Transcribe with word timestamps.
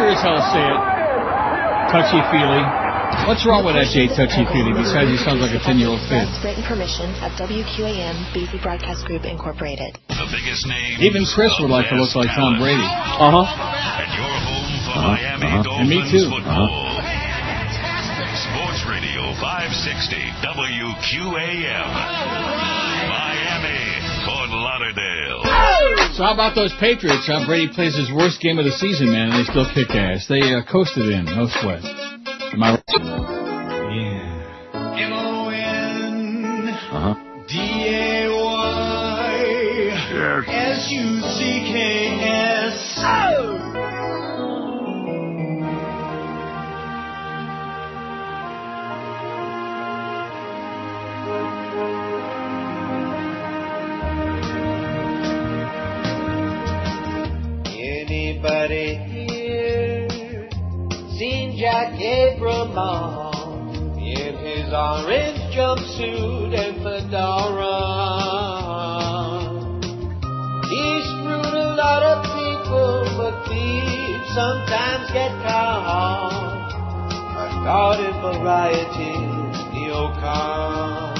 sure 0.00 0.10
as 0.16 0.20
hell 0.24 0.40
say 0.48 0.64
it. 0.64 0.80
Touchy 1.92 2.20
feely. 2.32 2.62
What's 3.26 3.42
wrong 3.44 3.66
with 3.66 3.74
that 3.74 3.90
Jay 3.92 4.06
Touchy 4.08 4.46
feely? 4.54 4.70
Besides, 4.72 5.10
he 5.10 5.18
sounds 5.20 5.42
like 5.42 5.50
a 5.52 5.58
ten-year-old 5.60 5.98
kid. 6.08 6.24
Express 6.24 6.40
written 6.46 6.64
permission 6.64 7.10
of 7.26 7.34
WQAM 7.36 8.14
Beasley 8.32 8.62
Broadcast 8.62 9.02
Group 9.04 9.26
Incorporated. 9.26 9.98
The 10.08 10.24
biggest 10.30 10.64
names. 10.70 11.02
Even 11.02 11.26
Chris 11.34 11.50
would 11.58 11.68
like 11.74 11.90
to 11.90 11.98
look 11.98 12.14
like 12.14 12.30
Tom 12.32 12.56
Brady. 12.62 12.80
Uh 12.80 13.34
huh. 13.34 13.44
And 13.44 14.10
your 14.14 14.30
home 14.30 14.72
for 14.86 14.94
Uh-huh, 14.94 15.18
Miami 15.18 15.46
uh-huh. 15.50 15.66
Dolphins 15.66 15.82
And 15.82 15.88
me 15.90 15.98
too. 16.06 16.24
football. 16.30 16.70
Sports 18.46 18.80
Radio 18.86 19.22
560 19.42 20.14
WQAM. 20.46 21.90
Miami, 23.10 23.82
Fort 24.22 24.50
Lauderdale. 24.54 25.42
So 26.16 26.24
how 26.24 26.34
about 26.34 26.54
those 26.54 26.74
Patriots? 26.80 27.26
How 27.26 27.46
Brady 27.46 27.72
plays 27.72 27.96
his 27.96 28.12
worst 28.12 28.40
game 28.40 28.58
of 28.58 28.64
the 28.64 28.72
season, 28.72 29.12
man, 29.12 29.30
and 29.30 29.38
they 29.38 29.50
still 29.50 29.66
kick 29.72 29.90
ass. 29.94 30.26
They 30.28 30.40
uh, 30.54 30.62
coasted 30.70 31.06
in, 31.06 31.24
no 31.24 31.46
sweat. 31.62 32.09
Jack 61.98 62.38
Abramoff 62.38 63.74
in 63.96 64.36
his 64.38 64.72
orange 64.72 65.54
jumpsuit 65.54 66.54
and 66.54 66.76
fedora? 66.82 67.76
He 70.68 71.02
screwed 71.02 71.54
a 71.54 71.74
lot 71.74 72.02
of 72.02 72.24
people, 72.24 73.04
but 73.16 73.44
thieves 73.48 74.34
sometimes 74.34 75.10
get 75.12 75.32
caught. 75.42 76.70
A 77.36 77.64
garden 77.64 78.12
variety 78.22 79.14
neocon. 79.74 81.19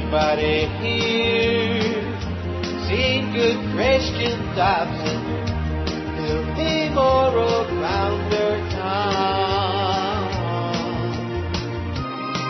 Anybody 0.00 0.64
here 0.80 2.00
seen 2.88 3.32
good 3.34 3.60
Christian 3.76 4.40
Dobson? 4.56 5.20
Filthy 6.16 6.88
moral 6.88 7.68
grounder 7.68 8.52
Tom. 8.72 10.24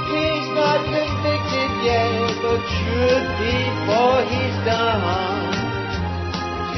He's 0.06 0.46
not 0.54 0.78
convicted 0.94 1.70
yet, 1.82 2.38
but 2.40 2.62
should 2.70 3.26
be 3.42 3.54
before 3.66 4.22
he's 4.30 4.56
done. 4.64 5.02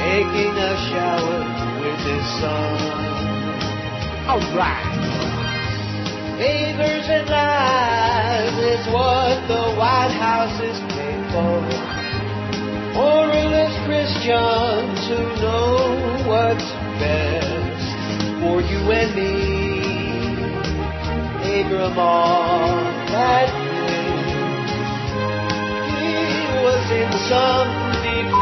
Taking 0.00 0.56
a 0.56 0.72
shower 0.88 1.40
with 1.80 2.00
his 2.00 2.26
son. 2.40 2.80
Alright. 4.26 5.41
Favors 6.42 7.06
and 7.06 7.28
lies 7.30 8.56
is 8.74 8.82
what 8.92 9.46
the 9.46 9.62
White 9.78 10.10
House 10.10 10.58
is 10.58 10.74
paid 10.90 11.22
for. 11.30 11.62
Moralist 12.98 13.78
Christians 13.86 15.06
who 15.06 15.22
know 15.38 16.26
what's 16.26 16.66
best 16.98 17.86
for 18.42 18.58
you 18.58 18.90
and 18.90 19.14
me. 19.14 19.38
Abram 21.62 21.94
on 21.96 22.90
that 23.14 23.46
day, 23.62 24.02
he 25.94 26.10
was 26.58 26.90
in 26.90 27.10
some 27.30 27.70
deep, 28.02 28.34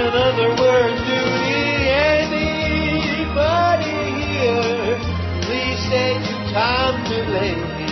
in 0.00 0.16
other 0.16 0.48
words, 0.64 0.96
duty. 1.12 1.92
Anybody 2.24 4.00
here, 4.32 4.96
please 5.44 5.76
say 5.92 6.33
to 6.54 6.60
Tom 6.60 7.02
Delaney, 7.04 7.90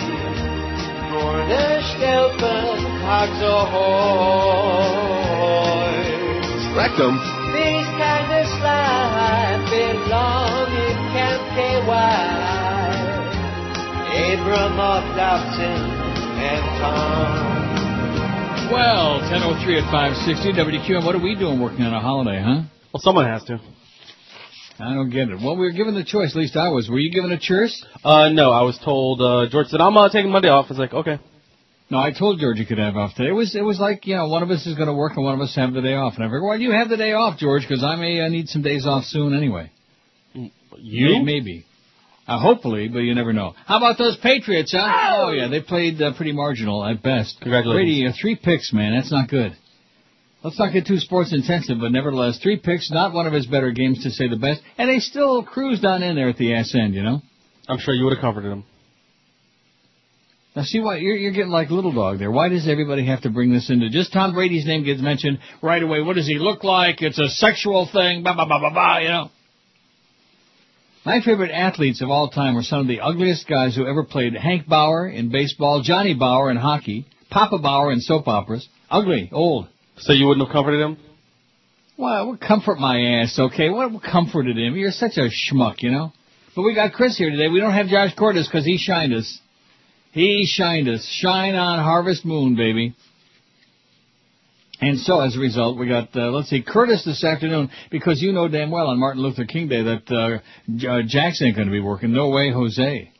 Gornish 1.11 1.99
Delphin, 1.99 2.79
Cogs 3.03 3.41
ahoy. 3.43 3.83
Rectum. 6.75 7.19
These 7.51 7.89
kind 7.99 8.31
of 8.33 8.47
slides 8.59 9.69
belong 9.69 10.71
in 10.71 10.95
Camp 11.11 11.43
KY. 11.53 12.15
Abramoff, 14.13 15.05
Dobson, 15.15 15.79
and 16.39 16.63
Tom. 16.79 17.51
Well, 18.71 19.19
10.03 19.29 19.81
at 19.81 19.91
560 19.91 20.53
WQM. 20.53 21.05
What 21.05 21.15
are 21.15 21.21
we 21.21 21.35
doing 21.35 21.59
working 21.59 21.83
on 21.83 21.93
a 21.93 21.99
holiday, 21.99 22.41
huh? 22.41 22.63
Well, 22.93 23.01
someone 23.01 23.25
has 23.25 23.43
to. 23.45 23.59
I 24.83 24.93
don't 24.93 25.09
get 25.09 25.29
it. 25.29 25.39
Well, 25.41 25.55
we 25.55 25.65
were 25.65 25.71
given 25.71 25.95
the 25.95 26.03
choice. 26.03 26.31
At 26.31 26.35
least 26.35 26.55
I 26.57 26.69
was. 26.69 26.89
Were 26.89 26.99
you 26.99 27.11
given 27.11 27.31
a 27.31 27.39
choice? 27.39 27.85
Uh, 28.03 28.29
no, 28.29 28.51
I 28.51 28.63
was 28.63 28.77
told, 28.83 29.21
uh, 29.21 29.49
George 29.49 29.67
said, 29.67 29.79
I'm, 29.79 29.95
uh, 29.95 30.09
taking 30.09 30.31
Monday 30.31 30.49
off. 30.49 30.65
I 30.67 30.69
was 30.69 30.79
like, 30.79 30.93
okay. 30.93 31.19
No, 31.89 31.99
I 31.99 32.11
told 32.11 32.39
George 32.39 32.57
you 32.57 32.65
could 32.65 32.79
have 32.79 32.95
off 32.95 33.13
today. 33.15 33.29
It 33.29 33.33
was 33.33 33.55
it 33.55 33.61
was 33.61 33.79
like 33.79 34.07
you 34.07 34.15
know 34.15 34.27
one 34.27 34.41
of 34.41 34.49
us 34.49 34.65
is 34.65 34.75
going 34.75 34.87
to 34.87 34.95
work 34.95 35.13
and 35.15 35.23
one 35.23 35.35
of 35.35 35.41
us 35.41 35.55
have 35.55 35.73
the 35.73 35.81
day 35.81 35.93
off. 35.93 36.15
And 36.15 36.23
I 36.23 36.27
figured, 36.27 36.59
do 36.59 36.63
you 36.63 36.71
have 36.71 36.89
the 36.89 36.97
day 36.97 37.13
off, 37.13 37.37
George? 37.37 37.61
Because 37.67 37.83
I 37.83 37.97
may 37.97 38.19
uh, 38.21 38.29
need 38.29 38.47
some 38.47 38.63
days 38.63 38.87
off 38.87 39.03
soon 39.03 39.35
anyway. 39.35 39.69
You? 40.33 41.19
May- 41.19 41.23
maybe. 41.23 41.65
Uh, 42.25 42.39
hopefully, 42.39 42.87
but 42.87 42.99
you 42.99 43.13
never 43.13 43.33
know. 43.33 43.53
How 43.65 43.77
about 43.77 43.97
those 43.97 44.17
Patriots, 44.17 44.71
huh? 44.75 45.25
Oh, 45.25 45.31
yeah, 45.33 45.49
they 45.49 45.59
played 45.61 46.01
uh, 46.01 46.13
pretty 46.15 46.31
marginal 46.31 46.83
at 46.83 47.03
best. 47.03 47.37
Congratulations. 47.41 47.85
Brady, 47.85 48.07
uh, 48.07 48.11
three 48.19 48.37
picks, 48.37 48.71
man. 48.71 48.95
That's 48.95 49.11
not 49.11 49.29
good. 49.29 49.55
Let's 50.43 50.59
not 50.59 50.73
get 50.73 50.85
too 50.85 50.97
sports 50.97 51.31
intensive, 51.33 51.77
but 51.79 51.93
nevertheless, 51.93 52.37
three 52.43 52.57
picks, 52.57 52.91
not 52.91 53.13
one 53.13 53.27
of 53.27 53.33
his 53.33 53.47
better 53.47 53.71
games 53.71 54.03
to 54.03 54.11
say 54.11 54.27
the 54.27 54.35
best. 54.35 54.61
And 54.77 54.89
they 54.89 54.99
still 54.99 55.43
cruised 55.43 55.85
on 55.85 56.03
in 56.03 56.15
there 56.15 56.27
at 56.27 56.37
the 56.37 56.53
ass 56.53 56.75
end, 56.75 56.95
you 56.95 57.01
know? 57.01 57.21
I'm 57.67 57.79
sure 57.79 57.93
you 57.93 58.03
would 58.03 58.13
have 58.13 58.21
comforted 58.21 58.51
him. 58.51 58.65
Now 60.55 60.63
see 60.63 60.81
why 60.81 60.97
you're, 60.97 61.15
you're 61.15 61.31
getting 61.31 61.49
like 61.49 61.71
little 61.71 61.93
dog 61.93 62.19
there. 62.19 62.29
Why 62.29 62.49
does 62.49 62.67
everybody 62.67 63.05
have 63.05 63.21
to 63.21 63.29
bring 63.29 63.53
this 63.53 63.69
into 63.69 63.89
just 63.89 64.13
Tom 64.13 64.33
Brady's 64.33 64.65
name 64.65 64.83
gets 64.83 65.01
mentioned 65.01 65.39
right 65.61 65.81
away? 65.81 66.01
What 66.01 66.15
does 66.15 66.27
he 66.27 66.37
look 66.37 66.63
like? 66.63 67.01
It's 67.01 67.17
a 67.17 67.29
sexual 67.29 67.89
thing. 67.91 68.23
Ba 68.23 68.35
ba 68.35 68.45
ba 68.45 68.59
ba 68.59 68.69
ba. 68.71 68.99
You 69.01 69.07
know. 69.07 69.31
My 71.05 71.21
favorite 71.21 71.51
athletes 71.51 72.01
of 72.01 72.09
all 72.09 72.29
time 72.29 72.53
were 72.53 72.61
some 72.61 72.81
of 72.81 72.87
the 72.87 73.01
ugliest 73.01 73.47
guys 73.47 73.75
who 73.75 73.87
ever 73.87 74.03
played. 74.03 74.35
Hank 74.35 74.67
Bauer 74.67 75.07
in 75.07 75.31
baseball, 75.31 75.81
Johnny 75.81 76.13
Bauer 76.13 76.51
in 76.51 76.57
hockey, 76.57 77.07
Papa 77.31 77.57
Bauer 77.57 77.91
in 77.91 77.99
soap 77.99 78.27
operas. 78.27 78.67
Ugly, 78.91 79.29
old. 79.31 79.69
So 79.97 80.13
you 80.13 80.27
wouldn't 80.27 80.45
have 80.47 80.53
comforted 80.53 80.81
him? 80.81 80.97
Well, 81.97 82.29
what 82.29 82.41
comfort 82.41 82.79
my 82.79 82.99
ass, 83.21 83.37
okay? 83.37 83.69
What 83.69 83.91
comforted 84.01 84.57
him? 84.57 84.75
You're 84.75 84.91
such 84.91 85.17
a 85.17 85.29
schmuck, 85.29 85.75
you 85.81 85.91
know. 85.91 86.11
But 86.55 86.63
we 86.63 86.75
got 86.75 86.93
Chris 86.93 87.17
here 87.17 87.29
today. 87.29 87.49
We 87.49 87.59
don't 87.59 87.73
have 87.73 87.87
Josh 87.87 88.15
Cordes 88.15 88.47
because 88.47 88.65
he 88.65 88.77
shined 88.77 89.13
us. 89.13 89.39
He 90.11 90.45
shined 90.47 90.89
us. 90.89 91.07
Shine 91.21 91.55
on 91.55 91.79
Harvest 91.83 92.25
Moon, 92.25 92.55
baby. 92.55 92.95
And 94.81 94.99
so, 94.99 95.21
as 95.21 95.35
a 95.35 95.39
result, 95.39 95.77
we 95.77 95.87
got, 95.87 96.15
uh, 96.15 96.29
let's 96.31 96.49
see, 96.49 96.61
Curtis 96.61 97.05
this 97.05 97.23
afternoon, 97.23 97.69
because 97.89 98.21
you 98.21 98.33
know 98.33 98.47
damn 98.47 98.69
well 98.69 98.87
on 98.87 98.99
Martin 98.99 99.21
Luther 99.21 99.45
King 99.45 99.69
Day 99.69 99.81
that 99.81 100.11
uh, 100.11 100.39
J- 100.75 100.87
uh, 100.87 101.01
Jack's 101.07 101.41
ain't 101.41 101.55
going 101.55 101.67
to 101.67 101.71
be 101.71 101.79
working. 101.79 102.11
No 102.11 102.29
way, 102.29 102.51
Jose. 102.51 103.11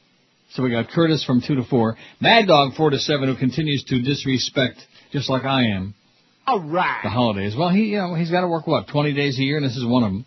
So 0.51 0.63
we 0.63 0.71
got 0.71 0.89
Curtis 0.89 1.23
from 1.23 1.41
2 1.41 1.55
to 1.55 1.63
4. 1.63 1.95
Mad 2.19 2.47
Dog 2.47 2.73
4 2.75 2.89
to 2.91 2.99
7, 2.99 3.29
who 3.29 3.37
continues 3.37 3.83
to 3.85 4.01
disrespect, 4.01 4.79
just 5.11 5.29
like 5.29 5.45
I 5.45 5.67
am, 5.67 5.95
All 6.45 6.59
right. 6.61 6.99
the 7.03 7.09
holidays. 7.09 7.55
Well, 7.57 7.69
he, 7.69 7.85
you 7.85 7.97
know, 7.97 8.15
he's 8.15 8.29
got 8.31 8.41
to 8.41 8.47
work, 8.47 8.67
what, 8.67 8.87
20 8.87 9.13
days 9.13 9.39
a 9.39 9.41
year, 9.43 9.57
and 9.57 9.65
this 9.65 9.75
is 9.77 9.85
one 9.85 10.03
of 10.03 10.11
them. 10.11 10.25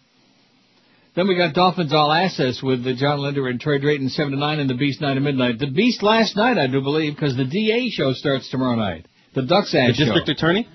Then 1.14 1.28
we 1.28 1.36
got 1.36 1.54
Dolphins 1.54 1.92
All 1.94 2.12
Access 2.12 2.62
with 2.62 2.84
the 2.84 2.94
John 2.94 3.18
Linder 3.20 3.48
and 3.48 3.58
Troy 3.60 3.78
Drayton, 3.78 4.08
7 4.10 4.32
to 4.32 4.38
9, 4.38 4.58
and 4.60 4.68
the 4.68 4.74
Beast 4.74 5.00
9 5.00 5.14
to 5.14 5.20
midnight. 5.20 5.58
The 5.58 5.70
Beast 5.70 6.02
last 6.02 6.36
night, 6.36 6.58
I 6.58 6.66
do 6.66 6.82
believe, 6.82 7.14
because 7.14 7.36
the 7.36 7.44
DA 7.46 7.88
show 7.90 8.12
starts 8.12 8.50
tomorrow 8.50 8.76
night. 8.76 9.06
The 9.34 9.42
Duck's 9.42 9.72
The 9.72 9.80
Ass 9.80 9.96
district 9.96 10.26
show. 10.26 10.32
attorney? 10.32 10.68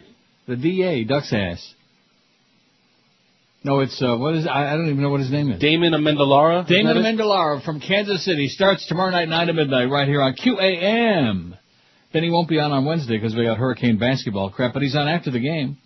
The 0.47 0.55
DA, 0.55 1.03
Duck's 1.03 1.31
Ass. 1.33 1.73
No, 3.63 3.81
it's, 3.81 4.01
uh, 4.01 4.17
what 4.17 4.33
is, 4.35 4.47
I, 4.47 4.73
I 4.73 4.75
don't 4.75 4.87
even 4.89 5.01
know 5.01 5.11
what 5.11 5.19
his 5.19 5.29
name 5.31 5.51
is. 5.51 5.59
Damon 5.59 5.93
Amendolara? 5.93 6.67
Damon 6.67 6.97
Is? 6.97 7.05
Amendolara 7.05 7.63
from 7.63 7.79
Kansas 7.79 8.25
City 8.25 8.47
starts 8.47 8.87
tomorrow 8.87 9.11
night, 9.11 9.29
9 9.29 9.47
to 9.47 9.53
midnight, 9.53 9.85
right 9.91 10.07
here 10.07 10.21
on 10.21 10.33
QAM. 10.33 11.57
Then 12.13 12.23
he 12.23 12.29
won't 12.29 12.49
be 12.49 12.59
on 12.59 12.71
on 12.71 12.85
Wednesday 12.85 13.17
because 13.17 13.35
we 13.35 13.45
got 13.45 13.57
Hurricane 13.57 13.97
basketball 13.97 14.49
crap, 14.49 14.73
but 14.73 14.81
he's 14.81 14.95
on 14.95 15.07
after 15.07 15.31
the 15.31 15.39
game. 15.39 15.77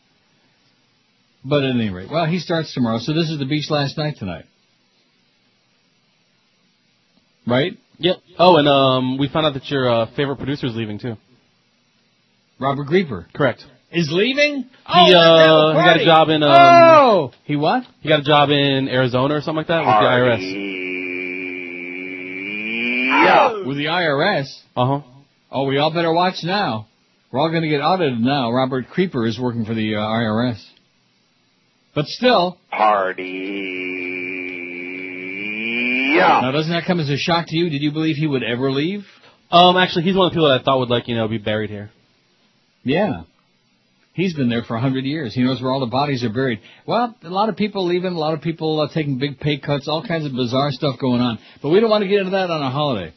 But 1.44 1.64
at 1.64 1.76
any 1.76 1.90
rate, 1.90 2.10
well, 2.10 2.26
he 2.26 2.40
starts 2.40 2.74
tomorrow, 2.74 2.98
so 2.98 3.14
this 3.14 3.30
is 3.30 3.38
the 3.38 3.46
beach 3.46 3.70
last 3.70 3.98
night 3.98 4.16
tonight. 4.18 4.46
Right? 7.46 7.74
Yep. 8.00 8.18
Oh, 8.40 8.58
and 8.58 8.68
um, 8.68 9.18
we 9.20 9.30
found 9.30 9.46
out 9.46 9.54
that 9.54 9.70
your 9.70 9.88
uh, 9.88 10.08
favorite 10.16 10.50
is 10.50 10.76
leaving 10.76 10.98
too. 10.98 11.18
Robert 12.60 12.88
Grieper. 12.88 13.32
Correct. 13.34 13.64
Is 13.92 14.10
leaving? 14.12 14.64
He, 14.64 14.70
oh, 14.88 15.18
uh, 15.18 15.74
he 15.74 15.78
got 15.78 16.02
a 16.02 16.06
job 16.06 16.30
in, 16.30 16.42
um, 16.42 16.50
oh! 16.52 17.32
He 17.44 17.56
what? 17.56 17.84
He 18.02 18.10
got 18.10 18.22
a 18.22 18.24
job 18.24 18.50
in 18.50 18.90
Arizona 18.90 19.36
or 19.36 19.42
something 19.42 19.58
like 19.58 19.68
that 19.68 19.80
with 19.80 19.86
the 19.86 19.92
IRS. 19.92 20.40
With 23.68 23.78
the 23.78 23.86
IRS? 23.86 24.48
Uh 24.76 24.86
huh. 24.86 25.02
Oh, 25.52 25.64
we 25.66 25.78
all 25.78 25.94
better 25.94 26.12
watch 26.14 26.44
now. 26.44 26.88
We're 27.32 27.40
all 27.40 27.50
going 27.50 27.64
to 27.64 27.70
get 27.70 27.82
audited 27.82 28.20
now. 28.20 28.52
Robert 28.52 28.88
Creeper 28.90 29.26
is 29.26 29.40
working 29.40 29.66
for 29.66 29.74
the 29.74 29.96
uh, 29.96 30.00
IRS. 30.00 30.64
But 31.94 32.06
still. 32.08 32.58
Party. 32.72 33.74
Yeah. 36.16 36.42
Now, 36.42 36.52
doesn't 36.52 36.72
that 36.72 36.86
come 36.86 37.00
as 37.00 37.10
a 37.10 37.18
shock 37.18 37.48
to 37.48 37.56
you? 37.56 37.70
Did 37.70 37.82
you 37.82 37.92
believe 37.92 38.16
he 38.16 38.28
would 38.28 38.44
ever 38.44 38.72
leave? 38.72 39.06
Um, 39.52 39.78
actually, 39.78 40.04
he's 40.04 40.16
one 40.16 40.28
of 40.28 40.32
the 40.32 40.36
people 40.36 40.50
that 40.50 40.62
I 40.62 40.64
thought 40.64 40.80
would 40.80 40.90
like 40.90 41.08
you 41.08 41.16
know 41.16 41.28
be 41.28 41.38
buried 41.38 41.70
here. 41.70 41.92
Yeah. 42.84 43.24
He's 44.14 44.34
been 44.34 44.48
there 44.48 44.64
for 44.64 44.76
a 44.76 44.82
hundred 44.82 45.04
years. 45.04 45.34
He 45.34 45.44
knows 45.44 45.62
where 45.62 45.72
all 45.72 45.82
the 45.82 45.88
bodies 45.88 46.24
are 46.24 46.30
buried. 46.30 46.62
Well, 46.88 47.14
a 47.22 47.30
lot 47.30 47.50
of 47.50 47.58
people 47.58 47.86
leaving, 47.86 48.14
a 48.14 48.18
lot 48.18 48.34
of 48.34 48.42
people 48.42 48.80
uh, 48.80 48.88
taking 48.94 49.18
big 49.20 49.42
pay 49.42 49.60
cuts, 49.60 49.90
all 49.90 50.08
kinds 50.08 50.26
of 50.26 50.32
bizarre 50.32 50.72
stuff 50.72 50.98
going 51.00 51.20
on. 51.20 51.38
But 51.62 51.70
we 51.70 51.82
don't 51.82 51.90
want 51.90 52.04
to 52.04 52.08
get 52.08 52.20
into 52.20 52.32
that 52.32 52.50
on 52.50 52.62
a 52.62 52.72
holiday. 52.72 53.14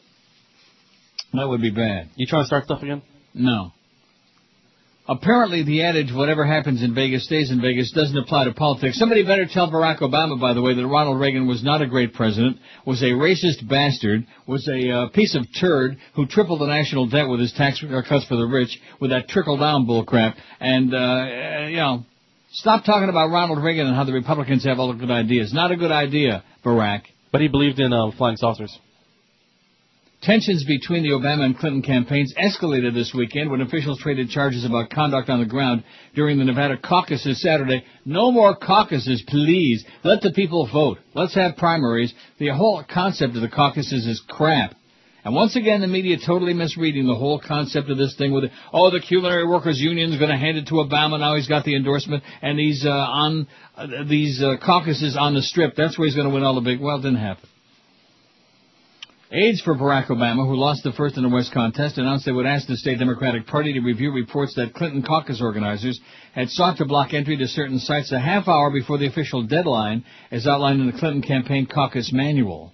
That 1.33 1.47
would 1.47 1.61
be 1.61 1.71
bad. 1.71 2.09
You 2.15 2.25
trying 2.25 2.43
to 2.43 2.47
start 2.47 2.65
stuff 2.65 2.81
again? 2.81 3.01
No. 3.33 3.71
Apparently, 5.07 5.63
the 5.63 5.81
adage, 5.83 6.11
whatever 6.13 6.45
happens 6.45 6.83
in 6.83 6.93
Vegas 6.93 7.25
stays 7.25 7.49
in 7.49 7.59
Vegas, 7.59 7.91
doesn't 7.91 8.15
apply 8.15 8.45
to 8.45 8.53
politics. 8.53 8.99
Somebody 8.99 9.23
better 9.23 9.47
tell 9.51 9.67
Barack 9.71 10.01
Obama, 10.01 10.39
by 10.39 10.53
the 10.53 10.61
way, 10.61 10.75
that 10.75 10.85
Ronald 10.85 11.19
Reagan 11.19 11.47
was 11.47 11.63
not 11.63 11.81
a 11.81 11.87
great 11.87 12.13
president, 12.13 12.57
was 12.85 13.01
a 13.01 13.07
racist 13.07 13.67
bastard, 13.67 14.27
was 14.45 14.67
a 14.67 14.91
uh, 14.91 15.09
piece 15.09 15.35
of 15.35 15.47
turd 15.59 15.97
who 16.15 16.27
tripled 16.27 16.61
the 16.61 16.67
national 16.67 17.07
debt 17.07 17.27
with 17.27 17.39
his 17.39 17.51
tax 17.53 17.83
uh, 17.83 18.01
cuts 18.07 18.25
for 18.25 18.35
the 18.35 18.45
rich, 18.45 18.79
with 19.01 19.09
that 19.09 19.27
trickle-down 19.27 19.87
bullcrap. 19.87 20.35
And, 20.59 20.93
uh, 20.93 20.97
uh, 20.97 21.67
you 21.69 21.77
know, 21.77 22.05
stop 22.51 22.85
talking 22.85 23.09
about 23.09 23.31
Ronald 23.31 23.63
Reagan 23.63 23.87
and 23.87 23.95
how 23.95 24.03
the 24.03 24.13
Republicans 24.13 24.63
have 24.65 24.77
all 24.77 24.93
the 24.93 24.99
good 24.99 25.09
ideas. 25.09 25.51
Not 25.51 25.71
a 25.71 25.75
good 25.75 25.91
idea, 25.91 26.43
Barack. 26.63 27.01
But 27.31 27.41
he 27.41 27.47
believed 27.47 27.79
in 27.79 27.93
uh, 27.93 28.11
flying 28.15 28.37
saucers. 28.37 28.77
Tensions 30.21 30.65
between 30.65 31.03
the 31.03 31.11
Obama 31.15 31.45
and 31.45 31.57
Clinton 31.57 31.81
campaigns 31.81 32.33
escalated 32.33 32.93
this 32.93 33.13
weekend 33.13 33.49
when 33.49 33.61
officials 33.61 33.99
traded 33.99 34.29
charges 34.29 34.65
about 34.65 34.89
conduct 34.89 35.29
on 35.29 35.39
the 35.39 35.45
ground 35.45 35.85
during 36.13 36.37
the 36.37 36.43
Nevada 36.43 36.77
caucuses 36.77 37.41
Saturday. 37.41 37.85
No 38.03 38.29
more 38.29 38.53
caucuses, 38.53 39.23
please. 39.25 39.85
Let 40.03 40.21
the 40.21 40.31
people 40.31 40.67
vote. 40.71 40.97
Let's 41.13 41.35
have 41.35 41.55
primaries. 41.55 42.13
The 42.37 42.49
whole 42.49 42.83
concept 42.83 43.37
of 43.37 43.41
the 43.41 43.47
caucuses 43.47 44.05
is 44.05 44.21
crap. 44.27 44.75
And 45.23 45.33
once 45.33 45.55
again, 45.55 45.79
the 45.79 45.87
media 45.87 46.17
totally 46.25 46.53
misreading 46.53 47.07
the 47.07 47.15
whole 47.15 47.39
concept 47.39 47.89
of 47.89 47.97
this 47.97 48.15
thing 48.17 48.33
with, 48.33 48.51
oh, 48.73 48.91
the 48.91 48.99
culinary 48.99 49.47
workers 49.47 49.79
union 49.79 50.11
is 50.11 50.19
going 50.19 50.31
to 50.31 50.37
hand 50.37 50.57
it 50.57 50.67
to 50.67 50.75
Obama. 50.75 51.19
Now 51.19 51.35
he's 51.35 51.47
got 51.47 51.63
the 51.63 51.77
endorsement, 51.77 52.23
and 52.41 52.59
these 52.59 52.85
uh, 52.85 52.89
on 52.89 53.47
uh, 53.75 54.03
these 54.07 54.41
uh, 54.43 54.55
caucuses 54.65 55.15
on 55.17 55.33
the 55.33 55.41
strip. 55.41 55.75
That's 55.77 55.97
where 55.97 56.07
he's 56.07 56.15
going 56.15 56.27
to 56.27 56.33
win 56.33 56.43
all 56.43 56.55
the 56.55 56.61
big. 56.61 56.81
Well, 56.81 56.97
it 56.97 57.03
didn't 57.03 57.19
happen. 57.19 57.47
Aides 59.31 59.61
for 59.61 59.75
Barack 59.75 60.07
Obama, 60.07 60.47
who 60.47 60.55
lost 60.55 60.83
the 60.83 60.91
first 60.91 61.15
in 61.15 61.21
the 61.21 61.29
West 61.29 61.51
contest, 61.51 61.99
announced 61.99 62.25
they 62.25 62.31
would 62.31 62.47
ask 62.47 62.67
the 62.67 62.75
state 62.75 62.97
Democratic 62.97 63.45
Party 63.45 63.73
to 63.73 63.79
review 63.79 64.11
reports 64.11 64.55
that 64.55 64.73
Clinton 64.73 65.03
caucus 65.03 65.39
organizers 65.39 65.99
had 66.33 66.49
sought 66.49 66.77
to 66.77 66.85
block 66.85 67.13
entry 67.13 67.37
to 67.37 67.47
certain 67.47 67.77
sites 67.77 68.11
a 68.11 68.19
half 68.19 68.47
hour 68.47 68.71
before 68.71 68.97
the 68.97 69.05
official 69.05 69.43
deadline, 69.43 70.03
as 70.31 70.47
outlined 70.47 70.81
in 70.81 70.87
the 70.87 70.97
Clinton 70.97 71.21
campaign 71.21 71.67
caucus 71.67 72.11
manual. 72.11 72.73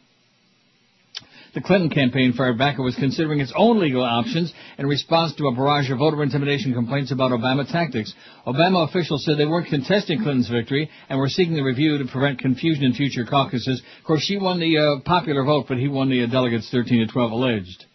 The 1.55 1.61
Clinton 1.61 1.89
campaign 1.89 2.33
fired 2.33 2.57
back 2.57 2.75
and 2.75 2.83
was 2.83 2.97
considering 2.97 3.39
its 3.39 3.53
own 3.55 3.79
legal 3.79 4.03
options 4.03 4.51
in 4.77 4.85
response 4.87 5.33
to 5.35 5.47
a 5.47 5.55
barrage 5.55 5.89
of 5.89 5.99
voter 5.99 6.21
intimidation 6.21 6.73
complaints 6.73 7.13
about 7.13 7.31
Obama 7.31 7.65
tactics. 7.65 8.13
Obama 8.45 8.85
officials 8.85 9.23
said 9.23 9.37
they 9.37 9.45
weren't 9.45 9.69
contesting 9.69 10.21
Clinton's 10.21 10.49
victory 10.49 10.89
and 11.07 11.17
were 11.17 11.29
seeking 11.29 11.53
the 11.53 11.63
review 11.63 11.97
to 11.97 12.11
prevent 12.11 12.39
confusion 12.39 12.83
in 12.83 12.93
future 12.93 13.23
caucuses. 13.23 13.81
Of 13.99 14.05
course, 14.05 14.23
she 14.23 14.37
won 14.37 14.59
the 14.59 14.77
uh, 14.77 14.99
popular 15.05 15.45
vote, 15.45 15.67
but 15.69 15.77
he 15.77 15.87
won 15.87 16.09
the 16.09 16.25
uh, 16.25 16.27
delegates 16.27 16.69
13 16.71 17.07
to 17.07 17.13
12 17.13 17.31
alleged. 17.31 17.85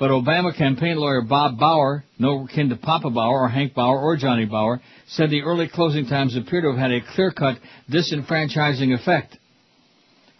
But 0.00 0.10
Obama 0.10 0.52
campaign 0.56 0.96
lawyer 0.96 1.22
Bob 1.22 1.60
Bauer, 1.60 2.02
no 2.18 2.48
kin 2.52 2.70
to 2.70 2.76
Papa 2.76 3.08
Bauer 3.08 3.42
or 3.42 3.48
Hank 3.48 3.74
Bauer 3.74 4.00
or 4.00 4.16
Johnny 4.16 4.46
Bauer, 4.46 4.80
said 5.06 5.30
the 5.30 5.42
early 5.42 5.68
closing 5.68 6.06
times 6.08 6.36
appear 6.36 6.62
to 6.62 6.72
have 6.72 6.78
had 6.78 6.90
a 6.90 7.06
clear-cut 7.14 7.58
disenfranchising 7.88 8.92
effect. 8.92 9.38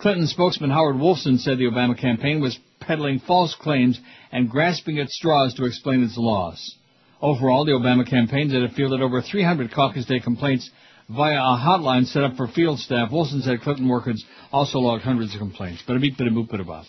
Clinton 0.05 0.27
spokesman 0.27 0.69
Howard 0.69 0.97
Wolfson 0.97 1.39
said 1.39 1.56
the 1.56 1.65
Obama 1.65 1.99
campaign 1.99 2.39
was 2.39 2.59
peddling 2.79 3.21
false 3.21 3.55
claims 3.59 3.99
and 4.31 4.51
grasping 4.51 4.99
at 4.99 5.09
straws 5.09 5.55
to 5.55 5.65
explain 5.65 6.03
its 6.03 6.19
loss. 6.19 6.77
Overall, 7.23 7.65
the 7.65 7.73
Obama 7.73 8.06
campaign 8.06 8.51
said 8.51 8.61
it 8.61 8.73
fielded 8.73 9.01
over 9.01 9.23
300 9.23 9.73
caucus 9.73 10.05
day 10.05 10.21
complaints 10.21 10.71
via 11.09 11.39
a 11.39 11.56
hotline 11.56 12.05
set 12.05 12.23
up 12.23 12.37
for 12.37 12.49
field 12.49 12.81
staff. 12.81 13.11
Wilson 13.11 13.41
said 13.41 13.62
Clinton 13.62 13.89
workers 13.89 14.23
also 14.53 14.79
logged 14.79 15.05
hundreds 15.05 15.33
of 15.33 15.39
complaints. 15.39 15.83
But 15.87 15.97
a 15.97 16.01
beep, 16.01 16.19
but 16.19 16.27
a 16.27 16.31
boop, 16.31 16.51
but 16.51 16.61
a 16.61 16.65
bop. 16.65 16.85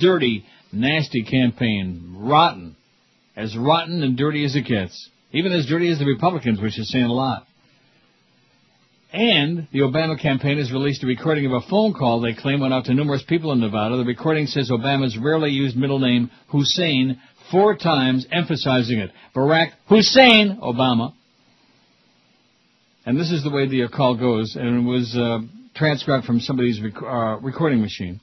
Dirty, 0.00 0.44
nasty 0.72 1.22
campaign. 1.22 2.16
Rotten. 2.18 2.74
As 3.36 3.56
rotten 3.56 4.02
and 4.02 4.18
dirty 4.18 4.44
as 4.44 4.56
it 4.56 4.62
gets. 4.62 5.10
Even 5.30 5.52
as 5.52 5.66
dirty 5.66 5.92
as 5.92 6.00
the 6.00 6.06
Republicans, 6.06 6.60
which 6.60 6.76
is 6.76 6.90
saying 6.90 7.04
a 7.04 7.12
lot. 7.12 7.46
And 9.12 9.68
the 9.72 9.80
Obama 9.80 10.18
campaign 10.18 10.56
has 10.56 10.72
released 10.72 11.02
a 11.02 11.06
recording 11.06 11.44
of 11.44 11.52
a 11.52 11.60
phone 11.68 11.92
call 11.92 12.20
they 12.20 12.32
claim 12.32 12.60
went 12.60 12.72
out 12.72 12.86
to 12.86 12.94
numerous 12.94 13.22
people 13.28 13.52
in 13.52 13.60
Nevada. 13.60 13.98
The 13.98 14.04
recording 14.04 14.46
says 14.46 14.70
Obama's 14.70 15.18
rarely 15.18 15.50
used 15.50 15.76
middle 15.76 15.98
name, 15.98 16.30
Hussein, 16.48 17.20
four 17.50 17.76
times, 17.76 18.26
emphasizing 18.32 19.00
it. 19.00 19.10
Barack 19.36 19.72
Hussein 19.86 20.58
Obama. 20.62 21.12
And 23.04 23.20
this 23.20 23.30
is 23.30 23.44
the 23.44 23.50
way 23.50 23.68
the 23.68 23.84
uh, 23.84 23.88
call 23.88 24.16
goes, 24.16 24.56
and 24.56 24.78
it 24.78 24.88
was 24.88 25.14
uh, 25.14 25.40
transcribed 25.74 26.24
from 26.24 26.40
somebody's 26.40 26.80
rec- 26.80 27.02
uh, 27.02 27.38
recording 27.40 27.82
machine. 27.82 28.18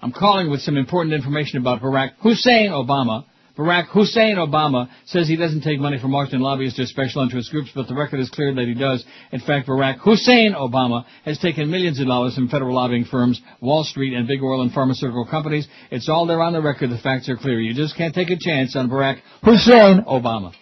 I'm 0.00 0.12
calling 0.12 0.48
with 0.48 0.60
some 0.60 0.78
important 0.78 1.14
information 1.14 1.58
about 1.58 1.82
Barack 1.82 2.12
Hussein 2.22 2.70
Obama. 2.70 3.24
Barack 3.58 3.88
Hussein 3.88 4.36
Obama 4.36 4.88
says 5.06 5.26
he 5.26 5.36
doesn't 5.36 5.62
take 5.62 5.80
money 5.80 5.98
from 6.00 6.12
Washington 6.12 6.42
lobbyists 6.42 6.78
or 6.78 6.86
special 6.86 7.22
interest 7.22 7.50
groups, 7.50 7.70
but 7.74 7.88
the 7.88 7.94
record 7.94 8.20
is 8.20 8.30
clear 8.30 8.54
that 8.54 8.66
he 8.66 8.74
does. 8.74 9.04
In 9.32 9.40
fact, 9.40 9.66
Barack 9.66 9.98
Hussein 9.98 10.54
Obama 10.54 11.04
has 11.24 11.38
taken 11.40 11.68
millions 11.68 11.98
of 11.98 12.06
dollars 12.06 12.36
from 12.36 12.48
federal 12.48 12.76
lobbying 12.76 13.04
firms, 13.04 13.40
Wall 13.60 13.82
Street, 13.82 14.14
and 14.14 14.28
big 14.28 14.42
oil 14.44 14.62
and 14.62 14.72
pharmaceutical 14.72 15.26
companies. 15.26 15.66
It's 15.90 16.08
all 16.08 16.26
there 16.26 16.40
on 16.40 16.52
the 16.52 16.62
record. 16.62 16.90
The 16.90 16.98
facts 16.98 17.28
are 17.28 17.36
clear. 17.36 17.58
You 17.58 17.74
just 17.74 17.96
can't 17.96 18.14
take 18.14 18.30
a 18.30 18.36
chance 18.38 18.76
on 18.76 18.88
Barack 18.88 19.16
Hussein 19.42 20.04
Obama. 20.06 20.52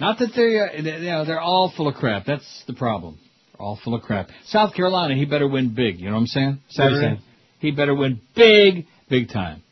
Not 0.00 0.18
that 0.20 0.30
they're, 0.34 0.70
uh, 0.70 0.76
you 0.76 1.10
know, 1.10 1.24
they're 1.26 1.40
all 1.40 1.70
full 1.76 1.88
of 1.88 1.94
crap. 1.96 2.24
That's 2.24 2.64
the 2.66 2.72
problem. 2.74 3.18
They're 3.52 3.66
all 3.66 3.78
full 3.84 3.94
of 3.94 4.02
crap. 4.02 4.28
South 4.46 4.72
Carolina, 4.74 5.14
he 5.14 5.26
better 5.26 5.48
win 5.48 5.74
big. 5.74 6.00
You 6.00 6.06
know 6.06 6.12
what 6.12 6.20
I'm 6.20 6.26
saying? 6.26 6.46
What 6.74 6.84
are 6.84 6.88
you 6.88 6.96
Saturday. 6.96 7.06
saying? 7.16 7.22
He 7.58 7.70
better 7.72 7.94
win 7.94 8.20
big, 8.34 8.86
big 9.10 9.28
time. 9.28 9.62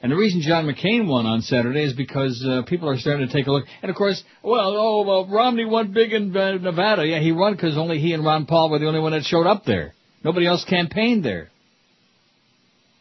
And 0.00 0.12
the 0.12 0.16
reason 0.16 0.40
John 0.42 0.66
McCain 0.66 1.08
won 1.08 1.26
on 1.26 1.42
Saturday 1.42 1.82
is 1.82 1.92
because 1.92 2.44
uh, 2.48 2.62
people 2.62 2.88
are 2.88 2.98
starting 2.98 3.26
to 3.26 3.32
take 3.32 3.48
a 3.48 3.52
look. 3.52 3.64
And 3.82 3.90
of 3.90 3.96
course, 3.96 4.22
well, 4.44 4.76
oh, 4.76 5.02
well, 5.02 5.28
Romney 5.28 5.64
won 5.64 5.92
big 5.92 6.12
in 6.12 6.36
uh, 6.36 6.52
Nevada. 6.52 7.04
Yeah, 7.04 7.18
he 7.18 7.32
won 7.32 7.54
because 7.54 7.76
only 7.76 7.98
he 7.98 8.12
and 8.12 8.24
Ron 8.24 8.46
Paul 8.46 8.70
were 8.70 8.78
the 8.78 8.86
only 8.86 9.00
one 9.00 9.12
that 9.12 9.24
showed 9.24 9.46
up 9.46 9.64
there. 9.64 9.94
Nobody 10.22 10.46
else 10.46 10.64
campaigned 10.64 11.24
there. 11.24 11.50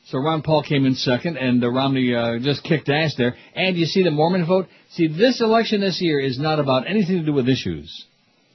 So 0.07 0.19
Ron 0.19 0.41
Paul 0.41 0.63
came 0.63 0.85
in 0.85 0.95
second, 0.95 1.37
and 1.37 1.63
uh, 1.63 1.69
Romney 1.69 2.15
uh, 2.15 2.39
just 2.39 2.63
kicked 2.63 2.89
ass 2.89 3.13
there. 3.17 3.35
And 3.55 3.77
you 3.77 3.85
see 3.85 4.03
the 4.03 4.11
Mormon 4.11 4.45
vote? 4.45 4.67
See, 4.91 5.07
this 5.07 5.41
election 5.41 5.81
this 5.81 6.01
year 6.01 6.19
is 6.19 6.39
not 6.39 6.59
about 6.59 6.89
anything 6.89 7.17
to 7.19 7.25
do 7.25 7.33
with 7.33 7.49
issues. 7.49 8.05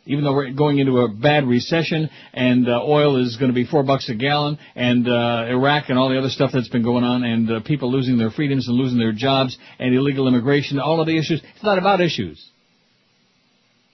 Even 0.05 0.25
though 0.25 0.35
we're 0.35 0.51
going 0.53 0.79
into 0.79 0.99
a 0.99 1.09
bad 1.09 1.47
recession, 1.47 2.11
and 2.33 2.69
uh, 2.69 2.81
oil 2.83 3.25
is 3.25 3.37
going 3.37 3.51
to 3.51 3.55
be 3.55 3.65
four 3.65 3.85
bucks 3.85 4.09
a 4.09 4.15
gallon, 4.15 4.59
and 4.75 5.09
uh, 5.09 5.47
Iraq 5.49 5.89
and 5.89 5.99
all 5.99 6.09
the 6.09 6.19
other 6.19 6.29
stuff 6.29 6.51
that's 6.53 6.69
been 6.69 6.83
going 6.83 7.05
on, 7.05 7.23
and 7.23 7.51
uh, 7.51 7.61
people 7.61 7.91
losing 7.93 8.19
their 8.19 8.31
freedoms 8.31 8.67
and 8.67 8.77
losing 8.77 8.99
their 8.99 9.13
jobs, 9.13 9.57
and 9.79 9.95
illegal 9.95 10.27
immigration, 10.27 10.81
all 10.81 11.01
of 11.01 11.07
the 11.07 11.17
issues. 11.17 11.41
It's 11.55 11.65
not 11.65 11.79
about 11.79 12.01
issues. 12.01 12.45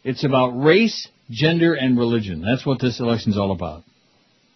It's 0.03 0.25
about 0.25 0.51
race, 0.51 1.09
gender, 1.31 1.75
and 1.75 1.99
religion. 1.99 2.41
That's 2.41 2.65
what 2.65 2.81
this 2.81 3.01
election's 3.01 3.37
all 3.37 3.53
about. 3.53 3.85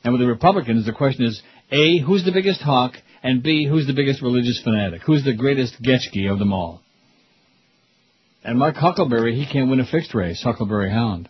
And 0.05 0.15
with 0.15 0.23
the 0.23 0.27
Republicans, 0.27 0.87
the 0.87 0.93
question 0.93 1.27
is, 1.27 1.43
A, 1.71 1.99
who's 1.99 2.25
the 2.25 2.33
biggest 2.33 2.63
hawk, 2.63 2.95
and 3.23 3.43
B, 3.43 3.67
who's 3.67 3.87
the 3.87 3.93
biggest 3.93 4.23
religious 4.23 4.61
fanatic? 4.63 5.03
Who's 5.03 5.25
the 5.25 5.35
greatest 5.35 5.83
Getchke 5.83 6.31
of 6.33 6.39
them 6.39 6.53
all? 6.53 6.81
And 8.43 8.59
Mark 8.59 8.75
Huckleberry, 8.77 9.37
he 9.37 9.47
can't 9.47 9.71
win 9.71 9.81
a 9.81 9.87
fixed 9.87 10.15
race, 10.15 10.43
Huckleberry 10.43 10.91
Hound. 10.91 11.29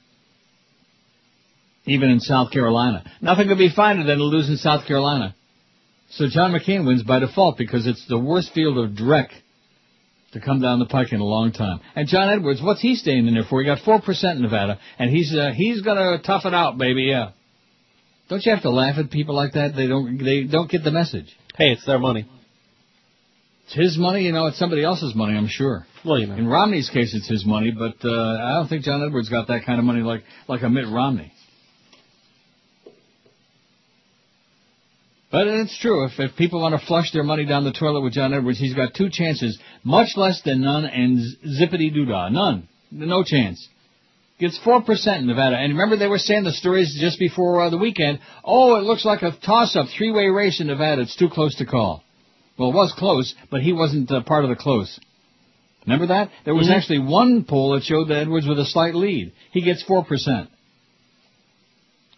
Even 1.85 2.11
in 2.11 2.21
South 2.21 2.53
Carolina. 2.53 3.05
Nothing 3.21 3.49
could 3.49 3.59
be 3.59 3.71
finer 3.75 4.05
than 4.05 4.19
to 4.19 4.25
lose 4.25 4.49
in 4.49 4.57
South 4.57 4.87
Carolina. 4.87 5.35
So 6.11 6.27
John 6.29 6.53
McCain 6.53 6.87
wins 6.87 7.03
by 7.03 7.19
default 7.19 7.57
because 7.57 7.87
it's 7.87 8.07
the 8.07 8.19
worst 8.19 8.53
field 8.53 8.79
of 8.79 8.91
dreck 8.91 9.29
to 10.33 10.41
come 10.41 10.61
down 10.61 10.79
the 10.79 10.87
pike 10.87 11.13
in 11.13 11.21
a 11.21 11.25
long 11.25 11.53
time. 11.53 11.81
And 11.95 12.09
John 12.09 12.29
Edwards, 12.29 12.61
what's 12.63 12.81
he 12.81 12.95
staying 12.95 13.27
in 13.27 13.35
there 13.35 13.45
for? 13.49 13.61
He 13.61 13.67
got 13.67 13.79
4% 13.79 14.37
in 14.37 14.43
Nevada, 14.43 14.79
and 14.99 15.11
he's, 15.11 15.35
uh, 15.35 15.51
he's 15.55 15.83
gonna 15.83 16.19
tough 16.23 16.45
it 16.45 16.55
out, 16.55 16.79
baby, 16.79 17.05
yeah. 17.05 17.31
Don't 18.29 18.45
you 18.45 18.53
have 18.53 18.63
to 18.63 18.71
laugh 18.71 18.97
at 18.99 19.11
people 19.11 19.35
like 19.35 19.53
that? 19.53 19.75
They 19.77 19.87
don't, 19.87 20.19
they 20.23 20.45
don't 20.45 20.71
get 20.71 20.85
the 20.85 20.91
message. 20.91 21.27
Hey, 21.57 21.71
it's 21.73 21.85
their 21.85 21.99
money. 21.99 22.27
It's 23.67 23.75
his 23.75 23.99
money, 23.99 24.23
you 24.23 24.33
know, 24.33 24.47
it's 24.47 24.59
somebody 24.59 24.85
else's 24.85 25.15
money, 25.15 25.37
I'm 25.37 25.49
sure. 25.49 25.87
Well, 26.05 26.19
you 26.19 26.27
know. 26.27 26.35
In 26.35 26.47
Romney's 26.47 26.91
case, 26.91 27.15
it's 27.15 27.29
his 27.29 27.45
money, 27.47 27.71
but 27.71 27.97
uh, 28.07 28.39
I 28.43 28.55
don't 28.55 28.69
think 28.69 28.85
John 28.85 29.03
Edwards 29.05 29.29
got 29.29 29.49
that 29.49 29.65
kind 29.65 29.79
of 29.79 29.85
money 29.85 30.01
like 30.01 30.25
like 30.49 30.63
a 30.63 30.69
Mitt 30.69 30.87
Romney. 30.89 31.33
But 35.33 35.47
it's 35.47 35.77
true. 35.81 36.05
If, 36.05 36.13
if 36.19 36.37
people 36.37 36.61
want 36.61 36.79
to 36.79 36.87
flush 36.87 37.11
their 37.13 37.23
money 37.23 37.47
down 37.47 37.65
the 37.65 37.73
toilet 37.73 38.03
with 38.03 38.13
John 38.13 38.35
Edwards, 38.35 38.59
he's 38.59 38.75
got 38.75 38.93
two 38.95 39.09
chances, 39.11 39.59
much 39.83 40.11
less 40.17 40.43
than 40.45 40.61
none 40.61 40.85
and 40.85 41.19
zippity 41.59 41.93
doo 41.93 42.05
dah. 42.05 42.29
None. 42.29 42.69
No 42.91 43.25
chance. 43.25 43.67
Gets 44.39 44.59
4% 44.65 45.19
in 45.21 45.27
Nevada. 45.27 45.57
And 45.57 45.73
remember 45.73 45.97
they 45.97 46.07
were 46.07 46.19
saying 46.19 46.45
the 46.45 46.53
stories 46.53 46.99
just 47.01 47.19
before 47.19 47.63
uh, 47.63 47.71
the 47.71 47.79
weekend. 47.79 48.19
Oh, 48.45 48.77
it 48.77 48.83
looks 48.85 49.07
like 49.07 49.23
a 49.23 49.33
toss-up, 49.45 49.87
three-way 49.97 50.27
race 50.27 50.61
in 50.61 50.67
Nevada. 50.67 51.03
It's 51.03 51.17
too 51.17 51.31
close 51.31 51.55
to 51.57 51.65
call. 51.67 52.03
Well, 52.59 52.69
it 52.71 52.75
was 52.75 52.93
close, 52.99 53.35
but 53.51 53.63
he 53.63 53.73
wasn't 53.73 54.11
uh, 54.11 54.23
part 54.25 54.45
of 54.45 54.51
the 54.51 54.57
close. 54.57 55.01
Remember 55.87 56.09
that? 56.09 56.31
There 56.45 56.55
was 56.55 56.69
Mhm. 56.69 56.77
actually 56.77 56.99
one 56.99 57.45
poll 57.45 57.73
that 57.73 57.85
showed 57.85 58.09
that 58.09 58.19
Edwards 58.19 58.47
with 58.47 58.59
a 58.59 58.67
slight 58.67 58.95
lead. 58.95 59.33
He 59.53 59.63
gets 59.63 59.83
4%. 59.85 60.49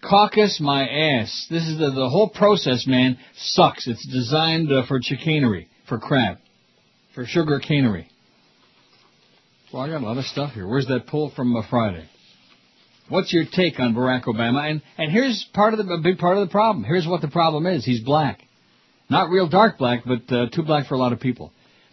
Caucus 0.09 0.61
my 0.61 0.87
ass. 0.87 1.47
This 1.51 1.63
is 1.63 1.79
the, 1.79 1.91
the 1.91 2.09
whole 2.09 2.29
process, 2.29 2.87
man, 2.87 3.19
sucks. 3.37 3.87
It's 3.87 4.07
designed 4.07 4.73
uh, 4.73 4.87
for 4.87 5.01
chicanery, 5.03 5.69
for 5.89 5.99
crap, 5.99 6.41
for 7.15 7.25
sugar 7.25 7.61
canery. 7.61 8.07
Well, 9.73 9.83
I 9.83 9.89
got 9.89 10.03
a 10.03 10.07
lot 10.07 10.19
of 10.19 10.25
stuff 10.25 10.53
here. 10.53 10.69
Where's 10.69 10.87
that 10.87 11.07
poll 11.07 11.33
from 11.35 11.57
uh, 11.57 11.63
Friday? 11.69 12.09
What's 13.09 13.33
your 13.33 13.45
take 13.51 13.81
on 13.81 13.95
Barack 13.95 14.25
Obama? 14.25 14.71
And 14.71 14.83
and 14.97 15.11
here's 15.11 15.47
part 15.53 15.75
of 15.75 15.85
the 15.85 15.93
a 15.93 16.01
big 16.01 16.19
part 16.19 16.39
of 16.39 16.47
the 16.47 16.51
problem. 16.53 16.85
Here's 16.85 17.07
what 17.07 17.21
the 17.21 17.29
problem 17.29 17.67
is. 17.67 17.85
He's 17.85 18.01
black, 18.01 18.41
not 19.11 19.31
real 19.31 19.49
dark 19.49 19.79
black, 19.79 20.05
but 20.07 20.35
uh, 20.35 20.49
too 20.49 20.63
black 20.63 20.87
for 20.87 20.95
a 20.95 20.99
lot 20.99 21.13
of 21.13 21.21
people. 21.21 21.53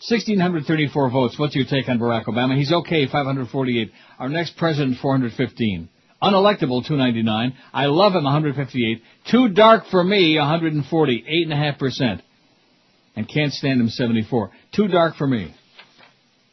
1,634 0.10 1.12
votes. 1.12 1.38
What's 1.38 1.56
your 1.56 1.66
take 1.66 1.88
on 1.88 2.00
Barack 2.00 2.26
Obama? 2.26 2.58
He's 2.58 2.72
okay, 2.72 3.06
548. 3.06 3.92
Our 4.18 4.30
next 4.30 4.58
president, 4.58 4.98
415. 5.00 5.90
Unelectable, 6.22 6.86
299. 6.86 7.54
I 7.74 7.86
love 7.88 8.14
him, 8.14 8.24
158. 8.24 9.02
Too 9.30 9.50
dark 9.50 9.86
for 9.90 10.04
me, 10.04 10.38
140. 10.38 11.26
8.5%. 11.50 12.22
And 13.16 13.28
can't 13.28 13.52
stand 13.52 13.82
him, 13.82 13.90
74. 13.90 14.52
Too 14.74 14.88
dark 14.88 15.16
for 15.16 15.28
me. 15.28 15.54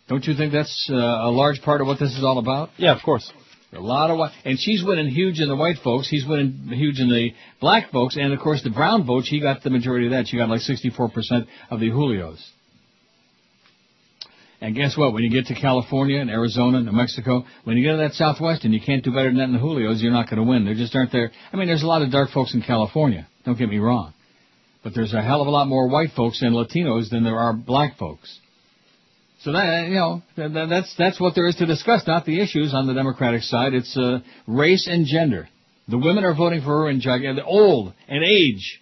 Don't 0.09 0.25
you 0.25 0.35
think 0.35 0.53
that's 0.53 0.89
uh, 0.91 0.97
a 0.97 1.31
large 1.31 1.61
part 1.63 1.83
of 1.83 1.87
what 1.87 2.01
this 2.01 2.17
is 2.17 2.25
all 2.25 2.39
about? 2.39 2.71
Yeah, 2.79 2.97
of 2.97 3.03
course. 3.03 3.31
A 3.75 3.81
lot 3.81 4.11
of 4.11 4.17
white, 4.17 4.33
and 4.47 4.59
she's 4.59 4.83
winning 4.83 5.09
huge 5.09 5.41
in 5.41 5.49
the 5.49 5.57
white 5.57 5.77
folks. 5.85 6.09
He's 6.09 6.27
winning 6.27 6.71
huge 6.73 7.01
in 7.01 7.11
the 7.11 7.33
black 7.61 7.91
folks, 7.93 8.17
and 8.17 8.33
of 8.33 8.41
course 8.41 8.63
the 8.63 8.71
brown 8.71 9.05
votes. 9.05 9.29
She 9.29 9.41
got 9.41 9.63
the 9.63 9.69
majority 9.69 10.07
of 10.07 10.13
that. 10.13 10.27
She 10.27 10.39
got 10.39 10.49
like 10.49 10.63
64% 10.63 11.47
of 11.71 11.79
the 11.79 11.91
Julios. 11.91 12.43
And 14.61 14.75
guess 14.75 14.97
what? 14.97 15.13
When 15.13 15.23
you 15.23 15.31
get 15.31 15.47
to 15.47 15.55
California 15.55 16.21
and 16.21 16.29
Arizona, 16.31 16.81
New 16.83 16.91
Mexico, 16.91 17.45
when 17.65 17.77
you 17.77 17.85
get 17.85 17.93
to 17.93 17.99
that 17.99 18.15
Southwest 18.15 18.65
and 18.65 18.75
you 18.75 18.81
can't 18.81 19.05
do 19.05 19.13
better 19.13 19.29
than 19.29 19.37
that 19.39 19.45
in 19.45 19.53
the 19.53 19.59
Julios, 19.61 20.03
you're 20.03 20.11
not 20.13 20.29
going 20.29 20.39
to 20.39 20.49
win. 20.49 20.65
There 20.65 20.75
just 20.75 20.95
aren't 20.97 21.13
there. 21.13 21.31
I 21.53 21.57
mean, 21.57 21.69
there's 21.69 21.85
a 21.85 21.87
lot 21.87 22.03
of 22.03 22.11
dark 22.11 22.31
folks 22.31 22.55
in 22.55 22.63
California. 22.63 23.29
Don't 23.45 23.57
get 23.57 23.69
me 23.69 23.79
wrong, 23.79 24.15
but 24.83 24.95
there's 24.97 25.15
a 25.15 25.23
hell 25.23 25.41
of 25.41 25.47
a 25.47 25.51
lot 25.51 25.69
more 25.69 25.89
white 25.89 26.11
folks 26.17 26.43
and 26.43 26.55
Latinos 26.57 27.09
than 27.11 27.23
there 27.23 27.39
are 27.39 27.53
black 27.53 27.99
folks. 27.99 28.37
So 29.43 29.53
that 29.53 29.87
you 29.87 29.95
know 29.95 30.23
that, 30.37 30.53
that- 30.55 30.69
that's 30.69 30.93
that's 30.99 31.21
what 31.21 31.37
there 31.37 31.47
is 31.47 31.55
to 31.57 31.67
discuss, 31.67 32.05
not 32.09 32.25
the 32.27 32.41
issues 32.41 32.75
on 32.75 32.89
the 32.89 32.95
Democratic 32.95 33.43
side. 33.43 33.73
It's 33.75 33.97
uh, 33.97 34.19
race 34.49 34.89
and 34.91 35.07
gender. 35.07 35.49
The 35.87 35.99
women 35.99 36.25
are 36.25 36.35
voting 36.35 36.61
for 36.63 36.81
her 36.83 36.91
in 36.91 37.01
gigantic, 37.01 37.45
old 37.47 37.95
and 38.09 38.25
age. 38.25 38.81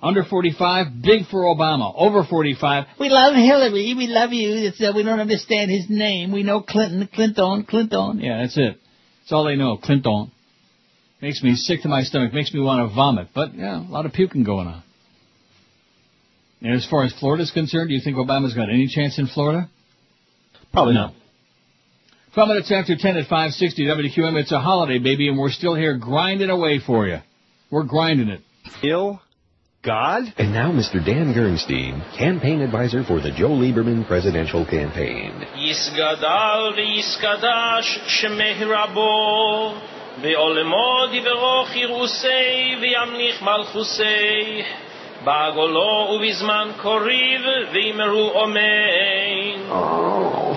Under 0.00 0.22
45, 0.22 1.02
big 1.02 1.26
for 1.26 1.42
Obama. 1.42 1.92
Over 1.96 2.22
45, 2.22 2.84
we 3.00 3.08
love 3.08 3.34
Hillary. 3.34 3.94
We 3.96 4.06
love 4.06 4.32
you. 4.32 4.68
It's, 4.68 4.80
uh, 4.80 4.92
we 4.94 5.02
don't 5.02 5.18
understand 5.18 5.72
his 5.72 5.86
name. 5.88 6.30
We 6.30 6.44
know 6.44 6.60
Clinton, 6.60 7.08
Clinton, 7.12 7.64
Clinton. 7.64 8.20
Yeah, 8.20 8.42
that's 8.42 8.56
it. 8.56 8.78
That's 9.20 9.32
all 9.32 9.44
they 9.44 9.56
know, 9.56 9.76
Clinton. 9.76 10.30
Makes 11.20 11.42
me 11.42 11.56
sick 11.56 11.82
to 11.82 11.88
my 11.88 12.02
stomach. 12.02 12.32
Makes 12.32 12.54
me 12.54 12.60
want 12.60 12.88
to 12.88 12.94
vomit. 12.94 13.28
But 13.34 13.54
yeah, 13.54 13.80
a 13.80 13.90
lot 13.90 14.06
of 14.06 14.12
puking 14.12 14.44
going 14.44 14.68
on. 14.68 14.84
And 16.60 16.74
as 16.74 16.86
far 16.88 17.04
as 17.04 17.12
Florida's 17.18 17.50
concerned, 17.50 17.88
do 17.88 17.94
you 17.94 18.00
think 18.00 18.16
Obama's 18.16 18.54
got 18.54 18.68
any 18.68 18.88
chance 18.88 19.18
in 19.18 19.26
Florida? 19.26 19.68
Probably 20.72 20.94
not. 20.94 21.12
12 22.34 22.48
minutes 22.48 22.72
after 22.72 22.94
10 22.96 23.16
at 23.16 23.22
560 23.24 23.84
WQM. 23.84 24.40
It's 24.40 24.52
a 24.52 24.60
holiday, 24.60 24.98
baby, 24.98 25.28
and 25.28 25.38
we're 25.38 25.50
still 25.50 25.74
here 25.74 25.96
grinding 25.96 26.50
away 26.50 26.78
for 26.84 27.06
you. 27.06 27.18
We're 27.70 27.84
grinding 27.84 28.28
it. 28.28 28.40
Ill? 28.84 29.20
God? 29.84 30.22
And 30.36 30.52
now 30.52 30.72
Mr. 30.72 31.04
Dan 31.04 31.32
Gerstein, 31.32 32.02
campaign 32.18 32.60
advisor 32.60 33.04
for 33.04 33.20
the 33.20 33.30
Joe 33.30 33.50
Lieberman 33.50 34.06
presidential 34.06 34.66
campaign. 34.66 35.46
Oh, 49.70 50.54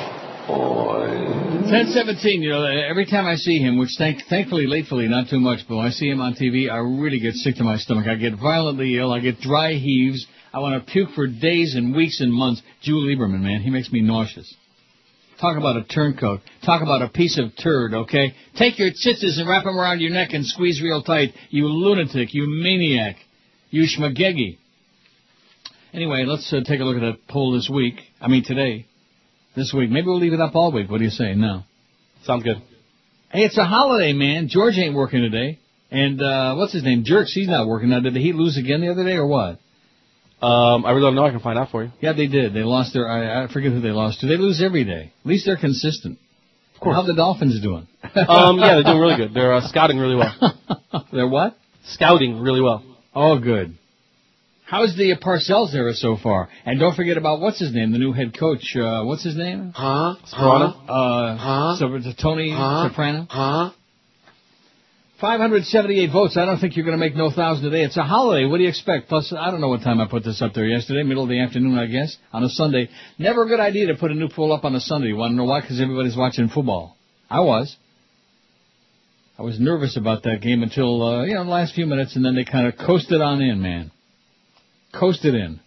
boy. 0.47 1.30
1017, 1.71 2.41
you 2.41 2.49
know, 2.49 2.65
every 2.65 3.05
time 3.05 3.25
I 3.25 3.35
see 3.35 3.57
him, 3.57 3.77
which 3.77 3.91
thank, 3.97 4.19
thankfully, 4.29 4.67
latefully, 4.67 5.07
not 5.07 5.29
too 5.29 5.39
much, 5.39 5.59
but 5.69 5.77
when 5.77 5.85
I 5.85 5.91
see 5.91 6.09
him 6.09 6.19
on 6.19 6.33
TV, 6.33 6.69
I 6.69 6.79
really 6.79 7.21
get 7.21 7.33
sick 7.35 7.55
to 7.55 7.63
my 7.63 7.77
stomach. 7.77 8.07
I 8.07 8.15
get 8.15 8.33
violently 8.37 8.97
ill. 8.97 9.13
I 9.13 9.21
get 9.21 9.39
dry 9.39 9.75
heaves. 9.75 10.27
I 10.53 10.59
want 10.59 10.85
to 10.85 10.91
puke 10.91 11.11
for 11.15 11.27
days 11.27 11.75
and 11.75 11.95
weeks 11.95 12.19
and 12.19 12.33
months. 12.33 12.61
Jew 12.81 12.95
Lieberman, 12.95 13.39
man, 13.39 13.61
he 13.61 13.69
makes 13.69 13.89
me 13.89 14.01
nauseous. 14.01 14.53
Talk 15.39 15.57
about 15.57 15.77
a 15.77 15.85
turncoat. 15.85 16.41
Talk 16.65 16.81
about 16.81 17.03
a 17.03 17.07
piece 17.07 17.39
of 17.39 17.55
turd, 17.55 17.93
okay? 17.93 18.35
Take 18.57 18.77
your 18.77 18.89
tzitzis 18.89 19.39
and 19.39 19.47
wrap 19.47 19.63
them 19.63 19.79
around 19.79 20.01
your 20.01 20.11
neck 20.11 20.31
and 20.33 20.45
squeeze 20.45 20.81
real 20.81 21.01
tight. 21.01 21.29
You 21.51 21.67
lunatic. 21.67 22.33
You 22.33 22.47
maniac. 22.49 23.15
You 23.69 23.83
schmagegi. 23.83 24.57
Anyway, 25.93 26.25
let's 26.27 26.51
uh, 26.51 26.59
take 26.65 26.81
a 26.81 26.83
look 26.83 26.97
at 26.97 27.13
that 27.13 27.27
poll 27.29 27.53
this 27.53 27.69
week. 27.73 27.95
I 28.19 28.27
mean, 28.27 28.43
today. 28.43 28.87
This 29.55 29.73
week. 29.75 29.89
Maybe 29.89 30.07
we'll 30.07 30.19
leave 30.19 30.33
it 30.33 30.39
up 30.39 30.55
all 30.55 30.71
week. 30.71 30.89
What 30.89 30.99
do 30.99 31.03
you 31.03 31.09
say 31.09 31.33
now? 31.35 31.65
Sounds 32.23 32.43
good. 32.43 32.61
Hey, 33.31 33.43
it's 33.43 33.57
a 33.57 33.65
holiday, 33.65 34.13
man. 34.13 34.47
George 34.47 34.77
ain't 34.77 34.95
working 34.95 35.21
today. 35.21 35.59
And, 35.89 36.21
uh, 36.21 36.55
what's 36.55 36.71
his 36.71 36.83
name? 36.83 37.03
Jerks, 37.03 37.33
he's 37.33 37.49
not 37.49 37.67
working 37.67 37.89
now. 37.89 37.99
Did 37.99 38.13
the 38.13 38.21
Heat 38.21 38.35
lose 38.35 38.57
again 38.57 38.79
the 38.79 38.89
other 38.89 39.03
day 39.03 39.15
or 39.15 39.27
what? 39.27 39.59
Um, 40.41 40.85
I 40.85 40.91
really 40.91 41.01
don't 41.01 41.15
know. 41.15 41.25
I 41.25 41.31
can 41.31 41.41
find 41.41 41.59
out 41.59 41.69
for 41.69 41.83
you. 41.83 41.91
Yeah, 41.99 42.13
they 42.13 42.27
did. 42.27 42.53
They 42.53 42.63
lost 42.63 42.93
their, 42.93 43.07
I, 43.09 43.43
I 43.43 43.47
forget 43.51 43.71
who 43.73 43.81
they 43.81 43.89
lost 43.89 44.21
to. 44.21 44.27
They 44.27 44.37
lose 44.37 44.61
every 44.63 44.85
day. 44.85 45.11
At 45.19 45.25
least 45.25 45.45
they're 45.45 45.57
consistent. 45.57 46.17
Of 46.75 46.81
course. 46.81 46.95
How 46.95 47.03
the 47.03 47.13
Dolphins 47.13 47.61
doing? 47.61 47.87
Um, 48.15 48.57
yeah, 48.57 48.75
they're 48.75 48.83
doing 48.83 48.99
really 48.99 49.17
good. 49.17 49.33
They're 49.33 49.53
uh, 49.53 49.67
scouting 49.67 49.97
really 49.97 50.15
well. 50.15 50.57
they're 51.13 51.27
what? 51.27 51.55
Scouting 51.85 52.39
really 52.41 52.61
well. 52.61 52.83
Oh, 53.13 53.39
good. 53.39 53.77
How's 54.71 54.95
the 54.95 55.13
Parcells 55.21 55.75
era 55.75 55.93
so 55.93 56.15
far? 56.15 56.47
And 56.65 56.79
don't 56.79 56.95
forget 56.95 57.17
about 57.17 57.41
what's 57.41 57.59
his 57.59 57.73
name, 57.73 57.91
the 57.91 57.97
new 57.97 58.13
head 58.13 58.39
coach. 58.39 58.73
Uh, 58.73 59.03
what's 59.03 59.21
his 59.21 59.35
name? 59.35 59.73
Huh? 59.75 60.15
Sparano? 60.31 60.75
Uh, 60.87 61.35
Huh? 61.35 61.75
so 61.75 62.13
Tony 62.13 62.51
Huh? 62.55 62.87
Soprano. 62.87 63.27
Huh? 63.29 63.71
578 65.19 66.09
votes. 66.13 66.37
I 66.37 66.45
don't 66.45 66.57
think 66.57 66.77
you're 66.77 66.85
going 66.85 66.97
to 66.97 67.05
make 67.05 67.17
no 67.17 67.29
thousand 67.31 67.65
today. 67.69 67.83
It's 67.83 67.97
a 67.97 68.03
holiday. 68.03 68.45
What 68.45 68.59
do 68.59 68.63
you 68.63 68.69
expect? 68.69 69.09
Plus, 69.09 69.33
I 69.37 69.51
don't 69.51 69.59
know 69.59 69.67
what 69.67 69.81
time 69.81 69.99
I 69.99 70.07
put 70.07 70.23
this 70.23 70.41
up 70.41 70.53
there 70.53 70.65
yesterday, 70.65 71.03
middle 71.03 71.23
of 71.23 71.29
the 71.29 71.41
afternoon, 71.41 71.77
I 71.77 71.87
guess, 71.87 72.15
on 72.31 72.45
a 72.45 72.49
Sunday. 72.49 72.87
Never 73.19 73.43
a 73.43 73.47
good 73.47 73.59
idea 73.59 73.87
to 73.87 73.95
put 73.95 74.11
a 74.11 74.15
new 74.15 74.29
poll 74.29 74.53
up 74.53 74.63
on 74.63 74.73
a 74.73 74.79
Sunday. 74.79 75.09
You 75.09 75.17
want 75.17 75.31
to 75.33 75.35
know 75.35 75.43
why? 75.43 75.59
Because 75.59 75.81
everybody's 75.81 76.15
watching 76.15 76.47
football. 76.47 76.95
I 77.29 77.41
was. 77.41 77.75
I 79.37 79.41
was 79.41 79.59
nervous 79.59 79.97
about 79.97 80.23
that 80.23 80.39
game 80.39 80.63
until, 80.63 81.03
uh, 81.03 81.23
you 81.25 81.33
know, 81.33 81.43
the 81.43 81.49
last 81.49 81.75
few 81.75 81.87
minutes, 81.87 82.15
and 82.15 82.23
then 82.23 82.35
they 82.35 82.45
kind 82.45 82.67
of 82.67 82.77
coasted 82.77 83.19
on 83.19 83.41
in, 83.41 83.61
man. 83.61 83.91
Coasted 84.93 85.35
in. 85.35 85.59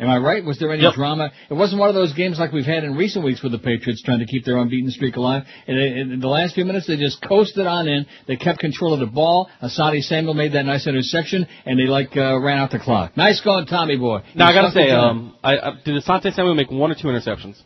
Am 0.00 0.08
I 0.08 0.18
right? 0.18 0.44
Was 0.44 0.58
there 0.58 0.72
any 0.72 0.82
Yep. 0.82 0.94
drama? 0.94 1.30
It 1.48 1.54
wasn't 1.54 1.78
one 1.78 1.88
of 1.88 1.94
those 1.94 2.12
games 2.14 2.40
like 2.40 2.52
we've 2.52 2.66
had 2.66 2.82
in 2.82 2.96
recent 2.96 3.24
weeks 3.24 3.42
with 3.42 3.52
the 3.52 3.58
Patriots 3.58 4.02
trying 4.02 4.18
to 4.18 4.26
keep 4.26 4.44
their 4.44 4.58
unbeaten 4.58 4.90
streak 4.90 5.16
alive. 5.16 5.44
And 5.68 5.78
in 5.78 6.20
the 6.20 6.28
last 6.28 6.56
few 6.56 6.64
minutes, 6.64 6.88
they 6.88 6.96
just 6.96 7.22
coasted 7.22 7.66
on 7.66 7.86
in. 7.86 8.04
They 8.26 8.34
kept 8.36 8.58
control 8.58 8.92
of 8.92 9.00
the 9.00 9.06
ball. 9.06 9.48
Asante 9.62 10.02
Samuel 10.02 10.34
made 10.34 10.52
that 10.54 10.66
nice 10.66 10.88
interception, 10.88 11.46
and 11.64 11.78
they 11.78 11.84
like 11.86 12.16
uh, 12.16 12.40
ran 12.40 12.58
out 12.58 12.72
the 12.72 12.80
clock. 12.80 13.16
Nice 13.16 13.40
going, 13.40 13.66
Tommy 13.66 13.96
boy. 13.96 14.22
Now 14.34 14.48
I 14.48 14.52
gotta 14.52 14.72
say, 14.72 14.90
um, 14.90 15.36
I, 15.44 15.58
I, 15.58 15.70
did 15.84 16.02
Asante 16.02 16.34
Samuel 16.34 16.56
make 16.56 16.72
one 16.72 16.90
or 16.90 16.96
two 16.96 17.06
interceptions? 17.06 17.60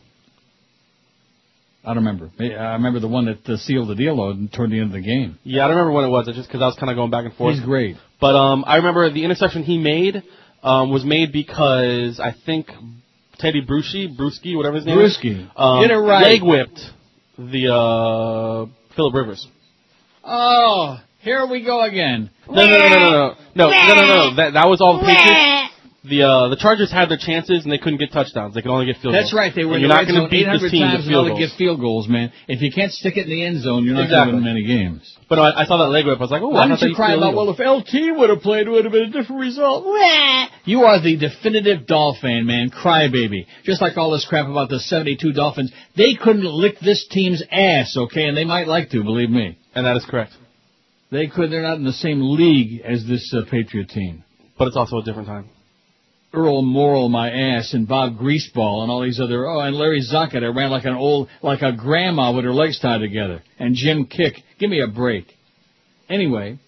I 1.83 1.95
don't 1.95 2.05
remember. 2.05 2.29
I 2.39 2.73
remember 2.73 2.99
the 2.99 3.07
one 3.07 3.25
that 3.25 3.49
uh, 3.49 3.57
sealed 3.57 3.87
the 3.87 3.95
deal 3.95 4.15
though 4.15 4.35
toward 4.53 4.69
the 4.69 4.79
end 4.79 4.87
of 4.87 4.91
the 4.91 5.01
game. 5.01 5.39
Yeah, 5.43 5.63
I 5.65 5.67
don't 5.67 5.77
remember 5.77 5.93
what 5.93 6.03
it 6.03 6.09
was. 6.09 6.27
It's 6.27 6.37
just 6.37 6.49
because 6.49 6.61
I 6.61 6.65
was 6.65 6.75
kind 6.75 6.91
of 6.91 6.95
going 6.95 7.09
back 7.09 7.25
and 7.25 7.33
forth. 7.33 7.55
He's 7.55 7.63
great. 7.63 7.95
But 8.21 8.35
um, 8.35 8.65
I 8.67 8.75
remember 8.75 9.09
the 9.09 9.23
interception 9.23 9.63
he 9.63 9.77
made 9.77 10.21
um, 10.63 10.91
was 10.91 11.03
made 11.05 11.31
because 11.31 12.19
I 12.19 12.33
think 12.45 12.67
Tedy 13.41 13.65
Bruschi, 13.65 14.15
Bruschi, 14.17 14.55
whatever 14.55 14.75
his 14.77 14.85
name 14.85 14.97
Bruschi. 14.97 15.43
is, 15.45 15.49
um, 15.55 15.81
Get 15.81 15.91
it 15.91 15.95
right. 15.97 16.23
leg 16.23 16.41
whipped 16.43 16.79
the 17.37 17.73
uh, 17.73 18.65
Philip 18.95 19.13
Rivers. 19.13 19.47
Oh, 20.23 20.99
here 21.19 21.47
we 21.47 21.63
go 21.63 21.81
again. 21.81 22.29
No, 22.49 22.53
no, 22.53 22.65
no, 22.65 22.77
no, 22.77 22.99
no, 22.99 23.35
no, 23.55 23.69
no, 23.69 23.69
no, 23.69 23.95
no, 23.95 24.05
no. 24.29 24.35
That 24.35 24.53
that 24.53 24.67
was 24.67 24.81
all 24.81 24.99
the 24.99 25.05
Patriots. 25.05 25.68
The 26.03 26.23
uh, 26.23 26.47
the 26.47 26.55
Chargers 26.55 26.91
had 26.91 27.09
their 27.09 27.17
chances 27.19 27.63
and 27.65 27.71
they 27.73 27.77
couldn't 27.77 27.99
get 27.99 28.11
touchdowns. 28.13 28.55
They 28.55 28.61
could 28.61 28.71
only 28.71 28.85
get 28.87 29.01
field 29.01 29.11
goals. 29.11 29.23
That's 29.23 29.31
goals. 29.33 29.39
right. 29.41 29.51
They 29.53 29.65
were 29.65 29.75
And 29.75 29.83
in 29.83 29.89
you're 29.89 29.97
the 29.97 30.03
not 30.03 30.07
going 30.07 30.23
to 30.23 30.31
beat 30.31 30.47
800 30.47 30.61
this 30.63 30.71
team 30.71 30.81
times 30.87 30.97
with 31.03 31.07
field 31.11 31.27
goals. 31.27 31.39
get 31.39 31.51
field 31.57 31.79
goals, 31.81 32.07
man. 32.07 32.31
If 32.47 32.61
you 32.61 32.71
can't 32.71 32.91
stick 32.91 33.17
it 33.17 33.27
in 33.27 33.29
the 33.35 33.43
end 33.43 33.61
zone, 33.61 33.83
you're 33.83 33.95
not 33.95 34.05
Exactly. 34.07 34.31
going 34.31 34.43
to 34.43 34.47
win 34.47 34.55
many 34.55 34.63
games. 34.63 35.03
But 35.27 35.39
I, 35.39 35.61
I 35.61 35.65
saw 35.65 35.77
that 35.83 35.89
leg 35.91 36.05
whip. 36.07 36.17
I 36.17 36.21
was 36.21 36.31
like, 36.31 36.41
oh, 36.41 36.49
Why 36.55 36.67
thought 36.69 36.81
you 36.81 36.95
cry 36.95 37.13
about, 37.13 37.35
well, 37.35 37.49
if 37.51 37.59
LT 37.59 38.15
would 38.17 38.29
have 38.29 38.39
played, 38.41 38.67
it 38.67 38.69
would 38.71 38.85
have 38.85 38.93
been 38.93 39.11
a 39.11 39.15
different 39.15 39.41
result? 39.41 39.83
You 40.63 40.83
are 40.87 41.01
the 41.01 41.17
definitive 41.17 41.85
Dolphin 41.85 42.45
man, 42.45 42.69
crybaby. 42.71 43.45
Just 43.65 43.81
like 43.81 43.97
all 43.97 44.11
this 44.11 44.25
crap 44.27 44.47
about 44.47 44.69
the 44.69 44.79
72 44.79 45.33
Dolphins. 45.33 45.71
They 45.97 46.15
couldn't 46.15 46.45
lick 46.45 46.79
this 46.79 47.07
team's 47.11 47.43
ass, 47.51 47.95
okay? 47.97 48.25
And 48.27 48.37
they 48.37 48.45
might 48.45 48.67
like 48.67 48.89
to, 48.91 49.03
believe 49.03 49.29
me. 49.29 49.57
and 49.75 49.85
that 49.85 49.97
is 49.97 50.05
correct. 50.09 50.31
They 51.11 51.27
could, 51.27 51.51
they're 51.51 51.61
not 51.63 51.77
in 51.77 51.83
the 51.83 51.91
same 51.91 52.19
league 52.21 52.81
as 52.81 53.05
this 53.05 53.33
uh, 53.35 53.41
Patriot 53.49 53.89
team. 53.89 54.23
But 54.57 54.67
it's 54.67 54.77
also 54.77 54.97
a 54.99 55.03
different 55.03 55.27
time. 55.27 55.49
Earl 56.33 56.61
Morrall, 56.61 57.09
my 57.09 57.31
ass, 57.31 57.73
and 57.73 57.87
Bob 57.87 58.17
Greaseball, 58.17 58.83
and 58.83 58.91
all 58.91 59.01
these 59.01 59.19
other, 59.19 59.47
oh, 59.47 59.59
and 59.61 59.75
Larry 59.75 60.01
Zucker 60.01 60.39
that 60.39 60.51
ran 60.51 60.69
like 60.69 60.85
an 60.85 60.93
old, 60.93 61.27
like 61.41 61.61
a 61.61 61.71
grandma 61.71 62.31
with 62.33 62.45
her 62.45 62.53
legs 62.53 62.79
tied 62.79 62.99
together, 62.99 63.41
and 63.57 63.75
Jim 63.75 64.05
Kiick. 64.05 64.35
Give 64.59 64.69
me 64.69 64.81
a 64.81 64.87
break. 64.87 65.25
Anyway, 66.07 66.59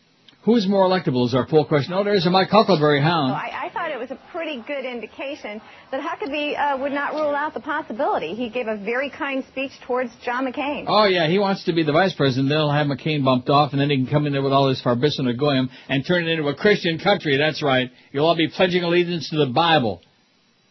who's 0.43 0.67
more 0.67 0.85
electable 0.85 1.25
is 1.25 1.33
our 1.33 1.45
poll 1.47 1.65
question. 1.65 1.93
Oh, 1.93 2.03
there's 2.03 2.25
a 2.25 2.29
Mike 2.29 2.49
Huckleberry 2.49 2.99
So 2.99 3.03
hound. 3.03 3.33
I, 3.33 3.65
I 3.65 3.69
thought 3.73 3.91
it 3.91 3.99
was 3.99 4.11
a 4.11 4.19
pretty 4.31 4.63
good 4.65 4.85
indication 4.85 5.61
that 5.91 6.01
Huckabee 6.01 6.57
uh, 6.57 6.77
would 6.81 6.91
not 6.91 7.13
rule 7.13 7.35
out 7.35 7.53
the 7.53 7.59
possibility. 7.59 8.33
He 8.33 8.49
gave 8.49 8.67
a 8.67 8.77
very 8.77 9.09
kind 9.09 9.43
speech 9.49 9.71
towards 9.85 10.11
John 10.23 10.45
McCain. 10.51 10.85
Oh 10.87 11.05
yeah, 11.05 11.27
he 11.27 11.39
wants 11.39 11.65
to 11.65 11.73
be 11.73 11.83
the 11.83 11.91
vice 11.91 12.13
president. 12.13 12.49
They'll 12.49 12.71
have 12.71 12.87
McCain 12.87 13.23
bumped 13.23 13.49
off, 13.49 13.71
and 13.71 13.81
then 13.81 13.89
he 13.89 13.97
can 13.97 14.07
come 14.07 14.25
in 14.25 14.33
there 14.33 14.41
with 14.41 14.53
all 14.53 14.69
his 14.69 14.81
Farbissina 14.81 15.37
Goyim 15.37 15.69
and 15.89 16.05
turn 16.05 16.27
it 16.27 16.31
into 16.31 16.47
a 16.47 16.55
Christian 16.55 16.99
country. 16.99 17.37
That's 17.37 17.61
right. 17.61 17.89
You'll 18.11 18.25
all 18.25 18.35
be 18.35 18.49
pledging 18.49 18.83
allegiance 18.83 19.29
to 19.29 19.37
the 19.37 19.51
Bible, 19.51 20.01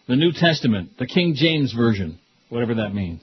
the 0.09 0.17
New 0.17 0.33
Testament, 0.33 0.99
the 0.99 1.07
King 1.07 1.35
James 1.37 1.73
version, 1.73 2.19
whatever 2.49 2.75
that 2.75 2.95
means. 2.95 3.23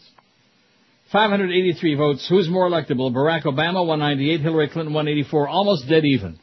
583 1.12 1.96
votes. 1.96 2.28
Who's 2.30 2.50
more 2.50 2.70
electable? 2.70 3.12
Barack 3.14 3.44
Obama 3.44 3.86
198, 3.86 4.42
Hillary 4.42 4.68
Clinton 4.70 4.94
184, 4.94 5.48
almost 5.48 5.88
dead 5.88 6.06
even. 6.06 6.40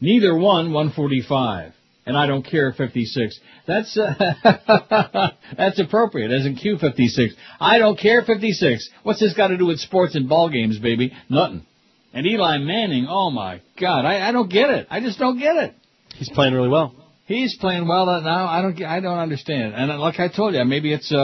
Neither 0.00 0.34
one 0.34 0.72
145. 0.72 1.72
And 2.04 2.16
I 2.16 2.26
don't 2.26 2.42
care 2.44 2.72
56. 2.72 3.38
That's 3.66 3.96
uh, 3.96 4.14
that's 5.56 5.78
appropriate, 5.78 6.32
as 6.32 6.44
in 6.46 6.56
Q 6.56 6.76
56. 6.78 7.34
I 7.60 7.78
don't 7.78 7.96
care 7.96 8.22
56. 8.22 8.90
What's 9.04 9.20
this 9.20 9.34
got 9.34 9.48
to 9.48 9.56
do 9.56 9.66
with 9.66 9.78
sports 9.78 10.16
and 10.16 10.28
ball 10.28 10.50
games, 10.50 10.80
baby? 10.80 11.12
Nothing. 11.28 11.64
And 12.12 12.26
Eli 12.26 12.58
Manning, 12.58 13.06
oh 13.08 13.30
my 13.30 13.62
God, 13.80 14.04
I, 14.04 14.28
I 14.28 14.32
don't 14.32 14.50
get 14.50 14.68
it. 14.70 14.88
I 14.90 14.98
just 15.00 15.18
don't 15.20 15.38
get 15.38 15.56
it. 15.56 15.74
He's 16.16 16.28
playing 16.28 16.54
really 16.54 16.68
well. 16.68 16.92
He's 17.26 17.56
playing 17.60 17.86
well 17.86 18.08
uh, 18.08 18.18
now. 18.20 18.48
I 18.48 18.62
don't. 18.62 18.76
get- 18.76 18.88
I 18.88 18.98
don't 18.98 19.18
understand. 19.18 19.74
And 19.74 19.92
uh, 19.92 19.98
like 20.00 20.18
I 20.18 20.26
told 20.28 20.54
you, 20.54 20.64
maybe 20.64 20.92
it's 20.92 21.10
a, 21.12 21.16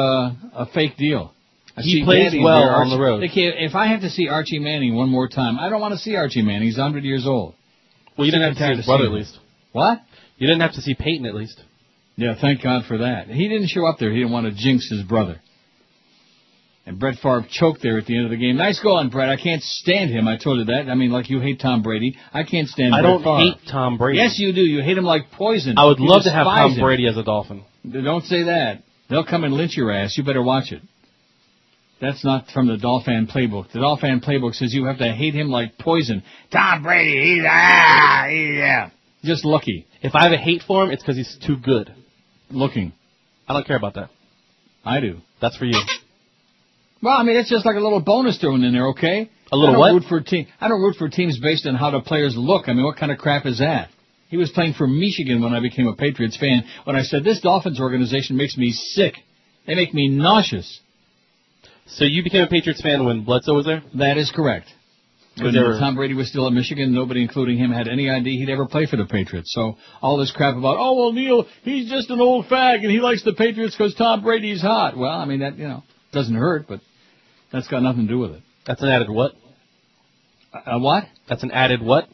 a 0.55 0.67
fake 0.73 0.97
deal. 0.97 1.35
I 1.79 1.83
He 1.83 2.05
plays 2.05 2.33
Daddy 2.33 2.43
well 2.43 2.61
there, 2.67 2.75
on 2.77 2.91
the 2.91 2.99
road. 2.99 3.23
They 3.23 3.29
can't, 3.29 3.55
if 3.59 3.75
I 3.75 3.87
have 3.89 4.01
to 4.01 4.11
see 4.11 4.29
Archie 4.29 4.59
Manning 4.59 4.95
one 4.95 5.09
more 5.09 5.29
time, 5.29 5.59
I 5.59 5.69
don't 5.69 5.81
want 5.81 5.93
to 5.95 5.99
see 5.99 6.17
Archie 6.17 6.43
Manning. 6.43 6.63
He's 6.69 6.79
100 6.79 7.05
years 7.05 7.27
old. 7.27 7.55
Well, 8.17 8.27
you 8.27 8.33
didn't 8.33 8.47
have 8.47 8.55
to 8.55 8.59
see 8.59 8.65
Tired 8.65 8.77
his 8.79 8.87
brother 8.87 9.05
at 9.05 9.13
least. 9.13 9.39
What? 9.73 10.01
You 10.39 10.47
didn't 10.47 10.63
have 10.63 10.73
to 10.73 10.81
see 10.81 10.95
Peyton 10.95 11.27
at 11.27 11.35
least. 11.35 11.61
Yeah, 12.17 12.35
thank 12.41 12.63
God 12.63 12.85
for 12.87 12.99
that. 12.99 13.29
He 13.29 13.49
didn't 13.49 13.69
show 13.69 13.87
up 13.87 13.99
there. 14.01 14.11
He 14.11 14.19
didn't 14.19 14.33
want 14.33 14.47
to 14.47 14.53
jinx 14.53 14.89
his 14.91 15.03
brother. 15.05 15.41
And 16.85 16.99
Brett 16.99 17.17
Favre 17.23 17.47
choked 17.51 17.83
there 17.83 17.99
at 17.99 18.07
the 18.07 18.17
end 18.17 18.25
of 18.25 18.31
the 18.31 18.39
game. 18.39 18.57
Nice 18.57 18.81
going, 18.81 19.11
Brett. 19.11 19.29
I 19.29 19.37
can't 19.37 19.63
stand 19.63 20.11
him. 20.11 20.27
I 20.27 20.39
told 20.39 20.59
you 20.59 20.65
that. 20.65 20.89
I 20.89 20.95
mean, 20.95 21.11
like 21.11 21.29
you 21.29 21.39
hate 21.39 21.61
Tom 21.61 21.83
Brady. 21.83 22.17
I 22.33 22.45
can't 22.45 22.67
stand 22.67 22.95
I 22.95 23.03
Brett 23.03 23.13
don't 23.13 23.23
Favre. 23.23 23.39
hate 23.39 23.71
Tom 23.71 23.99
Brady. 23.99 24.19
Yes, 24.19 24.39
you 24.39 24.53
do. 24.55 24.63
You 24.63 24.83
hate 24.83 24.97
him 24.97 25.05
like 25.05 25.31
poison. 25.33 25.77
I 25.77 25.85
would 25.85 25.99
You 25.99 26.09
love 26.09 26.23
to 26.25 26.31
have 26.31 26.45
Tom 26.47 26.73
him. 26.73 26.81
Brady 26.81 27.07
as 27.07 27.17
a 27.19 27.23
Dolphin. 27.23 27.63
Don't 27.89 28.25
say 28.25 28.45
that. 28.45 28.85
They'll 29.11 29.25
come 29.25 29.45
and 29.45 29.53
lynch 29.55 29.77
your 29.77 29.93
ass. 29.93 30.17
You 30.17 30.25
better 30.25 30.43
watch 30.43 30.73
it. 30.73 30.83
That's 32.01 32.25
not 32.25 32.47
from 32.53 32.69
the 32.69 32.77
Dolphin 32.77 33.27
playbook. 33.27 33.73
The 33.73 33.81
Dolphin 33.81 34.21
playbook 34.21 34.55
says 34.55 34.73
you 34.73 34.85
have 34.87 34.99
to 34.99 35.13
hate 35.13 35.35
him 35.35 35.49
like 35.49 35.79
poison. 35.79 36.23
Tom 36.53 36.83
Brady, 36.83 37.35
he's 37.35 37.45
ah, 37.49 38.27
he's, 38.29 38.57
yeah. 38.57 38.91
Just 39.25 39.45
lucky 39.45 39.87
If 40.01 40.15
I 40.15 40.25
have 40.25 40.33
a 40.33 40.37
hate 40.37 40.63
for 40.67 40.85
him, 40.85 40.91
it's 40.91 41.03
because 41.03 41.17
he's 41.17 41.37
too 41.45 41.57
good. 41.57 41.93
looking. 42.51 42.93
I 43.49 43.53
don't 43.53 43.67
care 43.67 43.77
about 43.77 43.95
that. 43.95 44.11
I 44.85 45.01
do. 45.01 45.19
That's 45.41 45.57
for 45.57 45.65
you. 45.65 45.79
Well, 47.03 47.17
I 47.17 47.23
mean, 47.23 47.37
it's 47.37 47.51
just 47.51 47.67
like 47.67 47.77
a 47.77 47.81
little 47.81 48.01
bonus 48.01 48.39
thrown 48.39 48.63
in 48.63 48.73
there, 48.73 48.89
okay? 48.89 49.31
A 49.51 49.57
little 49.57 49.71
I 49.71 49.73
don't 49.73 49.81
what? 49.81 49.93
Root 49.93 50.09
for 50.09 50.21
team. 50.21 50.47
I 50.61 50.69
don't 50.69 50.81
root 50.81 50.97
for 50.97 51.09
teams 51.09 51.39
based 51.41 51.67
on 51.67 51.75
how 51.75 51.91
the 51.91 52.01
players 52.01 52.35
look. 52.37 52.69
I 52.69 52.75
mean, 52.75 52.85
what 52.85 52.97
kind 52.97 53.11
of 53.11 53.19
crap 53.19 53.47
is 53.47 53.59
that? 53.59 53.91
He 54.29 54.37
was 54.37 54.51
playing 54.51 54.75
for 54.75 54.87
Michigan 54.87 55.43
when 55.43 55.55
I 55.55 55.61
became 55.61 55.87
a 55.87 55.97
Patriots 55.97 56.37
fan. 56.37 56.65
When 56.85 56.97
I 56.97 57.03
said 57.03 57.25
this 57.25 57.41
Dolphins 57.41 57.81
organization 57.81 58.37
makes 58.37 58.57
me 58.57 58.73
sick, 58.73 59.15
they 59.67 59.75
make 59.75 59.95
me 59.95 60.09
nauseous. 60.09 60.81
So 61.89 62.05
you 62.05 62.23
became 62.23 62.43
a 62.43 62.49
Patriots 62.49 62.83
fan 62.83 63.05
when 63.05 63.25
Bledsoe 63.25 63.55
was 63.55 63.67
there? 63.67 63.83
That 63.95 64.19
is 64.19 64.31
correct. 64.35 64.69
When 65.37 65.53
Because 65.53 65.79
Tom 65.79 65.95
Brady 65.95 66.15
was 66.15 66.29
still 66.29 66.47
at 66.47 66.53
Michigan, 66.53 66.93
nobody, 66.93 67.23
including 67.23 67.59
him, 67.59 67.71
had 67.71 67.89
any 67.89 68.11
idea 68.11 68.39
he'd 68.39 68.51
ever 68.51 68.67
play 68.67 68.87
for 68.87 68.97
the 68.97 69.05
Patriots. 69.05 69.53
So 69.55 69.77
all 70.03 70.17
this 70.19 70.33
crap 70.33 70.57
about, 70.57 70.77
oh 70.79 70.95
well, 70.95 71.13
Neil, 71.13 71.47
he's 71.63 71.89
just 71.89 72.11
an 72.11 72.21
old 72.21 72.47
fag 72.47 72.83
and 72.83 72.91
he 72.91 73.01
likes 73.01 73.23
the 73.25 73.33
Patriots 73.33 73.77
because 73.77 73.95
Tom 73.95 74.23
Brady's 74.23 74.61
hot. 74.61 74.97
Well, 74.97 75.11
I 75.11 75.25
mean 75.27 75.41
that 75.41 75.57
you 75.57 75.69
know 75.69 75.85
doesn't 76.13 76.35
hurt, 76.35 76.67
but 76.69 76.81
that's 77.53 77.69
got 77.69 77.83
nothing 77.83 78.07
to 78.07 78.13
do 78.13 78.19
with 78.19 78.33
it. 78.33 78.43
That's 78.67 78.83
an 78.83 78.89
added 78.89 79.11
what? 79.11 79.33
A 80.67 80.79
what? 80.79 81.05
That's 81.29 81.43
an 81.43 81.53
added 81.53 81.83
what? 81.83 82.09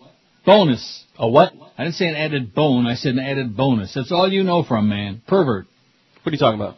Bonus. 0.45 1.05
A 1.19 1.29
what? 1.29 1.53
I 1.79 1.85
didn't 1.85 1.97
say 1.97 2.09
an 2.09 2.17
added 2.17 2.55
bone. 2.55 2.87
I 2.87 2.95
said 2.95 3.15
an 3.15 3.21
added 3.21 3.57
bonus. 3.57 3.95
That's 3.95 4.13
all 4.13 4.31
you 4.31 4.43
know 4.43 4.65
from 4.65 4.89
man. 4.89 5.23
Pervert. 5.27 5.67
What 6.23 6.31
are 6.31 6.35
you 6.35 6.39
talking 6.39 6.61
about? 6.61 6.77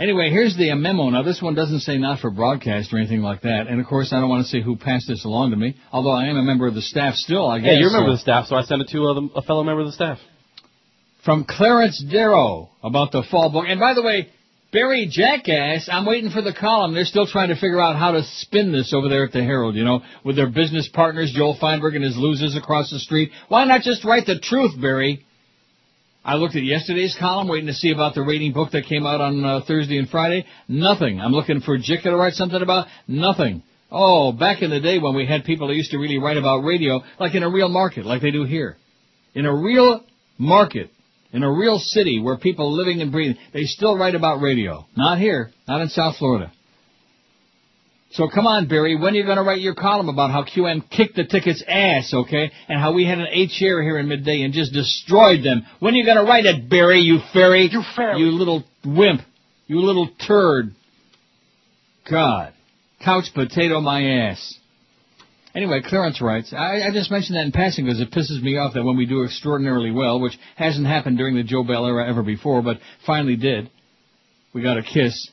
Anyway, 0.00 0.30
here's 0.30 0.56
the 0.56 0.70
uh, 0.70 0.76
memo. 0.76 1.10
Now, 1.10 1.22
this 1.22 1.42
one 1.42 1.54
doesn't 1.54 1.80
say 1.80 1.98
not 1.98 2.20
for 2.20 2.30
broadcast 2.30 2.90
or 2.90 2.96
anything 2.96 3.20
like 3.20 3.42
that. 3.42 3.66
And 3.68 3.78
of 3.78 3.86
course, 3.86 4.14
I 4.14 4.20
don't 4.20 4.30
want 4.30 4.44
to 4.46 4.48
say 4.50 4.62
who 4.62 4.76
passed 4.76 5.06
this 5.06 5.26
along 5.26 5.50
to 5.50 5.56
me. 5.56 5.76
Although 5.92 6.12
I 6.12 6.24
am 6.26 6.38
a 6.38 6.42
member 6.42 6.66
of 6.66 6.74
the 6.74 6.80
staff 6.80 7.14
still, 7.16 7.46
I 7.46 7.58
guess. 7.58 7.72
Yeah, 7.72 7.80
you 7.80 7.86
remember 7.86 8.08
so. 8.08 8.12
Of 8.12 8.18
the 8.18 8.22
staff, 8.22 8.46
so 8.46 8.56
I 8.56 8.62
sent 8.62 8.80
it 8.80 8.88
to 8.88 8.98
a, 8.98 9.40
a 9.40 9.42
fellow 9.42 9.62
member 9.62 9.82
of 9.82 9.88
the 9.88 9.92
staff. 9.92 10.18
From 11.22 11.44
Clarence 11.44 12.02
Darrow 12.10 12.70
about 12.82 13.12
the 13.12 13.22
fall 13.30 13.50
book. 13.50 13.66
And 13.68 13.78
by 13.78 13.92
the 13.92 14.02
way, 14.02 14.30
Barry 14.72 15.06
Jackass, 15.10 15.90
I'm 15.92 16.06
waiting 16.06 16.30
for 16.30 16.40
the 16.40 16.54
column. 16.54 16.94
They're 16.94 17.04
still 17.04 17.26
trying 17.26 17.48
to 17.48 17.56
figure 17.56 17.80
out 17.80 17.96
how 17.96 18.12
to 18.12 18.22
spin 18.22 18.72
this 18.72 18.94
over 18.94 19.10
there 19.10 19.24
at 19.24 19.32
the 19.32 19.42
Herald, 19.42 19.74
you 19.74 19.84
know, 19.84 20.00
with 20.24 20.36
their 20.36 20.48
business 20.48 20.88
partners, 20.88 21.32
Joel 21.36 21.58
Feinberg 21.60 21.94
and 21.94 22.04
his 22.04 22.16
losers 22.16 22.56
across 22.56 22.90
the 22.90 23.00
street. 23.00 23.32
Why 23.48 23.66
not 23.66 23.82
just 23.82 24.04
write 24.04 24.24
the 24.24 24.38
truth, 24.38 24.80
Barry? 24.80 25.26
I 26.30 26.34
looked 26.34 26.54
at 26.54 26.62
yesterday's 26.62 27.16
column, 27.18 27.48
waiting 27.48 27.66
to 27.66 27.72
see 27.74 27.90
about 27.90 28.14
the 28.14 28.22
rating 28.22 28.52
book 28.52 28.70
that 28.70 28.86
came 28.86 29.04
out 29.04 29.20
on 29.20 29.44
uh, 29.44 29.62
Thursday 29.66 29.98
and 29.98 30.08
Friday. 30.08 30.46
Nothing. 30.68 31.20
I'm 31.20 31.32
looking 31.32 31.60
for 31.60 31.76
Jicka 31.76 32.04
to 32.04 32.14
write 32.14 32.34
something 32.34 32.62
about. 32.62 32.86
Nothing. 33.08 33.64
Oh, 33.90 34.30
back 34.30 34.62
in 34.62 34.70
the 34.70 34.78
day 34.78 35.00
when 35.00 35.16
we 35.16 35.26
had 35.26 35.42
people 35.42 35.66
that 35.66 35.74
used 35.74 35.90
to 35.90 35.98
really 35.98 36.20
write 36.20 36.36
about 36.36 36.58
radio, 36.58 37.00
like 37.18 37.34
in 37.34 37.42
a 37.42 37.50
real 37.50 37.68
market, 37.68 38.06
like 38.06 38.22
they 38.22 38.30
do 38.30 38.44
here. 38.44 38.76
In 39.34 39.44
a 39.44 39.52
real 39.52 40.04
market, 40.38 40.90
in 41.32 41.42
a 41.42 41.50
real 41.50 41.80
city 41.80 42.20
where 42.20 42.36
people 42.36 42.76
living 42.76 43.02
and 43.02 43.10
breathing, 43.10 43.36
they 43.52 43.64
still 43.64 43.98
write 43.98 44.14
about 44.14 44.40
radio. 44.40 44.86
Not 44.96 45.18
here. 45.18 45.50
Not 45.66 45.80
in 45.80 45.88
South 45.88 46.16
Florida. 46.18 46.52
So 48.12 48.28
come 48.28 48.46
on, 48.46 48.66
Barry, 48.66 48.96
when 48.96 49.14
are 49.14 49.16
you 49.16 49.24
going 49.24 49.36
to 49.36 49.44
write 49.44 49.60
your 49.60 49.76
column 49.76 50.08
about 50.08 50.32
how 50.32 50.42
QM 50.42 50.90
kicked 50.90 51.14
the 51.14 51.24
ticket's 51.24 51.62
ass, 51.66 52.12
okay? 52.12 52.50
And 52.68 52.80
how 52.80 52.92
we 52.92 53.06
had 53.06 53.18
an 53.18 53.28
eight 53.30 53.50
share 53.52 53.80
here 53.82 53.98
in 53.98 54.08
midday 54.08 54.42
and 54.42 54.52
just 54.52 54.72
destroyed 54.72 55.44
them. 55.44 55.64
When 55.78 55.94
are 55.94 55.96
you 55.96 56.04
going 56.04 56.16
to 56.16 56.24
write 56.24 56.44
it, 56.44 56.68
Barry, 56.68 57.00
you 57.00 57.20
fairy? 57.32 57.68
You 57.70 57.82
fairy. 57.94 58.18
You 58.18 58.32
little 58.32 58.64
wimp. 58.84 59.20
You 59.68 59.80
little 59.80 60.08
turd. 60.26 60.74
God. 62.10 62.52
Couch 63.04 63.26
potato 63.32 63.80
my 63.80 64.02
ass. 64.02 64.58
Anyway, 65.54 65.80
Clarence 65.84 66.20
writes, 66.20 66.52
I, 66.52 66.82
I 66.82 66.90
just 66.92 67.12
mentioned 67.12 67.36
that 67.36 67.44
in 67.44 67.52
passing 67.52 67.84
because 67.84 68.00
it 68.00 68.10
pisses 68.10 68.42
me 68.42 68.56
off 68.56 68.74
that 68.74 68.82
when 68.82 68.96
we 68.96 69.06
do 69.06 69.22
extraordinarily 69.22 69.92
well, 69.92 70.20
which 70.20 70.36
hasn't 70.56 70.86
happened 70.86 71.16
during 71.16 71.36
the 71.36 71.44
Joe 71.44 71.62
Bell 71.62 71.86
era 71.86 72.08
ever 72.08 72.24
before, 72.24 72.62
but 72.62 72.78
finally 73.06 73.36
did, 73.36 73.70
we 74.52 74.62
got 74.62 74.78
a 74.78 74.82
kiss 74.82 75.30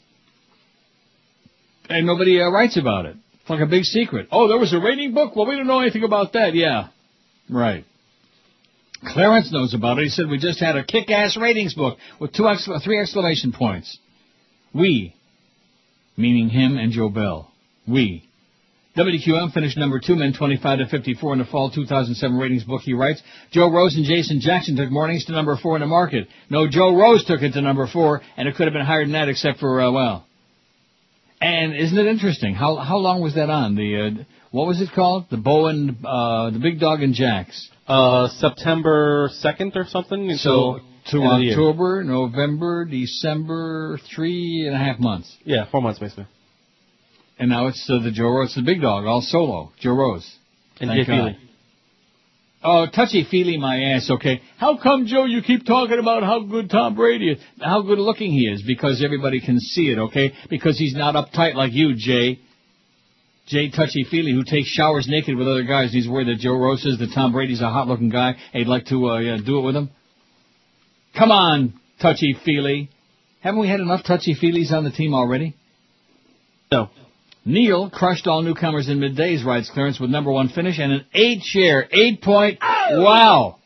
and 1.90 2.06
nobody 2.06 2.42
uh, 2.42 2.50
writes 2.50 2.78
about 2.78 3.06
it. 3.06 3.16
It's 3.42 3.50
like 3.50 3.62
a 3.62 3.66
big 3.66 3.84
secret. 3.84 4.28
Oh, 4.32 4.48
there 4.48 4.58
was 4.58 4.74
a 4.74 4.80
rating 4.80 5.14
book? 5.14 5.36
Well, 5.36 5.48
we 5.48 5.56
don't 5.56 5.68
know 5.68 5.80
anything 5.80 6.04
about 6.04 6.34
that. 6.34 6.54
Yeah. 6.54 6.90
Right. 7.50 7.86
Clarence 9.06 9.52
knows 9.52 9.74
about 9.74 10.00
it. 10.00 10.04
He 10.04 10.10
said 10.10 10.28
we 10.28 10.38
just 10.38 10.60
had 10.60 10.76
a 10.76 10.84
kick-ass 10.84 11.38
ratings 11.38 11.74
book 11.74 11.98
with 12.20 12.34
two 12.34 12.48
ex- 12.48 12.68
three 12.84 13.00
exclamation 13.00 13.54
points. 13.54 13.98
We, 14.74 15.16
meaning 16.18 16.50
him 16.50 16.78
and 16.78 16.92
Joe 16.92 17.10
Bell. 17.10 17.52
We. 17.88 18.28
WQM 18.98 19.54
finished 19.54 19.78
number 19.78 20.02
two, 20.04 20.16
men 20.16 20.34
25 20.34 20.80
to 20.80 20.88
54 20.88 21.34
in 21.34 21.40
the 21.40 21.46
fall 21.46 21.70
2007 21.70 22.36
ratings 22.36 22.64
book. 22.64 22.82
He 22.82 22.94
writes, 22.94 23.22
Joe 23.52 23.72
Rose 23.72 23.96
and 23.96 24.06
Jason 24.06 24.42
Jackson 24.42 24.76
took 24.76 24.90
mornings 24.90 25.26
to 25.26 25.34
number 25.34 25.56
four 25.56 25.76
in 25.76 25.82
the 25.82 25.88
market. 25.88 26.28
No, 26.50 26.68
Joe 26.68 26.96
Rose 26.96 27.24
took 27.24 27.44
it 27.44 27.54
to 27.54 27.62
number 27.62 27.88
four, 27.88 28.22
and 28.36 28.48
it 28.48 28.56
could 28.56 28.66
have 28.66 28.74
been 28.74 28.86
higher 28.86 29.04
than 29.04 29.14
that 29.14 29.30
except 29.30 29.60
for, 29.60 29.82
uh, 29.82 29.92
well, 29.92 30.27
and 31.42 31.76
isn't 31.76 31.98
it 31.98 32.08
interesting? 32.08 32.56
How 32.56 32.76
how 32.78 32.98
long 32.98 33.22
was 33.22 33.36
that 33.36 33.50
on? 33.50 33.76
The 33.76 34.22
uh, 34.22 34.24
what 34.52 34.68
was 34.68 34.82
it 34.82 34.90
called? 34.94 35.26
The 35.30 35.38
Bowen, 35.38 35.98
uh, 36.06 36.52
the 36.52 36.60
Big 36.60 36.80
Dog 36.80 37.02
and 37.02 37.14
Jacks. 37.14 37.70
Uh, 37.88 38.28
September 38.40 39.30
2nd 39.42 39.76
or 39.76 39.86
something 39.86 40.34
So 40.36 40.80
to 41.12 41.22
End 41.22 41.32
of 41.32 41.38
the 41.38 41.44
year. 41.46 41.54
October, 41.54 42.04
November, 42.04 42.86
December, 42.86 43.98
three 44.14 44.66
and 44.68 44.76
a 44.76 44.80
half 44.80 45.00
months. 45.00 45.34
Yeah, 45.46 45.70
four 45.72 45.82
months 45.82 46.00
basically. 46.00 46.28
And 47.40 47.50
now 47.50 47.68
it's 47.68 47.88
uh, 47.90 48.00
the 48.04 48.12
Joe 48.12 48.30
Rose, 48.30 48.56
the 48.56 48.64
big 48.64 48.82
dog, 48.82 49.06
all 49.06 49.22
solo. 49.22 49.72
Joe 49.80 49.94
Rose. 49.94 50.30
And 50.82 50.90
Thank 50.90 51.06
Jay 51.06 51.12
God. 51.12 51.36
Feely. 51.36 51.47
Oh, 52.64 52.88
touchy 52.94 53.26
feely 53.30 53.58
my 53.58 53.80
ass, 53.94 54.10
okay. 54.10 54.42
How 54.58 54.78
come, 54.82 55.06
Joe, 55.06 55.26
you 55.26 55.42
keep 55.42 55.66
talking 55.66 56.00
about 56.00 56.24
how 56.24 56.42
good 56.42 56.70
Tom 56.70 56.96
Brady 56.96 57.32
is, 57.32 57.40
how 57.62 57.84
good 57.84 58.00
looking 58.00 58.32
he 58.32 58.48
is? 58.48 58.64
Because 58.66 59.04
everybody 59.04 59.40
can 59.40 59.60
see 59.60 59.90
it, 59.92 60.00
okay? 60.00 60.34
Because 60.50 60.78
he's 60.78 60.96
not 60.96 61.14
uptight 61.14 61.54
like 61.54 61.72
you, 61.74 61.94
Jay. 61.96 62.40
Jay 63.48 63.70
Touchy 63.70 64.06
Feely, 64.10 64.34
who 64.34 64.44
takes 64.44 64.68
showers 64.68 65.08
naked 65.08 65.38
with 65.38 65.48
other 65.48 65.64
guys. 65.64 65.94
He's 65.94 66.10
worried 66.10 66.28
that 66.28 66.40
Joe 66.40 66.58
Rose 66.58 66.84
says 66.84 66.98
that 67.00 67.14
Tom 67.16 67.32
Brady's 67.32 67.62
a 67.62 67.70
hot 67.70 67.88
looking 67.88 68.10
guy 68.10 68.32
and 68.32 68.38
he'd 68.54 68.68
like 68.68 68.88
to 68.88 69.10
uh, 69.10 69.20
yeah, 69.20 69.38
do 69.44 69.60
it 69.60 69.62
with 69.62 69.76
him. 69.76 69.90
Come 71.18 71.32
on, 71.32 71.80
Touchy 72.02 72.36
Feely. 72.44 72.90
Haven't 73.42 73.62
we 73.62 73.70
had 73.70 73.80
enough 73.80 74.04
Touchy 74.04 74.36
Feelies 74.36 74.72
on 74.72 74.84
the 74.84 74.92
team 74.92 75.14
already? 75.14 75.56
No. 76.70 76.90
Neil 77.48 77.90
crushed 77.90 78.28
all 78.28 78.42
newcomers 78.42 78.90
in 78.90 79.00
middays, 79.00 79.46
rides 79.46 79.70
Clarence, 79.74 80.02
with 80.02 80.10
number 80.10 80.30
one 80.30 80.50
finish 80.50 80.80
and 80.80 80.92
an 80.92 81.06
eight 81.14 81.42
share, 81.44 81.88
eight 81.90 82.22
point. 82.22 82.60
Oh! 82.62 83.02
Wow. 83.02 83.60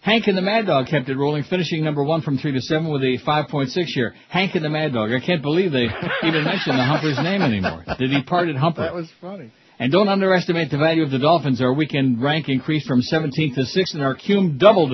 Hank 0.00 0.26
and 0.26 0.36
the 0.36 0.42
Mad 0.42 0.66
Dog 0.66 0.88
kept 0.88 1.08
it 1.08 1.16
rolling, 1.16 1.44
finishing 1.44 1.84
number 1.84 2.02
one 2.02 2.22
from 2.22 2.38
three 2.38 2.52
to 2.52 2.60
seven 2.60 2.90
with 2.90 3.02
a 3.02 3.18
5.6 3.24 3.86
share. 3.86 4.14
Hank 4.30 4.56
and 4.56 4.64
the 4.64 4.68
Mad 4.68 4.92
Dog. 4.92 5.10
I 5.12 5.24
can't 5.24 5.42
believe 5.42 5.70
they 5.70 5.86
even 6.24 6.42
mentioned 6.42 6.76
the 6.76 6.84
Humper's 6.84 7.18
name 7.18 7.42
anymore. 7.42 7.84
The 7.86 8.08
departed 8.08 8.56
Humper. 8.56 8.82
That 8.82 8.94
was 8.94 9.10
funny. 9.20 9.52
And 9.78 9.92
don't 9.92 10.08
underestimate 10.08 10.70
the 10.70 10.78
value 10.78 11.04
of 11.04 11.12
the 11.12 11.18
Dolphins. 11.20 11.60
Our 11.60 11.72
weekend 11.72 12.20
rank 12.20 12.48
increased 12.48 12.88
from 12.88 13.00
17th 13.00 13.54
to 13.54 13.60
6th, 13.60 13.94
and 13.94 14.02
our 14.02 14.16
cum 14.16 14.58
doubled. 14.58 14.92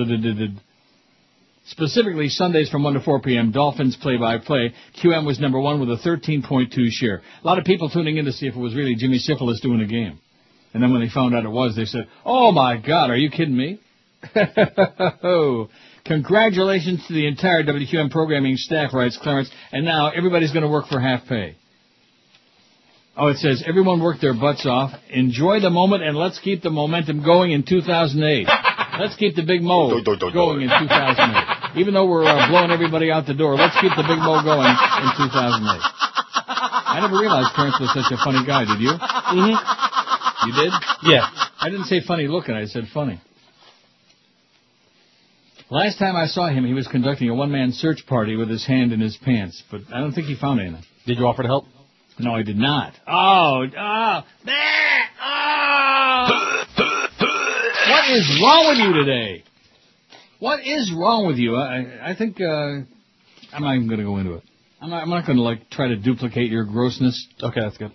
Specifically, 1.65 2.27
Sundays 2.27 2.69
from 2.69 2.83
1 2.83 2.95
to 2.95 2.99
4 2.99 3.21
p.m., 3.21 3.51
Dolphins 3.51 3.95
play-by-play. 3.95 4.73
QM 5.01 5.25
was 5.25 5.39
number 5.39 5.59
one 5.59 5.79
with 5.79 5.89
a 5.89 5.95
13.2 5.95 6.89
share. 6.89 7.21
A 7.41 7.47
lot 7.47 7.57
of 7.57 7.63
people 7.63 7.89
tuning 7.89 8.17
in 8.17 8.25
to 8.25 8.33
see 8.33 8.47
if 8.47 8.55
it 8.55 8.59
was 8.59 8.75
really 8.75 8.95
Jimmy 8.95 9.17
Syphilis 9.17 9.61
doing 9.61 9.79
a 9.79 9.87
game. 9.87 10.19
And 10.73 10.83
then 10.83 10.91
when 10.91 11.01
they 11.01 11.09
found 11.09 11.33
out 11.35 11.45
it 11.45 11.49
was, 11.49 11.75
they 11.75 11.85
said, 11.85 12.07
oh 12.25 12.51
my 12.51 12.75
God, 12.77 13.11
are 13.11 13.15
you 13.15 13.29
kidding 13.29 13.55
me? 13.55 13.79
Congratulations 16.05 17.05
to 17.07 17.13
the 17.13 17.27
entire 17.27 17.63
WQM 17.63 18.11
programming 18.11 18.57
staff, 18.57 18.93
writes 18.93 19.17
Clarence. 19.21 19.49
And 19.71 19.85
now 19.85 20.09
everybody's 20.09 20.51
going 20.51 20.63
to 20.63 20.69
work 20.69 20.87
for 20.87 20.99
half 20.99 21.25
pay. 21.27 21.55
Oh, 23.15 23.27
it 23.27 23.37
says 23.37 23.63
everyone 23.65 24.01
work 24.01 24.19
their 24.19 24.33
butts 24.33 24.65
off. 24.65 24.91
Enjoy 25.09 25.59
the 25.59 25.69
moment 25.69 26.03
and 26.03 26.17
let's 26.17 26.39
keep 26.39 26.63
the 26.63 26.71
momentum 26.71 27.23
going 27.23 27.51
in 27.51 27.63
2008. 27.63 28.47
Let's 28.99 29.15
keep 29.15 29.35
the 29.35 29.43
big 29.43 29.61
mo 29.61 30.01
going 30.01 30.61
in 30.61 30.69
2008. 30.69 31.79
Even 31.79 31.93
though 31.93 32.05
we're 32.05 32.25
uh, 32.25 32.49
blowing 32.49 32.71
everybody 32.71 33.11
out 33.11 33.25
the 33.25 33.33
door, 33.33 33.55
let's 33.55 33.75
keep 33.81 33.91
the 33.95 34.05
big 34.05 34.19
mo 34.19 34.41
going 34.43 34.69
in 34.69 35.09
2008. 35.17 35.81
I 36.93 36.99
never 37.01 37.17
realized 37.17 37.53
Clarence 37.55 37.79
was 37.79 37.89
such 37.93 38.11
a 38.13 38.19
funny 38.23 38.45
guy. 38.45 38.65
Did 38.65 38.79
you? 38.79 38.93
Mm-hmm. 38.93 39.55
You 40.47 40.53
did? 40.53 40.73
Yeah. 41.03 41.25
I 41.59 41.69
didn't 41.69 41.85
say 41.85 42.01
funny 42.05 42.27
looking. 42.27 42.55
I 42.55 42.65
said 42.65 42.85
funny. 42.93 43.19
Last 45.69 45.97
time 45.97 46.15
I 46.15 46.27
saw 46.27 46.49
him, 46.49 46.65
he 46.65 46.73
was 46.73 46.87
conducting 46.87 47.29
a 47.29 47.35
one-man 47.35 47.71
search 47.71 48.05
party 48.05 48.35
with 48.35 48.49
his 48.49 48.65
hand 48.65 48.93
in 48.93 48.99
his 48.99 49.17
pants, 49.17 49.63
but 49.71 49.81
I 49.91 49.99
don't 49.99 50.11
think 50.11 50.27
he 50.27 50.35
found 50.35 50.59
anything. 50.59 50.83
Did 51.07 51.17
you 51.17 51.25
offer 51.25 51.41
to 51.41 51.47
help? 51.47 51.65
No, 52.19 52.35
I 52.35 52.43
did 52.43 52.57
not. 52.57 52.93
Oh, 53.07 53.65
oh, 53.65 54.21
bleh, 54.45 55.01
oh. 55.19 56.59
What 58.03 58.17
is 58.17 58.41
wrong 58.41 58.67
with 58.67 58.77
you 58.79 59.05
today? 59.05 59.43
What 60.39 60.59
is 60.59 60.91
wrong 60.93 61.25
with 61.25 61.37
you? 61.37 61.55
I, 61.55 62.11
I 62.11 62.15
think, 62.17 62.35
uh, 62.41 62.83
I'm 63.53 63.63
not 63.63 63.75
even 63.75 63.87
going 63.87 63.99
to 63.99 64.03
go 64.03 64.17
into 64.17 64.33
it. 64.33 64.43
I'm 64.81 64.89
not, 64.89 65.03
I'm 65.03 65.09
not 65.09 65.25
going 65.25 65.37
to, 65.37 65.41
like, 65.41 65.69
try 65.69 65.87
to 65.87 65.95
duplicate 65.95 66.51
your 66.51 66.65
grossness. 66.65 67.25
Okay, 67.41 67.61
that's 67.61 67.77
good. 67.77 67.93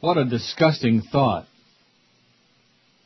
What 0.00 0.16
a 0.16 0.24
disgusting 0.24 1.02
thought. 1.12 1.46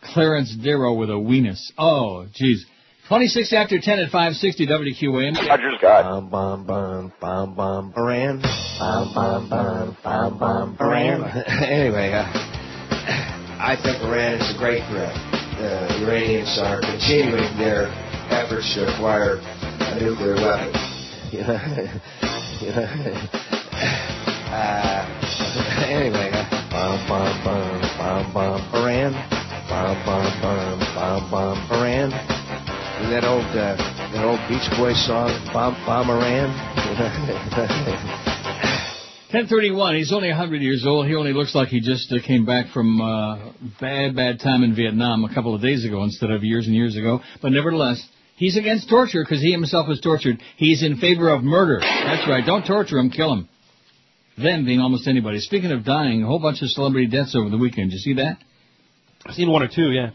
Clarence 0.03 0.57
Darrow 0.65 0.95
with 0.95 1.11
a 1.11 1.21
weenus. 1.21 1.71
Oh, 1.77 2.27
jeez. 2.41 2.61
26 3.09 3.53
after 3.53 3.79
10 3.79 3.99
at 3.99 4.11
560 4.11 4.67
WQAM. 4.69 5.83
Bum 5.83 6.31
bum 6.31 6.65
bum 6.65 7.13
bum 7.21 7.55
bum 7.55 7.93
Iran. 7.95 8.41
Bum 8.79 9.15
bum 9.15 9.51
bum 9.51 9.97
bum 10.03 10.39
bum 10.39 10.77
Iran. 10.81 11.25
anyway, 11.63 12.13
uh, 12.15 12.25
I 13.61 13.77
think 13.83 14.03
Iran 14.03 14.41
is 14.41 14.57
a 14.57 14.59
great 14.59 14.83
threat. 14.89 15.30
The 15.61 16.07
Iranians 16.07 16.57
are 16.59 16.81
continuing 16.81 17.59
their 17.59 17.93
efforts 18.33 18.73
to 18.75 18.89
acquire 18.95 19.37
a 19.37 20.01
nuclear 20.01 20.37
weapon. 20.37 20.73
You 21.31 21.41
know, 21.45 21.61
you 22.65 22.71
know, 22.73 22.89
uh, 24.49 25.05
anyway, 25.85 26.31
uh, 26.33 26.49
bum 26.73 26.97
bum 27.07 27.45
bum 27.45 27.81
bum 27.99 28.33
bum 28.33 28.61
Iran. 28.73 29.13
Bum 29.69 30.01
bum 30.07 30.25
bum 30.41 30.81
bum 30.95 31.31
bum 31.31 31.59
Iran. 31.71 32.13
And 32.15 33.13
that 33.13 33.25
old 33.25 33.45
uh, 33.45 33.77
that 33.77 34.25
old 34.25 34.41
Beach 34.49 34.65
Boys 34.79 34.97
song, 35.07 35.29
Bomb 35.53 35.75
Bomberan. 35.85 36.49
1031. 39.33 39.95
He's 39.95 40.13
only 40.13 40.29
100 40.29 40.61
years 40.61 40.85
old. 40.85 41.07
He 41.07 41.15
only 41.15 41.33
looks 41.33 41.55
like 41.55 41.69
he 41.69 41.81
just 41.81 42.13
uh, 42.13 42.17
came 42.27 42.45
back 42.45 42.73
from 42.73 43.01
uh, 43.01 43.53
bad, 43.81 44.17
bad 44.17 44.41
time 44.41 44.65
in 44.65 44.75
Vietnam 44.75 45.25
a 45.25 45.33
couple 45.33 45.55
of 45.55 45.63
days 45.63 45.85
ago 45.85 46.03
instead 46.03 46.33
of 46.33 46.43
years 46.43 46.67
and 46.67 46.75
years 46.75 46.97
ago. 46.97 47.21
But 47.41 47.53
nevertheless, 47.53 48.05
he's 48.35 48.57
against 48.57 48.91
torture 48.91 49.23
because 49.23 49.41
he 49.41 49.53
himself 49.53 49.87
was 49.87 50.01
tortured. 50.01 50.43
He's 50.57 50.83
in 50.83 50.97
favor 50.97 51.29
of 51.29 51.45
murder. 51.45 51.79
That's 51.81 52.29
right. 52.29 52.45
Don't 52.45 52.67
torture 52.67 52.99
him. 52.99 53.11
Kill 53.11 53.33
him. 53.33 53.49
Them 54.37 54.65
being 54.65 54.81
almost 54.81 55.07
anybody. 55.07 55.39
Speaking 55.39 55.71
of 55.71 55.85
dying, 55.85 56.25
a 56.25 56.27
whole 56.27 56.41
bunch 56.41 56.61
of 56.63 56.69
celebrity 56.71 57.07
deaths 57.07 57.37
over 57.37 57.51
the 57.51 57.59
weekend. 57.59 57.91
Did 57.91 57.99
you 57.99 58.01
see 58.01 58.15
that? 58.15 58.39
I've 59.25 59.35
seen 59.35 59.49
one 59.49 59.63
or 59.63 59.69
two, 59.69 59.93
yeah. 59.93 60.11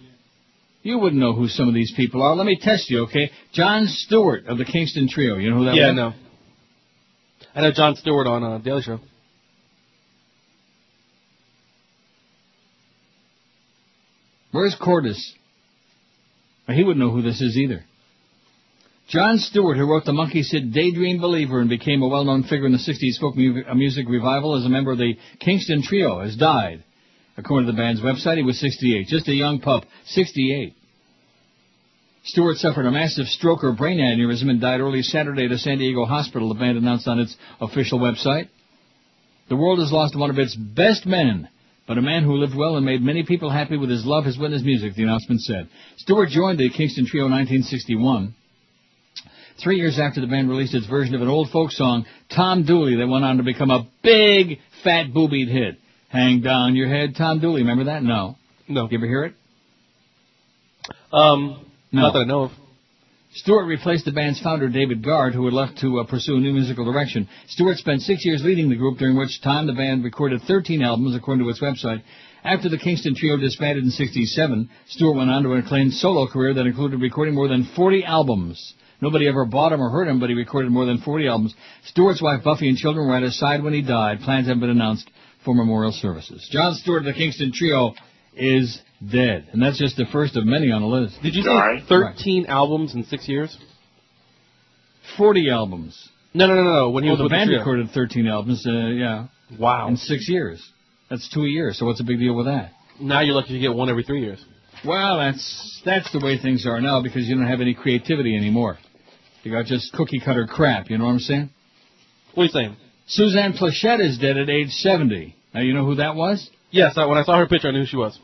You 0.82 1.00
wouldn't 1.00 1.22
know 1.22 1.32
who 1.32 1.48
some 1.48 1.70
of 1.70 1.74
these 1.74 1.94
people 1.96 2.22
are. 2.22 2.36
Let 2.36 2.46
me 2.46 2.60
test 2.62 2.90
you, 2.90 3.04
okay? 3.04 3.32
John 3.54 3.86
Stewart 3.88 4.48
of 4.48 4.58
the 4.58 4.66
Kingston 4.66 5.08
Trio. 5.10 5.38
You 5.38 5.52
know 5.52 5.60
who 5.60 5.66
that 5.66 5.76
yeah, 5.76 5.88
was? 5.88 5.96
no. 5.96 6.14
I 7.56 7.62
know 7.62 7.72
John 7.72 7.96
Stewart 7.96 8.28
on 8.28 8.44
uh, 8.44 8.58
Daily 8.58 8.82
Show. 8.82 9.00
Where's 14.52 14.76
Cordis? 14.76 15.34
He 16.68 16.84
wouldn't 16.84 17.00
know 17.00 17.12
who 17.12 17.22
this 17.22 17.40
is 17.40 17.56
either. 17.58 17.86
John 19.08 19.38
Stewart, 19.38 19.78
who 19.78 19.90
wrote 19.90 20.04
the 20.04 20.12
Monkees 20.12 20.52
hit 20.52 20.74
Daydream 20.74 21.22
Believer 21.22 21.62
and 21.62 21.70
became 21.70 22.02
a 22.02 22.08
well-known 22.08 22.44
figure 22.44 22.66
in 22.66 22.72
the 22.72 22.78
60s 22.78 23.20
folk 23.20 23.36
uh, 23.36 23.74
music 23.74 24.08
revival 24.10 24.58
as 24.58 24.66
a 24.66 24.70
member 24.70 24.92
of 24.92 24.98
the 24.98 25.14
Kingston 25.40 25.82
Trio, 25.82 26.22
has 26.22 26.36
died. 26.36 26.84
According 27.38 27.68
to 27.68 27.72
the 27.72 27.78
band's 27.78 28.02
website, 28.02 28.38
he 28.38 28.44
was 28.44 28.60
68. 28.60 29.08
Just 29.08 29.28
a 29.30 29.34
young 29.34 29.60
pup. 29.60 29.84
68. 30.08 30.74
Stewart 32.26 32.58
suffered 32.58 32.88
a 32.88 32.92
massive 32.92 33.28
stroke 33.28 33.64
or 33.64 33.72
brain 33.74 34.00
aneurysm 34.00 34.50
and 34.50 34.60
died 34.60 34.80
early 34.80 35.04
Saturday 35.04 35.46
at 35.46 35.52
a 35.52 35.60
San 35.60 35.78
Diego 35.78 36.06
hospital, 36.06 36.50
the 36.50 36.60
band 36.60 36.76
announced 36.76 37.08
on 37.08 37.20
its 37.20 37.36
official 37.62 38.00
website. 38.00 38.50
The 39.48 39.56
world 39.56 39.78
has 39.78 39.92
lost 39.92 40.18
one 40.18 40.32
of 40.32 40.40
its 40.40 40.56
best 40.56 41.06
men, 41.06 41.48
but 41.88 42.00
a 42.00 42.02
man 42.02 42.24
who 42.24 42.38
lived 42.38 42.56
well 42.56 42.78
and 42.78 42.86
made 42.86 43.04
many 43.04 43.24
people 43.24 43.52
happy 43.52 43.78
with 43.78 43.92
his 43.92 44.06
love, 44.08 44.26
his 44.26 44.40
wit, 44.40 44.46
and 44.46 44.56
his 44.56 44.64
music, 44.64 44.96
the 44.96 45.04
announcement 45.04 45.42
said. 45.42 45.70
Stewart 45.98 46.30
joined 46.30 46.60
the 46.60 46.72
Kingston 46.72 47.06
Trio 47.06 47.26
in 47.26 47.32
1961. 47.32 48.34
Three 49.64 49.78
years 49.78 50.00
after 50.00 50.20
the 50.20 50.28
band 50.28 50.50
released 50.50 50.74
its 50.74 50.88
version 50.88 51.14
of 51.14 51.22
an 51.22 51.28
old 51.28 51.52
folk 51.52 51.70
song, 51.70 52.08
Tom 52.36 52.66
Dooley, 52.66 52.96
that 52.96 53.08
went 53.08 53.24
on 53.24 53.38
to 53.38 53.44
become 53.44 53.70
a 53.70 53.88
big, 54.02 54.60
fat, 54.84 55.14
boobied 55.14 55.48
hit. 55.48 55.78
Hang 56.10 56.42
down 56.42 56.76
your 56.76 56.90
head, 56.90 57.16
Tom 57.16 57.40
Dooley. 57.40 57.62
Remember 57.62 57.86
that? 57.86 58.02
No. 58.02 58.36
No. 58.68 58.88
You 58.90 58.98
ever 58.98 59.06
hear 59.06 59.26
it? 59.26 59.36
Um, 61.14 61.65
No. 61.96 62.04
not 62.04 62.14
that 62.14 62.20
I 62.20 62.26
know 62.26 62.44
of. 62.44 62.52
Stewart 63.34 63.66
replaced 63.68 64.06
the 64.06 64.14
band's 64.14 64.40
founder, 64.40 64.70
David 64.70 65.04
Guard, 65.04 65.34
who 65.34 65.44
had 65.44 65.54
left 65.54 65.80
to 65.80 66.00
uh, 66.00 66.06
pursue 66.06 66.38
a 66.38 66.40
new 66.40 66.54
musical 66.54 66.86
direction. 66.86 67.28
Stewart 67.48 67.78
spent 67.78 68.02
six 68.02 68.24
years 68.24 68.42
leading 68.44 68.70
the 68.70 68.78
group, 68.78 68.98
during 68.98 69.18
which 69.18 69.42
time 69.42 69.68
the 69.68 69.74
band 69.74 70.06
recorded 70.06 70.42
13 70.48 70.82
albums, 70.82 71.16
according 71.16 71.44
to 71.44 71.50
its 71.50 71.60
website. 71.62 72.02
After 72.46 72.70
the 72.70 72.78
Kingston 72.78 73.14
Trio 73.14 73.36
disbanded 73.36 73.84
in 73.84 73.90
67, 73.90 74.70
Stewart 74.88 75.18
went 75.18 75.30
on 75.30 75.44
to 75.44 75.52
an 75.52 75.60
acclaimed 75.60 75.92
solo 75.94 76.28
career 76.28 76.54
that 76.54 76.66
included 76.66 77.02
recording 77.02 77.34
more 77.34 77.50
than 77.50 77.68
40 77.76 78.06
albums. 78.06 78.74
Nobody 79.02 79.28
ever 79.28 79.46
bought 79.46 79.74
him 79.74 79.82
or 79.82 79.90
heard 79.90 80.08
him, 80.08 80.20
but 80.22 80.30
he 80.30 80.36
recorded 80.36 80.72
more 80.72 80.86
than 80.86 81.00
40 81.00 81.28
albums. 81.28 81.56
Stewart's 81.88 82.22
wife, 82.22 82.44
Buffy, 82.44 82.70
and 82.70 82.78
children 82.78 83.08
were 83.08 83.16
at 83.18 83.24
his 83.24 83.38
side 83.38 83.64
when 83.64 83.74
he 83.74 83.82
died. 83.82 84.22
Plans 84.22 84.48
haven't 84.48 84.62
been 84.62 84.70
announced 84.70 85.10
for 85.44 85.54
memorial 85.54 85.92
services. 85.92 86.48
John 86.52 86.76
Stewart 86.76 87.00
of 87.00 87.06
the 87.06 87.14
Kingston 87.14 87.52
Trio 87.54 87.94
is 88.34 88.80
dead. 89.06 89.48
And 89.52 89.62
that's 89.62 89.78
just 89.80 89.98
the 89.98 90.06
first 90.12 90.36
of 90.36 90.46
many 90.46 90.72
on 90.72 90.82
the 90.82 90.88
list. 90.88 91.22
Did 91.22 91.36
you 91.36 91.44
say 91.44 91.84
13 91.88 92.46
albums 92.48 92.94
in 92.96 93.04
six 93.06 93.28
years? 93.28 93.58
40 95.18 95.50
albums. 95.50 96.10
No, 96.34 96.48
no, 96.48 96.56
no, 96.56 96.64
no. 96.64 96.90
When 96.90 97.04
he 97.04 97.10
Oh, 97.10 97.14
was 97.14 97.22
the 97.22 97.30
band 97.30 97.48
trio. 97.48 97.60
recorded 97.60 97.90
13 97.92 98.28
albums, 98.28 98.66
uh, 98.68 98.72
yeah. 98.88 99.28
Wow. 99.60 99.88
In 99.88 99.98
six 99.98 100.28
years. 100.28 100.68
That's 101.10 101.30
two 101.30 101.42
a 101.44 101.48
year, 101.48 101.72
so 101.74 101.86
what's 101.86 102.00
the 102.00 102.04
big 102.04 102.20
deal 102.20 102.34
with 102.36 102.48
that? 102.48 102.72
Now 103.00 103.22
you're 103.22 103.36
lucky 103.36 103.54
to 103.54 103.60
get 103.60 103.74
one 103.74 103.90
every 103.90 104.04
three 104.04 104.22
years. 104.22 104.44
Well, 104.84 105.20
that's 105.20 105.82
that's 105.86 106.12
the 106.12 106.20
way 106.20 106.38
things 106.38 106.66
are 106.66 106.82
now 106.82 107.02
because 107.02 107.28
you 107.28 107.36
don't 107.36 107.48
have 107.48 107.62
any 107.62 107.74
creativity 107.74 108.36
anymore. 108.36 108.78
You 109.44 109.52
got 109.52 109.66
just 109.66 109.94
cookie 109.94 110.20
cutter 110.20 110.48
crap. 110.48 110.90
You 110.90 110.98
know 110.98 111.06
what 111.06 111.12
I'm 111.12 111.20
saying? 111.20 111.50
What 112.34 112.44
are 112.44 112.46
you 112.48 112.52
saying? 112.52 112.76
Suzanne 113.08 113.54
Pleshette 113.54 114.00
is 114.02 114.18
dead 114.18 114.38
at 114.38 114.50
age 114.50 114.70
70. 114.72 115.36
Now 115.54 115.62
you 115.62 115.74
know 115.74 115.86
who 115.86 115.96
that 115.96 116.16
was? 116.16 116.50
Yes, 116.72 116.98
I, 116.98 117.06
when 117.06 117.18
I 117.18 117.24
saw 117.24 117.38
her 117.38 117.48
picture, 117.48 117.68
I 117.68 117.72
knew 117.72 117.82
who 117.82 117.86
she 117.86 117.98
was. 117.98 118.20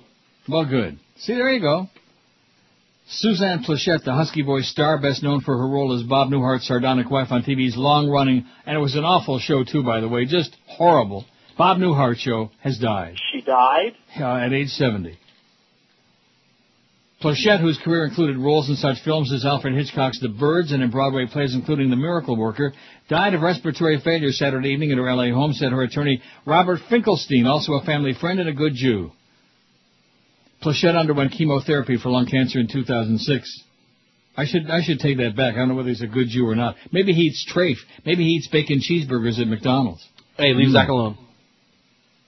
Well, 0.49 0.65
good. 0.65 0.97
See, 1.17 1.33
there 1.33 1.51
you 1.51 1.61
go. 1.61 1.87
Suzanne 3.07 3.63
Pleshette, 3.63 4.03
the 4.05 4.13
Husky 4.13 4.41
Boy 4.41 4.61
star, 4.61 4.97
best 4.99 5.21
known 5.21 5.41
for 5.41 5.57
her 5.57 5.67
role 5.67 5.93
as 5.93 6.03
Bob 6.03 6.29
Newhart's 6.29 6.67
sardonic 6.67 7.09
wife 7.11 7.27
on 7.31 7.43
TV's 7.43 7.75
long-running, 7.75 8.45
and 8.65 8.77
it 8.77 8.79
was 8.79 8.95
an 8.95 9.03
awful 9.03 9.37
show 9.39 9.63
too, 9.63 9.83
by 9.83 9.99
the 9.99 10.07
way, 10.07 10.25
just 10.25 10.55
horrible. 10.65 11.25
Bob 11.57 11.77
Newhart 11.77 12.17
show 12.17 12.51
has 12.61 12.79
died 12.79 13.15
She 13.33 13.41
died? 13.41 13.93
uh, 14.19 14.23
at 14.45 14.53
age 14.53 14.69
70. 14.69 15.17
Pleshette, 17.21 17.59
whose 17.59 17.77
career 17.83 18.05
included 18.05 18.37
roles 18.37 18.69
in 18.69 18.75
such 18.77 19.03
films 19.03 19.31
as 19.31 19.45
Alfred 19.45 19.75
Hitchcock's 19.75 20.19
The 20.21 20.29
Birds 20.29 20.71
and 20.71 20.81
in 20.81 20.89
Broadway 20.89 21.27
plays 21.27 21.53
including 21.53 21.89
The 21.91 21.95
Miracle 21.97 22.35
Worker, 22.35 22.73
died 23.09 23.33
of 23.35 23.41
respiratory 23.41 23.99
failure 24.03 24.31
Saturday 24.31 24.69
evening 24.69 24.91
at 24.91 24.97
her 24.97 25.13
LA 25.15 25.31
home, 25.31 25.53
said 25.53 25.71
her 25.71 25.83
attorney 25.83 26.21
Robert 26.45 26.79
Finkelstein, 26.89 27.45
also 27.45 27.73
a 27.73 27.85
family 27.85 28.13
friend 28.19 28.39
and 28.39 28.49
a 28.49 28.53
good 28.53 28.73
Jew. 28.73 29.11
Pleshette 30.61 30.97
underwent 30.97 31.31
chemotherapy 31.31 31.97
for 31.97 32.09
lung 32.09 32.27
cancer 32.27 32.59
in 32.59 32.67
2006. 32.67 33.63
I 34.37 34.45
should 34.45 34.69
I 34.69 34.81
should 34.81 34.99
take 34.99 35.17
that 35.17 35.35
back. 35.35 35.55
I 35.55 35.57
don't 35.57 35.69
know 35.69 35.75
whether 35.75 35.89
he's 35.89 36.01
a 36.01 36.07
good 36.07 36.27
Jew 36.29 36.47
or 36.47 36.55
not. 36.55 36.75
Maybe 36.91 37.11
he 37.13 37.23
eats 37.23 37.45
trafe. 37.53 37.79
Maybe 38.05 38.23
he 38.23 38.29
eats 38.31 38.47
bacon 38.47 38.79
cheeseburgers 38.79 39.39
at 39.39 39.47
McDonald's. 39.47 40.07
Hey, 40.37 40.53
leave 40.53 40.67
Hmm. 40.67 40.73
Zach 40.73 40.89
alone. 40.89 41.17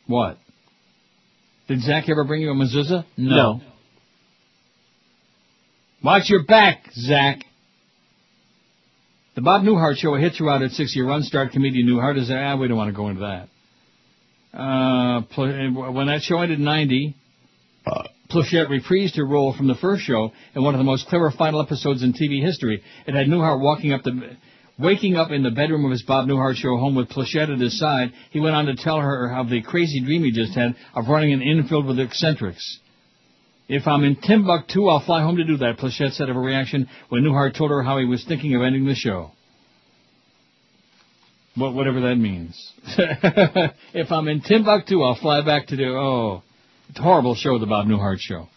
What? 0.08 0.38
Did 1.68 1.82
Zach 1.82 2.10
ever 2.10 2.26
bring 2.26 2.42
you 2.42 2.52
a 2.52 2.56
mezuzah? 2.56 3.06
No. 3.16 3.62
Watch 6.04 6.30
your 6.30 6.44
back, 6.44 6.92
Zach. 6.94 7.46
The 9.36 9.42
Bob 9.42 9.64
Newhart 9.64 9.96
Show, 9.96 10.14
a 10.16 10.20
hit 10.20 10.34
throughout 10.38 10.62
its 10.62 10.76
six-year 10.76 11.08
run, 11.08 11.24
starred 11.24 11.52
comedian 11.52 11.88
Newhart 11.88 12.22
as 12.22 12.30
ah, 12.30 12.58
we 12.58 12.68
don't 12.68 12.78
want 12.78 12.90
to 12.90 12.96
go 12.96 13.08
into 13.08 13.22
that. 13.22 13.48
Uh, 14.56 15.22
when 15.38 16.08
that 16.08 16.22
show 16.22 16.40
ended 16.40 16.60
in 16.60 16.66
90, 16.66 17.16
Pleshette 18.34 18.68
reprised 18.68 19.16
her 19.16 19.26
role 19.26 19.54
from 19.54 19.68
the 19.68 19.76
first 19.76 20.04
show 20.04 20.32
in 20.56 20.64
one 20.64 20.74
of 20.74 20.80
the 20.80 20.84
most 20.84 21.08
clever 21.08 21.30
final 21.32 21.62
episodes 21.62 22.02
in 22.02 22.14
TV 22.14 22.42
history. 22.42 22.82
It 23.06 23.14
had 23.14 23.28
Newhart 23.28 23.62
walking 23.62 23.94
up 23.94 24.04
the, 24.04 24.38
waking 24.80 25.16
up 25.16 25.30
in 25.30 25.44
the 25.44 25.52
bedroom 25.52 25.86
of 25.86 25.92
his 25.92 26.04
Bob 26.04 26.28
Newhart 26.28 26.56
show 26.56 26.76
home 26.78 26.96
with 26.96 27.10
Pleshette 27.10 27.54
at 27.54 27.60
his 27.60 27.78
side. 27.78 28.12
He 28.32 28.40
went 28.40 28.56
on 28.56 28.66
to 28.66 28.76
tell 28.76 29.00
her 29.00 29.36
of 29.36 29.50
the 29.50 29.62
crazy 29.62 30.02
dream 30.02 30.24
he 30.24 30.32
just 30.32 30.56
had 30.56 30.76
of 30.96 31.08
running 31.08 31.32
an 31.32 31.42
inn 31.42 31.68
filled 31.68 31.86
with 31.86 32.00
eccentrics. 32.00 32.80
If 33.70 33.88
I'm 33.88 34.04
in 34.04 34.16
Timbuktu, 34.16 34.88
I'll 34.88 35.06
fly 35.06 35.22
home 35.22 35.38
to 35.38 35.46
do 35.46 35.58
that, 35.58 35.78
Pleshette 35.78 36.14
said 36.14 36.30
of 36.30 36.36
a 36.36 36.40
reaction 36.40 36.90
when 37.10 37.24
Newhart 37.24 37.56
told 37.56 37.72
her 37.72 37.84
how 37.84 38.00
he 38.00 38.06
was 38.06 38.26
thinking 38.28 38.56
of 38.56 38.62
ending 38.64 38.86
the 38.86 38.96
show. 38.96 39.32
What, 41.56 41.76
whatever 41.76 42.02
that 42.02 42.16
means. 42.16 42.74
if 43.94 44.12
I'm 44.12 44.28
in 44.28 44.42
Timbuktu, 44.42 45.04
I'll 45.04 45.16
fly 45.16 45.46
back 45.46 45.68
to 45.68 45.78
do, 45.78 45.96
oh, 45.96 46.44
horrible 46.98 47.36
show, 47.36 47.58
the 47.60 47.66
Bob 47.66 47.88
Newhart 47.88 48.20
show. 48.20 48.48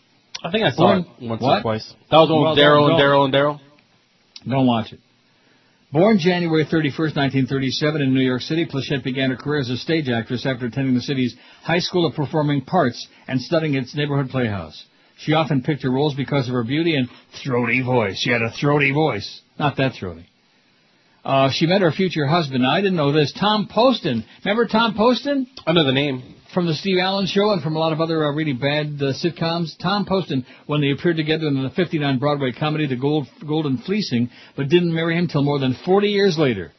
I 0.44 0.50
think 0.50 0.64
I 0.64 0.70
saw 0.70 0.82
Born- 0.94 0.98
it 1.20 1.28
once 1.28 1.42
what? 1.42 1.58
or 1.58 1.62
twice. 1.62 1.94
That 2.10 2.18
was 2.18 2.28
the 2.28 2.34
one 2.34 2.42
Well, 2.44 2.54
with 2.54 2.62
Daryl 2.62 2.90
and 2.90 3.00
Daryl 3.00 3.24
and 3.24 3.34
Daryl. 3.34 3.60
Don't 4.48 4.66
watch 4.66 4.92
it. 4.92 5.00
Born 5.92 6.18
January 6.18 6.64
31st, 6.64 7.16
1937 7.16 8.02
in 8.02 8.12
New 8.12 8.20
York 8.20 8.42
City, 8.42 8.66
Pleshette 8.66 9.02
began 9.02 9.30
her 9.30 9.36
career 9.36 9.60
as 9.60 9.70
a 9.70 9.76
stage 9.76 10.08
actress 10.08 10.44
after 10.44 10.66
attending 10.66 10.94
the 10.94 11.00
city's 11.00 11.34
High 11.62 11.78
School 11.78 12.04
of 12.06 12.14
Performing 12.14 12.62
Parts 12.62 13.06
and 13.28 13.40
studying 13.40 13.74
its 13.74 13.94
neighborhood 13.94 14.28
playhouse. 14.30 14.84
She 15.18 15.32
often 15.32 15.62
picked 15.62 15.82
her 15.84 15.90
roles 15.90 16.14
because 16.14 16.48
of 16.48 16.54
her 16.54 16.64
beauty 16.64 16.94
and 16.96 17.08
throaty 17.42 17.80
voice. 17.80 18.18
She 18.18 18.30
had 18.30 18.42
a 18.42 18.50
throaty 18.50 18.92
voice. 18.92 19.40
Not 19.58 19.76
that 19.78 19.94
throaty. 19.94 20.26
Uh, 21.24 21.50
she 21.50 21.66
met 21.66 21.80
her 21.80 21.90
future 21.92 22.26
husband. 22.26 22.66
I 22.66 22.80
didn't 22.82 22.96
know 22.96 23.12
this. 23.12 23.32
Tom 23.32 23.66
Poston. 23.72 24.24
Remember 24.44 24.66
Tom 24.66 24.94
Poston? 24.94 25.46
I 25.66 25.72
know 25.72 25.84
the 25.84 25.92
name. 25.92 26.22
From 26.56 26.66
the 26.66 26.72
Steve 26.72 26.96
Allen 26.98 27.26
Show 27.26 27.50
and 27.50 27.62
from 27.62 27.76
a 27.76 27.78
lot 27.78 27.92
of 27.92 28.00
other 28.00 28.24
uh, 28.24 28.32
really 28.32 28.54
bad 28.54 28.86
uh, 28.98 29.12
sitcoms. 29.12 29.76
Tom 29.78 30.06
Poston, 30.06 30.46
when 30.66 30.80
they 30.80 30.90
appeared 30.90 31.18
together 31.18 31.46
in 31.48 31.62
the 31.62 31.68
59 31.68 32.18
Broadway 32.18 32.52
comedy 32.58 32.86
The 32.86 32.96
Gold, 32.96 33.26
Golden 33.46 33.76
Fleecing, 33.76 34.30
but 34.56 34.70
didn't 34.70 34.94
marry 34.94 35.18
him 35.18 35.28
till 35.28 35.42
more 35.42 35.58
than 35.58 35.76
40 35.84 36.08
years 36.08 36.38
later. 36.38 36.72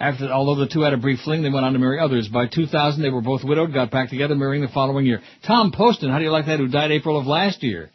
After, 0.00 0.32
although 0.32 0.56
the 0.56 0.66
two 0.66 0.80
had 0.80 0.94
a 0.94 0.96
brief 0.96 1.20
fling, 1.20 1.44
they 1.44 1.48
went 1.48 1.64
on 1.64 1.74
to 1.74 1.78
marry 1.78 2.00
others. 2.00 2.26
By 2.26 2.48
2000, 2.48 3.00
they 3.00 3.08
were 3.08 3.20
both 3.20 3.44
widowed, 3.44 3.72
got 3.72 3.92
back 3.92 4.10
together, 4.10 4.34
marrying 4.34 4.62
the 4.62 4.68
following 4.74 5.06
year. 5.06 5.20
Tom 5.46 5.70
Poston, 5.70 6.10
how 6.10 6.18
do 6.18 6.24
you 6.24 6.32
like 6.32 6.46
that, 6.46 6.58
who 6.58 6.66
died 6.66 6.90
April 6.90 7.20
of 7.20 7.24
last 7.24 7.62
year? 7.62 7.90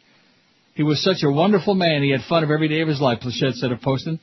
He 0.72 0.84
was 0.84 1.04
such 1.04 1.22
a 1.22 1.30
wonderful 1.30 1.74
man. 1.74 2.02
He 2.02 2.12
had 2.12 2.22
fun 2.22 2.44
of 2.44 2.50
every 2.50 2.68
day 2.68 2.80
of 2.80 2.88
his 2.88 3.02
life, 3.02 3.18
Pleshette 3.20 3.56
said 3.56 3.72
of 3.72 3.82
Poston. 3.82 4.20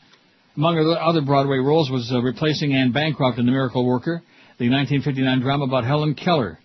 Among 0.58 0.80
other 1.00 1.22
Broadway 1.22 1.58
roles 1.58 1.92
was 1.92 2.12
uh, 2.12 2.24
replacing 2.24 2.74
Anne 2.74 2.92
Bancroft 2.92 3.38
in 3.38 3.46
The 3.46 3.52
Miracle 3.52 3.86
Worker, 3.86 4.24
the 4.58 4.68
1959 4.68 5.42
drama 5.42 5.66
about 5.66 5.84
Helen 5.84 6.16
Keller. 6.16 6.58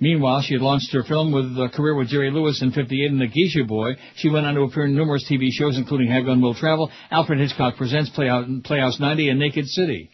Meanwhile, 0.00 0.42
she 0.42 0.54
had 0.54 0.62
launched 0.62 0.92
her 0.92 1.04
film 1.04 1.32
with 1.32 1.56
a 1.58 1.68
career 1.72 1.94
with 1.94 2.08
Jerry 2.08 2.30
Lewis 2.30 2.60
in 2.62 2.72
58 2.72 3.12
in 3.12 3.18
The 3.18 3.28
Geisha 3.28 3.64
Boy. 3.64 3.92
She 4.16 4.28
went 4.28 4.44
on 4.44 4.54
to 4.54 4.62
appear 4.62 4.86
in 4.86 4.96
numerous 4.96 5.24
TV 5.30 5.50
shows, 5.50 5.78
including 5.78 6.10
Have 6.10 6.26
Gun 6.26 6.40
Will 6.40 6.54
Travel, 6.54 6.90
Alfred 7.10 7.38
Hitchcock 7.38 7.76
Presents 7.76 8.10
Playhouse, 8.10 8.46
Playhouse 8.64 8.98
90, 8.98 9.28
and 9.30 9.38
Naked 9.38 9.66
City. 9.68 10.10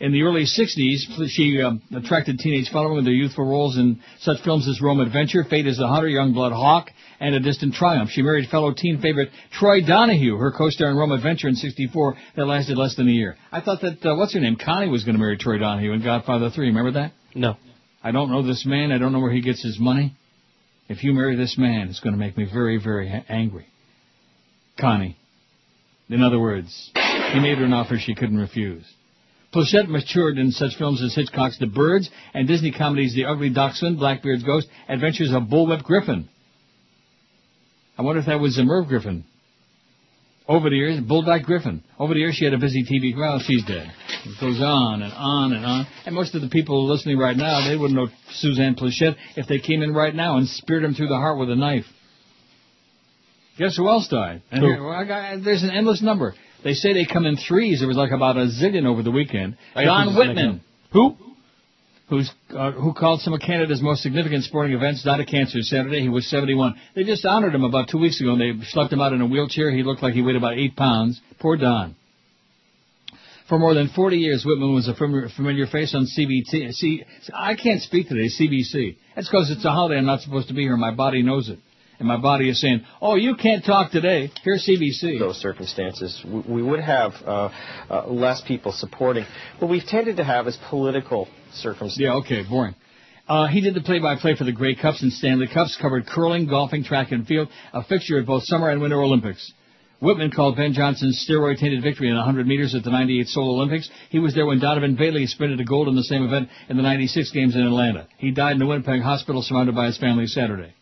In 0.00 0.12
the 0.12 0.22
early 0.22 0.42
60s, 0.42 1.28
she 1.28 1.62
um, 1.62 1.80
attracted 1.94 2.38
teenage 2.38 2.68
following 2.70 2.96
with 2.96 3.06
her 3.06 3.12
youthful 3.12 3.44
roles 3.44 3.76
in 3.76 4.00
such 4.20 4.42
films 4.42 4.68
as 4.68 4.80
Rome 4.80 5.00
Adventure, 5.00 5.44
Fate 5.44 5.66
is 5.66 5.78
the 5.78 5.86
Hunter, 5.86 6.08
Youngblood 6.08 6.52
Hawk, 6.52 6.90
and 7.20 7.34
A 7.34 7.40
Distant 7.40 7.74
Trumpet. 7.74 8.12
She 8.12 8.22
married 8.22 8.48
fellow 8.50 8.74
teen 8.76 9.00
favorite 9.00 9.30
Troy 9.52 9.82
Donahue, 9.82 10.36
her 10.36 10.50
co-star 10.50 10.90
in 10.90 10.96
Rome 10.96 11.12
Adventure 11.12 11.48
in 11.48 11.54
64 11.54 12.16
that 12.36 12.44
lasted 12.44 12.76
less 12.76 12.96
than 12.96 13.08
a 13.08 13.12
year. 13.12 13.36
I 13.52 13.60
thought 13.60 13.82
that, 13.82 14.04
uh, 14.04 14.16
what's 14.16 14.34
her 14.34 14.40
name, 14.40 14.56
Connie 14.56 14.88
was 14.88 15.04
going 15.04 15.14
to 15.14 15.20
marry 15.20 15.38
Troy 15.38 15.58
Donahue 15.58 15.92
in 15.92 16.02
Godfather 16.02 16.50
3. 16.50 16.66
Remember 16.66 16.92
that? 16.92 17.12
No. 17.34 17.56
I 18.04 18.12
don't 18.12 18.30
know 18.30 18.42
this 18.42 18.66
man. 18.66 18.92
I 18.92 18.98
don't 18.98 19.12
know 19.12 19.20
where 19.20 19.32
he 19.32 19.40
gets 19.40 19.62
his 19.62 19.78
money. 19.80 20.14
If 20.90 21.02
you 21.02 21.14
marry 21.14 21.36
this 21.36 21.56
man, 21.56 21.88
it's 21.88 22.00
going 22.00 22.12
to 22.12 22.18
make 22.18 22.36
me 22.36 22.44
very, 22.44 22.78
very 22.78 23.08
angry. 23.30 23.66
Connie. 24.78 25.16
In 26.10 26.22
other 26.22 26.38
words, 26.38 26.90
he 26.94 27.40
made 27.40 27.56
her 27.56 27.64
an 27.64 27.72
offer 27.72 27.96
she 27.98 28.14
couldn't 28.14 28.36
refuse. 28.36 28.84
Pleshette 29.54 29.88
matured 29.88 30.36
in 30.36 30.50
such 30.50 30.76
films 30.76 31.02
as 31.02 31.14
Hitchcock's 31.14 31.58
The 31.58 31.66
Birds 31.66 32.10
and 32.34 32.46
Disney 32.46 32.72
comedies 32.72 33.14
The 33.14 33.24
Ugly 33.24 33.50
Dachshund, 33.50 33.98
Blackbeard's 33.98 34.42
Ghost, 34.42 34.68
Adventures 34.86 35.32
of 35.32 35.44
Bullwhip 35.44 35.84
Griffin. 35.84 36.28
I 37.96 38.02
wonder 38.02 38.20
if 38.20 38.26
that 38.26 38.40
was 38.40 38.58
a 38.58 38.64
Merv 38.64 38.88
Griffin. 38.88 39.24
Over 40.46 40.68
the 40.68 40.76
years, 40.76 41.00
Bulldog 41.00 41.44
Griffin. 41.44 41.82
Over 41.98 42.12
the 42.12 42.20
years, 42.20 42.34
she 42.34 42.44
had 42.44 42.52
a 42.52 42.58
busy 42.58 42.84
TV. 42.84 43.16
Well, 43.16 43.38
she's 43.38 43.64
dead. 43.64 43.90
It 44.24 44.40
goes 44.40 44.60
on 44.60 45.02
and 45.02 45.12
on 45.12 45.52
and 45.52 45.64
on. 45.64 45.86
And 46.06 46.14
most 46.14 46.34
of 46.34 46.42
the 46.42 46.48
people 46.48 46.86
listening 46.88 47.18
right 47.18 47.36
now, 47.36 47.68
they 47.68 47.76
wouldn't 47.76 47.98
know 47.98 48.08
Suzanne 48.32 48.74
Pleshette 48.74 49.16
if 49.36 49.46
they 49.46 49.58
came 49.58 49.82
in 49.82 49.92
right 49.94 50.14
now 50.14 50.36
and 50.38 50.48
speared 50.48 50.84
him 50.84 50.94
through 50.94 51.08
the 51.08 51.16
heart 51.16 51.38
with 51.38 51.50
a 51.50 51.56
knife. 51.56 51.84
Guess 53.58 53.76
who 53.76 53.88
else 53.88 54.08
died? 54.08 54.42
And 54.50 54.62
here, 54.62 54.82
well, 54.82 54.92
I 54.92 55.04
got, 55.04 55.44
there's 55.44 55.62
an 55.62 55.70
endless 55.70 56.02
number. 56.02 56.34
They 56.64 56.72
say 56.72 56.92
they 56.92 57.04
come 57.04 57.26
in 57.26 57.36
threes. 57.36 57.80
There 57.80 57.88
was 57.88 57.96
like 57.96 58.10
about 58.10 58.36
a 58.36 58.46
zillion 58.46 58.86
over 58.86 59.02
the 59.02 59.10
weekend. 59.10 59.56
Don 59.74 60.16
Whitman. 60.16 60.62
Who? 60.92 61.16
Who's 62.08 62.30
uh, 62.50 62.72
who 62.72 62.92
called 62.92 63.20
some 63.20 63.32
of 63.32 63.40
Canada's 63.40 63.80
most 63.80 64.02
significant 64.02 64.44
sporting 64.44 64.74
events 64.74 65.02
died 65.04 65.20
of 65.20 65.26
cancer 65.26 65.62
Saturday. 65.62 66.00
He 66.00 66.08
was 66.08 66.28
71. 66.28 66.74
They 66.94 67.04
just 67.04 67.24
honored 67.24 67.54
him 67.54 67.64
about 67.64 67.88
two 67.88 67.98
weeks 67.98 68.20
ago, 68.20 68.32
and 68.32 68.40
they 68.40 68.66
schlepped 68.74 68.92
him 68.92 69.00
out 69.00 69.12
in 69.12 69.20
a 69.20 69.26
wheelchair. 69.26 69.70
He 69.70 69.82
looked 69.82 70.02
like 70.02 70.12
he 70.12 70.20
weighed 70.20 70.36
about 70.36 70.58
eight 70.58 70.76
pounds. 70.76 71.20
Poor 71.38 71.56
Don. 71.56 71.96
For 73.48 73.58
more 73.58 73.74
than 73.74 73.88
40 73.88 74.16
years, 74.16 74.44
Whitman 74.44 74.72
was 74.72 74.88
a 74.88 74.94
familiar, 74.94 75.28
familiar 75.28 75.66
face 75.66 75.94
on 75.94 76.06
CBT. 76.06 76.72
See, 76.72 77.04
I 77.34 77.54
can't 77.54 77.82
speak 77.82 78.08
today, 78.08 78.28
CBC. 78.28 78.96
That's 79.14 79.28
because 79.28 79.50
it's 79.50 79.64
a 79.66 79.70
holiday. 79.70 79.98
I'm 79.98 80.06
not 80.06 80.22
supposed 80.22 80.48
to 80.48 80.54
be 80.54 80.62
here. 80.62 80.76
My 80.78 80.94
body 80.94 81.22
knows 81.22 81.50
it. 81.50 81.58
And 81.98 82.08
my 82.08 82.16
body 82.16 82.48
is 82.48 82.60
saying, 82.60 82.84
oh, 83.00 83.16
you 83.16 83.36
can't 83.36 83.64
talk 83.64 83.92
today. 83.92 84.30
Here's 84.42 84.66
CBC. 84.66 85.18
those 85.18 85.36
circumstances, 85.36 86.24
we, 86.26 86.54
we 86.54 86.62
would 86.62 86.80
have 86.80 87.12
uh, 87.24 87.50
uh, 87.88 88.06
less 88.08 88.42
people 88.48 88.72
supporting. 88.72 89.26
What 89.58 89.70
we've 89.70 89.84
tended 89.84 90.16
to 90.16 90.24
have 90.24 90.48
is 90.48 90.58
political 90.70 91.28
circumstances. 91.52 92.00
Yeah, 92.00 92.14
okay, 92.14 92.42
boring. 92.48 92.74
Uh, 93.28 93.46
he 93.46 93.60
did 93.60 93.74
the 93.74 93.80
play-by-play 93.80 94.36
for 94.36 94.44
the 94.44 94.52
Grey 94.52 94.74
Cups 94.74 95.02
and 95.02 95.12
Stanley 95.12 95.48
Cups, 95.52 95.78
covered 95.80 96.06
curling, 96.06 96.46
golfing, 96.46 96.82
track 96.82 97.12
and 97.12 97.26
field, 97.26 97.48
a 97.72 97.84
fixture 97.84 98.18
at 98.18 98.26
both 98.26 98.42
Summer 98.44 98.70
and 98.70 98.80
Winter 98.80 99.00
Olympics. 99.00 99.52
Whitman 100.00 100.30
called 100.30 100.56
Ben 100.56 100.72
Johnson's 100.72 101.24
steroid-tainted 101.28 101.82
victory 101.82 102.08
in 102.08 102.16
100 102.16 102.46
meters 102.46 102.74
at 102.74 102.84
the 102.84 102.90
98 102.90 103.26
Seoul 103.28 103.54
Olympics. 103.54 103.88
He 104.10 104.18
was 104.18 104.34
there 104.34 104.46
when 104.46 104.58
Donovan 104.58 104.96
Bailey 104.96 105.26
sprinted 105.26 105.60
a 105.60 105.64
gold 105.64 105.88
in 105.88 105.96
the 105.96 106.02
same 106.02 106.24
event 106.24 106.48
in 106.68 106.76
the 106.76 106.82
96 106.82 107.30
games 107.30 107.54
in 107.54 107.62
Atlanta. 107.62 108.06
He 108.18 108.30
died 108.30 108.56
in 108.56 108.62
a 108.62 108.66
Winnipeg 108.66 109.02
hospital 109.02 109.42
surrounded 109.42 109.74
by 109.74 109.86
his 109.86 109.98
family 109.98 110.26
Saturday. 110.26 110.74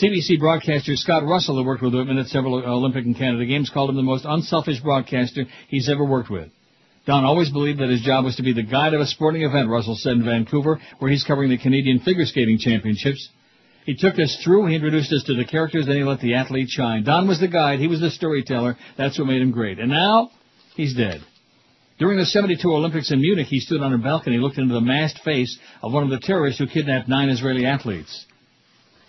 CBC 0.00 0.38
broadcaster 0.40 0.96
Scott 0.96 1.24
Russell, 1.24 1.56
who 1.56 1.64
worked 1.64 1.82
with 1.82 1.94
Whitman 1.94 2.18
at 2.18 2.26
several 2.26 2.56
Olympic 2.56 3.04
and 3.04 3.16
Canada 3.16 3.46
Games, 3.46 3.70
called 3.70 3.90
him 3.90 3.96
the 3.96 4.02
most 4.02 4.24
unselfish 4.26 4.80
broadcaster 4.80 5.44
he's 5.68 5.88
ever 5.88 6.04
worked 6.04 6.30
with. 6.30 6.48
Don 7.06 7.24
always 7.24 7.50
believed 7.50 7.78
that 7.78 7.88
his 7.88 8.00
job 8.00 8.24
was 8.24 8.34
to 8.36 8.42
be 8.42 8.52
the 8.52 8.64
guide 8.64 8.94
of 8.94 9.00
a 9.00 9.06
sporting 9.06 9.42
event, 9.42 9.68
Russell 9.68 9.94
said 9.94 10.14
in 10.14 10.24
Vancouver, 10.24 10.80
where 10.98 11.10
he's 11.10 11.22
covering 11.22 11.50
the 11.50 11.58
Canadian 11.58 12.00
Figure 12.00 12.24
Skating 12.24 12.58
Championships. 12.58 13.28
He 13.86 13.94
took 13.94 14.18
us 14.18 14.36
through, 14.42 14.66
he 14.66 14.74
introduced 14.74 15.12
us 15.12 15.22
to 15.24 15.36
the 15.36 15.44
characters, 15.44 15.86
then 15.86 15.96
he 15.96 16.02
let 16.02 16.20
the 16.20 16.34
athlete 16.34 16.68
shine. 16.68 17.04
Don 17.04 17.28
was 17.28 17.38
the 17.38 17.46
guide, 17.46 17.78
he 17.78 17.86
was 17.86 18.00
the 18.00 18.10
storyteller, 18.10 18.76
that's 18.98 19.16
what 19.16 19.28
made 19.28 19.40
him 19.40 19.52
great. 19.52 19.78
And 19.78 19.90
now, 19.90 20.30
he's 20.74 20.96
dead. 20.96 21.20
During 21.96 22.18
the 22.18 22.26
72 22.26 22.68
Olympics 22.68 23.12
in 23.12 23.20
Munich, 23.20 23.46
he 23.46 23.60
stood 23.60 23.80
on 23.80 23.94
a 23.94 23.98
balcony, 23.98 24.38
looked 24.38 24.58
into 24.58 24.74
the 24.74 24.80
masked 24.80 25.20
face 25.20 25.56
of 25.82 25.92
one 25.92 26.02
of 26.02 26.10
the 26.10 26.18
terrorists 26.18 26.58
who 26.58 26.66
kidnapped 26.66 27.08
nine 27.08 27.28
Israeli 27.28 27.64
athletes. 27.64 28.26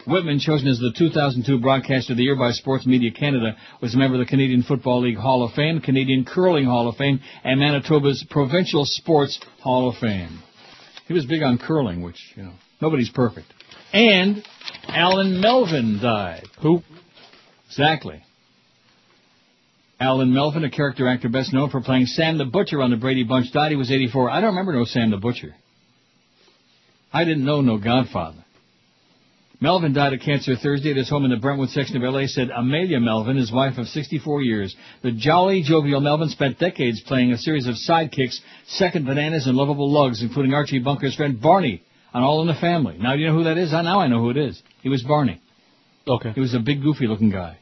Whitman, 0.05 0.39
chosen 0.39 0.67
as 0.67 0.77
the 0.77 0.93
2002 0.95 1.59
Broadcaster 1.59 2.13
of 2.13 2.17
the 2.17 2.23
Year 2.23 2.37
by 2.37 2.51
Sports 2.51 2.85
Media 2.85 3.11
Canada, 3.11 3.57
was 3.81 3.95
a 3.95 3.97
member 3.97 4.15
of 4.15 4.19
the 4.19 4.29
Canadian 4.29 4.61
Football 4.61 5.01
League 5.01 5.17
Hall 5.17 5.43
of 5.43 5.53
Fame, 5.53 5.81
Canadian 5.81 6.23
Curling 6.23 6.65
Hall 6.65 6.87
of 6.87 6.95
Fame, 6.97 7.19
and 7.43 7.59
Manitoba's 7.59 8.23
Provincial 8.29 8.85
Sports 8.85 9.39
Hall 9.59 9.89
of 9.89 9.97
Fame. 9.97 10.43
He 11.07 11.13
was 11.13 11.25
big 11.25 11.41
on 11.41 11.57
curling, 11.57 12.03
which, 12.03 12.21
you 12.35 12.43
know, 12.43 12.53
nobody's 12.79 13.09
perfect. 13.09 13.51
And 13.93 14.43
Alan 14.87 15.39
Melvin 15.39 15.99
died. 16.01 16.45
Who? 16.61 16.81
Exactly. 17.67 18.21
Alan 19.99 20.33
Melvin, 20.33 20.63
a 20.63 20.69
character 20.69 21.07
actor 21.07 21.29
best 21.29 21.53
known 21.53 21.69
for 21.69 21.81
playing 21.81 22.05
Sam 22.05 22.37
the 22.37 22.45
Butcher 22.45 22.81
on 22.81 22.91
the 22.91 22.97
Brady 22.97 23.23
Bunch, 23.23 23.51
died. 23.51 23.71
He 23.71 23.77
was 23.77 23.91
84. 23.91 24.29
I 24.29 24.41
don't 24.41 24.51
remember 24.51 24.73
no 24.73 24.85
Sam 24.85 25.09
the 25.09 25.17
Butcher. 25.17 25.55
I 27.11 27.23
didn't 27.23 27.45
know 27.45 27.61
no 27.61 27.77
Godfather. 27.77 28.43
Melvin 29.59 29.93
died 29.93 30.13
of 30.13 30.19
cancer 30.19 30.55
Thursday 30.55 30.91
at 30.91 30.97
his 30.97 31.09
home 31.09 31.25
in 31.25 31.31
the 31.31 31.37
Brentwood 31.37 31.69
section 31.69 31.97
of 31.97 32.13
LA, 32.13 32.27
said 32.27 32.51
Amelia 32.51 32.99
Melvin, 32.99 33.37
his 33.37 33.51
wife 33.51 33.79
of 33.79 33.87
64 33.87 34.43
years. 34.43 34.75
The 35.01 35.11
jolly, 35.11 35.63
jovial 35.63 35.99
Melvin 35.99 36.29
spent 36.29 36.59
decades 36.59 37.01
playing 37.01 37.31
a 37.31 37.39
series 37.39 37.65
of 37.65 37.73
sidekicks, 37.73 38.37
second 38.67 39.05
bananas, 39.05 39.47
and 39.47 39.57
lovable 39.57 39.91
lugs, 39.91 40.21
including 40.21 40.53
Archie 40.53 40.77
Bunker's 40.77 41.15
friend 41.15 41.41
Barney 41.41 41.81
on 42.17 42.23
All 42.23 42.41
in 42.41 42.47
the 42.47 42.55
Family. 42.55 42.97
Now, 42.97 43.13
do 43.13 43.19
you 43.19 43.27
know 43.27 43.35
who 43.35 43.43
that 43.43 43.59
is? 43.59 43.71
Now 43.71 43.99
I 43.99 44.07
know 44.07 44.19
who 44.19 44.31
it 44.31 44.37
is. 44.37 44.59
He 44.81 44.89
was 44.89 45.03
Barney. 45.03 45.39
Okay. 46.07 46.31
He 46.31 46.39
was 46.39 46.55
a 46.55 46.59
big, 46.59 46.81
goofy 46.81 47.05
looking 47.05 47.29
guy. 47.29 47.59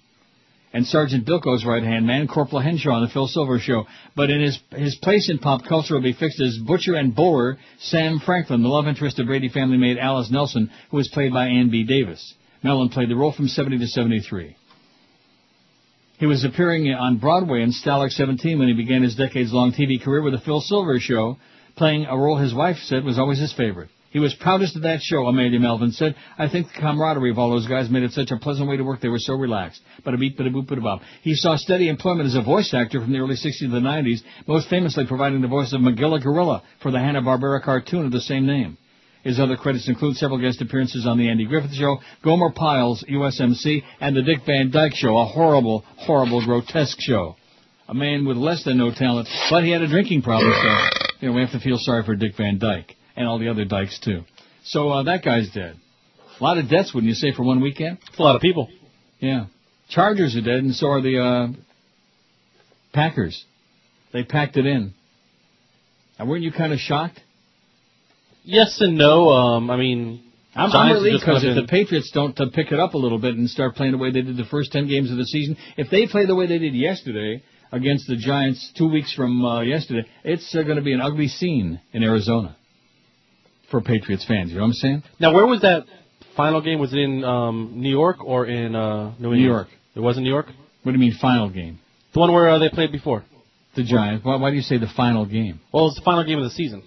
And 0.72 0.88
Sergeant 0.88 1.28
Bilko's 1.28 1.65
right 1.65 1.84
hand 1.84 2.08
man, 2.08 2.30
Corporal 2.30 2.62
Henshaw 2.62 2.91
on 2.91 3.02
the 3.02 3.10
Phil 3.10 3.28
Silver 3.28 3.60
Show. 3.60 3.84
But 4.15 4.30
in 4.30 4.41
his 4.41 4.58
his 4.72 4.96
place 4.96 5.30
in 5.30 5.39
pop 5.39 5.65
culture 5.68 5.96
will 5.96 6.02
be 6.02 6.13
fixed 6.13 6.39
as 6.39 6.58
butcher 6.58 6.96
and 6.96 7.13
bowler 7.13 7.58
Sam 7.80 8.22
Franklin, 8.26 8.63
the 8.63 8.70
love 8.70 8.88
interest 8.88 9.20
of 9.20 9.26
Brady 9.26 9.50
family 9.50 9.78
maid 9.78 9.98
Alice 9.98 10.32
Nelson, 10.32 10.72
who 10.89 10.98
was 10.98 11.10
played 11.10 11.34
by 11.34 11.48
Ann 11.48 11.70
B. 11.70 11.84
Davis. 11.84 12.34
Melvin 12.63 12.88
played 12.88 13.10
the 13.10 13.15
role 13.15 13.34
from 13.34 13.50
70 13.50 13.80
to 13.80 13.88
73. 13.88 14.56
He 16.18 16.26
was 16.26 16.46
appearing 16.46 16.89
on 16.94 17.18
Broadway 17.18 17.62
in 17.62 17.74
Stalag 17.74 18.12
17 18.12 18.58
when 18.58 18.70
he 18.70 18.74
began 18.74 19.04
his 19.04 19.15
decades-long 19.15 19.74
TV 19.74 20.02
career 20.02 20.22
with 20.22 20.34
the 20.34 20.39
Phil 20.39 20.62
Silver 20.62 20.98
Show, 21.00 21.38
playing 21.76 22.06
a 22.06 22.18
role 22.18 22.38
his 22.38 22.54
wife 22.54 22.78
said 22.86 23.04
was 23.04 23.20
always 23.20 23.39
his 23.39 23.52
favorite. 23.52 23.89
He 24.15 24.21
was 24.21 24.34
proudest 24.34 24.78
of 24.78 24.84
that 24.84 25.01
show, 25.01 25.28
Amelia 25.28 25.60
Melvin 25.60 25.91
said. 25.91 26.15
I 26.38 26.47
think 26.47 26.67
the 26.67 26.80
camaraderie 26.80 27.32
of 27.32 27.38
all 27.38 27.49
those 27.49 27.67
guys 27.67 27.89
made 27.89 28.04
it 28.04 28.13
such 28.13 28.32
a 28.32 28.38
pleasant 28.38 28.69
way 28.69 28.78
to 28.78 28.84
work. 28.86 29.01
They 29.01 29.10
were 29.10 29.19
so 29.19 29.34
relaxed. 29.34 29.82
But 30.06 30.13
a 30.13 30.17
beat, 30.17 30.38
but 30.38 30.47
a 30.47 30.49
boop, 30.49 30.67
but 30.67 30.78
a 30.78 30.82
bop. 30.82 31.01
He 31.21 31.36
saw 31.36 31.58
steady 31.58 31.89
employment 31.89 32.28
as 32.28 32.36
a 32.36 32.41
voice 32.41 32.73
actor 32.73 33.01
from 33.01 33.12
the 33.12 33.17
early 33.19 33.36
60s 33.36 33.60
to 33.60 33.67
the 33.67 33.82
90s, 33.82 34.21
most 34.47 34.69
famously 34.69 35.06
providing 35.06 35.41
the 35.41 35.49
voice 35.49 35.73
of 35.73 35.82
Magilla 35.82 36.23
Gorilla 36.23 36.63
for 36.82 36.91
the 36.91 36.99
Hanna-Barbera 36.99 37.62
cartoon 37.62 38.06
of 38.06 38.13
the 38.13 38.21
same 38.21 38.45
name. 38.45 38.78
His 39.25 39.38
other 39.38 39.58
credits 39.58 39.89
include 39.89 40.15
several 40.15 40.39
guest 40.39 40.62
appearances 40.62 41.06
on 41.06 41.17
The 41.17 41.28
Andy 41.28 41.43
Griffith 41.43 41.73
Show, 41.73 41.97
Gomer 42.23 42.51
Pyle's 42.51 43.04
USMC, 43.10 43.84
and 43.99 44.15
The 44.15 44.23
Dick 44.23 44.45
Van 44.45 44.71
Dyke 44.71 44.95
Show, 44.95 45.17
a 45.17 45.25
horrible, 45.25 45.84
horrible, 45.97 46.41
grotesque 46.45 47.01
show. 47.01 47.36
A 47.89 47.93
man 47.93 48.25
with 48.25 48.38
less 48.38 48.63
than 48.63 48.78
no 48.78 48.93
talent, 48.93 49.28
but 49.49 49.65
he 49.65 49.71
had 49.71 49.82
a 49.82 49.89
drinking 49.89 50.21
problem, 50.21 50.54
so, 50.54 50.99
you 51.19 51.28
know, 51.28 51.36
we 51.36 51.41
have 51.41 51.51
to 51.51 51.60
feel 51.60 51.78
sorry 51.78 52.06
for 52.06 52.15
Dick 52.15 52.38
Van 52.38 52.58
Dyke. 52.58 52.95
And 53.15 53.28
all 53.28 53.39
the 53.39 53.49
other 53.49 53.65
dykes, 53.65 53.99
too. 53.99 54.23
So, 54.63 54.89
uh, 54.89 55.04
that 55.04 55.23
guy's 55.23 55.49
dead. 55.51 55.78
A 56.39 56.43
lot 56.43 56.58
of 56.58 56.69
deaths, 56.69 56.93
wouldn't 56.93 57.10
you 57.10 57.15
say, 57.15 57.32
for 57.32 57.43
one 57.43 57.62
weekend? 57.62 57.99
It's 58.10 58.19
a 58.19 58.21
lot 58.21 58.36
of 58.36 58.41
people. 58.41 58.69
Yeah. 59.19 59.45
Chargers 59.89 60.36
are 60.36 60.41
dead, 60.41 60.63
and 60.63 60.75
so 60.75 60.88
are 60.88 61.01
the, 61.01 61.19
uh, 61.19 61.62
Packers. 62.95 63.43
They 64.13 64.23
packed 64.23 64.58
it 64.58 64.65
in. 64.65 64.93
And 66.17 66.30
weren't 66.30 66.43
you 66.43 66.51
kind 66.51 66.71
of 66.71 66.80
shocked? 66.80 67.19
Yes 68.43 68.80
and 68.80 68.97
no. 68.97 69.30
Um, 69.30 69.69
I 69.69 69.75
mean, 69.75 70.23
I'm, 70.56 70.71
I'm 70.71 70.93
relieved 70.93 71.21
because 71.21 71.43
if 71.43 71.56
the 71.56 71.67
Patriots 71.67 72.12
don't 72.13 72.39
uh, 72.39 72.45
pick 72.54 72.71
it 72.71 72.80
up 72.80 72.93
a 72.93 72.97
little 72.97 73.19
bit 73.19 73.36
and 73.36 73.49
start 73.49 73.75
playing 73.75 73.91
the 73.91 73.97
way 73.97 74.12
they 74.12 74.21
did 74.21 74.38
the 74.38 74.45
first 74.45 74.71
10 74.71 74.88
games 74.88 75.12
of 75.12 75.17
the 75.17 75.25
season, 75.25 75.58
if 75.78 75.89
they 75.89 76.08
play 76.08 76.25
the 76.25 76.36
way 76.36 76.47
they 76.47 76.60
did 76.60 76.73
yesterday 76.73 77.43
against 77.71 78.08
the 78.08 78.15
Giants 78.15 78.71
two 78.78 78.89
weeks 78.89 79.13
from 79.13 79.43
uh, 79.43 79.62
yesterday, 79.62 80.08
it's 80.23 80.56
uh, 80.56 80.63
going 80.63 80.78
to 80.78 80.82
be 80.82 80.93
an 80.93 81.01
ugly 81.01 81.28
scene 81.28 81.82
in 81.91 82.04
Arizona 82.04 82.56
for 83.71 83.82
Patriots 83.82 84.25
fans. 84.28 84.49
You 84.49 84.58
know 84.58 84.62
what 84.63 84.67
I'm 84.67 84.73
saying? 84.73 85.04
Now, 85.19 85.34
where 85.34 85.45
was 85.45 85.62
that 85.62 85.86
final 86.36 86.62
game? 86.62 86.80
Was 86.80 86.93
it 86.93 86.99
in 86.99 87.23
um, 87.23 87.73
New 87.75 87.89
York 87.89 88.23
or 88.23 88.45
in 88.45 88.75
uh, 88.75 89.10
New 89.19 89.34
England? 89.34 89.41
New 89.41 89.47
York. 89.47 89.67
It 89.95 89.99
was 89.99 90.17
in 90.17 90.23
New 90.23 90.30
York. 90.30 90.47
What 90.84 90.91
do 90.91 90.97
you 90.97 90.99
mean 90.99 91.17
final 91.19 91.49
game? 91.49 91.80
The 92.13 92.19
one 92.19 92.32
where 92.32 92.49
uh, 92.49 92.60
they 92.60 92.69
played 92.69 92.91
before. 92.91 93.23
The 93.75 93.84
Giants. 93.84 94.23
Why, 94.25 94.38
why 94.38 94.49
do 94.51 94.56
you 94.56 94.62
say 94.62 94.78
the 94.78 94.88
final 94.95 95.25
game? 95.25 95.60
Well, 95.73 95.84
it 95.84 95.88
was 95.88 95.95
the 95.95 96.06
final 96.06 96.23
game 96.23 96.38
of 96.38 96.45
the 96.45 96.49
season. 96.51 96.84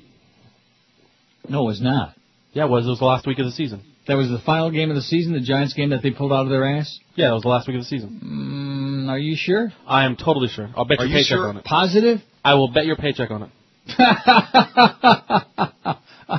No, 1.49 1.69
it's 1.71 1.81
not. 1.81 2.15
Yeah, 2.53 2.65
it 2.65 2.71
was. 2.71 2.87
It 2.87 2.91
was 2.91 2.99
the 2.99 3.05
last 3.05 3.27
week 3.27 3.39
of 3.39 3.45
the 3.47 3.53
season. 3.53 3.83
That 4.07 4.17
was 4.17 4.29
the 4.31 4.39
final 4.45 4.71
game 4.71 4.89
of 4.89 4.97
the 4.97 5.03
season, 5.03 5.35
the 5.35 5.41
Giants 5.41 5.75
game 5.75 5.91
that 5.91 6.03
they 6.03 6.11
pulled 6.11 6.33
out 6.33 6.45
of 6.45 6.49
their 6.49 6.65
ass? 6.65 6.99
Yeah, 7.15 7.31
it 7.31 7.33
was 7.33 7.43
the 7.43 7.49
last 7.49 7.69
week 7.69 7.77
of 7.77 7.83
the 7.83 7.87
season. 7.89 8.21
Mm, 8.25 9.11
are 9.11 9.19
you 9.19 9.37
sure? 9.37 9.71
I 9.87 10.07
am 10.07 10.17
totally 10.17 10.49
sure. 10.49 10.71
I'll 10.75 10.87
bet 10.87 10.99
Are 10.99 11.05
your 11.05 11.19
you 11.19 11.25
paycheck 11.25 11.37
sure? 11.37 11.49
on 11.49 11.59
it. 11.59 11.65
Positive? 11.65 12.19
I 12.43 12.55
will 12.55 12.69
bet 12.73 12.87
your 12.87 12.97
paycheck 12.97 13.31
on 13.31 13.43
it. 13.43 13.51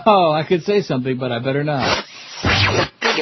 oh, 0.05 0.31
I 0.31 0.45
could 0.47 0.63
say 0.63 0.81
something, 0.81 1.17
but 1.17 1.31
I 1.31 1.39
better 1.39 1.63
not. 1.63 2.05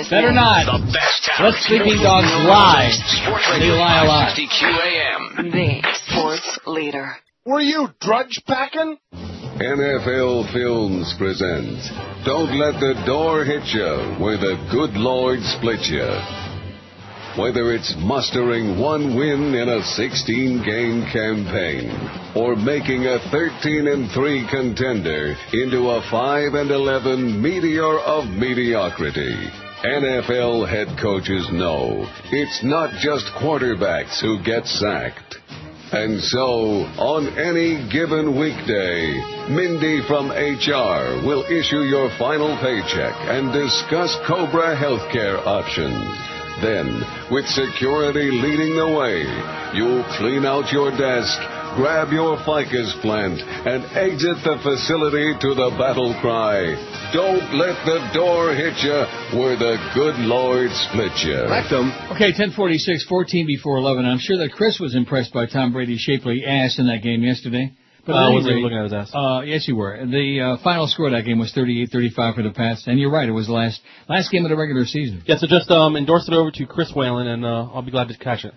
Better 0.10 0.32
not. 0.32 0.66
The 0.66 0.92
best 0.94 1.24
talent. 1.24 1.56
Let 1.56 1.64
sleeping 1.64 2.04
dogs 2.04 2.28
lie. 2.46 2.92
Sports 2.92 3.48
They 3.50 3.66
Radio 3.66 3.76
lie 3.76 4.04
a 4.04 4.08
lot. 4.08 4.36
560 4.36 5.52
The 5.52 5.82
sports 6.06 6.60
leader. 6.68 7.16
Were 7.46 7.62
you 7.62 7.88
drudge 8.02 8.44
packing? 8.46 8.98
NFL 9.14 10.54
Films 10.54 11.16
presents 11.18 11.90
Don't 12.26 12.60
Let 12.60 12.80
the 12.80 12.94
Door 13.08 13.46
Hit 13.46 13.64
You, 13.74 14.22
where 14.22 14.38
the 14.38 14.58
good 14.72 14.94
Lord 14.94 15.40
split 15.42 15.82
you. 15.88 16.47
Whether 17.38 17.72
it's 17.74 17.94
mustering 18.00 18.80
one 18.80 19.16
win 19.16 19.54
in 19.54 19.70
a 19.70 19.84
16 19.84 20.64
game 20.64 21.06
campaign 21.14 21.94
or 22.36 22.56
making 22.56 23.06
a 23.06 23.20
13 23.30 23.88
and 23.88 24.10
3 24.10 24.48
contender 24.50 25.36
into 25.54 25.92
a 25.92 26.02
5 26.10 26.54
and 26.56 26.72
11 26.72 27.40
meteor 27.40 28.00
of 28.00 28.26
mediocrity. 28.26 29.36
NFL 29.86 30.68
head 30.68 30.88
coaches 31.00 31.48
know 31.52 32.10
it's 32.32 32.64
not 32.64 32.90
just 33.00 33.28
quarterbacks 33.38 34.20
who 34.20 34.44
get 34.44 34.66
sacked. 34.66 35.38
And 35.92 36.20
so, 36.20 36.90
on 36.98 37.38
any 37.38 37.88
given 37.94 38.38
weekday, 38.38 39.14
Mindy 39.48 40.02
from 40.08 40.32
HR 40.32 41.24
will 41.24 41.46
issue 41.46 41.86
your 41.86 42.10
final 42.18 42.58
paycheck 42.58 43.14
and 43.30 43.54
discuss 43.54 44.18
Cobra 44.28 44.76
healthcare 44.76 45.38
options. 45.46 46.37
Then, 46.62 47.04
with 47.30 47.46
security 47.48 48.32
leading 48.32 48.76
the 48.76 48.90
way, 48.90 49.22
you'll 49.78 50.04
clean 50.18 50.44
out 50.46 50.72
your 50.72 50.90
desk, 50.90 51.38
grab 51.78 52.12
your 52.12 52.38
ficus 52.42 52.98
plant, 53.02 53.40
and 53.42 53.86
exit 53.94 54.42
the 54.44 54.58
facility 54.64 55.38
to 55.38 55.54
the 55.54 55.70
battle 55.78 56.18
cry. 56.20 56.74
Don't 57.14 57.54
let 57.54 57.78
the 57.86 58.10
door 58.14 58.56
hit 58.56 58.74
you 58.82 59.06
where 59.38 59.56
the 59.56 59.78
good 59.94 60.18
Lord 60.26 60.72
split 60.90 61.14
you. 61.22 61.46
Rectum. 61.46 61.94
Okay, 62.18 62.34
1046, 62.34 63.06
14 63.06 63.46
before 63.46 63.78
11. 63.78 64.06
I'm 64.06 64.18
sure 64.18 64.38
that 64.38 64.54
Chris 64.54 64.80
was 64.80 64.96
impressed 64.96 65.32
by 65.34 65.46
Tom 65.46 65.74
Brady's 65.74 66.02
shapely 66.02 66.44
ass 66.44 66.80
in 66.80 66.88
that 66.88 67.04
game 67.04 67.22
yesterday. 67.22 67.72
But 68.08 68.14
Uh, 68.16 68.30
I 68.30 68.34
wasn't 68.34 68.56
rate, 68.56 68.64
looking 68.64 68.78
at 68.78 68.84
his 68.86 68.94
ass. 68.94 69.12
Uh, 69.14 69.42
yes, 69.42 69.68
you 69.68 69.76
were. 69.76 69.98
The 70.06 70.40
uh, 70.40 70.64
final 70.64 70.88
score 70.88 71.08
of 71.08 71.12
that 71.12 71.26
game 71.26 71.40
was 71.40 71.52
38-35 71.54 72.36
for 72.36 72.42
the 72.42 72.52
Pats, 72.52 72.88
and 72.88 72.98
you're 72.98 73.12
right, 73.12 73.28
it 73.28 73.34
was 73.34 73.48
the 73.48 73.54
last 73.54 73.82
last 74.08 74.32
game 74.32 74.46
of 74.46 74.50
the 74.50 74.56
regular 74.56 74.86
season. 74.86 75.22
Yeah, 75.26 75.36
so 75.38 75.46
just 75.48 75.70
um, 75.70 75.98
endorse 75.98 76.26
it 76.28 76.34
over 76.34 76.50
to 76.52 76.66
Chris 76.66 76.92
Whalen, 76.96 77.28
and 77.28 77.46
uh, 77.46 77.68
I'll 77.74 77.82
be 77.82 77.92
glad 77.92 78.08
to 78.08 78.18
cash 78.18 78.46
it. 78.46 78.54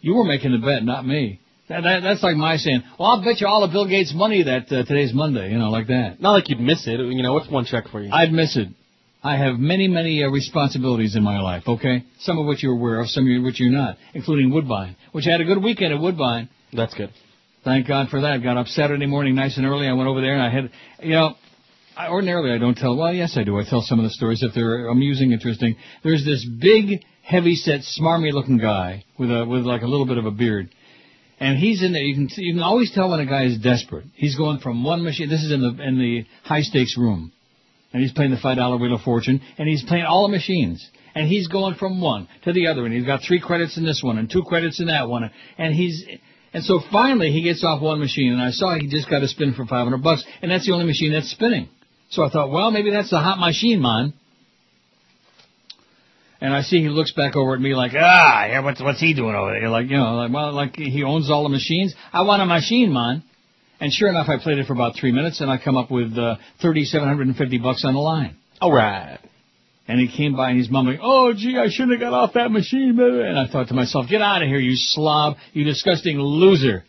You 0.00 0.14
were 0.14 0.24
making 0.24 0.52
the 0.52 0.58
bet, 0.58 0.84
not 0.84 1.06
me. 1.06 1.40
That, 1.68 1.82
that, 1.82 2.00
that's 2.00 2.22
like 2.22 2.36
my 2.36 2.56
saying, 2.58 2.84
well, 2.98 3.08
I'll 3.08 3.24
bet 3.24 3.40
you 3.40 3.48
all 3.48 3.64
of 3.64 3.72
Bill 3.72 3.88
Gates' 3.88 4.14
money 4.14 4.44
that 4.44 4.70
uh, 4.70 4.84
today's 4.84 5.12
Monday, 5.12 5.50
you 5.50 5.58
know, 5.58 5.70
like 5.70 5.88
that. 5.88 6.20
Not 6.20 6.32
like 6.32 6.48
you'd 6.48 6.60
miss 6.60 6.86
it. 6.86 7.00
You 7.00 7.22
know, 7.22 7.32
what's 7.32 7.50
one 7.50 7.64
check 7.64 7.88
for 7.88 8.00
you? 8.00 8.10
I'd 8.12 8.32
miss 8.32 8.56
it. 8.56 8.68
I 9.26 9.36
have 9.38 9.58
many, 9.58 9.88
many 9.88 10.22
uh, 10.22 10.28
responsibilities 10.30 11.16
in 11.16 11.24
my 11.24 11.40
life, 11.40 11.64
okay? 11.66 12.04
Some 12.20 12.38
of 12.38 12.46
which 12.46 12.62
you're 12.62 12.74
aware 12.74 13.00
of, 13.00 13.08
some 13.08 13.24
of 13.28 13.42
which 13.42 13.58
you're 13.58 13.72
not, 13.72 13.96
including 14.14 14.52
Woodbine, 14.52 14.94
which 15.10 15.26
I 15.26 15.32
had 15.32 15.40
a 15.40 15.44
good 15.44 15.60
weekend 15.60 15.92
at 15.92 16.00
Woodbine. 16.00 16.48
That's 16.72 16.94
good. 16.94 17.10
Thank 17.64 17.88
God 17.88 18.08
for 18.08 18.20
that. 18.20 18.40
Got 18.44 18.56
up 18.56 18.68
Saturday 18.68 19.06
morning 19.06 19.34
nice 19.34 19.56
and 19.56 19.66
early. 19.66 19.88
I 19.88 19.94
went 19.94 20.08
over 20.08 20.20
there 20.20 20.34
and 20.34 20.42
I 20.42 20.50
had, 20.50 20.70
you 21.02 21.14
know, 21.14 21.34
I, 21.96 22.08
ordinarily 22.08 22.52
I 22.52 22.58
don't 22.58 22.76
tell, 22.76 22.96
well, 22.96 23.12
yes 23.12 23.36
I 23.36 23.42
do. 23.42 23.58
I 23.58 23.64
tell 23.68 23.82
some 23.82 23.98
of 23.98 24.04
the 24.04 24.10
stories 24.10 24.44
if 24.44 24.54
they're 24.54 24.86
amusing, 24.86 25.32
interesting. 25.32 25.74
There's 26.04 26.24
this 26.24 26.46
big, 26.60 27.02
heavy-set, 27.24 27.80
smarmy 28.00 28.32
looking 28.32 28.58
guy 28.58 29.04
with 29.18 29.30
a, 29.32 29.44
with 29.44 29.64
like 29.64 29.82
a 29.82 29.88
little 29.88 30.06
bit 30.06 30.18
of 30.18 30.26
a 30.26 30.30
beard. 30.30 30.72
And 31.40 31.58
he's 31.58 31.82
in 31.82 31.92
there. 31.92 32.02
You 32.02 32.14
can 32.14 32.28
you 32.36 32.54
can 32.54 32.62
always 32.62 32.92
tell 32.94 33.10
when 33.10 33.20
a 33.20 33.26
guy 33.26 33.44
is 33.44 33.58
desperate. 33.58 34.06
He's 34.14 34.36
going 34.36 34.60
from 34.60 34.84
one 34.84 35.02
machine. 35.02 35.28
This 35.28 35.42
is 35.42 35.52
in 35.52 35.60
the 35.60 35.82
in 35.82 35.98
the 35.98 36.24
high 36.44 36.62
stakes 36.62 36.96
room, 36.96 37.30
and 37.96 38.02
he's 38.02 38.12
playing 38.12 38.30
the 38.30 38.36
five 38.36 38.58
dollar 38.58 38.76
Wheel 38.76 38.92
of 38.92 39.00
Fortune, 39.00 39.40
and 39.56 39.66
he's 39.66 39.82
playing 39.82 40.04
all 40.04 40.28
the 40.28 40.32
machines, 40.36 40.86
and 41.14 41.26
he's 41.26 41.48
going 41.48 41.76
from 41.76 41.98
one 41.98 42.28
to 42.44 42.52
the 42.52 42.66
other, 42.66 42.84
and 42.84 42.92
he's 42.92 43.06
got 43.06 43.22
three 43.26 43.40
credits 43.40 43.78
in 43.78 43.86
this 43.86 44.02
one 44.04 44.18
and 44.18 44.30
two 44.30 44.42
credits 44.42 44.80
in 44.80 44.88
that 44.88 45.08
one, 45.08 45.30
and 45.56 45.74
he's 45.74 46.04
and 46.52 46.62
so 46.62 46.78
finally 46.92 47.32
he 47.32 47.40
gets 47.40 47.64
off 47.64 47.80
one 47.80 47.98
machine, 47.98 48.34
and 48.34 48.42
I 48.42 48.50
saw 48.50 48.74
he 48.74 48.86
just 48.86 49.08
got 49.08 49.22
a 49.22 49.28
spin 49.28 49.54
for 49.54 49.64
500 49.64 50.02
bucks, 50.02 50.26
and 50.42 50.50
that's 50.50 50.66
the 50.66 50.74
only 50.74 50.84
machine 50.84 51.10
that's 51.10 51.30
spinning. 51.30 51.70
So 52.10 52.22
I 52.22 52.28
thought, 52.28 52.50
well, 52.50 52.70
maybe 52.70 52.90
that's 52.90 53.08
the 53.08 53.18
hot 53.18 53.38
machine, 53.38 53.80
man. 53.80 54.12
And 56.38 56.52
I 56.52 56.60
see 56.60 56.82
he 56.82 56.90
looks 56.90 57.12
back 57.12 57.34
over 57.34 57.54
at 57.54 57.60
me 57.62 57.74
like, 57.74 57.92
ah, 57.98 58.44
yeah, 58.44 58.60
what's 58.60 58.82
what's 58.82 59.00
he 59.00 59.14
doing 59.14 59.34
over 59.34 59.58
there? 59.58 59.70
Like, 59.70 59.88
you 59.88 59.96
know, 59.96 60.16
like, 60.16 60.30
well, 60.30 60.52
like 60.52 60.76
he 60.76 61.02
owns 61.02 61.30
all 61.30 61.44
the 61.44 61.48
machines. 61.48 61.94
I 62.12 62.24
want 62.24 62.42
a 62.42 62.44
machine, 62.44 62.92
man. 62.92 63.22
And 63.78 63.92
sure 63.92 64.08
enough, 64.08 64.28
I 64.28 64.38
played 64.38 64.58
it 64.58 64.66
for 64.66 64.72
about 64.72 64.96
three 64.98 65.12
minutes, 65.12 65.40
and 65.40 65.50
I 65.50 65.58
come 65.58 65.76
up 65.76 65.90
with 65.90 66.16
uh, 66.16 66.36
thirty-seven 66.62 67.06
hundred 67.06 67.26
and 67.28 67.36
fifty 67.36 67.58
bucks 67.58 67.84
on 67.84 67.94
the 67.94 68.00
line. 68.00 68.36
All 68.60 68.72
right. 68.72 69.18
And 69.88 70.00
he 70.00 70.08
came 70.08 70.34
by 70.34 70.50
and 70.50 70.58
he's 70.58 70.70
mumbling, 70.70 70.98
"Oh, 71.02 71.32
gee, 71.34 71.58
I 71.58 71.68
shouldn't 71.68 71.92
have 71.92 72.00
got 72.00 72.12
off 72.12 72.32
that 72.34 72.50
machine." 72.50 72.98
And 72.98 73.38
I 73.38 73.46
thought 73.46 73.68
to 73.68 73.74
myself, 73.74 74.08
"Get 74.08 74.22
out 74.22 74.42
of 74.42 74.48
here, 74.48 74.58
you 74.58 74.74
slob, 74.76 75.36
you 75.52 75.64
disgusting 75.64 76.18
loser." 76.18 76.84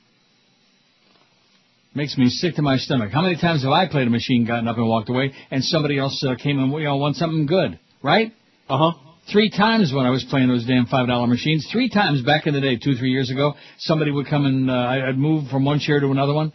Makes 1.93 2.17
me 2.17 2.29
sick 2.29 2.55
to 2.55 2.61
my 2.61 2.77
stomach. 2.77 3.11
How 3.11 3.21
many 3.21 3.37
times 3.37 3.63
have 3.63 3.71
I 3.71 3.87
played 3.87 4.07
a 4.07 4.11
machine, 4.11 4.45
gotten 4.45 4.67
up 4.67 4.77
and 4.77 4.87
walked 4.87 5.09
away, 5.09 5.33
and 5.51 5.63
somebody 5.63 5.97
else 5.97 6.23
uh, 6.23 6.35
came 6.35 6.59
and 6.59 6.71
you 6.73 6.83
know 6.83 6.97
won 6.97 7.13
something 7.15 7.47
good, 7.47 7.79
right? 8.01 8.31
Uh 8.69 8.77
huh. 8.77 8.91
Three 9.31 9.49
times 9.49 9.91
when 9.93 10.05
I 10.05 10.09
was 10.09 10.23
playing 10.29 10.47
those 10.47 10.65
damn 10.65 10.85
five 10.85 11.07
dollar 11.07 11.27
machines. 11.27 11.67
Three 11.71 11.89
times 11.89 12.21
back 12.21 12.47
in 12.47 12.53
the 12.53 12.61
day, 12.61 12.77
two 12.77 12.95
three 12.95 13.11
years 13.11 13.29
ago, 13.29 13.55
somebody 13.79 14.11
would 14.11 14.27
come 14.27 14.45
and 14.45 14.71
uh, 14.71 14.73
I'd 14.73 15.17
move 15.17 15.49
from 15.49 15.65
one 15.65 15.79
chair 15.79 15.99
to 15.99 16.07
another 16.07 16.33
one, 16.33 16.53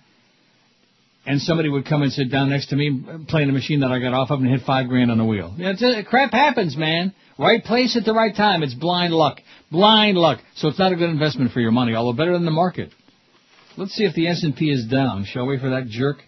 and 1.24 1.40
somebody 1.40 1.68
would 1.68 1.86
come 1.86 2.02
and 2.02 2.12
sit 2.12 2.30
down 2.30 2.50
next 2.50 2.68
to 2.68 2.76
me 2.76 3.04
playing 3.28 3.48
a 3.48 3.52
machine 3.52 3.80
that 3.80 3.92
I 3.92 4.00
got 4.00 4.12
off 4.12 4.30
of 4.30 4.40
and 4.40 4.48
hit 4.48 4.62
five 4.66 4.88
grand 4.88 5.10
on 5.10 5.18
the 5.18 5.24
wheel. 5.24 5.54
Yeah, 5.56 5.70
it's, 5.70 5.82
uh, 5.82 6.02
crap 6.08 6.32
happens, 6.32 6.76
man. 6.76 7.14
Right 7.38 7.62
place 7.62 7.96
at 7.96 8.04
the 8.04 8.12
right 8.12 8.34
time. 8.34 8.62
It's 8.62 8.74
blind 8.74 9.14
luck. 9.14 9.40
Blind 9.70 10.16
luck. 10.16 10.40
So 10.56 10.68
it's 10.68 10.78
not 10.78 10.92
a 10.92 10.96
good 10.96 11.10
investment 11.10 11.52
for 11.52 11.60
your 11.60 11.70
money, 11.70 11.94
although 11.94 12.16
better 12.16 12.32
than 12.32 12.44
the 12.44 12.50
market. 12.50 12.90
Let's 13.76 13.92
see 13.92 14.04
if 14.04 14.14
the 14.14 14.28
S&P 14.28 14.70
is 14.70 14.86
down, 14.86 15.24
shall 15.24 15.46
we, 15.46 15.58
for 15.58 15.70
that 15.70 15.86
jerk? 15.86 16.18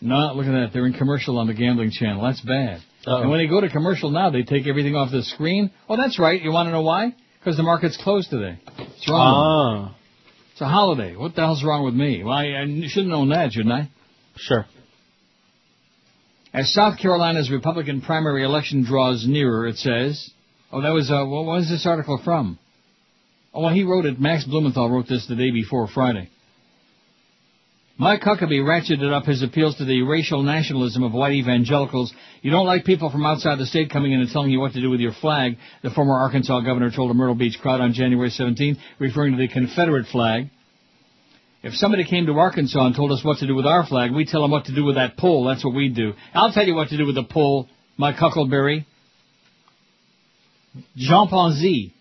No, 0.00 0.34
look 0.34 0.46
at 0.46 0.52
that. 0.52 0.70
They're 0.74 0.86
in 0.86 0.92
commercial 0.92 1.38
on 1.38 1.46
the 1.46 1.54
gambling 1.54 1.90
channel. 1.90 2.22
That's 2.22 2.42
bad. 2.42 2.80
Uh-oh. 3.06 3.22
And 3.22 3.30
when 3.30 3.38
they 3.38 3.46
go 3.46 3.60
to 3.60 3.70
commercial 3.70 4.10
now, 4.10 4.30
they 4.30 4.42
take 4.42 4.66
everything 4.66 4.94
off 4.94 5.10
the 5.10 5.22
screen. 5.22 5.70
Oh, 5.88 5.96
that's 5.96 6.18
right. 6.18 6.40
You 6.40 6.52
want 6.52 6.66
to 6.66 6.72
know 6.72 6.82
why? 6.82 7.14
Because 7.38 7.56
the 7.56 7.62
market's 7.62 7.96
closed 7.96 8.28
today. 8.28 8.58
It's 8.78 9.08
wrong. 9.08 9.94
Ah. 9.94 9.95
It's 10.56 10.62
a 10.62 10.68
holiday. 10.68 11.14
What 11.14 11.34
the 11.34 11.42
hell's 11.42 11.62
wrong 11.62 11.84
with 11.84 11.92
me? 11.92 12.24
Well, 12.24 12.32
I, 12.32 12.44
I 12.44 12.64
should 12.86 13.02
have 13.02 13.10
known 13.10 13.28
that, 13.28 13.52
shouldn't 13.52 13.74
I? 13.74 13.90
Sure. 14.36 14.64
As 16.50 16.72
South 16.72 16.98
Carolina's 16.98 17.50
Republican 17.50 18.00
primary 18.00 18.42
election 18.42 18.82
draws 18.82 19.26
nearer, 19.28 19.66
it 19.66 19.76
says, 19.76 20.30
oh, 20.72 20.80
that 20.80 20.94
was, 20.94 21.10
uh, 21.10 21.26
what 21.26 21.44
was 21.44 21.68
this 21.68 21.84
article 21.84 22.18
from? 22.24 22.58
Oh, 23.52 23.64
well, 23.64 23.74
he 23.74 23.84
wrote 23.84 24.06
it. 24.06 24.18
Max 24.18 24.44
Blumenthal 24.44 24.88
wrote 24.88 25.06
this 25.06 25.26
the 25.28 25.36
day 25.36 25.50
before 25.50 25.88
Friday. 25.88 26.30
Mike 27.98 28.20
Huckabee 28.20 28.60
ratcheted 28.60 29.10
up 29.10 29.24
his 29.24 29.42
appeals 29.42 29.76
to 29.76 29.86
the 29.86 30.02
racial 30.02 30.42
nationalism 30.42 31.02
of 31.02 31.14
white 31.14 31.32
evangelicals. 31.32 32.12
You 32.42 32.50
don't 32.50 32.66
like 32.66 32.84
people 32.84 33.10
from 33.10 33.24
outside 33.24 33.58
the 33.58 33.64
state 33.64 33.90
coming 33.90 34.12
in 34.12 34.20
and 34.20 34.28
telling 34.30 34.50
you 34.50 34.60
what 34.60 34.74
to 34.74 34.82
do 34.82 34.90
with 34.90 35.00
your 35.00 35.14
flag, 35.14 35.56
the 35.82 35.90
former 35.90 36.12
Arkansas 36.12 36.60
governor 36.60 36.90
told 36.90 37.10
a 37.10 37.14
Myrtle 37.14 37.34
Beach 37.34 37.58
crowd 37.60 37.80
on 37.80 37.94
January 37.94 38.28
17th, 38.28 38.76
referring 38.98 39.32
to 39.32 39.38
the 39.38 39.48
Confederate 39.48 40.06
flag. 40.08 40.50
If 41.62 41.72
somebody 41.74 42.04
came 42.04 42.26
to 42.26 42.32
Arkansas 42.32 42.84
and 42.84 42.94
told 42.94 43.12
us 43.12 43.24
what 43.24 43.38
to 43.38 43.46
do 43.46 43.54
with 43.54 43.64
our 43.64 43.86
flag, 43.86 44.12
we'd 44.12 44.28
tell 44.28 44.42
them 44.42 44.50
what 44.50 44.66
to 44.66 44.74
do 44.74 44.84
with 44.84 44.96
that 44.96 45.16
pole. 45.16 45.44
That's 45.44 45.64
what 45.64 45.74
we'd 45.74 45.96
do. 45.96 46.12
I'll 46.34 46.52
tell 46.52 46.66
you 46.66 46.74
what 46.74 46.88
to 46.90 46.98
do 46.98 47.06
with 47.06 47.14
the 47.14 47.24
pole, 47.24 47.66
Mike 47.96 48.16
Huckleberry. 48.16 48.86
Jean 50.96 51.28
Ponzi. 51.28 51.92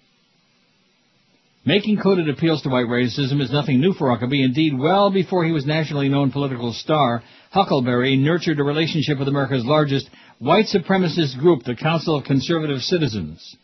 Making 1.68 1.98
coded 1.98 2.30
appeals 2.30 2.62
to 2.62 2.70
white 2.70 2.86
racism 2.86 3.42
is 3.42 3.52
nothing 3.52 3.82
new 3.82 3.94
for 3.94 4.16
Huckabee. 4.16 4.46
Indeed, 4.46 4.78
well 4.78 5.10
before 5.10 5.44
he 5.44 5.52
was 5.52 5.66
nationally 5.66 6.10
known 6.10 6.32
political 6.32 6.72
star, 6.74 7.24
Huckleberry 7.50 8.16
nurtured 8.18 8.60
a 8.60 8.64
relationship 8.64 9.18
with 9.18 9.28
America's 9.28 9.66
largest 9.66 10.08
white 10.38 10.66
supremacist 10.68 11.40
group, 11.40 11.64
the 11.64 11.76
Council 11.76 12.18
of 12.18 12.24
Conservative 12.24 12.82
Citizens. 12.82 13.58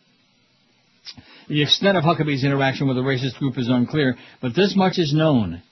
The 1.48 1.62
extent 1.62 1.96
of 1.96 2.02
Huckabee's 2.02 2.42
interaction 2.42 2.88
with 2.88 2.96
the 2.96 3.02
racist 3.02 3.38
group 3.38 3.56
is 3.56 3.68
unclear, 3.68 4.16
but 4.40 4.56
this 4.56 4.74
much 4.74 4.98
is 4.98 5.14
known. 5.14 5.62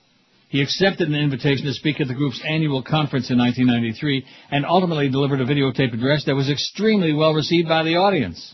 He 0.47 0.61
accepted 0.61 1.09
an 1.09 1.15
invitation 1.15 1.65
to 1.65 1.73
speak 1.73 1.99
at 1.99 2.07
the 2.07 2.13
group's 2.13 2.41
annual 2.47 2.81
conference 2.81 3.29
in 3.29 3.37
1993 3.39 4.25
and 4.51 4.65
ultimately 4.65 5.09
delivered 5.09 5.41
a 5.41 5.45
videotape 5.45 5.93
address 5.93 6.23
that 6.25 6.35
was 6.35 6.49
extremely 6.49 7.13
well 7.13 7.33
received 7.33 7.67
by 7.67 7.83
the 7.83 7.95
audience 7.95 8.53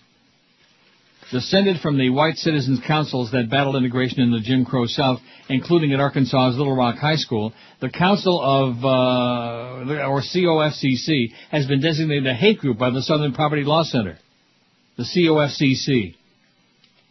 descended 1.31 1.79
from 1.81 1.97
the 1.97 2.09
white 2.09 2.37
citizens 2.37 2.79
councils 2.85 3.31
that 3.31 3.49
battled 3.49 3.75
integration 3.75 4.21
in 4.21 4.31
the 4.31 4.39
Jim 4.39 4.65
Crow 4.65 4.85
South, 4.85 5.19
including 5.49 5.93
at 5.93 5.99
Arkansas's 5.99 6.57
Little 6.57 6.75
Rock 6.75 6.97
High 6.97 7.15
School, 7.15 7.53
the 7.81 7.89
Council 7.89 8.39
of, 8.41 8.83
uh, 8.83 10.07
or 10.07 10.21
COFCC, 10.21 11.31
has 11.51 11.65
been 11.65 11.81
designated 11.81 12.27
a 12.27 12.33
hate 12.33 12.59
group 12.59 12.77
by 12.77 12.89
the 12.89 13.01
Southern 13.01 13.33
Poverty 13.33 13.63
Law 13.63 13.83
Center. 13.83 14.17
The 14.97 15.03
COFCC. 15.03 16.15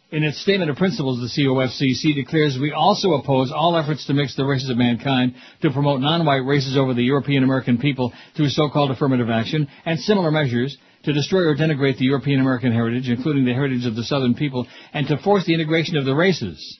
In 0.09 0.23
its 0.23 0.41
statement 0.41 0.71
of 0.71 0.77
principles, 0.77 1.19
the 1.19 1.43
COFCC 1.43 2.15
declares 2.15 2.57
we 2.57 2.71
also 2.71 3.13
oppose 3.13 3.51
all 3.51 3.75
efforts 3.75 4.05
to 4.07 4.13
mix 4.13 4.35
the 4.37 4.45
races 4.45 4.69
of 4.69 4.77
mankind, 4.77 5.35
to 5.61 5.71
promote 5.71 5.99
non-white 5.99 6.45
races 6.45 6.77
over 6.77 6.93
the 6.93 7.03
European 7.03 7.43
American 7.43 7.77
people 7.77 8.13
through 8.35 8.47
so-called 8.47 8.91
affirmative 8.91 9.29
action, 9.29 9.67
and 9.85 9.99
similar 9.99 10.31
measures, 10.31 10.77
to 11.07 11.13
destroy 11.13 11.43
or 11.43 11.55
denigrate 11.55 11.97
the 11.97 12.05
European 12.05 12.41
American 12.41 12.73
heritage, 12.73 13.07
including 13.07 13.45
the 13.45 13.53
heritage 13.53 13.85
of 13.85 13.95
the 13.95 14.03
Southern 14.03 14.35
people, 14.35 14.67
and 14.91 15.07
to 15.07 15.17
force 15.17 15.45
the 15.45 15.53
integration 15.53 15.95
of 15.95 16.03
the 16.03 16.13
races. 16.13 16.77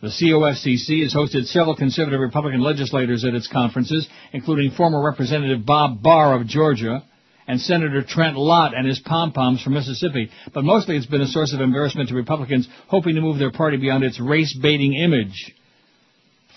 The 0.00 0.08
COFCC 0.08 1.04
has 1.04 1.14
hosted 1.14 1.46
several 1.46 1.76
conservative 1.76 2.18
Republican 2.18 2.60
legislators 2.60 3.24
at 3.24 3.34
its 3.34 3.46
conferences, 3.46 4.08
including 4.32 4.72
former 4.72 5.00
Representative 5.00 5.64
Bob 5.64 6.02
Barr 6.02 6.34
of 6.34 6.48
Georgia 6.48 7.04
and 7.46 7.60
Senator 7.60 8.02
Trent 8.02 8.36
Lott 8.36 8.76
and 8.76 8.88
his 8.88 8.98
pom-poms 8.98 9.62
from 9.62 9.74
Mississippi. 9.74 10.28
But 10.52 10.64
mostly 10.64 10.96
it's 10.96 11.06
been 11.06 11.20
a 11.20 11.28
source 11.28 11.54
of 11.54 11.60
embarrassment 11.60 12.08
to 12.08 12.16
Republicans 12.16 12.68
hoping 12.88 13.14
to 13.14 13.20
move 13.20 13.38
their 13.38 13.52
party 13.52 13.76
beyond 13.76 14.02
its 14.02 14.18
race-baiting 14.18 14.94
image. 14.94 15.54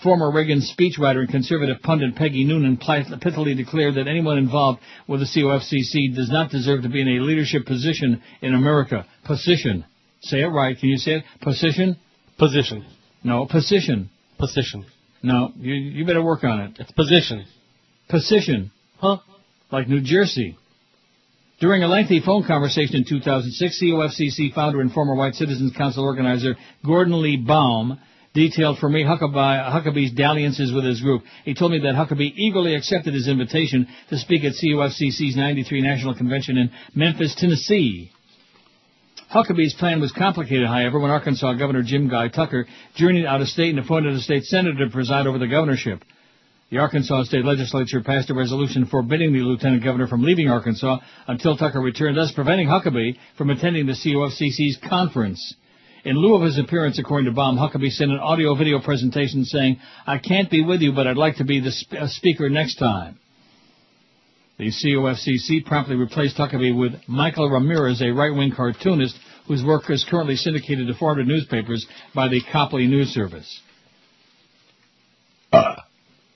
Former 0.02 0.30
Reagan 0.30 0.60
speechwriter 0.60 1.20
and 1.20 1.28
conservative 1.28 1.80
pundit 1.82 2.16
Peggy 2.16 2.44
Noonan 2.44 2.76
pithily 2.76 3.56
declared 3.56 3.94
that 3.94 4.06
anyone 4.06 4.36
involved 4.36 4.80
with 5.08 5.20
the 5.20 5.26
COFCC 5.26 6.14
does 6.14 6.30
not 6.30 6.50
deserve 6.50 6.82
to 6.82 6.88
be 6.88 7.00
in 7.00 7.08
a 7.08 7.24
leadership 7.24 7.64
position 7.64 8.22
in 8.42 8.54
America. 8.54 9.06
Position. 9.24 9.84
Say 10.20 10.42
it 10.42 10.48
right. 10.48 10.78
Can 10.78 10.90
you 10.90 10.98
say 10.98 11.12
it? 11.12 11.24
Position? 11.40 11.96
Position. 12.38 12.84
No, 13.24 13.46
position. 13.46 14.10
Position. 14.38 14.84
No, 15.22 15.52
you, 15.56 15.74
you 15.74 16.04
better 16.04 16.22
work 16.22 16.44
on 16.44 16.60
it. 16.60 16.76
It's 16.78 16.92
position. 16.92 17.46
Position. 18.08 18.70
Huh? 18.98 19.18
Like 19.72 19.88
New 19.88 20.02
Jersey. 20.02 20.58
During 21.58 21.82
a 21.82 21.88
lengthy 21.88 22.20
phone 22.20 22.44
conversation 22.46 22.96
in 22.96 23.04
2006, 23.08 23.82
COFCC 23.82 24.52
founder 24.54 24.82
and 24.82 24.92
former 24.92 25.14
White 25.14 25.34
Citizens 25.34 25.72
Council 25.74 26.04
organizer 26.04 26.54
Gordon 26.84 27.22
Lee 27.22 27.38
Baum 27.38 27.98
detailed 28.36 28.78
for 28.78 28.88
me 28.88 29.02
Huckabee, 29.02 29.72
Huckabee's 29.72 30.12
dalliances 30.12 30.72
with 30.72 30.84
his 30.84 31.00
group. 31.00 31.22
He 31.44 31.54
told 31.54 31.72
me 31.72 31.80
that 31.80 31.94
Huckabee 31.94 32.34
eagerly 32.36 32.76
accepted 32.76 33.14
his 33.14 33.26
invitation 33.26 33.88
to 34.10 34.18
speak 34.18 34.44
at 34.44 34.52
COFCC's 34.52 35.36
93 35.36 35.80
National 35.80 36.14
Convention 36.14 36.58
in 36.58 36.70
Memphis, 36.94 37.34
Tennessee. 37.36 38.12
Huckabee's 39.34 39.74
plan 39.74 40.00
was 40.00 40.12
complicated, 40.12 40.66
however, 40.68 41.00
when 41.00 41.10
Arkansas 41.10 41.54
Governor 41.54 41.82
Jim 41.82 42.08
Guy 42.08 42.28
Tucker 42.28 42.66
journeyed 42.94 43.26
out 43.26 43.40
of 43.40 43.48
state 43.48 43.70
and 43.70 43.78
appointed 43.80 44.14
a 44.14 44.20
state 44.20 44.44
senator 44.44 44.84
to 44.84 44.92
preside 44.92 45.26
over 45.26 45.38
the 45.38 45.48
governorship. 45.48 46.04
The 46.70 46.78
Arkansas 46.78 47.24
State 47.24 47.44
Legislature 47.44 48.02
passed 48.02 48.28
a 48.28 48.34
resolution 48.34 48.86
forbidding 48.86 49.32
the 49.32 49.40
lieutenant 49.40 49.82
governor 49.82 50.08
from 50.08 50.22
leaving 50.22 50.50
Arkansas 50.50 50.98
until 51.26 51.56
Tucker 51.56 51.80
returned, 51.80 52.18
thus 52.18 52.32
preventing 52.32 52.68
Huckabee 52.68 53.16
from 53.38 53.50
attending 53.50 53.86
the 53.86 53.92
COFCC's 53.92 54.78
conference. 54.88 55.54
In 56.06 56.16
lieu 56.16 56.36
of 56.36 56.42
his 56.42 56.56
appearance, 56.56 57.00
according 57.00 57.24
to 57.24 57.32
Baum, 57.32 57.56
Huckabee 57.56 57.90
sent 57.90 58.12
an 58.12 58.20
audio-video 58.20 58.78
presentation 58.78 59.44
saying, 59.44 59.80
I 60.06 60.18
can't 60.18 60.48
be 60.48 60.62
with 60.62 60.80
you, 60.80 60.92
but 60.92 61.08
I'd 61.08 61.16
like 61.16 61.38
to 61.38 61.44
be 61.44 61.58
the 61.58 61.72
sp- 61.74 62.06
speaker 62.14 62.48
next 62.48 62.76
time. 62.76 63.18
The 64.56 64.66
COFCC 64.70 65.66
promptly 65.66 65.96
replaced 65.96 66.36
Huckabee 66.36 66.78
with 66.78 66.92
Michael 67.08 67.50
Ramirez, 67.50 68.00
a 68.02 68.12
right-wing 68.12 68.52
cartoonist 68.54 69.18
whose 69.48 69.64
work 69.64 69.90
is 69.90 70.06
currently 70.08 70.36
syndicated 70.36 70.86
to 70.86 70.94
400 70.94 71.26
newspapers 71.26 71.84
by 72.14 72.28
the 72.28 72.40
Copley 72.52 72.86
News 72.86 73.08
Service. 73.08 73.60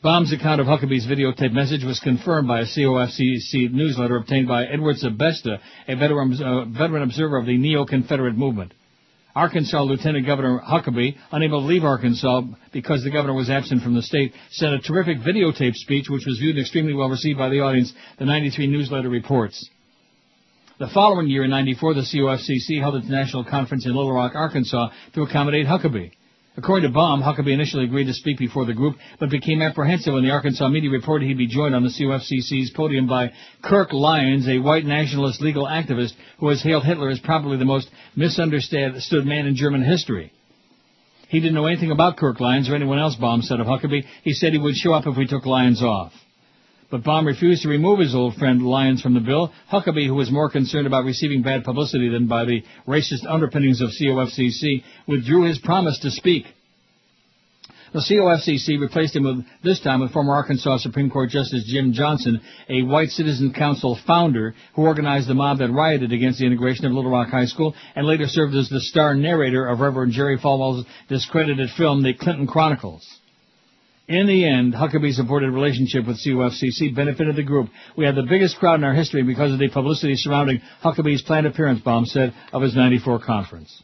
Baum's 0.02 0.32
account 0.32 0.60
of 0.60 0.66
Huckabee's 0.66 1.06
videotape 1.06 1.52
message 1.52 1.84
was 1.84 2.00
confirmed 2.00 2.48
by 2.48 2.62
a 2.62 2.64
COFCC 2.64 3.70
newsletter 3.70 4.16
obtained 4.16 4.48
by 4.48 4.64
Edward 4.64 4.96
Sebesta, 4.96 5.60
a 5.86 5.94
veteran, 5.94 6.42
uh, 6.42 6.64
veteran 6.64 7.04
observer 7.04 7.36
of 7.36 7.46
the 7.46 7.56
Neo-Confederate 7.56 8.36
movement. 8.36 8.72
Arkansas 9.34 9.82
Lieutenant 9.82 10.26
Governor 10.26 10.60
Huckabee, 10.60 11.16
unable 11.30 11.60
to 11.60 11.66
leave 11.66 11.84
Arkansas 11.84 12.42
because 12.72 13.04
the 13.04 13.10
governor 13.10 13.34
was 13.34 13.48
absent 13.48 13.82
from 13.82 13.94
the 13.94 14.02
state, 14.02 14.32
sent 14.50 14.74
a 14.74 14.80
terrific 14.80 15.18
videotape 15.18 15.74
speech 15.74 16.06
which 16.08 16.26
was 16.26 16.38
viewed 16.38 16.56
and 16.56 16.62
extremely 16.62 16.94
well 16.94 17.08
received 17.08 17.38
by 17.38 17.48
the 17.48 17.60
audience, 17.60 17.92
the 18.18 18.24
93 18.24 18.66
newsletter 18.66 19.08
reports. 19.08 19.68
The 20.78 20.88
following 20.88 21.28
year, 21.28 21.44
in 21.44 21.50
94, 21.50 21.94
the 21.94 22.00
COFCC 22.00 22.80
held 22.80 22.96
its 22.96 23.08
national 23.08 23.44
conference 23.44 23.84
in 23.84 23.94
Little 23.94 24.12
Rock, 24.12 24.32
Arkansas 24.34 24.88
to 25.14 25.22
accommodate 25.22 25.66
Huckabee. 25.66 26.12
According 26.62 26.90
to 26.90 26.94
Baum, 26.94 27.22
Huckabee 27.22 27.54
initially 27.54 27.84
agreed 27.84 28.04
to 28.04 28.12
speak 28.12 28.36
before 28.36 28.66
the 28.66 28.74
group, 28.74 28.96
but 29.18 29.30
became 29.30 29.62
apprehensive 29.62 30.12
when 30.12 30.24
the 30.24 30.30
Arkansas 30.30 30.68
media 30.68 30.90
reported 30.90 31.24
he'd 31.24 31.38
be 31.38 31.46
joined 31.46 31.74
on 31.74 31.82
the 31.82 31.88
COFCC's 31.88 32.72
podium 32.72 33.06
by 33.06 33.32
Kirk 33.62 33.94
Lyons, 33.94 34.46
a 34.46 34.58
white 34.58 34.84
nationalist 34.84 35.40
legal 35.40 35.64
activist 35.64 36.12
who 36.38 36.48
has 36.48 36.62
hailed 36.62 36.84
Hitler 36.84 37.08
as 37.08 37.18
probably 37.20 37.56
the 37.56 37.64
most 37.64 37.88
misunderstood 38.14 39.24
man 39.24 39.46
in 39.46 39.56
German 39.56 39.82
history. 39.82 40.34
He 41.28 41.40
didn't 41.40 41.54
know 41.54 41.64
anything 41.64 41.92
about 41.92 42.18
Kirk 42.18 42.40
Lyons 42.40 42.68
or 42.68 42.74
anyone 42.74 42.98
else, 42.98 43.16
Baum 43.16 43.40
said 43.40 43.60
of 43.60 43.66
Huckabee. 43.66 44.04
He 44.22 44.34
said 44.34 44.52
he 44.52 44.58
would 44.58 44.76
show 44.76 44.92
up 44.92 45.06
if 45.06 45.16
we 45.16 45.26
took 45.26 45.46
Lyons 45.46 45.82
off. 45.82 46.12
But 46.90 47.04
Baum 47.04 47.26
refused 47.26 47.62
to 47.62 47.68
remove 47.68 48.00
his 48.00 48.16
old 48.16 48.34
friend 48.34 48.62
Lyons 48.62 49.00
from 49.00 49.14
the 49.14 49.20
bill. 49.20 49.52
Huckabee, 49.70 50.06
who 50.06 50.14
was 50.14 50.30
more 50.30 50.50
concerned 50.50 50.88
about 50.88 51.04
receiving 51.04 51.42
bad 51.42 51.62
publicity 51.62 52.08
than 52.08 52.26
by 52.26 52.44
the 52.44 52.64
racist 52.86 53.24
underpinnings 53.28 53.80
of 53.80 53.90
COFCC, 53.90 54.82
withdrew 55.06 55.44
his 55.44 55.58
promise 55.58 56.00
to 56.00 56.10
speak. 56.10 56.46
The 57.92 58.00
COFCC 58.00 58.80
replaced 58.80 59.16
him 59.16 59.24
with, 59.24 59.44
this 59.64 59.80
time 59.80 60.00
with 60.00 60.12
former 60.12 60.32
Arkansas 60.32 60.78
Supreme 60.78 61.10
Court 61.10 61.30
Justice 61.30 61.64
Jim 61.66 61.92
Johnson, 61.92 62.40
a 62.68 62.82
white 62.82 63.10
Citizen 63.10 63.52
Council 63.52 63.98
founder 64.06 64.54
who 64.74 64.82
organized 64.82 65.28
the 65.28 65.34
mob 65.34 65.58
that 65.58 65.72
rioted 65.72 66.12
against 66.12 66.38
the 66.38 66.46
integration 66.46 66.86
of 66.86 66.92
Little 66.92 67.10
Rock 67.10 67.30
High 67.30 67.46
School 67.46 67.74
and 67.96 68.06
later 68.06 68.26
served 68.28 68.54
as 68.54 68.68
the 68.68 68.80
star 68.80 69.14
narrator 69.14 69.66
of 69.66 69.80
Reverend 69.80 70.12
Jerry 70.12 70.38
Falwell's 70.38 70.86
discredited 71.08 71.70
film, 71.76 72.02
The 72.02 72.14
Clinton 72.14 72.46
Chronicles. 72.46 73.19
In 74.10 74.26
the 74.26 74.44
end, 74.44 74.74
Huckabee's 74.74 75.14
supported 75.14 75.52
relationship 75.52 76.04
with 76.04 76.18
COFCC 76.18 76.96
benefited 76.96 77.36
the 77.36 77.44
group. 77.44 77.68
We 77.96 78.04
had 78.04 78.16
the 78.16 78.24
biggest 78.28 78.58
crowd 78.58 78.80
in 78.80 78.84
our 78.84 78.92
history 78.92 79.22
because 79.22 79.52
of 79.52 79.60
the 79.60 79.68
publicity 79.68 80.16
surrounding 80.16 80.60
Huckabee's 80.82 81.22
planned 81.22 81.46
appearance, 81.46 81.80
Baum 81.80 82.06
said, 82.06 82.34
of 82.52 82.60
his 82.60 82.74
94 82.74 83.20
conference. 83.20 83.82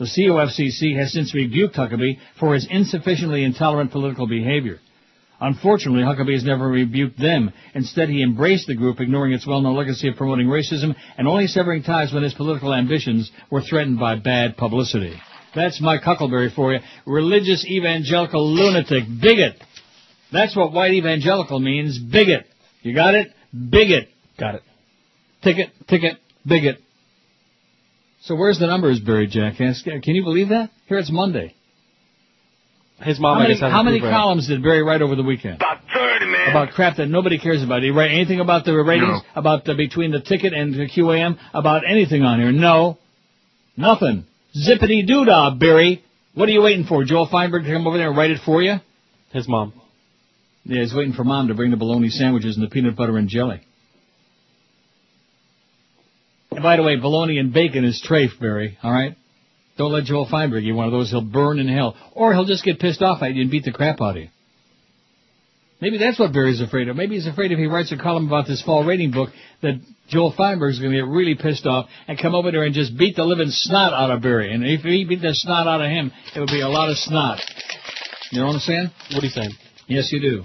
The 0.00 0.06
COFCC 0.06 0.96
has 0.96 1.12
since 1.12 1.32
rebuked 1.32 1.76
Huckabee 1.76 2.18
for 2.40 2.54
his 2.54 2.66
insufficiently 2.68 3.44
intolerant 3.44 3.92
political 3.92 4.26
behavior. 4.26 4.80
Unfortunately, 5.40 6.02
Huckabee 6.02 6.34
has 6.34 6.44
never 6.44 6.66
rebuked 6.66 7.16
them. 7.16 7.52
Instead, 7.72 8.08
he 8.08 8.24
embraced 8.24 8.66
the 8.66 8.74
group, 8.74 9.00
ignoring 9.00 9.32
its 9.32 9.46
well-known 9.46 9.76
legacy 9.76 10.08
of 10.08 10.16
promoting 10.16 10.48
racism 10.48 10.92
and 11.16 11.28
only 11.28 11.46
severing 11.46 11.84
ties 11.84 12.12
when 12.12 12.24
his 12.24 12.34
political 12.34 12.74
ambitions 12.74 13.30
were 13.48 13.62
threatened 13.62 14.00
by 14.00 14.16
bad 14.16 14.56
publicity. 14.56 15.14
That's 15.56 15.80
Mike 15.80 16.02
Huckleberry 16.02 16.52
for 16.54 16.72
you. 16.72 16.80
Religious 17.06 17.66
evangelical 17.66 18.46
lunatic. 18.46 19.04
Bigot. 19.20 19.60
That's 20.30 20.54
what 20.54 20.72
white 20.72 20.92
evangelical 20.92 21.58
means. 21.58 21.98
Bigot. 21.98 22.46
You 22.82 22.94
got 22.94 23.14
it? 23.14 23.32
Bigot. 23.52 24.08
Got 24.38 24.56
it. 24.56 24.62
Ticket, 25.42 25.70
ticket, 25.88 26.18
bigot. 26.46 26.76
So 28.22 28.34
where's 28.34 28.58
the 28.58 28.66
numbers 28.66 29.00
buried, 29.00 29.30
jackass? 29.30 29.82
Can 29.82 30.14
you 30.14 30.24
believe 30.24 30.50
that? 30.50 30.70
Here 30.86 30.98
it's 30.98 31.10
Monday. 31.10 31.54
His 33.00 33.20
mom, 33.20 33.36
how 33.36 33.42
many, 33.42 33.60
how 33.60 33.82
many 33.82 34.00
columns 34.00 34.48
did 34.48 34.62
Barry 34.62 34.82
write 34.82 35.02
over 35.02 35.14
the 35.16 35.22
weekend? 35.22 35.56
About 35.56 35.80
30, 35.94 36.26
man. 36.26 36.50
About 36.50 36.70
crap 36.70 36.96
that 36.96 37.06
nobody 37.06 37.38
cares 37.38 37.62
about. 37.62 37.80
Did 37.80 37.86
he 37.86 37.90
write 37.90 38.10
anything 38.10 38.40
about 38.40 38.64
the 38.64 38.72
ratings? 38.72 39.20
About 39.34 39.64
the, 39.64 39.74
between 39.74 40.10
the 40.12 40.20
ticket 40.20 40.52
and 40.52 40.74
the 40.74 40.88
QAM? 40.88 41.38
About 41.52 41.82
anything 41.88 42.22
on 42.22 42.40
here? 42.40 42.52
No. 42.52 42.98
Nothing. 43.76 44.26
Zippity 44.56 45.08
doodah, 45.08 45.58
Barry. 45.58 46.02
What 46.34 46.48
are 46.48 46.52
you 46.52 46.62
waiting 46.62 46.86
for? 46.86 47.04
Joel 47.04 47.28
Feinberg 47.30 47.64
to 47.64 47.72
come 47.72 47.86
over 47.86 47.98
there 47.98 48.08
and 48.08 48.16
write 48.16 48.30
it 48.30 48.40
for 48.44 48.62
you? 48.62 48.76
His 49.32 49.48
mom. 49.48 49.72
Yeah, 50.64 50.82
he's 50.82 50.94
waiting 50.94 51.12
for 51.12 51.24
mom 51.24 51.48
to 51.48 51.54
bring 51.54 51.70
the 51.70 51.76
bologna 51.76 52.08
sandwiches 52.08 52.56
and 52.56 52.64
the 52.64 52.70
peanut 52.70 52.96
butter 52.96 53.16
and 53.18 53.28
jelly. 53.28 53.60
And 56.50 56.62
by 56.62 56.76
the 56.76 56.82
way, 56.82 56.96
bologna 56.96 57.38
and 57.38 57.52
bacon 57.52 57.84
is 57.84 58.02
trafe, 58.08 58.38
Barry, 58.40 58.78
alright? 58.82 59.16
Don't 59.76 59.92
let 59.92 60.04
Joel 60.04 60.26
Feinberg 60.30 60.64
get 60.64 60.74
one 60.74 60.86
of 60.86 60.92
those. 60.92 61.10
He'll 61.10 61.20
burn 61.20 61.58
in 61.58 61.68
hell. 61.68 61.96
Or 62.14 62.32
he'll 62.32 62.46
just 62.46 62.64
get 62.64 62.80
pissed 62.80 63.02
off 63.02 63.22
at 63.22 63.34
you 63.34 63.42
and 63.42 63.50
beat 63.50 63.64
the 63.64 63.72
crap 63.72 64.00
out 64.00 64.16
of 64.16 64.22
you. 64.22 64.28
Maybe 65.80 65.98
that's 65.98 66.18
what 66.18 66.32
Barry's 66.32 66.62
afraid 66.62 66.88
of. 66.88 66.96
Maybe 66.96 67.16
he's 67.16 67.26
afraid 67.26 67.52
if 67.52 67.58
he 67.58 67.66
writes 67.66 67.92
a 67.92 67.98
column 67.98 68.26
about 68.26 68.46
this 68.46 68.62
fall 68.62 68.84
rating 68.84 69.10
book 69.10 69.28
that 69.60 69.74
Joel 70.08 70.32
Feinberg's 70.36 70.78
going 70.78 70.92
to 70.92 70.98
get 70.98 71.06
really 71.08 71.34
pissed 71.34 71.66
off 71.66 71.88
and 72.06 72.18
come 72.18 72.34
over 72.34 72.50
there 72.52 72.62
and 72.62 72.74
just 72.74 72.96
beat 72.96 73.16
the 73.16 73.24
living 73.24 73.48
snot 73.50 73.92
out 73.92 74.10
of 74.10 74.22
Barry. 74.22 74.52
And 74.52 74.64
if 74.64 74.82
he 74.82 75.04
beat 75.04 75.20
the 75.20 75.34
snot 75.34 75.66
out 75.66 75.80
of 75.80 75.88
him, 75.90 76.12
it 76.34 76.38
would 76.40 76.46
be 76.48 76.60
a 76.60 76.68
lot 76.68 76.90
of 76.90 76.96
snot. 76.96 77.40
You 78.30 78.40
know 78.40 78.46
what 78.46 78.54
I'm 78.54 78.60
saying? 78.60 78.90
What 79.12 79.22
are 79.22 79.26
you 79.26 79.30
saying? 79.32 79.50
Yes, 79.88 80.10
you 80.12 80.20
do. 80.20 80.44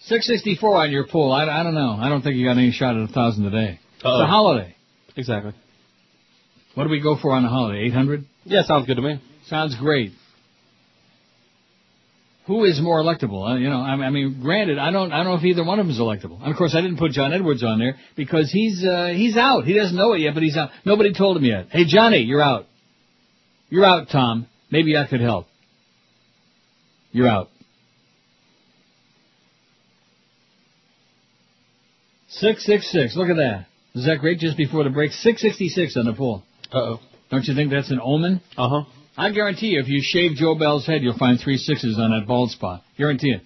664 0.00 0.76
on 0.76 0.90
your 0.90 1.06
pool. 1.06 1.32
I, 1.32 1.44
I 1.44 1.62
don't 1.62 1.74
know. 1.74 1.96
I 2.00 2.08
don't 2.08 2.22
think 2.22 2.36
you 2.36 2.46
got 2.46 2.56
any 2.56 2.70
shot 2.72 2.96
at 2.96 3.08
a 3.08 3.12
thousand 3.12 3.44
today. 3.44 3.78
It's 3.96 4.04
Uh-oh. 4.04 4.22
a 4.22 4.26
holiday. 4.26 4.74
Exactly. 5.16 5.52
What 6.74 6.84
do 6.84 6.90
we 6.90 7.00
go 7.00 7.16
for 7.20 7.32
on 7.32 7.44
a 7.44 7.48
holiday? 7.48 7.80
800? 7.86 8.24
Yeah, 8.44 8.62
sounds 8.62 8.86
good 8.86 8.96
to 8.96 9.02
me. 9.02 9.20
Sounds 9.48 9.74
great. 9.76 10.12
Who 12.48 12.64
is 12.64 12.80
more 12.80 13.00
electable? 13.02 13.46
Uh, 13.46 13.56
you 13.58 13.68
know, 13.68 13.80
I, 13.80 13.90
I 13.90 14.10
mean, 14.10 14.40
granted, 14.40 14.78
I 14.78 14.90
don't, 14.90 15.12
I 15.12 15.18
don't 15.18 15.26
know 15.26 15.34
if 15.34 15.44
either 15.44 15.62
one 15.62 15.78
of 15.78 15.86
them 15.86 15.94
is 15.94 16.00
electable. 16.00 16.42
And 16.42 16.50
of 16.50 16.56
course, 16.56 16.74
I 16.74 16.80
didn't 16.80 16.96
put 16.96 17.12
John 17.12 17.34
Edwards 17.34 17.62
on 17.62 17.78
there 17.78 17.96
because 18.16 18.50
he's, 18.50 18.82
uh, 18.82 19.12
he's 19.14 19.36
out. 19.36 19.66
He 19.66 19.74
doesn't 19.74 19.94
know 19.94 20.14
it 20.14 20.20
yet, 20.20 20.32
but 20.32 20.42
he's 20.42 20.56
out. 20.56 20.70
Nobody 20.86 21.12
told 21.12 21.36
him 21.36 21.44
yet. 21.44 21.66
Hey, 21.70 21.84
Johnny, 21.86 22.22
you're 22.22 22.42
out. 22.42 22.64
You're 23.68 23.84
out, 23.84 24.08
Tom. 24.10 24.46
Maybe 24.70 24.96
I 24.96 25.06
could 25.06 25.20
help. 25.20 25.46
You're 27.12 27.28
out. 27.28 27.50
Six 32.28 32.64
six 32.64 32.90
six. 32.90 33.14
Look 33.16 33.28
at 33.28 33.36
that. 33.36 33.66
Is 33.94 34.06
that 34.06 34.20
great? 34.20 34.38
Just 34.38 34.56
before 34.56 34.84
the 34.84 34.90
break, 34.90 35.12
six 35.12 35.42
sixty 35.42 35.68
six 35.68 35.96
on 35.96 36.04
the 36.06 36.14
poll. 36.14 36.44
Uh 36.72 36.78
oh. 36.78 37.00
Don't 37.30 37.44
you 37.44 37.54
think 37.54 37.70
that's 37.70 37.90
an 37.90 38.00
omen? 38.02 38.40
Uh 38.56 38.68
huh. 38.68 38.84
I 39.18 39.30
guarantee 39.32 39.70
you, 39.70 39.80
if 39.80 39.88
you 39.88 40.00
shave 40.00 40.36
Joe 40.36 40.54
Bell's 40.54 40.86
head, 40.86 41.02
you'll 41.02 41.18
find 41.18 41.40
three 41.40 41.56
sixes 41.56 41.98
on 41.98 42.10
that 42.10 42.28
bald 42.28 42.52
spot. 42.52 42.82
Guarantee 42.96 43.32
it. 43.32 43.42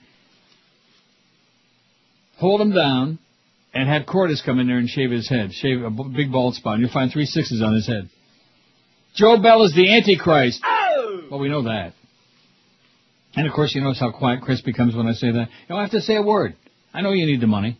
Hold 2.36 2.60
him 2.60 2.74
down, 2.74 3.18
and 3.72 3.88
have 3.88 4.04
Cordis 4.04 4.42
come 4.44 4.58
in 4.58 4.66
there 4.66 4.76
and 4.76 4.88
shave 4.88 5.10
his 5.10 5.30
head. 5.30 5.52
Shave 5.54 5.82
a 5.82 5.90
big 5.90 6.30
bald 6.30 6.56
spot, 6.56 6.74
and 6.74 6.82
you'll 6.82 6.92
find 6.92 7.10
three 7.10 7.24
sixes 7.24 7.62
on 7.62 7.72
his 7.72 7.86
head. 7.86 8.10
Joe 9.14 9.40
Bell 9.40 9.64
is 9.64 9.74
the 9.74 9.96
Antichrist. 9.96 10.60
Oh! 10.62 11.22
Well, 11.30 11.40
we 11.40 11.48
know 11.48 11.62
that. 11.62 11.94
And 13.34 13.46
of 13.46 13.54
course, 13.54 13.74
you 13.74 13.80
notice 13.80 13.98
how 14.00 14.12
quiet 14.12 14.42
Chris 14.42 14.60
becomes 14.60 14.94
when 14.94 15.06
I 15.06 15.12
say 15.12 15.32
that. 15.32 15.48
You 15.48 15.68
don't 15.70 15.80
have 15.80 15.90
to 15.92 16.02
say 16.02 16.16
a 16.16 16.22
word. 16.22 16.54
I 16.92 17.00
know 17.00 17.12
you 17.12 17.24
need 17.24 17.40
the 17.40 17.46
money. 17.46 17.78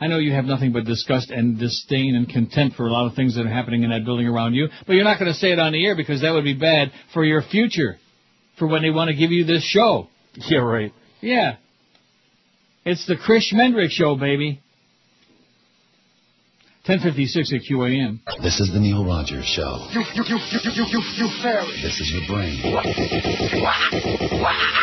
I 0.00 0.06
know 0.06 0.18
you 0.18 0.32
have 0.32 0.46
nothing 0.46 0.72
but 0.72 0.86
disgust 0.86 1.30
and 1.30 1.58
disdain 1.58 2.16
and 2.16 2.26
contempt 2.26 2.76
for 2.76 2.86
a 2.86 2.90
lot 2.90 3.06
of 3.06 3.14
things 3.14 3.36
that 3.36 3.44
are 3.44 3.50
happening 3.52 3.82
in 3.82 3.90
that 3.90 4.04
building 4.06 4.26
around 4.26 4.54
you, 4.54 4.68
but 4.86 4.94
you're 4.94 5.04
not 5.04 5.18
going 5.18 5.30
to 5.30 5.38
say 5.38 5.52
it 5.52 5.58
on 5.58 5.72
the 5.72 5.84
air 5.84 5.94
because 5.94 6.22
that 6.22 6.30
would 6.30 6.44
be 6.44 6.54
bad 6.54 6.90
for 7.12 7.22
your 7.22 7.42
future, 7.42 7.98
for 8.58 8.66
when 8.66 8.80
they 8.80 8.88
want 8.90 9.08
to 9.10 9.14
give 9.14 9.30
you 9.30 9.44
this 9.44 9.62
show. 9.62 10.08
Yeah, 10.48 10.60
right. 10.60 10.92
Yeah. 11.20 11.56
It's 12.84 13.04
the 13.06 13.16
Chris 13.16 13.52
Mendrick 13.52 13.90
show, 13.90 14.14
baby. 14.16 14.60
1056 16.86 17.52
at 17.52 17.60
QAM. 17.68 18.20
This 18.42 18.58
is 18.58 18.72
the 18.72 18.80
Neil 18.80 19.04
Rogers 19.04 19.44
Show. 19.44 19.86
You, 19.92 20.00
you, 20.14 20.24
you, 20.24 20.38
you, 20.38 20.60
you, 20.72 20.84
you, 20.86 21.02
you 21.16 21.28
fairy. 21.42 21.82
This 21.82 22.00
is 22.00 22.10
your 22.10 22.22
brain. 22.26 22.56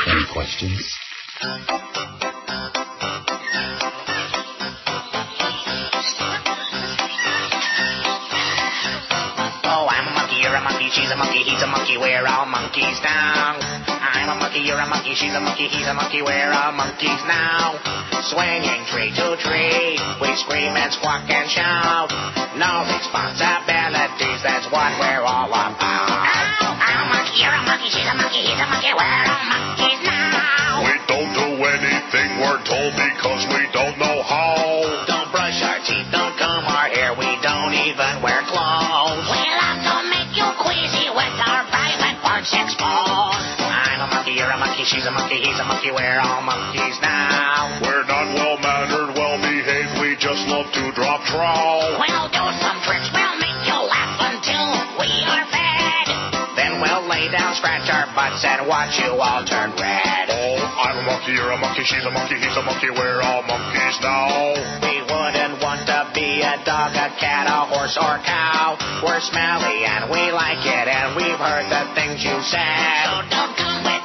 Any 0.07 0.25
questions? 0.31 0.97
Monkey, 10.87 11.03
you're 11.03 11.11
a 11.11 11.17
monkey, 11.17 11.35
she's 11.35 11.43
a 11.43 11.43
monkey, 11.43 11.43
he's 11.43 11.63
a 11.63 11.67
monkey, 11.67 11.97
we're 11.99 12.23
all 12.23 12.45
monkeys 12.45 12.99
now. 13.03 13.59
I'm 13.87 14.29
a 14.29 14.35
monkey, 14.39 14.63
you're 14.63 14.79
a 14.79 14.87
monkey, 14.87 15.15
she's 15.15 15.35
a 15.35 15.41
monkey, 15.41 15.67
he's 15.67 15.87
a 15.87 15.93
monkey, 15.93 16.21
we're 16.23 16.53
all 16.53 16.71
monkeys 16.71 17.21
now. 17.27 17.75
Swinging 18.31 18.87
tree 18.87 19.11
to 19.11 19.35
tree, 19.35 19.99
we 20.23 20.29
scream 20.39 20.79
and 20.79 20.91
squawk 20.95 21.27
and 21.27 21.49
shout. 21.51 22.07
No 22.55 22.87
responsibilities, 22.87 24.39
that's 24.47 24.67
what 24.71 24.95
we're 24.95 25.27
all 25.27 25.51
about. 25.51 25.75
I'm 25.83 27.03
a 27.03 27.07
monkey, 27.11 27.43
you're 27.43 27.51
a 27.51 27.63
monkey, 27.67 27.91
she's 27.91 28.07
a 28.07 28.15
monkey, 28.15 28.47
he's 28.47 28.55
a 28.55 28.67
monkey, 28.71 28.91
we're 28.95 29.27
all 29.27 29.43
monkeys 29.43 29.99
now. 30.07 30.87
We 30.87 30.95
don't 31.11 31.31
do 31.35 31.47
anything 31.67 32.29
we're 32.39 32.63
told 32.63 32.95
because 32.95 33.43
we 33.51 33.61
don't 33.75 33.96
she's 44.97 45.05
a 45.05 45.13
monkey, 45.13 45.37
he's 45.37 45.59
a 45.61 45.67
monkey, 45.69 45.93
we're 45.93 46.17
all 46.17 46.41
monkeys 46.41 46.97
now. 47.05 47.69
We're 47.85 48.01
not 48.09 48.33
well 48.33 48.57
mannered, 48.57 49.13
well 49.13 49.37
behaved, 49.37 50.01
we 50.01 50.17
just 50.17 50.41
love 50.49 50.65
to 50.73 50.89
drop 50.97 51.21
trowel. 51.29 52.01
We'll 52.01 52.29
do 52.33 52.45
some 52.57 52.81
tricks, 52.81 53.05
we'll 53.13 53.37
make 53.37 53.61
you 53.69 53.77
laugh 53.77 54.17
until 54.25 54.65
we 54.97 55.05
are 55.21 55.45
fed. 55.53 56.05
Then 56.57 56.81
we'll 56.81 57.05
lay 57.05 57.29
down, 57.29 57.53
scratch 57.53 57.85
our 57.93 58.09
butts, 58.17 58.41
and 58.41 58.65
watch 58.65 58.97
you 58.97 59.13
all 59.21 59.45
turn 59.45 59.69
red. 59.77 60.33
Oh, 60.33 60.65
I'm 60.65 60.97
a 60.97 61.05
monkey, 61.05 61.37
you're 61.37 61.53
a 61.53 61.61
monkey, 61.61 61.85
she's 61.85 62.01
a 62.01 62.09
monkey, 62.09 62.41
he's 62.41 62.57
a 62.57 62.65
monkey, 62.65 62.89
we're 62.89 63.21
all 63.21 63.45
monkeys 63.45 64.01
now. 64.01 64.57
We 64.81 65.05
wouldn't 65.05 65.61
want 65.61 65.85
to 65.93 66.09
be 66.17 66.41
a 66.41 66.57
dog, 66.65 66.97
a 66.97 67.13
cat, 67.21 67.45
a 67.45 67.69
horse, 67.69 68.01
or 68.01 68.17
cow. 68.25 68.81
We're 69.05 69.21
smelly 69.21 69.85
and 69.85 70.09
we 70.09 70.33
like 70.33 70.65
it, 70.65 70.89
and 70.89 71.13
we've 71.13 71.37
heard 71.37 71.69
the 71.69 71.85
things 71.93 72.25
you 72.25 72.41
said. 72.49 73.05
So 73.05 73.21
don't 73.29 73.53
come 73.61 73.96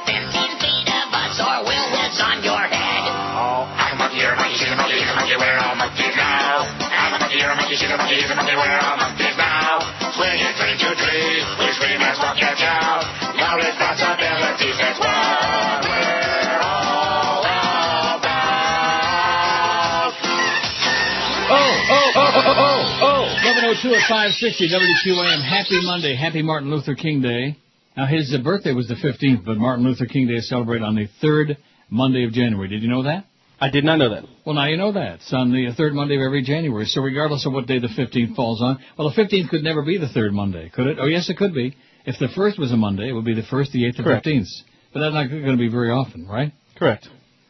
monkey, 5.23 5.39
we're 5.39 5.55
all 5.55 5.75
monkeys 5.79 6.15
now. 6.19 6.67
I'm 6.67 7.15
a 7.15 7.19
monkey, 7.23 7.39
you're 7.39 7.47
a 7.47 7.55
monkey, 7.55 7.79
she's 7.79 7.87
a 7.87 7.95
monkey, 7.95 8.19
he's 8.19 8.27
a 8.27 8.35
monkey, 8.35 8.59
we're 8.59 8.79
all 8.83 8.99
monkeys 8.99 9.37
now. 9.39 9.79
Tree 10.19 10.75
to 10.83 10.91
tree, 10.99 11.39
we 11.63 11.71
scream 11.79 12.03
as 12.03 12.19
well 12.19 12.35
catch 12.35 12.59
out. 12.59 13.07
Now 13.39 13.55
responsibilities, 13.55 14.75
that's 14.75 14.99
what 14.99 15.87
we're 15.87 16.59
all 16.59 17.39
about. 18.19 18.91
Oh, 21.47 21.71
oh, 21.87 22.11
oh, 22.19 22.31
oh, 22.35 22.59
oh, 22.59 22.83
oh. 22.99 23.23
1102 23.47 23.95
at 23.95 24.03
560 24.11 24.75
WQAM. 24.75 25.39
Happy 25.39 25.79
Monday. 25.83 26.15
Happy 26.15 26.43
Martin 26.43 26.69
Luther 26.69 26.95
King 26.95 27.21
Day. 27.21 27.55
Now, 27.95 28.07
his 28.07 28.35
birthday 28.43 28.73
was 28.73 28.87
the 28.87 28.95
15th, 28.95 29.45
but 29.45 29.57
Martin 29.57 29.85
Luther 29.85 30.05
King 30.05 30.27
Day 30.27 30.35
is 30.35 30.49
celebrated 30.49 30.83
on 30.83 30.95
the 30.95 31.07
third 31.21 31.57
Monday 31.89 32.25
of 32.25 32.33
January. 32.33 32.67
Did 32.67 32.81
you 32.81 32.89
know 32.89 33.03
that? 33.03 33.25
I 33.59 33.69
did 33.69 33.83
not 33.83 33.97
know 33.97 34.09
that. 34.09 34.23
Well, 34.45 34.55
now 34.55 34.67
you 34.67 34.77
know 34.77 34.91
that. 34.91 35.15
It's 35.15 35.33
on 35.33 35.51
the 35.51 35.71
third 35.75 35.93
Monday 35.93 36.15
of 36.15 36.21
every 36.21 36.43
January. 36.43 36.85
So 36.85 37.01
regardless 37.01 37.45
of 37.45 37.53
what 37.53 37.65
day 37.65 37.79
the 37.79 37.87
15th 37.87 38.35
falls 38.35 38.61
on, 38.61 38.79
well, 38.97 39.09
the 39.09 39.21
15th 39.21 39.49
could 39.49 39.63
never 39.63 39.83
be 39.83 39.97
the 39.97 40.09
third 40.09 40.33
Monday, 40.33 40.69
could 40.73 40.87
it? 40.87 40.97
Oh, 40.99 41.05
yes, 41.05 41.29
it 41.29 41.37
could 41.37 41.53
be. 41.53 41.75
If 42.05 42.19
the 42.19 42.27
first 42.35 42.59
was 42.59 42.71
a 42.71 42.77
Monday, 42.77 43.09
it 43.09 43.13
would 43.13 43.25
be 43.25 43.35
the 43.35 43.43
first, 43.43 43.71
the 43.71 43.83
8th, 43.83 43.97
the 43.97 44.03
Correct. 44.03 44.25
15th. 44.25 44.49
But 44.93 44.99
that's 44.99 45.13
not 45.13 45.29
going 45.29 45.45
to 45.45 45.57
be 45.57 45.69
very 45.69 45.91
often, 45.91 46.27
right? 46.27 46.51
Correct. 46.77 47.07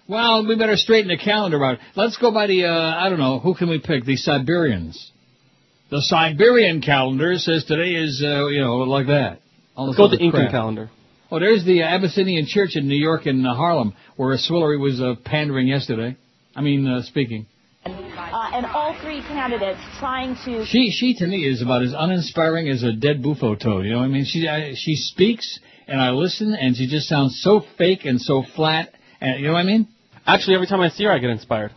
Well, 0.08 0.46
we 0.48 0.56
better 0.56 0.76
straighten 0.76 1.08
the 1.08 1.18
calendar 1.18 1.64
out. 1.64 1.80
Let's 1.96 2.18
go 2.18 2.32
by 2.32 2.48
the, 2.48 2.66
uh, 2.66 2.70
I 2.72 3.10
don't 3.10 3.20
know, 3.20 3.40
who 3.40 3.56
can 3.56 3.70
we 3.70 3.80
pick? 3.80 4.06
The 4.06 4.18
Siberians. 4.18 5.12
The 5.90 6.02
Siberian 6.02 6.82
calendar 6.82 7.38
says 7.38 7.66
today 7.66 7.94
is, 7.96 8.22
uh, 8.24 8.48
you 8.48 8.62
know, 8.62 8.78
like 8.78 9.08
that. 9.08 9.40
Let's 9.78 9.98
go 9.98 10.10
with 10.10 10.20
the 10.20 10.26
Incan 10.26 10.52
calendar. 10.52 10.92
Oh, 11.34 11.40
there's 11.40 11.66
the 11.66 11.82
Abyssinian 11.82 12.46
Church 12.46 12.76
in 12.76 12.88
New 12.88 12.96
York 12.96 13.26
and 13.26 13.48
uh, 13.48 13.56
Harlem, 13.56 13.96
where 14.18 14.38
Swillery 14.38 14.80
was 14.80 15.02
uh, 15.02 15.16
pandering 15.26 15.68
yesterday. 15.68 16.16
I 16.56 16.62
mean, 16.62 16.86
uh, 16.86 17.02
speaking. 17.02 17.48
Uh, 17.84 18.52
and 18.54 18.68
all 18.68 18.96
three 19.02 19.22
candidates 19.22 19.80
trying 19.98 20.36
to 20.46 20.64
She, 20.68 20.92
she 20.92 21.16
to 21.16 21.26
me 21.26 21.38
is 21.38 21.64
about 21.64 21.82
as 21.82 21.92
uninspiring 21.98 22.70
as 22.70 22.84
a 22.84 22.94
dead 22.94 23.24
bufo 23.24 23.56
toad. 23.56 23.84
You 23.84 23.94
know 23.94 23.98
what 23.98 24.04
I 24.04 24.10
mean? 24.10 24.26
She, 24.26 24.48
I, 24.48 24.76
she 24.76 24.94
speaks, 24.94 25.60
and 25.88 26.00
I 26.00 26.12
listen, 26.12 26.54
and 26.54 26.78
she 26.78 26.86
just 26.86 27.10
sounds 27.10 27.42
so 27.42 27.64
fake 27.80 28.06
and 28.06 28.22
so 28.22 28.44
flat. 28.56 28.94
And 29.20 29.40
you 29.40 29.48
know 29.48 29.54
what 29.54 29.62
I 29.62 29.64
mean? 29.64 29.88
Actually, 30.28 30.54
every 30.54 30.68
time 30.68 30.82
I 30.82 30.90
see 30.90 31.06
her, 31.06 31.12
I 31.12 31.18
get 31.18 31.32
inspired. 31.32 31.72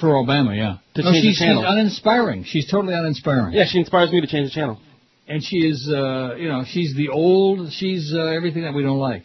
For 0.00 0.08
Obama, 0.08 0.56
yeah. 0.56 0.78
To 0.94 1.02
no, 1.02 1.12
change 1.12 1.24
the 1.24 1.28
she's, 1.28 1.38
she's 1.40 1.46
uninspiring. 1.46 2.44
She's 2.44 2.70
totally 2.70 2.94
uninspiring. 2.94 3.52
Yeah, 3.52 3.66
she 3.68 3.80
inspires 3.80 4.10
me 4.10 4.22
to 4.22 4.26
change 4.26 4.48
the 4.48 4.54
channel. 4.54 4.80
And 5.26 5.42
she 5.42 5.56
is, 5.58 5.88
uh, 5.90 6.34
you 6.36 6.48
know, 6.48 6.64
she's 6.66 6.94
the 6.94 7.08
old, 7.08 7.72
she's 7.72 8.12
uh, 8.14 8.24
everything 8.24 8.62
that 8.62 8.74
we 8.74 8.82
don't 8.82 8.98
like. 8.98 9.24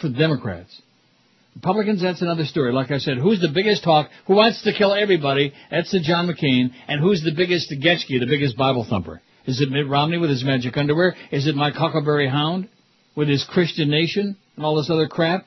For 0.00 0.08
the 0.08 0.16
Democrats. 0.16 0.80
Republicans, 1.54 2.02
that's 2.02 2.22
another 2.22 2.44
story. 2.44 2.72
Like 2.72 2.90
I 2.90 2.98
said, 2.98 3.18
who's 3.18 3.40
the 3.40 3.52
biggest 3.52 3.84
hawk? 3.84 4.08
Who 4.26 4.34
wants 4.34 4.62
to 4.62 4.72
kill 4.72 4.92
everybody? 4.92 5.52
That's 5.70 5.90
the 5.90 6.00
John 6.00 6.28
McCain. 6.28 6.70
And 6.88 7.00
who's 7.00 7.22
the 7.22 7.34
biggest 7.34 7.70
Getchke, 7.70 8.20
the 8.20 8.26
biggest 8.26 8.56
Bible 8.56 8.86
thumper? 8.88 9.20
Is 9.46 9.60
it 9.60 9.70
Mitt 9.70 9.88
Romney 9.88 10.18
with 10.18 10.30
his 10.30 10.44
magic 10.44 10.76
underwear? 10.76 11.14
Is 11.30 11.46
it 11.46 11.54
Mike 11.54 11.74
Huckleberry 11.74 12.28
Hound 12.28 12.68
with 13.14 13.28
his 13.28 13.44
Christian 13.48 13.88
Nation 13.88 14.36
and 14.56 14.64
all 14.64 14.76
this 14.76 14.90
other 14.90 15.06
crap? 15.06 15.46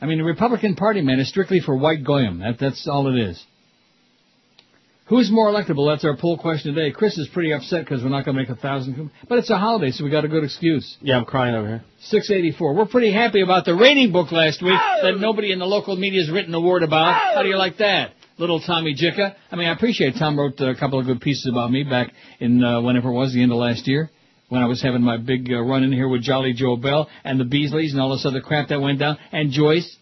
I 0.00 0.06
mean, 0.06 0.18
the 0.18 0.24
Republican 0.24 0.76
Party, 0.76 1.00
man, 1.00 1.18
is 1.18 1.28
strictly 1.28 1.60
for 1.60 1.76
white 1.76 2.04
goyim. 2.04 2.40
That, 2.40 2.58
that's 2.60 2.86
all 2.86 3.08
it 3.08 3.18
is. 3.18 3.42
Who's 5.06 5.30
more 5.30 5.52
electable? 5.52 5.92
That's 5.92 6.02
our 6.06 6.16
poll 6.16 6.38
question 6.38 6.74
today. 6.74 6.90
Chris 6.90 7.18
is 7.18 7.28
pretty 7.28 7.52
upset 7.52 7.84
because 7.84 8.02
we're 8.02 8.08
not 8.08 8.24
going 8.24 8.36
to 8.38 8.42
make 8.42 8.48
a 8.48 8.58
thousand, 8.58 9.10
but 9.28 9.38
it's 9.38 9.50
a 9.50 9.58
holiday, 9.58 9.90
so 9.90 10.02
we 10.02 10.10
got 10.10 10.24
a 10.24 10.28
good 10.28 10.44
excuse. 10.44 10.96
Yeah, 11.02 11.18
I'm 11.18 11.26
crying 11.26 11.54
over 11.54 11.66
here. 11.68 11.84
684. 12.04 12.74
We're 12.74 12.86
pretty 12.86 13.12
happy 13.12 13.42
about 13.42 13.66
the 13.66 13.74
rating 13.74 14.12
book 14.12 14.32
last 14.32 14.62
week 14.62 14.80
that 15.02 15.18
nobody 15.18 15.52
in 15.52 15.58
the 15.58 15.66
local 15.66 15.94
media 15.96 16.22
has 16.22 16.30
written 16.30 16.54
a 16.54 16.60
word 16.60 16.82
about. 16.82 17.34
How 17.34 17.42
do 17.42 17.48
you 17.50 17.58
like 17.58 17.76
that? 17.78 18.12
Little 18.38 18.60
Tommy 18.60 18.94
Jicha. 18.94 19.34
I 19.52 19.56
mean, 19.56 19.68
I 19.68 19.72
appreciate 19.74 20.14
Tom 20.18 20.38
wrote 20.38 20.58
a 20.60 20.74
couple 20.74 20.98
of 20.98 21.04
good 21.04 21.20
pieces 21.20 21.50
about 21.52 21.70
me 21.70 21.84
back 21.84 22.10
in 22.40 22.64
uh, 22.64 22.80
whenever 22.80 23.10
it 23.10 23.14
was, 23.14 23.34
the 23.34 23.42
end 23.42 23.52
of 23.52 23.58
last 23.58 23.86
year, 23.86 24.10
when 24.48 24.62
I 24.62 24.66
was 24.66 24.80
having 24.80 25.02
my 25.02 25.18
big 25.18 25.52
uh, 25.52 25.60
run 25.60 25.84
in 25.84 25.92
here 25.92 26.08
with 26.08 26.22
Jolly 26.22 26.54
Joe 26.54 26.76
Bell 26.76 27.10
and 27.24 27.38
the 27.38 27.44
Beasleys 27.44 27.92
and 27.92 28.00
all 28.00 28.12
this 28.12 28.24
other 28.24 28.40
crap 28.40 28.68
that 28.68 28.80
went 28.80 29.00
down, 29.00 29.18
and 29.32 29.50
Joyce. 29.50 29.98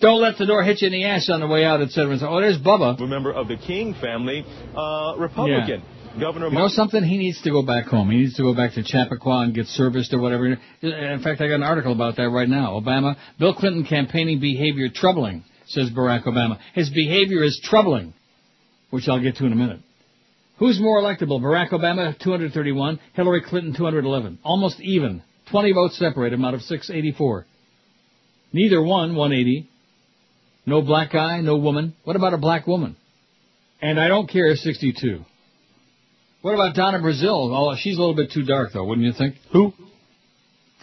Don't 0.00 0.20
let 0.20 0.38
the 0.38 0.46
door 0.46 0.62
hit 0.62 0.80
you 0.80 0.86
in 0.86 0.92
the 0.92 1.04
ass 1.04 1.28
on 1.30 1.40
the 1.40 1.46
way 1.46 1.64
out, 1.64 1.82
etc. 1.82 2.16
Oh, 2.22 2.40
there's 2.40 2.58
Bubba. 2.58 3.00
A 3.00 3.06
member 3.06 3.32
of 3.32 3.48
the 3.48 3.56
King 3.56 3.94
family, 4.00 4.44
uh, 4.74 5.14
Republican. 5.18 5.82
Governor 6.18 6.48
You 6.48 6.54
know 6.54 6.68
something? 6.68 7.04
He 7.04 7.18
needs 7.18 7.40
to 7.42 7.50
go 7.50 7.62
back 7.62 7.84
home. 7.86 8.10
He 8.10 8.16
needs 8.16 8.34
to 8.36 8.42
go 8.42 8.54
back 8.54 8.72
to 8.74 8.82
Chappaqua 8.82 9.42
and 9.44 9.54
get 9.54 9.66
serviced 9.66 10.12
or 10.12 10.18
whatever. 10.18 10.58
In 10.82 11.20
fact, 11.22 11.40
I 11.40 11.46
got 11.46 11.54
an 11.56 11.62
article 11.62 11.92
about 11.92 12.16
that 12.16 12.30
right 12.30 12.48
now. 12.48 12.80
Obama, 12.80 13.16
Bill 13.38 13.54
Clinton 13.54 13.84
campaigning 13.84 14.40
behavior 14.40 14.88
troubling, 14.92 15.44
says 15.66 15.90
Barack 15.90 16.24
Obama. 16.24 16.58
His 16.74 16.90
behavior 16.90 17.44
is 17.44 17.60
troubling, 17.62 18.12
which 18.90 19.08
I'll 19.08 19.22
get 19.22 19.36
to 19.36 19.46
in 19.46 19.52
a 19.52 19.56
minute. 19.56 19.80
Who's 20.58 20.80
more 20.80 21.00
electable? 21.00 21.40
Barack 21.40 21.70
Obama, 21.70 22.18
231. 22.18 22.98
Hillary 23.14 23.42
Clinton, 23.42 23.74
211. 23.74 24.40
Almost 24.42 24.80
even. 24.80 25.22
20 25.50 25.72
votes 25.72 25.98
separate 25.98 26.32
him 26.32 26.44
out 26.44 26.54
of 26.54 26.62
684. 26.62 27.46
Neither 28.52 28.82
one, 28.82 29.14
180. 29.14 29.68
No 30.70 30.82
black 30.82 31.10
guy, 31.10 31.40
no 31.40 31.56
woman. 31.56 31.96
What 32.04 32.14
about 32.14 32.32
a 32.32 32.38
black 32.38 32.64
woman? 32.64 32.94
And 33.82 33.98
I 33.98 34.06
don't 34.06 34.30
care, 34.30 34.52
if 34.52 34.58
62. 34.58 35.24
What 36.42 36.54
about 36.54 36.76
Donna 36.76 37.00
Brazile? 37.00 37.50
Oh, 37.52 37.74
she's 37.76 37.96
a 37.96 38.00
little 38.00 38.14
bit 38.14 38.30
too 38.30 38.44
dark, 38.44 38.70
though, 38.72 38.84
wouldn't 38.84 39.04
you 39.04 39.12
think? 39.12 39.34
Who? 39.52 39.72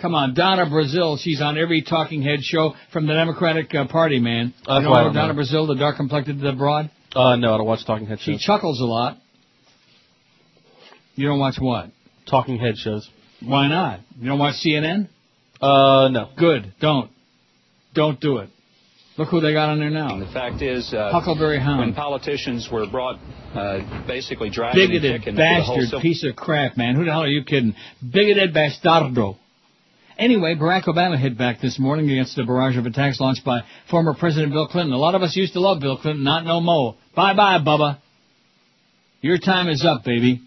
Come 0.01 0.13
on, 0.13 0.33
Donna 0.33 0.65
Brazile. 0.65 1.17
She's 1.17 1.41
on 1.41 1.57
every 1.57 1.83
talking 1.83 2.21
head 2.21 2.41
show 2.41 2.73
from 2.91 3.07
the 3.07 3.13
Democratic 3.13 3.73
uh, 3.73 3.87
Party, 3.87 4.19
man. 4.19 4.53
Uh, 4.67 4.79
you 4.79 4.81
know 4.81 5.13
Donna 5.13 5.31
know. 5.31 5.41
Brazile, 5.41 5.67
the 5.67 5.75
dark-complected 5.75 6.45
uh, 6.45 6.51
broad? 6.51 6.91
Uh, 7.15 7.37
no, 7.37 7.53
I 7.53 7.57
don't 7.57 7.65
watch 7.65 7.85
Talking 7.85 8.07
Head 8.07 8.19
shows. 8.19 8.41
She 8.41 8.45
chuckles 8.45 8.81
a 8.81 8.85
lot. 8.85 9.17
You 11.15 11.29
don't 11.29 11.39
watch 11.39 11.55
what? 11.59 11.91
Talking 12.29 12.59
Head 12.59 12.75
shows. 12.75 13.09
Why 13.41 13.69
not? 13.69 14.01
You 14.19 14.27
don't 14.27 14.39
watch 14.39 14.55
CNN? 14.55 15.07
Uh, 15.61 16.09
no. 16.09 16.29
Good. 16.37 16.73
Don't. 16.81 17.09
Don't 17.93 18.19
do 18.19 18.39
it. 18.39 18.49
Look 19.17 19.29
who 19.29 19.41
they 19.41 19.51
got 19.51 19.69
on 19.69 19.79
there 19.79 19.89
now. 19.89 20.19
The 20.19 20.31
fact 20.31 20.61
is, 20.61 20.93
uh, 20.93 21.11
Huckleberry 21.11 21.59
Hound. 21.59 21.79
when 21.79 21.93
politicians 21.95 22.69
were 22.71 22.85
brought, 22.85 23.19
uh, 23.55 24.05
basically 24.05 24.51
dragging 24.51 24.89
Bigoted 24.89 25.21
the 25.23 25.31
whole 25.31 25.77
bastard 25.77 25.89
civil 25.89 26.01
piece 26.01 26.23
of 26.23 26.35
crap, 26.35 26.77
man. 26.77 26.95
Who 26.95 27.03
the 27.03 27.11
hell 27.11 27.23
are 27.23 27.27
you 27.27 27.43
kidding? 27.43 27.75
Bigoted 27.99 28.53
bastardo. 28.53 29.37
Anyway, 30.19 30.55
Barack 30.55 30.85
Obama 30.85 31.17
hit 31.17 31.37
back 31.37 31.61
this 31.61 31.79
morning 31.79 32.09
against 32.09 32.37
a 32.37 32.43
barrage 32.43 32.77
of 32.77 32.85
attacks 32.85 33.19
launched 33.19 33.43
by 33.43 33.61
former 33.89 34.13
President 34.13 34.51
Bill 34.51 34.67
Clinton. 34.67 34.93
A 34.93 34.97
lot 34.97 35.15
of 35.15 35.21
us 35.23 35.35
used 35.35 35.53
to 35.53 35.59
love 35.59 35.79
Bill 35.79 35.97
Clinton, 35.97 36.23
not 36.23 36.45
no 36.45 36.59
mo. 36.59 36.97
Bye 37.15 37.35
bye, 37.35 37.59
Bubba. 37.59 37.99
Your 39.21 39.37
time 39.39 39.67
is 39.67 39.83
up, 39.83 40.03
baby. 40.03 40.41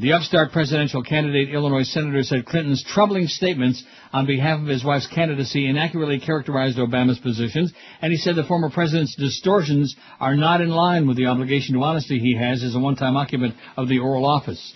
The 0.00 0.14
upstart 0.14 0.52
presidential 0.52 1.02
candidate, 1.02 1.50
Illinois 1.50 1.82
Senator, 1.82 2.22
said 2.22 2.46
Clinton's 2.46 2.82
troubling 2.82 3.26
statements 3.26 3.84
on 4.14 4.24
behalf 4.24 4.58
of 4.58 4.66
his 4.66 4.82
wife's 4.82 5.06
candidacy 5.06 5.68
inaccurately 5.68 6.20
characterized 6.20 6.78
Obama's 6.78 7.18
positions, 7.18 7.70
and 8.00 8.10
he 8.10 8.16
said 8.16 8.34
the 8.34 8.44
former 8.44 8.70
president's 8.70 9.14
distortions 9.14 9.94
are 10.18 10.36
not 10.36 10.62
in 10.62 10.70
line 10.70 11.06
with 11.06 11.18
the 11.18 11.26
obligation 11.26 11.74
to 11.74 11.82
honesty 11.82 12.18
he 12.18 12.34
has 12.34 12.62
as 12.64 12.74
a 12.74 12.78
one-time 12.78 13.14
occupant 13.14 13.54
of 13.76 13.90
the 13.90 13.98
oral 13.98 14.24
office. 14.24 14.72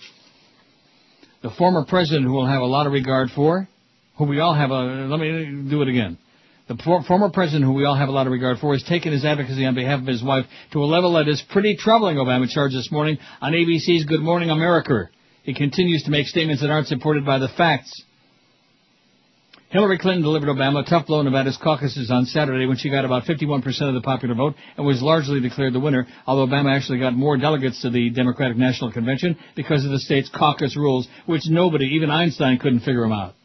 The 1.41 1.49
former 1.49 1.85
president, 1.85 2.27
who 2.27 2.33
will 2.33 2.45
have 2.45 2.61
a 2.61 2.65
lot 2.65 2.85
of 2.85 2.93
regard 2.93 3.31
for, 3.31 3.67
who 4.19 4.25
we 4.25 4.39
all 4.39 4.53
have 4.53 4.69
a, 4.69 5.07
let 5.07 5.19
me 5.19 5.65
do 5.67 5.81
it 5.81 5.87
again. 5.87 6.19
The 6.67 6.75
for, 6.75 7.01
former 7.01 7.31
president, 7.31 7.65
who 7.65 7.73
we 7.73 7.85
all 7.85 7.97
have 7.97 8.09
a 8.09 8.11
lot 8.11 8.27
of 8.27 8.31
regard 8.31 8.59
for, 8.59 8.73
has 8.73 8.83
taken 8.83 9.11
his 9.11 9.25
advocacy 9.25 9.65
on 9.65 9.73
behalf 9.73 10.01
of 10.01 10.07
his 10.07 10.23
wife 10.23 10.45
to 10.73 10.83
a 10.83 10.85
level 10.85 11.13
that 11.13 11.27
is 11.27 11.43
pretty 11.49 11.77
troubling, 11.77 12.17
Obama 12.17 12.47
charged 12.47 12.75
this 12.75 12.91
morning 12.91 13.17
on 13.41 13.53
ABC's 13.53 14.05
Good 14.05 14.21
Morning 14.21 14.51
America. 14.51 15.09
He 15.45 15.53
continues 15.53 16.01
to 16.03 16.11
make 16.11 16.25
statements 16.25 16.63
that 16.63 16.71
aren't 16.71 16.87
supported 16.87 17.23
by 17.23 17.37
the 17.37 17.47
facts. 17.47 18.03
Hillary 19.69 19.99
Clinton 19.99 20.23
delivered 20.23 20.49
Obama 20.49 20.81
a 20.81 20.89
tough 20.89 21.05
blow 21.05 21.19
in 21.19 21.25
Nevada's 21.25 21.57
caucuses 21.57 22.09
on 22.09 22.25
Saturday 22.25 22.65
when 22.65 22.77
she 22.77 22.89
got 22.89 23.05
about 23.05 23.25
51% 23.25 23.63
of 23.87 23.93
the 23.93 24.01
popular 24.01 24.33
vote 24.33 24.55
and 24.75 24.87
was 24.87 25.03
largely 25.03 25.39
declared 25.39 25.73
the 25.73 25.79
winner, 25.79 26.07
although 26.25 26.47
Obama 26.47 26.75
actually 26.75 26.97
got 26.97 27.13
more 27.13 27.37
delegates 27.37 27.81
to 27.83 27.91
the 27.91 28.09
Democratic 28.09 28.57
National 28.57 28.91
Convention 28.91 29.37
because 29.55 29.85
of 29.85 29.91
the 29.91 29.99
state's 29.99 30.29
caucus 30.29 30.75
rules, 30.75 31.07
which 31.27 31.43
nobody, 31.47 31.85
even 31.87 32.09
Einstein, 32.09 32.57
couldn't 32.57 32.79
figure 32.79 33.01
them 33.01 33.11
out. 33.11 33.35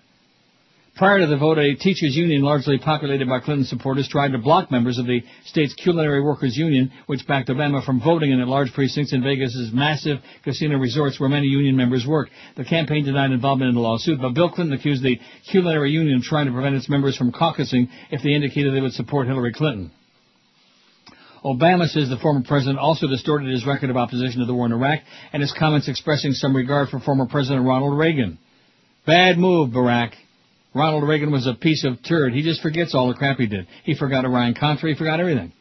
Prior 0.96 1.20
to 1.20 1.26
the 1.26 1.36
vote, 1.36 1.56
a 1.58 1.74
teachers' 1.76 2.14
union 2.14 2.42
largely 2.42 2.76
populated 2.78 3.28
by 3.28 3.40
Clinton 3.40 3.64
supporters 3.64 4.08
tried 4.08 4.32
to 4.32 4.38
block 4.38 4.70
members 4.70 4.98
of 4.98 5.06
the 5.06 5.22
state's 5.46 5.72
culinary 5.74 6.20
workers 6.20 6.56
union, 6.56 6.92
which 7.06 7.26
backed 7.26 7.48
Obama 7.48 7.82
from 7.84 8.00
voting 8.00 8.32
in 8.32 8.40
the 8.40 8.44
large 8.44 8.72
precincts 8.74 9.12
in 9.12 9.22
Vegas' 9.22 9.70
massive 9.72 10.18
casino 10.44 10.76
resorts 10.76 11.18
where 11.18 11.28
many 11.28 11.46
union 11.46 11.76
members 11.76 12.06
work. 12.06 12.28
The 12.56 12.64
campaign 12.64 13.04
denied 13.04 13.30
involvement 13.30 13.70
in 13.70 13.74
the 13.76 13.80
lawsuit, 13.80 14.20
but 14.20 14.34
Bill 14.34 14.50
Clinton 14.50 14.76
accused 14.76 15.02
the 15.02 15.18
culinary 15.50 15.90
union 15.90 16.18
of 16.18 16.22
trying 16.22 16.46
to 16.46 16.52
prevent 16.52 16.74
its 16.74 16.88
members 16.88 17.16
from 17.16 17.32
caucusing 17.32 17.88
if 18.10 18.22
they 18.22 18.34
indicated 18.34 18.74
they 18.74 18.80
would 18.80 18.92
support 18.92 19.26
Hillary 19.26 19.52
Clinton. 19.54 19.92
Obama 21.44 21.86
says 21.88 22.10
the 22.10 22.18
former 22.18 22.42
president 22.46 22.78
also 22.78 23.06
distorted 23.06 23.50
his 23.50 23.64
record 23.64 23.88
of 23.88 23.96
opposition 23.96 24.40
to 24.40 24.46
the 24.46 24.52
war 24.52 24.66
in 24.66 24.72
Iraq 24.72 25.00
and 25.32 25.40
his 25.40 25.54
comments 25.58 25.88
expressing 25.88 26.32
some 26.32 26.54
regard 26.54 26.90
for 26.90 27.00
former 27.00 27.26
President 27.26 27.64
Ronald 27.64 27.98
Reagan. 27.98 28.38
Bad 29.06 29.38
move, 29.38 29.70
Barack. 29.70 30.12
Ronald 30.74 31.08
Reagan 31.08 31.32
was 31.32 31.46
a 31.46 31.54
piece 31.54 31.84
of 31.84 32.02
turd. 32.02 32.32
He 32.32 32.42
just 32.42 32.62
forgets 32.62 32.94
all 32.94 33.08
the 33.08 33.14
crap 33.14 33.38
he 33.38 33.46
did. 33.46 33.66
He 33.84 33.94
forgot 33.94 34.24
Iran-Contra. 34.24 34.90
He 34.90 34.96
forgot 34.96 35.20
everything. 35.20 35.52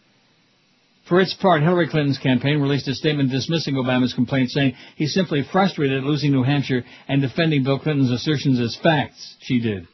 For 1.08 1.20
its 1.20 1.34
part, 1.34 1.64
Hillary 1.64 1.90
Clinton's 1.90 2.20
campaign 2.20 2.62
released 2.62 2.88
a 2.88 2.94
statement 2.94 3.32
dismissing 3.32 3.74
Obama's 3.74 4.14
complaint, 4.14 4.52
saying 4.52 4.76
he's 4.96 5.14
simply 5.14 5.44
frustrated 5.52 5.98
at 5.98 6.04
losing 6.04 6.32
New 6.32 6.44
Hampshire 6.44 6.84
and 7.08 7.22
defending 7.22 7.64
Bill 7.64 7.80
Clinton's 7.80 8.12
assertions 8.12 8.60
as 8.60 8.78
facts. 8.84 9.36
She 9.42 9.60
did. 9.60 9.88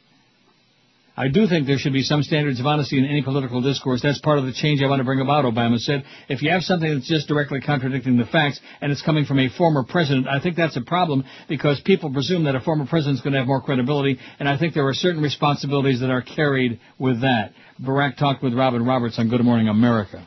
I 1.18 1.28
do 1.28 1.48
think 1.48 1.66
there 1.66 1.78
should 1.78 1.94
be 1.94 2.02
some 2.02 2.22
standards 2.22 2.60
of 2.60 2.66
honesty 2.66 2.98
in 2.98 3.06
any 3.06 3.22
political 3.22 3.62
discourse. 3.62 4.02
That's 4.02 4.18
part 4.18 4.38
of 4.38 4.44
the 4.44 4.52
change 4.52 4.82
I 4.82 4.86
want 4.86 5.00
to 5.00 5.04
bring 5.04 5.20
about, 5.20 5.46
Obama 5.46 5.78
said. 5.78 6.04
If 6.28 6.42
you 6.42 6.50
have 6.50 6.60
something 6.60 6.92
that's 6.92 7.08
just 7.08 7.26
directly 7.26 7.62
contradicting 7.62 8.18
the 8.18 8.26
facts 8.26 8.60
and 8.82 8.92
it's 8.92 9.00
coming 9.00 9.24
from 9.24 9.38
a 9.38 9.48
former 9.48 9.82
president, 9.82 10.28
I 10.28 10.40
think 10.40 10.56
that's 10.56 10.76
a 10.76 10.82
problem 10.82 11.24
because 11.48 11.80
people 11.86 12.12
presume 12.12 12.44
that 12.44 12.54
a 12.54 12.60
former 12.60 12.86
president's 12.86 13.22
going 13.22 13.32
to 13.32 13.38
have 13.38 13.46
more 13.46 13.62
credibility, 13.62 14.18
and 14.38 14.46
I 14.46 14.58
think 14.58 14.74
there 14.74 14.86
are 14.86 14.94
certain 14.94 15.22
responsibilities 15.22 16.00
that 16.00 16.10
are 16.10 16.20
carried 16.20 16.80
with 16.98 17.22
that. 17.22 17.52
Barack 17.80 18.18
talked 18.18 18.42
with 18.42 18.52
Robin 18.52 18.84
Roberts 18.84 19.18
on 19.18 19.30
Good 19.30 19.40
Morning 19.42 19.68
America. 19.68 20.26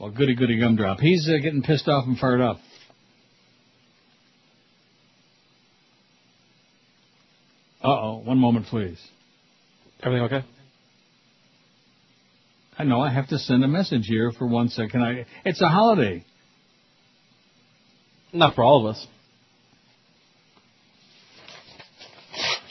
Well, 0.00 0.10
goody 0.10 0.36
goody 0.36 0.58
gumdrop. 0.58 1.00
He's 1.00 1.28
uh, 1.28 1.36
getting 1.42 1.62
pissed 1.62 1.86
off 1.86 2.06
and 2.06 2.16
fired 2.16 2.40
up. 2.40 2.60
Uh-oh. 7.82 8.22
One 8.24 8.38
moment, 8.38 8.66
please. 8.66 8.98
Everything 10.02 10.24
okay? 10.26 10.44
I 12.78 12.84
know 12.84 13.00
I 13.00 13.10
have 13.12 13.28
to 13.28 13.38
send 13.38 13.64
a 13.64 13.68
message 13.68 14.06
here 14.06 14.30
for 14.38 14.46
one 14.46 14.68
second. 14.68 15.02
I 15.02 15.26
it's 15.44 15.60
a 15.60 15.68
holiday. 15.68 16.24
Not 18.32 18.54
for 18.54 18.62
all 18.62 18.86
of 18.86 18.94
us. 18.94 19.06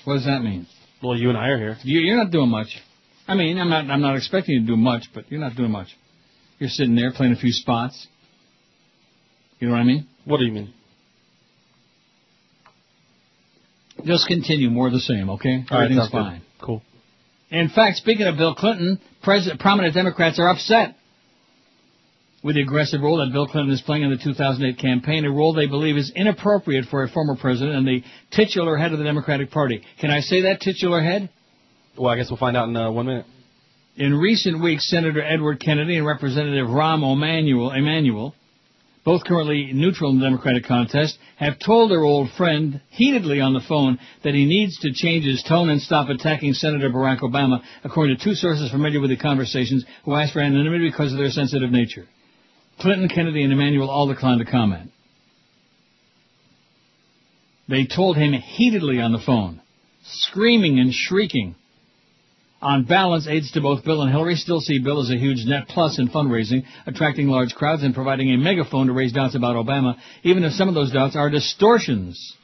What 0.05 0.15
does 0.15 0.25
that 0.25 0.41
mean? 0.41 0.67
Well, 1.03 1.17
you 1.17 1.29
and 1.29 1.37
I 1.37 1.47
are 1.49 1.57
here. 1.57 1.77
You, 1.83 1.99
you're 1.99 2.17
not 2.17 2.31
doing 2.31 2.49
much. 2.49 2.67
I 3.27 3.35
mean, 3.35 3.57
I'm 3.57 3.69
not. 3.69 3.89
I'm 3.89 4.01
not 4.01 4.15
expecting 4.15 4.55
you 4.55 4.61
to 4.61 4.67
do 4.67 4.77
much, 4.77 5.03
but 5.13 5.29
you're 5.29 5.41
not 5.41 5.55
doing 5.55 5.71
much. 5.71 5.89
You're 6.59 6.69
sitting 6.69 6.95
there 6.95 7.11
playing 7.11 7.33
a 7.33 7.35
few 7.35 7.51
spots. 7.51 8.07
You 9.59 9.67
know 9.67 9.73
what 9.73 9.81
I 9.81 9.83
mean? 9.83 10.07
What 10.23 10.37
do 10.37 10.45
you 10.45 10.53
mean? 10.53 10.73
Just 14.05 14.27
continue 14.27 14.69
more 14.69 14.87
of 14.87 14.93
the 14.93 14.99
same, 14.99 15.29
okay? 15.31 15.65
All 15.69 15.77
right, 15.79 15.85
Everything's 15.85 16.09
good. 16.09 16.11
fine. 16.11 16.41
Cool. 16.61 16.81
In 17.49 17.69
fact, 17.69 17.97
speaking 17.97 18.27
of 18.27 18.37
Bill 18.37 18.55
Clinton, 18.55 18.99
prominent 19.21 19.93
Democrats 19.93 20.39
are 20.39 20.49
upset 20.49 20.95
with 22.43 22.55
the 22.55 22.61
aggressive 22.61 23.01
role 23.01 23.17
that 23.17 23.31
Bill 23.31 23.47
Clinton 23.47 23.73
is 23.73 23.81
playing 23.81 24.03
in 24.03 24.09
the 24.09 24.17
2008 24.17 24.77
campaign, 24.77 25.25
a 25.25 25.31
role 25.31 25.53
they 25.53 25.65
believe 25.65 25.97
is 25.97 26.11
inappropriate 26.15 26.85
for 26.85 27.03
a 27.03 27.09
former 27.09 27.35
president 27.35 27.75
and 27.75 27.87
the 27.87 28.03
titular 28.31 28.77
head 28.77 28.91
of 28.91 28.99
the 28.99 29.05
Democratic 29.05 29.49
Party. 29.49 29.81
Can 29.99 30.11
I 30.11 30.19
say 30.19 30.41
that 30.43 30.61
titular 30.61 31.01
head? 31.01 31.29
Well, 31.97 32.11
I 32.11 32.17
guess 32.17 32.29
we'll 32.29 32.37
find 32.37 32.55
out 32.55 32.69
in 32.69 32.75
uh, 32.75 32.91
one 32.91 33.07
minute. 33.07 33.25
In 33.95 34.13
recent 34.13 34.61
weeks, 34.61 34.87
Senator 34.89 35.23
Edward 35.23 35.59
Kennedy 35.59 35.97
and 35.97 36.05
Representative 36.05 36.67
Rahm 36.67 37.01
Emanuel, 37.11 37.71
Emanuel 37.71 38.35
both 39.07 39.23
currently 39.23 39.71
neutral 39.71 40.11
in 40.11 40.19
the 40.19 40.25
Democratic 40.25 40.65
contest, 40.65 41.17
have 41.37 41.57
told 41.65 41.89
their 41.89 42.03
old 42.03 42.29
friend 42.31 42.81
heatedly 42.89 43.39
on 43.39 43.53
the 43.53 43.63
phone 43.65 43.97
that 44.25 44.33
he 44.33 44.43
needs 44.43 44.77
to 44.79 44.91
change 44.91 45.23
his 45.23 45.41
tone 45.47 45.69
and 45.69 45.81
stop 45.81 46.09
attacking 46.09 46.51
Senator 46.51 46.89
Barack 46.89 47.21
Obama, 47.21 47.61
according 47.85 48.17
to 48.17 48.21
two 48.21 48.33
sources 48.33 48.69
familiar 48.69 48.99
with 48.99 49.09
the 49.09 49.15
conversations 49.15 49.85
who 50.03 50.13
asked 50.13 50.33
for 50.33 50.41
anonymity 50.41 50.89
because 50.89 51.13
of 51.13 51.19
their 51.19 51.29
sensitive 51.29 51.71
nature. 51.71 52.05
Clinton, 52.81 53.07
Kennedy, 53.07 53.45
and 53.45 53.53
Emanuel 53.53 53.89
all 53.89 54.09
declined 54.09 54.45
to 54.45 54.51
comment. 54.51 54.91
They 57.69 57.85
told 57.85 58.17
him 58.17 58.33
heatedly 58.33 58.99
on 58.99 59.13
the 59.13 59.23
phone, 59.25 59.61
screaming 60.03 60.79
and 60.79 60.93
shrieking. 60.93 61.55
On 62.61 62.85
balance, 62.85 63.27
aides 63.27 63.51
to 63.51 63.61
both 63.61 63.85
Bill 63.85 64.01
and 64.01 64.09
Hillary 64.09 64.35
still 64.35 64.61
see 64.61 64.79
Bill 64.79 64.99
as 65.01 65.11
a 65.11 65.17
huge 65.17 65.45
net 65.45 65.67
plus 65.67 65.99
in 65.99 66.09
fundraising, 66.09 66.63
attracting 66.87 67.27
large 67.27 67.53
crowds 67.53 67.83
and 67.83 67.93
providing 67.93 68.31
a 68.31 68.37
megaphone 68.37 68.87
to 68.87 68.93
raise 68.93 69.13
doubts 69.13 69.35
about 69.35 69.55
Obama, 69.55 69.95
even 70.23 70.43
if 70.43 70.53
some 70.53 70.67
of 70.67 70.73
those 70.73 70.91
doubts 70.91 71.15
are 71.15 71.29
distortions. 71.29 72.35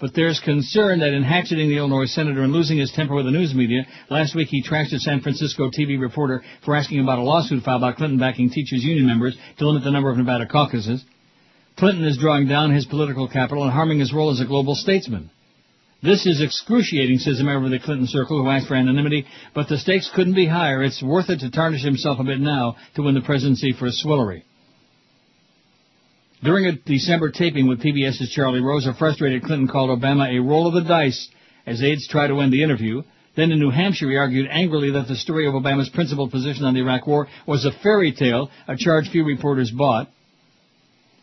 But 0.00 0.14
there's 0.14 0.38
concern 0.38 1.00
that 1.00 1.12
in 1.12 1.24
hatcheting 1.24 1.68
the 1.68 1.78
Illinois 1.78 2.06
senator 2.06 2.42
and 2.42 2.52
losing 2.52 2.78
his 2.78 2.92
temper 2.92 3.14
with 3.16 3.26
the 3.26 3.32
news 3.32 3.52
media, 3.52 3.86
last 4.08 4.36
week 4.36 4.48
he 4.48 4.62
trashed 4.62 4.94
a 4.94 5.00
San 5.00 5.20
Francisco 5.20 5.68
TV 5.68 6.00
reporter 6.00 6.44
for 6.64 6.76
asking 6.76 7.00
about 7.00 7.18
a 7.18 7.22
lawsuit 7.22 7.64
filed 7.64 7.80
by 7.80 7.92
Clinton 7.92 8.20
backing 8.20 8.50
teachers 8.50 8.84
union 8.84 9.06
members 9.06 9.36
to 9.58 9.66
limit 9.66 9.82
the 9.82 9.90
number 9.90 10.10
of 10.10 10.16
Nevada 10.16 10.46
caucuses. 10.46 11.04
Clinton 11.76 12.04
is 12.04 12.18
drawing 12.18 12.46
down 12.46 12.72
his 12.72 12.86
political 12.86 13.28
capital 13.28 13.64
and 13.64 13.72
harming 13.72 13.98
his 13.98 14.12
role 14.12 14.30
as 14.30 14.40
a 14.40 14.46
global 14.46 14.76
statesman. 14.76 15.30
This 16.02 16.24
is 16.24 16.40
excruciating, 16.40 17.18
says 17.18 17.40
a 17.40 17.44
member 17.44 17.66
of 17.66 17.72
the 17.72 17.78
Clinton 17.78 18.06
circle 18.06 18.42
who 18.42 18.48
asked 18.48 18.68
for 18.68 18.74
anonymity, 18.74 19.26
but 19.54 19.68
the 19.68 19.76
stakes 19.76 20.10
couldn't 20.14 20.34
be 20.34 20.46
higher. 20.46 20.82
It's 20.82 21.02
worth 21.02 21.28
it 21.28 21.40
to 21.40 21.50
tarnish 21.50 21.82
himself 21.82 22.18
a 22.18 22.24
bit 22.24 22.40
now 22.40 22.76
to 22.94 23.02
win 23.02 23.14
the 23.14 23.20
presidency 23.20 23.72
for 23.72 23.86
a 23.86 23.92
swillery. 23.92 24.44
During 26.42 26.66
a 26.66 26.72
December 26.72 27.30
taping 27.30 27.68
with 27.68 27.82
PBS's 27.82 28.30
Charlie 28.30 28.62
Rose, 28.62 28.86
a 28.86 28.94
frustrated 28.94 29.42
Clinton 29.42 29.68
called 29.68 29.90
Obama 29.90 30.34
a 30.34 30.40
roll 30.40 30.66
of 30.66 30.72
the 30.72 30.88
dice 30.88 31.28
as 31.66 31.82
aides 31.82 32.08
tried 32.08 32.28
to 32.28 32.40
end 32.40 32.52
the 32.52 32.62
interview. 32.62 33.02
Then 33.36 33.52
in 33.52 33.60
New 33.60 33.70
Hampshire, 33.70 34.08
he 34.08 34.16
argued 34.16 34.48
angrily 34.50 34.90
that 34.92 35.06
the 35.06 35.16
story 35.16 35.46
of 35.46 35.52
Obama's 35.52 35.90
principled 35.90 36.30
position 36.30 36.64
on 36.64 36.72
the 36.72 36.80
Iraq 36.80 37.06
War 37.06 37.28
was 37.46 37.66
a 37.66 37.72
fairy 37.82 38.12
tale, 38.12 38.50
a 38.66 38.74
charge 38.74 39.10
few 39.10 39.22
reporters 39.22 39.70
bought. 39.70 40.08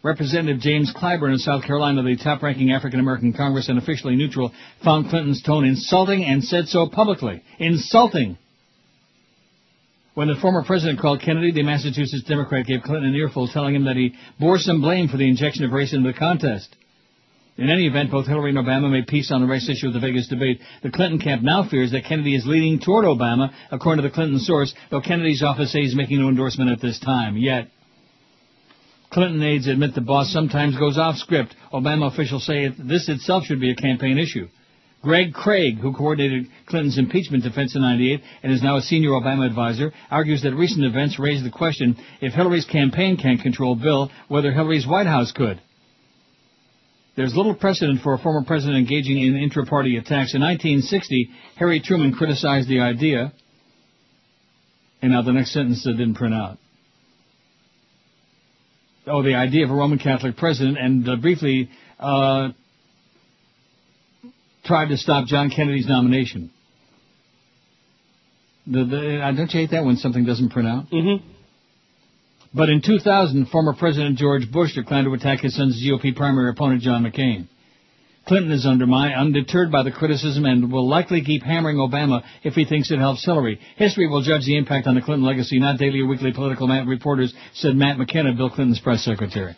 Representative 0.08 0.62
James 0.62 0.94
Clyburn 0.96 1.34
of 1.34 1.42
South 1.42 1.66
Carolina, 1.66 2.02
the 2.02 2.16
top-ranking 2.16 2.72
African-American 2.72 3.34
Congress 3.34 3.68
and 3.68 3.78
officially 3.78 4.16
neutral, 4.16 4.54
found 4.82 5.10
Clinton's 5.10 5.44
tone 5.44 5.66
insulting 5.66 6.24
and 6.24 6.42
said 6.42 6.70
so 6.70 6.88
publicly. 6.88 7.44
Insulting! 7.60 8.38
When 10.14 10.30
the 10.30 10.40
former 10.42 10.64
president 10.64 11.02
called 11.02 11.22
Kennedy, 11.22 11.52
the 11.52 11.64
Massachusetts 11.64 12.24
Democrat 12.24 12.66
gave 12.66 12.84
Clinton 12.84 13.10
an 13.10 13.16
earful 13.16 13.50
telling 13.50 13.76
him 13.76 13.84
that 13.84 13.98
he 13.98 14.16
bore 14.40 14.58
some 14.60 14.80
blame 14.80 15.10
for 15.10 15.18
the 15.18 15.28
injection 15.28 15.66
of 15.66 15.74
race 15.74 15.94
into 15.94 16.10
the 16.10 16.18
contest. 16.18 16.74
In 17.58 17.70
any 17.70 17.86
event, 17.86 18.10
both 18.10 18.28
Hillary 18.28 18.52
and 18.52 18.60
Obama 18.60 18.90
made 18.90 19.08
peace 19.08 19.30
on 19.30 19.42
the 19.42 19.48
race 19.48 19.68
issue 19.70 19.88
of 19.88 19.94
the 19.94 20.00
Vegas 20.00 20.30
debate. 20.30 20.62
The 20.84 20.92
Clinton 20.92 21.20
camp 21.20 21.44
now 21.44 21.68
fears 21.70 21.92
that 21.92 22.06
Kennedy 22.06 22.34
is 22.34 22.48
leaning 22.48 22.80
toward 22.80 23.04
Obama, 23.04 23.52
according 23.72 24.04
to 24.04 24.08
the 24.08 24.16
Clinton 24.16 24.40
source, 24.40 24.74
though 24.90 25.02
Kennedy's 25.02 25.44
office 25.44 25.74
says 25.74 25.82
he's 25.82 25.96
making 25.96 26.22
no 26.22 26.30
endorsement 26.30 26.72
at 26.72 26.80
this 26.80 26.98
time 26.98 27.36
yet. 27.36 27.68
Clinton 29.18 29.42
aides 29.42 29.66
admit 29.66 29.96
the 29.96 30.02
boss 30.02 30.32
sometimes 30.32 30.78
goes 30.78 31.00
off 31.00 31.16
script. 31.16 31.56
Obama 31.74 32.14
officials 32.14 32.46
say 32.46 32.68
this 32.78 33.10
itself 33.10 33.46
should 33.46 33.60
be 33.60 33.72
a 33.72 33.76
campaign 33.76 34.20
issue. 34.20 34.48
Greg 35.02 35.34
Craig, 35.34 35.80
who 35.80 35.92
coordinated 35.92 36.46
Clinton's 36.68 37.00
impeachment 37.00 37.44
defense 37.44 37.76
in 37.76 37.82
98 37.82 38.22
and 38.44 38.54
is 38.54 38.62
now 38.62 38.78
a 38.78 38.82
senior 38.82 39.10
Obama 39.10 39.48
advisor, 39.48 39.92
argues 40.12 40.44
that 40.44 40.54
recent 40.54 40.86
events 40.86 41.18
raise 41.18 41.42
the 41.42 41.50
question 41.50 41.98
if 42.22 42.34
Hillary's 42.34 42.66
campaign 42.66 43.18
can't 43.18 43.42
control 43.42 43.76
Bill, 43.76 44.12
whether 44.28 44.52
Hillary's 44.52 44.86
White 44.86 45.08
House 45.08 45.32
could. 45.32 45.60
There's 47.16 47.36
little 47.36 47.56
precedent 47.56 48.02
for 48.04 48.14
a 48.14 48.20
former 48.20 48.46
president 48.46 48.78
engaging 48.78 49.18
in 49.18 49.36
intra-party 49.36 49.98
attacks. 49.98 50.36
In 50.36 50.42
1960, 50.42 51.32
Harry 51.56 51.80
Truman 51.80 52.14
criticized 52.14 52.70
the 52.70 52.82
idea, 52.82 53.34
and 55.02 55.14
now 55.14 55.24
the 55.24 55.34
next 55.34 55.54
sentence 55.54 55.88
uh, 55.88 55.94
didn't 55.94 56.14
print 56.14 56.36
out 56.36 56.60
oh, 59.08 59.24
the 59.24 59.36
idea 59.36 59.66
of 59.66 59.72
a 59.72 59.74
Roman 59.74 60.00
Catholic 60.00 60.38
president, 60.38 60.78
and 60.78 61.08
uh, 61.08 61.16
briefly 61.16 61.70
uh, 62.00 62.50
tried 64.66 64.90
to 64.90 64.98
stop 64.98 65.28
John 65.28 65.50
Kennedy's 65.50 65.88
nomination. 65.88 66.52
The, 68.66 68.84
the, 68.84 69.22
uh, 69.22 69.32
don't 69.32 69.52
you 69.54 69.62
hate 69.62 69.72
that 69.72 69.86
when 69.86 69.96
something 69.96 70.26
doesn't 70.26 70.50
print 70.50 70.68
out? 70.68 70.90
Mm-hmm. 70.92 71.26
But 72.54 72.70
in 72.70 72.82
2000, 72.82 73.48
former 73.48 73.74
President 73.74 74.18
George 74.18 74.52
Bush 74.52 74.76
declined 74.76 75.06
to 75.06 75.14
attack 75.14 75.42
his 75.42 75.56
son's 75.56 75.82
GOP 75.82 76.16
primary 76.16 76.50
opponent, 76.50 76.82
John 76.82 77.04
McCain. 77.04 77.48
Clinton 78.28 78.52
is 78.52 78.66
undermined, 78.66 79.16
undeterred 79.16 79.72
by 79.72 79.84
the 79.84 79.92
criticism 79.92 80.46
and 80.46 80.72
will 80.72 80.88
likely 80.88 81.24
keep 81.24 81.44
hammering 81.44 81.78
Obama 81.78 82.24
if 82.44 82.54
he 82.54 82.66
thinks 82.66 82.92
it 82.92 83.00
helps 83.00 83.26
Hillary. 83.26 83.60
History 83.78 84.08
will 84.08 84.22
judge 84.22 84.46
the 84.46 84.58
impact 84.58 84.86
on 84.86 84.96
the 84.96 85.02
Clinton 85.02 85.26
legacy, 85.26 85.60
not 85.60 85.80
daily 85.80 86.02
or 86.02 86.08
weekly 86.08 86.34
political 86.34 86.68
reporters, 86.86 87.34
said 87.54 87.76
Matt 87.76 87.98
McKenna, 87.98 88.34
Bill 88.34 88.50
Clinton's 88.50 88.82
press 88.82 89.04
secretary. 89.04 89.56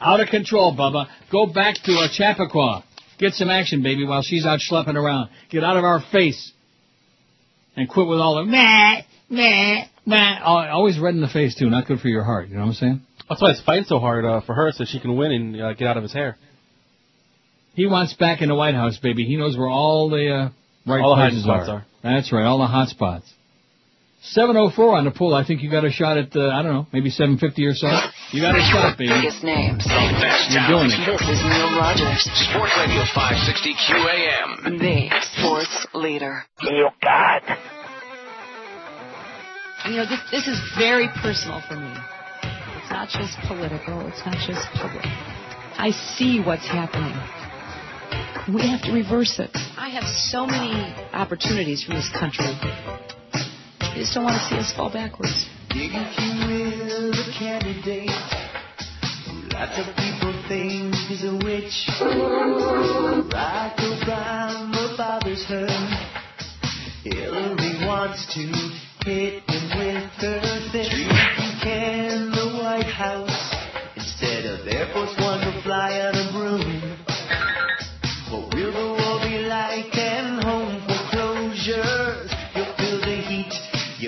Out 0.00 0.20
of 0.20 0.28
control, 0.28 0.76
Bubba. 0.76 1.06
Go 1.30 1.46
back 1.46 1.76
to 1.84 1.92
a 1.92 2.08
Chappaqua. 2.12 2.84
Get 3.18 3.34
some 3.34 3.50
action, 3.50 3.82
baby, 3.82 4.04
while 4.04 4.22
she's 4.22 4.46
out 4.46 4.60
schlepping 4.60 4.94
around. 4.94 5.30
Get 5.50 5.64
out 5.64 5.76
of 5.76 5.84
our 5.84 6.00
face. 6.12 6.52
And 7.76 7.88
quit 7.88 8.08
with 8.08 8.18
all 8.18 8.36
the 8.36 8.44
meh, 8.44 9.02
meh, 9.28 9.84
meh. 10.06 10.38
Always 10.42 10.98
red 10.98 11.14
in 11.14 11.20
the 11.20 11.28
face, 11.28 11.54
too. 11.56 11.70
Not 11.70 11.86
good 11.86 12.00
for 12.00 12.08
your 12.08 12.24
heart. 12.24 12.48
You 12.48 12.54
know 12.54 12.62
what 12.62 12.68
I'm 12.68 12.74
saying? 12.74 13.00
That's 13.28 13.42
why 13.42 13.52
he's 13.52 13.62
fighting 13.62 13.84
so 13.84 13.98
hard 13.98 14.24
uh, 14.24 14.40
for 14.40 14.54
her, 14.54 14.72
so 14.72 14.84
she 14.84 15.00
can 15.00 15.16
win 15.16 15.32
and 15.32 15.60
uh, 15.60 15.72
get 15.74 15.86
out 15.86 15.96
of 15.96 16.02
his 16.02 16.12
hair. 16.12 16.36
He 17.78 17.86
wants 17.86 18.12
back 18.14 18.42
in 18.42 18.48
the 18.48 18.56
White 18.56 18.74
House, 18.74 18.98
baby. 18.98 19.22
He 19.22 19.36
knows 19.36 19.56
where 19.56 19.68
all 19.68 20.10
the 20.10 20.26
uh, 20.26 20.50
right 20.84 20.98
All 20.98 21.14
the 21.14 21.22
hot 21.22 21.30
places 21.30 21.44
spots 21.44 21.68
are. 21.68 21.86
are. 21.86 21.86
That's 22.02 22.32
right, 22.32 22.42
all 22.42 22.58
the 22.58 22.66
hot 22.66 22.88
spots. 22.88 23.32
704 24.34 24.98
on 24.98 25.04
the 25.04 25.12
pool. 25.12 25.32
I 25.32 25.46
think 25.46 25.62
you 25.62 25.70
got 25.70 25.84
a 25.84 25.90
shot 25.94 26.18
at, 26.18 26.34
uh, 26.34 26.50
I 26.50 26.66
don't 26.66 26.74
know, 26.74 26.86
maybe 26.92 27.08
750 27.08 27.38
or 27.70 27.74
so. 27.78 27.86
You 28.34 28.42
got 28.42 28.58
a 28.58 28.66
shot, 28.66 28.98
baby. 28.98 29.14
Biggest 29.14 29.46
names. 29.46 29.86
Best 29.86 30.50
You're 30.50 30.66
doing 30.66 30.90
it. 30.90 31.06
This 31.06 31.22
is 31.22 31.38
Neil 31.46 31.70
Rogers, 31.78 32.26
Sports 32.50 32.74
Radio 32.82 33.06
560 33.14 33.70
QAM. 33.78 34.82
the 34.82 35.06
sports 35.38 35.86
leader. 35.94 36.42
Neil 36.66 36.90
God. 36.98 37.46
You 39.86 40.02
know, 40.02 40.06
this 40.10 40.18
this 40.34 40.48
is 40.50 40.58
very 40.76 41.06
personal 41.22 41.62
for 41.70 41.78
me. 41.78 41.94
It's 42.82 42.90
not 42.90 43.06
just 43.06 43.38
political. 43.46 44.02
It's 44.10 44.26
not 44.26 44.34
just 44.42 44.66
public. 44.74 45.06
I 45.78 45.94
see 46.18 46.42
what's 46.42 46.66
happening. 46.66 47.14
We 48.52 48.66
have 48.68 48.82
to 48.82 48.92
reverse 48.92 49.38
it. 49.38 49.50
I 49.76 49.90
have 49.90 50.04
so 50.04 50.46
many 50.46 50.72
opportunities 51.12 51.84
from 51.84 51.96
this 51.96 52.08
country. 52.18 52.46
I 52.48 53.92
just 53.96 54.14
don't 54.14 54.24
want 54.24 54.40
to 54.40 54.48
see 54.48 54.56
us 54.56 54.72
fall 54.74 54.90
backwards. 54.92 55.46
Dig 55.68 55.90
if 55.92 56.18
you 56.18 56.32
will, 56.48 57.10
the 57.12 57.28
candidate. 57.38 58.08
who 59.28 59.48
Lots 59.52 59.76
of 59.76 59.86
people 60.00 60.32
think 60.48 60.94
is 61.12 61.24
a 61.24 61.36
witch. 61.44 61.76
Barack 63.28 63.76
Obama 63.76 64.96
bothers 64.96 65.44
her. 65.46 65.68
Hillary 67.04 67.86
wants 67.86 68.24
to 68.34 68.48
hit 69.04 69.44
him 69.44 69.64
with 69.76 70.08
her 70.24 70.40
fist. 70.72 70.94
If 70.94 70.98
you 70.98 71.52
can, 71.62 72.30
the 72.30 72.60
White 72.62 72.88
House. 72.88 73.28
Instead 73.96 74.46
of 74.46 74.66
Air 74.66 74.88
Force 74.94 75.14
One, 75.20 75.27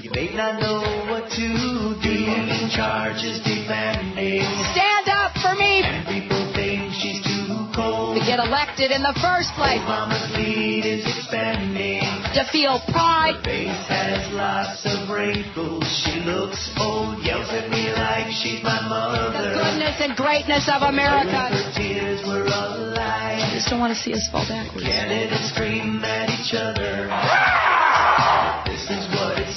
You 0.02 0.10
may 0.16 0.32
not 0.32 0.60
know 0.60 0.80
what 1.12 1.28
to 1.28 1.44
do. 1.44 1.92
Being 2.00 2.48
in 2.48 2.70
charge 2.72 3.20
is 3.20 3.36
demanding. 3.44 4.40
Stand 4.72 5.08
up 5.12 5.36
for 5.44 5.52
me 5.60 5.84
And 5.84 6.08
people 6.08 6.40
think 6.56 6.88
she's 6.96 7.20
too 7.20 7.68
cold. 7.76 8.16
to 8.16 8.24
get 8.24 8.38
elected 8.40 8.90
in 8.92 9.02
the 9.04 9.12
first 9.20 9.52
place. 9.60 9.76
Obama's 9.84 10.24
lead 10.32 10.88
is 10.88 11.04
expanding. 11.04 12.00
To 12.32 12.48
feel 12.48 12.80
pride. 12.88 13.44
Face 13.44 13.76
has 13.92 14.24
lots 14.32 14.80
of 14.88 15.10
wrinkles. 15.12 15.84
She 15.84 16.20
looks 16.24 16.72
old. 16.80 17.20
Yells 17.20 17.52
at 17.52 17.68
me 17.68 17.92
like 17.92 18.32
she's 18.32 18.62
my 18.64 18.80
mother. 18.88 19.36
The 19.36 19.52
goodness 19.52 20.00
and 20.00 20.16
greatness 20.16 20.64
of 20.72 20.80
America. 20.80 21.52
Her 21.52 21.72
tears 21.76 22.24
were 22.26 22.48
a 22.48 22.96
lie. 22.96 23.36
I 23.36 23.52
just 23.52 23.68
don't 23.68 23.80
want 23.80 23.92
to 23.92 24.00
see 24.00 24.14
us 24.14 24.24
fall 24.32 24.48
backwards. 24.48 24.80
Candidates 24.86 25.52
scream 25.52 26.00
at 26.04 26.30
each 26.40 26.54
other. 26.56 27.68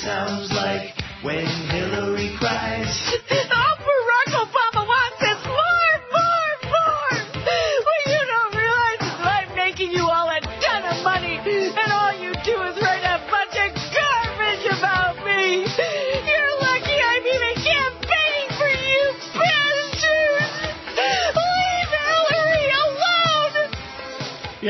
Sounds 0.03 0.51
like 0.51 0.91
when 1.23 1.45
Hillary 1.71 2.35
cries. 2.37 3.15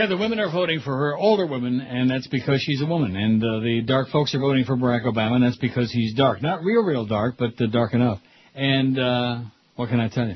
Yeah, 0.03 0.09
the 0.09 0.17
women 0.17 0.37
are 0.41 0.51
voting 0.51 0.81
for 0.81 0.97
her, 0.97 1.15
older 1.15 1.45
women, 1.47 1.79
and 1.79 2.11
that's 2.11 2.27
because 2.27 2.61
she's 2.61 2.81
a 2.81 2.85
woman. 2.85 3.15
And 3.15 3.41
uh, 3.41 3.61
the 3.61 3.83
dark 3.87 4.09
folks 4.09 4.35
are 4.35 4.39
voting 4.39 4.65
for 4.65 4.75
Barack 4.75 5.05
Obama, 5.05 5.35
and 5.35 5.43
that's 5.45 5.55
because 5.55 5.93
he's 5.93 6.13
dark. 6.13 6.41
Not 6.41 6.61
real, 6.61 6.83
real 6.83 7.05
dark, 7.05 7.35
but 7.39 7.51
uh, 7.61 7.67
dark 7.67 7.93
enough. 7.93 8.19
And 8.53 8.99
uh, 8.99 9.43
what 9.77 9.87
can 9.87 10.01
I 10.01 10.09
tell 10.09 10.27
you? 10.27 10.35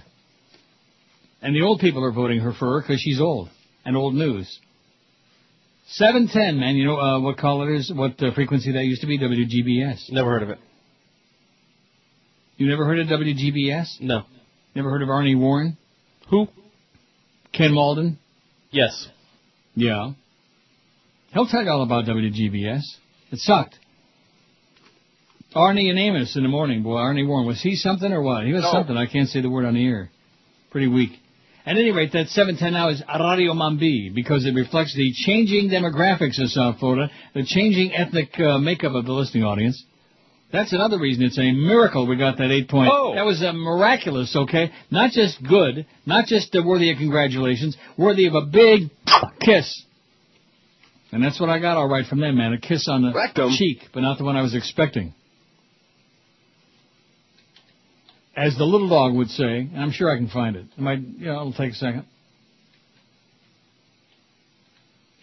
And 1.41 1.53
the 1.53 1.63
old 1.63 1.81
people 1.81 2.01
are 2.05 2.13
voting 2.13 2.39
her 2.39 2.53
for 2.53 2.75
her 2.75 2.81
because 2.81 3.01
she's 3.01 3.19
old 3.19 3.49
and 3.83 3.97
old 3.97 4.15
news. 4.15 4.57
710, 5.87 6.57
man. 6.57 6.77
You 6.77 6.85
know 6.85 6.97
uh, 6.97 7.19
what 7.19 7.37
call 7.37 7.67
it 7.67 7.75
is? 7.75 7.91
What 7.93 8.23
uh, 8.23 8.33
frequency 8.33 8.71
that 8.71 8.85
used 8.85 9.01
to 9.01 9.07
be? 9.07 9.19
WGBS. 9.19 10.13
Never 10.13 10.29
heard 10.29 10.43
of 10.43 10.49
it. 10.49 10.59
You 12.55 12.69
never 12.69 12.85
heard 12.85 12.99
of 12.99 13.07
WGBS? 13.07 13.99
No. 13.99 14.23
Never 14.75 14.89
heard 14.89 15.01
of 15.01 15.09
Arnie 15.09 15.37
Warren? 15.37 15.77
Who? 16.29 16.47
Ken 17.51 17.73
Malden? 17.73 18.17
Yes. 18.71 19.09
Yeah. 19.77 20.13
He'll 21.33 21.45
tell 21.45 21.63
you 21.63 21.69
all 21.69 21.83
about 21.83 22.05
WGBS. 22.05 22.81
It 23.31 23.37
sucked. 23.39 23.75
Arnie 25.55 25.89
and 25.89 25.99
Amos 25.99 26.35
in 26.35 26.41
the 26.41 26.49
morning. 26.49 26.81
Boy, 26.81 26.95
Arnie 26.95 27.27
Warren. 27.27 27.45
Was 27.45 27.61
he 27.61 27.75
something 27.75 28.11
or 28.11 28.21
what? 28.23 28.45
He 28.45 28.53
was 28.53 28.63
No. 28.63 28.71
something. 28.71 28.97
I 28.97 29.05
can't 29.05 29.29
say 29.29 29.41
the 29.41 29.49
word 29.51 29.65
on 29.65 29.75
the 29.75 29.85
air. 29.85 30.09
Pretty 30.71 30.87
weak. 30.87 31.11
At 31.63 31.77
any 31.77 31.91
rate, 31.91 32.11
that 32.13 32.29
710 32.29 32.73
now 32.73 32.89
is 32.89 33.03
Radio 33.07 33.53
Mambi 33.53 34.13
because 34.13 34.45
it 34.45 34.55
reflects 34.55 34.95
the 34.95 35.11
changing 35.13 35.69
demographics 35.69 36.41
of 36.41 36.49
South 36.49 36.79
Florida, 36.79 37.11
the 37.35 37.43
changing 37.43 37.93
ethnic 37.93 38.39
uh, 38.39 38.57
makeup 38.57 38.93
of 38.95 39.05
the 39.05 39.11
listening 39.13 39.43
audience. 39.43 39.83
That's 40.51 40.71
another 40.71 40.97
reason 40.97 41.23
it's 41.23 41.37
a 41.37 41.51
miracle 41.51 42.07
we 42.07 42.15
got 42.15 42.37
that 42.37 42.51
eight 42.51 42.69
point. 42.69 42.89
Oh. 42.91 43.13
That 43.13 43.25
was 43.25 43.43
uh, 43.43 43.51
miraculous, 43.51 44.33
okay? 44.35 44.71
Not 44.89 45.11
just 45.11 45.43
good, 45.43 45.85
not 46.05 46.25
just 46.25 46.55
uh, 46.55 46.61
worthy 46.65 46.89
of 46.91 46.97
congratulations, 46.97 47.75
worthy 47.97 48.27
of 48.27 48.33
a 48.33 48.45
big 48.45 48.89
kiss. 49.41 49.83
And 51.11 51.23
that's 51.23 51.39
what 51.39 51.49
I 51.49 51.59
got 51.59 51.77
all 51.77 51.87
right 51.87 52.05
from 52.05 52.21
them, 52.21 52.37
man. 52.37 52.53
A 52.53 52.59
kiss 52.59 52.87
on 52.87 53.01
the 53.01 53.13
Rectum. 53.13 53.51
cheek, 53.57 53.79
but 53.93 54.01
not 54.01 54.17
the 54.17 54.23
one 54.23 54.37
I 54.37 54.41
was 54.41 54.55
expecting. 54.55 55.13
As 58.35 58.55
the 58.55 58.65
little 58.65 58.87
dog 58.87 59.15
would 59.15 59.29
say, 59.29 59.59
and 59.59 59.79
I'm 59.79 59.91
sure 59.91 60.09
I 60.11 60.15
can 60.15 60.29
find 60.29 60.55
it. 60.55 60.65
It 60.77 60.79
might, 60.79 60.99
you 60.99 61.25
know, 61.25 61.41
it'll 61.41 61.53
take 61.53 61.71
a 61.71 61.75
second. 61.75 62.05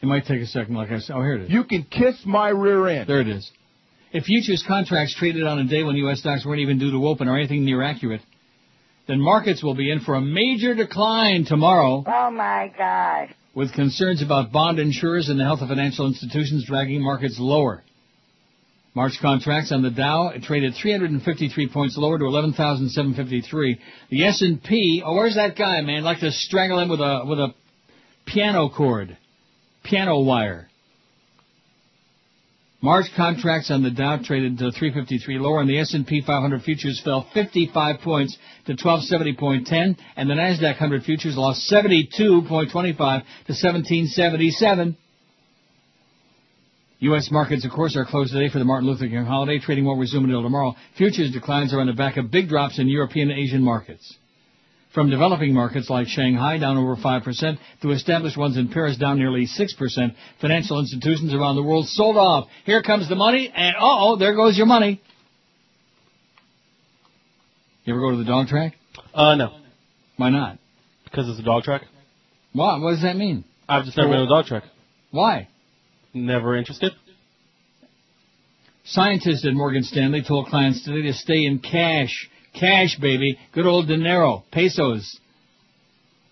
It 0.03 0.07
might 0.07 0.27
take 0.27 0.43
a 0.43 0.47
second, 0.47 0.75
like 0.75 0.91
I 0.91 0.99
said. 0.99 1.17
Oh, 1.17 1.23
here 1.23 1.37
it 1.37 1.43
is. 1.43 1.51
You 1.51 1.65
can 1.65 1.85
kiss 1.85 2.17
my 2.27 2.49
rear 2.49 2.89
end. 2.89 3.09
There 3.09 3.21
it 3.21 3.29
is. 3.29 3.51
If 4.15 4.27
futures 4.27 4.65
contracts 4.67 5.13
traded 5.19 5.43
on 5.43 5.59
a 5.59 5.65
day 5.65 5.83
when 5.83 5.97
U.S. 5.97 6.21
stocks 6.21 6.47
weren't 6.47 6.61
even 6.61 6.79
due 6.79 6.93
to 6.93 7.05
open 7.09 7.27
or 7.27 7.37
anything 7.37 7.65
near 7.65 7.83
accurate, 7.83 8.21
then 9.09 9.21
markets 9.21 9.61
will 9.61 9.75
be 9.75 9.91
in 9.91 10.01
for 10.01 10.15
a 10.15 10.21
major 10.21 10.73
decline 10.73 11.45
tomorrow 11.45 12.05
Oh 12.07 12.31
my 12.31 12.73
God. 12.79 13.35
with 13.57 13.73
concerns 13.73 14.23
about 14.23 14.53
bond 14.53 14.79
insurers 14.79 15.29
and 15.29 15.39
the 15.39 15.43
health 15.43 15.63
of 15.63 15.69
financial 15.69 16.07
institutions 16.07 16.65
dragging 16.65 17.03
markets 17.03 17.41
lower. 17.41 17.83
March 18.95 19.19
contracts 19.21 19.73
on 19.73 19.83
the 19.83 19.91
Dow 19.91 20.31
traded 20.45 20.75
353 20.81 21.69
points 21.71 21.97
lower 21.99 22.17
to 22.17 22.25
11,753. 22.25 23.81
The 24.11 24.25
S&P, 24.27 25.03
oh, 25.05 25.17
where's 25.17 25.35
that 25.35 25.57
guy, 25.57 25.81
man? 25.81 26.05
Like 26.05 26.21
to 26.21 26.31
strangle 26.31 26.79
him 26.79 26.89
with 26.89 27.01
a 27.01 27.23
with 27.27 27.41
a 27.41 27.49
piano 28.27 28.69
cord, 28.69 29.19
piano 29.83 30.21
wire. 30.21 30.69
March 32.85 33.07
contracts 33.17 33.71
on 33.71 33.83
the 33.83 33.91
Dow 33.91 34.19
traded 34.23 34.59
to 34.59 34.71
353 34.71 35.39
lower, 35.39 35.63
and 35.63 35.71
the 35.71 35.81
S&P 35.81 36.21
500 36.21 36.63
futures 36.65 37.01
fell 37.03 37.27
55 37.33 38.01
points 38.03 38.37
to 38.67 38.75
1270.10, 38.75 39.97
and 40.17 40.29
the 40.29 40.35
Nasdaq 40.35 40.79
100 40.79 41.03
futures 41.03 41.35
lost 41.35 41.67
72.25 41.73 42.11
to 42.19 43.53
1777. 43.57 44.99
U.S. 46.99 47.31
markets, 47.31 47.65
of 47.65 47.71
course, 47.71 47.97
are 47.97 48.05
closed 48.05 48.35
today 48.35 48.53
for 48.53 48.59
the 48.59 48.67
Martin 48.67 48.87
Luther 48.87 49.09
King 49.09 49.25
holiday. 49.25 49.59
Trading 49.59 49.87
won't 49.87 49.99
resume 49.99 50.25
until 50.25 50.43
tomorrow. 50.43 50.75
Futures 50.99 51.33
declines 51.33 51.73
are 51.73 51.81
on 51.81 51.87
the 51.87 51.95
back 51.95 52.19
of 52.19 52.31
big 52.31 52.51
drops 52.51 52.79
in 52.79 52.87
European 52.89 53.31
and 53.31 53.41
Asian 53.41 53.63
markets. 53.63 54.15
From 54.95 55.11
developing 55.11 55.53
markets 55.53 55.91
like 55.91 56.07
Shanghai 56.07 56.57
down 56.59 56.77
over 56.77 56.95
5% 56.95 57.59
to 57.83 57.91
established 57.91 58.37
ones 58.37 58.57
in 58.57 58.69
Paris 58.69 58.97
down 58.97 59.19
nearly 59.19 59.47
6%, 59.47 60.15
financial 60.41 60.79
institutions 60.79 61.35
around 61.35 61.57
the 61.57 61.65
world 61.65 61.89
sold 61.89 62.17
off. 62.17 62.49
Here 62.65 62.81
comes 62.81 63.09
the 63.09 63.17
money, 63.17 63.53
and 63.53 63.75
uh-oh, 63.75 64.17
there 64.19 64.37
goes 64.37 64.57
your 64.57 64.67
money. 64.67 65.03
You 67.83 67.95
ever 67.95 68.01
go 68.01 68.13
to 68.13 68.17
the 68.19 68.25
dog 68.25 68.47
track? 68.47 68.75
Uh, 69.13 69.35
no. 69.35 69.59
Why 70.17 70.31
not? 70.31 70.59
Because 71.05 71.29
it's 71.29 71.41
a 71.41 71.43
dog 71.43 71.65
track. 71.65 71.83
Why? 72.53 72.79
What 72.79 72.93
does 72.93 73.03
that 73.03 73.17
mean? 73.17 73.45
I've 73.69 73.85
just 73.85 73.97
never 73.97 74.11
been 74.11 74.19
to 74.19 74.25
a 74.27 74.29
dog 74.29 74.47
track. 74.47 74.63
Why? 75.11 75.49
Never 76.15 76.57
interested. 76.57 76.93
Scientists 78.85 79.45
at 79.45 79.55
Morgan 79.55 79.83
Stanley 79.83 80.23
told 80.27 80.47
clients 80.47 80.85
today 80.85 81.03
to 81.09 81.13
stay 81.15 81.45
in 81.47 81.59
cash. 81.59 82.29
Cash, 82.59 82.97
baby. 83.01 83.39
Good 83.53 83.67
old 83.67 83.89
dinero. 83.89 84.45
Pesos. 84.53 85.19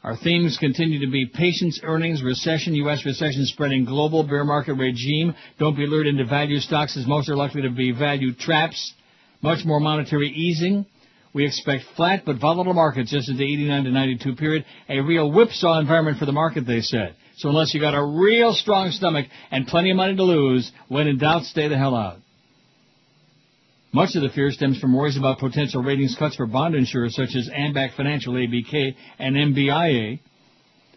Our 0.04 0.16
themes 0.16 0.56
continue 0.58 1.04
to 1.04 1.10
be 1.10 1.26
patience, 1.26 1.80
earnings, 1.82 2.22
recession, 2.22 2.74
U.S. 2.74 3.04
recession 3.04 3.44
spreading, 3.46 3.84
global 3.84 4.24
bear 4.24 4.44
market 4.44 4.74
regime. 4.74 5.34
Don't 5.58 5.76
be 5.76 5.86
lured 5.86 6.08
into 6.08 6.24
value 6.24 6.58
stocks 6.58 6.96
as 6.96 7.06
most 7.06 7.28
are 7.28 7.36
likely 7.36 7.62
to 7.62 7.70
be 7.70 7.92
value 7.92 8.34
traps. 8.34 8.94
Much 9.42 9.64
more 9.64 9.80
monetary 9.80 10.28
easing. 10.28 10.86
We 11.34 11.46
expect 11.46 11.84
flat 11.96 12.24
but 12.26 12.40
volatile 12.40 12.74
markets 12.74 13.10
just 13.10 13.28
the 13.28 13.44
89 13.44 13.84
to 13.84 13.90
92 13.90 14.34
period. 14.36 14.64
A 14.88 15.00
real 15.00 15.30
whipsaw 15.30 15.78
environment 15.78 16.18
for 16.18 16.26
the 16.26 16.32
market, 16.32 16.66
they 16.66 16.80
said. 16.80 17.14
So 17.36 17.48
unless 17.48 17.72
you 17.72 17.80
got 17.80 17.94
a 17.94 18.04
real 18.04 18.52
strong 18.52 18.90
stomach 18.90 19.26
and 19.50 19.66
plenty 19.66 19.90
of 19.90 19.96
money 19.96 20.16
to 20.16 20.22
lose, 20.22 20.70
when 20.88 21.08
in 21.08 21.18
doubt, 21.18 21.44
stay 21.44 21.68
the 21.68 21.78
hell 21.78 21.94
out. 21.96 22.18
Much 23.94 24.16
of 24.16 24.22
the 24.22 24.30
fear 24.30 24.50
stems 24.50 24.78
from 24.78 24.96
worries 24.96 25.18
about 25.18 25.38
potential 25.38 25.82
ratings 25.82 26.16
cuts 26.18 26.36
for 26.36 26.46
bond 26.46 26.74
insurers 26.74 27.14
such 27.14 27.36
as 27.36 27.50
Ambac 27.50 27.94
Financial, 27.94 28.32
ABK, 28.32 28.94
and 29.18 29.36
MBIA. 29.36 30.18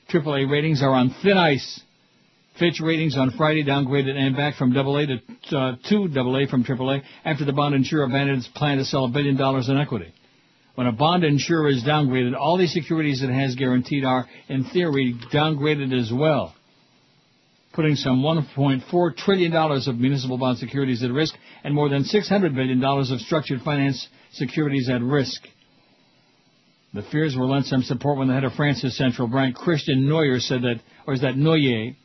AAA 0.10 0.50
ratings 0.50 0.82
are 0.82 0.94
on 0.94 1.14
thin 1.22 1.38
ice. 1.38 1.82
Fitch 2.58 2.80
ratings 2.80 3.18
on 3.18 3.32
Friday 3.32 3.66
downgraded 3.66 4.16
Ambac 4.16 4.56
from 4.56 4.72
AA 4.72 5.08
to 5.50 5.58
uh, 5.58 5.76
to 5.90 6.06
AA 6.06 6.50
from 6.50 6.64
AAA 6.64 7.02
after 7.26 7.44
the 7.44 7.52
bond 7.52 7.76
insurer 7.76 8.06
abandoned 8.06 8.38
its 8.38 8.48
plan 8.48 8.78
to 8.78 8.86
sell 8.86 9.06
a 9.06 9.10
billion 9.10 9.36
dollars 9.36 9.68
in 9.68 9.78
equity. 9.78 10.14
When 10.76 10.88
a 10.88 10.94
bond 10.94 11.26
insurer 11.26 11.68
is 11.68 11.84
downgraded, 11.84 12.34
all 12.34 12.58
the 12.58 12.68
securities 12.68 13.22
it 13.22 13.30
has 13.30 13.56
guaranteed 13.56 14.06
are, 14.06 14.26
in 14.48 14.64
theory, 14.66 15.16
downgraded 15.34 15.92
as 16.00 16.14
well 16.14 16.56
putting 17.76 17.96
some 17.96 18.22
$1.4 18.22 19.18
trillion 19.18 19.54
of 19.54 19.96
municipal 19.98 20.38
bond 20.38 20.58
securities 20.58 21.04
at 21.04 21.12
risk 21.12 21.36
and 21.66 21.74
more 21.74 21.90
than 21.90 22.04
$600 22.04 22.54
billion 22.54 22.82
of 22.84 23.20
structured 23.22 23.60
finance 23.62 24.08
securities 24.34 24.88
at 24.88 25.02
risk. 25.02 25.42
The 26.94 27.02
fears 27.12 27.36
were 27.36 27.48
lent 27.48 27.66
some 27.66 27.82
support 27.82 28.20
when 28.20 28.28
the 28.28 28.36
head 28.36 28.44
of 28.44 28.54
France's 28.54 28.96
central 28.96 29.28
bank, 29.28 29.56
Christian 29.56 30.04
Noyer, 30.04 30.40
said 30.40 30.62
that, 30.62 30.76
or 31.08 31.16
is 31.16 31.22
that 31.22 31.34
Noyer, 31.34 31.96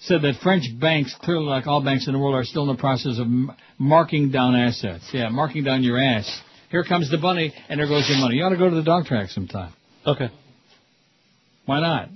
said 0.00 0.22
that 0.22 0.36
French 0.42 0.64
banks, 0.80 1.14
clearly 1.20 1.44
like 1.44 1.66
all 1.66 1.84
banks 1.84 2.06
in 2.06 2.14
the 2.14 2.18
world, 2.18 2.34
are 2.34 2.44
still 2.44 2.62
in 2.62 2.74
the 2.74 2.80
process 2.80 3.18
of 3.18 3.26
m- 3.26 3.50
marking 3.78 4.30
down 4.30 4.56
assets. 4.56 5.04
Yeah, 5.12 5.28
marking 5.28 5.62
down 5.62 5.82
your 5.82 5.98
ass. 6.02 6.40
Here 6.70 6.82
comes 6.82 7.10
the 7.10 7.18
bunny, 7.18 7.52
and 7.68 7.78
there 7.78 7.86
goes 7.86 8.08
your 8.08 8.18
money. 8.18 8.36
You 8.36 8.44
ought 8.44 8.48
to 8.48 8.56
go 8.56 8.70
to 8.70 8.76
the 8.76 8.82
dog 8.82 9.04
track 9.04 9.28
sometime. 9.28 9.74
Okay. 10.06 10.30
Why 11.66 11.80
not? 11.80 12.08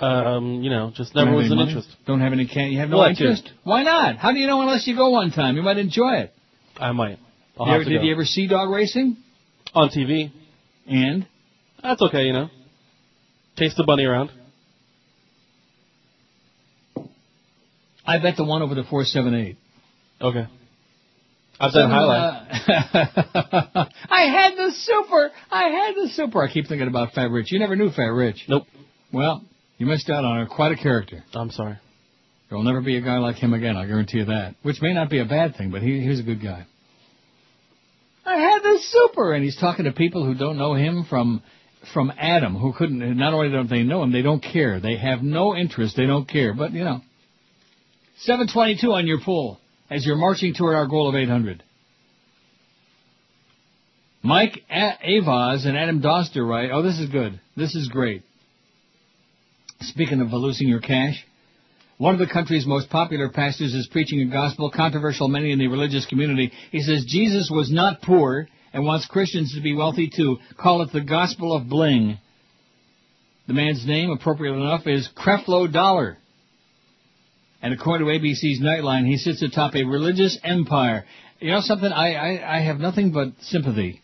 Um, 0.00 0.62
you 0.62 0.70
know, 0.70 0.92
just 0.94 1.14
never 1.14 1.32
was 1.34 1.50
an 1.50 1.56
money? 1.56 1.70
interest. 1.70 1.88
Don't 2.06 2.20
have 2.20 2.32
any 2.32 2.46
can. 2.46 2.70
You 2.70 2.78
have 2.80 2.88
no 2.90 2.98
What, 2.98 3.10
interest. 3.10 3.50
Why 3.64 3.82
not? 3.82 4.16
How 4.16 4.32
do 4.32 4.38
you 4.38 4.46
know 4.46 4.60
unless 4.60 4.86
you 4.86 4.96
go 4.96 5.10
one 5.10 5.30
time? 5.30 5.56
You 5.56 5.62
might 5.62 5.78
enjoy 5.78 6.14
it. 6.18 6.32
I 6.76 6.92
might. 6.92 7.18
You 7.58 7.66
ever- 7.72 7.84
did 7.84 7.98
go. 7.98 8.02
you 8.04 8.12
ever 8.12 8.24
see 8.24 8.46
dog 8.46 8.70
racing? 8.70 9.16
On 9.74 9.88
TV. 9.88 10.30
And? 10.86 11.26
That's 11.82 12.00
okay, 12.02 12.22
you 12.24 12.32
know. 12.32 12.48
Chase 13.56 13.74
the 13.76 13.84
bunny 13.84 14.04
around. 14.04 14.30
I 18.06 18.18
bet 18.18 18.36
the 18.36 18.44
one 18.44 18.62
over 18.62 18.74
the 18.74 18.84
four 18.84 19.04
seven 19.04 19.34
eight. 19.34 19.56
Okay. 20.20 20.46
I've 21.60 21.72
done 21.72 21.90
highlight. 21.90 22.48
uh, 22.68 23.84
I 24.10 24.22
had 24.22 24.56
the 24.56 24.70
super. 24.72 25.30
I 25.50 25.64
had 25.64 25.94
the 25.96 26.08
super. 26.14 26.42
I 26.42 26.50
keep 26.52 26.68
thinking 26.68 26.86
about 26.88 27.12
Fat 27.12 27.30
Rich. 27.30 27.50
You 27.52 27.58
never 27.58 27.74
knew 27.76 27.90
Fat 27.90 28.04
Rich. 28.12 28.44
Nope. 28.48 28.64
Well, 29.12 29.42
you 29.78 29.86
missed 29.86 30.10
out 30.10 30.24
on 30.24 30.42
a, 30.42 30.46
quite 30.46 30.72
a 30.72 30.76
character. 30.76 31.24
I'm 31.34 31.50
sorry. 31.50 31.78
There'll 32.48 32.64
never 32.64 32.80
be 32.80 32.96
a 32.96 33.00
guy 33.00 33.18
like 33.18 33.36
him 33.36 33.54
again. 33.54 33.76
I 33.76 33.86
guarantee 33.86 34.18
you 34.18 34.24
that. 34.26 34.54
Which 34.62 34.82
may 34.82 34.92
not 34.92 35.10
be 35.10 35.20
a 35.20 35.24
bad 35.24 35.56
thing, 35.56 35.70
but 35.70 35.82
he, 35.82 36.00
he's 36.00 36.20
a 36.20 36.22
good 36.22 36.42
guy. 36.42 36.66
I 38.24 38.36
had 38.36 38.62
the 38.62 38.78
super, 38.80 39.32
and 39.32 39.44
he's 39.44 39.56
talking 39.56 39.84
to 39.86 39.92
people 39.92 40.24
who 40.24 40.34
don't 40.34 40.58
know 40.58 40.74
him 40.74 41.06
from 41.08 41.42
from 41.94 42.12
Adam, 42.18 42.56
who 42.56 42.72
couldn't. 42.72 43.16
Not 43.16 43.32
only 43.32 43.50
don't 43.50 43.70
they 43.70 43.84
know 43.84 44.02
him, 44.02 44.12
they 44.12 44.22
don't 44.22 44.42
care. 44.42 44.80
They 44.80 44.96
have 44.98 45.22
no 45.22 45.54
interest. 45.54 45.96
They 45.96 46.06
don't 46.06 46.28
care. 46.28 46.52
But 46.52 46.72
you 46.72 46.84
know, 46.84 47.00
722 48.18 48.92
on 48.92 49.06
your 49.06 49.20
poll 49.24 49.58
as 49.90 50.04
you're 50.04 50.16
marching 50.16 50.54
toward 50.54 50.74
our 50.74 50.86
goal 50.86 51.08
of 51.08 51.14
800. 51.14 51.62
Mike 54.22 54.62
A- 54.68 55.20
Avaz 55.20 55.66
and 55.66 55.76
Adam 55.76 56.02
Doster 56.02 56.46
write, 56.46 56.70
oh, 56.72 56.82
this 56.82 56.98
is 56.98 57.08
good. 57.08 57.40
This 57.56 57.74
is 57.74 57.88
great. 57.88 58.22
Speaking 59.80 60.20
of 60.20 60.32
losing 60.32 60.68
your 60.68 60.80
cash, 60.80 61.24
one 61.98 62.14
of 62.14 62.20
the 62.20 62.32
country's 62.32 62.66
most 62.66 62.90
popular 62.90 63.28
pastors 63.28 63.74
is 63.74 63.88
preaching 63.88 64.20
a 64.20 64.32
gospel 64.32 64.70
controversial 64.70 65.28
many 65.28 65.52
in 65.52 65.58
the 65.58 65.68
religious 65.68 66.06
community. 66.06 66.52
He 66.70 66.80
says 66.80 67.04
Jesus 67.06 67.50
was 67.50 67.70
not 67.70 68.02
poor 68.02 68.48
and 68.72 68.84
wants 68.84 69.06
Christians 69.06 69.54
to 69.54 69.60
be 69.60 69.74
wealthy 69.74 70.10
too. 70.14 70.38
Call 70.56 70.82
it 70.82 70.92
the 70.92 71.00
gospel 71.00 71.54
of 71.56 71.68
bling. 71.68 72.18
The 73.46 73.54
man's 73.54 73.86
name, 73.86 74.10
appropriate 74.10 74.52
enough, 74.52 74.86
is 74.86 75.08
Creflo 75.16 75.72
Dollar. 75.72 76.18
And 77.62 77.72
according 77.72 78.06
to 78.06 78.12
ABC's 78.12 78.60
Nightline, 78.60 79.06
he 79.06 79.16
sits 79.16 79.42
atop 79.42 79.74
a 79.74 79.84
religious 79.84 80.38
empire. 80.44 81.04
You 81.40 81.52
know 81.52 81.60
something? 81.60 81.90
I, 81.90 82.14
I, 82.14 82.58
I 82.58 82.60
have 82.62 82.78
nothing 82.78 83.12
but 83.12 83.28
sympathy 83.42 84.02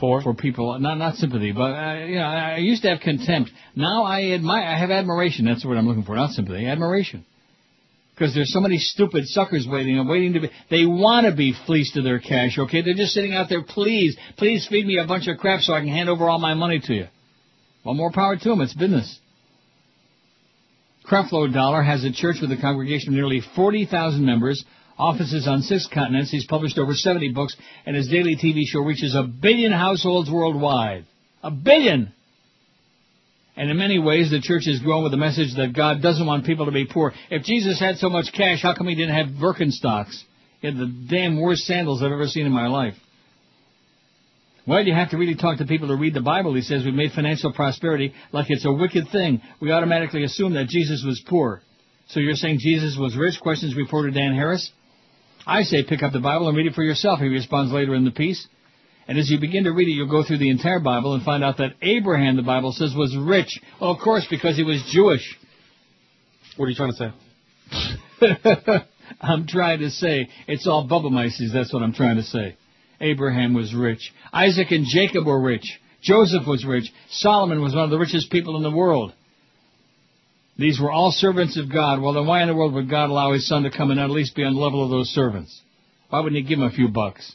for 0.00 0.22
for 0.22 0.34
people. 0.34 0.78
Not 0.78 0.98
not 0.98 1.16
sympathy, 1.16 1.52
but 1.52 1.72
uh, 1.72 2.04
you 2.04 2.16
know, 2.16 2.24
I 2.24 2.56
used 2.58 2.82
to 2.82 2.88
have 2.88 3.00
contempt. 3.00 3.50
Now 3.74 4.04
I 4.04 4.32
admire. 4.32 4.64
I 4.64 4.78
have 4.78 4.90
admiration. 4.90 5.44
That's 5.44 5.64
word 5.64 5.78
I'm 5.78 5.86
looking 5.86 6.04
for. 6.04 6.16
Not 6.16 6.30
sympathy. 6.30 6.66
Admiration. 6.66 7.24
Because 8.14 8.34
there's 8.34 8.52
so 8.52 8.60
many 8.60 8.78
stupid 8.78 9.26
suckers 9.26 9.66
waiting 9.70 9.98
and 9.98 10.08
waiting 10.08 10.32
to 10.34 10.40
be. 10.40 10.50
They 10.70 10.86
want 10.86 11.26
to 11.26 11.36
be 11.36 11.54
fleeced 11.66 11.96
of 11.98 12.04
their 12.04 12.18
cash. 12.18 12.58
Okay, 12.58 12.80
they're 12.80 12.94
just 12.94 13.12
sitting 13.12 13.34
out 13.34 13.48
there. 13.50 13.62
Please, 13.62 14.16
please 14.38 14.66
feed 14.66 14.86
me 14.86 14.98
a 14.98 15.06
bunch 15.06 15.28
of 15.28 15.36
crap 15.36 15.60
so 15.60 15.74
I 15.74 15.80
can 15.80 15.88
hand 15.88 16.08
over 16.08 16.28
all 16.28 16.38
my 16.38 16.54
money 16.54 16.80
to 16.80 16.94
you. 16.94 17.06
Well, 17.84 17.94
more 17.94 18.10
power 18.10 18.36
to 18.36 18.48
them. 18.48 18.62
It's 18.62 18.74
business. 18.74 19.20
Creflo 21.08 21.52
Dollar 21.52 21.82
has 21.82 22.04
a 22.04 22.12
church 22.12 22.36
with 22.40 22.50
a 22.50 22.56
congregation 22.56 23.10
of 23.10 23.14
nearly 23.14 23.40
40,000 23.54 24.24
members, 24.24 24.64
offices 24.98 25.46
on 25.46 25.62
six 25.62 25.88
continents. 25.92 26.30
He's 26.30 26.46
published 26.46 26.78
over 26.78 26.94
70 26.94 27.32
books, 27.32 27.56
and 27.84 27.96
his 27.96 28.08
daily 28.08 28.36
TV 28.36 28.62
show 28.66 28.80
reaches 28.80 29.14
a 29.14 29.22
billion 29.22 29.72
households 29.72 30.30
worldwide. 30.30 31.06
A 31.42 31.50
billion! 31.50 32.12
And 33.56 33.70
in 33.70 33.78
many 33.78 33.98
ways, 33.98 34.30
the 34.30 34.40
church 34.40 34.66
has 34.66 34.80
grown 34.80 35.02
with 35.02 35.12
the 35.12 35.18
message 35.18 35.54
that 35.56 35.74
God 35.74 36.02
doesn't 36.02 36.26
want 36.26 36.44
people 36.44 36.66
to 36.66 36.72
be 36.72 36.86
poor. 36.86 37.14
If 37.30 37.42
Jesus 37.44 37.80
had 37.80 37.96
so 37.96 38.10
much 38.10 38.26
cash, 38.36 38.62
how 38.62 38.74
come 38.74 38.88
he 38.88 38.94
didn't 38.94 39.14
have 39.14 39.40
Birkenstocks? 39.40 40.22
He 40.60 40.66
had 40.66 40.76
the 40.76 40.92
damn 41.08 41.40
worst 41.40 41.64
sandals 41.64 42.02
I've 42.02 42.12
ever 42.12 42.26
seen 42.26 42.44
in 42.44 42.52
my 42.52 42.66
life. 42.66 42.94
Well, 44.66 44.82
you 44.82 44.94
have 44.94 45.10
to 45.10 45.16
really 45.16 45.36
talk 45.36 45.58
to 45.58 45.64
people 45.64 45.88
to 45.88 45.96
read 45.96 46.12
the 46.12 46.20
Bible. 46.20 46.54
He 46.54 46.62
says 46.62 46.84
we've 46.84 46.92
made 46.92 47.12
financial 47.12 47.52
prosperity 47.52 48.12
like 48.32 48.50
it's 48.50 48.64
a 48.64 48.72
wicked 48.72 49.08
thing. 49.12 49.40
We 49.60 49.70
automatically 49.70 50.24
assume 50.24 50.54
that 50.54 50.66
Jesus 50.66 51.04
was 51.06 51.22
poor. 51.26 51.62
So 52.08 52.20
you're 52.20 52.34
saying 52.34 52.58
Jesus 52.60 52.96
was 52.98 53.16
rich? 53.16 53.40
Questions 53.40 53.76
reporter 53.76 54.10
Dan 54.10 54.34
Harris. 54.34 54.70
I 55.46 55.62
say 55.62 55.84
pick 55.84 56.02
up 56.02 56.12
the 56.12 56.20
Bible 56.20 56.48
and 56.48 56.56
read 56.56 56.66
it 56.66 56.74
for 56.74 56.82
yourself. 56.82 57.20
He 57.20 57.28
responds 57.28 57.72
later 57.72 57.94
in 57.94 58.04
the 58.04 58.10
piece. 58.10 58.46
And 59.08 59.18
as 59.18 59.30
you 59.30 59.38
begin 59.38 59.64
to 59.64 59.72
read 59.72 59.88
it, 59.88 59.92
you'll 59.92 60.10
go 60.10 60.24
through 60.24 60.38
the 60.38 60.50
entire 60.50 60.80
Bible 60.80 61.14
and 61.14 61.22
find 61.22 61.44
out 61.44 61.58
that 61.58 61.74
Abraham, 61.80 62.36
the 62.36 62.42
Bible 62.42 62.72
says, 62.72 62.92
was 62.96 63.16
rich. 63.16 63.60
Well, 63.80 63.92
of 63.92 64.00
course, 64.00 64.26
because 64.28 64.56
he 64.56 64.64
was 64.64 64.82
Jewish. 64.90 65.38
What 66.56 66.66
are 66.66 66.70
you 66.70 66.74
trying 66.74 66.92
to 66.92 66.96
say? 66.96 68.84
I'm 69.20 69.46
trying 69.46 69.78
to 69.80 69.90
say 69.90 70.28
it's 70.48 70.66
all 70.66 70.88
bubble 70.88 71.10
mices. 71.10 71.52
That's 71.52 71.72
what 71.72 71.84
I'm 71.84 71.92
trying 71.92 72.16
to 72.16 72.24
say. 72.24 72.56
Abraham 73.00 73.54
was 73.54 73.74
rich. 73.74 74.12
Isaac 74.32 74.70
and 74.70 74.86
Jacob 74.86 75.26
were 75.26 75.40
rich. 75.40 75.78
Joseph 76.02 76.46
was 76.46 76.64
rich. 76.64 76.90
Solomon 77.10 77.60
was 77.60 77.74
one 77.74 77.84
of 77.84 77.90
the 77.90 77.98
richest 77.98 78.30
people 78.30 78.56
in 78.56 78.62
the 78.62 78.70
world. 78.70 79.12
These 80.58 80.80
were 80.80 80.90
all 80.90 81.12
servants 81.12 81.58
of 81.58 81.70
God. 81.70 82.00
Well, 82.00 82.14
then 82.14 82.26
why 82.26 82.42
in 82.42 82.48
the 82.48 82.54
world 82.54 82.72
would 82.74 82.88
God 82.88 83.10
allow 83.10 83.32
his 83.32 83.46
son 83.46 83.64
to 83.64 83.70
come 83.70 83.90
and 83.90 84.00
at 84.00 84.10
least 84.10 84.34
be 84.34 84.44
on 84.44 84.54
the 84.54 84.60
level 84.60 84.82
of 84.82 84.90
those 84.90 85.08
servants? 85.10 85.60
Why 86.08 86.20
wouldn't 86.20 86.40
he 86.40 86.48
give 86.48 86.58
him 86.58 86.64
a 86.64 86.70
few 86.70 86.88
bucks? 86.88 87.34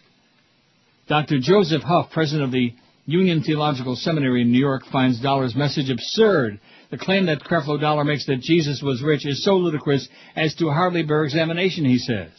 Dr. 1.08 1.40
Joseph 1.40 1.84
Hough, 1.84 2.10
president 2.12 2.46
of 2.46 2.52
the 2.52 2.74
Union 3.06 3.44
Theological 3.44 3.96
Seminary 3.96 4.42
in 4.42 4.52
New 4.52 4.60
York, 4.60 4.84
finds 4.92 5.22
Dollar's 5.22 5.56
message 5.56 5.90
absurd. 5.90 6.60
The 6.90 6.98
claim 6.98 7.28
that 7.28 7.44
Creflo 7.44 7.80
Dollar 7.80 8.04
makes 8.04 8.26
that 8.26 8.42
Jesus 8.42 8.82
was 8.82 9.04
rich 9.04 9.26
is 9.26 9.44
so 9.44 9.56
ludicrous 9.56 10.08
as 10.36 10.56
to 10.56 10.70
hardly 10.70 11.04
bear 11.04 11.24
examination, 11.24 11.86
he 11.86 11.98
says. 11.98 12.32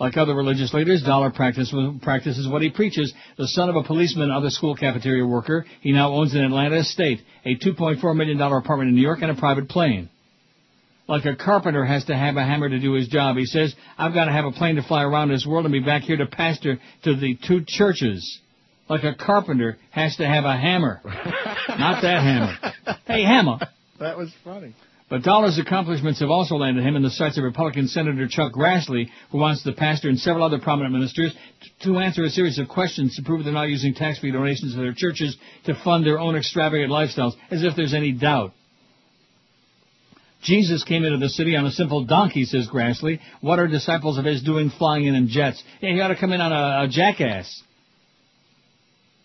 Like 0.00 0.16
other 0.16 0.34
religious 0.34 0.72
leaders, 0.72 1.02
Dollar 1.02 1.30
practice, 1.30 1.74
practices 2.00 2.48
what 2.48 2.62
he 2.62 2.70
preaches. 2.70 3.12
The 3.36 3.46
son 3.46 3.68
of 3.68 3.76
a 3.76 3.82
policeman, 3.82 4.30
other 4.30 4.48
school 4.48 4.74
cafeteria 4.74 5.26
worker, 5.26 5.66
he 5.82 5.92
now 5.92 6.14
owns 6.14 6.34
an 6.34 6.42
Atlanta 6.42 6.76
estate, 6.76 7.20
a 7.44 7.56
$2.4 7.56 8.16
million 8.16 8.40
apartment 8.40 8.88
in 8.88 8.94
New 8.94 9.02
York, 9.02 9.18
and 9.20 9.30
a 9.30 9.34
private 9.34 9.68
plane. 9.68 10.08
Like 11.06 11.26
a 11.26 11.36
carpenter 11.36 11.84
has 11.84 12.06
to 12.06 12.16
have 12.16 12.36
a 12.36 12.42
hammer 12.42 12.70
to 12.70 12.80
do 12.80 12.94
his 12.94 13.08
job, 13.08 13.36
he 13.36 13.44
says, 13.44 13.74
I've 13.98 14.14
got 14.14 14.24
to 14.24 14.32
have 14.32 14.46
a 14.46 14.52
plane 14.52 14.76
to 14.76 14.82
fly 14.82 15.02
around 15.02 15.28
this 15.28 15.44
world 15.46 15.66
and 15.66 15.72
be 15.72 15.80
back 15.80 16.02
here 16.02 16.16
to 16.16 16.26
pastor 16.26 16.80
to 17.04 17.16
the 17.16 17.36
two 17.46 17.64
churches. 17.66 18.40
Like 18.88 19.04
a 19.04 19.14
carpenter 19.14 19.76
has 19.90 20.16
to 20.16 20.26
have 20.26 20.44
a 20.44 20.56
hammer. 20.56 21.02
Not 21.04 22.00
that 22.00 22.22
hammer. 22.22 22.56
Hey, 23.06 23.22
hammer. 23.22 23.58
That 23.98 24.16
was 24.16 24.32
funny. 24.44 24.74
But 25.10 25.24
Dollar's 25.24 25.58
accomplishments 25.58 26.20
have 26.20 26.30
also 26.30 26.54
landed 26.54 26.84
him 26.84 26.94
in 26.94 27.02
the 27.02 27.10
sights 27.10 27.36
of 27.36 27.42
Republican 27.42 27.88
Senator 27.88 28.28
Chuck 28.28 28.52
Grassley, 28.52 29.08
who 29.32 29.38
wants 29.38 29.64
the 29.64 29.72
pastor 29.72 30.08
and 30.08 30.16
several 30.16 30.44
other 30.44 30.60
prominent 30.60 30.94
ministers 30.94 31.34
to 31.82 31.98
answer 31.98 32.22
a 32.22 32.30
series 32.30 32.60
of 32.60 32.68
questions 32.68 33.16
to 33.16 33.22
prove 33.22 33.42
they're 33.42 33.52
not 33.52 33.68
using 33.68 33.92
tax-free 33.92 34.30
donations 34.30 34.72
of 34.72 34.80
their 34.80 34.94
churches 34.94 35.36
to 35.66 35.74
fund 35.82 36.06
their 36.06 36.20
own 36.20 36.36
extravagant 36.36 36.92
lifestyles, 36.92 37.32
as 37.50 37.64
if 37.64 37.74
there's 37.74 37.92
any 37.92 38.12
doubt. 38.12 38.52
Jesus 40.44 40.84
came 40.84 41.04
into 41.04 41.18
the 41.18 41.28
city 41.28 41.56
on 41.56 41.66
a 41.66 41.72
simple 41.72 42.04
donkey, 42.04 42.44
says 42.44 42.68
Grassley. 42.72 43.18
What 43.40 43.58
are 43.58 43.66
disciples 43.66 44.16
of 44.16 44.24
his 44.24 44.44
doing 44.44 44.70
flying 44.70 45.06
in 45.06 45.16
in 45.16 45.26
jets? 45.26 45.60
Yeah, 45.80 45.92
he 45.92 46.00
ought 46.00 46.08
to 46.08 46.16
come 46.16 46.32
in 46.32 46.40
on 46.40 46.52
a, 46.52 46.84
a 46.84 46.88
jackass. 46.88 47.62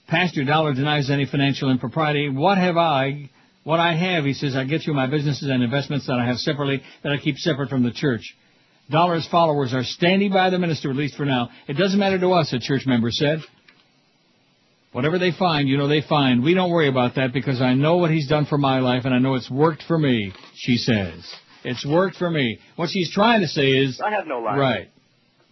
Pastor 0.08 0.44
Dollar 0.44 0.74
denies 0.74 1.12
any 1.12 1.26
financial 1.26 1.70
impropriety. 1.70 2.28
What 2.28 2.58
have 2.58 2.76
I, 2.76 3.30
what 3.66 3.80
I 3.80 3.96
have, 3.96 4.26
he 4.26 4.34
says, 4.34 4.56
I 4.56 4.64
get 4.64 4.84
through 4.84 4.94
my 4.94 5.08
businesses 5.08 5.50
and 5.50 5.64
investments 5.64 6.06
that 6.06 6.20
I 6.20 6.26
have 6.28 6.38
separately, 6.38 6.84
that 7.04 7.12
I 7.12 7.18
keep 7.18 7.38
separate 7.38 7.70
from 7.70 7.82
the 7.82 7.92
church. 7.92 8.36
Dollar's 8.92 9.28
followers 9.28 9.74
are 9.74 9.84
standing 9.84 10.32
by 10.32 10.52
the 10.52 10.60
minister, 10.60 10.92
at 10.92 10.96
least 10.96 11.16
for 11.16 11.26
now. 11.26 11.50
It 11.68 11.74
doesn't 11.74 12.00
matter 12.00 12.20
to 12.20 12.30
us, 12.30 12.54
a 12.54 12.60
church 12.60 12.86
member 12.86 13.10
said. 13.10 13.40
Whatever 14.92 15.18
they 15.18 15.32
find, 15.32 15.68
you 15.68 15.78
know 15.78 15.88
they 15.88 16.04
find. 16.08 16.44
We 16.44 16.54
don't 16.54 16.70
worry 16.70 16.88
about 16.88 17.16
that 17.16 17.34
because 17.34 17.60
I 17.60 17.74
know 17.74 17.98
what 17.98 18.12
he's 18.12 18.28
done 18.28 18.46
for 18.46 18.60
my 18.60 18.82
life 18.82 19.02
and 19.06 19.16
I 19.16 19.18
know 19.18 19.34
it's 19.34 19.50
worked 19.50 19.82
for 19.88 19.98
me, 19.98 20.32
she 20.54 20.78
says. 20.78 21.28
It's 21.64 21.84
worked 21.84 22.18
for 22.18 22.30
me. 22.30 22.60
What 22.76 22.92
she's 22.92 23.12
trying 23.12 23.42
to 23.42 23.48
say 23.48 23.72
is, 23.72 24.00
I 24.00 24.12
have 24.12 24.28
no 24.28 24.42
life. 24.42 24.60
right, 24.60 24.90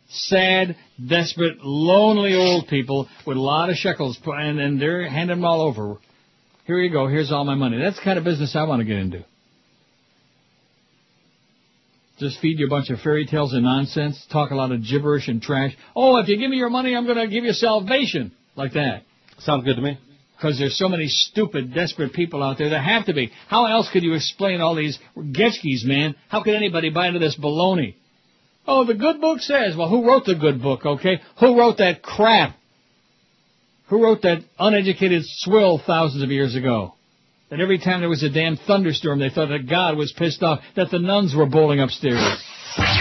sad, 0.08 0.76
desperate, 1.04 1.58
lonely 1.64 2.36
old 2.36 2.68
people 2.68 3.10
with 3.26 3.38
a 3.38 3.42
lot 3.42 3.72
of 3.72 3.76
shekels 3.76 4.20
and, 4.24 4.60
and 4.60 4.80
they're 4.80 5.10
handing 5.10 5.38
them 5.38 5.46
all 5.46 5.64
over. 5.64 5.98
Here 6.66 6.80
you 6.80 6.92
go, 6.92 7.08
here's 7.08 7.32
all 7.32 7.44
my 7.44 7.56
money. 7.56 7.78
That's 7.78 7.98
the 7.98 8.04
kind 8.04 8.18
of 8.18 8.24
business 8.24 8.56
I 8.56 8.64
want 8.64 8.80
to 8.80 8.86
get 8.86 8.98
into. 8.98 9.26
Just 12.20 12.40
feed 12.40 12.60
you 12.60 12.68
a 12.68 12.70
bunch 12.70 12.90
of 12.90 13.02
fairy 13.02 13.26
tales 13.26 13.54
and 13.54 13.64
nonsense, 13.64 14.24
talk 14.32 14.52
a 14.52 14.56
lot 14.56 14.72
of 14.72 14.84
gibberish 14.84 15.28
and 15.28 15.42
trash. 15.42 15.76
Oh, 15.96 16.18
if 16.18 16.28
you 16.28 16.38
give 16.38 16.50
me 16.50 16.58
your 16.58 16.70
money, 16.70 16.96
I'm 16.96 17.06
going 17.06 17.18
to 17.18 17.28
give 17.28 17.44
you 17.44 17.54
salvation. 17.54 18.32
Like 18.56 18.74
that. 18.74 19.04
Sounds 19.40 19.64
good 19.64 19.76
to 19.76 19.82
me. 19.82 19.98
Because 20.36 20.60
there's 20.60 20.78
so 20.78 20.90
many 20.90 21.08
stupid, 21.08 21.74
desperate 21.74 22.14
people 22.14 22.44
out 22.44 22.58
there. 22.58 22.70
There 22.70 22.82
have 22.82 23.06
to 23.06 23.14
be. 23.14 23.32
How 23.48 23.66
else 23.66 23.90
could 23.92 24.04
you 24.04 24.14
explain 24.14 24.62
all 24.62 24.76
these 24.76 25.00
getchkis, 25.18 25.86
man? 25.86 26.16
How 26.30 26.44
could 26.44 26.56
anybody 26.56 26.90
buy 26.90 27.08
into 27.08 27.20
this 27.20 27.38
baloney? 27.38 27.96
Oh, 28.68 28.86
the 28.86 28.94
good 28.94 29.20
book 29.20 29.40
says. 29.40 29.76
Well, 29.76 29.90
who 29.90 30.08
wrote 30.08 30.26
the 30.26 30.36
good 30.36 30.62
book, 30.62 30.86
okay? 30.86 31.22
Who 31.40 31.58
wrote 31.58 31.78
that 31.78 32.02
crap? 32.02 32.56
Who 33.94 34.04
wrote 34.04 34.24
that 34.24 34.40
uneducated 34.58 35.22
swill 35.24 35.80
thousands 35.86 36.24
of 36.24 36.32
years 36.32 36.56
ago? 36.56 36.96
That 37.52 37.60
every 37.60 37.78
time 37.78 38.00
there 38.00 38.10
was 38.10 38.24
a 38.24 38.30
damn 38.30 38.58
thunderstorm, 38.58 39.20
they 39.20 39.30
thought 39.30 39.50
that 39.50 39.70
God 39.70 39.96
was 39.98 40.12
pissed 40.12 40.42
off, 40.42 40.62
that 40.76 40.90
the 40.90 40.98
nuns 40.98 41.36
were 41.36 41.46
bowling 41.46 41.80
upstairs. 41.80 42.18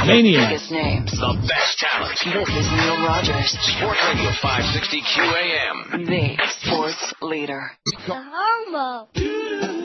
Maniacs. 0.05 0.69
Biggest 0.69 0.71
names. 0.71 1.11
The 1.13 1.49
best 1.49 1.79
talent. 1.79 2.19
This 2.23 2.47
is 2.47 2.67
Neil 2.77 3.01
Rogers, 3.09 3.57
Sports 3.73 4.05
Radio 4.07 4.33
560 4.43 5.01
QAM. 5.17 6.07
the 6.07 6.37
sports 6.61 7.15
leader. 7.23 7.71
The 8.07 8.23
Homo. 8.31 9.82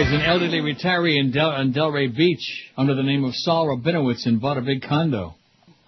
As 0.00 0.12
an 0.12 0.20
elderly 0.22 0.60
retiree 0.60 1.18
in, 1.18 1.32
Del- 1.32 1.60
in 1.60 1.72
Delray 1.72 2.14
Beach 2.14 2.70
under 2.76 2.94
the 2.94 3.02
name 3.02 3.24
of 3.24 3.34
Saul 3.34 3.66
Rabinowitz 3.66 4.26
and 4.26 4.40
bought 4.40 4.56
a 4.58 4.60
big 4.60 4.82
condo? 4.82 5.34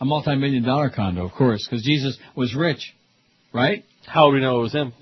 A 0.00 0.04
multi-million 0.04 0.64
dollar 0.64 0.90
condo, 0.90 1.26
of 1.26 1.32
course, 1.32 1.66
because 1.68 1.84
Jesus 1.84 2.18
was 2.34 2.54
rich. 2.54 2.92
Right? 3.52 3.84
How 4.06 4.28
do 4.28 4.34
we 4.34 4.40
know 4.40 4.61
it 4.61 4.62
was 4.62 4.72
him? 4.72 4.92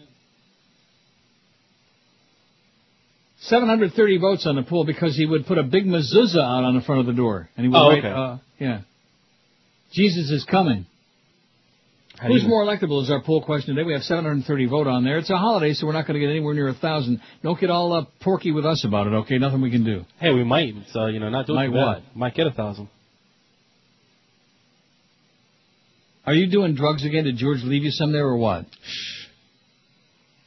730 3.40 4.18
votes 4.18 4.46
on 4.46 4.56
the 4.56 4.62
poll 4.62 4.84
because 4.84 5.16
he 5.16 5.24
would 5.24 5.46
put 5.46 5.58
a 5.58 5.62
big 5.62 5.86
mezuzah 5.86 6.36
out 6.42 6.64
on 6.64 6.74
the 6.74 6.82
front 6.84 7.00
of 7.00 7.06
the 7.06 7.12
door. 7.12 7.48
And 7.56 7.64
he 7.64 7.68
would 7.70 7.78
Oh, 7.78 7.88
write, 7.90 8.04
okay. 8.04 8.08
uh, 8.08 8.36
yeah. 8.58 8.80
Jesus 9.92 10.30
is 10.30 10.44
coming. 10.44 10.86
Who's 12.26 12.44
more 12.46 12.64
electable 12.64 13.02
is 13.02 13.10
our 13.10 13.22
poll 13.22 13.44
question 13.44 13.76
today. 13.76 13.86
We 13.86 13.92
have 13.92 14.02
730 14.02 14.66
vote 14.66 14.88
on 14.88 15.04
there. 15.04 15.18
It's 15.18 15.30
a 15.30 15.36
holiday, 15.36 15.72
so 15.72 15.86
we're 15.86 15.92
not 15.92 16.06
going 16.06 16.18
to 16.18 16.20
get 16.20 16.30
anywhere 16.30 16.52
near 16.52 16.68
a 16.68 16.74
thousand. 16.74 17.20
Don't 17.44 17.60
get 17.60 17.70
all 17.70 17.92
uh, 17.92 18.06
porky 18.20 18.50
with 18.50 18.66
us 18.66 18.84
about 18.84 19.06
it, 19.06 19.10
okay? 19.10 19.38
Nothing 19.38 19.60
we 19.60 19.70
can 19.70 19.84
do. 19.84 20.04
Hey, 20.18 20.32
we 20.32 20.42
might. 20.42 20.74
So 20.92 21.06
you 21.06 21.20
know, 21.20 21.28
not 21.28 21.46
doing 21.46 21.70
Might 21.70 21.70
what? 21.70 22.02
Might 22.16 22.34
get 22.34 22.48
a 22.48 22.50
thousand. 22.50 22.88
Are 26.26 26.34
you 26.34 26.50
doing 26.50 26.74
drugs 26.74 27.06
again? 27.06 27.24
Did 27.24 27.36
George 27.36 27.62
leave 27.62 27.84
you 27.84 27.90
some 27.90 28.12
there 28.12 28.26
or 28.26 28.36
what? 28.36 28.66
Shh. 28.82 29.18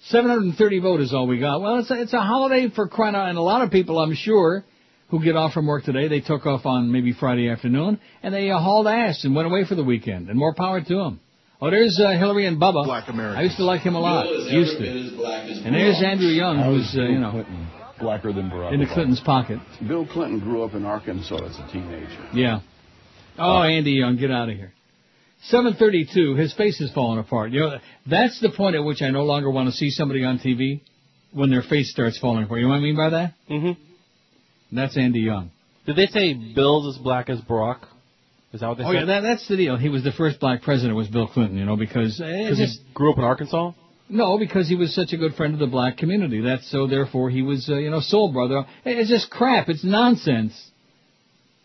730 0.10 0.80
vote 0.80 1.00
is 1.00 1.14
all 1.14 1.26
we 1.26 1.40
got. 1.40 1.62
Well, 1.62 1.80
it's 1.80 1.90
a, 1.90 2.02
it's 2.02 2.14
a 2.14 2.20
holiday 2.20 2.70
for 2.70 2.88
crying 2.90 3.16
out, 3.16 3.30
and 3.30 3.38
a 3.38 3.42
lot 3.42 3.62
of 3.62 3.72
people, 3.72 3.98
I'm 3.98 4.14
sure, 4.14 4.66
who 5.10 5.24
get 5.24 5.38
off 5.38 5.54
from 5.54 5.68
work 5.68 5.86
today, 5.86 6.10
they 6.10 6.20
took 6.20 6.46
off 6.46 6.66
on 6.66 6.92
maybe 6.92 7.14
Friday 7.14 7.50
afternoon, 7.50 8.00
and 8.22 8.34
they 8.34 8.52
uh, 8.52 8.60
hauled 8.60 8.88
ass 8.88 9.24
and 9.24 9.34
went 9.34 9.48
away 9.48 9.64
for 9.64 9.76
the 9.76 9.84
weekend, 9.84 10.30
and 10.30 10.38
more 10.38 10.54
power 10.54 10.82
to 10.82 10.96
them. 10.96 11.20
Oh, 11.62 11.70
there's 11.70 12.00
uh, 12.04 12.18
Hillary 12.18 12.48
and 12.48 12.60
Bubba. 12.60 12.86
Black 12.86 13.08
America. 13.08 13.40
I 13.40 13.44
used 13.44 13.58
to 13.58 13.64
like 13.64 13.82
him 13.82 13.94
a 13.94 14.00
lot. 14.00 14.26
Used 14.28 14.78
to. 14.78 14.84
And 15.64 15.76
there's 15.76 16.02
Andrew 16.04 16.30
Young, 16.30 16.58
who's, 16.58 16.96
uh, 16.98 17.04
you 17.04 17.20
know, 17.20 17.46
blacker 18.00 18.34
than 18.34 18.50
Barack 18.50 18.74
in 18.74 18.80
the 18.80 18.88
Clinton's 18.88 19.20
pocket. 19.20 19.60
Bill 19.88 20.08
Clinton 20.08 20.40
grew 20.40 20.64
up 20.64 20.74
in 20.74 20.86
Arkansas 20.86 21.36
as 21.46 21.60
a 21.60 21.72
teenager. 21.72 22.30
Yeah. 22.34 22.62
Oh, 23.38 23.62
Andy 23.62 23.92
Young, 23.92 24.18
get 24.18 24.32
out 24.32 24.50
of 24.50 24.56
here. 24.56 24.74
732, 25.44 26.36
his 26.36 26.54
face 26.54 26.82
is 26.82 26.92
falling 26.94 27.20
apart. 27.20 27.52
You 27.52 27.62
know, 27.62 27.78
that's 28.08 28.40
the 28.42 28.52
point 28.52 28.76
at 28.76 28.84
which 28.84 29.02
I 29.02 29.10
no 29.10 29.24
longer 29.24 29.50
want 29.50 29.70
to 29.70 29.74
see 29.74 29.90
somebody 29.90 30.24
on 30.24 30.40
TV 30.40 30.82
when 31.32 31.50
their 31.50 31.64
face 31.64 31.92
starts 31.92 32.18
falling 32.20 32.44
apart. 32.44 32.60
You 32.60 32.68
know 32.68 32.72
what 32.72 32.78
I 32.78 32.82
mean 32.82 32.96
by 32.96 33.10
that? 33.12 33.34
Mm-hmm. 33.50 34.76
That's 34.76 34.98
Andy 34.98 35.22
Young. 35.22 35.52
Did 35.86 35.96
they 35.96 36.08
say 36.08 36.34
Bill's 36.34 36.96
as 36.96 37.02
black 37.02 37.30
as 37.30 37.40
Barack? 37.42 37.82
Is 38.54 38.60
that 38.60 38.68
what 38.68 38.78
they 38.78 38.84
Oh 38.84 38.92
said? 38.92 39.00
yeah, 39.00 39.06
that, 39.06 39.22
that's 39.22 39.48
the 39.48 39.56
deal. 39.58 39.78
He 39.78 39.90
was 39.90 40.04
the 40.04 40.12
first 40.12 40.40
black 40.40 40.62
president 40.62 40.96
was 40.98 41.08
Bill 41.08 41.28
Clinton, 41.28 41.58
you 41.58 41.66
know, 41.66 41.78
because 41.78 42.20
eh, 42.20 42.44
Because 42.44 42.58
just, 42.58 42.80
he 42.86 42.94
grew 42.94 43.12
up 43.12 43.18
in 43.18 43.24
Arkansas. 43.24 43.72
no, 44.10 44.38
because 44.38 44.68
he 44.68 44.76
was 44.76 44.94
such 44.94 45.14
a 45.14 45.18
good 45.18 45.36
friend 45.36 45.54
of 45.54 45.60
the 45.60 45.68
black 45.68 45.98
community. 45.98 46.42
That's 46.42 46.70
so 46.70 46.86
therefore 46.88 47.30
he 47.30 47.42
was, 47.42 47.70
uh, 47.70 47.76
you 47.78 47.90
know, 47.90 48.02
soul 48.02 48.32
brother. 48.34 48.66
Eh, 48.86 48.92
It's 49.00 49.10
just 49.10 49.30
crap. 49.30 49.70
It's 49.70 49.84
nonsense. 49.84 50.54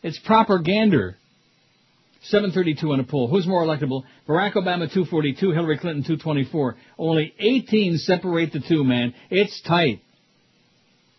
It's 0.02 0.18
propaganda. 0.20 1.16
732 2.22 2.92
on 2.92 2.98
a 3.00 3.04
poll. 3.04 3.28
Who's 3.28 3.46
more 3.46 3.62
electable? 3.64 4.02
Barack 4.28 4.54
Obama 4.54 4.92
242, 4.92 5.52
Hillary 5.52 5.78
Clinton 5.78 6.02
224. 6.02 6.76
Only 6.98 7.32
18 7.38 7.98
separate 7.98 8.52
the 8.52 8.60
two, 8.60 8.82
man. 8.84 9.14
It's 9.30 9.60
tight. 9.62 10.00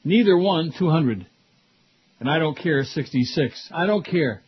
Neither 0.03 0.37
one 0.37 0.73
200. 0.77 1.25
And 2.19 2.29
I 2.29 2.39
don't 2.39 2.57
care 2.57 2.83
66. 2.83 3.69
I 3.73 3.85
don't 3.85 4.05
care. 4.05 4.41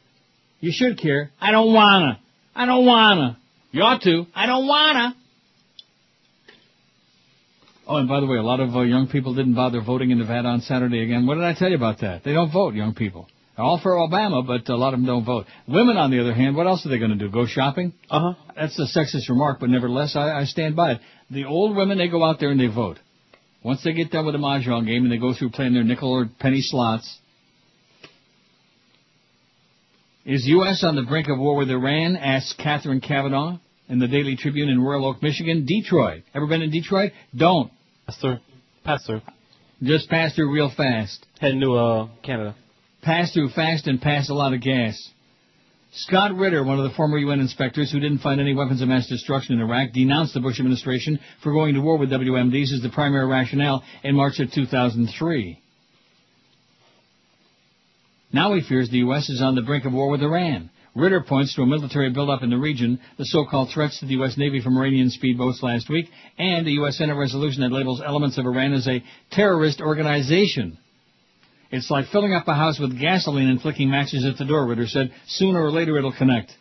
You 0.60 0.72
should 0.74 1.00
care. 1.00 1.32
I 1.40 1.52
don't 1.52 1.74
wanna. 1.74 2.20
I 2.56 2.66
don't 2.66 2.86
wanna. 2.86 3.38
You 3.72 3.84
ought 3.84 4.02
to. 4.02 4.26
I 4.36 4.46
don't 4.46 4.68
wanna. 4.68 5.16
Oh, 7.88 7.96
and 7.96 8.08
by 8.08 8.20
the 8.20 8.28
way, 8.28 8.38
a 8.38 8.44
lot 8.44 8.60
of 8.60 8.76
uh, 8.76 8.82
young 8.82 9.08
people 9.08 9.34
didn't 9.34 9.56
bother 9.56 9.82
voting 9.82 10.12
in 10.12 10.20
Nevada 10.20 10.48
on 10.48 10.62
Saturday 10.62 11.02
again. 11.02 11.26
What 11.26 11.36
did 11.36 11.44
I 11.44 11.56
tell 11.56 11.70
you 11.70 11.76
about 11.76 12.02
that? 12.02 12.24
They 12.24 12.34
don't 12.34 12.52
vote, 12.52 12.76
young 12.76 12.94
people. 12.94 13.28
They're 13.56 13.66
all 13.66 13.80
for 13.82 13.94
Obama, 13.94 14.46
but 14.46 14.70
a 14.72 14.76
lot 14.78 14.94
of 14.94 15.00
them 15.00 15.08
don't 15.08 15.26
vote. 15.26 15.46
Women, 15.68 15.98
on 15.98 16.12
the 16.12 16.20
other 16.22 16.34
hand, 16.34 16.56
what 16.56 16.68
else 16.68 16.86
are 16.86 16.90
they 16.90 17.00
going 17.00 17.12
to 17.12 17.18
do? 17.18 17.32
Go 17.32 17.46
shopping? 17.48 17.94
Uh 18.10 18.34
huh. 18.34 18.54
That's 18.56 18.78
a 18.80 18.84
sexist 18.84 19.28
remark, 19.28 19.60
but 19.60 19.70
nevertheless, 19.70 20.16
I, 20.16 20.42
I 20.42 20.44
stand 20.44 20.76
by 20.76 20.94
it. 20.94 21.02
The 21.32 21.46
old 21.46 21.76
women, 21.76 21.98
they 21.98 22.10
go 22.10 22.24
out 22.24 22.40
there 22.40 22.52
and 22.52 22.60
they 22.60 22.68
vote. 22.68 23.00
Once 23.64 23.84
they 23.84 23.94
get 23.94 24.12
done 24.12 24.26
with 24.26 24.34
the 24.34 24.40
mahjong 24.40 24.86
game 24.86 25.04
and 25.04 25.12
they 25.12 25.18
go 25.18 25.34
through 25.34 25.50
playing 25.50 25.74
their 25.74 25.84
nickel 25.84 26.12
or 26.12 26.30
penny 26.40 26.62
slots, 26.62 27.18
is 30.30 30.46
U.S. 30.46 30.84
on 30.84 30.96
the 30.96 31.02
brink 31.02 31.28
of 31.28 31.40
war 31.40 31.56
with 31.56 31.72
Iran? 31.72 32.16
Asks 32.16 32.54
Catherine 32.54 33.02
Kavanaugh 33.02 33.58
in 33.88 33.98
the 33.98 34.08
Daily 34.08 34.36
Tribune 34.36 34.70
in 34.70 34.80
Royal 34.80 35.08
Oak, 35.08 35.24
Michigan. 35.24 35.66
Detroit. 35.66 36.22
Ever 36.36 36.46
been 36.46 36.62
in 36.62 36.70
Detroit? 36.70 37.14
Don't. 37.36 37.72
Pastor. 38.06 38.40
Pastor. 38.84 39.24
Just 39.82 40.08
pass 40.08 40.36
through 40.36 40.54
real 40.54 40.72
fast. 40.78 41.26
Heading 41.42 41.62
to 41.62 41.74
uh, 41.74 42.08
Canada. 42.22 42.56
Pass 43.02 43.34
through 43.34 43.50
fast 43.50 43.88
and 43.88 44.00
pass 44.00 44.30
a 44.30 44.36
lot 44.36 44.54
of 44.54 44.62
gas. 44.62 44.96
Scott 45.94 46.36
Ritter, 46.36 46.64
one 46.64 46.78
of 46.78 46.84
the 46.84 46.96
former 46.96 47.18
UN 47.18 47.40
inspectors 47.40 47.92
who 47.92 48.00
didn't 48.00 48.20
find 48.20 48.40
any 48.40 48.54
weapons 48.54 48.84
of 48.84 48.88
mass 48.88 49.08
destruction 49.08 49.56
in 49.56 49.62
Iraq, 49.62 49.94
denounced 49.94 50.36
the 50.36 50.42
Bush 50.42 50.60
administration 50.60 51.20
for 51.42 51.52
going 51.54 51.74
to 51.74 51.82
war 51.82 51.98
with 51.98 52.12
WMDs 52.12 52.72
as 52.72 52.84
the 52.84 52.92
primary 52.94 53.26
rationale 53.26 53.84
in 54.04 54.16
March 54.16 54.40
of 54.40 54.52
2003. 54.52 55.60
Now 58.32 58.54
he 58.54 58.62
fears 58.62 58.90
the 58.90 59.00
U.S. 59.00 59.30
is 59.30 59.42
on 59.42 59.56
the 59.56 59.62
brink 59.62 59.86
of 59.86 59.94
war 59.94 60.10
with 60.10 60.22
Iran. 60.22 60.70
Ritter 60.96 61.22
points 61.22 61.56
to 61.56 61.62
a 61.62 61.66
military 61.66 62.10
buildup 62.10 62.44
in 62.44 62.50
the 62.50 62.58
region, 62.58 63.00
the 63.18 63.26
so-called 63.26 63.70
threats 63.74 64.00
to 64.00 64.06
the 64.06 64.14
U.S. 64.16 64.38
Navy 64.38 64.62
from 64.62 64.78
Iranian 64.78 65.10
speedboats 65.10 65.62
last 65.64 65.90
week, 65.90 66.10
and 66.38 66.68
a 66.68 66.72
U.S. 66.72 66.98
Senate 66.98 67.16
resolution 67.16 67.62
that 67.62 67.72
labels 67.72 68.02
elements 68.06 68.38
of 68.38 68.46
Iran 68.46 68.74
as 68.74 68.88
a 68.88 69.04
terrorist 69.32 69.82
organization. 69.82 70.78
It's 71.72 71.90
like 71.90 72.08
filling 72.08 72.34
up 72.34 72.48
a 72.48 72.56
house 72.56 72.80
with 72.80 73.00
gasoline 73.00 73.50
and 73.50 73.62
flicking 73.62 73.90
matches 73.90 74.26
at 74.26 74.38
the 74.38 74.46
door, 74.46 74.66
Ritter 74.66 74.88
said. 74.88 75.12
Sooner 75.28 75.62
or 75.64 75.72
later 75.72 75.98
it'll 75.98 76.12
connect. 76.12 76.52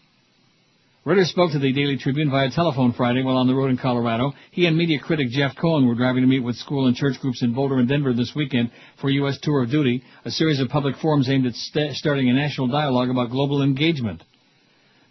Ritter 1.08 1.24
spoke 1.24 1.52
to 1.52 1.58
the 1.58 1.72
Daily 1.72 1.96
Tribune 1.96 2.30
via 2.30 2.50
telephone 2.50 2.92
Friday 2.92 3.22
while 3.22 3.38
on 3.38 3.46
the 3.46 3.54
road 3.54 3.70
in 3.70 3.78
Colorado. 3.78 4.34
He 4.50 4.66
and 4.66 4.76
media 4.76 4.98
critic 4.98 5.30
Jeff 5.30 5.56
Cohen 5.56 5.88
were 5.88 5.94
driving 5.94 6.20
to 6.20 6.28
meet 6.28 6.40
with 6.40 6.56
school 6.56 6.86
and 6.86 6.94
church 6.94 7.18
groups 7.22 7.42
in 7.42 7.54
Boulder 7.54 7.78
and 7.78 7.88
Denver 7.88 8.12
this 8.12 8.34
weekend 8.36 8.70
for 9.00 9.08
a 9.08 9.14
U.S. 9.14 9.38
tour 9.40 9.62
of 9.62 9.70
duty, 9.70 10.02
a 10.26 10.30
series 10.30 10.60
of 10.60 10.68
public 10.68 10.96
forums 10.96 11.30
aimed 11.30 11.46
at 11.46 11.54
st- 11.54 11.96
starting 11.96 12.28
a 12.28 12.34
national 12.34 12.68
dialogue 12.68 13.08
about 13.08 13.30
global 13.30 13.62
engagement. 13.62 14.22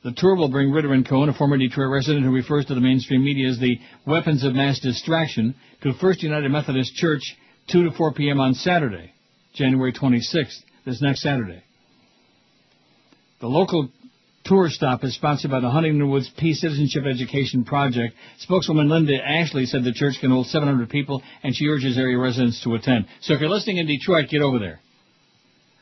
The 0.03 0.13
tour 0.15 0.35
will 0.35 0.49
bring 0.49 0.71
Ritter 0.71 0.93
and 0.93 1.03
Cohen, 1.03 1.29
a 1.29 1.33
former 1.33 1.57
Detroit 1.57 1.89
resident 1.89 2.23
who 2.23 2.31
refers 2.31 2.65
to 2.65 2.75
the 2.75 2.79
mainstream 2.79 3.23
media 3.23 3.49
as 3.49 3.57
the 3.57 3.79
weapons 4.05 4.43
of 4.43 4.53
mass 4.53 4.79
distraction, 4.79 5.55
to 5.81 5.93
First 5.93 6.21
United 6.21 6.51
Methodist 6.51 6.93
Church 6.93 7.23
2 7.71 7.85
to 7.85 7.97
4 7.97 8.13
p.m. 8.13 8.39
on 8.39 8.53
Saturday, 8.53 9.13
January 9.55 9.93
26th, 9.93 10.61
this 10.85 11.01
next 11.01 11.23
Saturday. 11.23 11.63
The 13.41 13.47
local 13.47 13.89
tour 14.47 14.69
stop 14.69 15.03
is 15.03 15.13
sponsored 15.15 15.51
by 15.51 15.59
the 15.59 15.69
Huntington 15.69 16.09
Woods 16.09 16.31
Peace 16.37 16.61
Citizenship 16.61 17.03
Education 17.05 17.65
Project. 17.65 18.15
Spokeswoman 18.39 18.87
Linda 18.87 19.15
Ashley 19.15 19.65
said 19.65 19.83
the 19.83 19.91
church 19.91 20.15
can 20.21 20.31
hold 20.31 20.47
700 20.47 20.89
people, 20.89 21.21
and 21.43 21.55
she 21.55 21.67
urges 21.67 21.97
area 21.97 22.17
residents 22.17 22.63
to 22.63 22.73
attend. 22.75 23.07
So 23.21 23.33
if 23.33 23.41
you're 23.41 23.49
listening 23.49 23.77
in 23.77 23.87
Detroit, 23.87 24.29
get 24.29 24.41
over 24.41 24.59
there. 24.59 24.79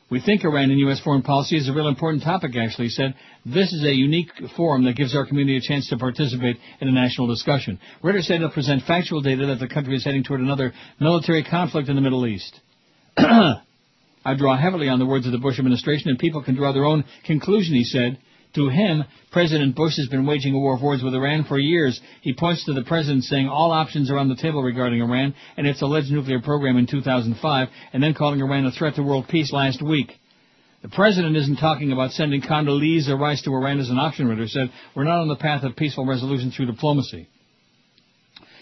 We 0.10 0.22
think 0.22 0.44
Iran 0.44 0.70
and 0.72 0.80
U.S. 0.82 1.00
foreign 1.00 1.24
policy 1.24 1.58
is 1.58 1.68
a 1.68 1.74
real 1.74 1.88
important 1.88 2.24
topic, 2.24 2.56
Ashley 2.56 2.90
said. 2.90 3.16
This 3.46 3.72
is 3.72 3.84
a 3.84 3.94
unique 3.94 4.30
forum 4.56 4.86
that 4.86 4.96
gives 4.96 5.16
our 5.16 5.26
community 5.26 5.58
a 5.58 5.62
chance 5.62 5.90
to 5.90 5.98
participate 5.98 6.58
in 6.80 6.88
a 6.88 6.92
national 6.92 7.28
discussion. 7.28 7.80
Ritter 8.04 8.22
said 8.22 8.40
he'll 8.40 8.52
present 8.52 8.84
factual 8.84 9.22
data 9.22 9.48
that 9.48 9.60
the 9.60 9.68
country 9.68 9.96
is 9.96 10.06
heading 10.06 10.24
toward 10.24 10.42
another 10.42 10.74
military 11.00 11.44
conflict 11.44 11.90
in 11.90 11.96
the 11.96 12.02
Middle 12.02 12.26
East. 12.28 12.60
I 13.18 14.34
draw 14.38 14.58
heavily 14.58 14.90
on 14.90 15.00
the 15.00 15.06
words 15.06 15.26
of 15.26 15.32
the 15.32 15.38
Bush 15.40 15.60
administration, 15.60 16.10
and 16.10 16.20
people 16.20 16.44
can 16.44 16.56
draw 16.56 16.72
their 16.72 16.86
own 16.86 17.04
conclusion, 17.26 17.76
he 17.76 17.84
said. 17.84 18.20
To 18.56 18.70
him, 18.70 19.04
President 19.32 19.76
Bush 19.76 19.98
has 19.98 20.08
been 20.08 20.26
waging 20.26 20.54
a 20.54 20.60
war 20.60 20.76
of 20.76 20.82
words 20.82 21.04
with 21.04 21.14
Iran 21.14 21.44
for 21.44 21.60
years. 21.60 22.00
He 22.22 22.34
points 22.34 22.64
to 22.66 22.74
the 22.74 22.84
president 22.84 23.26
saying 23.26 23.50
all 23.50 23.72
options 23.72 24.10
are 24.10 24.18
on 24.18 24.30
the 24.30 24.36
table 24.36 24.64
regarding 24.64 25.02
Iran 25.02 25.36
and 25.58 25.68
its 25.68 25.82
alleged 25.82 26.10
nuclear 26.10 26.40
program 26.40 26.78
in 26.78 26.88
2005, 26.88 27.68
and 27.92 28.02
then 28.02 28.14
calling 28.14 28.40
Iran 28.40 28.66
a 28.66 28.72
threat 28.72 28.96
to 28.96 29.04
world 29.04 29.28
peace 29.28 29.52
last 29.52 29.82
week. 29.82 30.14
The 30.84 30.90
president 30.90 31.36
isn't 31.36 31.58
talking 31.58 31.92
about 31.92 32.12
sending 32.12 32.42
Condoleezza 32.42 33.20
Rice 33.20 33.42
to 33.42 33.52
Iran 33.52 33.80
as 33.80 33.90
an 33.90 34.00
option, 34.00 34.28
Ritter 34.28 34.48
said. 34.48 34.72
We're 34.96 35.04
not 35.04 35.20
on 35.20 35.28
the 35.28 35.36
path 35.36 35.64
of 35.64 35.76
peaceful 35.76 36.06
resolution 36.06 36.52
through 36.52 36.68
diplomacy. 36.68 37.28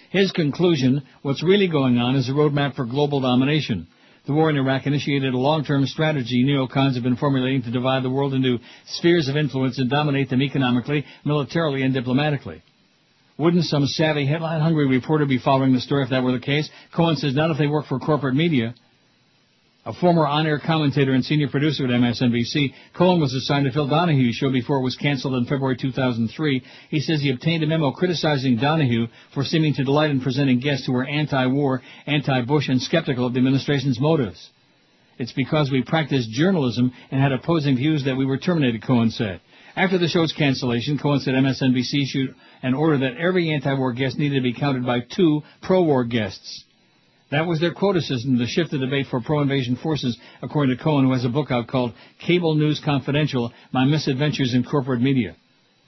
His 0.09 0.31
conclusion, 0.31 1.03
what's 1.21 1.43
really 1.43 1.67
going 1.67 1.97
on 1.97 2.15
is 2.15 2.29
a 2.29 2.31
roadmap 2.31 2.75
for 2.75 2.85
global 2.85 3.19
domination. 3.19 3.87
The 4.25 4.33
war 4.33 4.49
in 4.49 4.55
Iraq 4.55 4.87
initiated 4.87 5.33
a 5.33 5.37
long-term 5.37 5.85
strategy 5.85 6.45
neocons 6.45 6.93
have 6.93 7.03
been 7.03 7.17
formulating 7.17 7.63
to 7.63 7.71
divide 7.71 8.03
the 8.03 8.09
world 8.09 8.33
into 8.33 8.59
spheres 8.85 9.27
of 9.27 9.35
influence 9.35 9.77
and 9.79 9.89
dominate 9.89 10.29
them 10.29 10.41
economically, 10.41 11.03
militarily, 11.25 11.81
and 11.83 11.93
diplomatically. 11.93 12.61
Wouldn't 13.37 13.65
some 13.65 13.85
savvy 13.85 14.25
headline-hungry 14.25 14.87
reporter 14.87 15.25
be 15.25 15.39
following 15.39 15.73
the 15.73 15.81
story 15.81 16.03
if 16.03 16.09
that 16.11 16.23
were 16.23 16.31
the 16.31 16.39
case? 16.39 16.69
Cohen 16.95 17.17
says 17.17 17.35
not 17.35 17.51
if 17.51 17.57
they 17.57 17.67
work 17.67 17.87
for 17.87 17.99
corporate 17.99 18.35
media. 18.35 18.75
A 19.85 19.93
former 19.93 20.25
on-air 20.25 20.59
commentator 20.59 21.11
and 21.11 21.25
senior 21.25 21.49
producer 21.49 21.83
at 21.83 21.89
MSNBC, 21.89 22.73
Cohen 22.93 23.19
was 23.19 23.33
assigned 23.33 23.65
to 23.65 23.71
Phil 23.73 23.89
Donahue's 23.89 24.35
show 24.35 24.49
before 24.49 24.77
it 24.77 24.83
was 24.83 24.95
canceled 24.95 25.35
in 25.35 25.43
February 25.43 25.75
2003. 25.75 26.63
He 26.89 27.01
says 27.01 27.21
he 27.21 27.31
obtained 27.31 27.63
a 27.63 27.67
memo 27.67 27.91
criticizing 27.91 28.55
Donahue 28.55 29.07
for 29.33 29.43
seeming 29.43 29.73
to 29.73 29.83
delight 29.83 30.11
in 30.11 30.21
presenting 30.21 30.61
guests 30.61 30.85
who 30.85 30.93
were 30.93 31.03
anti-war, 31.03 31.81
anti-Bush, 32.05 32.69
and 32.69 32.81
skeptical 32.81 33.25
of 33.25 33.33
the 33.33 33.39
administration's 33.39 33.99
motives. 33.99 34.51
It's 35.17 35.33
because 35.33 35.69
we 35.69 35.83
practiced 35.83 36.31
journalism 36.31 36.93
and 37.11 37.21
had 37.21 37.33
opposing 37.33 37.75
views 37.75 38.05
that 38.05 38.15
we 38.15 38.25
were 38.25 38.37
terminated, 38.37 38.87
Cohen 38.87 39.11
said. 39.11 39.41
After 39.75 39.97
the 39.97 40.07
show's 40.07 40.31
cancellation, 40.31 40.97
Cohen 40.97 41.19
said 41.19 41.33
MSNBC 41.33 42.03
issued 42.03 42.35
an 42.61 42.73
order 42.73 42.99
that 42.99 43.17
every 43.17 43.53
anti-war 43.53 43.91
guest 43.91 44.17
needed 44.17 44.35
to 44.35 44.41
be 44.41 44.53
counted 44.53 44.85
by 44.85 45.01
two 45.01 45.41
pro-war 45.61 46.05
guests. 46.05 46.63
That 47.33 47.47
was 47.47 47.59
their 47.59 47.73
quota 47.73 47.99
system 47.99 48.37
to 48.37 48.45
shift 48.45 48.69
the 48.69 48.77
debate 48.77 49.07
for 49.09 49.19
pro-invasion 49.19 49.77
forces, 49.77 50.15
according 50.43 50.77
to 50.77 50.83
Cohen, 50.83 51.05
who 51.05 51.13
has 51.13 51.25
a 51.25 51.29
book 51.29 51.49
out 51.49 51.65
called 51.65 51.93
Cable 52.19 52.53
News 52.53 52.79
Confidential, 52.85 53.51
My 53.71 53.85
Misadventures 53.85 54.53
in 54.53 54.63
Corporate 54.63 55.01
Media. 55.01 55.35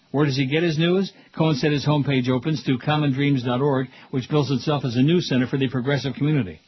Where 0.10 0.26
does 0.26 0.38
he 0.38 0.48
get 0.48 0.64
his 0.64 0.80
news? 0.80 1.14
Cohen 1.38 1.54
said 1.54 1.72
his 1.72 1.86
homepage 1.86 2.30
opens 2.30 2.64
to 2.64 2.80
commondreams.org, 2.80 3.88
which 4.10 4.28
bills 4.28 4.50
itself 4.50 4.86
as 4.86 4.96
a 4.96 5.04
news 5.04 5.30
center 5.30 5.46
for 5.46 5.58
the 5.60 5.70
progressive 5.70 6.16
community. 6.16 6.62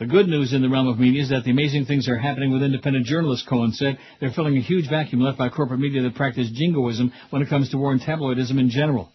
The 0.00 0.06
good 0.06 0.26
news 0.26 0.52
in 0.52 0.60
the 0.60 0.68
realm 0.68 0.88
of 0.88 0.98
media 0.98 1.22
is 1.22 1.28
that 1.28 1.44
the 1.44 1.52
amazing 1.52 1.84
things 1.84 2.08
are 2.08 2.18
happening 2.18 2.52
with 2.52 2.64
independent 2.64 3.06
journalists, 3.06 3.46
Cohen 3.48 3.70
said. 3.70 3.96
They're 4.18 4.32
filling 4.32 4.56
a 4.56 4.60
huge 4.60 4.90
vacuum 4.90 5.20
left 5.20 5.38
by 5.38 5.50
corporate 5.50 5.78
media 5.78 6.02
that 6.02 6.16
practice 6.16 6.50
jingoism 6.52 7.12
when 7.30 7.42
it 7.42 7.48
comes 7.48 7.70
to 7.70 7.78
war 7.78 7.92
and 7.92 8.00
tabloidism 8.00 8.58
in 8.58 8.70
general. 8.70 9.12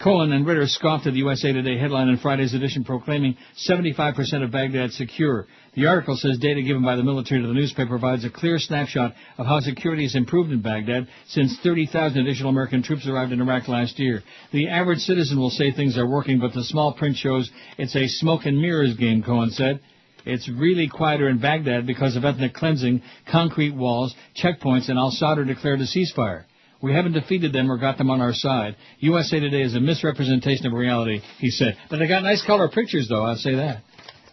Cohen 0.00 0.30
and 0.30 0.46
Ritter 0.46 0.68
scoffed 0.68 1.08
at 1.08 1.12
the 1.12 1.18
USA 1.18 1.52
Today 1.52 1.76
headline 1.76 2.06
in 2.06 2.18
Friday's 2.18 2.54
edition 2.54 2.84
proclaiming 2.84 3.36
75% 3.68 4.44
of 4.44 4.52
Baghdad 4.52 4.92
secure. 4.92 5.48
The 5.74 5.86
article 5.86 6.16
says 6.16 6.38
data 6.38 6.62
given 6.62 6.84
by 6.84 6.94
the 6.94 7.02
military 7.02 7.40
to 7.40 7.48
the 7.48 7.52
newspaper 7.52 7.88
provides 7.90 8.24
a 8.24 8.30
clear 8.30 8.60
snapshot 8.60 9.14
of 9.38 9.46
how 9.46 9.58
security 9.58 10.04
has 10.04 10.14
improved 10.14 10.52
in 10.52 10.62
Baghdad 10.62 11.08
since 11.26 11.58
30,000 11.64 12.20
additional 12.20 12.50
American 12.50 12.84
troops 12.84 13.08
arrived 13.08 13.32
in 13.32 13.40
Iraq 13.40 13.66
last 13.66 13.98
year. 13.98 14.22
The 14.52 14.68
average 14.68 15.00
citizen 15.00 15.36
will 15.36 15.50
say 15.50 15.72
things 15.72 15.98
are 15.98 16.06
working, 16.06 16.38
but 16.38 16.54
the 16.54 16.62
small 16.62 16.92
print 16.92 17.16
shows 17.16 17.50
it's 17.76 17.96
a 17.96 18.06
smoke 18.06 18.46
and 18.46 18.60
mirrors 18.60 18.96
game, 18.96 19.24
Cohen 19.24 19.50
said. 19.50 19.80
It's 20.24 20.48
really 20.48 20.86
quieter 20.86 21.28
in 21.28 21.38
Baghdad 21.38 21.88
because 21.88 22.14
of 22.14 22.24
ethnic 22.24 22.54
cleansing, 22.54 23.02
concrete 23.30 23.74
walls, 23.74 24.14
checkpoints, 24.40 24.88
and 24.90 24.98
al-Sadr 24.98 25.42
declared 25.42 25.80
a 25.80 25.86
ceasefire. 25.86 26.44
We 26.80 26.92
haven't 26.94 27.12
defeated 27.12 27.52
them 27.52 27.70
or 27.72 27.76
got 27.76 27.98
them 27.98 28.08
on 28.10 28.20
our 28.20 28.32
side. 28.32 28.76
USA 29.00 29.40
Today 29.40 29.62
is 29.62 29.74
a 29.74 29.80
misrepresentation 29.80 30.66
of 30.66 30.72
reality, 30.72 31.20
he 31.38 31.50
said. 31.50 31.76
But 31.90 31.98
they 31.98 32.06
got 32.06 32.22
nice 32.22 32.44
color 32.44 32.68
pictures, 32.68 33.08
though, 33.08 33.24
I'll 33.24 33.34
say 33.36 33.56
that. 33.56 33.82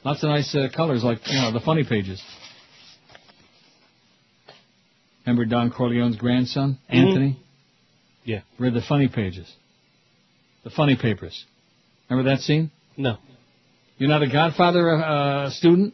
Lots 0.03 0.21
of 0.23 0.29
nice 0.29 0.53
uh, 0.53 0.67
colors, 0.75 1.03
like, 1.03 1.19
you 1.27 1.41
know, 1.41 1.51
the 1.51 1.59
funny 1.59 1.83
pages. 1.83 2.21
Remember 5.25 5.45
Don 5.45 5.71
Corleone's 5.71 6.17
grandson, 6.17 6.77
Mhm. 6.91 6.95
Anthony? 7.07 7.39
Yeah. 8.23 8.41
Read 8.59 8.73
the 8.75 8.81
funny 8.81 9.07
pages. 9.07 9.51
The 10.63 10.69
funny 10.69 10.95
papers. 10.95 11.45
Remember 12.09 12.29
that 12.29 12.41
scene? 12.41 12.69
No. 12.97 13.17
You're 13.97 14.09
not 14.09 14.21
a 14.21 14.27
Godfather 14.29 14.93
uh, 15.03 15.49
student? 15.49 15.93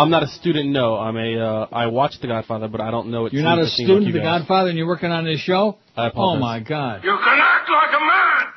I'm 0.00 0.10
not 0.10 0.22
a 0.22 0.28
student. 0.28 0.70
No, 0.70 0.96
I'm 0.96 1.16
a. 1.16 1.38
Uh, 1.38 1.66
I 1.70 1.86
watched 1.88 2.20
The 2.22 2.28
Godfather, 2.28 2.68
but 2.68 2.80
I 2.80 2.90
don't 2.90 3.10
know 3.10 3.26
it. 3.26 3.32
You're 3.32 3.42
not 3.42 3.58
a 3.58 3.66
seems 3.66 3.86
student 3.86 4.04
like 4.04 4.08
of 4.08 4.14
The 4.14 4.20
guys. 4.20 4.40
Godfather 4.40 4.68
and 4.70 4.78
you're 4.78 4.86
working 4.86 5.10
on 5.10 5.24
this 5.24 5.40
show? 5.40 5.76
I 5.96 6.08
apologize. 6.08 6.38
Oh 6.38 6.40
my 6.40 6.60
God. 6.60 7.04
You 7.04 7.10
can 7.10 7.38
act 7.40 7.68
like 7.68 7.90
a 7.90 8.04
man! 8.04 8.52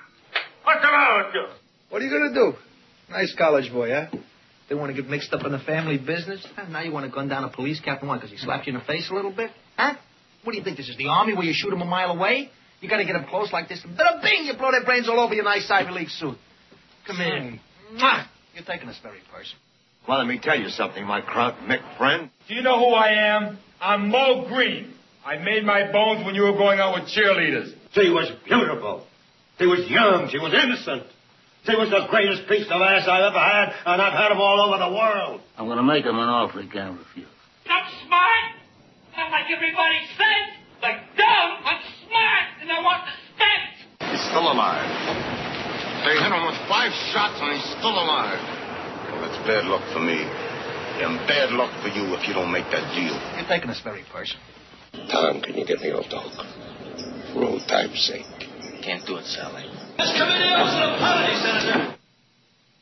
What's 0.64 0.82
the 0.82 0.92
matter 0.92 1.26
with 1.26 1.36
you? 1.36 1.46
What 1.90 2.02
are 2.02 2.06
you 2.06 2.12
going 2.12 2.34
to 2.34 2.40
do? 2.40 2.58
Nice 3.12 3.36
college 3.38 3.72
boy, 3.72 3.92
huh? 3.92 4.08
They 4.70 4.76
want 4.76 4.96
to 4.96 5.02
get 5.02 5.10
mixed 5.10 5.34
up 5.34 5.46
in 5.46 5.52
the 5.52 5.60
family 5.60 5.98
business? 5.98 6.46
Huh? 6.56 6.68
Now 6.70 6.82
you 6.82 6.92
want 6.92 7.06
to 7.06 7.12
gun 7.12 7.28
down 7.28 7.44
a 7.44 7.50
police 7.50 7.82
captain, 7.82 8.08
why? 8.08 8.16
Because 8.16 8.32
he 8.32 8.38
slapped 8.38 8.66
you 8.66 8.74
in 8.74 8.80
the 8.80 8.86
face 8.86 9.10
a 9.12 9.14
little 9.14 9.32
bit? 9.32 9.52
Huh? 9.78 9.96
What 10.44 10.54
do 10.54 10.58
you 10.58 10.64
think? 10.64 10.78
This 10.78 10.90
is 10.90 10.98
the 10.98 11.10
army 11.10 11.34
where 11.34 11.44
you 11.46 11.54
shoot 11.54 11.74
him 11.74 11.82
a 11.82 11.86
mile 11.86 12.12
away? 12.12 12.50
You 12.80 12.90
got 12.90 12.98
to 12.98 13.06
get 13.06 13.16
him 13.16 13.26
close 13.30 13.52
like 13.54 13.70
this, 13.70 13.84
and 13.84 13.98
bada 13.98 14.22
bing, 14.22 14.46
you 14.46 14.58
blow 14.58 14.72
their 14.72 14.84
brains 14.84 15.08
all 15.08 15.20
over 15.20 15.34
your 15.34 15.46
nice 15.46 15.70
Ivy 15.70 15.92
League 15.92 16.10
suit. 16.10 16.38
Come 17.08 17.22
in. 17.22 17.60
Mwah! 17.96 18.26
You're 18.56 18.66
taking 18.66 18.88
this 18.88 19.00
very 19.02 19.20
personal. 19.32 19.63
Well, 20.08 20.18
let 20.18 20.28
me 20.28 20.38
tell 20.38 20.60
you 20.60 20.70
something, 20.70 21.06
my 21.06 21.22
Kraut 21.22 21.56
Mick 21.64 21.80
friend. 21.98 22.30
Do 22.48 22.56
you 22.56 22.62
know 22.62 22.78
who 22.78 22.94
I 22.94 23.36
am? 23.36 23.58
I'm 23.80 24.10
Moe 24.10 24.46
Greene. 24.50 24.94
I 25.26 25.38
made 25.38 25.64
my 25.64 25.90
bones 25.92 26.26
when 26.26 26.36
you 26.36 26.44
were 26.44 26.58
going 26.60 26.80
out 26.80 26.96
with 26.96 27.10
cheerleaders. 27.10 27.74
She 27.94 28.10
was 28.10 28.30
beautiful. 28.44 29.08
She 29.60 29.66
was 29.66 29.88
young. 29.90 30.28
She 30.30 30.40
was 30.40 30.54
innocent. 30.54 31.04
She 31.64 31.76
was 31.78 31.90
the 31.90 32.06
greatest 32.10 32.50
piece 32.50 32.68
of 32.68 32.82
ass 32.82 33.08
I've 33.08 33.32
ever 33.32 33.40
had, 33.40 33.72
and 33.86 34.02
I've 34.02 34.12
had 34.12 34.32
'em 34.32 34.42
all 34.42 34.60
over 34.60 34.78
the 34.78 34.92
world. 34.92 35.40
I'm 35.58 35.70
gonna 35.70 35.84
make 35.84 36.04
him 36.04 36.20
an 36.20 36.28
offer 36.28 36.60
he 36.60 36.68
can't 36.68 37.00
refuse. 37.00 37.28
Not 37.66 37.84
smart. 38.06 38.46
Not 39.16 39.32
like 39.32 39.50
everybody 39.50 40.00
says. 40.18 40.58
Like 40.82 41.16
dumb. 41.16 41.52
I'm 41.64 41.80
smart, 42.04 42.46
and 42.60 42.70
I 42.70 42.82
want 42.82 43.04
respect. 43.08 44.12
He's 44.12 44.22
still 44.28 44.52
alive. 44.52 44.84
They 46.04 46.20
hit 46.20 46.32
him 46.34 46.46
with 46.46 46.58
five 46.68 46.92
shots, 47.14 47.40
and 47.40 47.54
he's 47.56 47.70
still 47.80 47.96
alive. 47.96 48.53
Well, 49.24 49.32
that's 49.32 49.48
bad 49.48 49.66
luck 49.72 49.82
for 49.94 50.02
me. 50.02 50.20
And 50.20 51.16
bad 51.28 51.52
luck 51.52 51.72
for 51.82 51.88
you 51.88 52.14
if 52.14 52.28
you 52.28 52.34
don't 52.34 52.52
make 52.52 52.66
that 52.72 52.92
deal. 52.94 53.16
You're 53.40 53.48
taking 53.48 53.70
this 53.70 53.80
very 53.82 54.04
personal. 54.12 54.44
Tom, 55.10 55.40
can 55.40 55.56
you 55.56 55.66
get 55.66 55.80
me 55.80 55.92
off 55.92 56.04
the 56.12 56.20
hook? 56.20 56.46
For 57.32 57.46
old 57.46 57.62
time's 57.70 58.04
sake. 58.04 58.26
Can't 58.84 59.06
do 59.08 59.16
it, 59.16 59.24
Sally. 59.24 59.64
This 59.98 60.12
committee 60.20 60.52
owes 60.52 60.76
an 60.76 60.84
apology, 60.92 61.36
Senator. 61.40 61.96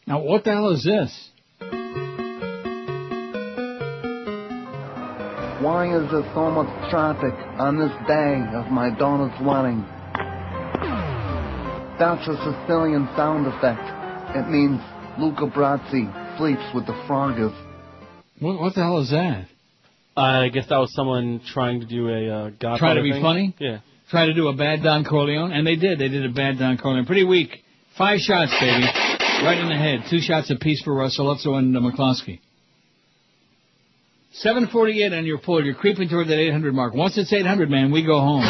Now, 0.07 0.21
what 0.21 0.43
the 0.43 0.51
hell 0.51 0.69
is 0.71 0.83
this? 0.83 1.29
Why 5.61 5.93
is 5.93 6.09
there 6.09 6.25
so 6.33 6.49
much 6.49 6.89
traffic 6.89 7.37
on 7.61 7.77
this 7.77 7.93
day 8.07 8.41
of 8.57 8.71
my 8.71 8.89
daughter's 8.89 9.37
wedding? 9.45 9.85
That's 11.99 12.27
a 12.27 12.33
Sicilian 12.41 13.07
sound 13.15 13.45
effect. 13.45 13.85
It 14.35 14.49
means 14.49 14.81
Luca 15.19 15.45
Brasi 15.45 16.20
sleeps 16.37 16.63
with 16.73 16.85
the 16.85 16.93
Froggers. 17.07 17.55
What, 18.39 18.59
what 18.59 18.75
the 18.75 18.81
hell 18.81 18.99
is 18.99 19.11
that? 19.11 19.47
I 20.17 20.49
guess 20.49 20.67
that 20.69 20.77
was 20.77 20.93
someone 20.93 21.41
trying 21.53 21.79
to 21.81 21.85
do 21.85 22.09
a 22.09 22.29
uh, 22.29 22.49
Godfather 22.49 22.77
Try 22.77 22.93
to 22.95 23.01
be 23.01 23.11
thing. 23.13 23.21
funny? 23.21 23.55
Yeah. 23.59 23.79
Try 24.09 24.25
to 24.25 24.33
do 24.33 24.49
a 24.49 24.53
bad 24.55 24.83
Don 24.83 25.05
Corleone, 25.05 25.51
and 25.53 25.65
they 25.65 25.77
did. 25.77 25.99
They 25.99 26.09
did 26.09 26.25
a 26.25 26.33
bad 26.33 26.59
Don 26.59 26.77
Corleone. 26.77 27.05
Pretty 27.05 27.23
weak. 27.23 27.49
Five 27.97 28.19
shots, 28.19 28.51
baby. 28.59 28.83
Right 29.43 29.57
in 29.57 29.69
the 29.69 29.75
head. 29.77 30.05
Two 30.09 30.19
shots 30.19 30.51
apiece 30.51 30.81
for 30.83 30.93
Russell 30.93 31.33
Lutzo 31.33 31.57
and 31.57 31.75
uh, 31.75 31.79
McCloskey. 31.79 32.39
748 34.33 35.13
on 35.13 35.25
your 35.25 35.37
pull. 35.39 35.63
You're 35.63 35.75
creeping 35.75 36.09
toward 36.09 36.27
that 36.27 36.39
800 36.39 36.73
mark. 36.73 36.93
Once 36.93 37.17
it's 37.17 37.31
800, 37.33 37.69
man, 37.69 37.91
we 37.91 38.05
go 38.05 38.19
home. 38.19 38.43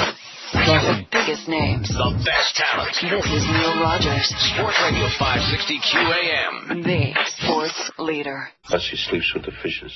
Trust 0.52 0.88
me. 1.00 1.08
Biggest 1.12 1.48
names. 1.48 1.88
The 1.88 2.12
best 2.26 2.56
talent. 2.56 2.96
This 3.02 3.26
is 3.26 3.44
Neil 3.48 3.80
Rogers, 3.80 4.28
Sports 4.52 4.78
Radio 4.84 5.08
560 5.18 5.80
QAM. 5.80 6.84
the 6.84 7.14
sports 7.38 7.92
leader. 7.98 8.50
But 8.70 8.82
she 8.82 8.98
sleeps 8.98 9.32
with 9.34 9.46
the 9.46 9.52
fishes. 9.64 9.94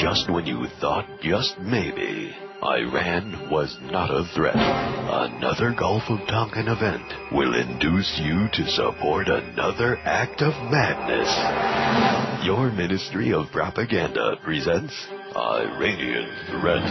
Just 0.00 0.30
when 0.30 0.46
you 0.46 0.66
thought 0.80 1.06
just 1.20 1.58
maybe 1.60 2.34
Iran 2.62 3.48
was 3.50 3.76
not 3.82 4.10
a 4.10 4.24
threat, 4.34 4.56
another 4.56 5.72
Gulf 5.78 6.04
of 6.08 6.26
Tonkin 6.26 6.66
event 6.68 7.04
will 7.30 7.54
induce 7.54 8.18
you 8.22 8.48
to 8.52 8.70
support 8.70 9.28
another 9.28 9.98
act 9.98 10.42
of 10.42 10.52
madness. 10.70 11.30
Your 12.44 12.70
Ministry 12.72 13.32
of 13.32 13.50
Propaganda 13.52 14.36
presents 14.42 14.94
Iranian 15.36 16.28
Threat. 16.50 16.82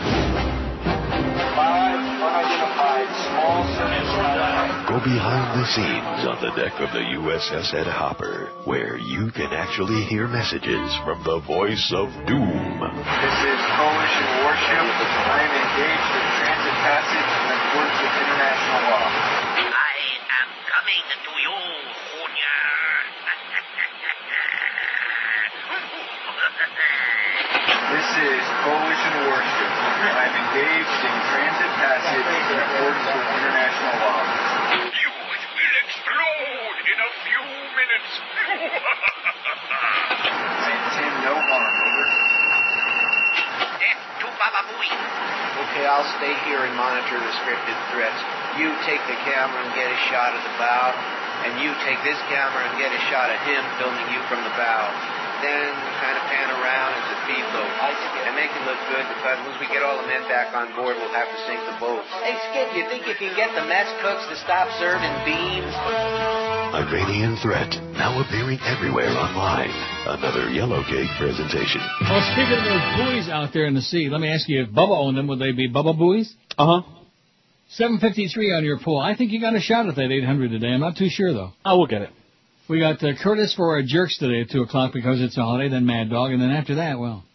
Go 3.51 4.99
behind 5.03 5.59
the 5.59 5.67
scenes 5.75 6.23
on 6.23 6.39
the 6.39 6.55
deck 6.55 6.71
of 6.79 6.87
the 6.95 7.03
USS 7.19 7.75
Ed 7.75 7.87
Hopper, 7.87 8.47
where 8.63 8.95
you 8.95 9.31
can 9.31 9.51
actually 9.51 10.03
hear 10.07 10.27
messages 10.27 10.87
from 11.03 11.19
the 11.27 11.39
voice 11.43 11.91
of 11.91 12.07
doom. 12.27 12.79
This 12.79 13.39
is 13.43 13.59
coalition 13.75 14.29
warship. 14.39 14.87
I 14.87 15.47
am 15.47 15.51
engaged 15.51 16.11
in 16.15 16.27
transit 16.39 16.77
passage 16.79 17.27
in 17.27 17.51
accordance 17.59 17.99
with 17.99 18.15
international 18.23 18.83
law. 18.87 19.07
I 19.67 19.95
am 20.31 20.47
coming 20.71 21.03
to 21.11 21.31
you, 21.35 21.59
Junior. 22.07 22.59
This 27.91 28.09
is 28.27 28.43
coalition 28.63 29.15
warship. 29.27 29.71
I 29.71 30.23
am 30.23 30.35
engaged 30.35 30.99
in 31.03 31.15
transit 31.31 31.70
passage 31.81 32.29
in 32.29 32.57
accordance 32.61 33.09
with 33.09 33.25
international 33.41 33.95
law. 34.05 34.21
will 34.21 35.77
explode 35.81 36.77
in 36.85 36.97
a 37.01 37.11
few 37.25 37.41
minutes. 37.73 38.11
I 40.61 40.69
intend 40.77 41.15
no 41.25 41.33
harm. 41.41 41.73
Over. 41.81 42.05
Eh, 43.81 43.97
to 44.21 44.27
Baba 44.37 44.61
Booey. 44.69 44.93
Okay, 44.93 45.89
I'll 45.89 46.05
stay 46.21 46.37
here 46.45 46.61
and 46.61 46.77
monitor 46.77 47.17
the 47.17 47.33
scripted 47.41 47.79
threats. 47.89 48.21
You 48.61 48.69
take 48.85 49.01
the 49.09 49.17
camera 49.25 49.65
and 49.65 49.73
get 49.73 49.89
a 49.89 49.99
shot 50.13 50.37
of 50.37 50.41
the 50.45 50.53
bow, 50.61 50.93
and 51.49 51.65
you 51.65 51.73
take 51.81 51.97
this 52.05 52.21
camera 52.29 52.61
and 52.61 52.77
get 52.77 52.93
a 52.93 53.01
shot 53.09 53.33
of 53.33 53.41
him 53.41 53.65
filming 53.81 54.05
you 54.13 54.21
from 54.29 54.45
the 54.45 54.53
bow. 54.53 55.20
Then 55.41 55.73
kind 55.97 56.15
of 56.21 56.23
pan 56.29 56.47
around 56.53 56.91
as 57.01 57.05
the 57.09 57.17
feed 57.25 57.45
low. 57.57 57.65
And 58.21 58.37
make 58.37 58.53
it 58.53 58.63
look 58.69 58.77
good 58.93 59.05
because 59.09 59.41
once 59.49 59.57
we 59.57 59.65
get 59.73 59.81
all 59.81 59.97
the 59.97 60.05
men 60.05 60.21
back 60.29 60.53
on 60.53 60.69
board, 60.77 60.93
we'll 60.95 61.11
have 61.17 61.25
to 61.25 61.39
sink 61.49 61.59
the 61.65 61.75
boat. 61.81 62.05
Hey, 62.21 62.37
Skip, 62.53 62.69
you 62.77 62.85
think 62.87 63.09
you 63.09 63.17
can 63.17 63.33
get 63.33 63.49
the 63.57 63.65
mess 63.65 63.89
cooks 64.05 64.29
to 64.29 64.37
stop 64.37 64.69
serving 64.77 65.11
beans? 65.25 65.73
Iranian 66.71 67.35
Threat, 67.41 67.73
now 67.97 68.21
appearing 68.21 68.61
everywhere 68.63 69.09
online. 69.09 69.73
Another 70.05 70.53
Yellow 70.53 70.85
Cake 70.85 71.09
presentation. 71.17 71.81
Well, 72.05 72.21
speaking 72.31 72.61
of 72.61 72.63
those 72.63 72.85
buoys 73.01 73.27
out 73.27 73.49
there 73.51 73.65
in 73.65 73.73
the 73.73 73.81
sea, 73.81 74.07
let 74.09 74.21
me 74.21 74.29
ask 74.29 74.47
you, 74.47 74.63
if 74.63 74.69
Bubba 74.69 74.95
owned 74.95 75.17
them, 75.17 75.27
would 75.27 75.39
they 75.39 75.51
be 75.51 75.69
Bubba 75.69 75.97
buoys? 75.97 76.33
Uh 76.57 76.81
huh. 76.81 76.81
753 77.69 78.53
on 78.53 78.63
your 78.63 78.79
pull. 78.79 78.99
I 78.99 79.15
think 79.17 79.31
you 79.31 79.41
got 79.41 79.55
a 79.55 79.59
shot 79.61 79.87
at 79.87 79.95
that 79.95 80.11
800 80.11 80.51
today. 80.51 80.67
I'm 80.67 80.81
not 80.81 80.97
too 80.97 81.09
sure, 81.09 81.33
though. 81.33 81.51
I 81.65 81.73
will 81.73 81.87
get 81.87 82.03
it. 82.03 82.09
We 82.71 82.79
got 82.79 83.03
uh, 83.03 83.11
Curtis 83.21 83.53
for 83.53 83.71
our 83.75 83.83
jerks 83.83 84.17
today 84.17 84.39
at 84.39 84.49
2 84.49 84.61
o'clock 84.61 84.93
because 84.93 85.19
it's 85.19 85.37
a 85.37 85.41
holiday, 85.41 85.67
then 85.67 85.85
Mad 85.85 86.09
Dog, 86.09 86.31
and 86.31 86.41
then 86.41 86.51
after 86.51 86.75
that, 86.75 86.97
well. 86.99 87.25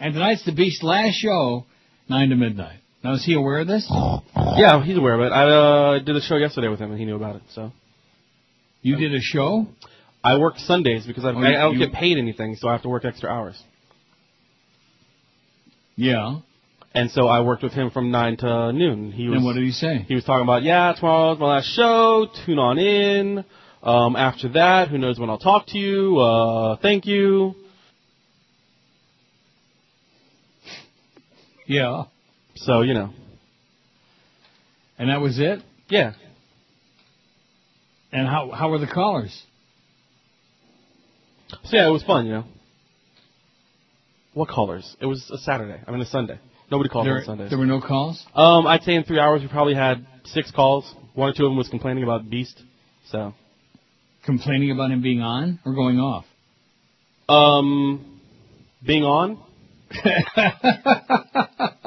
And 0.00 0.14
tonight's 0.14 0.46
the 0.46 0.52
Beast's 0.52 0.82
last 0.82 1.16
show, 1.16 1.66
9 2.08 2.30
to 2.30 2.36
midnight. 2.36 2.78
Now, 3.04 3.12
is 3.12 3.22
he 3.22 3.34
aware 3.34 3.60
of 3.60 3.66
this? 3.66 3.86
Yeah, 4.56 4.82
he's 4.82 4.96
aware 4.96 5.12
of 5.12 5.20
it. 5.20 5.30
I 5.30 5.44
uh, 5.44 5.98
did 5.98 6.16
a 6.16 6.22
show 6.22 6.36
yesterday 6.36 6.68
with 6.68 6.80
him, 6.80 6.90
and 6.90 6.98
he 6.98 7.04
knew 7.04 7.16
about 7.16 7.36
it. 7.36 7.42
So 7.54 7.70
You 8.80 8.96
did 8.96 9.14
a 9.14 9.20
show? 9.20 9.66
I 10.24 10.38
work 10.38 10.54
Sundays 10.56 11.06
because 11.06 11.26
I, 11.26 11.32
Oh, 11.32 11.38
I, 11.38 11.48
I 11.48 11.52
don't 11.64 11.74
you- 11.78 11.80
get 11.86 11.92
paid 11.92 12.16
anything, 12.16 12.56
so 12.56 12.66
I 12.68 12.72
have 12.72 12.82
to 12.82 12.88
work 12.88 13.04
extra 13.04 13.28
hours. 13.28 13.62
Yeah. 15.96 16.38
And 16.94 17.10
so 17.10 17.26
I 17.28 17.42
worked 17.42 17.62
with 17.62 17.72
him 17.74 17.90
from 17.90 18.10
nine 18.10 18.38
to 18.38 18.72
noon. 18.72 19.12
He 19.12 19.28
was. 19.28 19.36
And 19.36 19.44
what 19.44 19.54
did 19.54 19.64
he 19.64 19.72
say? 19.72 20.06
He 20.08 20.14
was 20.14 20.24
talking 20.24 20.44
about, 20.44 20.62
yeah, 20.62 20.94
tomorrow's 20.96 21.38
my 21.38 21.56
last 21.56 21.66
show. 21.76 22.26
Tune 22.46 22.58
on 22.58 22.78
in. 22.78 23.44
Um, 23.82 24.16
after 24.16 24.48
that, 24.50 24.88
who 24.88 24.98
knows 24.98 25.18
when 25.18 25.30
I'll 25.30 25.38
talk 25.38 25.66
to 25.68 25.78
you? 25.78 26.18
Uh, 26.18 26.76
thank 26.82 27.06
you. 27.06 27.54
Yeah. 31.66 32.04
So 32.56 32.82
you 32.82 32.94
know. 32.94 33.10
And 34.98 35.10
that 35.10 35.20
was 35.20 35.38
it? 35.38 35.60
Yeah. 35.88 36.14
And 38.10 38.26
how 38.26 38.50
how 38.50 38.70
were 38.70 38.78
the 38.78 38.86
callers? 38.86 39.42
So 41.64 41.76
yeah, 41.76 41.86
it 41.86 41.90
was 41.92 42.02
fun, 42.02 42.26
you 42.26 42.32
know. 42.32 42.44
What 44.34 44.48
callers? 44.48 44.96
It 45.00 45.06
was 45.06 45.30
a 45.32 45.38
Saturday. 45.38 45.80
I 45.86 45.90
mean 45.90 46.00
a 46.00 46.06
Sunday. 46.06 46.38
Nobody 46.70 46.90
called 46.90 47.06
There, 47.06 47.18
on 47.18 47.24
Sundays. 47.24 47.48
there 47.50 47.58
were 47.58 47.64
no 47.66 47.80
calls? 47.80 48.24
Um, 48.34 48.66
I'd 48.66 48.82
say 48.82 48.94
in 48.94 49.04
three 49.04 49.18
hours 49.18 49.40
we 49.40 49.48
probably 49.48 49.74
had 49.74 50.06
six 50.24 50.50
calls. 50.50 50.92
One 51.14 51.30
or 51.30 51.32
two 51.32 51.44
of 51.46 51.50
them 51.50 51.56
was 51.56 51.68
complaining 51.68 52.02
about 52.04 52.28
Beast. 52.28 52.62
So. 53.10 53.32
Complaining 54.28 54.70
about 54.72 54.90
him 54.90 55.00
being 55.00 55.22
on 55.22 55.58
or 55.64 55.72
going 55.72 55.98
off? 55.98 56.26
Um, 57.30 58.20
being 58.86 59.02
on. 59.02 59.38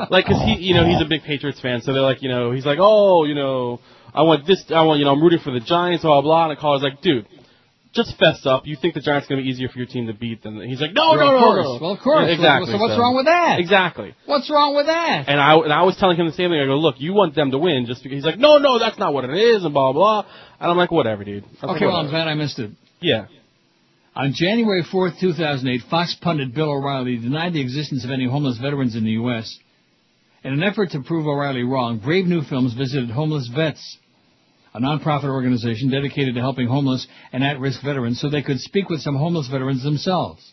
like, 0.09 0.25
cause 0.25 0.41
he, 0.45 0.55
you 0.59 0.73
know, 0.73 0.83
he's 0.83 0.99
a 0.99 1.05
big 1.07 1.21
Patriots 1.21 1.61
fan, 1.61 1.81
so 1.81 1.93
they're 1.93 2.01
like, 2.01 2.23
you 2.23 2.29
know, 2.29 2.51
he's 2.51 2.65
like, 2.65 2.79
oh, 2.81 3.25
you 3.25 3.35
know, 3.35 3.79
I 4.11 4.23
want 4.23 4.47
this, 4.47 4.63
I 4.71 4.81
want, 4.81 4.97
you 4.97 5.05
know, 5.05 5.11
I'm 5.11 5.21
rooting 5.21 5.37
for 5.43 5.51
the 5.51 5.59
Giants, 5.59 6.01
blah 6.01 6.19
blah. 6.21 6.47
blah. 6.47 6.49
And 6.49 6.57
the 6.57 6.59
caller's 6.59 6.81
like, 6.81 6.99
dude, 7.03 7.27
just 7.93 8.17
fess 8.17 8.45
up. 8.45 8.65
You 8.65 8.77
think 8.81 8.93
the 8.93 9.01
Giants 9.01 9.27
are 9.27 9.29
gonna 9.35 9.41
be 9.43 9.49
easier 9.49 9.67
for 9.69 9.77
your 9.77 9.87
team 9.87 10.07
to 10.07 10.13
beat 10.13 10.43
than? 10.43 10.61
He's 10.61 10.79
like, 10.79 10.93
no, 10.93 11.11
Well, 11.11 11.17
no, 11.17 11.31
no, 11.31 11.39
course. 11.39 11.65
no. 11.65 11.77
Well, 11.81 11.91
of 11.93 11.99
course. 11.99 12.25
Yeah, 12.27 12.33
exactly. 12.35 12.71
So 12.73 12.77
what's 12.79 12.97
wrong 12.99 13.15
with 13.15 13.25
that? 13.25 13.59
Exactly. 13.59 14.15
What's 14.25 14.49
wrong 14.49 14.75
with 14.75 14.85
that? 14.85 15.25
And 15.27 15.39
I 15.39 15.55
and 15.55 15.73
I 15.73 15.83
was 15.83 15.97
telling 15.97 16.17
him 16.17 16.25
the 16.27 16.31
same 16.33 16.49
thing. 16.51 16.59
I 16.59 16.65
go, 16.65 16.77
look, 16.77 16.95
you 16.99 17.13
want 17.13 17.35
them 17.35 17.51
to 17.51 17.57
win 17.57 17.85
just 17.87 18.01
because 18.03 18.17
he's 18.17 18.25
like, 18.25 18.39
no, 18.39 18.57
no, 18.59 18.79
that's 18.79 18.97
not 18.97 19.13
what 19.13 19.25
it 19.25 19.31
is, 19.35 19.63
and 19.65 19.73
blah 19.73 19.91
blah. 19.91 20.21
blah. 20.23 20.31
And 20.59 20.71
I'm 20.71 20.77
like, 20.77 20.91
whatever, 20.91 21.23
dude. 21.23 21.43
Was 21.43 21.63
like, 21.63 21.75
Okay, 21.77 21.85
well, 21.85 21.97
I'm 21.97 22.09
glad 22.09 22.27
I 22.27 22.33
missed 22.35 22.59
it. 22.59 22.71
Yeah. 23.01 23.25
On 24.15 24.33
January 24.35 24.83
4th, 24.83 25.19
2008, 25.21 25.81
Fox 25.89 26.15
pundit 26.21 26.53
Bill 26.53 26.69
O'Reilly 26.69 27.17
denied 27.17 27.53
the 27.53 27.61
existence 27.61 28.03
of 28.03 28.11
any 28.11 28.27
homeless 28.27 28.57
veterans 28.57 28.93
in 28.95 29.05
the 29.05 29.11
U.S. 29.11 29.57
In 30.43 30.51
an 30.53 30.63
effort 30.63 30.91
to 30.91 31.01
prove 31.01 31.25
O'Reilly 31.27 31.63
wrong, 31.63 31.99
Brave 31.99 32.25
New 32.25 32.41
Films 32.43 32.73
visited 32.73 33.09
homeless 33.09 33.47
vets. 33.55 33.97
A 34.73 34.79
nonprofit 34.79 35.25
organization 35.25 35.89
dedicated 35.89 36.35
to 36.35 36.41
helping 36.41 36.67
homeless 36.67 37.07
and 37.31 37.43
at-risk 37.43 37.83
veterans 37.83 38.19
so 38.19 38.29
they 38.29 38.41
could 38.41 38.59
speak 38.59 38.89
with 38.89 39.01
some 39.01 39.15
homeless 39.15 39.47
veterans 39.47 39.83
themselves. 39.83 40.51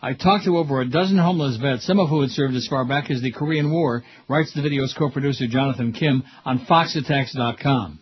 I 0.00 0.12
talked 0.12 0.44
to 0.44 0.58
over 0.58 0.80
a 0.80 0.88
dozen 0.88 1.18
homeless 1.18 1.56
vets, 1.56 1.84
some 1.84 1.98
of 1.98 2.08
who 2.08 2.20
had 2.20 2.30
served 2.30 2.54
as 2.54 2.68
far 2.68 2.84
back 2.84 3.10
as 3.10 3.20
the 3.20 3.32
Korean 3.32 3.72
War, 3.72 4.04
writes 4.28 4.54
the 4.54 4.62
video's 4.62 4.94
co-producer 4.96 5.48
Jonathan 5.48 5.92
Kim 5.92 6.22
on 6.44 6.60
FoxAttacks.com. 6.60 7.98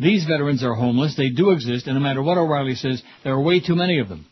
These 0.00 0.24
veterans 0.24 0.64
are 0.64 0.74
homeless, 0.74 1.16
they 1.16 1.28
do 1.28 1.50
exist, 1.50 1.86
and 1.86 1.94
no 1.94 2.00
matter 2.00 2.22
what 2.22 2.38
O'Reilly 2.38 2.74
says, 2.74 3.02
there 3.22 3.34
are 3.34 3.40
way 3.40 3.60
too 3.60 3.76
many 3.76 3.98
of 3.98 4.08
them. 4.08 4.26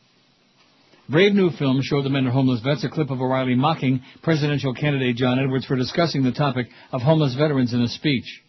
Brave 1.09 1.35
New 1.35 1.51
Film 1.51 1.81
showed 1.83 2.05
the 2.05 2.11
men 2.11 2.27
of 2.27 2.33
homeless 2.33 2.61
vets 2.61 2.85
a 2.85 2.89
clip 2.89 3.11
of 3.11 3.21
O'Reilly 3.21 3.55
mocking 3.55 4.03
presidential 4.23 4.73
candidate 4.73 5.17
John 5.17 5.39
Edwards 5.39 5.67
for 5.67 5.77
discussing 5.77 6.23
the 6.23 6.33
topic 6.33 6.69
of 6.93 7.03
homeless 7.03 7.35
veterans 7.35 7.75
in 7.75 7.83
a 7.83 7.89
speech. 7.89 8.42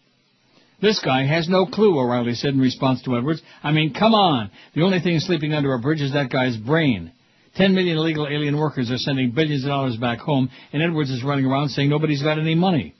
This 0.84 1.00
guy 1.02 1.24
has 1.24 1.48
no 1.48 1.64
clue, 1.64 1.98
O'Reilly 1.98 2.34
said 2.34 2.52
in 2.52 2.60
response 2.60 3.00
to 3.02 3.16
Edwards. 3.16 3.40
I 3.62 3.72
mean, 3.72 3.94
come 3.94 4.12
on. 4.12 4.50
The 4.74 4.82
only 4.82 5.00
thing 5.00 5.18
sleeping 5.18 5.54
under 5.54 5.72
a 5.72 5.78
bridge 5.78 6.02
is 6.02 6.12
that 6.12 6.28
guy's 6.28 6.58
brain. 6.58 7.10
Ten 7.56 7.74
million 7.74 7.96
illegal 7.96 8.28
alien 8.28 8.58
workers 8.58 8.90
are 8.90 8.98
sending 8.98 9.30
billions 9.30 9.64
of 9.64 9.70
dollars 9.70 9.96
back 9.96 10.18
home, 10.18 10.50
and 10.74 10.82
Edwards 10.82 11.10
is 11.10 11.24
running 11.24 11.46
around 11.46 11.70
saying 11.70 11.88
nobody's 11.88 12.22
got 12.22 12.38
any 12.38 12.54
money. 12.54 12.94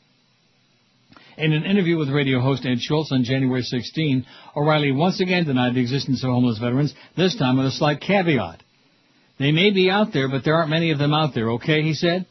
In 1.36 1.52
an 1.52 1.66
interview 1.66 1.98
with 1.98 2.08
radio 2.08 2.40
host 2.40 2.64
Ed 2.64 2.80
Schultz 2.80 3.12
on 3.12 3.22
January 3.22 3.60
16, 3.60 4.24
O'Reilly 4.56 4.92
once 4.92 5.20
again 5.20 5.44
denied 5.44 5.74
the 5.74 5.82
existence 5.82 6.24
of 6.24 6.30
homeless 6.30 6.58
veterans, 6.58 6.94
this 7.18 7.36
time 7.36 7.58
with 7.58 7.66
a 7.66 7.70
slight 7.70 8.00
caveat. 8.00 8.62
They 9.38 9.52
may 9.52 9.72
be 9.72 9.90
out 9.90 10.14
there, 10.14 10.30
but 10.30 10.42
there 10.42 10.54
aren't 10.54 10.70
many 10.70 10.90
of 10.90 10.98
them 10.98 11.12
out 11.12 11.34
there, 11.34 11.50
okay, 11.50 11.82
he 11.82 11.92
said? 11.92 12.24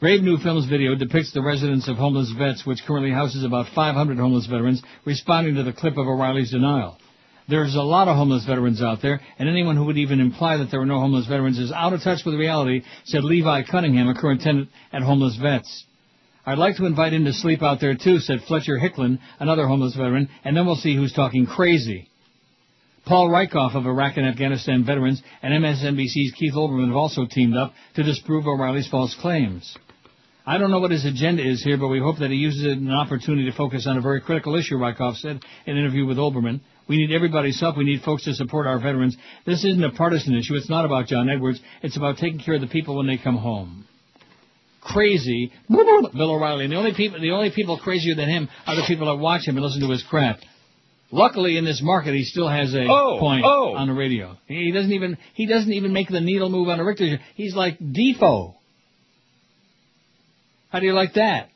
Brave 0.00 0.22
New 0.22 0.38
Film's 0.38 0.66
video 0.66 0.94
depicts 0.94 1.32
the 1.32 1.42
residence 1.42 1.88
of 1.88 1.96
homeless 1.96 2.32
vets, 2.38 2.64
which 2.64 2.84
currently 2.86 3.10
houses 3.10 3.42
about 3.42 3.66
500 3.74 4.16
homeless 4.16 4.46
veterans, 4.46 4.80
responding 5.04 5.56
to 5.56 5.64
the 5.64 5.72
clip 5.72 5.94
of 5.98 6.06
O'Reilly's 6.06 6.52
denial. 6.52 6.98
There's 7.48 7.74
a 7.74 7.82
lot 7.82 8.06
of 8.06 8.14
homeless 8.14 8.46
veterans 8.46 8.80
out 8.80 9.02
there, 9.02 9.20
and 9.40 9.48
anyone 9.48 9.74
who 9.74 9.86
would 9.86 9.98
even 9.98 10.20
imply 10.20 10.58
that 10.58 10.70
there 10.70 10.80
are 10.80 10.86
no 10.86 11.00
homeless 11.00 11.26
veterans 11.26 11.58
is 11.58 11.72
out 11.72 11.94
of 11.94 12.02
touch 12.02 12.20
with 12.24 12.36
reality, 12.36 12.82
said 13.06 13.24
Levi 13.24 13.62
Cunningham, 13.68 14.08
a 14.08 14.14
current 14.14 14.40
tenant 14.40 14.68
at 14.92 15.02
Homeless 15.02 15.36
Vets. 15.36 15.84
I'd 16.46 16.58
like 16.58 16.76
to 16.76 16.86
invite 16.86 17.12
him 17.12 17.24
to 17.24 17.32
sleep 17.32 17.64
out 17.64 17.80
there 17.80 17.96
too, 17.96 18.20
said 18.20 18.42
Fletcher 18.46 18.78
Hicklin, 18.78 19.18
another 19.40 19.66
homeless 19.66 19.96
veteran, 19.96 20.28
and 20.44 20.56
then 20.56 20.64
we'll 20.64 20.76
see 20.76 20.94
who's 20.94 21.12
talking 21.12 21.44
crazy. 21.44 22.08
Paul 23.04 23.30
Rieckhoff 23.30 23.74
of 23.74 23.84
Iraq 23.84 24.16
and 24.16 24.26
Afghanistan 24.26 24.84
veterans 24.84 25.20
and 25.42 25.52
MSNBC's 25.64 26.34
Keith 26.38 26.54
Olbermann 26.54 26.86
have 26.86 26.96
also 26.96 27.26
teamed 27.28 27.56
up 27.56 27.72
to 27.96 28.04
disprove 28.04 28.46
O'Reilly's 28.46 28.88
false 28.88 29.16
claims. 29.20 29.76
I 30.48 30.56
don't 30.56 30.70
know 30.70 30.78
what 30.78 30.92
his 30.92 31.04
agenda 31.04 31.46
is 31.46 31.62
here, 31.62 31.76
but 31.76 31.88
we 31.88 31.98
hope 32.00 32.20
that 32.20 32.30
he 32.30 32.36
uses 32.36 32.64
it 32.64 32.70
as 32.70 32.76
an 32.78 32.90
opportunity 32.90 33.50
to 33.50 33.54
focus 33.54 33.86
on 33.86 33.98
a 33.98 34.00
very 34.00 34.22
critical 34.22 34.56
issue, 34.56 34.76
Rieckhoff 34.76 35.16
said 35.16 35.42
in 35.66 35.76
an 35.76 35.78
interview 35.78 36.06
with 36.06 36.16
Olbermann. 36.16 36.60
We 36.88 36.96
need 36.96 37.12
everybody's 37.14 37.60
help. 37.60 37.76
We 37.76 37.84
need 37.84 38.00
folks 38.00 38.24
to 38.24 38.32
support 38.32 38.66
our 38.66 38.78
veterans. 38.78 39.14
This 39.44 39.62
isn't 39.62 39.84
a 39.84 39.90
partisan 39.90 40.34
issue. 40.34 40.54
It's 40.54 40.70
not 40.70 40.86
about 40.86 41.06
John 41.06 41.28
Edwards. 41.28 41.60
It's 41.82 41.98
about 41.98 42.16
taking 42.16 42.40
care 42.40 42.54
of 42.54 42.62
the 42.62 42.66
people 42.66 42.96
when 42.96 43.06
they 43.06 43.18
come 43.18 43.36
home. 43.36 43.84
Crazy, 44.80 45.52
Bill 45.68 46.30
O'Reilly. 46.30 46.64
And 46.64 46.72
the 46.72 46.78
only 46.78 46.94
people, 46.94 47.20
the 47.20 47.32
only 47.32 47.50
people 47.50 47.78
crazier 47.78 48.14
than 48.14 48.30
him 48.30 48.48
are 48.66 48.74
the 48.74 48.84
people 48.86 49.06
that 49.08 49.16
watch 49.20 49.46
him 49.46 49.58
and 49.58 49.66
listen 49.66 49.82
to 49.82 49.90
his 49.90 50.02
crap. 50.02 50.38
Luckily, 51.10 51.58
in 51.58 51.66
this 51.66 51.82
market, 51.82 52.14
he 52.14 52.24
still 52.24 52.48
has 52.48 52.72
a 52.74 52.86
Oh, 52.88 53.18
point 53.20 53.44
oh. 53.44 53.74
on 53.74 53.86
the 53.88 53.92
radio. 53.94 54.38
He 54.46 54.72
doesn't 54.72 54.92
even 54.92 55.18
he 55.34 55.44
doesn't 55.44 55.72
even 55.74 55.92
make 55.92 56.08
the 56.08 56.22
needle 56.22 56.48
move 56.48 56.68
on 56.68 56.80
a 56.80 56.84
Richter. 56.84 57.18
He's 57.34 57.54
like 57.54 57.76
Defoe. 57.78 58.54
How 60.70 60.80
do 60.80 60.86
you 60.86 60.92
like 60.92 61.14
that? 61.14 61.48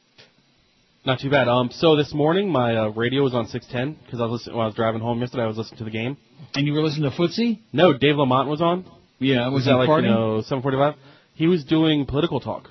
Not 1.05 1.19
too 1.21 1.31
bad. 1.31 1.49
Um, 1.49 1.71
so 1.73 1.97
this 1.97 2.15
morning 2.15 2.49
my 2.51 2.77
uh, 2.77 2.89
radio 2.91 3.23
was 3.23 3.35
on 3.35 3.47
610 3.49 4.03
because 4.05 4.21
I 4.21 4.25
was 4.25 4.33
listening 4.41 4.57
when 4.57 4.65
I 4.65 4.67
was 4.69 4.75
driving 4.77 5.01
home 5.01 5.21
yesterday. 5.21 5.43
I 5.43 5.47
was 5.47 5.57
listening 5.59 5.79
to 5.79 5.85
the 5.85 5.91
game. 5.91 6.17
And 6.55 6.67
you 6.67 6.73
were 6.73 6.81
listening 6.83 7.11
to 7.11 7.17
footsie? 7.17 7.59
No, 7.73 7.93
Dave 7.97 8.17
Lamont 8.17 8.49
was 8.49 8.61
on. 8.63 8.85
Yeah, 9.19 9.47
was 9.49 9.55
was 9.61 9.65
that 9.67 9.75
like 9.75 9.89
farting? 9.89 10.05
you 10.05 10.11
know 10.11 10.41
745? 10.43 10.95
He 11.35 11.47
was 11.49 11.65
doing 11.65 12.07
political 12.07 12.41
talk. 12.41 12.69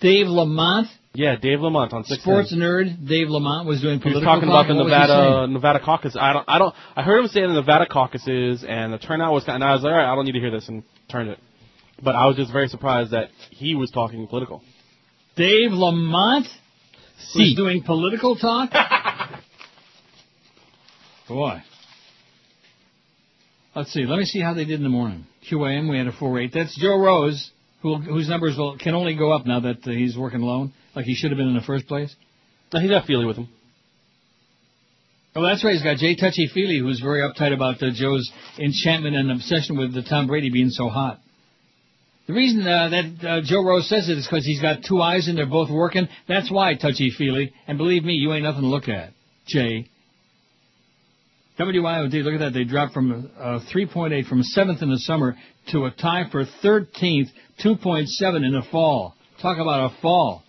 Dave 0.00 0.26
Lamont, 0.28 0.86
Yeah, 1.14 1.34
Dave 1.36 1.60
Lamont 1.60 1.92
on 1.92 2.04
610. 2.04 2.22
sports 2.22 2.54
nerd, 2.54 3.06
Dave 3.08 3.28
Lamont 3.28 3.66
was 3.66 3.80
doing 3.80 3.98
political. 4.00 4.20
He 4.20 4.24
was 4.26 4.36
talking 4.36 4.48
talk. 4.48 4.66
about 4.66 4.72
the 4.72 4.74
What 4.76 4.84
was 4.84 4.92
he 4.92 5.12
Nevada? 5.12 5.46
Nevada 5.52 5.80
caucus. 5.84 6.16
I 6.18 6.32
don't 6.32 6.44
I 6.48 6.58
don't 6.58 6.74
I 6.96 7.02
heard 7.02 7.20
him 7.20 7.26
say 7.28 7.40
the 7.42 7.48
Nevada 7.48 7.86
caucuses 7.86 8.64
and 8.66 8.92
the 8.92 8.98
turnout 8.98 9.32
was 9.32 9.44
kind. 9.44 9.56
And 9.62 9.64
I 9.64 9.74
was 9.74 9.82
like, 9.82 9.90
all 9.90 9.98
right, 9.98 10.10
I 10.10 10.14
don't 10.14 10.24
need 10.24 10.32
to 10.32 10.40
hear 10.40 10.50
this 10.52 10.68
and 10.68 10.84
turned 11.10 11.30
it. 11.30 11.38
But 12.02 12.14
I 12.14 12.26
was 12.26 12.36
just 12.36 12.52
very 12.52 12.68
surprised 12.68 13.10
that 13.12 13.28
he 13.50 13.74
was 13.74 13.90
talking 13.90 14.26
political. 14.28 14.62
Dave 15.36 15.72
Lamont 15.72 16.46
was 16.46 17.48
See. 17.48 17.54
doing 17.56 17.82
political 17.82 18.36
talk. 18.36 18.70
Boy. 21.28 21.62
Let's 23.74 23.92
see. 23.92 24.06
Let 24.06 24.18
me 24.18 24.24
see 24.24 24.40
how 24.40 24.54
they 24.54 24.64
did 24.64 24.76
in 24.76 24.82
the 24.82 24.88
morning. 24.88 25.26
QAM, 25.50 25.90
we 25.90 25.98
had 25.98 26.06
a 26.06 26.12
4-8. 26.12 26.52
That's 26.52 26.76
Joe 26.80 26.98
Rose, 26.98 27.50
who, 27.82 27.96
whose 27.96 28.28
numbers 28.28 28.56
will, 28.56 28.76
can 28.78 28.94
only 28.94 29.14
go 29.14 29.32
up 29.32 29.46
now 29.46 29.60
that 29.60 29.86
uh, 29.86 29.90
he's 29.90 30.16
working 30.16 30.40
alone, 30.40 30.72
like 30.94 31.04
he 31.04 31.14
should 31.14 31.30
have 31.30 31.38
been 31.38 31.48
in 31.48 31.54
the 31.54 31.62
first 31.62 31.86
place. 31.86 32.14
No, 32.72 32.80
he's 32.80 32.90
got 32.90 33.06
Feely 33.06 33.24
with 33.24 33.36
him. 33.36 33.48
Oh, 35.36 35.42
that's 35.42 35.62
right. 35.62 35.74
He's 35.74 35.82
got 35.82 35.98
Jay 35.98 36.16
Touchy 36.16 36.50
Feely, 36.52 36.78
who's 36.78 37.00
very 37.00 37.20
uptight 37.20 37.54
about 37.54 37.82
uh, 37.82 37.90
Joe's 37.94 38.30
enchantment 38.58 39.14
and 39.14 39.30
obsession 39.30 39.78
with 39.78 39.94
the 39.94 40.02
Tom 40.02 40.26
Brady 40.26 40.50
being 40.50 40.70
so 40.70 40.88
hot. 40.88 41.20
The 42.28 42.34
reason 42.34 42.60
uh, 42.60 42.90
that 42.90 43.26
uh, 43.26 43.40
Joe 43.42 43.64
Rose 43.64 43.88
says 43.88 44.10
it 44.10 44.18
is 44.18 44.26
because 44.26 44.44
he's 44.44 44.60
got 44.60 44.84
two 44.86 45.00
eyes 45.00 45.28
and 45.28 45.38
they're 45.38 45.46
both 45.46 45.70
working. 45.70 46.06
That's 46.28 46.50
why 46.50 46.74
Touchy 46.74 47.10
Feely. 47.16 47.54
And 47.66 47.78
believe 47.78 48.04
me, 48.04 48.12
you 48.12 48.34
ain't 48.34 48.44
nothing 48.44 48.60
to 48.60 48.66
look 48.66 48.86
at, 48.86 49.14
Jay. 49.46 49.88
WIOD, 51.58 52.22
look 52.22 52.34
at 52.34 52.40
that. 52.40 52.52
They 52.52 52.64
dropped 52.64 52.92
from 52.92 53.30
uh, 53.38 53.60
3.8 53.74 54.28
from 54.28 54.42
seventh 54.42 54.82
in 54.82 54.90
the 54.90 54.98
summer 54.98 55.36
to 55.72 55.86
a 55.86 55.90
tie 55.90 56.24
for 56.30 56.44
13th, 56.62 57.30
2.7 57.64 58.06
in 58.44 58.52
the 58.52 58.62
fall. 58.70 59.14
Talk 59.40 59.56
about 59.56 59.90
a 59.90 60.02
fall. 60.02 60.42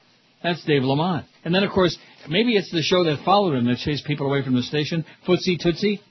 That's 0.44 0.64
Dave 0.66 0.84
Lamont. 0.84 1.28
And 1.46 1.56
then, 1.56 1.64
of 1.64 1.72
course, 1.72 1.98
maybe 2.28 2.58
it's 2.58 2.72
the 2.74 2.82
show 2.82 3.06
that 3.06 3.24
followed 3.24 3.56
him 3.56 3.66
that 3.68 3.78
chased 3.78 4.06
people 4.06 4.28
away 4.28 4.44
from 4.44 4.56
the 4.56 4.64
station, 4.64 5.06
Footsie 5.26 5.58
Tootsie, 5.58 6.02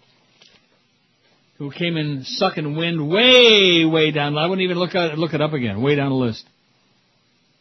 who 1.58 1.72
came 1.72 1.96
in 1.96 2.22
sucking 2.24 2.76
wind 2.76 3.08
way, 3.08 3.84
way 3.84 4.10
down. 4.12 4.38
I 4.38 4.46
wouldn't 4.46 4.64
even 4.64 4.78
look 4.78 4.94
at 4.94 5.18
look 5.18 5.34
it 5.34 5.40
up 5.40 5.52
again, 5.52 5.82
way 5.82 5.96
down 5.96 6.10
the 6.10 6.16
list. 6.16 6.44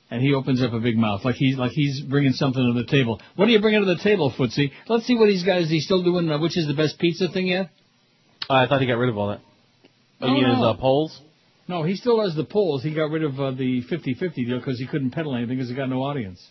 And 0.10 0.22
he 0.22 0.34
opens 0.34 0.62
up 0.62 0.72
a 0.72 0.80
big 0.80 0.96
mouth 0.96 1.26
like 1.26 1.36
he's 1.36 1.58
like 1.58 1.72
he's 1.72 2.02
bringing 2.02 2.32
something 2.32 2.74
to 2.74 2.82
the 2.82 2.90
table. 2.90 3.20
What 3.36 3.48
are 3.48 3.52
you 3.52 3.60
bringing 3.60 3.82
to 3.82 3.94
the 3.94 4.02
table, 4.02 4.34
Footsie? 4.38 4.72
Let's 4.88 5.06
see 5.06 5.16
what 5.18 5.30
he's 5.30 5.44
got. 5.44 5.60
Is 5.62 5.70
he 5.70 5.82
still 5.82 6.04
doing 6.04 6.30
uh, 6.30 6.40
which 6.40 6.58
is 6.58 6.68
the 6.68 6.76
best 6.76 6.98
pizza 7.00 7.28
thing 7.28 7.48
yet? 7.48 7.70
Uh, 8.50 8.54
I 8.54 8.68
thought 8.68 8.80
he 8.80 8.88
got 8.88 8.98
rid 8.98 9.10
of 9.10 9.18
all 9.18 9.30
that. 9.30 9.42
Oh, 10.22 10.34
mean 10.34 10.48
his 10.48 10.58
no. 10.58 10.70
uh, 10.70 10.78
polls? 10.78 11.20
No, 11.68 11.84
he 11.84 11.96
still 11.96 12.22
has 12.22 12.36
the 12.36 12.46
polls. 12.46 12.82
He 12.82 12.94
got 12.94 13.12
rid 13.12 13.24
of 13.24 13.40
uh, 13.40 13.52
the 13.52 13.84
50-50 13.92 14.36
deal 14.36 14.58
because 14.60 14.80
he 14.80 14.88
couldn't 14.88 15.12
peddle 15.12 15.36
anything 15.36 15.58
because 15.58 15.70
he 15.70 15.76
got 15.76 15.90
no 15.90 16.02
audience. 16.04 16.42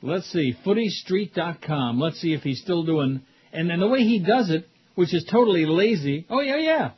Let's 0.00 0.30
see, 0.32 0.56
footystreet.com. 0.64 2.00
Let's 2.00 2.18
see 2.20 2.32
if 2.32 2.42
he's 2.42 2.60
still 2.60 2.84
doing, 2.84 3.22
and 3.52 3.68
then 3.68 3.80
the 3.80 3.88
way 3.88 4.00
he 4.00 4.18
does 4.18 4.50
it, 4.50 4.66
which 4.96 5.14
is 5.14 5.24
totally 5.30 5.64
lazy. 5.64 6.26
Oh 6.28 6.40
yeah, 6.40 6.56
yeah. 6.56 6.90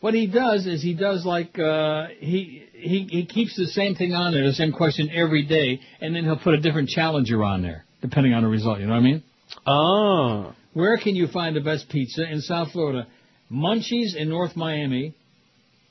What 0.00 0.14
he 0.14 0.26
does 0.26 0.66
is 0.66 0.82
he 0.82 0.94
does 0.94 1.24
like 1.24 1.58
uh, 1.58 2.06
he 2.18 2.64
he 2.72 3.06
he 3.10 3.26
keeps 3.26 3.56
the 3.56 3.66
same 3.66 3.94
thing 3.94 4.14
on 4.14 4.32
there, 4.32 4.46
the 4.46 4.54
same 4.54 4.72
question 4.72 5.10
every 5.14 5.44
day, 5.44 5.80
and 6.00 6.16
then 6.16 6.24
he'll 6.24 6.38
put 6.38 6.54
a 6.54 6.60
different 6.60 6.88
challenger 6.88 7.44
on 7.44 7.62
there 7.62 7.84
depending 8.04 8.34
on 8.34 8.42
the 8.42 8.48
result. 8.48 8.80
You 8.80 8.86
know 8.86 8.92
what 8.92 8.98
I 8.98 9.02
mean? 9.02 9.22
Oh. 9.66 10.54
Where 10.74 10.98
can 10.98 11.16
you 11.16 11.26
find 11.28 11.56
the 11.56 11.60
best 11.60 11.88
pizza 11.88 12.22
in 12.30 12.40
South 12.42 12.72
Florida? 12.72 13.06
Munchies 13.50 14.14
in 14.14 14.28
North 14.28 14.56
Miami, 14.56 15.14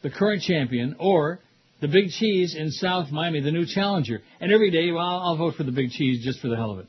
the 0.04 0.12
current 0.12 0.44
champion, 0.44 0.96
or 1.00 1.40
the 1.82 1.88
Big 1.88 2.10
Cheese 2.10 2.56
in 2.56 2.70
South 2.70 3.10
Miami, 3.12 3.42
the 3.42 3.52
new 3.52 3.66
challenger. 3.66 4.22
And 4.40 4.52
every 4.52 4.70
day, 4.70 4.92
well, 4.92 5.06
I'll, 5.06 5.20
I'll 5.20 5.38
vote 5.38 5.56
for 5.56 5.64
the 5.64 5.72
Big 5.72 5.90
Cheese 5.90 6.24
just 6.24 6.40
for 6.40 6.50
the 6.50 6.56
hell 6.56 6.72
of 6.72 6.80
it. 6.80 6.88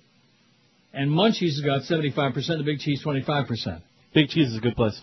And 0.95 1.11
Munchies 1.11 1.57
has 1.57 1.63
got 1.65 1.83
75%, 1.83 2.35
the 2.35 2.63
Big 2.65 2.79
Cheese 2.79 3.03
25%. 3.05 3.83
Big 4.15 4.29
Cheese 4.29 4.51
is 4.51 4.59
a 4.59 4.61
good 4.61 4.77
place. 4.77 4.99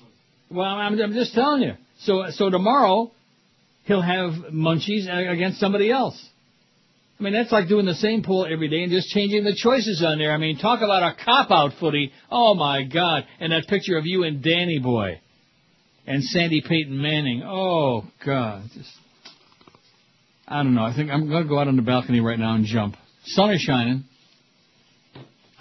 Well, 0.49 0.65
I'm, 0.65 0.99
I'm 0.99 1.13
just 1.13 1.34
telling 1.34 1.63
you. 1.63 1.73
So, 1.99 2.26
so 2.30 2.49
tomorrow, 2.49 3.11
he'll 3.84 4.01
have 4.01 4.31
Munchies 4.53 5.05
against 5.09 5.59
somebody 5.59 5.91
else. 5.91 6.22
I 7.19 7.23
mean, 7.23 7.34
that's 7.34 7.51
like 7.51 7.68
doing 7.68 7.85
the 7.85 7.93
same 7.93 8.23
poll 8.23 8.47
every 8.51 8.68
day 8.68 8.84
and 8.84 8.91
just 8.91 9.09
changing 9.09 9.43
the 9.43 9.53
choices 9.53 10.03
on 10.03 10.18
there. 10.18 10.31
I 10.34 10.38
mean, 10.38 10.57
talk 10.57 10.81
about 10.81 11.03
a 11.03 11.23
cop-out 11.23 11.73
footy. 11.80 12.11
Oh 12.31 12.55
my 12.55 12.84
God. 12.84 13.26
And 13.39 13.51
that 13.51 13.68
picture 13.68 13.97
of 13.97 14.07
you 14.07 14.23
and 14.23 14.41
Danny 14.41 14.80
Boy. 14.80 15.19
And 16.07 16.23
Sandy 16.23 16.63
Peyton 16.68 16.99
Manning. 16.99 17.43
Oh 17.45 18.05
God. 18.26 18.63
Just, 18.73 18.89
I 20.47 20.63
don't 20.63 20.73
know. 20.73 20.84
I 20.84 20.95
think 20.95 21.11
I'm 21.11 21.30
going 21.30 21.43
to 21.43 21.49
go 21.49 21.59
out 21.59 21.68
on 21.68 21.76
the 21.76 21.84
balcony 21.84 22.22
right 22.22 22.39
now 22.39 22.55
and 22.55 22.65
jump. 22.65 22.95
Sun 23.26 23.51
is 23.51 23.61
shining. 23.61 24.05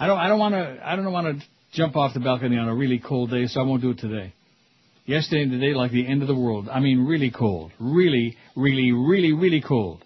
I 0.01 0.07
don't, 0.07 0.17
I 0.17 0.29
don't 0.29 0.39
want 0.39 0.55
to, 0.55 0.79
I 0.83 0.95
don't 0.95 1.11
want 1.11 1.39
to 1.39 1.45
jump 1.73 1.95
off 1.95 2.15
the 2.15 2.21
balcony 2.21 2.57
on 2.57 2.67
a 2.67 2.73
really 2.73 2.97
cold 2.97 3.29
day, 3.29 3.45
so 3.45 3.61
I 3.61 3.63
won't 3.63 3.83
do 3.83 3.91
it 3.91 3.99
today. 3.99 4.33
Yesterday 5.05 5.43
and 5.43 5.51
today, 5.51 5.75
like 5.75 5.91
the 5.91 6.07
end 6.07 6.23
of 6.23 6.27
the 6.27 6.35
world. 6.35 6.69
I 6.69 6.79
mean, 6.79 7.05
really 7.05 7.29
cold. 7.29 7.71
Really, 7.79 8.35
really, 8.55 8.91
really, 8.91 9.31
really 9.31 9.61
cold. 9.61 10.03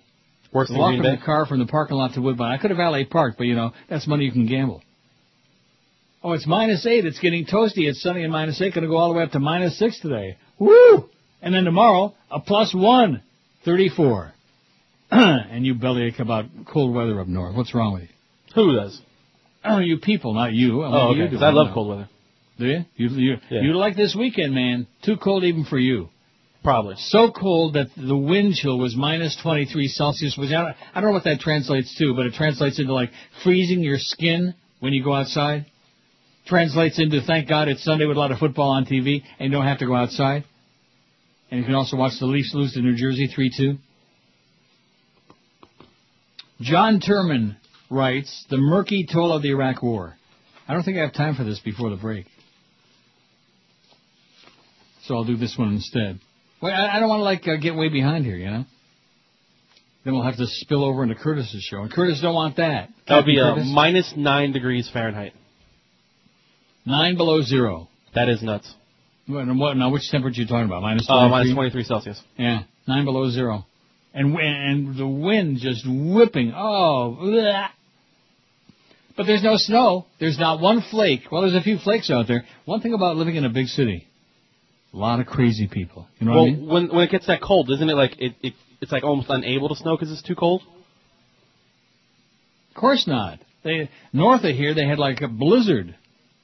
Worse 0.51 0.67
than 0.67 0.79
Walk 0.79 0.89
Green 0.91 1.01
from 1.01 1.15
the 1.15 1.25
car 1.25 1.45
from 1.45 1.59
the 1.59 1.65
parking 1.65 1.95
lot 1.95 2.13
to 2.15 2.21
Woodbine. 2.21 2.51
I 2.51 2.57
could 2.57 2.71
have 2.71 2.77
valet 2.77 3.05
parked, 3.05 3.37
but 3.37 3.45
you 3.45 3.55
know 3.55 3.71
that's 3.89 4.05
money 4.05 4.25
you 4.25 4.33
can 4.33 4.47
gamble. 4.47 4.81
Oh, 6.21 6.33
it's 6.33 6.45
minus 6.45 6.85
eight. 6.85 7.05
It's 7.05 7.19
getting 7.19 7.45
toasty. 7.45 7.87
It's 7.87 8.01
sunny 8.01 8.23
and 8.23 8.33
minus 8.33 8.61
eight. 8.61 8.73
Going 8.73 8.83
to 8.83 8.89
go 8.89 8.97
all 8.97 9.13
the 9.13 9.17
way 9.17 9.23
up 9.23 9.31
to 9.31 9.39
minus 9.39 9.79
six 9.79 9.97
today. 10.01 10.37
Woo! 10.59 11.09
And 11.41 11.55
then 11.55 11.63
tomorrow 11.63 12.13
a 12.29 12.41
plus 12.41 12.73
one, 12.75 13.23
thirty-four. 13.63 14.33
and 15.11 15.65
you 15.65 15.73
bellyache 15.73 16.19
about 16.19 16.45
cold 16.67 16.93
weather 16.93 17.21
up 17.21 17.27
north. 17.27 17.55
What's 17.55 17.73
wrong 17.73 17.93
with 17.93 18.03
you? 18.03 18.09
Who 18.55 18.75
does? 18.75 19.01
You 19.81 19.97
people, 19.97 20.33
not 20.33 20.53
you. 20.53 20.83
Oh, 20.83 21.13
okay. 21.15 21.35
I 21.37 21.49
love 21.49 21.73
cold 21.73 21.89
weather. 21.89 22.09
Do 22.57 22.65
you? 22.65 22.85
You 22.95 23.09
you, 23.09 23.37
Yeah. 23.49 23.61
you 23.61 23.73
like 23.75 23.95
this 23.95 24.15
weekend, 24.17 24.53
man? 24.53 24.87
Too 25.03 25.17
cold 25.17 25.43
even 25.43 25.65
for 25.65 25.77
you. 25.77 26.09
Probably. 26.63 26.95
So 26.97 27.31
cold 27.31 27.73
that 27.73 27.87
the 27.95 28.15
wind 28.17 28.55
chill 28.55 28.79
was 28.79 28.95
minus 28.95 29.37
23 29.43 29.87
Celsius. 29.87 30.35
Which 30.37 30.49
I 30.49 30.61
don't, 30.63 30.75
I 30.95 31.01
don't 31.01 31.09
know 31.09 31.13
what 31.13 31.25
that 31.25 31.39
translates 31.39 31.95
to, 31.99 32.13
but 32.15 32.25
it 32.25 32.33
translates 32.33 32.79
into 32.79 32.93
like 32.93 33.11
freezing 33.43 33.81
your 33.81 33.97
skin 33.99 34.55
when 34.79 34.93
you 34.93 35.03
go 35.03 35.13
outside. 35.13 35.65
Translates 36.47 36.99
into 36.99 37.21
thank 37.21 37.47
God 37.49 37.67
it's 37.67 37.83
Sunday 37.83 38.05
with 38.05 38.17
a 38.17 38.19
lot 38.19 38.31
of 38.31 38.39
football 38.39 38.69
on 38.71 38.85
TV 38.85 39.21
and 39.39 39.51
you 39.51 39.51
don't 39.51 39.65
have 39.65 39.79
to 39.79 39.85
go 39.85 39.95
outside. 39.95 40.43
And 41.51 41.59
you 41.59 41.65
can 41.65 41.75
also 41.75 41.97
watch 41.97 42.13
the 42.19 42.25
Leafs 42.25 42.53
lose 42.53 42.73
to 42.73 42.81
New 42.81 42.95
Jersey 42.95 43.27
3-2. 43.27 43.77
John 46.61 46.99
Turman 46.99 47.57
writes, 47.89 48.45
the 48.49 48.57
murky 48.57 49.05
toll 49.11 49.31
of 49.31 49.41
the 49.41 49.49
Iraq 49.49 49.81
War. 49.83 50.15
I 50.67 50.73
don't 50.73 50.83
think 50.83 50.97
I 50.97 51.01
have 51.01 51.13
time 51.13 51.35
for 51.35 51.43
this 51.43 51.59
before 51.59 51.89
the 51.89 51.95
break. 51.95 52.25
So 55.03 55.15
I'll 55.15 55.23
do 55.23 55.37
this 55.37 55.55
one 55.57 55.73
instead. 55.73 56.19
Wait, 56.61 56.71
I, 56.71 56.97
I 56.97 56.99
don't 56.99 57.09
want 57.09 57.19
to 57.19 57.23
like 57.23 57.47
uh, 57.47 57.57
get 57.61 57.75
way 57.75 57.89
behind 57.89 58.25
here, 58.25 58.35
you 58.37 58.49
know. 58.49 58.65
Then 60.03 60.13
we'll 60.13 60.23
have 60.23 60.37
to 60.37 60.45
spill 60.47 60.83
over 60.83 61.03
into 61.03 61.15
Curtis's 61.15 61.63
show, 61.63 61.81
and 61.81 61.91
Curtis 61.91 62.21
don't 62.21 62.33
want 62.35 62.57
that. 62.57 62.89
That 63.07 63.17
would 63.17 63.25
be 63.25 63.35
Captain 63.37 63.63
uh, 63.69 63.73
minus 63.73 64.13
nine 64.15 64.51
degrees 64.51 64.89
Fahrenheit. 64.91 65.33
nine 66.85 67.17
below 67.17 67.41
zero. 67.41 67.87
That 68.13 68.29
is 68.29 68.41
nuts. 68.41 68.71
What, 69.27 69.41
and 69.41 69.59
what, 69.59 69.75
now, 69.75 69.89
which 69.89 70.09
temperature 70.11 70.39
are 70.39 70.43
you 70.43 70.47
talking 70.47 70.65
about? 70.67 70.83
Minus 70.83 71.07
Uh, 71.09 71.27
23? 71.27 71.53
minus 71.55 71.87
Celsius. 71.87 72.21
Yeah, 72.37 72.63
nine 72.87 73.05
below 73.05 73.29
zero, 73.29 73.65
and 74.13 74.35
and 74.37 74.95
the 74.95 75.07
wind 75.07 75.57
just 75.59 75.85
whipping. 75.87 76.53
Oh, 76.55 77.17
bleh. 77.19 77.67
But 79.17 79.25
there's 79.25 79.43
no 79.43 79.55
snow. 79.55 80.05
There's 80.19 80.37
not 80.37 80.59
one 80.59 80.83
flake. 80.91 81.31
Well, 81.31 81.41
there's 81.41 81.55
a 81.55 81.61
few 81.61 81.77
flakes 81.77 82.11
out 82.11 82.27
there. 82.27 82.45
One 82.65 82.81
thing 82.81 82.93
about 82.93 83.15
living 83.15 83.35
in 83.35 83.45
a 83.45 83.49
big 83.49 83.67
city, 83.67 84.07
a 84.93 84.97
lot 84.97 85.19
of 85.19 85.25
crazy 85.25 85.67
people. 85.67 86.07
You 86.19 86.27
know 86.27 86.33
well, 86.33 86.41
what 86.43 86.49
I 86.49 86.55
mean? 86.55 86.67
when 86.67 86.87
when 86.89 87.03
it 87.07 87.11
gets 87.11 87.27
that 87.27 87.41
cold, 87.41 87.69
isn't 87.71 87.89
it 87.89 87.95
like 87.95 88.19
it, 88.19 88.33
it 88.41 88.53
it's 88.81 88.91
like 88.91 89.03
almost 89.03 89.29
unable 89.29 89.69
to 89.69 89.75
snow 89.75 89.95
because 89.95 90.11
it's 90.11 90.21
too 90.21 90.35
cold? 90.35 90.61
Of 92.69 92.81
course 92.81 93.07
not. 93.07 93.39
They 93.63 93.89
north 94.11 94.43
of 94.43 94.55
here 94.55 94.73
they 94.73 94.85
had 94.85 94.99
like 94.99 95.21
a 95.21 95.27
blizzard. 95.27 95.95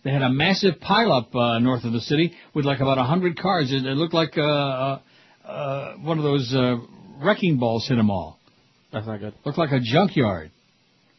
They 0.03 0.11
had 0.11 0.23
a 0.23 0.30
massive 0.30 0.76
pileup 0.80 1.35
uh, 1.35 1.60
north 1.60 1.84
of 1.84 1.93
the 1.93 2.02
city 2.02 2.34
with 2.56 2.65
like 2.65 2.80
about 2.80 2.98
a 2.98 3.03
hundred 3.03 3.39
cars. 3.39 3.72
It, 3.72 3.85
it 3.85 3.95
looked 3.95 4.15
like 4.15 4.35
uh, 4.35 4.41
uh, 4.41 4.99
uh, 5.45 5.93
one 5.98 6.18
of 6.18 6.23
those 6.23 6.52
uh, 6.56 6.77
wrecking 7.23 7.57
balls 7.60 7.88
hit 7.88 7.98
them 7.98 8.10
all. 8.10 8.39
That's 8.91 9.06
not 9.06 9.19
good. 9.19 9.34
Looked 9.45 9.60
like 9.60 9.72
a 9.72 9.80
junkyard. 9.80 10.52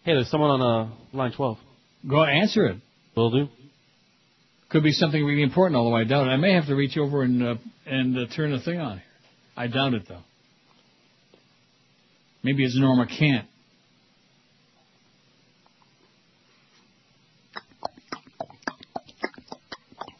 Hey, 0.04 0.14
there's 0.14 0.30
someone 0.32 0.60
on 0.60 0.62
uh, 0.62 1.16
line 1.16 1.30
12. 1.30 1.58
Go 2.10 2.24
answer 2.24 2.66
it. 2.66 2.78
Will 3.16 3.30
do. 3.30 3.48
Could 4.68 4.82
be 4.82 4.90
something 4.90 5.24
really 5.24 5.44
important, 5.44 5.76
although 5.76 5.94
I 5.94 6.02
doubt 6.02 6.26
it. 6.26 6.30
I 6.30 6.36
may 6.36 6.54
have 6.54 6.66
to 6.66 6.74
reach 6.74 6.96
over 6.98 7.22
and 7.22 7.40
uh, 7.40 7.54
and 7.86 8.18
uh, 8.18 8.26
turn 8.34 8.50
the 8.50 8.58
thing 8.58 8.80
on 8.80 8.98
here. 8.98 9.06
I 9.56 9.68
doubt 9.68 9.94
it 9.94 10.08
though. 10.08 10.22
Maybe 12.42 12.64
it's 12.64 12.76
Norma 12.76 13.06
Kent. 13.06 13.46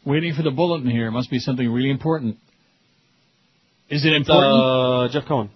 Waiting 0.05 0.33
for 0.33 0.43
the 0.43 0.51
bulletin 0.51 0.89
here. 0.89 1.07
It 1.07 1.11
must 1.11 1.29
be 1.29 1.39
something 1.39 1.69
really 1.69 1.89
important. 1.89 2.37
Is 3.89 4.05
it 4.05 4.13
important? 4.13 4.63
Uh, 4.63 5.09
Jeff 5.11 5.27
Cohen. 5.27 5.49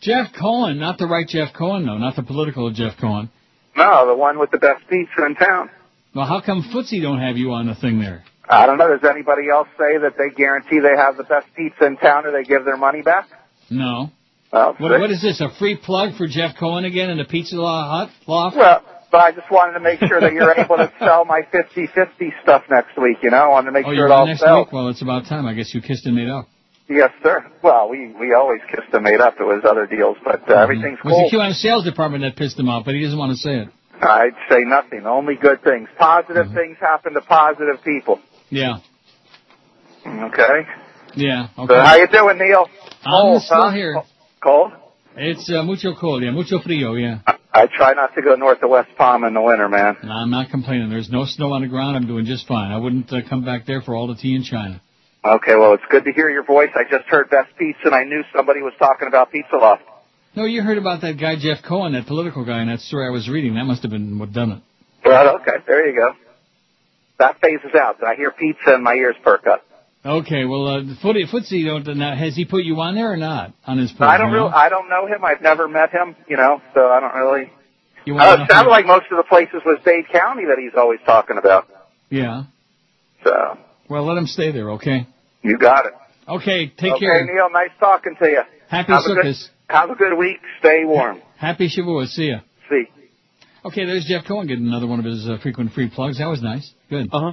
Jeff 0.00 0.32
Cohen, 0.38 0.78
not 0.78 0.98
the 0.98 1.06
right 1.06 1.26
Jeff 1.28 1.52
Cohen, 1.56 1.84
though, 1.86 1.98
not 1.98 2.16
the 2.16 2.22
political 2.22 2.70
Jeff 2.70 2.96
Cohen. 3.00 3.30
No, 3.76 4.06
the 4.06 4.14
one 4.14 4.38
with 4.38 4.50
the 4.50 4.58
best 4.58 4.82
pizza 4.88 5.24
in 5.26 5.34
town. 5.34 5.70
Well, 6.14 6.26
how 6.26 6.40
come 6.40 6.62
Footsie 6.74 7.00
don't 7.02 7.20
have 7.20 7.36
you 7.36 7.52
on 7.52 7.66
the 7.66 7.74
thing 7.74 8.00
there? 8.00 8.24
I 8.48 8.66
don't 8.66 8.78
know. 8.78 8.88
Does 8.88 9.08
anybody 9.08 9.42
else 9.50 9.68
say 9.78 9.98
that 9.98 10.14
they 10.18 10.34
guarantee 10.34 10.80
they 10.80 10.96
have 10.96 11.16
the 11.16 11.22
best 11.22 11.46
pizza 11.54 11.86
in 11.86 11.96
town 11.98 12.26
or 12.26 12.32
they 12.32 12.42
give 12.42 12.64
their 12.64 12.76
money 12.76 13.02
back? 13.02 13.28
No. 13.70 14.10
Oh, 14.52 14.74
What, 14.78 14.98
what 15.00 15.10
is 15.12 15.22
this? 15.22 15.40
A 15.40 15.48
free 15.58 15.76
plug 15.76 16.16
for 16.16 16.26
Jeff 16.26 16.56
Cohen 16.58 16.84
again 16.84 17.10
in 17.10 17.18
the 17.18 17.24
Pizza 17.24 17.54
Law 17.54 17.88
Hut 17.88 18.10
loft? 18.26 18.56
Well, 18.56 18.82
but 19.12 19.18
I 19.18 19.30
just 19.30 19.48
wanted 19.50 19.74
to 19.74 19.80
make 19.80 20.00
sure 20.00 20.20
that 20.20 20.32
you're 20.32 20.52
able 20.58 20.76
to 20.76 20.92
sell 20.98 21.24
my 21.24 21.42
50-50 21.54 22.42
stuff 22.42 22.64
next 22.68 22.98
week, 23.00 23.18
you 23.22 23.30
know? 23.30 23.36
I 23.36 23.48
wanted 23.48 23.66
to 23.66 23.72
make 23.72 23.86
oh, 23.86 23.94
sure 23.94 24.06
it 24.06 24.10
all 24.10 24.26
next 24.26 24.40
sells. 24.40 24.66
week. 24.66 24.72
Well, 24.72 24.88
it's 24.88 25.02
about 25.02 25.26
time. 25.26 25.46
I 25.46 25.54
guess 25.54 25.72
you 25.72 25.80
kissed 25.80 26.06
and 26.06 26.16
made 26.16 26.28
up. 26.28 26.48
Yes, 26.90 27.10
sir. 27.22 27.46
Well, 27.62 27.88
we 27.88 28.12
we 28.18 28.34
always 28.34 28.60
kissed 28.68 28.92
and 28.92 29.04
made 29.04 29.20
up. 29.20 29.34
It 29.38 29.44
was 29.44 29.62
other 29.64 29.86
deals, 29.86 30.16
but 30.24 30.42
uh, 30.50 30.54
everything's 30.54 30.98
It 30.98 31.04
was 31.04 31.30
the 31.30 31.36
QM 31.36 31.52
sales 31.54 31.84
department 31.84 32.24
that 32.24 32.34
pissed 32.36 32.58
him 32.58 32.68
off, 32.68 32.84
but 32.84 32.94
he 32.94 33.02
doesn't 33.04 33.18
want 33.18 33.30
to 33.30 33.38
say 33.38 33.54
it. 33.60 33.68
I'd 34.02 34.34
say 34.50 34.64
nothing. 34.64 35.06
Only 35.06 35.36
good 35.36 35.62
things. 35.62 35.88
Positive 35.96 36.46
Mm-hmm. 36.46 36.54
things 36.56 36.76
happen 36.80 37.12
to 37.14 37.20
positive 37.20 37.84
people. 37.84 38.18
Yeah. 38.50 38.78
Okay. 40.04 40.66
Yeah. 41.14 41.48
Okay. 41.58 41.72
So 41.74 41.80
how 41.80 41.96
you 41.96 42.08
doing, 42.08 42.38
Neil? 42.38 42.66
I'm 43.04 43.10
Cold, 43.12 43.42
still 43.42 43.62
huh? 43.62 43.70
here. 43.72 44.02
Cold? 44.42 44.72
It's 45.16 45.50
uh, 45.50 45.62
mucho 45.62 45.94
cold, 46.00 46.22
yeah, 46.22 46.30
mucho 46.30 46.60
frio, 46.60 46.94
yeah. 46.94 47.18
I 47.52 47.66
try 47.66 47.92
not 47.94 48.14
to 48.14 48.22
go 48.22 48.36
north 48.36 48.62
of 48.62 48.70
West 48.70 48.90
Palm 48.96 49.24
in 49.24 49.34
the 49.34 49.40
winter, 49.42 49.68
man. 49.68 49.96
No, 50.04 50.12
I'm 50.12 50.30
not 50.30 50.50
complaining. 50.50 50.88
There's 50.88 51.10
no 51.10 51.24
snow 51.26 51.52
on 51.52 51.62
the 51.62 51.68
ground. 51.68 51.96
I'm 51.96 52.06
doing 52.06 52.24
just 52.24 52.46
fine. 52.46 52.70
I 52.70 52.78
wouldn't 52.78 53.12
uh, 53.12 53.18
come 53.28 53.44
back 53.44 53.66
there 53.66 53.82
for 53.82 53.94
all 53.96 54.06
the 54.06 54.14
tea 54.14 54.34
in 54.36 54.44
China. 54.44 54.80
Okay, 55.22 55.54
well, 55.54 55.74
it's 55.74 55.82
good 55.90 56.04
to 56.04 56.12
hear 56.12 56.30
your 56.30 56.44
voice. 56.44 56.70
I 56.74 56.84
just 56.90 57.06
heard 57.08 57.28
Best 57.28 57.50
Pizza, 57.58 57.80
and 57.84 57.94
I 57.94 58.04
knew 58.04 58.22
somebody 58.34 58.62
was 58.62 58.72
talking 58.78 59.06
about 59.06 59.30
Pizza 59.30 59.56
Loft. 59.56 59.82
No, 60.34 60.46
you 60.46 60.62
heard 60.62 60.78
about 60.78 61.02
that 61.02 61.18
guy 61.18 61.34
Jeff 61.38 61.62
Cohen, 61.66 61.92
that 61.92 62.06
political 62.06 62.44
guy 62.44 62.62
in 62.62 62.68
that 62.68 62.80
story 62.80 63.06
I 63.06 63.10
was 63.10 63.28
reading. 63.28 63.54
That 63.54 63.64
must 63.64 63.82
have 63.82 63.90
been 63.90 64.18
what 64.18 64.32
done 64.32 64.52
it. 64.52 64.62
Well, 65.04 65.36
okay, 65.40 65.56
there 65.66 65.86
you 65.88 65.98
go. 65.98 66.12
That 67.18 67.38
phases 67.42 67.74
out. 67.74 68.02
I 68.02 68.14
hear 68.14 68.30
pizza 68.30 68.74
and 68.74 68.82
my 68.82 68.94
ears 68.94 69.16
perk 69.22 69.46
up. 69.46 69.62
Okay, 70.06 70.46
well, 70.46 70.66
uh, 70.66 70.82
Footy, 71.02 71.26
Footsie, 71.26 71.66
don't, 71.66 71.98
now, 71.98 72.16
has 72.16 72.34
he 72.34 72.46
put 72.46 72.64
you 72.64 72.80
on 72.80 72.94
there 72.94 73.12
or 73.12 73.18
not 73.18 73.52
on 73.66 73.76
his 73.76 73.90
post? 73.90 74.02
I 74.02 74.16
don't 74.16 74.30
know? 74.30 74.44
really, 74.44 74.52
I 74.52 74.70
don't 74.70 74.88
know 74.88 75.06
him. 75.06 75.22
I've 75.22 75.42
never 75.42 75.68
met 75.68 75.90
him, 75.90 76.16
you 76.26 76.38
know, 76.38 76.62
so 76.72 76.88
I 76.88 77.00
don't 77.00 77.14
really. 77.14 77.52
You 78.06 78.16
Uh, 78.18 78.38
it 78.40 78.50
sounded 78.50 78.70
like 78.70 78.86
most 78.86 79.06
of 79.10 79.18
the 79.18 79.24
places 79.24 79.60
was 79.66 79.78
Dade 79.84 80.08
County 80.10 80.44
that 80.46 80.56
he's 80.58 80.72
always 80.74 81.00
talking 81.04 81.36
about. 81.36 81.68
Yeah. 82.08 82.44
So 83.24 83.58
Well, 83.90 84.06
let 84.06 84.16
him 84.16 84.26
stay 84.26 84.52
there, 84.52 84.70
okay? 84.72 85.08
you 85.42 85.58
got 85.58 85.86
it. 85.86 85.92
Okay, 86.28 86.68
take 86.68 86.92
okay, 86.92 87.00
care. 87.00 87.24
Okay, 87.24 87.32
Neil. 87.32 87.50
Nice 87.50 87.70
talking 87.80 88.14
to 88.22 88.28
you. 88.28 88.42
Happy 88.68 88.92
have 88.92 89.02
a 89.04 89.14
good, 89.20 89.34
Have 89.68 89.90
a 89.90 89.94
good 89.96 90.16
week. 90.16 90.38
Stay 90.60 90.84
warm. 90.84 91.20
Happy 91.36 91.68
Shavuot. 91.68 92.06
See 92.06 92.28
ya. 92.28 92.38
See. 92.68 92.84
Okay, 93.64 93.84
there's 93.84 94.04
Jeff 94.04 94.26
Cohen 94.28 94.46
getting 94.46 94.68
another 94.68 94.86
one 94.86 95.00
of 95.00 95.04
his 95.04 95.28
uh, 95.28 95.38
frequent 95.42 95.72
free 95.72 95.90
plugs. 95.90 96.18
That 96.18 96.28
was 96.28 96.40
nice. 96.40 96.72
Good. 96.88 97.08
Uh 97.12 97.32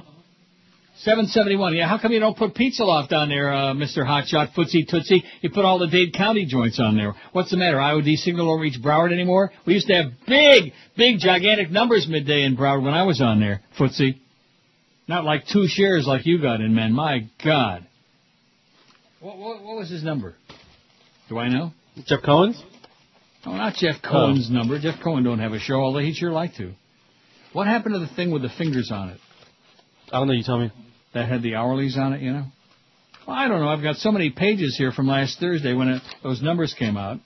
771. 1.02 1.76
Yeah, 1.76 1.86
how 1.88 1.98
come 1.98 2.10
you 2.10 2.18
don't 2.18 2.36
put 2.36 2.56
Pizza 2.56 2.82
Loft 2.82 3.12
on 3.12 3.28
there, 3.28 3.52
uh, 3.52 3.72
Mr. 3.74 3.98
Hotshot 3.98 4.52
Footsie 4.54 4.84
Tootsie? 4.88 5.22
You 5.42 5.50
put 5.50 5.64
all 5.64 5.78
the 5.78 5.86
Dade 5.86 6.12
County 6.12 6.44
joints 6.44 6.80
on 6.80 6.96
there. 6.96 7.14
What's 7.30 7.52
the 7.52 7.56
matter? 7.56 7.76
IOD 7.76 8.16
signal 8.16 8.46
don't 8.46 8.60
reach 8.60 8.82
Broward 8.82 9.12
anymore? 9.12 9.52
We 9.64 9.74
used 9.74 9.86
to 9.86 9.94
have 9.94 10.06
big, 10.26 10.72
big, 10.96 11.20
gigantic 11.20 11.70
numbers 11.70 12.08
midday 12.08 12.42
in 12.42 12.56
Broward 12.56 12.82
when 12.82 12.94
I 12.94 13.04
was 13.04 13.20
on 13.20 13.38
there, 13.38 13.60
Footsie. 13.78 14.18
Not 15.08 15.24
like 15.24 15.46
two 15.50 15.66
shares 15.66 16.06
like 16.06 16.26
you 16.26 16.40
got 16.40 16.60
in, 16.60 16.74
man. 16.74 16.92
My 16.92 17.26
God. 17.42 17.86
What, 19.20 19.38
what, 19.38 19.64
what 19.64 19.76
was 19.76 19.90
his 19.90 20.04
number? 20.04 20.34
Do 21.28 21.38
I 21.38 21.48
know? 21.48 21.72
Jeff 22.06 22.20
Cohen's? 22.24 22.62
No, 23.44 23.52
not 23.52 23.74
Jeff 23.74 23.96
Cohen's 24.02 24.48
oh. 24.50 24.54
number. 24.54 24.78
Jeff 24.78 25.02
Cohen 25.02 25.24
don't 25.24 25.38
have 25.38 25.52
a 25.52 25.58
show, 25.58 25.80
although 25.80 26.00
he'd 26.00 26.14
sure 26.14 26.30
like 26.30 26.54
to. 26.56 26.72
What 27.54 27.66
happened 27.66 27.94
to 27.94 28.00
the 28.00 28.14
thing 28.14 28.30
with 28.30 28.42
the 28.42 28.50
fingers 28.50 28.90
on 28.92 29.08
it? 29.08 29.18
I 30.12 30.18
don't 30.18 30.28
know. 30.28 30.34
You 30.34 30.44
tell 30.44 30.58
me. 30.58 30.70
That 31.14 31.26
had 31.26 31.42
the 31.42 31.52
hourlies 31.52 31.96
on 31.96 32.12
it, 32.12 32.20
you 32.20 32.32
know? 32.32 32.44
Well, 33.26 33.34
I 33.34 33.48
don't 33.48 33.60
know. 33.60 33.68
I've 33.68 33.82
got 33.82 33.96
so 33.96 34.12
many 34.12 34.30
pages 34.30 34.76
here 34.76 34.92
from 34.92 35.06
last 35.06 35.40
Thursday 35.40 35.72
when 35.72 35.88
it, 35.88 36.02
those 36.22 36.42
numbers 36.42 36.74
came 36.78 36.98
out. 36.98 37.18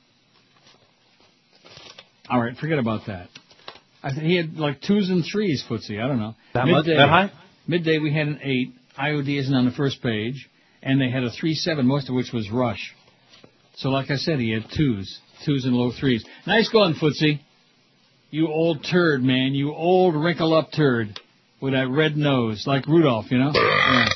All 2.30 2.40
right, 2.40 2.56
forget 2.56 2.78
about 2.78 3.06
that. 3.08 3.28
I 4.04 4.10
th- 4.10 4.22
he 4.22 4.36
had 4.36 4.54
like 4.54 4.80
twos 4.80 5.10
and 5.10 5.24
threes, 5.30 5.64
Footsie. 5.68 6.02
I 6.02 6.06
don't 6.06 6.18
know. 6.18 6.34
That 6.54 6.66
much? 6.66 6.86
That 6.86 7.08
high? 7.08 7.32
Midday 7.66 7.98
we 7.98 8.12
had 8.12 8.26
an 8.26 8.40
eight. 8.42 8.72
IOD 8.98 9.38
isn't 9.40 9.54
on 9.54 9.64
the 9.64 9.70
first 9.70 10.02
page, 10.02 10.48
and 10.82 11.00
they 11.00 11.10
had 11.10 11.24
a 11.24 11.30
three 11.30 11.54
seven, 11.54 11.86
most 11.86 12.08
of 12.08 12.14
which 12.14 12.32
was 12.32 12.50
Rush. 12.50 12.94
So, 13.76 13.88
like 13.88 14.10
I 14.10 14.16
said, 14.16 14.38
he 14.38 14.52
had 14.52 14.64
twos, 14.76 15.18
twos 15.44 15.64
and 15.64 15.74
low 15.74 15.92
threes. 15.98 16.24
Nice 16.46 16.68
going, 16.68 16.94
Footsie. 16.94 17.40
You 18.30 18.48
old 18.48 18.84
turd, 18.90 19.22
man. 19.22 19.54
You 19.54 19.74
old 19.74 20.14
wrinkle 20.14 20.54
up 20.54 20.72
turd 20.72 21.18
with 21.60 21.72
that 21.74 21.88
red 21.88 22.16
nose, 22.16 22.66
like 22.66 22.86
Rudolph, 22.86 23.30
you 23.30 23.38
know. 23.38 23.52
Yeah. 23.62 24.08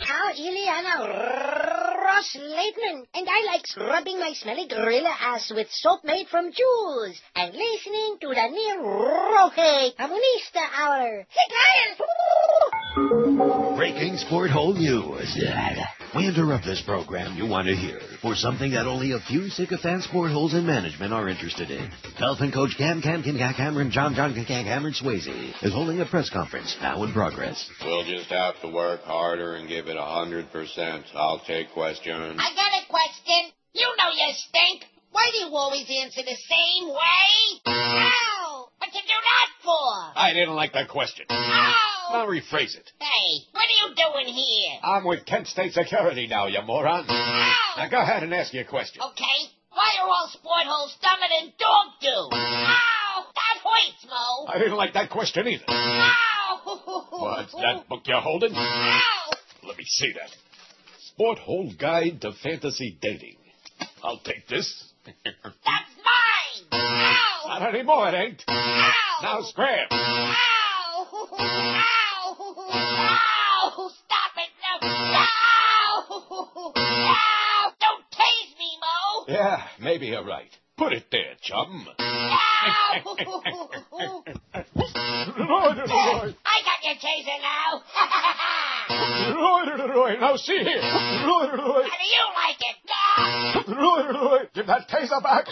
How 0.00 0.32
Ileana 0.32 2.02
Rush 2.02 2.36
Laidman, 2.36 3.06
and 3.14 3.28
I 3.28 3.44
like 3.52 3.66
scrubbing 3.66 4.18
my 4.18 4.32
smelly 4.34 4.66
gorilla 4.68 5.14
ass 5.20 5.50
with 5.54 5.68
soap 5.70 6.04
made 6.04 6.28
from 6.28 6.52
jewels 6.52 7.16
and 7.34 7.54
listening 7.54 8.18
to 8.20 8.28
the 8.28 8.48
Neil 8.50 8.82
Roque 8.82 9.94
Comunista 9.98 10.62
Hour. 10.76 11.26
Breaking 12.94 14.18
sport 14.18 14.50
hole 14.50 14.74
news. 14.74 15.40
We 16.14 16.28
interrupt 16.28 16.66
this 16.66 16.82
program 16.82 17.38
you 17.38 17.46
want 17.46 17.66
to 17.68 17.74
hear 17.74 18.00
for 18.20 18.34
something 18.34 18.70
that 18.72 18.84
only 18.86 19.12
a 19.12 19.18
few 19.20 19.48
sycophant 19.48 20.02
sport 20.04 20.30
holes 20.30 20.52
in 20.52 20.66
management 20.66 21.10
are 21.10 21.26
interested 21.26 21.70
in. 21.70 21.90
Dolphin 22.20 22.52
coach 22.52 22.76
Cam 22.76 23.00
Cam 23.00 23.22
Cam 23.22 23.38
Cam 23.38 23.54
Cameron 23.54 23.90
John 23.90 24.14
John 24.14 24.34
Cam 24.34 24.44
Cam 24.44 24.64
Cameron 24.64 24.92
Swayze 24.92 25.26
is 25.62 25.72
holding 25.72 26.00
a 26.02 26.04
press 26.06 26.28
conference 26.28 26.76
now 26.82 27.02
in 27.04 27.14
progress. 27.14 27.70
We'll 27.82 28.04
just 28.04 28.28
have 28.28 28.60
to 28.60 28.68
work 28.68 29.00
harder 29.04 29.54
and 29.54 29.66
give 29.68 29.86
it 29.86 29.96
a 29.96 30.04
hundred 30.04 30.52
percent. 30.52 31.06
I'll 31.14 31.42
take 31.46 31.72
questions. 31.72 32.38
I 32.38 32.54
got 32.54 32.72
a 32.76 32.86
question. 32.90 33.52
You 33.72 33.88
know 33.96 34.10
you 34.12 34.32
stink. 34.34 34.84
Why 35.12 35.30
do 35.32 35.46
you 35.46 35.56
always 35.56 35.88
answer 35.88 36.20
the 36.20 36.36
same 36.36 36.88
way? 36.88 37.60
Ow! 37.68 38.68
What 38.76 38.88
you 38.92 39.00
do 39.00 39.18
that 39.24 39.48
for? 39.64 40.20
I 40.20 40.32
didn't 40.34 40.54
like 40.56 40.74
that 40.74 40.88
question. 40.88 41.24
Ow! 41.30 41.91
I'll 42.12 42.26
rephrase 42.26 42.76
it. 42.76 42.90
Hey, 43.00 43.46
what 43.52 43.64
are 43.64 43.88
you 43.88 43.94
doing 43.94 44.34
here? 44.34 44.78
I'm 44.84 45.04
with 45.04 45.24
Kent 45.24 45.46
State 45.46 45.72
Security 45.72 46.26
now, 46.26 46.46
you 46.46 46.60
moron. 46.62 47.06
Ow! 47.08 47.54
Now 47.78 47.88
go 47.88 48.00
ahead 48.00 48.22
and 48.22 48.34
ask 48.34 48.52
your 48.52 48.64
question. 48.64 49.02
Okay, 49.02 49.50
why 49.70 49.94
are 50.00 50.08
all 50.08 50.28
sport 50.30 50.66
holes 50.66 50.94
dumber 51.00 51.26
than 51.30 51.52
dog 51.58 51.86
do? 52.00 52.08
Ow! 52.36 52.78
Oh, 53.14 53.24
that 53.34 53.60
hurts, 53.64 54.06
Mo. 54.08 54.52
I 54.54 54.58
didn't 54.58 54.76
like 54.76 54.92
that 54.94 55.08
question 55.10 55.48
either. 55.48 55.64
Ow! 55.68 56.60
Oh! 56.66 57.08
What's 57.22 57.54
that 57.54 57.88
book 57.88 58.02
you're 58.06 58.20
holding? 58.20 58.52
Ow! 58.54 59.30
Let 59.64 59.78
me 59.78 59.84
see 59.84 60.12
that. 60.12 60.30
Sport 61.00 61.38
Hole 61.38 61.72
Guide 61.78 62.20
to 62.22 62.32
Fantasy 62.42 62.98
Dating. 63.00 63.36
I'll 64.02 64.18
take 64.18 64.46
this. 64.48 64.92
That's 65.06 65.24
mine! 65.64 66.66
Ow! 66.72 67.58
Not 67.58 67.74
anymore, 67.74 68.08
it 68.10 68.14
ain't. 68.14 68.44
Ow! 68.48 68.92
Now 69.22 69.42
scram. 69.42 69.88
Ow! 69.90 71.06
Ow! 71.38 72.01
Ow! 74.82 76.04
Ow! 76.76 77.72
Don't 77.80 78.04
tase 78.10 78.58
me, 78.58 78.78
Mo! 78.80 79.24
Yeah, 79.28 79.62
maybe 79.80 80.06
you're 80.06 80.24
right. 80.24 80.50
Put 80.76 80.92
it 80.92 81.06
there, 81.10 81.34
chum. 81.40 81.86
I 81.98 83.02
got 86.64 86.82
your 86.82 86.94
taser 86.96 87.38
now! 87.42 87.82
now 90.20 90.36
see 90.36 90.58
here. 90.58 90.80
How 90.80 91.46
do 91.46 91.56
you 91.56 92.24
like 92.34 92.60
it? 92.60 92.76
Give 94.54 94.66
that 94.66 94.88
taser 94.88 95.22
back. 95.22 95.46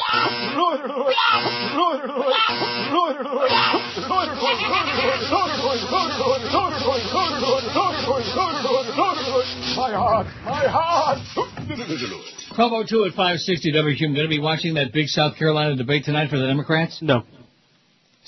My 9.76 9.92
heart, 9.92 10.26
my 10.44 10.66
heart. 10.66 11.18
1202 11.36 13.05
at 13.05 13.12
560 13.12 13.72
WQ. 13.72 14.05
I'm 14.05 14.14
going 14.14 14.26
to 14.26 14.28
be 14.28 14.40
watching 14.40 14.74
that 14.74 14.92
big 14.92 15.06
South 15.06 15.36
Carolina 15.36 15.76
debate 15.76 16.05
tonight 16.05 16.28
for 16.28 16.38
the 16.38 16.47
Democrats. 16.47 16.98
No. 17.01 17.22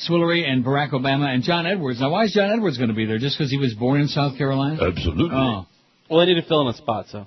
Swillery 0.08 0.48
and 0.48 0.64
Barack 0.64 0.92
Obama 0.92 1.26
and 1.26 1.42
John 1.42 1.66
Edwards. 1.66 2.00
Now, 2.00 2.10
why 2.10 2.24
is 2.24 2.32
John 2.32 2.50
Edwards 2.50 2.78
going 2.78 2.90
to 2.90 2.94
be 2.94 3.06
there? 3.06 3.18
Just 3.18 3.36
because 3.36 3.50
he 3.50 3.58
was 3.58 3.74
born 3.74 4.00
in 4.00 4.08
South 4.08 4.38
Carolina? 4.38 4.78
Absolutely. 4.82 5.30
Oh. 5.32 5.66
Well, 6.08 6.20
they 6.20 6.32
need 6.32 6.40
to 6.40 6.46
fill 6.46 6.62
in 6.62 6.74
a 6.74 6.76
spot, 6.76 7.06
so. 7.08 7.26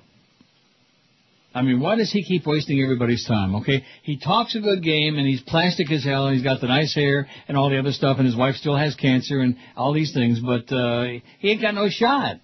I 1.54 1.62
mean, 1.62 1.80
why 1.80 1.96
does 1.96 2.10
he 2.10 2.22
keep 2.22 2.46
wasting 2.46 2.82
everybody's 2.82 3.26
time? 3.26 3.54
Okay, 3.56 3.84
he 4.02 4.18
talks 4.18 4.54
a 4.56 4.60
good 4.60 4.82
game, 4.82 5.16
and 5.16 5.26
he's 5.26 5.40
plastic 5.40 5.90
as 5.90 6.04
hell, 6.04 6.26
and 6.26 6.34
he's 6.34 6.44
got 6.44 6.60
the 6.60 6.66
nice 6.68 6.94
hair 6.94 7.28
and 7.48 7.56
all 7.56 7.70
the 7.70 7.78
other 7.78 7.92
stuff, 7.92 8.18
and 8.18 8.26
his 8.26 8.36
wife 8.36 8.56
still 8.56 8.76
has 8.76 8.94
cancer 8.94 9.40
and 9.40 9.56
all 9.76 9.92
these 9.92 10.12
things, 10.12 10.40
but 10.40 10.70
uh, 10.74 11.04
he 11.38 11.50
ain't 11.50 11.62
got 11.62 11.74
no 11.74 11.88
shot. 11.88 12.36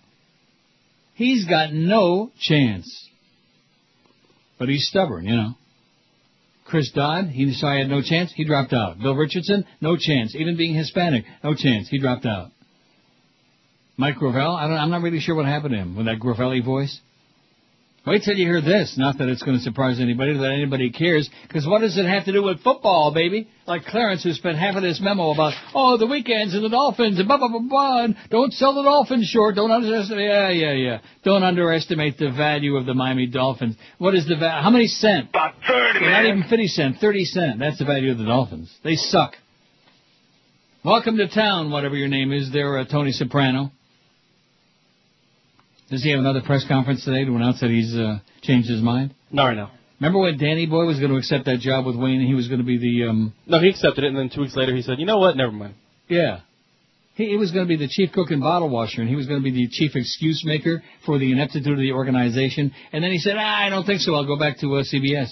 He's 1.22 1.44
got 1.44 1.72
no 1.72 2.32
chance. 2.40 3.08
But 4.58 4.68
he's 4.68 4.88
stubborn, 4.88 5.24
you 5.24 5.36
know. 5.36 5.54
Chris 6.64 6.90
Dodd, 6.90 7.26
he 7.26 7.52
saw 7.52 7.72
he 7.72 7.78
had 7.78 7.88
no 7.88 8.02
chance, 8.02 8.32
he 8.34 8.44
dropped 8.44 8.72
out. 8.72 8.98
Bill 8.98 9.14
Richardson, 9.14 9.64
no 9.80 9.96
chance. 9.96 10.34
Even 10.34 10.56
being 10.56 10.74
Hispanic, 10.74 11.24
no 11.44 11.54
chance, 11.54 11.88
he 11.88 12.00
dropped 12.00 12.26
out. 12.26 12.50
Mike 13.96 14.16
Gravel, 14.16 14.56
I 14.56 14.64
I'm 14.64 14.90
not 14.90 15.02
really 15.02 15.20
sure 15.20 15.36
what 15.36 15.46
happened 15.46 15.74
to 15.74 15.78
him 15.78 15.94
with 15.94 16.06
that 16.06 16.18
Gravelly 16.18 16.60
voice. 16.60 17.00
Wait 18.04 18.22
till 18.24 18.34
you 18.34 18.46
hear 18.46 18.60
this. 18.60 18.94
Not 18.98 19.18
that 19.18 19.28
it's 19.28 19.44
going 19.44 19.56
to 19.56 19.62
surprise 19.62 20.00
anybody, 20.00 20.36
that 20.36 20.50
anybody 20.50 20.90
cares, 20.90 21.30
because 21.46 21.64
what 21.68 21.82
does 21.82 21.96
it 21.96 22.04
have 22.04 22.24
to 22.24 22.32
do 22.32 22.42
with 22.42 22.60
football, 22.60 23.14
baby? 23.14 23.48
Like 23.64 23.84
Clarence, 23.84 24.24
who 24.24 24.32
spent 24.32 24.58
half 24.58 24.74
of 24.74 24.82
this 24.82 25.00
memo 25.00 25.30
about, 25.30 25.52
oh, 25.72 25.96
the 25.98 26.08
weekends 26.08 26.52
and 26.52 26.64
the 26.64 26.68
Dolphins 26.68 27.20
and 27.20 27.28
blah 27.28 27.38
blah 27.38 27.46
blah 27.46 27.60
blah. 27.60 28.04
And 28.04 28.16
don't 28.28 28.52
sell 28.52 28.74
the 28.74 28.82
Dolphins 28.82 29.28
short. 29.28 29.54
Don't 29.54 29.70
underestimate. 29.70 30.28
Yeah, 30.28 30.50
yeah, 30.50 30.72
yeah. 30.72 30.98
Don't 31.22 31.44
underestimate 31.44 32.18
the 32.18 32.32
value 32.32 32.76
of 32.76 32.86
the 32.86 32.94
Miami 32.94 33.28
Dolphins. 33.28 33.76
What 33.98 34.16
is 34.16 34.26
the 34.26 34.34
value? 34.34 34.62
How 34.62 34.70
many 34.70 34.88
cent? 34.88 35.28
About 35.28 35.54
30, 35.68 36.00
Not 36.00 36.26
even 36.26 36.42
50 36.42 36.66
cent. 36.66 36.96
30 37.00 37.24
cent. 37.24 37.58
That's 37.60 37.78
the 37.78 37.84
value 37.84 38.10
of 38.10 38.18
the 38.18 38.24
Dolphins. 38.24 38.74
They 38.82 38.96
suck. 38.96 39.34
Welcome 40.84 41.18
to 41.18 41.28
town, 41.28 41.70
whatever 41.70 41.94
your 41.94 42.08
name 42.08 42.32
is. 42.32 42.50
There, 42.52 42.78
uh, 42.78 42.84
Tony 42.84 43.12
Soprano. 43.12 43.70
Does 45.92 46.02
he 46.02 46.10
have 46.10 46.20
another 46.20 46.40
press 46.40 46.64
conference 46.66 47.04
today 47.04 47.26
to 47.26 47.36
announce 47.36 47.60
that 47.60 47.68
he's 47.68 47.94
uh, 47.94 48.20
changed 48.40 48.66
his 48.66 48.80
mind? 48.80 49.12
No, 49.30 49.44
right 49.44 49.54
now. 49.54 49.72
Remember 50.00 50.20
when 50.20 50.38
Danny 50.38 50.64
Boy 50.64 50.86
was 50.86 50.98
going 50.98 51.10
to 51.10 51.18
accept 51.18 51.44
that 51.44 51.58
job 51.58 51.84
with 51.84 51.96
Wayne 51.96 52.18
and 52.18 52.26
he 52.26 52.34
was 52.34 52.48
going 52.48 52.60
to 52.60 52.66
be 52.66 52.78
the, 52.78 53.10
um, 53.10 53.34
No, 53.46 53.60
he 53.60 53.68
accepted 53.68 54.02
it, 54.02 54.06
and 54.06 54.16
then 54.16 54.30
two 54.34 54.40
weeks 54.40 54.56
later 54.56 54.74
he 54.74 54.80
said, 54.80 54.98
you 54.98 55.04
know 55.04 55.18
what, 55.18 55.36
never 55.36 55.52
mind. 55.52 55.74
yeah. 56.08 56.40
He, 57.14 57.26
he 57.28 57.36
was 57.36 57.50
going 57.52 57.66
to 57.66 57.68
be 57.68 57.76
the 57.76 57.88
chief 57.88 58.10
cook 58.12 58.30
and 58.30 58.40
bottle 58.40 58.70
washer 58.70 59.02
and 59.02 59.10
he 59.10 59.16
was 59.16 59.26
going 59.26 59.38
to 59.38 59.44
be 59.44 59.50
the 59.50 59.68
chief 59.68 59.94
excuse 59.94 60.42
maker 60.46 60.82
for 61.04 61.18
the 61.18 61.30
ineptitude 61.30 61.70
of 61.74 61.78
the 61.78 61.92
organization. 61.92 62.72
And 62.90 63.04
then 63.04 63.12
he 63.12 63.18
said, 63.18 63.34
ah, 63.36 63.66
I 63.66 63.68
don't 63.68 63.84
think 63.84 64.00
so. 64.00 64.14
I'll 64.14 64.26
go 64.26 64.38
back 64.38 64.60
to 64.60 64.76
uh, 64.76 64.84
CBS. 64.84 65.28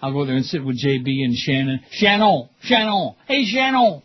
I'll 0.00 0.14
go 0.14 0.24
there 0.24 0.36
and 0.36 0.44
sit 0.46 0.64
with 0.64 0.82
JB 0.82 1.04
and 1.04 1.36
Shannon. 1.36 1.80
Shannon! 1.90 2.48
Shannon! 2.62 3.14
Hey, 3.28 3.44
Shannon! 3.44 4.00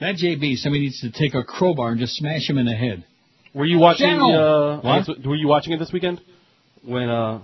That 0.00 0.16
JB, 0.16 0.56
somebody 0.56 0.80
needs 0.86 1.00
to 1.02 1.12
take 1.12 1.34
a 1.34 1.44
crowbar 1.44 1.90
and 1.90 2.00
just 2.00 2.16
smash 2.16 2.50
him 2.50 2.58
in 2.58 2.66
the 2.66 2.74
head. 2.74 3.04
Were 3.54 3.64
you 3.64 3.78
watching? 3.78 4.06
Channel. 4.06 4.34
Uh, 4.34 4.80
What? 4.80 5.26
Were 5.26 5.36
you 5.36 5.48
watching 5.48 5.72
it 5.72 5.78
this 5.78 5.92
weekend 5.92 6.20
when 6.84 7.08
uh, 7.08 7.40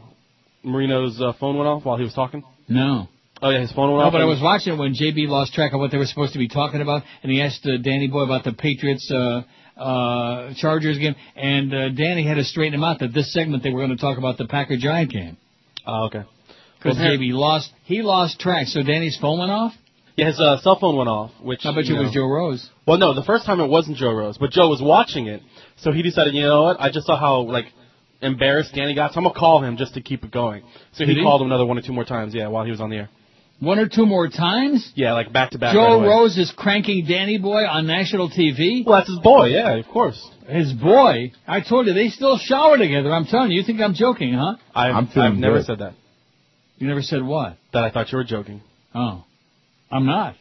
Marino's 0.64 1.20
uh, 1.20 1.32
phone 1.40 1.56
went 1.56 1.68
off 1.68 1.85
while 1.85 1.97
he 1.97 2.05
was 2.05 2.14
talking? 2.14 2.43
No. 2.68 3.09
Oh 3.43 3.51
yeah, 3.51 3.60
his 3.60 3.72
phone 3.72 3.90
went 3.90 4.01
No, 4.01 4.06
off. 4.06 4.12
but 4.12 4.20
I 4.20 4.24
was 4.26 4.40
watching 4.40 4.74
it 4.74 4.76
when 4.78 4.94
JB 4.94 5.28
lost 5.28 5.52
track 5.55 5.72
of 5.72 5.81
what 5.81 5.90
they 5.90 5.98
were 5.98 6.06
supposed 6.06 6.32
to 6.35 6.39
be 6.39 6.48
talking 6.48 6.81
about, 6.81 7.02
and 7.22 7.31
he 7.32 7.43
asked 7.43 7.66
uh, 7.66 7.76
Danny 7.78 8.09
Boy 8.09 8.22
about 8.22 8.44
the 8.44 8.52
Patriots 8.52 9.10
uh, 9.12 9.43
uh, 9.78 10.55
Chargers 10.56 10.98
game, 10.98 11.14
and 11.36 11.74
uh, 11.74 11.89
Danny 11.90 12.26
had 12.26 12.35
to 12.35 12.44
straighten 12.44 12.74
him 12.74 12.85
out 12.85 13.01
that 13.01 13.12
this 13.12 13.32
segment 13.32 13.62
they 13.62 13.70
were 13.70 13.81
going 13.85 13.97
to 13.97 14.01
talk 14.01 14.18
about 14.18 14.39
the 14.39 14.47
Packer 14.47 14.76
Giant 14.76 15.10
game. 15.10 15.36
Oh, 15.86 16.05
okay. 16.06 16.22
Because 16.78 16.97
Well, 16.98 17.06
JB 17.18 17.32
lost, 17.32 17.72
he 17.85 18.02
lost 18.02 18.39
track, 18.40 18.66
so 18.68 18.82
Danny's 18.82 19.18
phone 19.20 19.39
went 19.40 19.51
off. 19.51 19.72
Yeah, 20.16 20.26
his 20.28 20.39
uh, 20.40 20.60
cell 20.60 20.78
phone 20.78 20.97
went 20.97 21.09
off, 21.09 21.32
which 21.43 21.66
I 21.66 21.74
bet 21.74 21.86
you 21.86 21.94
it 21.94 21.97
know- 21.98 22.05
was 22.05 22.12
Joe 22.12 22.28
Rose. 22.28 22.70
Well, 22.86 22.98
no, 22.98 23.14
the 23.14 23.24
first 23.24 23.47
time 23.47 23.59
it 23.60 23.66
wasn't 23.68 23.97
Joe 23.97 24.12
Rose, 24.12 24.39
but 24.39 24.51
Joe 24.52 24.68
was 24.68 24.81
watching 24.81 25.26
it, 25.26 25.43
so 25.76 25.92
he 25.92 26.02
decided, 26.02 26.34
you 26.34 26.42
know 26.42 26.62
what? 26.62 26.80
I 26.80 26.90
just 26.90 27.06
saw 27.06 27.18
how 27.18 27.40
like 27.42 27.66
embarrassed 28.20 28.74
Danny 28.74 28.94
got, 28.94 29.12
so 29.12 29.18
I'm 29.18 29.24
gonna 29.24 29.38
call 29.38 29.62
him 29.62 29.76
just 29.76 29.94
to 29.94 30.01
keep 30.01 30.24
it 30.24 30.30
going. 30.30 30.62
So 30.92 31.05
Did 31.05 31.10
he, 31.12 31.14
he? 31.20 31.22
called 31.22 31.40
him 31.42 31.48
another 31.48 31.66
one 31.66 31.78
or 31.78 31.82
two 31.82 31.92
more 31.92 32.05
times, 32.05 32.34
yeah, 32.34 32.48
while 32.48 32.64
he 32.64 32.70
was 32.70 32.80
on 32.80 32.90
the 32.90 32.96
air. 32.96 33.10
One 33.60 33.78
or 33.78 33.88
two 33.88 34.05
more 34.05 34.28
times. 34.28 34.92
Yeah, 34.96 35.12
like 35.12 35.32
back 35.32 35.52
to 35.52 35.59
back. 35.59 35.74
Joe 35.74 35.80
right 35.80 35.92
away. 35.94 36.09
Rose 36.09 36.36
is 36.36 36.52
cranking 36.56 37.06
Danny 37.09 37.38
Boy 37.38 37.62
on 37.62 37.86
national 37.86 38.28
TV. 38.28 38.84
Well, 38.84 38.98
that's 38.98 39.09
his 39.09 39.20
boy, 39.20 39.46
yeah, 39.46 39.76
of 39.76 39.86
course. 39.86 40.20
His 40.48 40.72
boy. 40.72 41.32
I 41.46 41.60
told 41.60 41.86
you 41.86 41.94
they 41.94 42.09
still 42.09 42.36
shower 42.36 42.76
together. 42.76 43.12
I'm 43.12 43.26
telling 43.26 43.52
you. 43.52 43.60
You 43.60 43.66
think 43.66 43.80
I'm 43.80 43.94
joking, 43.94 44.34
huh? 44.34 44.56
I've, 44.74 44.94
I'm 44.94 45.06
feeling 45.06 45.32
I've 45.32 45.38
never 45.38 45.59
good. 45.59 45.66
said 45.66 45.78
that. 45.78 45.94
You 46.78 46.88
never 46.88 47.01
said 47.02 47.22
what? 47.22 47.56
That 47.72 47.84
I 47.84 47.90
thought 47.90 48.10
you 48.10 48.18
were 48.18 48.24
joking. 48.24 48.60
Oh, 48.94 49.24
I'm 49.90 50.05
not. 50.05 50.34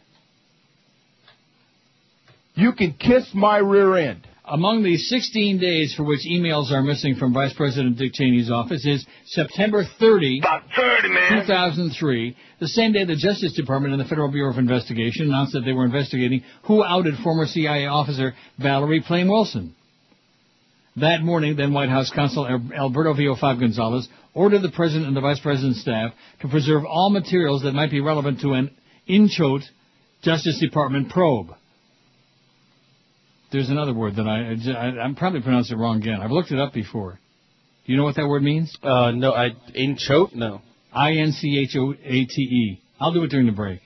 You 2.56 2.74
can 2.74 2.94
kiss 2.94 3.30
my 3.34 3.58
rear 3.58 3.96
end. 3.96 4.28
Among 4.54 4.84
the 4.84 4.98
16 4.98 5.58
days 5.58 5.96
for 5.96 6.04
which 6.04 6.28
emails 6.30 6.72
are 6.72 6.84
missing 6.84 7.16
from 7.16 7.34
Vice 7.34 7.54
President 7.54 7.98
Dick 7.98 8.14
Cheney's 8.14 8.52
office 8.52 8.86
is 8.86 9.04
September 9.26 9.84
30, 10.00 10.42
2003, 10.42 12.38
the 12.60 12.68
same 12.68 12.92
day 12.92 13.04
the 13.04 13.16
Justice 13.16 13.54
Department 13.54 13.96
and 13.96 14.00
the 14.00 14.08
Federal 14.08 14.32
Bureau 14.32 14.52
of 14.52 14.60
Investigation 14.60 15.26
announced 15.26 15.54
that 15.54 15.62
they 15.62 15.72
were 15.72 15.86
investigating 15.86 16.44
who 16.66 16.84
outed 16.84 17.16
former 17.24 17.48
CIA 17.48 17.88
officer 17.88 18.36
Valerie 18.60 19.02
Plame 19.02 19.28
Wilson. 19.28 19.74
That 20.98 21.24
morning, 21.24 21.56
then 21.56 21.74
White 21.74 21.90
House 21.90 22.12
counsel 22.12 22.46
Alberto 22.46 23.16
Vio5 23.16 23.60
Gonzales 23.60 24.08
ordered 24.36 24.62
the 24.62 24.70
President 24.70 25.08
and 25.08 25.18
the 25.18 25.22
Vice 25.22 25.40
President's 25.40 25.82
staff 25.82 26.14
to 26.42 26.48
preserve 26.48 26.86
all 26.86 27.10
materials 27.10 27.64
that 27.64 27.74
might 27.74 27.90
be 27.90 28.02
relevant 28.02 28.42
to 28.42 28.54
an 28.54 28.70
in-chote 29.08 29.64
Justice 30.22 30.60
Department 30.60 31.10
probe. 31.10 31.56
There's 33.54 33.70
another 33.70 33.94
word 33.94 34.16
that 34.16 34.28
I, 34.28 34.56
I, 34.72 35.04
I'm 35.04 35.14
probably 35.16 35.42
pronouncing 35.42 35.78
it 35.78 35.80
wrong 35.80 35.98
again. 35.98 36.20
I've 36.20 36.32
looked 36.32 36.52
it 36.52 36.60
up 36.60 36.74
before. 36.74 37.20
Do 37.86 37.92
you 37.92 37.98
know 37.98 38.04
what 38.04 38.16
that 38.16 38.28
word 38.28 38.42
means? 38.42 38.76
Uh, 38.82 39.12
no, 39.12 39.32
I 39.32 39.50
inchoate. 39.76 40.36
No. 40.36 40.62
I 40.92 41.14
N 41.14 41.32
C 41.34 41.60
H 41.60 41.76
O 41.78 41.94
A 41.94 42.26
T 42.26 42.42
E. 42.42 42.82
I'll 43.00 43.14
do 43.14 43.24
it 43.24 43.28
during 43.30 43.46
the 43.46 43.52
break. 43.52 43.82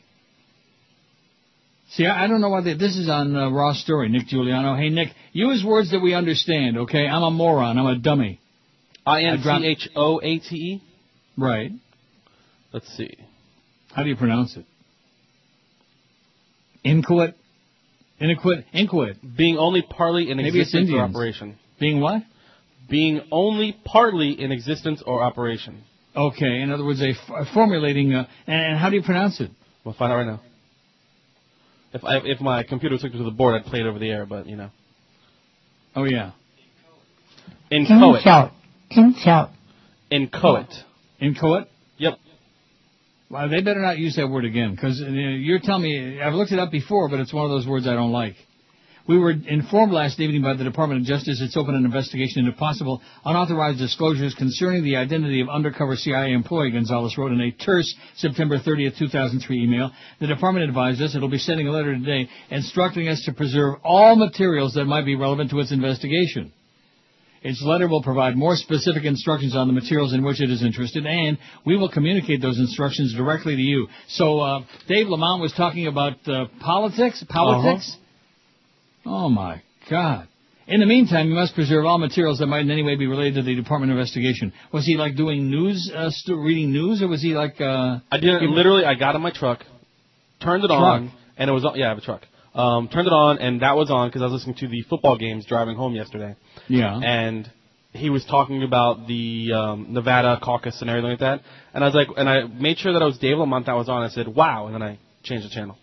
See, 1.89 2.05
I, 2.05 2.27
don't 2.27 2.39
know 2.39 2.49
why 2.49 2.61
they, 2.61 2.75
this 2.75 2.95
is 2.95 3.09
on 3.09 3.35
uh, 3.35 3.49
Raw 3.49 3.73
Story, 3.73 4.07
Nick 4.09 4.27
Juliano. 4.27 4.75
Hey, 4.75 4.89
Nick, 4.89 5.09
use 5.33 5.63
words 5.65 5.91
that 5.91 5.99
we 5.99 6.13
understand, 6.13 6.77
okay? 6.77 7.05
I'm 7.07 7.23
a 7.23 7.31
moron. 7.31 7.77
I'm 7.77 7.85
a 7.87 7.97
dummy. 7.97 8.39
I 9.05 9.23
N 9.23 9.41
C 9.43 9.65
H 9.65 9.89
O 9.97 10.19
A 10.21 10.39
T 10.39 10.55
E. 10.55 10.83
Right. 11.37 11.71
Let's 12.71 12.87
see. 12.95 13.17
How 13.93 14.03
do 14.03 14.09
you 14.09 14.15
pronounce 14.15 14.55
it? 14.55 14.65
Inquit? 16.85 17.33
Inquit? 18.21 18.65
Inquit. 18.73 19.17
Being 19.37 19.57
only 19.57 19.81
partly 19.83 20.29
in 20.31 20.37
Maybe 20.37 20.59
it's 20.59 20.69
existence 20.69 20.89
or 20.89 20.95
Indians. 20.95 21.15
operation. 21.15 21.55
Being 21.79 21.99
what? 22.01 22.23
Being 22.89 23.21
only 23.31 23.77
partly 23.85 24.31
in 24.41 24.51
existence 24.51 25.03
or 25.05 25.21
operation. 25.23 25.83
Okay, 26.15 26.61
in 26.61 26.71
other 26.71 26.83
words, 26.83 26.99
a, 27.01 27.09
f- 27.09 27.17
a 27.29 27.45
formulating, 27.53 28.13
uh, 28.15 28.25
and, 28.47 28.61
and 28.71 28.77
how 28.79 28.89
do 28.89 28.95
you 28.95 29.03
pronounce 29.03 29.39
it? 29.39 29.51
We'll 29.85 29.93
find 29.93 30.11
out 30.11 30.15
right 30.17 30.25
now. 30.25 30.41
If 31.93 32.03
I, 32.03 32.17
if 32.23 32.41
my 32.41 32.63
computer 32.63 32.95
took 32.95 33.03
hooked 33.11 33.17
to 33.17 33.23
the 33.23 33.31
board, 33.31 33.55
I'd 33.61 33.65
play 33.69 33.79
it 33.81 33.85
over 33.85 33.99
the 33.99 34.09
air, 34.09 34.25
but 34.25 34.47
you 34.47 34.55
know. 34.55 34.69
Oh 35.95 36.03
yeah. 36.05 36.31
Inchoate. 37.71 38.23
Inchoate. 38.89 39.49
Inchoate. 40.09 40.73
Inchoate? 41.19 41.63
Yep. 41.67 41.71
Well, 43.29 43.49
they 43.49 43.61
better 43.61 43.81
not 43.81 43.97
use 43.97 44.15
that 44.15 44.29
word 44.29 44.45
again, 44.45 44.71
because 44.71 45.03
you're 45.05 45.59
telling 45.59 45.83
me, 45.83 46.21
I've 46.21 46.33
looked 46.33 46.53
it 46.53 46.59
up 46.59 46.71
before, 46.71 47.09
but 47.09 47.19
it's 47.19 47.33
one 47.33 47.43
of 47.43 47.51
those 47.51 47.67
words 47.67 47.85
I 47.85 47.93
don't 47.93 48.13
like. 48.13 48.35
We 49.05 49.17
were 49.17 49.31
informed 49.31 49.93
last 49.93 50.19
evening 50.19 50.41
by 50.41 50.53
the 50.53 50.65
Department 50.65 51.01
of 51.01 51.07
Justice 51.07 51.39
it's 51.41 51.55
opened 51.55 51.77
an 51.77 51.85
investigation 51.85 52.45
into 52.45 52.57
possible 52.57 53.01
unauthorized 53.23 53.79
disclosures 53.79 54.35
concerning 54.35 54.83
the 54.83 54.97
identity 54.97 55.39
of 55.39 55.47
undercover 55.47 55.95
CIA 55.95 56.33
employee, 56.33 56.71
Gonzales 56.71 57.17
wrote 57.17 57.31
in 57.31 57.39
a 57.39 57.51
terse 57.51 57.93
September 58.17 58.59
30th, 58.59 58.97
2003 58.97 59.63
email. 59.63 59.91
The 60.19 60.27
department 60.27 60.67
advised 60.67 61.01
us 61.01 61.15
it'll 61.15 61.29
be 61.29 61.37
sending 61.37 61.69
a 61.69 61.71
letter 61.71 61.93
today 61.93 62.29
instructing 62.49 63.07
us 63.07 63.23
to 63.25 63.33
preserve 63.33 63.75
all 63.83 64.17
materials 64.17 64.73
that 64.73 64.85
might 64.85 65.05
be 65.05 65.15
relevant 65.15 65.51
to 65.51 65.59
its 65.59 65.71
investigation. 65.71 66.51
Its 67.43 67.61
letter 67.63 67.87
will 67.87 68.03
provide 68.03 68.35
more 68.35 68.55
specific 68.55 69.05
instructions 69.05 69.55
on 69.55 69.67
the 69.67 69.73
materials 69.73 70.13
in 70.13 70.23
which 70.23 70.41
it 70.41 70.49
is 70.49 70.63
interested, 70.63 71.05
and 71.05 71.37
we 71.65 71.77
will 71.77 71.89
communicate 71.89 72.41
those 72.41 72.59
instructions 72.59 73.13
directly 73.15 73.55
to 73.55 73.61
you. 73.61 73.87
So, 74.07 74.39
uh, 74.39 74.61
Dave 74.87 75.07
Lamont 75.07 75.41
was 75.41 75.53
talking 75.53 75.87
about 75.87 76.27
uh, 76.27 76.45
politics. 76.59 77.23
Politics. 77.29 77.95
Oh 79.05 79.29
my 79.29 79.61
God! 79.89 80.27
In 80.67 80.81
the 80.81 80.85
meantime, 80.85 81.29
you 81.29 81.35
must 81.35 81.55
preserve 81.55 81.85
all 81.85 81.97
materials 81.97 82.39
that 82.39 82.47
might 82.47 82.61
in 82.61 82.71
any 82.71 82.83
way 82.83 82.95
be 82.95 83.07
related 83.07 83.35
to 83.35 83.43
the 83.43 83.55
department 83.55 83.91
investigation. 83.91 84.51
Was 84.73 84.85
he 84.85 84.97
like 84.97 85.15
doing 85.15 85.49
news, 85.49 85.89
uh, 85.95 86.09
st- 86.09 86.37
reading 86.37 86.73
news, 86.73 87.01
or 87.01 87.07
was 87.07 87.21
he 87.21 87.33
like? 87.33 87.61
Uh, 87.61 87.99
I 88.11 88.17
did 88.17 88.41
it 88.41 88.49
literally. 88.49 88.83
I 88.83 88.95
got 88.95 89.15
in 89.15 89.21
my 89.21 89.31
truck, 89.31 89.63
turned 90.41 90.65
it 90.65 90.67
Truck? 90.67 90.79
on, 90.79 91.11
and 91.37 91.49
it 91.49 91.53
was 91.53 91.63
on. 91.63 91.77
Yeah, 91.77 91.85
I 91.85 91.89
have 91.89 91.99
a 91.99 92.01
truck. 92.01 92.23
Um, 92.57 92.87
turned 92.87 93.07
it 93.07 93.13
on, 93.13 93.37
and 93.37 93.61
that 93.61 93.75
was 93.75 93.91
on 93.91 94.09
because 94.09 94.21
I 94.21 94.25
was 94.25 94.33
listening 94.33 94.55
to 94.57 94.67
the 94.67 94.81
football 94.89 95.17
games 95.17 95.45
driving 95.45 95.75
home 95.75 95.93
yesterday. 95.93 96.35
Yeah. 96.67 96.97
And 96.97 97.49
he 97.91 98.09
was 98.09 98.25
talking 98.25 98.63
about 98.63 99.07
the 99.07 99.51
um, 99.53 99.87
Nevada 99.89 100.39
caucus 100.41 100.81
and 100.81 100.89
everything 100.89 101.11
like 101.11 101.19
that. 101.19 101.41
And 101.73 101.83
I 101.83 101.87
was 101.87 101.95
like, 101.95 102.07
and 102.17 102.27
I 102.27 102.45
made 102.45 102.79
sure 102.79 102.93
that 102.93 103.01
it 103.01 103.05
was 103.05 103.17
Dave 103.19 103.37
Lamont 103.37 103.67
that 103.67 103.73
was 103.73 103.89
on. 103.89 104.03
I 104.03 104.09
said, 104.09 104.27
"Wow!" 104.27 104.65
And 104.65 104.75
then 104.75 104.83
I 104.83 104.99
changed 105.23 105.45
the 105.45 105.53
channel. 105.53 105.77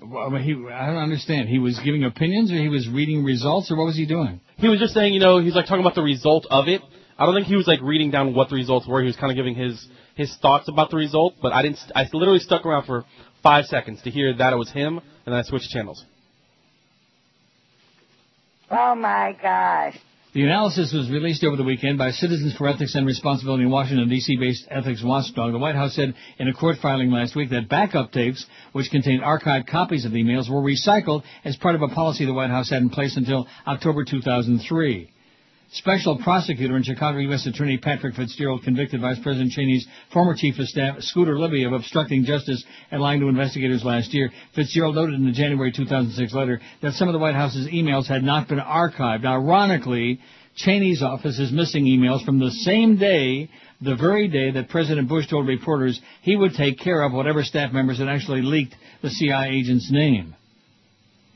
Well, 0.00 0.30
but 0.30 0.40
he, 0.40 0.52
I 0.52 0.86
don't 0.86 0.96
understand. 0.96 1.48
He 1.48 1.58
was 1.58 1.78
giving 1.84 2.04
opinions, 2.04 2.50
or 2.50 2.56
he 2.56 2.68
was 2.68 2.88
reading 2.88 3.22
results, 3.22 3.70
or 3.70 3.76
what 3.76 3.84
was 3.84 3.96
he 3.96 4.06
doing? 4.06 4.40
He 4.56 4.68
was 4.68 4.80
just 4.80 4.94
saying, 4.94 5.14
you 5.14 5.20
know, 5.20 5.38
he's 5.38 5.54
like 5.54 5.66
talking 5.66 5.80
about 5.80 5.94
the 5.94 6.02
result 6.02 6.46
of 6.50 6.68
it. 6.68 6.82
I 7.18 7.26
don't 7.26 7.34
think 7.34 7.46
he 7.46 7.56
was 7.56 7.66
like 7.66 7.80
reading 7.82 8.10
down 8.10 8.34
what 8.34 8.48
the 8.48 8.56
results 8.56 8.86
were. 8.86 9.00
He 9.00 9.06
was 9.06 9.16
kind 9.16 9.30
of 9.30 9.36
giving 9.36 9.54
his 9.54 9.86
his 10.14 10.34
thoughts 10.42 10.68
about 10.68 10.90
the 10.90 10.96
result. 10.96 11.34
But 11.40 11.52
I 11.52 11.62
didn't. 11.62 11.78
I 11.94 12.08
literally 12.12 12.40
stuck 12.40 12.66
around 12.66 12.86
for 12.86 13.04
five 13.42 13.66
seconds 13.66 14.02
to 14.02 14.10
hear 14.10 14.34
that 14.34 14.52
it 14.52 14.56
was 14.56 14.70
him, 14.70 15.00
and 15.26 15.34
I 15.34 15.42
switched 15.42 15.70
channels. 15.70 16.04
Oh 18.70 18.94
my 18.94 19.36
gosh. 19.40 19.98
The 20.34 20.44
analysis 20.44 20.94
was 20.94 21.10
released 21.10 21.44
over 21.44 21.56
the 21.56 21.62
weekend 21.62 21.98
by 21.98 22.10
Citizens 22.10 22.56
for 22.56 22.66
Ethics 22.66 22.94
and 22.94 23.06
Responsibility 23.06 23.64
in 23.64 23.70
Washington, 23.70 24.08
D.C. 24.08 24.36
based 24.38 24.66
ethics 24.70 25.02
watchdog. 25.04 25.52
The 25.52 25.58
White 25.58 25.74
House 25.74 25.94
said 25.94 26.14
in 26.38 26.48
a 26.48 26.54
court 26.54 26.76
filing 26.80 27.10
last 27.10 27.36
week 27.36 27.50
that 27.50 27.68
backup 27.68 28.12
tapes, 28.12 28.46
which 28.72 28.90
contained 28.90 29.22
archived 29.22 29.66
copies 29.66 30.06
of 30.06 30.12
the 30.12 30.24
emails, 30.24 30.48
were 30.48 30.62
recycled 30.62 31.22
as 31.44 31.56
part 31.56 31.74
of 31.74 31.82
a 31.82 31.88
policy 31.88 32.24
the 32.24 32.32
White 32.32 32.48
House 32.48 32.70
had 32.70 32.80
in 32.80 32.88
place 32.88 33.18
until 33.18 33.46
October 33.66 34.04
2003. 34.04 35.10
Special 35.74 36.18
prosecutor 36.18 36.76
in 36.76 36.82
Chicago 36.82 37.16
U.S. 37.18 37.46
Attorney 37.46 37.78
Patrick 37.78 38.14
Fitzgerald 38.14 38.62
convicted 38.62 39.00
Vice 39.00 39.18
President 39.22 39.52
Cheney's 39.52 39.86
former 40.12 40.34
chief 40.36 40.58
of 40.58 40.66
staff, 40.68 40.96
Scooter 41.00 41.38
Libby, 41.38 41.64
of 41.64 41.72
obstructing 41.72 42.26
justice 42.26 42.62
and 42.90 43.00
lying 43.00 43.20
to 43.20 43.28
investigators 43.28 43.82
last 43.82 44.12
year. 44.12 44.30
Fitzgerald 44.54 44.96
noted 44.96 45.14
in 45.14 45.24
the 45.24 45.32
January 45.32 45.72
2006 45.72 46.34
letter 46.34 46.60
that 46.82 46.92
some 46.92 47.08
of 47.08 47.14
the 47.14 47.18
White 47.18 47.34
House's 47.34 47.68
emails 47.68 48.06
had 48.06 48.22
not 48.22 48.48
been 48.48 48.58
archived. 48.58 49.24
Ironically, 49.24 50.20
Cheney's 50.56 51.02
office 51.02 51.38
is 51.38 51.50
missing 51.50 51.86
emails 51.86 52.22
from 52.22 52.38
the 52.38 52.50
same 52.50 52.98
day, 52.98 53.48
the 53.80 53.96
very 53.96 54.28
day 54.28 54.50
that 54.50 54.68
President 54.68 55.08
Bush 55.08 55.26
told 55.26 55.46
reporters 55.46 55.98
he 56.20 56.36
would 56.36 56.52
take 56.52 56.80
care 56.80 57.02
of 57.02 57.14
whatever 57.14 57.42
staff 57.42 57.72
members 57.72 57.98
had 57.98 58.08
actually 58.08 58.42
leaked 58.42 58.74
the 59.00 59.08
CIA 59.08 59.48
agent's 59.48 59.90
name. 59.90 60.36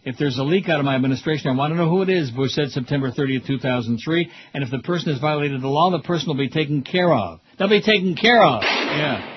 If 0.06 0.16
there's 0.18 0.38
a 0.38 0.44
leak 0.44 0.68
out 0.68 0.78
of 0.78 0.84
my 0.84 0.94
administration, 0.94 1.50
I 1.50 1.56
want 1.56 1.72
to 1.72 1.76
know 1.76 1.90
who 1.90 2.02
it 2.02 2.08
is, 2.08 2.30
Bush 2.30 2.52
said 2.52 2.70
September 2.70 3.10
30th, 3.10 3.44
2003. 3.44 4.30
And 4.54 4.62
if 4.62 4.70
the 4.70 4.78
person 4.78 5.10
has 5.10 5.20
violated 5.20 5.60
the 5.60 5.66
law, 5.66 5.90
the 5.90 5.98
person 5.98 6.28
will 6.28 6.36
be 6.36 6.48
taken 6.48 6.82
care 6.82 7.12
of. 7.12 7.40
They'll 7.58 7.68
be 7.68 7.82
taken 7.82 8.14
care 8.14 8.40
of. 8.40 8.62
Yeah. 8.62 9.32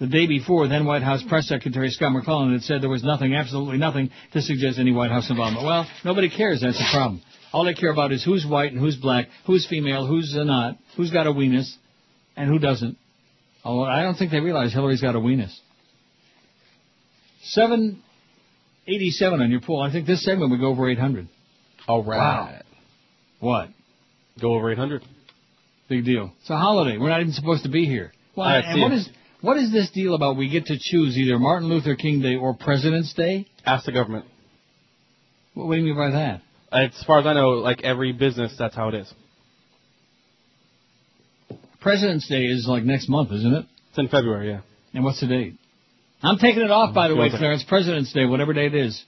The 0.00 0.06
day 0.06 0.26
before, 0.26 0.66
then 0.66 0.86
White 0.86 1.02
House 1.02 1.22
Press 1.28 1.46
Secretary 1.46 1.90
Scott 1.90 2.12
McClellan 2.12 2.52
had 2.52 2.62
said 2.62 2.80
there 2.80 2.88
was 2.88 3.04
nothing, 3.04 3.34
absolutely 3.34 3.76
nothing, 3.76 4.08
to 4.32 4.40
suggest 4.40 4.78
any 4.78 4.92
White 4.92 5.10
House 5.10 5.28
involvement. 5.28 5.66
Well, 5.66 5.86
nobody 6.06 6.30
cares. 6.30 6.62
That's 6.62 6.78
the 6.78 6.88
problem. 6.90 7.20
All 7.52 7.66
they 7.66 7.74
care 7.74 7.92
about 7.92 8.12
is 8.12 8.24
who's 8.24 8.46
white 8.46 8.72
and 8.72 8.80
who's 8.80 8.96
black, 8.96 9.28
who's 9.44 9.66
female, 9.68 10.06
who's 10.06 10.34
not, 10.34 10.78
who's 10.96 11.10
got 11.10 11.26
a 11.26 11.32
weenus, 11.32 11.70
and 12.34 12.48
who 12.48 12.58
doesn't. 12.58 12.96
Although 13.62 13.84
I 13.84 14.02
don't 14.02 14.14
think 14.14 14.30
they 14.30 14.40
realize 14.40 14.72
Hillary's 14.72 15.02
got 15.02 15.16
a 15.16 15.20
weenus. 15.20 15.54
Seven 17.42 18.02
87 18.86 19.40
on 19.40 19.50
your 19.50 19.60
poll. 19.60 19.82
I 19.82 19.90
think 19.90 20.06
this 20.06 20.24
segment 20.24 20.50
would 20.50 20.60
go 20.60 20.68
over 20.68 20.88
800. 20.88 21.28
All 21.88 22.04
right. 22.04 22.18
Wow. 22.18 22.60
What? 23.40 23.68
Go 24.40 24.54
over 24.54 24.70
800. 24.70 25.02
Big 25.88 26.04
deal. 26.04 26.32
It's 26.40 26.50
a 26.50 26.56
holiday. 26.56 26.98
We're 26.98 27.10
not 27.10 27.20
even 27.20 27.32
supposed 27.32 27.64
to 27.64 27.70
be 27.70 27.86
here. 27.86 28.12
Well, 28.36 28.46
I 28.46 28.58
and 28.58 28.74
see 28.74 28.82
what 28.82 28.92
it. 28.92 28.96
is 28.96 29.08
what 29.40 29.56
is 29.58 29.72
this 29.72 29.90
deal 29.90 30.14
about? 30.14 30.36
We 30.36 30.48
get 30.48 30.66
to 30.66 30.78
choose 30.78 31.16
either 31.16 31.38
Martin 31.38 31.68
Luther 31.68 31.94
King 31.94 32.20
Day 32.20 32.36
or 32.36 32.54
President's 32.54 33.12
Day. 33.14 33.46
Ask 33.64 33.86
the 33.86 33.92
government. 33.92 34.24
What, 35.54 35.68
what 35.68 35.74
do 35.74 35.80
you 35.80 35.86
mean 35.86 35.96
by 35.96 36.10
that? 36.10 36.42
As 36.72 37.04
far 37.04 37.20
as 37.20 37.26
I 37.26 37.34
know, 37.34 37.50
like 37.50 37.82
every 37.82 38.12
business, 38.12 38.54
that's 38.58 38.74
how 38.74 38.88
it 38.88 38.94
is. 38.94 39.12
President's 41.80 42.28
Day 42.28 42.46
is 42.46 42.66
like 42.68 42.82
next 42.82 43.08
month, 43.08 43.30
isn't 43.32 43.54
it? 43.54 43.66
It's 43.90 43.98
in 43.98 44.08
February, 44.08 44.50
yeah. 44.50 44.60
And 44.92 45.04
what's 45.04 45.20
the 45.20 45.28
date? 45.28 45.54
I'm 46.26 46.38
taking 46.38 46.62
it 46.62 46.70
off, 46.70 46.92
by 46.94 47.08
the 47.08 47.14
way, 47.14 47.30
Clarence. 47.30 47.64
President's 47.68 48.12
Day, 48.12 48.24
whatever 48.24 48.52
day 48.52 48.66
it 48.66 48.74
is. 48.74 49.04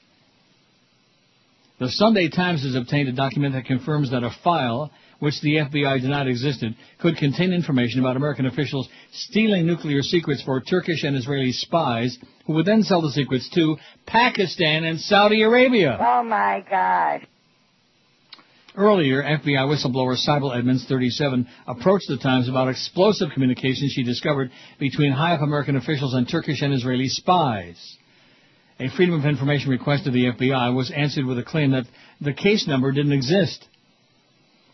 The 1.80 1.88
Sunday 1.88 2.28
Times 2.28 2.62
has 2.62 2.74
obtained 2.74 3.08
a 3.08 3.12
document 3.12 3.54
that 3.54 3.64
confirms 3.64 4.10
that 4.10 4.22
a 4.22 4.30
file, 4.42 4.90
which 5.18 5.40
the 5.42 5.56
FBI 5.56 6.00
denied 6.00 6.28
existed, 6.28 6.76
could 7.00 7.16
contain 7.16 7.52
information 7.52 8.00
about 8.00 8.16
American 8.16 8.46
officials 8.46 8.88
stealing 9.12 9.66
nuclear 9.66 10.02
secrets 10.02 10.42
for 10.42 10.60
Turkish 10.60 11.02
and 11.02 11.16
Israeli 11.16 11.52
spies, 11.52 12.16
who 12.46 12.54
would 12.54 12.66
then 12.66 12.82
sell 12.82 13.02
the 13.02 13.10
secrets 13.10 13.48
to 13.54 13.76
Pakistan 14.06 14.84
and 14.84 15.00
Saudi 15.00 15.42
Arabia. 15.42 15.96
Oh 16.00 16.22
my 16.22 16.64
gosh. 16.68 17.24
Earlier, 18.78 19.24
FBI 19.24 19.66
whistleblower 19.66 20.16
Sibel 20.16 20.56
Edmonds, 20.56 20.86
37, 20.88 21.48
approached 21.66 22.06
the 22.06 22.16
Times 22.16 22.48
about 22.48 22.68
explosive 22.68 23.30
communications 23.34 23.90
she 23.92 24.04
discovered 24.04 24.52
between 24.78 25.10
high-up 25.10 25.40
American 25.40 25.74
officials 25.74 26.14
and 26.14 26.28
Turkish 26.28 26.62
and 26.62 26.72
Israeli 26.72 27.08
spies. 27.08 27.96
A 28.78 28.88
Freedom 28.90 29.18
of 29.18 29.26
Information 29.26 29.70
request 29.70 30.04
to 30.04 30.12
the 30.12 30.26
FBI 30.26 30.72
was 30.72 30.92
answered 30.92 31.26
with 31.26 31.40
a 31.40 31.42
claim 31.42 31.72
that 31.72 31.86
the 32.20 32.32
case 32.32 32.68
number 32.68 32.92
didn't 32.92 33.10
exist. 33.10 33.66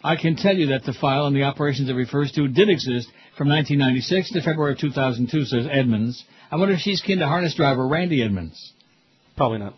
I 0.03 0.17
can 0.17 0.37
tell 0.37 0.55
you 0.55 0.67
that 0.67 0.85
the 0.85 0.93
file 0.93 1.25
and 1.25 1.35
the 1.35 1.45
operations 1.45 1.89
it 1.89 1.95
refers 1.95 2.31
to 2.33 2.47
did 2.47 2.69
exist 2.69 3.09
from 3.39 3.49
1996 3.49 4.33
to 4.33 4.43
February 4.43 4.77
2002, 4.79 5.47
says 5.47 5.67
Edmonds. 5.71 6.23
I 6.51 6.57
wonder 6.57 6.75
if 6.75 6.81
she's 6.81 7.01
kin 7.01 7.21
to 7.21 7.27
harness 7.27 7.55
driver 7.55 7.89
Randy 7.89 8.23
Edmonds. 8.23 8.75
Probably 9.35 9.61
not. 9.61 9.75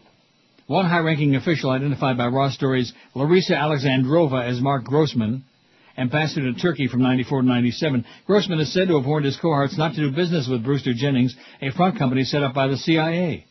One 0.67 0.87
high-ranking 0.87 1.37
official 1.37 1.71
identified 1.71 2.19
by 2.19 2.27
Raw 2.27 2.51
Stories 2.51 2.93
Larisa 3.15 3.57
Alexandrovna 3.57 4.43
as 4.43 4.61
Marc 4.61 4.85
Grossman, 4.85 5.45
ambassador 5.97 6.53
to 6.53 6.59
Turkey 6.59 6.89
from 6.89 7.03
94 7.03 7.43
to 7.43 7.47
97. 7.47 8.05
Grossman 8.27 8.59
is 8.59 8.73
said 8.73 8.89
to 8.89 8.97
have 8.97 9.07
warned 9.07 9.27
his 9.27 9.37
cohorts 9.37 9.79
not 9.79 9.95
to 9.95 10.01
do 10.01 10.17
business 10.17 10.49
with 10.49 10.65
Brewster 10.65 10.93
Jennings, 10.93 11.37
a 11.63 11.71
front 11.71 11.99
company 11.99 12.25
set 12.25 12.43
up 12.43 12.53
by 12.53 12.67
the 12.67 12.77
CIA. 12.77 13.47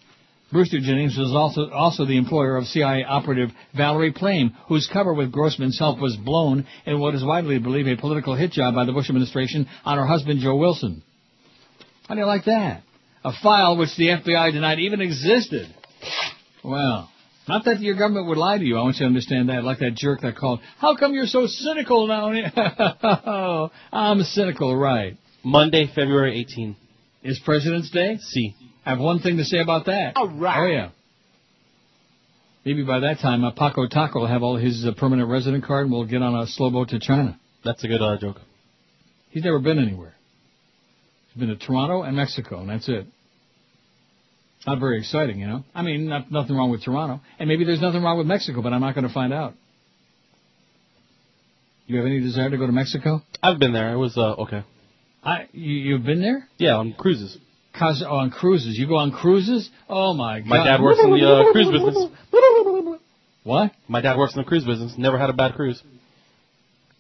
Brewster 0.52 0.80
Jennings 0.80 1.18
was 1.18 1.34
also 1.34 1.70
also 1.72 2.06
the 2.06 2.18
employer 2.18 2.58
of 2.58 2.68
CIA 2.68 3.06
operative 3.06 3.50
Valerie 3.76 4.12
Plame, 4.12 4.54
whose 4.68 4.90
cover 4.92 5.14
with 5.14 5.32
Grossman's 5.32 5.80
help 5.80 6.00
was 6.00 6.18
blown 6.18 6.68
in 6.86 7.00
what 7.00 7.16
is 7.16 7.24
widely 7.24 7.60
believed 7.60 7.88
a 7.88 7.98
political 7.98 8.36
hit 8.36 8.52
job 8.52 8.76
by 8.76 8.86
the 8.86 8.92
Bush 8.92 9.10
administration 9.10 9.68
on 9.86 9.98
her 9.98 10.06
husband 10.06 10.42
Joe 10.42 10.58
Wilson. 10.58 11.02
How 12.10 12.16
do 12.16 12.20
you 12.20 12.28
like 12.28 12.46
that? 12.46 12.84
A 13.24 13.32
file 13.42 13.78
which 13.78 13.96
the 13.96 14.10
FBI 14.10 14.52
denied 14.52 14.80
even 14.80 15.00
existed. 15.02 15.74
Well, 16.66 17.12
not 17.48 17.66
that 17.66 17.80
your 17.80 17.96
government 17.96 18.28
would 18.28 18.38
lie 18.38 18.58
to 18.58 18.64
you. 18.64 18.78
I 18.78 18.82
want 18.82 18.96
you 18.96 19.02
to 19.02 19.06
understand 19.06 19.50
that. 19.50 19.64
Like 19.64 19.80
that 19.80 19.94
jerk 19.96 20.22
that 20.22 20.36
called. 20.36 20.62
How 20.80 20.96
come 20.96 21.14
you're 21.14 21.28
so 21.28 21.46
cynical 21.46 22.08
now? 22.08 23.70
I'm 23.94 24.22
cynical, 24.22 24.76
right? 24.76 25.18
Monday, 25.44 25.88
February 25.94 26.40
18. 26.40 26.76
Is 27.24 27.40
President's 27.46 27.92
Day? 27.92 28.18
See. 28.20 28.56
I 28.86 28.92
have 28.92 29.00
one 29.00 29.20
thing 29.20 29.38
to 29.38 29.44
say 29.44 29.60
about 29.60 29.86
that. 29.86 30.14
All 30.16 30.30
right. 30.30 30.60
Oh 30.60 30.68
yeah. 30.68 30.90
Maybe 32.66 32.84
by 32.84 33.02
that 33.02 33.20
time, 33.20 33.44
uh, 33.44 33.52
Paco 33.52 33.88
Taco 33.88 34.22
will 34.22 34.28
have 34.28 34.42
all 34.42 34.58
his 34.58 34.86
uh, 34.86 34.92
permanent 34.98 35.30
resident 35.30 35.64
card, 35.66 35.84
and 35.84 35.92
we'll 35.92 36.06
get 36.06 36.24
on 36.24 36.36
a 36.36 36.48
slow 36.48 36.72
boat 36.72 36.90
to 36.90 37.00
China. 37.00 37.40
That's 37.64 37.84
a 37.84 37.88
good 37.88 38.02
uh, 38.02 38.18
joke. 38.20 38.38
He's 39.30 39.44
never 39.44 39.60
been 39.60 39.78
anywhere. 39.78 40.16
He's 41.28 41.40
been 41.40 41.50
to 41.50 41.64
Toronto 41.64 42.02
and 42.02 42.16
Mexico, 42.16 42.62
and 42.62 42.70
that's 42.70 42.90
it. 42.90 43.06
Not 44.66 44.80
very 44.80 45.00
exciting, 45.00 45.40
you 45.40 45.48
know. 45.48 45.64
I 45.74 45.84
mean, 45.84 46.08
not, 46.08 46.32
nothing 46.32 46.56
wrong 46.56 46.72
with 46.72 46.84
Toronto, 46.84 47.22
and 47.38 47.48
maybe 47.48 47.66
there's 47.66 47.82
nothing 47.82 48.02
wrong 48.02 48.18
with 48.18 48.28
Mexico, 48.28 48.62
but 48.62 48.74
I'm 48.74 48.82
not 48.82 48.96
going 48.96 49.08
to 49.08 49.14
find 49.14 49.32
out. 49.34 49.54
You 51.88 51.98
have 51.98 52.06
any 52.06 52.20
desire 52.20 52.50
to 52.50 52.58
go 52.58 52.66
to 52.66 52.72
Mexico? 52.72 53.22
I've 53.44 53.60
been 53.60 53.74
there. 53.74 53.94
It 53.94 53.98
was 53.98 54.18
uh, 54.18 54.34
okay. 54.44 54.64
I 55.24 55.48
you, 55.52 55.74
you've 55.74 56.04
been 56.04 56.22
there? 56.22 56.48
Yeah, 56.58 56.78
on 56.78 56.94
cruises. 56.94 57.38
Cause 57.78 58.04
oh, 58.08 58.16
on 58.16 58.32
cruises. 58.32 58.78
You 58.78 58.88
go 58.88 58.96
on 58.96 59.12
cruises? 59.12 59.70
Oh 59.90 60.14
my 60.14 60.40
god. 60.40 60.48
My 60.48 60.64
dad 60.64 60.82
works 60.82 61.00
in 61.04 61.12
the 61.12 61.28
uh, 61.28 61.52
cruise 61.52 61.72
business. 61.72 62.10
What? 63.44 63.74
My 63.88 64.02
dad 64.02 64.18
works 64.18 64.34
in 64.34 64.42
the 64.42 64.48
cruise 64.48 64.66
business. 64.66 64.94
Never 64.98 65.20
had 65.20 65.30
a 65.30 65.34
bad 65.34 65.54
cruise. 65.54 65.84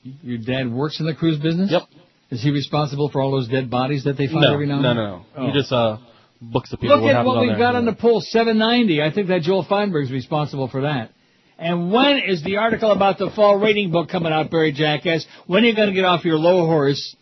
Your 0.03 0.37
dad 0.37 0.71
works 0.71 0.99
in 0.99 1.07
the 1.07 1.15
cruise 1.15 1.39
business? 1.39 1.71
Yep. 1.71 1.83
Is 2.29 2.43
he 2.43 2.51
responsible 2.51 3.09
for 3.09 3.21
all 3.21 3.31
those 3.31 3.47
dead 3.47 3.71
bodies 3.71 4.03
that 4.03 4.17
they 4.17 4.27
find 4.27 4.41
no, 4.41 4.53
every 4.53 4.67
now 4.67 4.75
and 4.75 4.83
no, 4.83 4.89
then? 4.89 4.97
no, 4.97 5.17
no. 5.17 5.25
Oh. 5.35 5.47
He 5.47 5.53
just 5.53 5.71
uh 5.71 5.97
books 6.41 6.69
the 6.71 6.77
people. 6.77 6.99
Look 6.99 7.13
at 7.13 7.25
what 7.25 7.41
we've 7.41 7.49
there. 7.49 7.57
got 7.57 7.75
on 7.75 7.85
the 7.85 7.93
poll, 7.93 8.21
790. 8.21 9.01
I 9.01 9.11
think 9.11 9.27
that 9.29 9.41
Joel 9.41 9.65
Feinberg's 9.67 10.11
responsible 10.11 10.67
for 10.67 10.81
that. 10.81 11.11
And 11.57 11.91
when 11.91 12.17
is 12.17 12.43
the 12.43 12.57
article 12.57 12.91
about 12.91 13.17
the 13.17 13.29
fall 13.33 13.57
rating 13.57 13.91
book 13.91 14.09
coming 14.09 14.33
out, 14.33 14.51
Barry 14.51 14.73
Jackass? 14.73 15.25
When 15.47 15.63
are 15.63 15.67
you 15.67 15.75
going 15.75 15.87
to 15.87 15.95
get 15.95 16.03
off 16.03 16.25
your 16.25 16.37
low 16.37 16.65
horse 16.65 17.15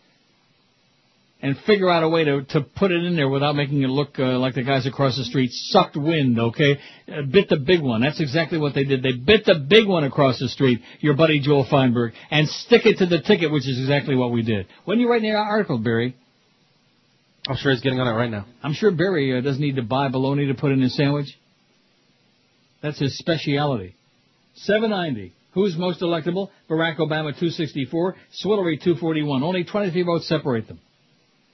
and 1.40 1.57
figure 1.68 1.90
out 1.90 2.03
a 2.03 2.10
way 2.10 2.23
to, 2.23 2.44
to 2.45 2.61
put 2.61 2.91
it 2.91 3.03
in 3.03 3.15
there 3.15 3.27
without 3.27 3.53
making 3.53 3.84
it 3.84 3.88
look 3.88 4.18
uh, 4.18 4.40
like 4.40 4.56
the 4.56 4.64
guys 4.64 4.88
across 4.88 5.18
the 5.18 5.26
street 5.26 5.52
sucked 5.52 5.98
wind, 5.98 6.40
okay? 6.40 6.80
Uh, 7.07 7.22
bit 7.30 7.49
the 7.49 7.57
big 7.57 7.81
one. 7.81 8.02
That's 8.02 8.22
exactly 8.22 8.57
what 8.57 8.73
they 8.73 8.85
did. 8.85 9.03
They 9.03 9.11
bit 9.11 9.45
the 9.45 9.56
big 9.56 9.85
one 9.85 10.06
across 10.06 10.40
the 10.40 10.48
street, 10.48 10.80
your 11.02 11.15
buddy 11.15 11.41
Joel 11.41 11.68
Feinberg, 11.69 12.14
and 12.31 12.48
stick 12.48 12.85
it 12.85 12.99
to 12.99 13.06
the 13.06 13.19
ticket, 13.19 13.52
which 13.52 13.68
is 13.68 13.77
exactly 13.77 14.15
what 14.15 14.31
we 14.31 14.41
did. 14.41 14.68
When 14.85 14.98
are 14.98 15.02
you 15.02 15.11
writing 15.11 15.31
the 15.31 15.38
article, 15.38 15.77
Barry? 15.77 16.15
I'm 17.48 17.57
sure 17.57 17.72
he's 17.72 17.82
getting 17.82 17.99
on 17.99 18.07
it 18.07 18.11
right 18.18 18.30
now. 18.32 18.45
I'm 18.64 18.74
sure 18.74 18.91
Barry 18.91 19.38
uh, 19.38 19.41
doesn't 19.41 19.61
need 19.61 19.76
to 19.76 19.82
buy 19.84 20.07
bologna 20.07 20.48
to 20.48 20.53
put 20.53 20.72
in 20.72 20.82
his 20.82 20.95
sandwich. 20.95 21.28
That's 22.82 22.99
his 22.99 23.18
speciality. 23.18 23.95
790. 24.56 25.34
Who's 25.53 25.76
most 25.78 26.02
electable? 26.02 26.49
Barack 26.70 26.98
Obama 26.98 27.32
264, 27.38 28.15
Swillery 28.44 28.82
241. 28.82 29.44
Only 29.44 29.64
23 29.64 30.03
votes 30.03 30.28
separate 30.28 30.68
them. 30.68 30.80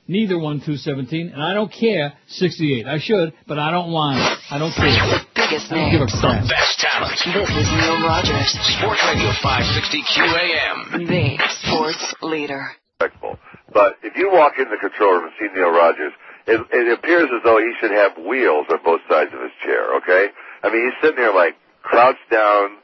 Neither 0.07 0.39
one 0.39 0.57
217, 0.57 1.29
and 1.33 1.41
I 1.41 1.53
don't 1.53 1.71
care 1.71 2.13
68. 2.29 2.87
I 2.87 2.97
should, 2.99 3.33
but 3.47 3.59
I 3.59 3.69
don't 3.69 3.91
want 3.91 4.17
it. 4.17 4.37
I 4.49 4.57
don't 4.57 4.73
care. 4.73 4.89
Biggest 5.35 5.71
I 5.71 5.75
don't 5.75 5.91
give 5.91 6.01
a 6.01 6.05
names. 6.09 6.17
crap. 6.17 6.49
Best 6.49 6.79
talent. 6.81 7.13
This 7.13 7.49
is 7.49 7.69
Neil 7.77 8.01
Rogers, 8.01 8.49
Sports 8.73 9.05
Radio 9.05 9.29
560 9.37 10.01
QAM. 10.09 11.05
the 11.05 11.37
sports 11.61 12.15
leader. 12.23 12.71
respectful. 12.99 13.37
But 13.73 13.97
if 14.03 14.15
you 14.15 14.31
walk 14.31 14.57
in 14.57 14.69
the 14.69 14.77
control 14.77 15.13
room 15.13 15.29
and 15.29 15.33
see 15.39 15.47
Neil 15.53 15.69
Rogers, 15.69 16.13
it, 16.47 16.59
it 16.71 16.87
appears 16.97 17.29
as 17.29 17.43
though 17.43 17.57
he 17.57 17.71
should 17.79 17.91
have 17.91 18.17
wheels 18.17 18.65
on 18.69 18.79
both 18.83 19.01
sides 19.09 19.31
of 19.33 19.41
his 19.41 19.53
chair. 19.63 19.95
Okay, 20.01 20.33
I 20.63 20.71
mean 20.73 20.89
he's 20.89 20.97
sitting 21.01 21.17
there 21.17 21.33
like 21.33 21.55
crouched 21.83 22.25
down. 22.31 22.77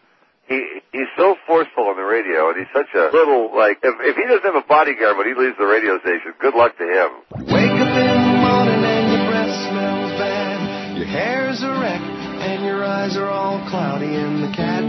He 0.47 0.81
he's 0.91 1.09
so 1.17 1.35
forceful 1.47 1.89
on 1.89 1.97
the 1.97 2.05
radio, 2.05 2.49
and 2.53 2.57
he's 2.59 2.69
such 2.73 2.93
a 2.93 3.09
little 3.09 3.49
like 3.55 3.79
if, 3.81 3.95
if 3.99 4.15
he 4.15 4.23
doesn't 4.29 4.45
have 4.45 4.61
a 4.61 4.67
bodyguard 4.67 5.17
when 5.17 5.25
he 5.27 5.33
leaves 5.33 5.57
the 5.57 5.65
radio 5.65 5.97
station, 5.99 6.37
good 6.39 6.53
luck 6.53 6.77
to 6.77 6.85
him. 6.85 7.09
Wake 7.49 7.73
up 7.81 7.93
in 7.97 8.05
the 8.05 8.37
morning 8.45 8.81
and 8.85 9.05
your 9.09 9.25
breath 9.25 9.55
smells 9.65 10.13
bad. 10.21 10.97
Your 11.01 11.09
hair's 11.09 11.63
a 11.63 11.73
wreck 11.81 12.01
and 12.45 12.63
your 12.63 12.85
eyes 12.85 13.17
are 13.17 13.29
all 13.29 13.57
cloudy. 13.69 14.13
And 14.13 14.43
the 14.45 14.53
cat 14.53 14.85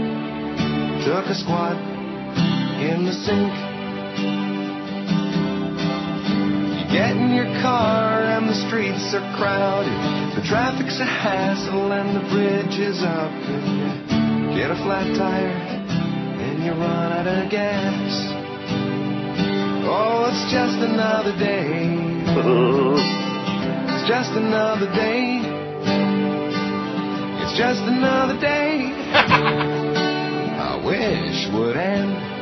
took 1.09 1.25
a 1.25 1.35
squat 1.41 1.77
in 2.85 3.05
the 3.05 3.13
sink. 3.25 3.76
Get 6.91 7.15
in 7.15 7.33
your 7.33 7.49
car 7.61 8.23
and 8.23 8.47
the 8.47 8.55
streets 8.67 9.13
are 9.13 9.25
crowded. 9.35 9.91
The 10.35 10.43
traffic's 10.47 10.99
a 10.99 11.05
hassle 11.05 11.91
and 11.91 12.15
the 12.15 12.23
bridge 12.31 12.79
is 12.79 13.03
up. 13.03 13.31
And 13.31 14.51
you 14.51 14.57
get 14.57 14.71
a 14.71 14.75
flat 14.83 15.07
tire 15.17 15.51
and 16.41 16.63
you 16.63 16.71
run 16.71 17.11
out 17.13 17.27
of 17.27 17.49
gas. 17.51 18.13
Oh, 19.89 20.29
it's 20.29 20.51
just 20.51 20.77
another 20.79 21.35
day. 21.37 23.13
It's 23.97 24.07
just 24.07 24.31
another 24.37 24.85
day. 24.93 25.41
It's 27.41 27.57
just 27.57 27.81
another 27.81 28.39
day. 28.39 28.91
I 30.59 30.79
wish 30.85 31.47
would 31.53 31.75
end. 31.75 32.36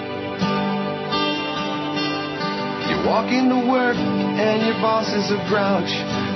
You 2.85 3.01
walk 3.01 3.33
into 3.33 3.65
work 3.65 3.97
and 3.97 4.61
your 4.61 4.77
boss 4.77 5.09
is 5.09 5.33
a 5.33 5.41
grouch. 5.49 5.89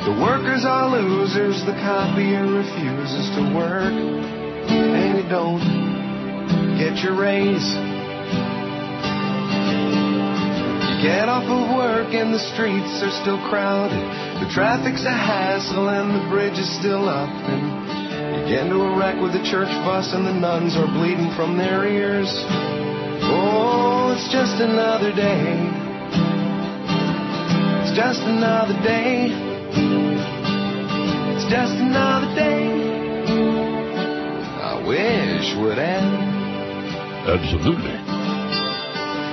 The 0.10 0.18
workers 0.18 0.66
are 0.66 0.90
losers. 0.90 1.62
The 1.66 1.78
copier 1.78 2.50
refuses 2.50 3.30
to 3.38 3.54
work. 3.54 3.94
And 3.94 5.22
you 5.22 5.30
don't 5.30 5.62
get 6.82 7.06
your 7.06 7.14
raise. 7.14 7.68
You 10.90 10.96
get 11.06 11.30
off 11.30 11.46
of 11.46 11.78
work 11.78 12.18
and 12.18 12.34
the 12.34 12.42
streets 12.56 12.98
are 13.06 13.14
still 13.22 13.38
crowded. 13.54 14.02
The 14.42 14.50
traffic's 14.50 15.06
a 15.06 15.14
hassle 15.14 15.90
and 15.90 16.18
the 16.18 16.26
bridge 16.34 16.58
is 16.58 16.70
still 16.80 17.08
up. 17.08 17.30
And 17.30 18.42
you 18.42 18.42
get 18.50 18.66
into 18.66 18.82
a 18.82 18.98
wreck 18.98 19.22
with 19.22 19.34
the 19.34 19.44
church 19.46 19.70
bus 19.86 20.14
and 20.18 20.26
the 20.26 20.34
nuns 20.34 20.74
are 20.76 20.88
bleeding 20.88 21.30
from 21.36 21.58
their 21.58 21.86
ears. 21.86 22.32
Oh, 23.30 24.16
it's 24.18 24.32
just 24.34 24.58
another 24.58 25.14
day. 25.14 25.89
It's 27.90 27.98
just 27.98 28.22
another 28.22 28.78
day. 28.86 29.34
It's 31.34 31.50
just 31.50 31.74
another 31.74 32.30
day. 32.38 32.70
I 34.62 34.78
wish 34.86 35.58
would 35.58 35.80
end. 35.82 36.14
Absolutely. 37.26 37.98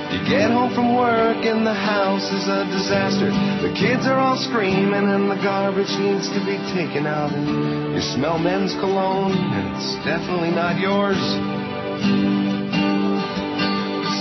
You 0.09 0.25
get 0.25 0.49
home 0.49 0.73
from 0.73 0.97
work 0.97 1.45
and 1.45 1.67
the 1.67 1.77
house 1.77 2.25
is 2.33 2.49
a 2.49 2.65
disaster. 2.73 3.29
The 3.61 3.77
kids 3.77 4.07
are 4.07 4.17
all 4.17 4.41
screaming 4.41 5.05
and 5.05 5.29
the 5.29 5.37
garbage 5.37 5.93
needs 6.01 6.25
to 6.33 6.41
be 6.41 6.57
taken 6.73 7.05
out. 7.05 7.31
And 7.33 7.93
you 7.93 8.01
smell 8.01 8.39
men's 8.39 8.73
cologne 8.81 9.37
and 9.37 9.77
it's 9.77 9.93
definitely 10.01 10.49
not 10.49 10.81
yours. 10.81 11.21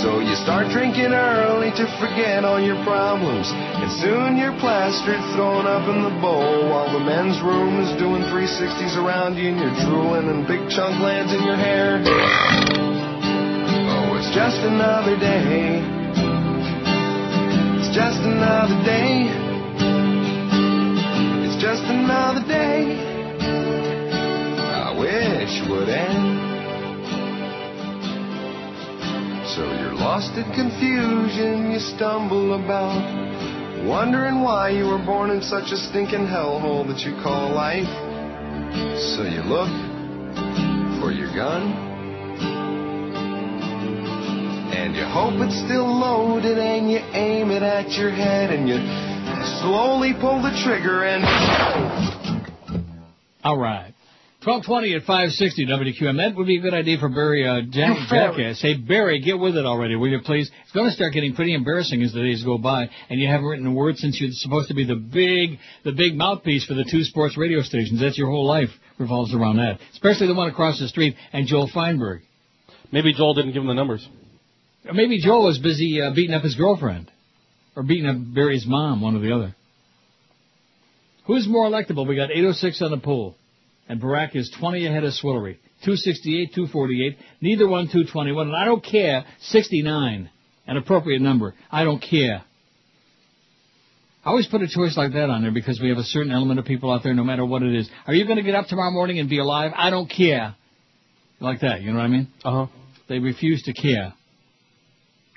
So 0.07 0.23
you 0.23 0.39
start 0.39 0.71
drinking 0.71 1.11
early 1.11 1.75
to 1.75 1.85
forget 1.99 2.45
all 2.45 2.63
your 2.63 2.79
problems. 2.87 3.51
And 3.51 3.91
soon 3.99 4.39
you're 4.39 4.55
plastered, 4.63 5.19
thrown 5.35 5.67
up 5.67 5.83
in 5.91 6.07
the 6.07 6.15
bowl 6.23 6.71
while 6.71 6.87
the 6.95 7.03
men's 7.03 7.43
room 7.43 7.83
is 7.83 7.91
doing 7.99 8.23
360s 8.31 8.95
around 9.03 9.35
you 9.35 9.51
and 9.51 9.59
you're 9.59 9.75
drooling 9.83 10.31
and 10.31 10.47
big 10.47 10.63
chunk 10.71 11.03
lands 11.03 11.35
in 11.35 11.43
your 11.43 11.57
hair. 11.57 11.99
Oh, 12.07 14.15
it's 14.15 14.31
just 14.31 14.63
another 14.63 15.19
day. 15.19 15.83
It's 17.83 17.91
just 17.91 18.23
another 18.23 18.79
day. 18.87 19.27
It's 21.51 21.59
just 21.59 21.83
another 21.83 22.47
day. 22.47 22.95
I 24.71 24.95
wish 24.95 25.51
would 25.69 25.89
end. 25.89 26.46
So 29.57 29.63
you're 29.63 29.95
lost 29.95 30.37
in 30.37 30.45
confusion, 30.53 31.71
you 31.73 31.79
stumble 31.79 32.63
about, 32.63 33.87
wondering 33.87 34.43
why 34.43 34.69
you 34.69 34.85
were 34.85 35.03
born 35.03 35.31
in 35.31 35.41
such 35.41 35.73
a 35.73 35.79
stinking 35.79 36.27
hellhole 36.27 36.87
that 36.89 37.01
you 37.01 37.17
call 37.23 37.55
life. 37.55 37.89
So 39.17 39.23
you 39.23 39.41
look 39.41 39.73
for 41.01 41.11
your 41.11 41.33
gun, 41.35 41.73
and 44.77 44.95
you 44.95 45.07
hope 45.07 45.41
it's 45.41 45.57
still 45.65 45.89
loaded, 45.89 46.59
and 46.59 46.91
you 46.91 46.99
aim 46.99 47.51
it 47.51 47.63
at 47.63 47.93
your 47.93 48.11
head, 48.11 48.51
and 48.51 48.69
you 48.69 48.77
slowly 49.63 50.13
pull 50.21 50.43
the 50.43 50.53
trigger, 50.63 51.05
and 51.05 51.25
All 53.43 53.57
right. 53.57 53.96
1220 54.47 54.95
at 54.95 55.03
560 55.03 55.67
WQM. 55.67 56.19
That 56.19 56.37
would 56.37 56.47
be 56.47 56.59
a 56.59 56.61
good 56.61 56.73
idea 56.73 56.99
for 56.99 57.09
Barry 57.09 57.45
uh, 57.45 57.63
Jack- 57.69 57.97
Jackass. 58.09 58.63
Hey, 58.63 58.77
Barry, 58.77 59.21
get 59.21 59.41
with 59.41 59.57
it 59.57 59.67
already, 59.67 59.97
will 59.97 60.07
you 60.07 60.21
please? 60.25 60.49
It's 60.63 60.71
going 60.71 60.87
to 60.87 60.95
start 60.95 61.15
getting 61.15 61.35
pretty 61.35 61.53
embarrassing 61.53 62.01
as 62.05 62.13
the 62.13 62.21
days 62.23 62.45
go 62.45 62.57
by, 62.57 62.89
and 63.11 63.19
you 63.19 63.27
haven't 63.27 63.47
written 63.47 63.67
a 63.67 63.73
word 63.73 63.97
since 63.97 64.21
you're 64.21 64.31
supposed 64.31 64.69
to 64.69 64.75
be 64.75 64.85
the 64.87 64.95
big, 64.95 65.59
the 65.83 65.91
big 65.91 66.15
mouthpiece 66.15 66.65
for 66.65 66.75
the 66.75 66.87
two 66.89 67.03
sports 67.03 67.37
radio 67.37 67.61
stations. 67.61 68.01
That's 68.01 68.17
your 68.17 68.31
whole 68.31 68.47
life 68.47 68.69
revolves 69.01 69.35
around 69.35 69.57
that, 69.57 69.81
especially 69.91 70.29
the 70.29 70.35
one 70.35 70.49
across 70.49 70.79
the 70.79 70.87
street 70.87 71.17
and 71.33 71.49
Joel 71.49 71.69
Feinberg. 71.75 72.21
Maybe 72.93 73.15
Joel 73.15 73.35
didn't 73.35 73.53
give 73.53 73.63
him 73.63 73.69
the 73.69 73.75
numbers. 73.75 74.09
Or 74.87 74.95
maybe 74.95 75.21
Joel 75.21 75.47
was 75.47 75.59
busy 75.59 76.01
uh, 76.01 76.15
beating 76.15 76.37
up 76.37 76.45
his 76.45 76.55
girlfriend, 76.55 77.11
or 77.75 77.83
beating 77.83 78.07
up 78.07 78.17
Barry's 78.33 78.65
mom, 78.65 79.01
one 79.01 79.17
or 79.17 79.19
the 79.19 79.35
other. 79.35 79.57
Who's 81.27 81.49
more 81.49 81.69
electable? 81.69 82.07
We 82.07 82.15
got 82.15 82.31
806 82.31 82.81
on 82.83 82.93
the 82.93 82.99
poll. 82.99 83.35
And 83.89 84.01
Barack 84.01 84.35
is 84.35 84.51
20 84.59 84.87
ahead 84.87 85.05
of 85.05 85.13
Swillery. 85.13 85.59
268, 85.85 86.55
248. 86.55 87.19
Neither 87.41 87.69
one 87.69 87.87
221. 87.87 88.49
And 88.49 88.57
I 88.57 88.65
don't 88.65 88.85
care. 88.85 89.25
69. 89.41 90.31
An 90.67 90.77
appropriate 90.77 91.23
number. 91.23 91.55
I 91.71 91.85
don't 91.85 92.01
care. 92.01 92.43
I 94.25 94.31
always 94.31 94.49
put 94.49 94.61
a 94.63 94.67
choice 94.67 94.97
like 94.97 95.13
that 95.13 95.31
on 95.31 95.43
there 95.43 95.53
because 95.53 95.81
we 95.81 95.89
have 95.91 95.99
a 95.99 96.03
certain 96.03 96.33
element 96.33 96.59
of 96.59 96.65
people 96.65 96.93
out 96.93 97.05
there 97.05 97.15
no 97.15 97.23
matter 97.23 97.47
what 97.47 97.63
it 97.63 97.73
is. 97.73 97.89
Are 98.09 98.15
you 98.15 98.25
going 98.25 98.39
to 98.39 98.43
get 98.43 98.57
up 98.57 98.67
tomorrow 98.67 98.91
morning 98.91 99.21
and 99.21 99.29
be 99.29 99.39
alive? 99.39 99.71
I 99.77 99.91
don't 99.91 100.09
care. 100.11 100.57
Like 101.39 101.61
that. 101.61 101.83
You 101.83 101.93
know 101.93 101.99
what 101.99 102.07
I 102.07 102.09
mean? 102.09 102.29
Uh 102.45 102.51
huh. 102.51 102.67
They 103.09 103.21
refuse 103.21 103.63
to 103.65 103.73
care. 103.73 104.15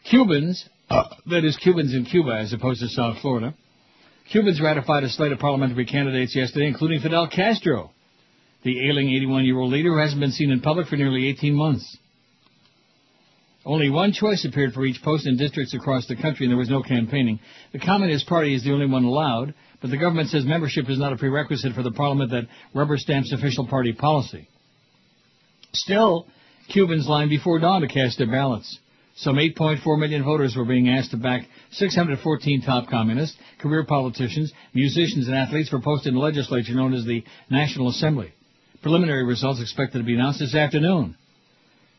Cubans, 0.09 0.67
that 0.89 1.45
is 1.45 1.55
Cubans 1.57 1.93
in 1.93 2.05
Cuba 2.05 2.31
as 2.31 2.51
opposed 2.51 2.81
to 2.81 2.87
South 2.87 3.19
Florida. 3.21 3.53
Cubans 4.31 4.59
ratified 4.59 5.03
a 5.03 5.09
slate 5.09 5.33
of 5.33 5.39
parliamentary 5.39 5.85
candidates 5.85 6.35
yesterday, 6.35 6.67
including 6.67 7.01
Fidel 7.01 7.27
Castro, 7.27 7.91
the 8.63 8.89
ailing 8.89 9.07
81-year-old 9.07 9.71
leader 9.71 9.93
who 9.93 9.99
hasn't 9.99 10.19
been 10.19 10.31
seen 10.31 10.51
in 10.51 10.61
public 10.61 10.87
for 10.87 10.95
nearly 10.95 11.27
18 11.27 11.53
months. 11.53 11.97
Only 13.65 13.89
one 13.89 14.13
choice 14.13 14.45
appeared 14.45 14.73
for 14.73 14.85
each 14.85 15.01
post 15.03 15.27
in 15.27 15.37
districts 15.37 15.73
across 15.73 16.07
the 16.07 16.15
country, 16.15 16.45
and 16.45 16.51
there 16.51 16.57
was 16.57 16.69
no 16.69 16.81
campaigning. 16.81 17.39
The 17.71 17.79
Communist 17.79 18.27
Party 18.27 18.55
is 18.55 18.63
the 18.63 18.71
only 18.71 18.87
one 18.87 19.03
allowed, 19.03 19.53
but 19.81 19.91
the 19.91 19.97
government 19.97 20.29
says 20.29 20.45
membership 20.45 20.89
is 20.89 20.97
not 20.97 21.13
a 21.13 21.17
prerequisite 21.17 21.73
for 21.73 21.83
the 21.83 21.91
parliament 21.91 22.31
that 22.31 22.47
rubber 22.73 22.97
stamps 22.97 23.31
official 23.31 23.67
party 23.67 23.93
policy. 23.93 24.47
Still, 25.73 26.25
Cubans 26.69 27.07
lined 27.07 27.29
before 27.29 27.59
dawn 27.59 27.81
to 27.81 27.87
cast 27.87 28.17
their 28.17 28.27
ballots. 28.27 28.79
Some 29.15 29.35
8.4 29.35 29.99
million 29.99 30.23
voters 30.23 30.55
were 30.55 30.65
being 30.65 30.89
asked 30.89 31.11
to 31.11 31.17
back 31.17 31.41
614 31.71 32.61
top 32.61 32.89
communists, 32.89 33.37
career 33.59 33.83
politicians, 33.83 34.53
musicians, 34.73 35.27
and 35.27 35.35
athletes 35.35 35.69
for 35.69 35.81
posted 35.81 36.09
in 36.09 36.13
the 36.15 36.21
legislature 36.21 36.73
known 36.73 36.93
as 36.93 37.05
the 37.05 37.23
National 37.49 37.89
Assembly. 37.89 38.33
Preliminary 38.81 39.25
results 39.25 39.61
expected 39.61 39.97
to 39.97 40.03
be 40.03 40.13
announced 40.13 40.39
this 40.39 40.55
afternoon. 40.55 41.15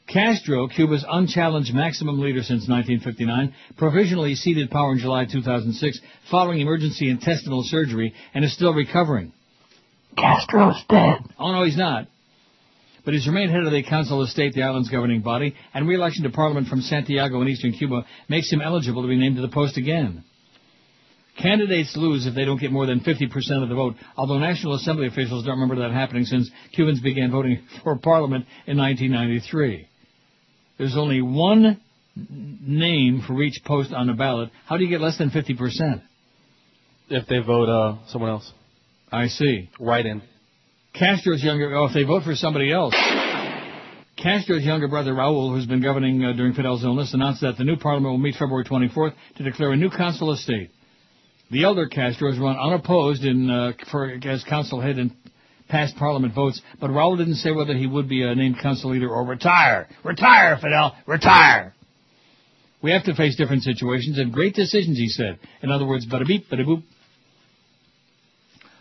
Castro, 0.08 0.66
Cuba's 0.66 1.04
unchallenged 1.08 1.72
maximum 1.72 2.20
leader 2.20 2.40
since 2.40 2.68
1959, 2.68 3.54
provisionally 3.76 4.34
ceded 4.34 4.70
power 4.70 4.92
in 4.92 4.98
July 4.98 5.24
2006 5.24 6.00
following 6.30 6.60
emergency 6.60 7.08
intestinal 7.08 7.62
surgery 7.64 8.14
and 8.34 8.44
is 8.44 8.52
still 8.52 8.74
recovering. 8.74 9.32
Castro's 10.16 10.82
dead. 10.88 11.18
Oh 11.38 11.52
no, 11.52 11.64
he's 11.64 11.76
not. 11.76 12.08
But 13.04 13.14
he's 13.14 13.26
remained 13.26 13.52
head 13.52 13.62
of 13.62 13.72
the 13.72 13.82
Council 13.82 14.22
of 14.22 14.28
State, 14.28 14.54
the 14.54 14.62
island's 14.62 14.90
governing 14.90 15.20
body, 15.20 15.54
and 15.72 15.86
re-election 15.86 16.24
to 16.24 16.30
Parliament 16.30 16.68
from 16.68 16.80
Santiago 16.80 17.40
in 17.40 17.48
eastern 17.48 17.72
Cuba 17.72 18.04
makes 18.28 18.50
him 18.50 18.60
eligible 18.60 19.02
to 19.02 19.08
be 19.08 19.16
named 19.16 19.36
to 19.36 19.42
the 19.42 19.48
post 19.48 19.76
again. 19.76 20.24
Candidates 21.40 21.96
lose 21.96 22.26
if 22.26 22.34
they 22.34 22.44
don't 22.44 22.60
get 22.60 22.72
more 22.72 22.86
than 22.86 23.00
50% 23.00 23.62
of 23.62 23.68
the 23.68 23.74
vote, 23.74 23.94
although 24.16 24.38
National 24.38 24.74
Assembly 24.74 25.06
officials 25.06 25.44
don't 25.44 25.58
remember 25.58 25.82
that 25.82 25.92
happening 25.92 26.24
since 26.24 26.50
Cubans 26.74 27.00
began 27.00 27.30
voting 27.30 27.62
for 27.82 27.96
Parliament 27.96 28.46
in 28.66 28.76
1993. 28.76 29.88
There's 30.78 30.96
only 30.96 31.22
one 31.22 31.80
name 32.16 33.22
for 33.26 33.40
each 33.42 33.62
post 33.64 33.92
on 33.92 34.06
the 34.06 34.12
ballot. 34.12 34.50
How 34.66 34.76
do 34.76 34.84
you 34.84 34.90
get 34.90 35.00
less 35.00 35.18
than 35.18 35.30
50%? 35.30 36.02
If 37.08 37.26
they 37.26 37.38
vote 37.38 37.68
uh, 37.68 37.98
someone 38.08 38.30
else. 38.30 38.52
I 39.10 39.28
see. 39.28 39.70
Right 39.78 40.04
in. 40.04 40.22
Castro's 40.94 41.42
younger, 41.42 41.74
oh, 41.76 41.86
if 41.86 41.94
they 41.94 42.04
vote 42.04 42.24
for 42.24 42.34
somebody 42.34 42.72
else. 42.72 42.94
Castro's 44.16 44.64
younger 44.64 44.88
brother 44.88 45.12
Raul, 45.12 45.54
who's 45.54 45.66
been 45.66 45.82
governing 45.82 46.24
uh, 46.24 46.32
during 46.32 46.52
Fidel's 46.52 46.84
illness, 46.84 47.14
announced 47.14 47.40
that 47.40 47.56
the 47.56 47.64
new 47.64 47.76
parliament 47.76 48.12
will 48.12 48.18
meet 48.18 48.34
February 48.34 48.64
24th 48.64 49.14
to 49.36 49.42
declare 49.42 49.72
a 49.72 49.76
new 49.76 49.90
council 49.90 50.30
of 50.30 50.38
state. 50.38 50.70
The 51.50 51.64
elder 51.64 51.86
Castro 51.86 52.30
has 52.30 52.38
run 52.38 52.56
unopposed 52.56 53.24
in 53.24 53.50
uh, 53.50 53.72
for 53.90 54.08
as 54.24 54.44
council 54.44 54.80
head 54.80 54.98
in 54.98 55.12
past 55.68 55.96
parliament 55.96 56.34
votes, 56.34 56.60
but 56.80 56.90
Raul 56.90 57.16
didn't 57.16 57.36
say 57.36 57.50
whether 57.50 57.74
he 57.74 57.86
would 57.86 58.08
be 58.08 58.22
a 58.22 58.34
named 58.34 58.60
council 58.60 58.90
leader 58.90 59.08
or 59.08 59.24
retire. 59.24 59.88
Retire, 60.04 60.58
Fidel, 60.60 60.96
retire. 61.06 61.74
We 62.82 62.92
have 62.92 63.04
to 63.04 63.14
face 63.14 63.36
different 63.36 63.62
situations 63.62 64.18
and 64.18 64.32
great 64.32 64.54
decisions, 64.54 64.96
he 64.96 65.08
said. 65.08 65.38
In 65.62 65.70
other 65.70 65.86
words, 65.86 66.06
bada 66.06 66.26
beep, 66.26 66.48
bada 66.48 66.64
boop. 66.64 66.82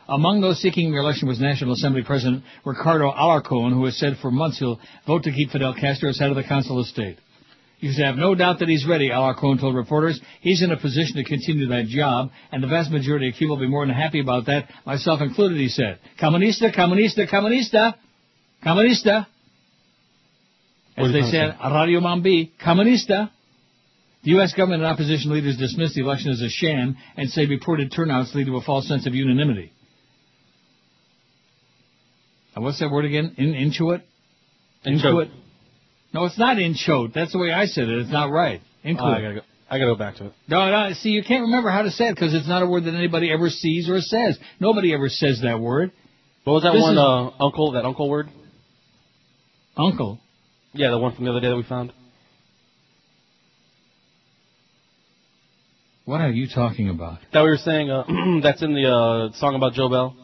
Among 0.07 0.41
those 0.41 0.59
seeking 0.59 0.91
re-election 0.91 1.27
was 1.27 1.39
National 1.39 1.73
Assembly 1.73 2.03
President 2.03 2.43
Ricardo 2.65 3.11
Alarcon, 3.11 3.73
who 3.73 3.85
has 3.85 3.97
said 3.97 4.17
for 4.21 4.31
months 4.31 4.57
he'll 4.57 4.79
vote 5.05 5.23
to 5.23 5.31
keep 5.31 5.51
Fidel 5.51 5.73
Castro 5.73 6.09
as 6.09 6.19
head 6.19 6.29
of 6.29 6.35
the 6.35 6.43
Council 6.43 6.79
of 6.79 6.87
State. 6.87 7.17
You 7.79 7.93
should 7.93 8.03
have 8.03 8.17
no 8.17 8.35
doubt 8.35 8.59
that 8.59 8.67
he's 8.67 8.85
ready, 8.85 9.09
Alarcon 9.09 9.59
told 9.59 9.73
reporters. 9.73 10.19
He's 10.41 10.61
in 10.61 10.71
a 10.71 10.77
position 10.77 11.15
to 11.15 11.23
continue 11.23 11.67
that 11.67 11.85
job, 11.85 12.29
and 12.51 12.61
the 12.61 12.67
vast 12.67 12.91
majority 12.91 13.29
of 13.29 13.35
Cuba 13.35 13.53
will 13.53 13.59
be 13.59 13.67
more 13.67 13.85
than 13.85 13.95
happy 13.95 14.19
about 14.19 14.47
that, 14.47 14.69
myself 14.85 15.21
included, 15.21 15.57
he 15.57 15.69
said. 15.69 15.99
Comunista, 16.21 16.75
comunista, 16.75 17.29
comunista, 17.29 17.95
comunista. 18.65 19.27
As 20.97 21.13
they 21.13 21.21
said, 21.21 21.55
Radio 21.63 22.01
Mambi, 22.01 22.51
comunista. 22.61 23.29
The 24.23 24.31
U.S. 24.31 24.53
government 24.53 24.83
and 24.83 24.91
opposition 24.91 25.31
leaders 25.31 25.55
dismissed 25.55 25.95
the 25.95 26.01
election 26.01 26.31
as 26.31 26.41
a 26.41 26.49
sham 26.49 26.97
and 27.15 27.29
say 27.29 27.45
reported 27.45 27.93
turnouts 27.95 28.35
lead 28.35 28.47
to 28.47 28.57
a 28.57 28.61
false 28.61 28.85
sense 28.85 29.07
of 29.07 29.15
unanimity. 29.15 29.71
And 32.53 32.65
what's 32.65 32.79
that 32.79 32.91
word 32.91 33.05
again? 33.05 33.35
In, 33.37 33.53
intuit? 33.53 34.01
Inchoate. 34.85 35.29
No, 36.13 36.25
it's 36.25 36.37
not 36.39 36.57
inchoate. 36.59 37.13
That's 37.13 37.31
the 37.31 37.37
way 37.39 37.51
I 37.51 37.65
said 37.65 37.87
it. 37.87 37.99
It's 37.99 38.11
not 38.11 38.31
right. 38.31 38.61
Intuit. 38.83 38.97
Oh, 38.99 39.05
I 39.05 39.21
gotta 39.21 39.33
go. 39.35 39.41
I 39.71 39.77
gotta 39.77 39.91
go 39.91 39.95
back 39.95 40.15
to 40.15 40.25
it. 40.27 40.33
No, 40.47 40.69
no. 40.71 40.93
See, 40.93 41.09
you 41.09 41.23
can't 41.23 41.41
remember 41.43 41.69
how 41.69 41.83
to 41.83 41.91
say 41.91 42.05
it 42.07 42.15
because 42.15 42.33
it's 42.33 42.47
not 42.47 42.63
a 42.63 42.65
word 42.67 42.85
that 42.85 42.95
anybody 42.95 43.31
ever 43.31 43.49
sees 43.49 43.87
or 43.87 43.99
says. 44.01 44.37
Nobody 44.59 44.93
ever 44.93 45.09
says 45.09 45.41
that 45.43 45.59
word. 45.59 45.91
What 46.43 46.53
was 46.53 46.63
that 46.63 46.73
This 46.73 46.81
one? 46.81 46.93
is- 46.93 46.97
Uh, 46.99 47.43
uncle. 47.43 47.71
That 47.73 47.85
uncle 47.85 48.09
word. 48.09 48.29
Uncle. 49.77 50.19
Yeah, 50.73 50.89
the 50.89 50.97
one 50.97 51.15
from 51.15 51.25
the 51.25 51.31
other 51.31 51.39
day 51.41 51.49
that 51.49 51.55
we 51.55 51.63
found. 51.63 51.93
What 56.05 56.21
are 56.21 56.31
you 56.31 56.47
talking 56.47 56.89
about? 56.89 57.19
That 57.33 57.43
we 57.43 57.49
were 57.49 57.57
saying. 57.57 57.91
Uh, 57.91 58.03
that's 58.41 58.63
in 58.63 58.73
the 58.73 58.87
uh, 58.89 59.37
song 59.37 59.53
about 59.55 59.73
Joe 59.73 59.89
Bell. 59.89 60.15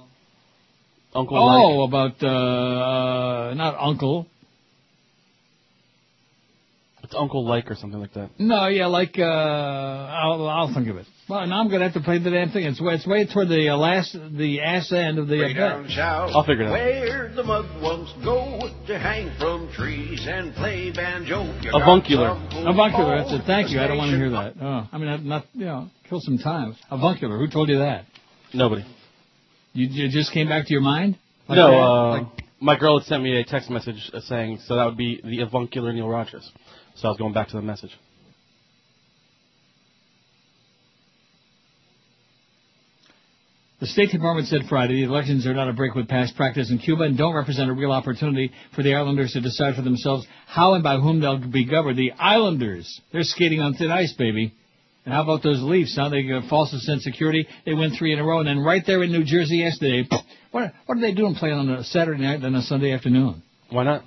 Uncle. 1.14 1.38
Oh, 1.38 1.86
Like. 1.86 1.90
about 1.90 2.24
uh, 2.24 3.50
uh, 3.52 3.54
not 3.54 3.76
uncle. 3.80 4.26
It's 7.06 7.14
Uncle 7.16 7.46
Like 7.48 7.70
or 7.70 7.76
something 7.76 8.00
like 8.00 8.14
that. 8.14 8.32
No, 8.40 8.66
yeah, 8.68 8.88
like 8.88 9.16
uh, 9.20 9.24
I'll 9.24 10.48
I'll 10.48 10.74
think 10.74 10.88
of 10.90 10.98
it. 10.98 11.06
Well, 11.30 11.46
now 11.46 11.60
I'm 11.60 11.70
gonna 11.70 11.84
have 11.86 11.94
to 11.94 12.00
play 12.02 12.18
the 12.18 12.32
damn 12.32 12.50
thing. 12.50 12.64
It's 12.66 12.82
way 12.82 12.96
it's 12.96 13.06
way 13.06 13.28
toward 13.32 13.48
the 13.50 13.70
uh, 13.70 13.78
last 13.78 14.14
the 14.14 14.62
ass 14.62 14.92
end 14.92 15.20
of 15.20 15.28
the 15.28 15.38
Way 15.38 15.54
down 15.54 15.82
event. 15.82 15.92
south, 15.94 16.32
I'll 16.34 16.44
figure 16.44 16.64
it 16.64 16.68
out. 16.68 16.72
Where 16.74 17.32
the 17.36 17.44
mugwumps 17.44 18.24
go 18.24 18.60
to 18.88 19.00
hang 19.00 19.32
from 19.40 19.72
trees 19.74 20.26
and 20.28 20.54
play 20.56 20.92
banjo. 20.92 21.44
You 21.62 21.72
got 21.72 21.82
Avuncular. 21.84 22.30
Avuncular. 22.68 23.18
That's 23.20 23.34
it. 23.34 23.42
Thank 23.46 23.70
you. 23.70 23.80
I 23.82 23.88
don't 23.88 23.98
want 23.98 24.12
to 24.12 24.18
hear 24.18 24.32
that. 24.32 24.54
Oh, 24.60 24.90
I 24.92 24.98
mean, 24.98 25.08
not, 25.08 25.24
not 25.24 25.46
you 25.54 25.66
know, 25.66 25.90
kill 26.10 26.20
some 26.22 26.40
time. 26.40 26.76
Avuncular. 26.90 27.38
Who 27.38 27.48
told 27.48 27.70
you 27.70 27.78
that? 27.80 28.06
Nobody. 28.54 28.84
You, 29.74 29.88
you 29.88 30.10
just 30.10 30.32
came 30.34 30.48
back 30.50 30.66
to 30.68 30.72
your 30.74 30.82
mind? 30.82 31.18
Like 31.48 31.58
no, 31.58 31.70
that? 31.70 31.78
uh, 31.78 32.10
Like- 32.24 32.42
my 32.62 32.80
girl 32.80 33.00
had 33.00 33.06
sent 33.08 33.22
me 33.22 33.38
a 33.40 33.44
text 33.44 33.70
message 33.70 34.10
uh, 34.14 34.22
saying 34.22 34.60
so 34.66 34.76
that 34.78 34.86
would 34.86 34.98
be 34.98 35.20
the 35.24 35.42
avuncular 35.42 35.92
Neil 35.92 36.08
Rogers. 36.08 36.50
So 36.96 37.08
I 37.08 37.12
was 37.12 37.18
going 37.18 37.34
back 37.34 37.50
to 37.50 37.58
the 37.58 37.62
message. 37.62 37.92
The 43.82 43.88
State 43.88 44.12
Department 44.12 44.48
said 44.48 44.62
Friday 44.70 44.96
the 44.96 45.04
elections 45.04 45.46
are 45.46 45.54
not 45.54 45.70
a 45.70 45.74
break 45.74 45.94
with 45.94 46.08
past 46.08 46.36
practice 46.38 46.72
in 46.72 46.80
Cuba 46.80 47.04
and 47.04 47.18
don't 47.18 47.36
represent 47.36 47.70
a 47.70 47.74
real 47.74 47.92
opportunity 47.92 48.52
for 48.74 48.82
the 48.82 48.96
islanders 48.96 49.34
to 49.34 49.42
decide 49.42 49.76
for 49.76 49.82
themselves 49.82 50.26
how 50.48 50.74
and 50.74 50.84
by 50.84 50.98
whom 50.98 51.20
they'll 51.20 51.46
be 51.46 51.66
governed. 51.66 51.98
The 51.98 52.14
islanders, 52.14 53.02
they're 53.12 53.24
skating 53.24 53.60
on 53.60 53.74
thin 53.74 53.92
ice, 53.92 54.14
baby. 54.14 54.54
And 55.04 55.14
how 55.14 55.24
about 55.24 55.44
those 55.44 55.62
Leafs? 55.62 55.96
How 55.96 56.10
they 56.10 56.24
got 56.24 56.50
false 56.50 56.72
sense 56.86 57.04
security? 57.04 57.48
They 57.66 57.74
win 57.74 57.96
three 57.96 58.14
in 58.14 58.18
a 58.18 58.24
row, 58.24 58.40
and 58.40 58.48
then 58.48 58.60
right 58.60 58.82
there 58.88 59.04
in 59.04 59.12
New 59.12 59.24
Jersey 59.24 59.58
yesterday, 59.58 60.08
what 60.52 60.74
what 60.86 60.98
are 60.98 61.02
they 61.02 61.14
doing 61.14 61.36
playing 61.36 61.60
on 61.60 61.70
a 61.70 61.84
Saturday 61.84 62.24
night 62.24 62.42
than 62.42 62.56
a 62.56 62.64
Sunday 62.64 62.92
afternoon? 62.92 63.44
Why 63.70 63.84
not? 63.84 64.04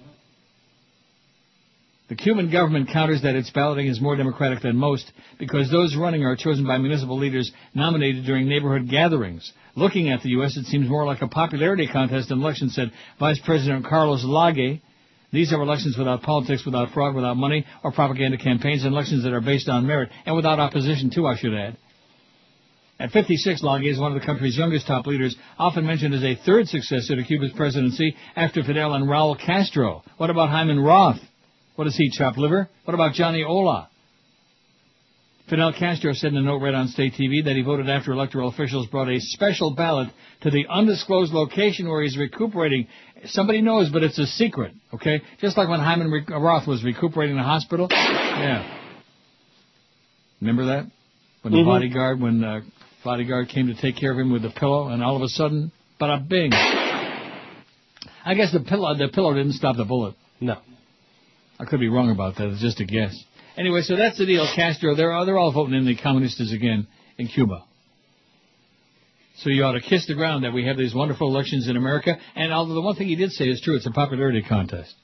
The 2.09 2.17
Cuban 2.17 2.51
government 2.51 2.89
counters 2.89 3.21
that 3.23 3.35
its 3.35 3.51
balloting 3.51 3.87
is 3.87 4.01
more 4.01 4.17
democratic 4.17 4.63
than 4.63 4.77
most 4.77 5.13
because 5.39 5.71
those 5.71 5.95
running 5.95 6.25
are 6.25 6.37
chosen 6.37 6.67
by 6.67 6.79
municipal 6.79 7.19
leaders 7.19 7.53
nominated 7.75 8.25
during 8.25 8.49
neighborhood 8.49 8.89
gatherings. 8.89 9.53
Looking 9.77 10.09
at 10.09 10.23
the 10.23 10.31
U.S., 10.31 10.57
it 10.57 10.65
seems 10.65 10.89
more 10.89 11.05
like 11.05 11.21
a 11.21 11.29
popularity 11.29 11.87
contest 11.87 12.31
than 12.31 12.41
election, 12.41 12.71
said 12.71 12.93
Vice 13.21 13.39
President 13.45 13.85
Carlos 13.85 14.25
Lage. 14.25 14.81
These 15.33 15.53
are 15.53 15.61
elections 15.61 15.99
without 15.99 16.23
politics, 16.23 16.65
without 16.65 16.93
fraud, 16.95 17.15
without 17.15 17.37
money 17.37 17.67
or 17.85 17.93
propaganda 17.93 18.39
campaigns, 18.39 18.85
and 18.85 18.95
elections 18.95 19.25
that 19.25 19.35
are 19.35 19.43
based 19.43 19.69
on 19.69 19.87
merit 19.87 20.09
and 20.25 20.35
without 20.35 20.59
opposition 20.59 21.11
too, 21.11 21.27
I 21.27 21.37
should 21.37 21.53
add. 21.53 21.77
At 22.99 23.11
56, 23.11 23.63
Lage 23.63 23.85
is 23.85 23.99
one 23.99 24.13
of 24.13 24.21
the 24.21 24.27
country's 24.27 24.57
youngest 24.57 24.87
top 24.87 25.07
leaders, 25.07 25.37
often 25.59 25.85
mentioned 25.85 26.15
as 26.15 26.25
a 26.25 26.37
third 26.37 26.69
successor 26.69 27.17
to 27.17 27.23
Cuba's 27.23 27.53
presidency 27.53 28.17
after 28.35 28.65
Fidel 28.65 28.95
and 28.95 29.07
Raul 29.07 29.39
Castro. 29.39 30.03
What 30.17 30.31
about 30.31 30.49
Hyman 30.49 30.81
Roth? 30.81 31.21
What 31.79 31.87
is 31.87 31.97
he, 31.97 32.11
chopped 32.11 32.37
liver? 32.37 32.69
What 32.87 32.95
about 32.95 33.13
Johnny 33.15 33.45
Ola? 33.45 33.89
Fidel 35.49 35.73
Castro 35.79 36.13
said 36.13 36.33
in 36.33 36.37
a 36.39 36.43
note 36.43 36.57
read 36.61 36.75
on 36.75 36.89
state 36.89 37.13
TV 37.13 37.45
that 37.45 37.55
he 37.55 37.63
voted 37.63 37.89
after 37.89 38.11
electoral 38.11 38.49
officials 38.49 38.89
brought 38.89 39.09
a 39.09 39.21
special 39.21 39.77
ballot 39.77 40.09
to 40.41 40.51
the 40.51 40.67
undisclosed 40.69 41.33
location 41.33 41.89
where 41.89 42.03
he's 42.03 42.19
recuperating. 42.19 42.89
Somebody 43.27 43.61
knows, 43.63 43.91
but 43.91 44.03
it's 44.03 44.19
a 44.19 44.27
secret, 44.27 44.73
okay? 44.93 45.23
Just 45.41 45.57
like 45.57 45.69
when 45.69 45.79
Hyman 45.79 46.11
Re- 46.11 46.25
Roth 46.29 46.67
was 46.67 46.83
recuperating 46.83 47.37
in 47.37 47.41
the 47.41 47.47
hospital. 47.47 47.87
Yeah. 47.93 48.67
Remember 50.41 50.65
that? 50.67 50.87
When 51.43 51.53
the 51.53 51.61
Mhm. 51.61 51.65
bodyguard, 51.65 52.21
when 52.21 52.43
uh, 52.43 52.63
bodyguard 53.05 53.51
came 53.51 53.69
to 53.69 53.75
take 53.75 53.95
care 53.95 54.11
of 54.11 54.19
him 54.19 54.33
with 54.33 54.43
the 54.43 54.51
pillow, 54.51 54.89
and 54.89 55.01
all 55.01 55.15
of 55.15 55.23
a 55.23 55.29
sudden, 55.29 55.71
bada 56.01 56.29
bing. 56.29 56.53
I 56.53 58.35
guess 58.35 58.51
the 58.53 58.59
pillow, 58.59 58.93
the 58.97 59.07
pillow 59.07 59.33
didn't 59.33 59.53
stop 59.53 59.77
the 59.77 59.85
bullet. 59.85 60.17
No. 60.41 60.57
I 61.59 61.65
could 61.65 61.81
be 61.81 61.89
wrong 61.89 62.11
about 62.11 62.37
that. 62.37 62.49
It's 62.49 62.61
just 62.61 62.81
a 62.81 62.85
guess. 62.85 63.17
Anyway, 63.57 63.83
so 63.83 63.97
that's 63.97 64.19
the 64.19 64.27
deal. 64.27 64.49
Castro, 64.55 64.95
they're 64.95 65.25
they're 65.25 65.39
all 65.39 65.53
voting 65.53 65.75
in 65.75 65.85
the 65.85 65.97
communists 65.97 66.53
again 66.53 66.87
in 67.19 67.27
Cuba. 67.27 67.65
So 69.39 69.51
you 69.51 69.65
ought 69.65 69.73
to 69.73 69.81
kiss 69.81 70.07
the 70.07 70.15
ground 70.15 70.45
that 70.45 70.53
we 70.53 70.67
have 70.67 70.77
these 70.77 70.95
wonderful 70.95 71.29
elections 71.29 71.69
in 71.69 71.77
America. 71.77 72.17
And 72.35 72.53
although 72.53 72.75
the 72.75 72.81
one 72.81 72.97
thing 72.97 73.09
he 73.09 73.17
did 73.17 73.31
say 73.33 73.47
is 73.47 73.61
true, 73.61 73.77
it's 73.77 73.87
a 73.87 73.91
popularity 73.91 74.43
contest. 74.43 74.95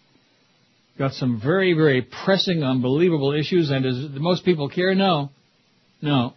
Got 0.99 1.13
some 1.13 1.41
very, 1.41 1.73
very 1.73 2.03
pressing, 2.25 2.63
unbelievable 2.63 3.33
issues, 3.33 3.71
and 3.71 3.83
does 3.85 4.21
most 4.21 4.45
people 4.45 4.69
care? 4.69 4.95
No. 4.95 5.31
No. 6.01 6.35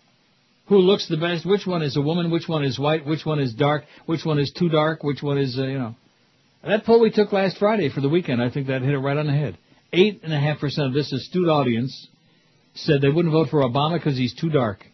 Who 0.67 0.77
looks 0.77 1.07
the 1.07 1.17
best? 1.17 1.45
Which 1.45 1.65
one 1.65 1.81
is 1.81 1.95
a 1.95 2.01
woman? 2.01 2.29
Which 2.29 2.47
one 2.47 2.63
is 2.63 2.77
white? 2.77 3.05
Which 3.05 3.25
one 3.25 3.39
is 3.39 3.53
dark? 3.53 3.83
Which 4.05 4.25
one 4.25 4.39
is 4.39 4.51
too 4.51 4.69
dark? 4.69 5.03
Which 5.03 5.23
one 5.23 5.37
is, 5.37 5.57
uh, 5.57 5.63
you 5.63 5.77
know. 5.77 5.95
That 6.63 6.85
poll 6.85 6.99
we 6.99 7.11
took 7.11 7.31
last 7.31 7.57
Friday 7.57 7.89
for 7.89 8.01
the 8.01 8.09
weekend, 8.09 8.41
I 8.41 8.49
think 8.49 8.67
that 8.67 8.81
hit 8.81 8.93
it 8.93 8.99
right 8.99 9.17
on 9.17 9.27
the 9.27 9.33
head. 9.33 9.57
Eight 9.93 10.21
and 10.23 10.33
a 10.33 10.39
half 10.39 10.59
percent 10.59 10.87
of 10.87 10.93
this 10.93 11.11
astute 11.13 11.47
audience 11.47 12.07
said 12.75 13.01
they 13.01 13.09
wouldn't 13.09 13.31
vote 13.31 13.49
for 13.49 13.61
Obama 13.61 13.97
because 13.97 14.17
he's 14.17 14.33
too 14.33 14.49
dark. 14.49 14.85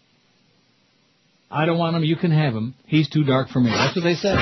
I 1.49 1.65
don't 1.65 1.77
want 1.77 1.95
him. 1.95 2.03
You 2.03 2.15
can 2.15 2.31
have 2.31 2.53
him. 2.53 2.73
He's 2.85 3.09
too 3.09 3.23
dark 3.23 3.49
for 3.49 3.59
me. 3.59 3.69
That's 3.69 3.95
what 3.95 4.03
they 4.03 4.15
said. 4.15 4.37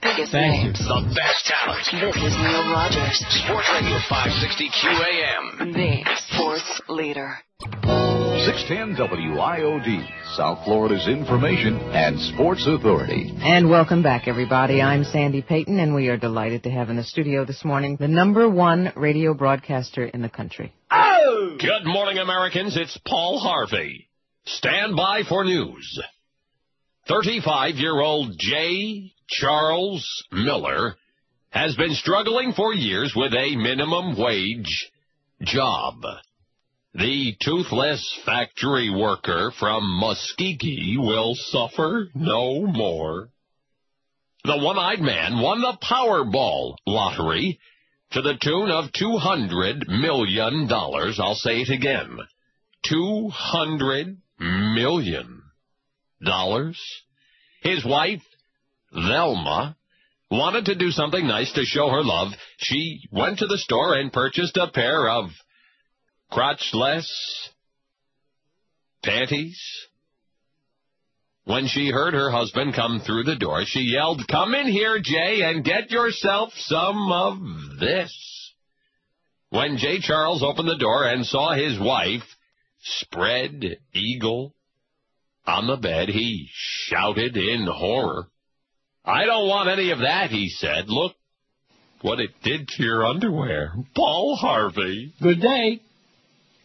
Biggest 0.00 0.32
Thank 0.32 0.64
you. 0.64 0.72
The 0.72 1.12
best 1.14 1.44
talent. 1.44 1.84
This 1.92 2.16
is 2.16 2.36
Neil 2.38 2.70
Rogers, 2.72 3.24
Sports 3.28 3.68
Radio 3.72 3.98
560 4.08 4.70
QAM. 4.70 5.72
the 5.74 6.04
sports 6.30 6.80
leader. 6.88 8.03
610 8.44 9.08
WIOD, 9.08 10.36
South 10.36 10.62
Florida's 10.66 11.08
information 11.08 11.78
and 11.92 12.20
sports 12.20 12.66
authority. 12.66 13.32
And 13.38 13.70
welcome 13.70 14.02
back, 14.02 14.28
everybody. 14.28 14.82
I'm 14.82 15.02
Sandy 15.02 15.40
Payton, 15.40 15.78
and 15.78 15.94
we 15.94 16.08
are 16.08 16.18
delighted 16.18 16.64
to 16.64 16.70
have 16.70 16.90
in 16.90 16.96
the 16.96 17.04
studio 17.04 17.46
this 17.46 17.64
morning 17.64 17.96
the 17.98 18.06
number 18.06 18.46
one 18.46 18.92
radio 18.96 19.32
broadcaster 19.32 20.04
in 20.04 20.20
the 20.20 20.28
country. 20.28 20.74
Oh! 20.90 21.56
Good 21.58 21.86
morning, 21.86 22.18
Americans. 22.18 22.76
It's 22.76 22.98
Paul 23.06 23.38
Harvey. 23.38 24.10
Stand 24.44 24.94
by 24.94 25.22
for 25.26 25.42
news. 25.44 26.02
35 27.08 27.76
year 27.76 27.98
old 27.98 28.34
J. 28.36 29.10
Charles 29.26 30.06
Miller 30.30 30.96
has 31.48 31.74
been 31.76 31.94
struggling 31.94 32.52
for 32.52 32.74
years 32.74 33.14
with 33.16 33.32
a 33.32 33.56
minimum 33.56 34.18
wage 34.22 34.92
job. 35.40 36.02
The 36.94 37.34
toothless 37.40 38.20
factory 38.24 38.88
worker 38.88 39.50
from 39.58 39.82
Muskegee 39.98 40.96
will 40.96 41.34
suffer 41.34 42.08
no 42.14 42.66
more. 42.66 43.30
The 44.44 44.58
one-eyed 44.58 45.00
man 45.00 45.40
won 45.40 45.60
the 45.60 45.76
Powerball 45.82 46.76
lottery 46.86 47.58
to 48.12 48.22
the 48.22 48.36
tune 48.40 48.70
of 48.70 48.92
$200 48.92 49.88
million. 49.88 50.70
I'll 50.70 51.34
say 51.34 51.62
it 51.62 51.70
again. 51.70 52.16
$200 52.88 54.16
million. 54.38 55.42
His 57.62 57.84
wife, 57.84 58.22
Velma, 58.92 59.76
wanted 60.30 60.66
to 60.66 60.76
do 60.76 60.92
something 60.92 61.26
nice 61.26 61.52
to 61.54 61.64
show 61.64 61.88
her 61.88 62.04
love. 62.04 62.32
She 62.58 63.00
went 63.10 63.40
to 63.40 63.46
the 63.46 63.58
store 63.58 63.94
and 63.94 64.12
purchased 64.12 64.56
a 64.56 64.68
pair 64.68 65.10
of 65.10 65.30
crotchless 66.32 67.06
panties. 69.02 69.60
When 71.44 71.66
she 71.66 71.90
heard 71.90 72.14
her 72.14 72.30
husband 72.30 72.74
come 72.74 73.00
through 73.00 73.24
the 73.24 73.36
door, 73.36 73.64
she 73.66 73.80
yelled, 73.80 74.26
Come 74.28 74.54
in 74.54 74.66
here, 74.66 74.98
Jay, 75.02 75.42
and 75.42 75.62
get 75.64 75.90
yourself 75.90 76.52
some 76.56 77.12
of 77.12 77.38
this. 77.78 78.12
When 79.50 79.76
Jay 79.76 80.00
Charles 80.00 80.42
opened 80.42 80.68
the 80.68 80.78
door 80.78 81.06
and 81.06 81.26
saw 81.26 81.52
his 81.52 81.78
wife, 81.78 82.24
spread 82.80 83.78
eagle, 83.92 84.54
on 85.46 85.66
the 85.66 85.76
bed, 85.76 86.08
he 86.08 86.48
shouted 86.52 87.36
in 87.36 87.66
horror. 87.66 88.28
I 89.04 89.26
don't 89.26 89.46
want 89.46 89.68
any 89.68 89.90
of 89.90 89.98
that, 89.98 90.30
he 90.30 90.48
said. 90.48 90.88
Look 90.88 91.14
what 92.00 92.20
it 92.20 92.30
did 92.42 92.68
to 92.68 92.82
your 92.82 93.04
underwear. 93.04 93.74
Paul 93.94 94.36
Harvey. 94.40 95.12
Good 95.22 95.40
day. 95.40 95.82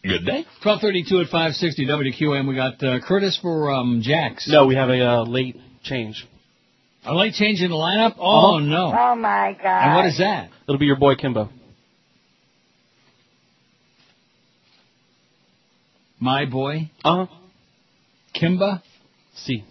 Good 0.02 0.24
day. 0.24 0.44
1232 0.64 1.20
at 1.20 1.26
560 1.26 1.86
WQM. 1.86 2.48
We 2.48 2.54
got 2.54 2.82
uh, 2.82 3.00
Curtis 3.06 3.38
for 3.40 3.70
um, 3.70 4.00
Jax. 4.02 4.48
No, 4.48 4.66
we 4.66 4.74
have 4.74 4.88
a 4.88 5.00
uh, 5.00 5.22
late 5.24 5.56
change. 5.82 6.26
A 7.04 7.14
late 7.14 7.34
change 7.34 7.60
in 7.60 7.70
the 7.70 7.76
lineup? 7.76 8.14
Oh, 8.18 8.56
Uh-huh. 8.56 8.60
no. 8.60 8.94
Oh 8.98 9.14
my 9.14 9.56
God. 9.62 9.66
And 9.86 9.96
what 9.96 10.06
is 10.06 10.18
that? 10.18 10.50
It'll 10.66 10.78
be 10.78 10.86
your 10.86 10.96
boy 10.96 11.16
Kimbo. 11.16 11.50
My 16.18 16.44
boy? 16.46 16.90
Uh 17.04 17.26
huh. 17.26 17.34
Kimba? 18.34 18.82
See. 19.34 19.64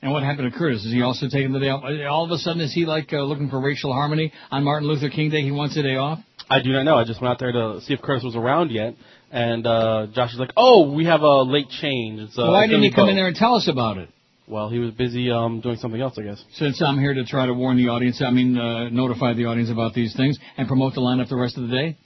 And 0.00 0.12
what 0.12 0.22
happened 0.22 0.50
to 0.52 0.56
Curtis? 0.58 0.84
Is 0.84 0.92
he 0.92 1.02
also 1.02 1.28
taking 1.28 1.52
the 1.52 1.58
day 1.60 1.68
off? 1.70 1.82
All 2.10 2.24
of 2.24 2.30
a 2.30 2.38
sudden, 2.38 2.60
is 2.60 2.72
he 2.72 2.86
like 2.86 3.12
uh, 3.12 3.22
looking 3.22 3.48
for 3.50 3.60
racial 3.60 3.92
harmony 3.92 4.32
on 4.50 4.64
Martin 4.64 4.88
Luther 4.88 5.10
King 5.10 5.30
Day? 5.30 5.42
He 5.42 5.50
wants 5.50 5.76
a 5.76 5.82
day 5.82 5.96
off? 5.96 6.20
I 6.50 6.62
do 6.62 6.72
not 6.72 6.84
know. 6.84 6.96
I 6.96 7.04
just 7.04 7.20
went 7.20 7.32
out 7.32 7.38
there 7.38 7.52
to 7.52 7.80
see 7.82 7.92
if 7.94 8.00
Curtis 8.00 8.24
was 8.24 8.34
around 8.34 8.70
yet, 8.70 8.94
and 9.30 9.66
uh, 9.66 10.06
Josh 10.14 10.32
is 10.32 10.38
like, 10.38 10.52
"Oh, 10.56 10.92
we 10.92 11.04
have 11.04 11.20
a 11.20 11.42
late 11.42 11.68
change." 11.68 12.20
It's, 12.20 12.38
uh, 12.38 12.46
why 12.46 12.66
didn't 12.66 12.82
he 12.82 12.90
come 12.90 13.06
Bo." 13.06 13.10
in 13.10 13.16
there 13.16 13.26
and 13.26 13.36
tell 13.36 13.54
us 13.54 13.68
about 13.68 13.98
it? 13.98 14.08
Well, 14.46 14.70
he 14.70 14.78
was 14.78 14.92
busy 14.92 15.30
um, 15.30 15.60
doing 15.60 15.76
something 15.76 16.00
else, 16.00 16.16
I 16.18 16.22
guess. 16.22 16.42
Since 16.54 16.80
I'm 16.80 16.98
here 16.98 17.12
to 17.12 17.26
try 17.26 17.44
to 17.44 17.52
warn 17.52 17.76
the 17.76 17.88
audience, 17.88 18.22
I 18.22 18.30
mean, 18.30 18.56
uh, 18.56 18.88
notify 18.88 19.34
the 19.34 19.44
audience 19.44 19.70
about 19.70 19.92
these 19.92 20.16
things 20.16 20.38
and 20.56 20.66
promote 20.66 20.94
the 20.94 21.02
lineup 21.02 21.28
the 21.28 21.36
rest 21.36 21.58
of 21.58 21.68
the 21.68 21.76
day, 21.76 21.98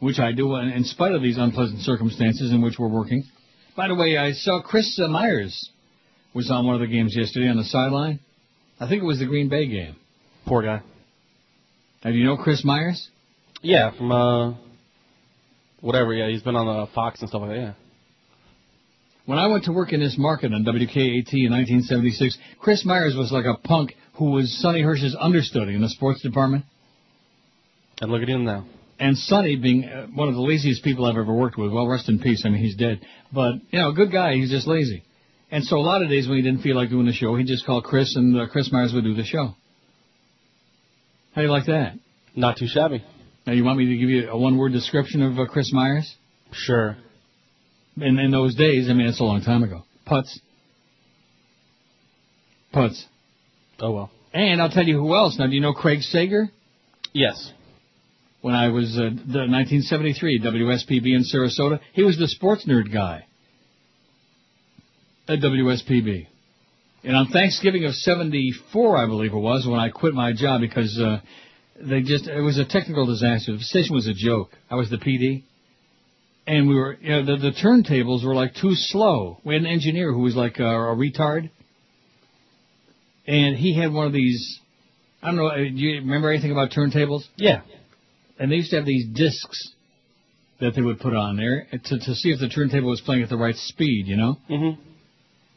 which 0.00 0.18
I 0.18 0.32
do 0.32 0.54
in 0.56 0.84
spite 0.84 1.12
of 1.12 1.22
these 1.22 1.38
unpleasant 1.38 1.80
circumstances 1.80 2.52
in 2.52 2.60
which 2.60 2.74
we're 2.78 2.88
working. 2.88 3.24
By 3.74 3.88
the 3.88 3.94
way, 3.94 4.18
I 4.18 4.32
saw 4.32 4.60
Chris 4.60 4.98
Myers 4.98 5.70
was 6.34 6.50
on 6.50 6.66
one 6.66 6.74
of 6.74 6.80
the 6.82 6.88
games 6.88 7.14
yesterday 7.16 7.48
on 7.48 7.56
the 7.56 7.64
sideline. 7.64 8.20
I 8.78 8.86
think 8.88 9.02
it 9.02 9.06
was 9.06 9.18
the 9.18 9.26
Green 9.26 9.48
Bay 9.48 9.66
game. 9.66 9.96
Poor 10.46 10.62
guy. 10.62 10.82
Now, 12.04 12.10
do 12.10 12.18
you 12.18 12.24
know 12.24 12.36
Chris 12.36 12.64
Myers? 12.64 13.08
Yeah, 13.64 13.96
from 13.96 14.12
uh, 14.12 14.54
whatever. 15.80 16.12
Yeah, 16.12 16.28
he's 16.28 16.42
been 16.42 16.54
on 16.54 16.68
uh, 16.68 16.86
Fox 16.94 17.20
and 17.20 17.30
stuff 17.30 17.40
like 17.40 17.50
that. 17.50 17.56
Yeah. 17.56 17.72
When 19.24 19.38
I 19.38 19.46
went 19.46 19.64
to 19.64 19.72
work 19.72 19.94
in 19.94 20.00
this 20.00 20.16
market 20.18 20.52
on 20.52 20.64
WKAT 20.64 21.32
in 21.32 21.50
1976, 21.50 22.36
Chris 22.60 22.84
Myers 22.84 23.16
was 23.16 23.32
like 23.32 23.46
a 23.46 23.56
punk 23.66 23.94
who 24.18 24.32
was 24.32 24.60
Sonny 24.60 24.82
Hirsch's 24.82 25.16
understudy 25.18 25.74
in 25.74 25.80
the 25.80 25.88
sports 25.88 26.20
department. 26.20 26.66
And 28.02 28.12
look 28.12 28.20
at 28.20 28.28
him 28.28 28.44
now. 28.44 28.66
And 29.00 29.16
Sonny 29.16 29.56
being 29.56 29.86
uh, 29.86 30.08
one 30.08 30.28
of 30.28 30.34
the 30.34 30.42
laziest 30.42 30.84
people 30.84 31.06
I've 31.06 31.16
ever 31.16 31.32
worked 31.32 31.56
with. 31.56 31.72
Well, 31.72 31.88
rest 31.88 32.10
in 32.10 32.18
peace. 32.18 32.42
I 32.44 32.50
mean, 32.50 32.62
he's 32.62 32.76
dead. 32.76 33.00
But, 33.32 33.54
you 33.70 33.78
know, 33.78 33.88
a 33.88 33.94
good 33.94 34.12
guy. 34.12 34.34
He's 34.34 34.50
just 34.50 34.66
lazy. 34.66 35.04
And 35.50 35.64
so 35.64 35.78
a 35.78 35.80
lot 35.80 36.02
of 36.02 36.10
days 36.10 36.28
when 36.28 36.36
he 36.36 36.42
didn't 36.42 36.60
feel 36.60 36.76
like 36.76 36.90
doing 36.90 37.06
the 37.06 37.12
show, 37.12 37.34
he'd 37.34 37.46
just 37.46 37.64
call 37.64 37.80
Chris 37.80 38.14
and 38.14 38.38
uh, 38.38 38.46
Chris 38.46 38.70
Myers 38.70 38.92
would 38.92 39.04
do 39.04 39.14
the 39.14 39.24
show. 39.24 39.54
How 41.32 41.40
do 41.40 41.42
you 41.42 41.50
like 41.50 41.66
that? 41.66 41.94
Not 42.36 42.58
too 42.58 42.66
shabby. 42.68 43.02
Now, 43.46 43.52
you 43.52 43.64
want 43.64 43.78
me 43.78 43.86
to 43.86 43.96
give 43.96 44.08
you 44.08 44.30
a 44.30 44.38
one-word 44.38 44.72
description 44.72 45.22
of 45.22 45.38
uh, 45.38 45.46
Chris 45.46 45.70
Myers? 45.72 46.14
Sure. 46.52 46.96
In, 47.96 48.18
in 48.18 48.30
those 48.30 48.54
days, 48.54 48.88
I 48.88 48.94
mean, 48.94 49.06
it's 49.06 49.20
a 49.20 49.24
long 49.24 49.42
time 49.42 49.62
ago. 49.62 49.84
Putz. 50.06 50.38
Putz. 52.74 53.04
Oh 53.80 53.92
well. 53.92 54.10
And 54.32 54.60
I'll 54.60 54.70
tell 54.70 54.84
you 54.84 54.98
who 54.98 55.14
else. 55.14 55.38
Now, 55.38 55.46
do 55.46 55.52
you 55.54 55.60
know 55.60 55.74
Craig 55.74 56.00
Sager? 56.00 56.48
Yes. 57.12 57.52
when 58.40 58.54
I 58.54 58.68
was 58.68 58.96
uh, 58.96 59.08
the 59.08 59.46
1973 59.48 60.40
WSPB 60.40 61.14
in 61.14 61.24
Sarasota. 61.24 61.80
He 61.92 62.02
was 62.02 62.18
the 62.18 62.28
sports 62.28 62.66
nerd 62.66 62.92
guy 62.92 63.26
at 65.28 65.38
WSPB. 65.38 66.26
And 67.04 67.16
on 67.16 67.28
Thanksgiving 67.28 67.84
of 67.84 67.94
74, 67.94 68.96
I 68.98 69.06
believe 69.06 69.32
it 69.32 69.38
was, 69.38 69.66
when 69.66 69.78
I 69.78 69.90
quit 69.90 70.14
my 70.14 70.32
job 70.32 70.60
because 70.60 70.98
uh, 71.00 71.20
they 71.80 72.02
just, 72.02 72.26
it 72.26 72.40
was 72.40 72.58
a 72.58 72.64
technical 72.64 73.06
disaster. 73.06 73.52
The 73.52 73.60
station 73.60 73.94
was 73.94 74.06
a 74.06 74.14
joke. 74.14 74.50
I 74.70 74.76
was 74.76 74.90
the 74.90 74.96
PD. 74.96 75.44
And 76.46 76.68
we 76.68 76.74
were, 76.74 76.96
you 77.00 77.10
know, 77.10 77.24
the, 77.24 77.36
the 77.36 77.52
turntables 77.52 78.24
were 78.24 78.34
like 78.34 78.54
too 78.54 78.74
slow. 78.74 79.38
We 79.44 79.54
had 79.54 79.62
an 79.62 79.68
engineer 79.68 80.12
who 80.12 80.20
was 80.20 80.36
like 80.36 80.58
a, 80.58 80.66
a 80.66 80.94
retard. 80.94 81.50
And 83.26 83.56
he 83.56 83.78
had 83.78 83.92
one 83.92 84.06
of 84.06 84.12
these, 84.12 84.60
I 85.22 85.28
don't 85.28 85.36
know, 85.36 85.46
uh, 85.46 85.56
do 85.56 85.62
you 85.62 86.00
remember 86.00 86.30
anything 86.30 86.52
about 86.52 86.70
turntables? 86.70 87.22
Yeah. 87.36 87.62
And 88.38 88.52
they 88.52 88.56
used 88.56 88.70
to 88.70 88.76
have 88.76 88.84
these 88.84 89.06
discs 89.06 89.72
that 90.60 90.74
they 90.74 90.82
would 90.82 91.00
put 91.00 91.14
on 91.14 91.36
there 91.36 91.66
to, 91.72 91.98
to 91.98 92.14
see 92.14 92.30
if 92.30 92.40
the 92.40 92.48
turntable 92.48 92.90
was 92.90 93.00
playing 93.00 93.22
at 93.22 93.30
the 93.30 93.36
right 93.36 93.56
speed, 93.56 94.06
you 94.06 94.16
know? 94.16 94.36
Mm-hmm. 94.50 94.80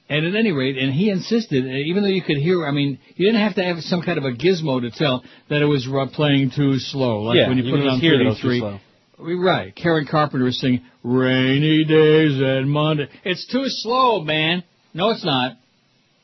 And 0.10 0.26
at 0.26 0.36
any 0.36 0.52
rate, 0.54 0.78
and 0.78 0.94
he 0.94 1.10
insisted, 1.10 1.66
uh, 1.66 1.70
even 1.70 2.02
though 2.04 2.10
you 2.10 2.22
could 2.22 2.38
hear, 2.38 2.66
I 2.66 2.72
mean, 2.72 2.98
you 3.16 3.26
didn't 3.26 3.42
have 3.42 3.56
to 3.56 3.64
have 3.64 3.80
some 3.82 4.02
kind 4.02 4.18
of 4.18 4.24
a 4.24 4.32
gizmo 4.32 4.80
to 4.82 4.90
tell 4.92 5.24
that 5.50 5.62
it 5.62 5.66
was 5.66 5.86
playing 6.14 6.52
too 6.56 6.80
slow. 6.80 7.24
Like 7.24 7.38
Yeah, 7.38 7.50
when 7.50 7.58
you, 7.58 7.66
you 7.66 7.72
put 7.72 7.82
it 7.82 7.88
on 7.88 7.96
just 8.00 8.04
hear 8.04 8.18
that 8.20 8.24
too 8.24 8.48
33. 8.48 8.60
slow. 8.60 8.80
We- 9.20 9.36
Right. 9.36 9.76
Karen 9.76 10.06
Carpenter 10.10 10.46
was 10.46 10.60
singing, 10.62 10.82
Rainy 11.04 11.84
Days 11.84 12.40
and 12.40 12.70
Monday. 12.72 13.08
It's 13.26 13.46
too 13.48 13.66
slow, 13.68 14.24
man. 14.24 14.64
No, 14.94 15.10
it's 15.10 15.26
not. 15.26 15.58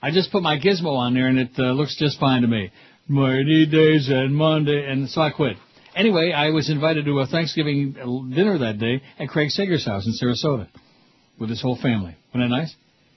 I 0.01 0.11
just 0.11 0.31
put 0.31 0.43
my 0.43 0.57
gizmo 0.60 0.95
on 0.95 1.14
there 1.14 1.27
and 1.27 1.39
it 1.39 1.51
uh, 1.57 1.72
looks 1.73 1.95
just 1.97 2.19
fine 2.19 2.43
to 2.43 2.47
me. 2.47 2.72
Rainy 3.10 3.65
Days 3.65 4.07
and 4.10 4.34
Monday, 4.35 4.85
and 4.89 5.10
so 5.10 5.22
I 5.22 5.31
quit. 5.31 5.57
Anyway, 5.95 6.31
I 6.31 6.51
was 6.51 6.69
invited 6.69 7.05
to 7.05 7.19
a 7.19 7.27
Thanksgiving 7.27 7.93
dinner 8.34 8.57
that 8.60 8.80
day 8.80 9.01
at 9.19 9.27
Craig 9.27 9.49
Sager's 9.49 9.85
house 9.85 10.05
in 10.05 10.14
Sarasota 10.14 10.68
with 11.39 11.49
his 11.49 11.61
whole 11.61 11.76
family. 11.76 12.15
Wasn't 12.34 12.49
that 12.49 12.55
nice? 12.55 12.73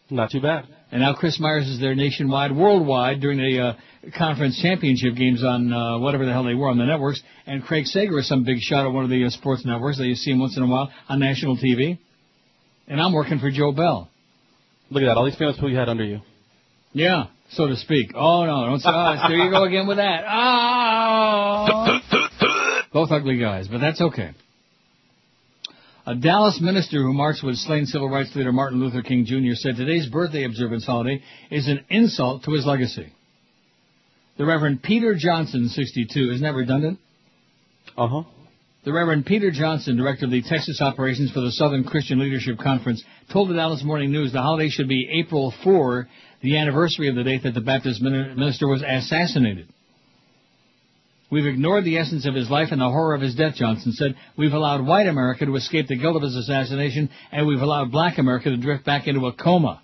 Not 0.08 0.30
too 0.30 0.40
bad. 0.40 0.66
And 0.92 1.00
now 1.00 1.14
Chris 1.14 1.40
Myers 1.40 1.66
is 1.66 1.80
there 1.80 1.94
nationwide, 1.94 2.54
worldwide 2.54 3.20
during 3.20 3.38
the 3.38 3.60
uh, 3.60 3.72
conference 4.16 4.60
championship 4.62 5.16
games 5.16 5.42
on 5.42 5.72
uh, 5.72 5.98
whatever 5.98 6.24
the 6.24 6.32
hell 6.32 6.44
they 6.44 6.54
were 6.54 6.68
on 6.68 6.78
the 6.78 6.84
networks. 6.84 7.20
And 7.44 7.62
Craig 7.64 7.86
Sager 7.86 8.18
is 8.20 8.28
some 8.28 8.44
big 8.44 8.58
shot 8.60 8.86
at 8.86 8.92
one 8.92 9.02
of 9.02 9.10
the 9.10 9.24
uh, 9.24 9.30
sports 9.30 9.64
networks 9.64 9.98
that 9.98 10.06
you 10.06 10.14
see 10.14 10.30
him 10.30 10.38
once 10.38 10.56
in 10.56 10.62
a 10.62 10.66
while 10.66 10.92
on 11.08 11.18
national 11.18 11.56
TV. 11.56 11.98
And 12.86 13.00
I'm 13.00 13.12
working 13.12 13.40
for 13.40 13.50
Joe 13.50 13.72
Bell. 13.72 14.08
Look 14.90 15.02
at 15.02 15.06
that. 15.06 15.16
All 15.16 15.24
these 15.24 15.36
famous 15.36 15.56
people 15.56 15.70
you 15.70 15.76
had 15.76 15.88
under 15.88 16.04
you. 16.04 16.20
Yeah, 16.92 17.26
so 17.50 17.66
to 17.66 17.76
speak. 17.76 18.12
Oh 18.14 18.46
no, 18.46 18.66
don't 18.66 18.78
say. 18.78 18.88
Oh, 18.88 19.16
there 19.28 19.36
you 19.36 19.50
go 19.50 19.64
again 19.64 19.88
with 19.88 19.96
that. 19.96 20.24
Oh, 20.28 21.98
both 22.92 23.10
ugly 23.10 23.38
guys, 23.38 23.66
but 23.66 23.80
that's 23.80 24.00
okay. 24.00 24.30
A 26.08 26.14
Dallas 26.14 26.60
minister 26.60 27.02
who 27.02 27.12
marched 27.12 27.42
with 27.42 27.56
slain 27.56 27.84
civil 27.84 28.08
rights 28.08 28.34
leader 28.36 28.52
Martin 28.52 28.78
Luther 28.78 29.02
King 29.02 29.24
Jr. 29.24 29.54
said 29.54 29.74
today's 29.74 30.06
birthday 30.06 30.44
observance 30.44 30.86
holiday 30.86 31.20
is 31.50 31.66
an 31.66 31.84
insult 31.90 32.44
to 32.44 32.52
his 32.52 32.64
legacy. 32.64 33.12
The 34.38 34.46
Reverend 34.46 34.84
Peter 34.84 35.16
Johnson, 35.18 35.68
62, 35.68 36.30
isn't 36.30 36.42
that 36.44 36.54
redundant? 36.54 37.00
Uh 37.98 38.06
huh. 38.06 38.22
The 38.84 38.92
Reverend 38.92 39.26
Peter 39.26 39.50
Johnson, 39.50 39.96
director 39.96 40.26
of 40.26 40.30
the 40.30 40.42
Texas 40.42 40.80
operations 40.80 41.32
for 41.32 41.40
the 41.40 41.50
Southern 41.50 41.82
Christian 41.82 42.20
Leadership 42.20 42.58
Conference, 42.58 43.02
told 43.32 43.50
the 43.50 43.54
Dallas 43.54 43.82
Morning 43.82 44.12
News 44.12 44.32
the 44.32 44.40
holiday 44.40 44.68
should 44.68 44.86
be 44.86 45.08
April 45.10 45.52
4, 45.64 46.06
the 46.40 46.56
anniversary 46.56 47.08
of 47.08 47.16
the 47.16 47.24
date 47.24 47.42
that 47.42 47.54
the 47.54 47.60
Baptist 47.60 48.00
minister 48.00 48.68
was 48.68 48.84
assassinated. 48.86 49.66
We've 51.30 51.46
ignored 51.46 51.84
the 51.84 51.98
essence 51.98 52.24
of 52.24 52.34
his 52.34 52.48
life 52.48 52.68
and 52.70 52.80
the 52.80 52.88
horror 52.88 53.14
of 53.14 53.20
his 53.20 53.34
death, 53.34 53.54
Johnson 53.56 53.92
said. 53.92 54.14
We've 54.36 54.52
allowed 54.52 54.86
white 54.86 55.08
America 55.08 55.44
to 55.44 55.56
escape 55.56 55.88
the 55.88 55.96
guilt 55.96 56.16
of 56.16 56.22
his 56.22 56.36
assassination, 56.36 57.10
and 57.32 57.46
we've 57.46 57.60
allowed 57.60 57.90
black 57.90 58.18
America 58.18 58.50
to 58.50 58.56
drift 58.56 58.84
back 58.84 59.08
into 59.08 59.26
a 59.26 59.32
coma. 59.32 59.82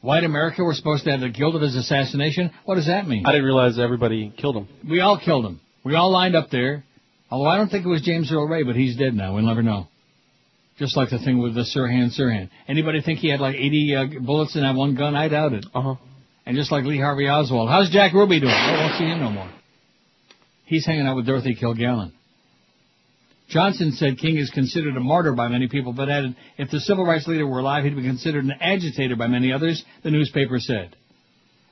White 0.00 0.24
America 0.24 0.64
were 0.64 0.72
supposed 0.72 1.04
to 1.04 1.10
have 1.10 1.20
the 1.20 1.28
guilt 1.28 1.54
of 1.54 1.60
his 1.60 1.76
assassination? 1.76 2.50
What 2.64 2.76
does 2.76 2.86
that 2.86 3.06
mean? 3.06 3.26
I 3.26 3.32
didn't 3.32 3.44
realize 3.44 3.78
everybody 3.78 4.32
killed 4.38 4.56
him. 4.56 4.68
We 4.88 5.00
all 5.00 5.20
killed 5.22 5.44
him. 5.44 5.60
We 5.84 5.94
all 5.94 6.10
lined 6.10 6.34
up 6.34 6.48
there. 6.50 6.84
Although 7.30 7.50
I 7.50 7.58
don't 7.58 7.68
think 7.68 7.84
it 7.84 7.88
was 7.88 8.00
James 8.00 8.32
Earl 8.32 8.48
Ray, 8.48 8.62
but 8.62 8.76
he's 8.76 8.96
dead 8.96 9.14
now. 9.14 9.34
We'll 9.34 9.44
never 9.44 9.62
know. 9.62 9.88
Just 10.78 10.96
like 10.96 11.10
the 11.10 11.18
thing 11.18 11.38
with 11.38 11.54
the 11.54 11.60
Sirhan 11.60 12.18
Sirhan. 12.18 12.48
Anybody 12.66 13.02
think 13.02 13.18
he 13.18 13.28
had 13.28 13.40
like 13.40 13.54
80 13.54 13.96
uh, 13.96 14.04
bullets 14.22 14.56
in 14.56 14.62
that 14.62 14.74
one 14.74 14.94
gun? 14.94 15.14
I 15.14 15.28
doubt 15.28 15.52
it. 15.52 15.66
Uh 15.74 15.82
huh. 15.82 15.94
And 16.46 16.56
just 16.56 16.72
like 16.72 16.84
Lee 16.84 16.98
Harvey 16.98 17.28
Oswald. 17.28 17.68
How's 17.68 17.90
Jack 17.90 18.14
Ruby 18.14 18.40
doing? 18.40 18.50
I 18.50 18.82
won't 18.82 18.98
see 18.98 19.04
him 19.04 19.20
no 19.20 19.30
more. 19.30 19.50
He's 20.70 20.86
hanging 20.86 21.08
out 21.08 21.16
with 21.16 21.26
Dorothy 21.26 21.56
Kilgallen. 21.60 22.12
Johnson 23.48 23.90
said 23.90 24.18
King 24.18 24.36
is 24.36 24.50
considered 24.50 24.96
a 24.96 25.00
martyr 25.00 25.32
by 25.32 25.48
many 25.48 25.66
people, 25.66 25.92
but 25.92 26.08
added, 26.08 26.36
if 26.58 26.70
the 26.70 26.78
civil 26.78 27.04
rights 27.04 27.26
leader 27.26 27.44
were 27.44 27.58
alive, 27.58 27.82
he'd 27.82 27.96
be 27.96 28.04
considered 28.04 28.44
an 28.44 28.52
agitator 28.60 29.16
by 29.16 29.26
many 29.26 29.52
others, 29.52 29.84
the 30.04 30.12
newspaper 30.12 30.60
said. 30.60 30.94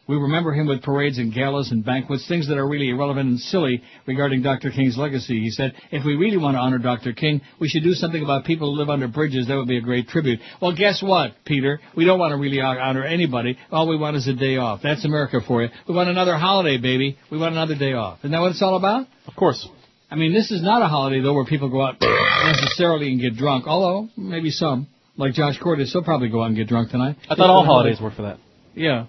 We 0.08 0.16
remember 0.16 0.52
him 0.52 0.66
with 0.66 0.82
parades 0.82 1.18
and 1.18 1.34
galas 1.34 1.70
and 1.70 1.84
banquets, 1.84 2.26
things 2.26 2.48
that 2.48 2.56
are 2.56 2.66
really 2.66 2.88
irrelevant 2.88 3.28
and 3.28 3.38
silly 3.38 3.82
regarding 4.06 4.42
Dr. 4.42 4.70
King's 4.70 4.96
legacy. 4.96 5.38
He 5.40 5.50
said, 5.50 5.74
if 5.92 6.02
we 6.02 6.16
really 6.16 6.38
want 6.38 6.54
to 6.54 6.60
honor 6.60 6.78
Dr. 6.78 7.12
King, 7.12 7.42
we 7.60 7.68
should 7.68 7.82
do 7.82 7.92
something 7.92 8.24
about 8.24 8.46
people 8.46 8.72
who 8.72 8.78
live 8.78 8.88
under 8.88 9.06
bridges. 9.06 9.48
That 9.48 9.56
would 9.56 9.68
be 9.68 9.76
a 9.76 9.82
great 9.82 10.08
tribute. 10.08 10.40
Well, 10.62 10.74
guess 10.74 11.02
what, 11.02 11.32
Peter? 11.44 11.78
We 11.94 12.06
don't 12.06 12.18
want 12.18 12.32
to 12.32 12.38
really 12.38 12.58
honor 12.60 13.04
anybody. 13.04 13.58
All 13.70 13.86
we 13.86 13.98
want 13.98 14.16
is 14.16 14.26
a 14.26 14.32
day 14.32 14.56
off. 14.56 14.80
That's 14.82 15.04
America 15.04 15.40
for 15.46 15.62
you. 15.62 15.68
We 15.86 15.94
want 15.94 16.08
another 16.08 16.36
holiday, 16.36 16.78
baby. 16.78 17.18
We 17.30 17.36
want 17.36 17.52
another 17.52 17.76
day 17.76 17.92
off. 17.92 18.20
Isn't 18.20 18.30
that 18.30 18.40
what 18.40 18.52
it's 18.52 18.62
all 18.62 18.76
about? 18.76 19.06
Of 19.26 19.36
course. 19.36 19.68
I 20.10 20.16
mean, 20.16 20.32
this 20.32 20.50
is 20.50 20.62
not 20.62 20.80
a 20.80 20.86
holiday, 20.86 21.20
though, 21.20 21.34
where 21.34 21.44
people 21.44 21.68
go 21.68 21.82
out 21.82 21.96
necessarily 22.46 23.12
and 23.12 23.20
get 23.20 23.36
drunk, 23.36 23.66
although 23.66 24.08
maybe 24.16 24.50
some. 24.50 24.86
Like 25.18 25.34
Josh 25.34 25.58
Cordes, 25.58 25.92
he'll 25.92 26.04
probably 26.04 26.30
go 26.30 26.42
out 26.42 26.46
and 26.46 26.56
get 26.56 26.68
drunk 26.68 26.92
tonight. 26.92 27.16
I 27.28 27.34
thought 27.34 27.50
all 27.50 27.66
holidays 27.66 28.00
were 28.00 28.12
for 28.12 28.22
that. 28.22 28.38
Yeah. 28.74 29.06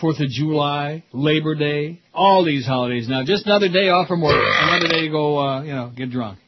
Fourth 0.00 0.20
of 0.20 0.28
July, 0.28 1.04
Labor 1.12 1.54
Day, 1.54 2.00
all 2.12 2.44
these 2.44 2.66
holidays 2.66 3.08
now. 3.08 3.24
Just 3.24 3.46
another 3.46 3.68
day 3.68 3.88
off 3.88 4.08
from 4.08 4.20
work, 4.20 4.34
another 4.36 4.88
day 4.88 5.02
to 5.02 5.08
go, 5.08 5.38
uh, 5.38 5.62
you 5.62 5.72
know, 5.72 5.90
get 5.94 6.10
drunk. 6.10 6.38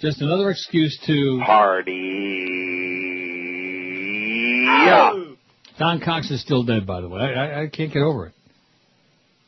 Just 0.00 0.20
another 0.20 0.50
excuse 0.50 0.98
to 1.06 1.40
Party. 1.46 1.92
Yeah. 4.66 5.12
Don 5.78 6.00
Cox 6.00 6.30
is 6.30 6.40
still 6.42 6.64
dead, 6.64 6.86
by 6.86 7.00
the 7.00 7.08
way. 7.08 7.20
I, 7.20 7.26
I, 7.32 7.62
I 7.62 7.68
can't 7.68 7.92
get 7.92 8.02
over 8.02 8.26
it. 8.26 8.32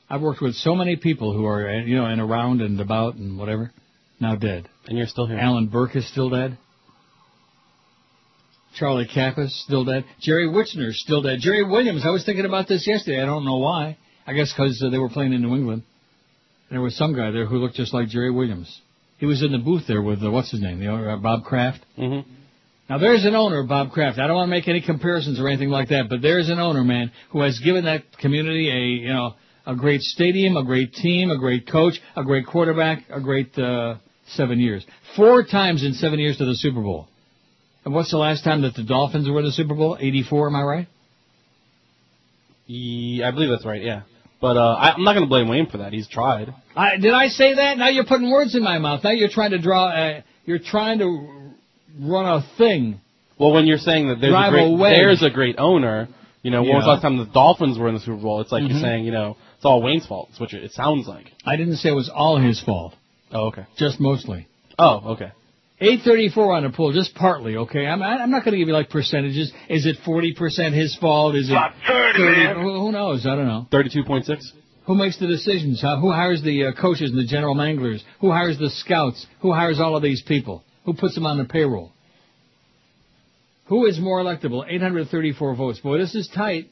I've 0.09 0.21
worked 0.21 0.41
with 0.41 0.55
so 0.55 0.77
many 0.77 0.97
people 0.97 1.33
who 1.33 1.47
are, 1.47 1.69
you 1.81 1.97
know, 1.97 2.07
and 2.07 2.21
around 2.21 2.61
and 2.61 2.81
about 2.81 3.17
and 3.17 3.37
whatever, 3.39 3.73
now 4.21 4.37
dead. 4.37 4.69
And 4.87 4.97
you're 4.97 5.09
still 5.09 5.27
here. 5.27 5.39
Alan 5.39 5.67
Burke 5.67 5.97
is 5.97 6.09
still 6.09 6.31
dead. 6.31 6.57
Charlie 8.77 9.07
Kappas 9.07 9.51
still 9.65 9.85
dead. 9.85 10.05
Jerry 10.21 10.49
Wichner 10.49 10.93
still 10.93 11.23
dead. 11.23 11.39
Jerry 11.41 11.65
Williams. 11.65 12.05
I 12.05 12.11
was 12.11 12.25
thinking 12.25 12.45
about 12.45 12.69
this 12.69 12.87
yesterday. 12.87 13.23
I 13.23 13.27
don't 13.27 13.45
know 13.45 13.59
why. 13.59 13.97
I 14.27 14.33
guess 14.33 14.53
because 14.53 14.83
uh, 14.85 14.91
they 14.91 14.99
were 14.99 15.09
playing 15.09 15.33
in 15.33 15.43
New 15.43 15.55
England. 15.55 15.83
There 16.71 16.81
was 16.81 16.97
some 16.97 17.15
guy 17.15 17.31
there 17.31 17.47
who 17.47 17.59
looked 17.59 17.77
just 17.77 17.95
like 17.95 18.09
Jerry 18.09 18.31
Williams. 18.31 18.81
He 19.19 19.27
was 19.27 19.43
in 19.43 19.53
the 19.53 19.59
booth 19.59 19.85
there 19.87 20.03
with 20.03 20.23
uh, 20.25 20.31
what's 20.31 20.51
his 20.51 20.61
name, 20.61 20.81
the 20.81 20.89
owner, 20.89 21.11
uh, 21.11 21.17
Bob 21.19 21.45
Kraft. 21.45 21.85
Mm-hmm. 21.99 22.29
Now 22.89 22.99
there's 22.99 23.25
an 23.25 23.35
owner, 23.35 23.63
Bob 23.63 23.93
Kraft. 23.93 24.19
I 24.19 24.27
don't 24.27 24.37
want 24.37 24.49
to 24.49 24.51
make 24.51 24.69
any 24.69 24.83
comparisons 24.83 25.41
or 25.41 25.49
anything 25.49 25.71
like 25.71 25.89
that, 25.91 26.09
but 26.09 26.21
there's 26.21 26.49
an 26.49 26.59
owner, 26.59 26.83
man, 26.85 27.13
who 27.31 27.43
has 27.43 27.59
given 27.61 27.85
that 27.85 28.03
community 28.21 28.71
a, 28.71 29.07
you 29.07 29.13
know, 29.13 29.35
a 29.67 29.75
great 29.75 30.03
stadium, 30.03 30.57
a 30.57 30.65
great 30.65 30.93
team, 30.93 31.31
a 31.31 31.39
great 31.39 31.71
coach, 31.71 31.95
a 32.17 32.25
great 32.25 32.47
quarterback, 32.47 33.05
a 33.11 33.21
great 33.21 33.57
uh, 33.59 33.97
seven 34.29 34.59
years. 34.59 34.85
Four 35.17 35.45
times 35.45 35.85
in 35.85 35.95
seven 35.95 36.19
years 36.19 36.37
to 36.39 36.45
the 36.45 36.55
Super 36.55 36.83
Bowl. 36.83 37.09
And 37.85 37.95
what's 37.95 38.11
the 38.11 38.17
last 38.19 38.45
time 38.45 38.63
that 38.63 38.75
the 38.75 38.83
Dolphins 38.83 39.29
were 39.29 39.41
in 39.41 39.45
the 39.45 39.53
Super 39.53 39.75
Bowl? 39.75 39.97
84, 40.01 40.49
am 40.49 40.57
I 40.57 40.63
right? 40.63 40.89
Yeah, 42.67 43.29
I 43.29 43.31
believe 43.31 43.51
that's 43.51 43.67
right. 43.67 43.83
Yeah, 43.83 44.03
but 44.41 44.57
uh, 44.57 44.75
I, 44.75 44.93
I'm 44.93 45.05
not 45.05 45.13
going 45.13 45.25
to 45.25 45.29
blame 45.29 45.49
Wayne 45.49 45.67
for 45.69 45.79
that. 45.79 45.93
He's 45.93 46.09
tried. 46.09 46.55
I, 46.75 46.97
did 46.97 47.13
I 47.13 47.29
say 47.29 47.55
that? 47.55 47.77
Now 47.77 47.89
you're 47.91 48.07
putting 48.07 48.31
words 48.31 48.55
in 48.55 48.63
my 48.63 48.79
mouth. 48.79 49.05
Now 49.05 49.11
you're 49.11 49.29
trying 49.29 49.51
to 49.51 49.59
draw. 49.59 49.89
Uh, 49.89 50.23
you're 50.47 50.59
trying 50.59 50.99
to 51.01 51.53
run 52.01 52.25
a 52.27 52.43
thing. 52.57 53.01
Well, 53.39 53.53
when 53.53 53.67
you're 53.67 53.79
saying 53.79 54.09
that 54.09 54.21
there's 54.21 54.33
a 54.33 54.51
great, 54.51 54.79
there's 54.79 55.23
a 55.23 55.31
great 55.31 55.57
owner, 55.59 56.09
you 56.43 56.51
know, 56.51 56.63
when 56.63 56.73
was 56.75 56.85
the 56.85 56.91
last 56.91 57.03
time 57.03 57.17
the 57.19 57.25
Dolphins 57.27 57.79
were 57.79 57.89
in 57.89 57.95
the 57.95 58.01
Super 58.01 58.17
Bowl? 58.21 58.41
It's 58.41 58.53
like 58.53 58.63
Mhm. 58.63 58.71
you're 58.71 58.81
saying, 58.81 59.05
you 59.05 59.13
know, 59.13 59.37
it's 59.57 59.65
all 59.65 59.83
Wayne's 59.83 60.07
fault. 60.07 60.29
It's 60.31 60.41
what 60.41 60.53
it 60.53 60.73
sounds 60.73 61.09
like. 61.09 61.33
I 61.45 61.57
didn't 61.57 61.77
say 61.77 61.89
it 61.89 61.95
was 61.95 62.09
all 62.09 62.37
his 62.39 62.61
fault. 62.61 62.95
Oh, 63.33 63.47
okay. 63.49 63.65
Just 63.77 63.99
mostly. 64.01 64.47
Oh, 64.79 65.13
okay. 65.15 65.33
834 65.81 66.53
on 66.53 66.63
the 66.63 66.71
pool, 66.71 66.93
just 66.93 67.15
partly, 67.15 67.57
okay? 67.57 67.85
I'm, 67.85 68.01
I'm 68.01 68.31
not 68.31 68.45
going 68.45 68.53
to 68.53 68.59
give 68.59 68.69
you 68.69 68.75
like 68.75 68.91
percentages. 68.91 69.53
Is 69.69 69.87
it 69.87 69.97
40% 70.07 70.73
his 70.73 70.97
fault? 70.97 71.35
Is 71.35 71.49
it 71.49 71.53
About 71.53 71.73
30, 71.87 72.19
man. 72.21 72.57
Who 72.57 72.81
who 72.81 72.93
knows? 72.93 73.27
I 73.27 73.35
don't 73.35 73.49
know. 73.49 73.67
32.6. 73.73 74.41
Who 74.87 74.95
makes 74.95 75.19
the 75.19 75.27
decisions? 75.27 75.81
Huh? 75.81 75.99
Who 75.99 76.13
hires 76.13 76.43
the 76.43 76.67
uh, 76.67 76.81
coaches 76.81 77.11
and 77.11 77.19
the 77.19 77.27
general 77.27 77.55
manglers? 77.55 78.03
Who 78.21 78.31
hires 78.31 78.59
the 78.59 78.71
scouts? 78.71 79.27
Who 79.41 79.53
hires 79.53 79.81
all 79.81 79.97
of 79.97 80.03
these 80.03 80.23
people? 80.23 80.63
Who 80.85 80.95
puts 80.95 81.15
them 81.17 81.27
on 81.27 81.39
the 81.39 81.45
payroll? 81.45 81.91
Who 83.67 83.87
is 83.87 83.99
more 83.99 84.23
electable? 84.23 84.65
834 84.69 85.57
votes. 85.57 85.81
Boy, 85.81 85.99
this 85.99 86.15
is 86.15 86.29
tight. 86.35 86.69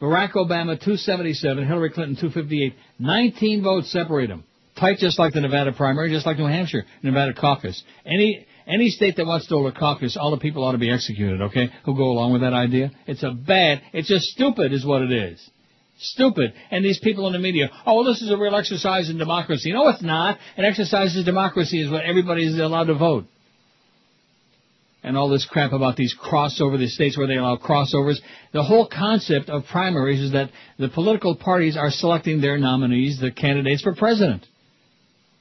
Barack 0.00 0.32
Obama 0.32 0.78
277, 0.78 1.66
Hillary 1.66 1.90
Clinton 1.90 2.16
258. 2.16 2.74
19 2.98 3.62
votes 3.62 3.90
separate 3.90 4.26
them. 4.26 4.44
Tight 4.78 4.98
just 4.98 5.18
like 5.18 5.32
the 5.32 5.40
Nevada 5.40 5.72
primary, 5.72 6.10
just 6.10 6.26
like 6.26 6.38
New 6.38 6.46
Hampshire, 6.46 6.84
Nevada 7.02 7.32
caucus. 7.32 7.82
Any 8.04 8.46
any 8.66 8.90
state 8.90 9.16
that 9.16 9.26
wants 9.26 9.46
to 9.46 9.54
hold 9.54 9.72
a 9.72 9.78
caucus, 9.78 10.16
all 10.20 10.32
the 10.32 10.38
people 10.38 10.64
ought 10.64 10.72
to 10.72 10.78
be 10.78 10.90
executed, 10.90 11.40
okay? 11.40 11.70
Who 11.84 11.96
go 11.96 12.10
along 12.10 12.32
with 12.32 12.42
that 12.42 12.52
idea? 12.52 12.90
It's 13.06 13.22
a 13.22 13.30
bad, 13.30 13.80
it's 13.92 14.08
just 14.08 14.24
stupid 14.26 14.72
is 14.72 14.84
what 14.84 15.02
it 15.02 15.12
is. 15.12 15.50
Stupid. 15.98 16.52
And 16.70 16.84
these 16.84 16.98
people 16.98 17.26
in 17.26 17.32
the 17.32 17.38
media, 17.38 17.70
oh, 17.86 18.04
this 18.04 18.20
is 18.20 18.30
a 18.30 18.36
real 18.36 18.54
exercise 18.54 19.08
in 19.08 19.18
democracy. 19.18 19.72
No, 19.72 19.88
it's 19.88 20.02
not. 20.02 20.38
An 20.56 20.64
exercise 20.64 21.16
in 21.16 21.24
democracy 21.24 21.80
is 21.80 21.90
when 21.90 22.02
everybody 22.02 22.44
is 22.44 22.58
allowed 22.58 22.88
to 22.88 22.94
vote. 22.94 23.24
And 25.02 25.16
all 25.16 25.28
this 25.28 25.46
crap 25.48 25.72
about 25.72 25.96
these 25.96 26.14
crossover, 26.14 26.76
the 26.78 26.88
states 26.88 27.16
where 27.16 27.28
they 27.28 27.36
allow 27.36 27.56
crossovers. 27.56 28.16
The 28.52 28.64
whole 28.64 28.88
concept 28.88 29.48
of 29.48 29.64
primaries 29.70 30.20
is 30.20 30.32
that 30.32 30.50
the 30.78 30.88
political 30.88 31.36
parties 31.36 31.76
are 31.76 31.90
selecting 31.90 32.40
their 32.40 32.58
nominees, 32.58 33.20
the 33.20 33.30
candidates 33.30 33.82
for 33.82 33.94
president. 33.94 34.44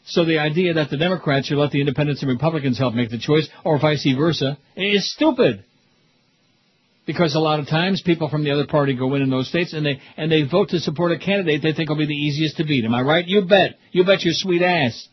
So 0.08 0.24
the 0.24 0.38
idea 0.38 0.76
that 0.76 0.90
the 0.90 0.98
Democrats 0.98 1.48
should 1.48 1.58
let 1.58 1.72
the 1.72 1.80
independents 1.80 2.22
and 2.22 2.30
Republicans 2.30 2.78
help 2.78 2.94
make 2.94 3.10
the 3.10 3.18
choice, 3.18 3.50
or 3.64 3.80
vice 3.80 4.08
versa, 4.16 4.58
is 4.76 5.12
stupid. 5.14 5.64
Because 7.08 7.36
a 7.36 7.40
lot 7.40 7.60
of 7.60 7.68
times 7.68 8.02
people 8.04 8.30
from 8.30 8.44
the 8.44 8.52
other 8.52 8.66
party 8.68 8.96
go 8.96 9.14
in 9.16 9.22
in 9.22 9.30
those 9.30 9.48
states 9.48 9.74
and 9.74 9.86
they 9.86 10.00
and 10.18 10.32
they 10.32 10.44
vote 10.44 10.70
to 10.70 10.80
support 10.80 11.12
a 11.12 11.20
candidate 11.20 11.62
they 11.62 11.74
think 11.74 11.90
will 11.90 11.98
be 11.98 12.08
the 12.08 12.14
easiest 12.14 12.58
to 12.58 12.64
beat. 12.64 12.84
Am 12.84 12.96
I 12.96 13.02
right? 13.02 13.26
You 13.26 13.46
bet. 13.46 13.76
You 13.92 14.06
bet 14.06 14.24
your 14.24 14.34
sweet 14.34 14.62
ass. 14.62 15.08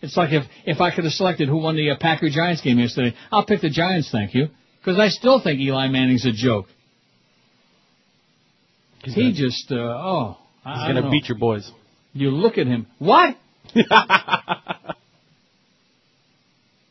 It's 0.00 0.16
like 0.16 0.32
if 0.32 0.44
if 0.66 0.80
I 0.80 0.94
could 0.94 1.04
have 1.04 1.12
selected 1.12 1.48
who 1.48 1.58
won 1.58 1.76
the 1.76 1.90
uh, 1.90 1.96
Packer 1.98 2.28
Giants 2.28 2.62
game 2.62 2.78
yesterday, 2.78 3.16
I'll 3.32 3.46
pick 3.46 3.62
the 3.62 3.70
Giants. 3.70 4.10
Thank 4.12 4.34
you, 4.34 4.48
because 4.78 4.98
I 4.98 5.08
still 5.08 5.42
think 5.42 5.58
Eli 5.60 5.88
Manning's 5.88 6.26
a 6.26 6.32
joke. 6.32 6.66
he 9.02 9.32
just 9.32 9.72
uh, 9.72 9.76
oh, 9.76 10.36
He's 10.64 10.72
I 10.76 10.92
gonna 10.92 11.10
beat 11.10 11.28
your 11.28 11.38
boys. 11.38 11.70
You 12.12 12.30
look 12.30 12.58
at 12.58 12.66
him. 12.66 12.86
What? 12.98 13.36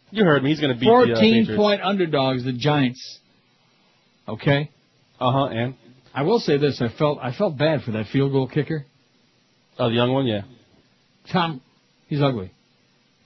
You 0.09 0.23
heard 0.23 0.41
me. 0.41 0.51
He's 0.51 0.61
gonna 0.61 0.75
beat 0.75 0.85
the 0.85 1.13
uh, 1.15 1.19
Patriots. 1.19 1.51
point 1.57 1.81
underdogs, 1.81 2.45
the 2.45 2.53
Giants. 2.53 3.19
Okay. 4.27 4.71
Uh 5.19 5.31
huh. 5.31 5.45
And 5.47 5.75
I 6.13 6.23
will 6.23 6.39
say 6.39 6.57
this: 6.57 6.81
I 6.81 6.87
felt 6.97 7.19
I 7.21 7.33
felt 7.33 7.57
bad 7.57 7.81
for 7.81 7.91
that 7.91 8.07
field 8.07 8.31
goal 8.31 8.47
kicker. 8.47 8.85
oh, 9.77 9.89
the 9.89 9.95
young 9.95 10.13
one, 10.13 10.25
yeah. 10.25 10.41
Tom, 11.31 11.61
he's 12.07 12.21
ugly. 12.21 12.51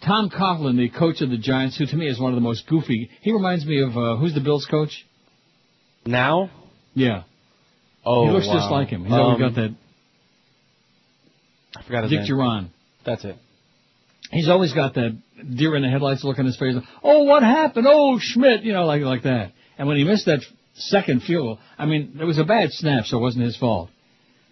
Tom 0.05 0.31
Coughlin, 0.31 0.77
the 0.77 0.89
coach 0.89 1.21
of 1.21 1.29
the 1.29 1.37
Giants, 1.37 1.77
who 1.77 1.85
to 1.85 1.95
me 1.95 2.07
is 2.07 2.19
one 2.19 2.31
of 2.31 2.35
the 2.35 2.41
most 2.41 2.67
goofy. 2.67 3.11
He 3.21 3.31
reminds 3.31 3.63
me 3.65 3.81
of 3.83 3.95
uh, 3.95 4.17
who's 4.17 4.33
the 4.33 4.41
Bills 4.41 4.67
coach? 4.69 5.05
Now? 6.03 6.49
Yeah. 6.95 7.23
Oh, 8.03 8.25
he 8.25 8.31
looks 8.31 8.47
wow. 8.47 8.55
just 8.55 8.71
like 8.71 8.87
him. 8.87 9.03
He's 9.03 9.13
always 9.13 9.35
Um, 9.35 9.53
got 9.53 9.55
that 9.61 9.75
I 11.77 11.83
forgot 11.83 12.03
his 12.03 12.09
Dick 12.11 12.19
name. 12.21 12.27
Duran. 12.27 12.71
That's 13.05 13.23
it. 13.23 13.35
He's 14.31 14.47
always 14.49 14.73
got 14.73 14.93
that 14.95 15.17
deer 15.55 15.75
in 15.75 15.81
the 15.81 15.89
headlights 15.89 16.23
look 16.23 16.39
on 16.39 16.45
his 16.45 16.57
face. 16.57 16.75
Oh, 17.03 17.23
what 17.23 17.43
happened? 17.43 17.85
Oh, 17.89 18.17
Schmidt, 18.19 18.63
you 18.63 18.73
know, 18.73 18.85
like 18.85 19.01
like 19.01 19.23
that. 19.23 19.51
And 19.77 19.87
when 19.87 19.97
he 19.97 20.03
missed 20.03 20.25
that 20.27 20.39
second 20.75 21.23
field 21.23 21.45
goal, 21.45 21.59
I 21.77 21.85
mean, 21.85 22.17
it 22.19 22.23
was 22.23 22.37
a 22.37 22.43
bad 22.45 22.71
snap, 22.71 23.05
so 23.05 23.17
it 23.17 23.21
wasn't 23.21 23.43
his 23.45 23.57
fault. 23.57 23.89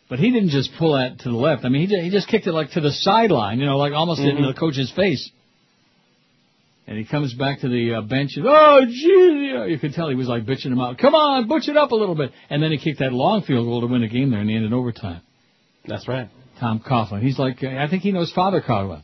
But 0.10 0.20
he 0.20 0.32
didn't 0.32 0.50
just 0.50 0.72
pull 0.78 0.94
that 0.94 1.20
to 1.20 1.30
the 1.30 1.36
left. 1.36 1.64
I 1.66 1.70
mean, 1.70 1.82
he 1.82 1.88
just, 1.88 2.02
he 2.04 2.10
just 2.10 2.28
kicked 2.28 2.48
it 2.48 2.52
like 2.52 2.72
to 2.72 2.82
the 2.82 2.92
sideline, 2.92 3.60
you 3.60 3.66
know, 3.68 3.78
like 3.78 3.94
almost 3.94 4.20
into 4.22 4.42
Mhm. 4.42 4.54
the 4.54 4.60
coach's 4.60 4.92
face. 4.92 5.30
And 6.88 6.98
he 6.98 7.06
comes 7.06 7.34
back 7.36 7.60
to 7.62 7.70
the 7.70 7.94
uh, 7.96 8.02
bench 8.02 8.32
and, 8.36 8.46
oh, 8.48 8.82
gee, 8.88 9.46
you, 9.48 9.54
know, 9.54 9.66
you 9.66 9.78
could 9.78 9.94
tell 9.94 10.10
he 10.10 10.16
was 10.16 10.28
like 10.28 10.46
bitching 10.46 10.72
him 10.72 10.80
out. 10.82 10.98
Come 10.98 11.14
on, 11.14 11.48
butch 11.48 11.68
it 11.70 11.78
up 11.78 11.92
a 11.92 11.96
little 11.96 12.16
bit. 12.16 12.32
And 12.50 12.64
then 12.64 12.72
he 12.72 12.80
kicked 12.80 12.98
that 13.00 13.14
long 13.14 13.44
field 13.44 13.68
goal 13.68 13.82
to 13.82 13.88
win 13.88 14.02
the 14.02 14.08
game 14.08 14.32
there 14.32 14.42
in 14.42 14.48
the 14.48 14.56
end 14.56 14.66
in 14.66 14.74
overtime. 14.74 15.22
That's 15.86 16.08
right. 16.08 16.30
Tom 16.60 16.80
Coughlin. 16.80 17.22
He's 17.22 17.38
like, 17.38 17.64
uh, 17.64 17.68
I 17.68 17.88
think 17.88 18.02
he 18.02 18.12
knows 18.12 18.32
Father 18.32 18.62
Coughlin. 18.62 19.04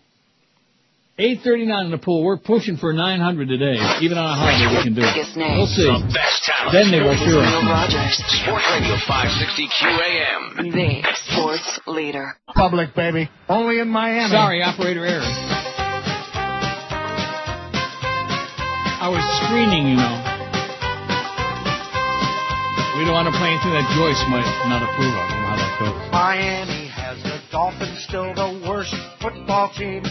839 1.17 1.85
in 1.85 1.91
the 1.91 1.97
pool. 1.97 2.25
We're 2.27 2.35
pushing 2.35 2.75
for 2.75 2.91
900 2.91 3.47
today. 3.47 3.79
Even 4.03 4.19
on 4.19 4.27
a 4.27 4.35
holiday 4.35 4.67
we 4.67 4.83
can 4.83 4.91
do 4.91 4.99
it. 4.99 5.15
Names. 5.39 5.63
We'll 5.63 5.71
see. 5.71 5.87
The 5.87 6.11
best 6.11 6.43
talent. 6.43 6.75
Then 6.75 6.91
they 6.91 6.99
will 6.99 7.15
hear 7.15 7.39
Neil 7.39 7.63
us. 7.63 7.87
Rogers, 7.87 8.19
Sports 8.43 8.67
Radio 8.75 8.99
560 9.07 9.63
QAM. 9.79 10.75
the 10.75 11.07
sports 11.31 11.79
leader. 11.87 12.35
Public, 12.51 12.91
baby. 12.99 13.31
Only 13.47 13.79
in 13.79 13.87
Miami. 13.87 14.27
Sorry, 14.27 14.59
operator 14.59 15.07
error. 15.07 15.23
I 18.99 19.07
was 19.07 19.23
screening, 19.47 19.87
you 19.87 19.95
know. 19.95 20.15
We 22.99 23.07
don't 23.07 23.15
want 23.15 23.31
to 23.31 23.35
play 23.39 23.55
anything 23.55 23.71
that 23.71 23.87
Joyce 23.95 24.19
might 24.27 24.43
not 24.67 24.83
approve 24.83 25.15
of. 25.15 25.27
How 25.31 25.55
that 25.55 25.79
goes. 25.79 26.11
Miami 26.11 26.91
has 26.91 27.23
the 27.23 27.39
Dolphins 27.55 28.03
still 28.03 28.35
the 28.35 28.67
worst 28.67 28.91
football 29.23 29.71
team. 29.71 30.03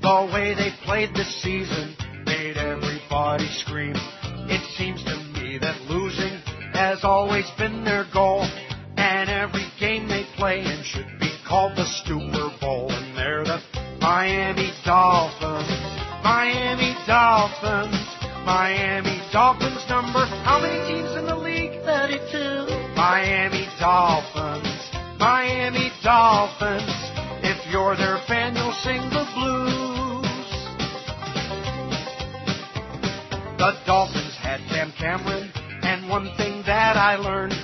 The 0.00 0.30
way 0.32 0.54
they 0.54 0.70
played 0.84 1.12
this 1.14 1.42
season 1.42 1.96
made 2.24 2.56
everybody 2.56 3.48
scream. 3.58 3.94
It 4.46 4.62
seems 4.78 5.02
to 5.04 5.16
me 5.34 5.58
that 5.58 5.80
losing 5.90 6.38
has 6.72 7.00
always 7.02 7.50
been 7.58 7.84
their 7.84 8.06
goal. 8.12 8.46
And 8.96 9.28
every 9.28 9.66
game 9.80 10.08
they 10.08 10.24
play 10.36 10.60
in 10.60 10.82
should 10.84 11.18
be 11.18 11.30
called 11.46 11.76
the 11.76 11.84
Super 12.04 12.50
Bowl. 12.60 12.90
And 12.90 13.16
they're 13.18 13.42
the 13.42 13.60
Miami 14.00 14.70
Dolphins. 14.84 15.68
Miami 16.22 16.94
Dolphins. 17.06 17.98
Miami 18.46 19.20
Dolphins 19.32 19.84
number. 19.88 20.24
How 20.46 20.60
many 20.60 20.78
teams 20.86 21.16
in 21.18 21.26
the 21.26 21.36
league? 21.36 21.82
32. 21.84 22.70
Miami 22.94 23.66
Dolphins. 23.80 24.78
Miami 25.18 25.90
Dolphins. 26.04 26.94
If 27.42 27.58
you're 27.70 27.96
their 27.96 28.18
fan, 28.26 28.57
I 36.98 37.14
learned, 37.14 37.54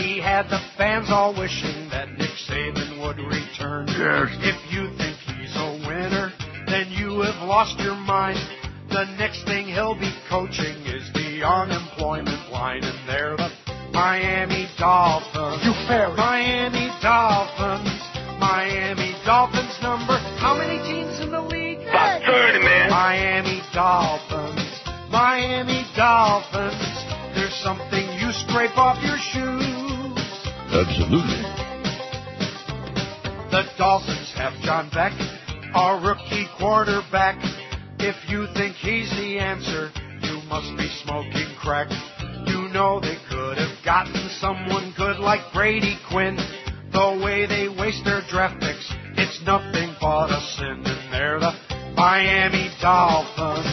he 0.00 0.18
had 0.18 0.48
the 0.48 0.58
fans 0.78 1.08
all 1.10 1.36
wishing 1.36 1.90
that 1.90 2.08
Nick 2.16 2.32
Saban 2.48 3.04
would 3.04 3.20
return. 3.20 3.84
Yes. 3.86 4.32
If 4.40 4.56
you 4.72 4.88
think 4.96 5.12
he's 5.28 5.52
a 5.60 5.84
winner, 5.84 6.32
then 6.64 6.88
you 6.88 7.20
have 7.20 7.46
lost 7.46 7.78
your 7.80 7.94
mind. 7.94 8.40
The 8.88 9.04
next 9.20 9.44
thing 9.44 9.66
he'll 9.66 9.92
be 9.92 10.08
coaching 10.30 10.88
is 10.88 11.04
the 11.12 11.44
unemployment 11.44 12.50
line, 12.50 12.82
and 12.82 12.96
they're 13.06 13.36
the 13.36 13.52
Miami 13.92 14.66
Dolphins. 14.78 15.60
You 15.68 15.76
fairy. 15.86 16.16
Miami 16.16 16.88
Dolphins. 17.04 17.92
Miami 18.40 19.12
Dolphins 19.26 19.76
number. 19.82 20.16
How 20.40 20.56
many 20.56 20.80
teams 20.88 21.20
in 21.20 21.30
the 21.30 21.42
league? 21.42 21.84
About 21.84 22.24
30, 22.24 22.64
man. 22.64 22.88
Miami 22.88 23.60
Dolphins. 23.74 24.64
Miami 25.12 25.84
Dolphins. 25.94 26.87
There's 28.48 28.70
something 28.72 28.72
you 28.72 28.72
scrape 28.72 28.78
off 28.78 28.98
your 29.02 29.18
shoes. 29.18 30.18
Absolutely. 30.72 31.42
The 33.50 33.64
Dolphins 33.78 34.32
have 34.36 34.52
John 34.62 34.90
Beck, 34.92 35.12
our 35.74 36.00
rookie 36.00 36.46
quarterback. 36.58 37.36
If 37.98 38.16
you 38.28 38.46
think 38.54 38.76
he's 38.76 39.10
the 39.10 39.38
answer, 39.38 39.90
you 40.22 40.40
must 40.48 40.76
be 40.76 40.88
smoking 41.04 41.56
crack. 41.60 41.88
You 42.46 42.68
know 42.68 43.00
they 43.00 43.16
could 43.28 43.58
have 43.58 43.84
gotten 43.84 44.28
someone 44.40 44.92
good 44.96 45.18
like 45.18 45.40
Brady 45.52 45.96
Quinn. 46.10 46.36
The 46.92 47.20
way 47.22 47.46
they 47.46 47.68
waste 47.68 48.04
their 48.04 48.22
draft 48.28 48.60
picks, 48.60 48.92
it's 49.16 49.42
nothing 49.44 49.94
but 50.00 50.30
a 50.30 50.40
sin. 50.56 50.82
And 50.84 51.12
they're 51.12 51.40
the 51.40 51.52
Miami 51.96 52.70
Dolphins. 52.80 53.66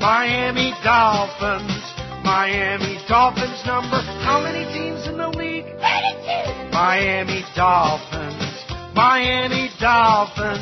Miami 0.00 0.72
Dolphins. 0.82 1.97
Miami 2.28 2.98
Dolphins 3.08 3.64
number. 3.64 3.96
How 4.20 4.42
many 4.42 4.62
teams 4.76 5.08
in 5.08 5.16
the 5.16 5.30
league? 5.30 5.64
32. 5.64 6.76
Miami 6.76 7.42
Dolphins. 7.56 8.52
Miami 8.94 9.70
Dolphins. 9.80 10.60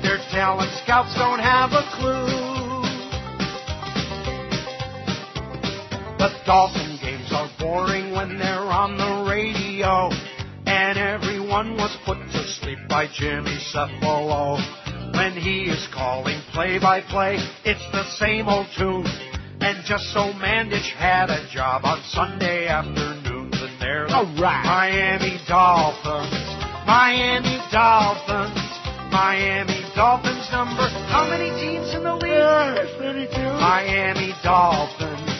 Their 0.00 0.16
talent 0.32 0.72
scouts 0.82 1.14
don't 1.16 1.38
have 1.38 1.72
a 1.72 1.84
clue. 2.00 2.32
The 6.16 6.32
Dolphin 6.46 6.98
games 7.02 7.28
are 7.30 7.50
boring 7.60 8.14
when 8.16 8.38
they're 8.38 8.72
on 8.72 8.96
the 8.96 9.28
radio. 9.30 10.08
And 10.64 10.96
everyone 10.96 11.76
was 11.76 11.94
put 12.06 12.16
to 12.16 12.48
sleep 12.48 12.78
by 12.88 13.06
Jimmy 13.12 13.58
Cefalo. 13.70 14.56
When 15.12 15.36
he 15.36 15.64
is 15.64 15.86
calling 15.92 16.40
play 16.54 16.78
by 16.78 17.02
play, 17.02 17.36
it's 17.66 17.84
the 17.92 18.08
same 18.16 18.48
old 18.48 18.66
tune. 18.78 19.31
And 19.62 19.84
just 19.86 20.12
so 20.12 20.34
Mandich 20.42 20.90
had 20.98 21.30
a 21.30 21.48
job 21.54 21.84
on 21.84 22.02
Sunday 22.10 22.66
afternoons, 22.66 23.54
and 23.62 23.80
they're 23.80 24.08
the 24.08 24.26
Miami 24.34 25.38
Dolphins. 25.46 26.34
Miami 26.84 27.62
Dolphins. 27.70 28.58
Miami 29.14 29.86
Dolphins 29.94 30.48
number. 30.50 30.88
How 31.06 31.28
many 31.30 31.50
teams 31.62 31.94
in 31.94 32.02
the 32.02 32.16
league? 32.16 32.90
32. 32.98 33.30
Miami 33.62 34.34
Dolphins. 34.42 35.30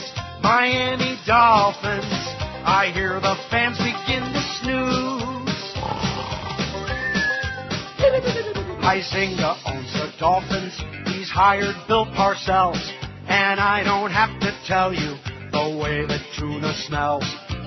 Miami 0.40 1.18
Dolphins. 1.26 2.06
I 2.62 2.92
hear 2.94 3.18
the 3.18 3.34
fans 3.50 3.78
begin 3.78 4.22
to 4.22 4.42
snooze. 4.62 5.32
Huizenga 8.86 9.58
owns 9.66 9.92
the 9.94 10.12
Dolphins. 10.20 10.78
He's 11.06 11.28
hired 11.28 11.74
Bill 11.88 12.06
Parcells. 12.06 13.01
And 13.32 13.58
I 13.58 13.82
don't 13.82 14.10
have 14.10 14.38
to 14.40 14.52
tell 14.68 14.92
you 14.92 15.16
the 15.56 15.80
way 15.80 16.04
that 16.04 16.20
tuna 16.36 16.74
smells. 16.84 17.24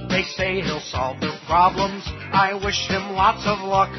They 0.10 0.22
say 0.38 0.62
he'll 0.62 0.80
solve 0.80 1.20
their 1.22 1.34
problems. 1.48 2.04
I 2.06 2.54
wish 2.54 2.78
him 2.88 3.18
lots 3.18 3.42
of 3.50 3.66
luck. 3.66 3.90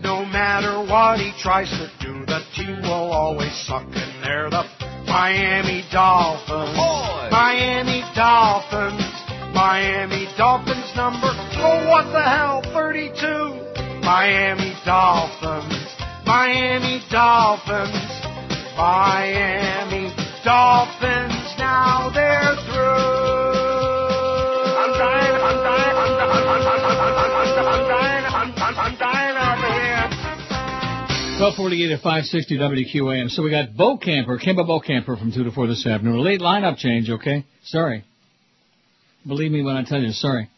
No 0.00 0.24
matter 0.24 0.80
what 0.80 1.20
he 1.20 1.36
tries 1.38 1.68
to 1.68 1.92
do, 2.00 2.24
the 2.24 2.40
team 2.56 2.80
will 2.80 3.12
always 3.12 3.52
suck. 3.68 3.84
And 3.92 4.24
they're 4.24 4.48
the 4.48 4.64
Miami 5.04 5.84
Dolphins. 5.92 6.80
Miami 7.28 8.00
Dolphins. 8.16 9.04
Miami 9.52 10.32
Dolphins 10.38 10.96
number, 10.96 11.28
oh 11.60 11.88
what 11.90 12.08
the 12.10 12.22
hell, 12.22 12.62
32. 12.72 13.12
Miami 14.00 14.72
Dolphins. 14.86 15.76
Miami 16.24 17.04
Dolphins. 17.10 18.00
Miami 18.78 20.08
Dolphins. 20.08 20.21
Dolphins, 20.44 21.54
now 21.56 22.10
they're 22.12 22.56
through. 22.66 23.62
I'm 24.74 24.92
dying, 24.98 25.38
I'm 25.38 25.58
dying, 25.62 25.96
I'm 25.96 26.12
dying, 26.18 26.46
I'm 26.46 26.62
dying, 26.62 26.96
I'm 27.62 27.86
dying, 27.88 28.24
I'm 28.26 28.50
dying, 28.56 28.76
I'm 28.76 28.96
dying 28.98 29.36
over 29.38 29.70
here. 29.70 30.02
1248 31.38 31.90
at 31.92 32.00
560 32.02 32.58
WQAM. 32.58 33.30
So 33.30 33.42
we 33.42 33.50
got 33.50 33.76
Bo 33.76 33.96
Camper, 33.98 34.38
Kimba 34.38 34.66
Bo 34.66 34.80
Camper 34.80 35.16
from 35.16 35.32
2 35.32 35.44
to 35.44 35.50
4 35.52 35.66
this 35.68 35.86
afternoon. 35.86 36.18
Late 36.24 36.40
lineup 36.40 36.76
change, 36.76 37.08
okay? 37.08 37.44
Sorry. 37.64 38.04
Believe 39.26 39.52
me 39.52 39.62
when 39.62 39.76
I 39.76 39.84
tell 39.84 40.00
you, 40.00 40.10
sorry. 40.10 40.48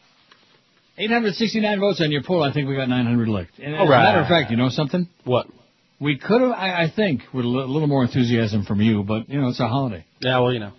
869 0.96 1.80
votes 1.80 2.00
on 2.00 2.10
your 2.10 2.22
poll. 2.22 2.42
I 2.42 2.52
think 2.52 2.68
we 2.68 2.76
got 2.76 2.88
900 2.88 3.28
licked. 3.28 3.58
And 3.58 3.74
as 3.74 3.80
All 3.80 3.86
a 3.86 3.90
matter 3.90 4.20
of 4.20 4.28
fact, 4.28 4.50
you 4.50 4.56
know 4.56 4.68
something? 4.70 5.08
What? 5.24 5.46
We 6.04 6.18
could 6.18 6.42
have, 6.42 6.50
I, 6.50 6.84
I 6.84 6.92
think, 6.94 7.22
with 7.32 7.46
a 7.46 7.48
little 7.48 7.88
more 7.88 8.04
enthusiasm 8.04 8.66
from 8.66 8.82
you, 8.82 9.02
but, 9.04 9.30
you 9.30 9.40
know, 9.40 9.48
it's 9.48 9.58
a 9.58 9.66
holiday. 9.66 10.04
Yeah, 10.20 10.38
well, 10.40 10.52
you 10.52 10.58
know. 10.58 10.72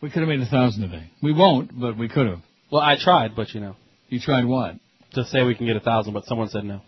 We 0.00 0.10
could 0.10 0.20
have 0.20 0.28
made 0.28 0.38
a 0.38 0.46
thousand 0.46 0.88
today. 0.88 1.10
We 1.20 1.32
won't, 1.32 1.72
but 1.78 1.98
we 1.98 2.08
could 2.08 2.28
have. 2.28 2.38
Well, 2.70 2.80
I 2.80 2.94
tried, 3.00 3.34
but 3.34 3.52
you 3.52 3.60
know. 3.60 3.74
You 4.08 4.20
tried 4.20 4.44
what? 4.44 4.76
To 5.14 5.24
say 5.24 5.42
we 5.42 5.56
can 5.56 5.66
get 5.66 5.74
a 5.74 5.80
thousand, 5.80 6.14
but 6.14 6.24
someone 6.26 6.48
said 6.50 6.62
no. 6.62 6.82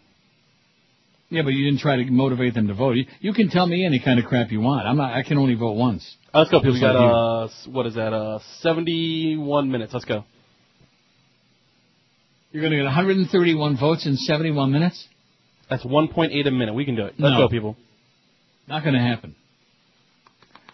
Yeah, 1.28 1.43
but 1.43 1.52
you 1.52 1.64
didn't 1.64 1.81
try 1.81 1.97
to 1.97 2.05
motivate 2.09 2.55
them 2.55 2.68
to 2.68 2.74
vote. 2.74 2.94
You, 2.94 3.06
you 3.18 3.32
can 3.32 3.51
tell 3.51 3.66
me 3.66 3.85
any 3.85 3.98
kind 3.98 4.20
of 4.20 4.27
crap 4.27 4.52
you 4.52 4.60
want. 4.60 4.86
I'm 4.86 4.97
not, 4.97 5.12
I 5.12 5.24
can 5.24 5.36
only 5.36 5.55
vote 5.56 5.72
once. 5.72 6.09
Uh, 6.32 6.39
let's 6.39 6.52
go, 6.52 6.60
people. 6.60 6.74
We 6.74 6.81
got, 6.81 6.94
uh, 6.94 7.48
what 7.66 7.85
is 7.86 7.94
that, 7.97 8.12
uh, 8.12 8.39
71 8.60 9.68
minutes. 9.72 9.93
Let's 9.93 10.05
go. 10.05 10.24
You're 12.52 12.62
going 12.62 12.72
to 12.72 12.78
get 12.78 12.85
131 12.85 13.77
votes 13.77 14.06
in 14.06 14.16
71 14.16 14.70
minutes? 14.70 15.05
That's 15.70 15.84
1.8 15.84 16.47
a 16.47 16.51
minute. 16.51 16.74
We 16.74 16.84
can 16.84 16.97
do 16.97 17.02
it. 17.06 17.14
Let's 17.18 17.32
No. 17.34 17.47
go, 17.47 17.48
people. 17.48 17.76
Not 18.66 18.82
going 18.82 18.94
to 18.94 19.01
happen. 19.01 19.36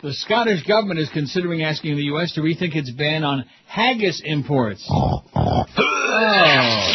The 0.03 0.13
Scottish 0.13 0.63
government 0.65 1.01
is 1.01 1.09
considering 1.13 1.63
asking 1.63 1.97
the 1.97 2.05
U.S. 2.05 2.33
to 2.35 2.41
rethink 2.41 2.75
its 2.75 2.91
ban 2.91 3.23
on 3.25 3.45
haggis 3.67 4.23
imports. 4.25 4.89
Oh. 6.19 6.93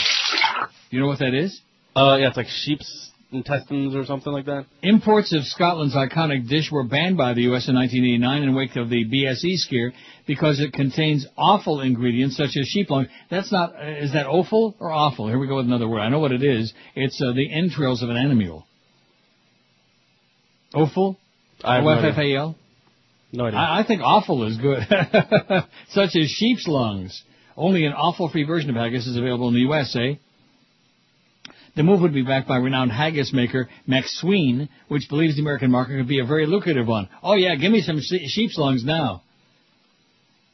You 0.90 1.00
know 1.00 1.06
what 1.06 1.20
that 1.20 1.36
is? 1.36 1.62
Uh, 1.96 2.18
yeah, 2.20 2.30
it's 2.30 2.38
like 2.38 2.48
sheep's 2.48 3.11
intestines 3.32 3.96
or 3.96 4.06
something 4.06 4.32
like 4.32 4.46
that. 4.46 4.66
Imports 4.84 5.34
of 5.34 5.44
Scotland's 5.46 5.96
iconic 5.96 6.48
dish 6.50 6.72
were 6.72 6.84
banned 6.84 7.18
by 7.18 7.34
the 7.34 7.44
U.S. 7.44 7.68
in 7.68 7.76
1989 7.76 8.44
in 8.44 8.56
wake 8.56 8.76
of 8.76 8.90
the 8.90 9.06
BSE 9.06 9.58
scare 9.58 9.94
because 10.28 10.60
it 10.60 10.74
contains 10.74 11.26
awful 11.38 11.82
ingredients 11.82 12.38
such 12.38 12.58
as 12.60 12.68
sheep 12.68 12.90
lung. 12.90 13.08
That's 13.30 13.52
not, 13.52 13.76
uh, 13.76 13.88
is 14.00 14.14
that 14.14 14.28
awful 14.28 14.76
or 14.80 14.92
awful? 14.92 15.28
Here 15.28 15.40
we 15.40 15.48
go 15.48 15.58
with 15.58 15.66
another 15.66 15.88
word. 15.88 16.02
I 16.02 16.10
know 16.10 16.20
what 16.20 16.32
it 16.32 16.44
is. 16.44 16.74
It's 16.96 17.22
uh, 17.22 17.34
the 17.34 17.52
entrails 17.52 18.04
of 18.04 18.10
an 18.10 18.18
animal. 18.18 18.66
Awful? 20.74 21.18
I 21.64 21.76
have 21.76 21.84
no 21.84 21.90
idea. 21.92 22.10
O-F-F-A-L? 22.10 22.56
No 23.34 23.46
idea. 23.46 23.60
I, 23.60 23.80
I 23.80 23.88
think 23.88 24.02
awful 24.02 24.48
is 24.48 24.58
good. 24.58 24.84
Such 25.90 26.16
as 26.16 26.30
sheep's 26.30 26.68
lungs. 26.68 27.24
Only 27.56 27.86
an 27.86 27.94
awful-free 27.94 28.44
version 28.44 28.70
of 28.70 28.76
haggis 28.76 29.08
is 29.08 29.18
available 29.18 29.48
in 29.50 29.54
the 29.54 29.62
USA. 29.62 30.20
The 31.76 31.84
move 31.84 32.02
would 32.02 32.14
be 32.14 32.24
backed 32.24 32.48
by 32.48 32.58
renowned 32.58 32.92
haggis 32.92 33.32
maker 33.34 33.70
Macsween, 33.88 34.68
which 34.90 35.08
believes 35.10 35.36
the 35.36 35.42
American 35.42 35.72
market 35.72 35.98
could 35.98 36.08
be 36.08 36.20
a 36.20 36.26
very 36.26 36.46
lucrative 36.46 36.88
one. 36.88 37.08
Oh 37.24 37.36
yeah, 37.36 37.56
give 37.56 37.72
me 37.72 37.82
some 37.82 38.00
sheep's 38.02 38.58
lungs 38.58 38.84
now. 38.84 39.24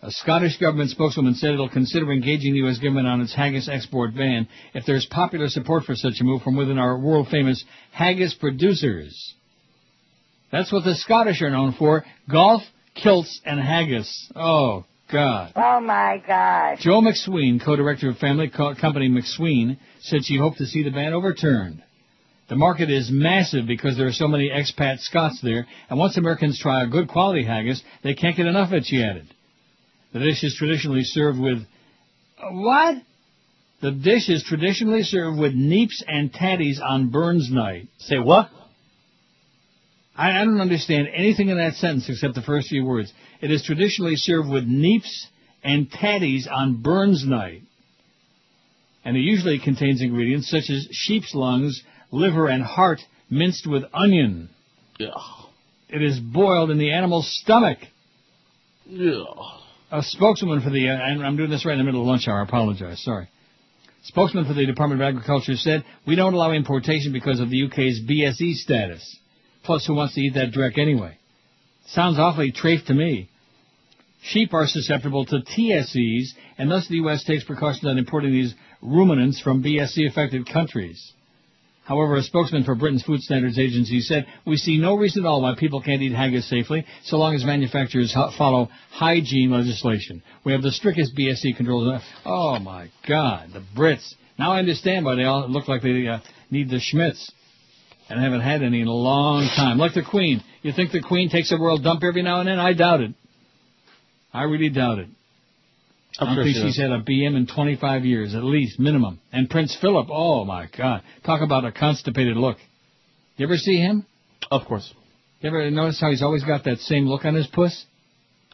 A 0.04 0.12
Scottish 0.12 0.58
government 0.58 0.92
spokeswoman 0.92 1.34
said 1.34 1.54
it'll 1.54 1.70
consider 1.70 2.12
engaging 2.12 2.54
the 2.54 2.60
U.S. 2.60 2.78
government 2.78 3.08
on 3.08 3.22
its 3.22 3.34
haggis 3.34 3.68
export 3.68 4.14
ban 4.16 4.48
if 4.76 4.86
there's 4.86 5.08
popular 5.08 5.48
support 5.48 5.86
for 5.86 5.96
such 5.96 6.22
a 6.22 6.24
move 6.24 6.44
from 6.44 6.56
within 6.56 6.78
our 6.78 7.00
world-famous 7.00 7.66
haggis 7.92 8.36
producers. 8.36 9.34
That's 10.52 10.72
what 10.72 10.84
the 10.84 10.94
Scottish 10.94 11.42
are 11.42 11.50
known 11.50 11.74
for. 11.74 12.06
Golf, 12.32 12.62
kilts, 12.94 13.42
and 13.44 13.60
haggis. 13.60 14.32
Oh, 14.36 14.86
God. 15.12 15.54
Oh 15.56 15.80
my 15.80 16.22
God. 16.26 16.78
Jo 16.80 17.02
Macsween, 17.02 17.64
co-director 17.64 18.10
of 18.10 18.18
family 18.18 18.50
co- 18.50 18.76
company 18.76 19.10
Macsween, 19.10 19.78
said 20.02 20.26
she 20.26 20.38
hoped 20.38 20.58
to 20.58 20.66
see 20.66 20.84
the 20.84 20.92
ban 20.92 21.14
overturned. 21.14 21.84
The 22.50 22.56
market 22.56 22.90
is 22.90 23.10
massive 23.12 23.68
because 23.68 23.98
there 23.98 24.08
are 24.08 24.14
so 24.14 24.28
many 24.28 24.50
expat 24.50 25.00
Scots 25.00 25.40
there, 25.42 25.68
and 25.90 26.00
once 26.00 26.18
Americans 26.18 26.60
try 26.60 26.84
a 26.84 26.88
good 26.88 27.10
quality 27.10 27.44
haggis, 27.44 27.82
they 28.04 28.14
can't 28.14 28.38
get 28.38 28.46
enough 28.46 28.70
of 28.70 28.76
it, 28.76 28.86
she 28.86 29.04
added. 29.04 29.28
The 30.14 30.20
dish 30.20 30.44
is 30.44 30.56
traditionally 30.56 31.04
served 31.04 31.40
with... 31.40 31.58
Uh, 32.42 32.52
What? 32.52 32.96
The 33.82 33.92
dish 33.92 34.30
is 34.30 34.44
traditionally 34.44 35.04
served 35.04 35.38
with 35.40 35.54
neeps 35.54 36.02
and 36.08 36.32
tatties 36.34 36.82
on 36.82 37.10
Burns 37.12 37.52
night. 37.52 37.90
Say 38.00 38.18
what? 38.18 38.50
I, 40.18 40.42
I 40.42 40.46
don't 40.46 40.60
understand 40.60 41.08
anything 41.14 41.50
in 41.50 41.58
that 41.58 41.76
sentence 41.76 42.10
except 42.10 42.36
the 42.36 42.42
first 42.42 42.70
few 42.70 42.84
words. 42.84 43.14
It 43.42 43.52
is 43.52 43.64
traditionally 43.64 44.16
served 44.16 44.50
with 44.50 44.68
neeps 44.68 45.28
and 45.64 45.90
tatties 45.92 46.52
on 46.52 46.82
Burns 46.82 47.24
night. 47.26 47.62
And 49.06 49.16
it 49.16 49.22
usually 49.22 49.60
contains 49.60 50.02
ingredients 50.02 50.50
such 50.50 50.70
as 50.70 50.88
sheep's 50.92 51.34
lungs, 51.34 51.82
liver, 52.12 52.48
and 52.48 52.64
heart 52.64 53.00
minced 53.30 53.68
with 53.68 53.84
onion. 53.94 54.50
Yeah. 55.00 55.12
It 55.90 56.02
is 56.02 56.20
boiled 56.20 56.72
in 56.72 56.78
the 56.78 56.92
animal's 56.92 57.30
stomach. 57.42 57.78
Yeah. 58.86 59.24
A 59.92 60.02
spokeswoman 60.04 60.62
for 60.62 60.70
the, 60.70 60.90
uh, 60.90 60.94
and 60.94 61.26
I'm 61.26 61.38
doing 61.38 61.50
this 61.50 61.66
right 61.66 61.74
in 61.74 61.78
the 61.80 61.86
middle 61.86 62.02
of 62.02 62.08
lunch 62.08 62.28
hour, 62.28 62.40
I 62.40 62.44
apologize, 62.44 63.02
sorry. 63.02 63.30
Spokesman 64.04 64.46
for 64.46 64.54
the 64.54 64.66
Department 64.66 65.02
of 65.02 65.08
Agriculture 65.08 65.56
said, 65.56 65.86
we 66.06 66.16
don't 66.16 66.34
allow 66.34 66.52
importation 66.52 67.14
because 67.14 67.40
of 67.40 67.50
the 67.50 67.64
UK's 67.64 68.02
BSE 68.02 68.56
status. 68.56 69.18
Plus, 69.68 69.86
who 69.86 69.96
wants 69.96 70.16
to 70.16 70.22
eat 70.22 70.34
that 70.36 70.54
dreck 70.54 70.78
anyway? 70.78 71.18
Sounds 71.88 72.18
awfully 72.18 72.54
trafe 72.54 72.86
to 72.86 72.94
me. 72.94 73.30
Sheep 74.24 74.54
are 74.54 74.66
susceptible 74.66 75.26
to 75.26 75.42
TSEs, 75.42 76.30
and 76.58 76.72
thus 76.72 76.88
the 76.88 76.96
U.S. 76.96 77.26
takes 77.26 77.44
precautions 77.44 77.86
on 77.86 77.98
importing 77.98 78.32
these 78.32 78.56
ruminants 78.82 79.42
from 79.42 79.62
BSE-affected 79.62 80.48
countries. 80.50 81.12
However, 81.84 82.16
a 82.16 82.24
spokesman 82.24 82.64
for 82.64 82.76
Britain's 82.76 83.04
Food 83.04 83.22
Standards 83.22 83.60
Agency 83.60 84.00
said, 84.00 84.26
we 84.46 84.56
see 84.56 84.78
no 84.78 84.96
reason 84.96 85.26
at 85.26 85.28
all 85.28 85.42
why 85.42 85.54
people 85.58 85.82
can't 85.82 86.02
eat 86.02 86.14
haggis 86.14 86.50
safely, 86.50 86.86
so 87.04 87.18
long 87.18 87.36
as 87.36 87.44
manufacturers 87.44 88.16
follow 88.38 88.70
hygiene 88.92 89.52
legislation. 89.52 90.24
We 90.46 90.54
have 90.54 90.62
the 90.62 90.72
strictest 90.72 91.14
BSE 91.14 91.58
controls. 91.58 92.02
Oh 92.26 92.58
my 92.60 92.90
God, 93.06 93.50
the 93.52 93.64
Brits. 93.76 94.14
Now 94.40 94.54
I 94.54 94.60
understand 94.60 95.04
why 95.04 95.16
they 95.16 95.26
all 95.26 95.50
look 95.50 95.68
like 95.68 95.82
they 95.82 96.08
uh, 96.08 96.20
need 96.50 96.70
the 96.70 96.80
Schmitz. 96.80 97.30
And 98.10 98.20
I 98.20 98.24
haven't 98.24 98.42
had 98.42 98.64
any 98.64 98.82
in 98.82 98.88
a 98.88 98.94
long 98.94 99.50
time. 99.56 99.78
Like 99.78 99.94
the 99.94 100.04
Queen. 100.04 100.42
You 100.62 100.72
think 100.72 100.92
the 100.92 101.02
Queen 101.02 101.30
takes 101.30 101.52
a 101.52 101.58
world 101.58 101.84
dump 101.84 102.04
every 102.04 102.24
now 102.24 102.40
and 102.40 102.48
then? 102.48 102.60
I 102.60 102.74
doubt 102.74 103.02
it. 103.02 103.14
I 104.34 104.44
really 104.44 104.70
doubt 104.70 105.00
it. 105.00 105.10
I 106.20 106.26
I'm 106.26 106.36
don't 106.36 106.46
think 106.46 106.58
she's 106.58 106.78
had 106.78 106.92
a 106.92 107.02
BM 107.02 107.36
in 107.36 107.48
25 107.48 108.06
years, 108.06 108.34
at 108.34 108.44
least, 108.44 108.80
minimum. 108.80 109.20
And 109.32 109.50
Prince 109.50 109.78
Philip, 109.80 110.08
oh 110.10 110.46
my 110.46 110.68
God. 110.76 111.04
Talk 111.26 111.42
about 111.42 111.66
a 111.66 111.72
constipated 111.72 112.38
look. 112.38 112.58
You 113.36 113.46
ever 113.46 113.58
see 113.58 113.78
him? 113.78 114.06
Of 114.50 114.66
course. 114.66 114.92
You 115.42 115.50
ever 115.50 115.70
notice 115.70 116.00
how 116.02 116.10
he's 116.10 116.24
always 116.24 116.44
got 116.44 116.64
that 116.64 116.80
same 116.80 117.06
look 117.06 117.26
on 117.26 117.36
his 117.36 117.48
puss? 117.48 117.86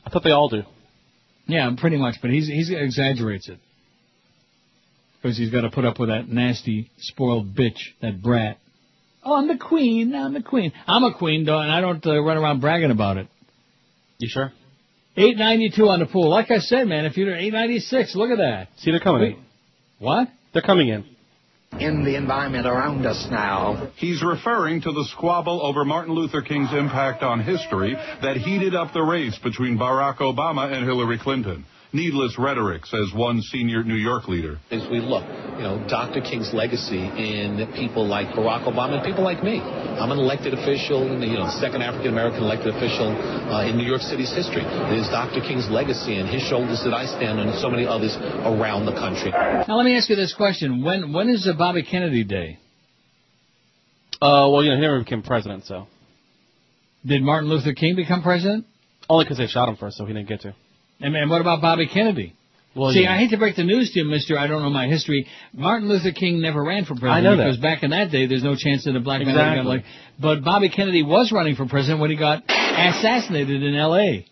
I 0.06 0.10
thought 0.10 0.24
they 0.24 0.32
all 0.32 0.50
do. 0.50 0.64
Yeah, 1.48 1.70
pretty 1.78 1.98
much, 1.98 2.16
but 2.22 2.32
he's, 2.32 2.48
he's 2.48 2.70
exaggerates 2.70 3.48
it. 3.48 3.60
Because 5.22 5.38
he's 5.38 5.52
got 5.52 5.62
to 5.62 5.70
put 5.70 5.86
up 5.86 6.00
with 6.00 6.10
that 6.10 6.28
nasty, 6.28 6.92
spoiled 6.98 7.56
bitch, 7.56 7.80
that 8.02 8.22
brat. 8.22 8.58
Oh, 9.26 9.36
I'm 9.36 9.48
the 9.48 9.58
queen, 9.58 10.14
I'm 10.16 10.34
the 10.34 10.41
queen. 10.44 10.74
I'm 10.86 11.04
a 11.04 11.14
queen, 11.14 11.45
though, 11.45 11.60
and 11.60 11.72
I 11.72 11.80
don't 11.82 12.06
uh, 12.06 12.22
run 12.22 12.38
around 12.38 12.60
bragging 12.60 12.91
about 12.91 13.18
it. 13.18 13.28
You 14.20 14.28
sure? 14.30 14.52
892 15.16 15.88
on 15.88 16.00
the 16.00 16.06
pool. 16.08 16.30
Like 16.30 16.52
I 16.52 16.58
said, 16.60 16.88
man, 16.88 17.06
if 17.06 17.16
you're 17.18 17.34
896, 17.36 18.16
look 18.16 18.32
at 18.32 18.38
that. 18.38 18.68
See, 18.78 18.91
they're 18.91 19.00
coming 19.00 19.24
in. 19.34 19.44
What? 20.00 20.28
They're 20.54 20.62
coming 20.62 20.90
in. 20.90 21.06
in 21.80 22.04
the 22.04 22.16
environment 22.16 22.66
around 22.68 23.06
us 23.06 23.28
now. 23.32 23.91
He's 23.95 24.24
referring 24.24 24.82
to 24.82 24.91
the 24.91 25.06
squabble 25.16 25.66
over 25.66 25.86
Martin 25.86 26.14
Luther 26.14 26.41
King's 26.41 26.74
impact 26.74 27.24
on 27.24 27.44
history 27.44 27.95
that 28.22 28.38
heated 28.38 28.76
up 28.76 28.94
the 28.94 29.02
race 29.02 29.38
between 29.44 29.78
Barack 29.78 30.18
Obama 30.18 30.72
and 30.72 30.86
Hillary 30.86 31.20
Clinton. 31.20 31.66
Needless 31.94 32.36
rhetoric, 32.38 32.86
says 32.86 33.14
one 33.14 33.41
senior 33.41 33.84
New 33.84 33.95
York 33.95 34.28
leader. 34.28 34.57
As 34.72 34.82
we 34.90 34.99
look, 34.99 35.24
you 35.56 35.64
know, 35.64 35.86
Dr. 35.88 36.22
King's 36.22 36.52
legacy 36.53 36.99
in 36.99 37.61
people 37.78 38.06
like 38.06 38.28
Barack 38.34 38.65
Obama 38.65 38.98
and 38.98 39.06
people 39.06 39.24
like 39.24 39.44
me. 39.44 39.61
I'm 39.61 40.11
an 40.11 40.18
elected 40.18 40.53
official, 40.53 41.06
you 41.22 41.38
know, 41.38 41.48
second 41.61 41.82
African 41.82 42.10
American 42.11 42.44
elected 42.44 42.76
official 42.76 43.14
uh, 43.14 43.70
in 43.70 43.78
New 43.78 43.86
York 43.86 44.02
City's 44.02 44.34
history. 44.34 44.65
It 44.65 44.99
is 44.99 45.07
Dr. 45.10 45.40
King's 45.41 45.70
legacy 45.70 46.18
and 46.18 46.28
his 46.28 46.41
shoulders 46.41 46.82
that 46.84 46.94
I 46.94 47.06
stand 47.06 47.40
on 47.40 47.48
and 47.48 47.60
so 47.61 47.70
many 47.70 47.86
others 47.86 48.18
around 48.18 48.86
the 48.86 48.98
country. 48.98 49.30
Now 49.32 49.78
let 49.78 49.86
me 49.86 49.95
ask 49.95 50.10
you 50.10 50.15
this 50.15 50.34
question: 50.34 50.84
When 50.84 51.14
when 51.14 51.30
is 51.30 51.45
the 51.45 51.53
Bobby 51.53 51.84
Kennedy 51.84 52.24
Day? 52.24 52.60
Uh, 54.20 54.49
well, 54.49 54.64
you 54.64 54.70
know, 54.70 54.76
he 54.76 54.82
never 54.82 54.99
became 54.99 55.22
president, 55.22 55.65
so. 55.65 55.88
Did 57.06 57.22
Martin 57.22 57.49
Luther 57.49 57.74
King 57.74 57.98
become 57.98 58.24
president? 58.24 58.65
Only 59.10 59.26
because 59.26 59.38
they 59.38 59.48
shot 59.48 59.68
him 59.68 59.76
first, 59.76 59.98
so 59.98 60.06
he 60.06 60.14
didn't 60.14 60.30
get 60.30 60.41
to. 60.41 60.56
And, 60.99 61.15
and 61.15 61.30
what 61.30 61.41
about 61.41 61.61
Bobby 61.61 61.88
Kennedy? 61.88 62.36
Well, 62.76 62.91
See, 62.91 63.03
yeah. 63.03 63.14
I 63.14 63.18
hate 63.18 63.30
to 63.32 63.38
break 63.38 63.56
the 63.56 63.64
news 63.64 63.91
to 63.91 63.99
you, 63.99 64.06
Mister. 64.06 64.38
I 64.38 64.48
don't 64.48 64.64
know 64.64 64.70
my 64.72 64.88
history. 64.88 65.28
Martin 65.53 65.88
Luther 65.90 66.11
King 66.11 66.41
never 66.41 66.64
ran 66.64 66.86
for 66.86 66.95
president 66.95 67.11
I 67.14 67.22
know 67.22 67.38
that. 67.38 67.44
because 67.44 67.57
back 67.60 67.84
in 67.84 67.91
that 67.91 68.10
day, 68.10 68.26
there's 68.26 68.44
no 68.44 68.56
chance 68.56 68.86
that 68.86 68.95
a 68.95 68.99
black 68.99 69.20
man 69.22 69.28
would 69.36 69.36
have 69.36 69.65
got 69.65 69.74
Exactly. 69.74 69.78
like. 69.78 69.86
But 70.20 70.44
Bobby 70.44 70.70
Kennedy 70.70 71.03
was 71.03 71.32
running 71.32 71.56
for 71.56 71.68
president 71.68 71.99
when 72.02 72.10
he 72.10 72.15
got 72.18 72.44
assassinated 72.49 73.61
in 73.61 73.76
L.A. 73.76 74.26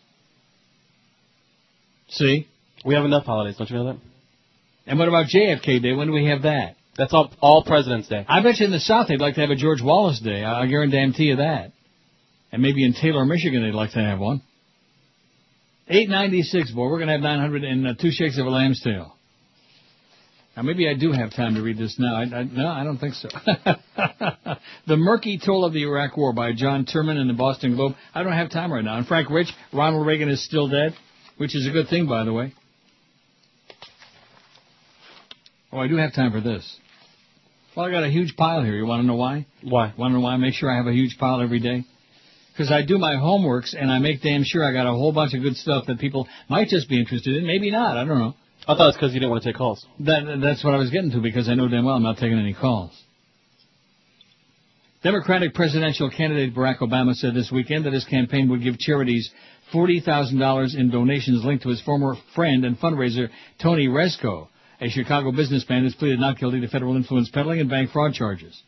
See, 2.10 2.48
We 2.84 2.96
have 2.96 3.06
enough 3.06 3.26
holidays, 3.26 3.58
don't 3.58 3.70
you 3.70 3.76
know 3.78 3.86
that? 3.86 3.98
and 4.88 4.98
what 5.00 5.08
about 5.08 5.28
JFK 5.28 5.82
Day? 5.82 5.94
When 5.94 6.08
do 6.08 6.14
we 6.14 6.26
have 6.26 6.42
that? 6.42 6.76
That's 6.98 7.14
all, 7.14 7.32
all 7.40 7.64
President's 7.64 8.10
Day. 8.10 8.26
I 8.28 8.42
bet 8.42 8.60
you 8.60 8.66
in 8.66 8.72
the 8.72 8.80
South 8.80 9.08
they'd 9.08 9.22
like 9.22 9.36
to 9.36 9.42
have 9.42 9.50
a 9.52 9.56
George 9.56 9.82
Wallace 9.82 10.20
Day. 10.20 10.44
I 10.44 10.66
guarantee 10.66 11.26
you 11.26 11.36
that. 11.38 11.72
And 12.52 12.62
maybe 12.62 12.84
in 12.84 12.94
Taylor, 12.94 13.24
Michigan, 13.24 13.62
they'd 13.64 13.72
like 13.74 13.92
to 13.92 14.00
have 14.00 14.20
one. 14.20 14.42
896, 15.92 16.72
boy. 16.72 16.84
We're 16.86 17.00
going 17.00 17.08
to 17.08 17.14
have 17.14 17.22
900 17.22 17.66
and 17.66 17.88
uh, 17.88 17.94
two 18.00 18.12
shakes 18.12 18.40
of 18.40 18.46
a 18.46 18.50
lamb's 18.50 18.82
tail. 18.82 19.14
Now, 20.56 20.64
maybe 20.64 20.88
I 20.88 20.94
do 20.94 21.12
have 21.12 21.34
time 21.34 21.56
to 21.56 21.62
read 21.62 21.78
this 21.78 21.98
now. 22.00 22.16
I, 22.16 22.22
I, 22.22 22.44
no, 22.44 22.68
I 22.68 22.86
don't 22.86 22.98
think 22.98 23.14
so. 23.14 23.28
the 24.88 24.96
Murky 24.96 25.38
Toll 25.38 25.66
of 25.66 25.74
the 25.74 25.84
Iraq 25.84 26.16
War 26.16 26.32
by 26.32 26.54
John 26.54 26.86
Tirman 26.86 27.18
in 27.18 27.28
the 27.28 27.34
Boston 27.34 27.76
Globe. 27.76 27.96
I 28.14 28.24
don't 28.24 28.32
have 28.32 28.50
time 28.50 28.72
right 28.72 28.84
now. 28.84 28.98
And 28.98 29.06
Frank 29.06 29.30
Rich, 29.30 29.50
Ronald 29.74 30.08
Reagan 30.08 30.30
is 30.30 30.44
still 30.46 30.70
dead, 30.70 30.94
which 31.38 31.56
is 31.56 31.68
a 31.68 31.72
good 31.72 31.90
thing, 31.90 32.08
by 32.08 32.24
the 32.24 32.32
way. 32.32 32.54
Oh, 35.74 35.80
I 35.80 35.90
do 35.90 35.98
have 35.98 36.14
time 36.14 36.32
for 36.32 36.40
this. 36.42 36.78
Well, 37.76 37.86
I 37.86 37.92
got 37.92 38.04
a 38.04 38.10
huge 38.10 38.38
pile 38.38 38.64
here. 38.64 38.76
You 38.76 38.86
want 38.86 39.02
to 39.02 39.08
know 39.08 39.16
why? 39.16 39.46
Why? 39.62 39.94
Want 39.98 40.12
to 40.12 40.20
know 40.20 40.22
why 40.22 40.34
I 40.34 40.38
make 40.38 40.54
sure 40.54 40.72
I 40.72 40.78
have 40.78 40.88
a 40.88 40.94
huge 40.94 41.18
pile 41.18 41.42
every 41.42 41.60
day? 41.60 41.84
Because 42.62 42.72
I 42.72 42.84
do 42.84 43.00
my 43.00 43.16
homeworks 43.16 43.74
and 43.76 43.92
I 43.92 43.98
make 43.98 44.22
damn 44.22 44.44
sure 44.44 44.64
I 44.64 44.72
got 44.72 44.86
a 44.86 44.92
whole 44.92 45.12
bunch 45.12 45.34
of 45.34 45.42
good 45.42 45.56
stuff 45.56 45.88
that 45.88 45.98
people 45.98 46.28
might 46.48 46.68
just 46.68 46.88
be 46.88 47.00
interested 47.00 47.36
in. 47.36 47.48
Maybe 47.48 47.72
not. 47.72 47.98
I 47.98 48.06
don't 48.06 48.20
know. 48.20 48.36
I 48.68 48.76
thought 48.76 48.90
it's 48.90 48.98
because 48.98 49.16
you 49.16 49.20
didn't 49.20 49.32
want 49.32 49.42
to 49.42 49.50
take 49.50 49.58
calls. 49.58 49.84
That 50.02 50.40
that's 50.40 50.64
what 50.64 50.76
I 50.76 50.78
was 50.78 50.92
getting 50.92 51.10
to 51.10 51.22
because 51.22 51.50
I 51.50 51.56
know 51.56 51.68
damn 51.68 51.86
well 51.86 51.96
I'm 51.96 52.04
not 52.04 52.18
taking 52.18 52.38
any 52.38 52.54
calls. 52.54 52.92
Democratic 55.02 55.56
presidential 55.56 56.12
candidate 56.12 56.54
Barack 56.54 56.82
Obama 56.82 57.16
said 57.16 57.34
this 57.34 57.52
weekend 57.52 57.88
that 57.88 57.94
his 57.94 58.06
campaign 58.06 58.48
would 58.52 58.62
give 58.62 58.78
charities 58.78 59.32
$40,000 59.74 60.76
in 60.78 60.92
donations 60.92 61.44
linked 61.44 61.64
to 61.64 61.70
his 61.70 61.82
former 61.82 62.14
friend 62.36 62.64
and 62.64 62.80
fundraiser 62.80 63.30
Tony 63.60 63.88
Rezko, 63.88 64.50
a 64.80 64.88
Chicago 64.88 65.32
businessman 65.32 65.82
who's 65.82 65.96
pleaded 65.96 66.20
not 66.20 66.38
guilty 66.38 66.62
to 66.62 66.68
federal 66.68 66.96
influence 66.96 67.28
peddling 67.32 67.60
and 67.60 67.72
bank 67.72 67.90
fraud 67.90 68.14
charges. 68.14 68.62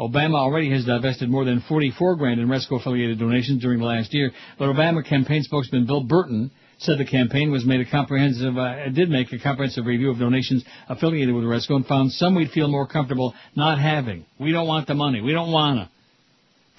Obama 0.00 0.36
already 0.36 0.70
has 0.70 0.86
divested 0.86 1.28
more 1.28 1.44
than 1.44 1.60
44 1.68 2.16
grand 2.16 2.40
in 2.40 2.48
Rezko 2.48 2.80
affiliated 2.80 3.18
donations 3.18 3.60
during 3.60 3.80
the 3.80 3.84
last 3.84 4.14
year, 4.14 4.32
but 4.58 4.74
Obama 4.74 5.06
campaign 5.06 5.42
spokesman 5.42 5.84
Bill 5.84 6.02
Burton 6.02 6.50
said 6.78 6.96
the 6.96 7.04
campaign 7.04 7.50
was 7.50 7.66
made 7.66 7.80
a 7.80 7.90
comprehensive, 7.90 8.56
uh, 8.56 8.88
did 8.88 9.10
make 9.10 9.30
a 9.30 9.38
comprehensive 9.38 9.84
review 9.84 10.10
of 10.10 10.18
donations 10.18 10.64
affiliated 10.88 11.34
with 11.34 11.44
Rezko 11.44 11.76
and 11.76 11.86
found 11.86 12.12
some 12.12 12.34
we'd 12.34 12.50
feel 12.50 12.68
more 12.68 12.86
comfortable 12.86 13.34
not 13.54 13.78
having. 13.78 14.24
We 14.38 14.52
don't 14.52 14.66
want 14.66 14.86
the 14.86 14.94
money. 14.94 15.20
We 15.20 15.32
don't 15.32 15.52
wanna. 15.52 15.90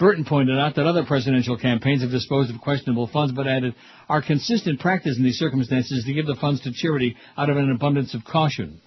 Burton 0.00 0.24
pointed 0.24 0.58
out 0.58 0.74
that 0.74 0.86
other 0.86 1.04
presidential 1.04 1.56
campaigns 1.56 2.02
have 2.02 2.10
disposed 2.10 2.52
of 2.52 2.60
questionable 2.60 3.06
funds, 3.06 3.32
but 3.32 3.46
added, 3.46 3.76
our 4.08 4.20
consistent 4.20 4.80
practice 4.80 5.16
in 5.16 5.22
these 5.22 5.38
circumstances 5.38 5.98
is 5.98 6.04
to 6.06 6.12
give 6.12 6.26
the 6.26 6.34
funds 6.40 6.60
to 6.62 6.72
charity 6.72 7.14
out 7.38 7.50
of 7.50 7.56
an 7.56 7.70
abundance 7.70 8.12
of 8.14 8.24
caution. 8.24 8.80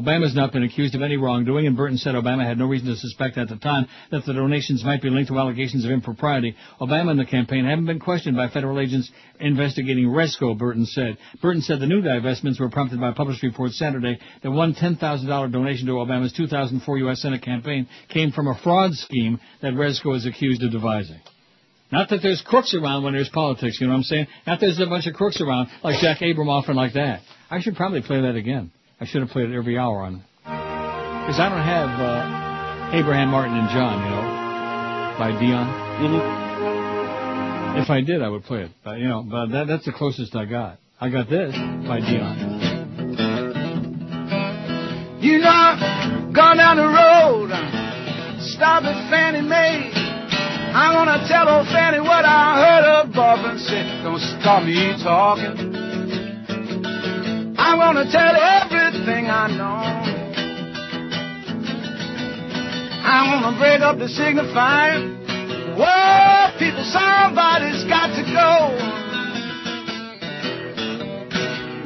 Obama's 0.00 0.34
not 0.34 0.52
been 0.52 0.62
accused 0.62 0.94
of 0.94 1.02
any 1.02 1.16
wrongdoing, 1.16 1.66
and 1.66 1.76
Burton 1.76 1.96
said 1.96 2.14
Obama 2.14 2.46
had 2.46 2.58
no 2.58 2.66
reason 2.66 2.88
to 2.88 2.96
suspect 2.96 3.38
at 3.38 3.48
the 3.48 3.56
time 3.56 3.86
that 4.10 4.24
the 4.26 4.32
donations 4.32 4.84
might 4.84 5.00
be 5.00 5.10
linked 5.10 5.30
to 5.30 5.38
allegations 5.38 5.84
of 5.84 5.90
impropriety. 5.90 6.54
Obama 6.80 7.10
and 7.10 7.20
the 7.20 7.24
campaign 7.24 7.64
haven't 7.64 7.86
been 7.86 7.98
questioned 7.98 8.36
by 8.36 8.48
federal 8.48 8.78
agents 8.78 9.10
investigating 9.40 10.06
Rezko, 10.06 10.56
Burton 10.56 10.86
said. 10.86 11.16
Burton 11.40 11.62
said 11.62 11.80
the 11.80 11.86
new 11.86 12.02
divestments 12.02 12.60
were 12.60 12.68
prompted 12.68 13.00
by 13.00 13.12
published 13.12 13.42
reports 13.42 13.78
Saturday 13.78 14.18
that 14.42 14.50
one 14.50 14.74
$10,000 14.74 15.52
donation 15.52 15.86
to 15.86 15.92
Obama's 15.92 16.32
2004 16.32 16.98
U.S. 16.98 17.22
Senate 17.22 17.42
campaign 17.42 17.88
came 18.08 18.32
from 18.32 18.48
a 18.48 18.58
fraud 18.62 18.92
scheme 18.94 19.40
that 19.62 19.72
Rezko 19.72 20.16
is 20.16 20.26
accused 20.26 20.62
of 20.62 20.72
devising. 20.72 21.20
Not 21.90 22.10
that 22.10 22.20
there's 22.22 22.42
crooks 22.44 22.74
around 22.74 23.04
when 23.04 23.14
there's 23.14 23.28
politics, 23.28 23.78
you 23.80 23.86
know 23.86 23.92
what 23.92 23.98
I'm 23.98 24.04
saying? 24.04 24.26
Not 24.46 24.60
that 24.60 24.66
there's 24.66 24.80
a 24.80 24.86
bunch 24.86 25.06
of 25.06 25.14
crooks 25.14 25.40
around 25.40 25.68
like 25.84 26.00
Jack 26.00 26.18
Abramoff 26.18 26.66
and 26.68 26.76
like 26.76 26.94
that. 26.94 27.20
I 27.48 27.60
should 27.60 27.76
probably 27.76 28.02
play 28.02 28.22
that 28.22 28.34
again. 28.34 28.72
I 28.98 29.04
should 29.04 29.20
have 29.20 29.30
played 29.30 29.50
it 29.50 29.56
every 29.56 29.76
hour 29.76 30.00
on 30.00 30.24
because 30.42 31.38
I 31.38 31.48
don't 31.50 31.60
have 31.60 31.90
uh, 32.00 32.96
Abraham 32.96 33.28
Martin 33.28 33.58
and 33.58 33.68
John, 33.68 33.98
you 34.04 34.10
know, 34.10 34.22
by 35.18 35.32
Dion. 35.38 35.66
Mm-hmm. 36.00 37.82
If 37.82 37.90
I 37.90 38.00
did, 38.00 38.22
I 38.22 38.28
would 38.30 38.44
play 38.44 38.62
it, 38.62 38.70
but 38.82 38.98
you 38.98 39.08
know, 39.08 39.22
but 39.22 39.48
that, 39.48 39.66
that's 39.66 39.84
the 39.84 39.92
closest 39.92 40.34
I 40.34 40.46
got. 40.46 40.78
I 40.98 41.10
got 41.10 41.28
this 41.28 41.52
by 41.86 42.00
Dion. 42.00 42.38
You 45.20 45.38
know, 45.40 46.32
gone 46.32 46.56
down 46.56 46.78
the 46.78 46.86
road, 46.88 47.50
stop 48.40 48.84
at 48.84 49.10
Fannie 49.10 49.42
Mae. 49.46 49.90
I'm 50.72 50.94
gonna 50.94 51.26
tell 51.28 51.48
old 51.48 51.66
Fannie 51.66 52.00
what 52.00 52.24
I 52.24 52.54
heard 52.64 52.84
her 53.12 53.50
and 53.50 53.60
say. 53.60 53.82
Don't 54.04 54.20
stop 54.40 54.64
me 54.64 54.96
talking. 55.02 55.85
I'm 57.66 57.78
gonna 57.78 58.06
tell 58.06 58.30
everything 58.30 59.26
I 59.26 59.50
know. 59.50 59.82
I'm 63.02 63.42
gonna 63.42 63.58
break 63.58 63.80
up 63.82 63.98
the 63.98 64.06
signifier. 64.06 65.02
Whoa, 65.74 66.54
people, 66.62 66.86
somebody's 66.86 67.82
got 67.90 68.14
to 68.14 68.22
go. 68.22 68.70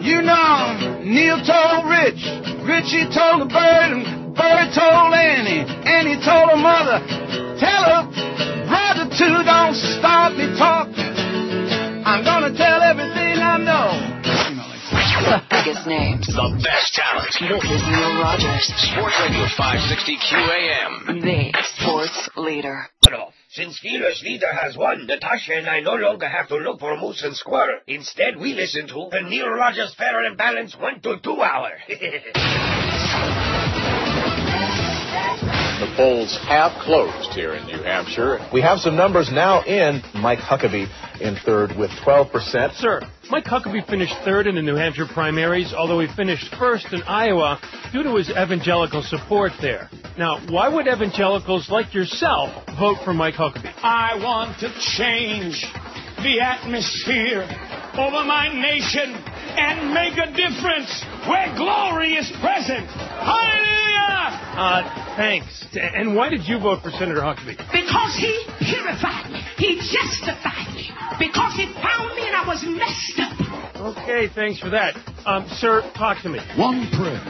You 0.04 0.20
know, 0.20 1.00
Neil 1.00 1.40
told 1.48 1.88
Rich, 1.88 2.28
Richie 2.68 3.08
told 3.08 3.40
the 3.40 3.48
bird, 3.48 3.88
and 3.96 4.36
Bird 4.36 4.68
told 4.76 5.16
Annie, 5.16 5.64
Annie 5.88 6.20
told 6.20 6.52
her 6.52 6.60
mother, 6.60 7.00
tell 7.56 7.84
her, 7.88 8.04
brother 8.68 9.08
too, 9.16 9.36
don't 9.48 9.74
stop 9.96 10.36
me 10.36 10.44
talking. 10.60 12.04
I'm 12.04 12.22
gonna 12.22 12.52
tell 12.54 12.82
everything 12.82 13.40
I 13.40 13.56
know. 13.56 14.09
The 15.70 15.74
biggest 15.74 15.86
names. 15.86 16.26
The 16.26 16.60
best 16.64 16.94
talent. 16.94 17.30
This 17.30 17.62
is 17.62 17.82
Neil 17.86 18.18
Rogers. 18.18 18.66
Sports 18.90 19.14
Radio 19.22 19.46
560 19.54 20.18
QAM. 20.18 21.22
The 21.22 21.62
sports 21.78 22.28
leader. 22.36 22.88
Since 23.50 23.78
Fearless 23.78 24.20
Leader 24.24 24.52
has 24.52 24.76
won, 24.76 25.06
Natasha 25.06 25.54
and 25.54 25.68
I 25.68 25.78
no 25.78 25.94
longer 25.94 26.26
have 26.28 26.48
to 26.48 26.56
look 26.56 26.80
for 26.80 26.96
Moose 26.96 27.22
and 27.22 27.36
Squirrel. 27.36 27.78
Instead, 27.86 28.36
we 28.36 28.54
listen 28.54 28.88
to 28.88 29.10
the 29.12 29.20
Neil 29.20 29.48
Rogers 29.48 29.94
Fair 29.94 30.24
and 30.24 30.36
Balanced 30.36 30.80
1 30.80 31.02
to 31.02 31.20
2 31.22 31.40
hour. 31.40 31.70
The 35.80 35.94
polls 35.96 36.38
have 36.46 36.72
closed 36.82 37.32
here 37.32 37.54
in 37.54 37.66
New 37.66 37.82
Hampshire. 37.82 38.38
We 38.52 38.60
have 38.60 38.80
some 38.80 38.96
numbers 38.96 39.30
now 39.32 39.62
in. 39.62 40.02
Mike 40.14 40.40
Huckabee 40.40 40.86
in 41.22 41.36
third 41.36 41.74
with 41.74 41.88
12%. 42.04 42.74
Sir, 42.74 43.00
Mike 43.30 43.44
Huckabee 43.44 43.88
finished 43.88 44.12
third 44.22 44.46
in 44.46 44.56
the 44.56 44.60
New 44.60 44.74
Hampshire 44.74 45.06
primaries, 45.06 45.72
although 45.72 45.98
he 46.00 46.06
finished 46.14 46.54
first 46.56 46.92
in 46.92 47.00
Iowa 47.04 47.58
due 47.94 48.02
to 48.02 48.14
his 48.16 48.28
evangelical 48.28 49.02
support 49.02 49.52
there. 49.62 49.88
Now, 50.18 50.38
why 50.50 50.68
would 50.68 50.86
evangelicals 50.86 51.70
like 51.70 51.94
yourself 51.94 52.50
vote 52.78 52.98
for 53.02 53.14
Mike 53.14 53.36
Huckabee? 53.36 53.72
I 53.82 54.22
want 54.22 54.60
to 54.60 54.68
change 54.98 55.64
the 56.18 56.40
atmosphere 56.42 57.48
over 57.98 58.24
my 58.24 58.48
nation 58.52 59.14
and 59.14 59.94
make 59.94 60.14
a 60.14 60.30
difference 60.32 60.90
where 61.26 61.54
glory 61.56 62.14
is 62.14 62.30
present. 62.40 62.86
Hallelujah! 62.86 64.30
Uh, 64.56 65.16
thanks. 65.16 65.64
And 65.74 66.14
why 66.14 66.28
did 66.28 66.46
you 66.46 66.58
vote 66.58 66.82
for 66.82 66.90
Senator 66.90 67.20
Huckabee? 67.20 67.56
Because 67.72 68.16
he 68.16 68.34
purified 68.60 69.30
me. 69.30 69.40
He 69.56 69.76
justified 69.80 70.74
me. 70.74 70.90
Because 71.18 71.54
he 71.56 71.66
found 71.82 72.14
me 72.16 72.26
and 72.26 72.36
I 72.36 72.44
was 72.46 72.62
messed 72.66 73.20
up. 73.20 73.96
Okay, 73.96 74.28
thanks 74.34 74.60
for 74.60 74.70
that. 74.70 74.96
Um, 75.26 75.46
sir, 75.48 75.82
talk 75.96 76.22
to 76.22 76.28
me. 76.28 76.40
One 76.56 76.88
prayer 76.92 77.20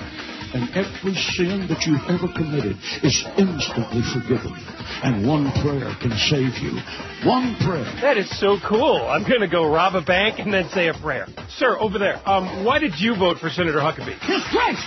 and 0.55 0.69
every 0.75 1.15
sin 1.15 1.67
that 1.69 1.87
you've 1.87 2.03
ever 2.09 2.33
committed 2.33 2.77
is 3.03 3.25
instantly 3.39 4.03
forgiven. 4.13 4.55
And 5.03 5.27
one 5.27 5.51
prayer 5.63 5.95
can 6.01 6.13
save 6.17 6.59
you. 6.59 6.79
One 7.25 7.57
prayer. 7.61 7.85
That 8.01 8.17
is 8.17 8.29
so 8.39 8.59
cool. 8.67 8.97
I'm 9.07 9.23
going 9.23 9.41
to 9.41 9.49
go 9.49 9.67
rob 9.71 9.95
a 9.95 10.03
bank 10.03 10.39
and 10.39 10.53
then 10.53 10.69
say 10.71 10.89
a 10.89 10.95
prayer. 10.95 11.27
Sir, 11.57 11.79
over 11.79 11.99
there, 11.99 12.21
um, 12.29 12.65
why 12.65 12.79
did 12.79 12.99
you 12.99 13.17
vote 13.17 13.39
for 13.39 13.51
Senator 13.51 13.79
Huckabee? 13.79 14.19
His 14.21 14.43
grace! 14.51 14.85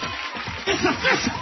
It's 0.65 0.85
official! 0.85 1.35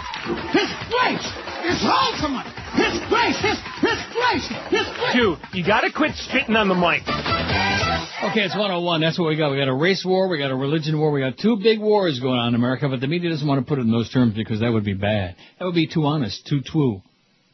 His 0.50 0.70
grace! 0.90 1.28
It's 1.62 1.84
ultimate! 1.86 2.46
His 2.74 2.98
grace! 3.08 3.38
His, 3.38 3.58
his 3.78 4.00
grace! 4.10 4.46
His 4.68 4.86
grace! 4.98 5.14
Dude, 5.14 5.38
you 5.54 5.64
got 5.64 5.82
to 5.82 5.92
quit 5.92 6.12
spitting 6.16 6.56
on 6.56 6.68
the 6.68 6.74
mic. 6.74 7.02
Okay, 7.02 8.42
it's 8.42 8.54
101. 8.54 9.00
That's 9.00 9.18
what 9.18 9.28
we 9.28 9.36
got. 9.36 9.50
We 9.50 9.58
got 9.58 9.68
a 9.68 9.74
race 9.74 10.04
war. 10.04 10.28
We 10.28 10.38
got 10.38 10.50
a 10.50 10.56
religion 10.56 10.98
war. 10.98 11.12
We 11.12 11.20
got 11.20 11.38
two 11.38 11.56
big 11.56 11.80
wars 11.80 12.18
going 12.20 12.38
on 12.38 12.48
in 12.48 12.54
America, 12.54 12.88
but 12.88 13.00
the 13.00 13.06
media 13.06 13.30
doesn't 13.30 13.46
want 13.46 13.60
to 13.60 13.68
put 13.68 13.78
it 13.78 13.82
in 13.82 13.92
those 13.92 14.10
terms 14.10 14.34
because 14.34 14.60
that 14.60 14.72
would 14.72 14.84
be 14.84 14.94
bad. 14.94 15.36
That 15.58 15.66
would 15.66 15.74
be 15.74 15.86
too 15.86 16.04
honest, 16.04 16.46
too 16.46 16.60
true, 16.60 17.02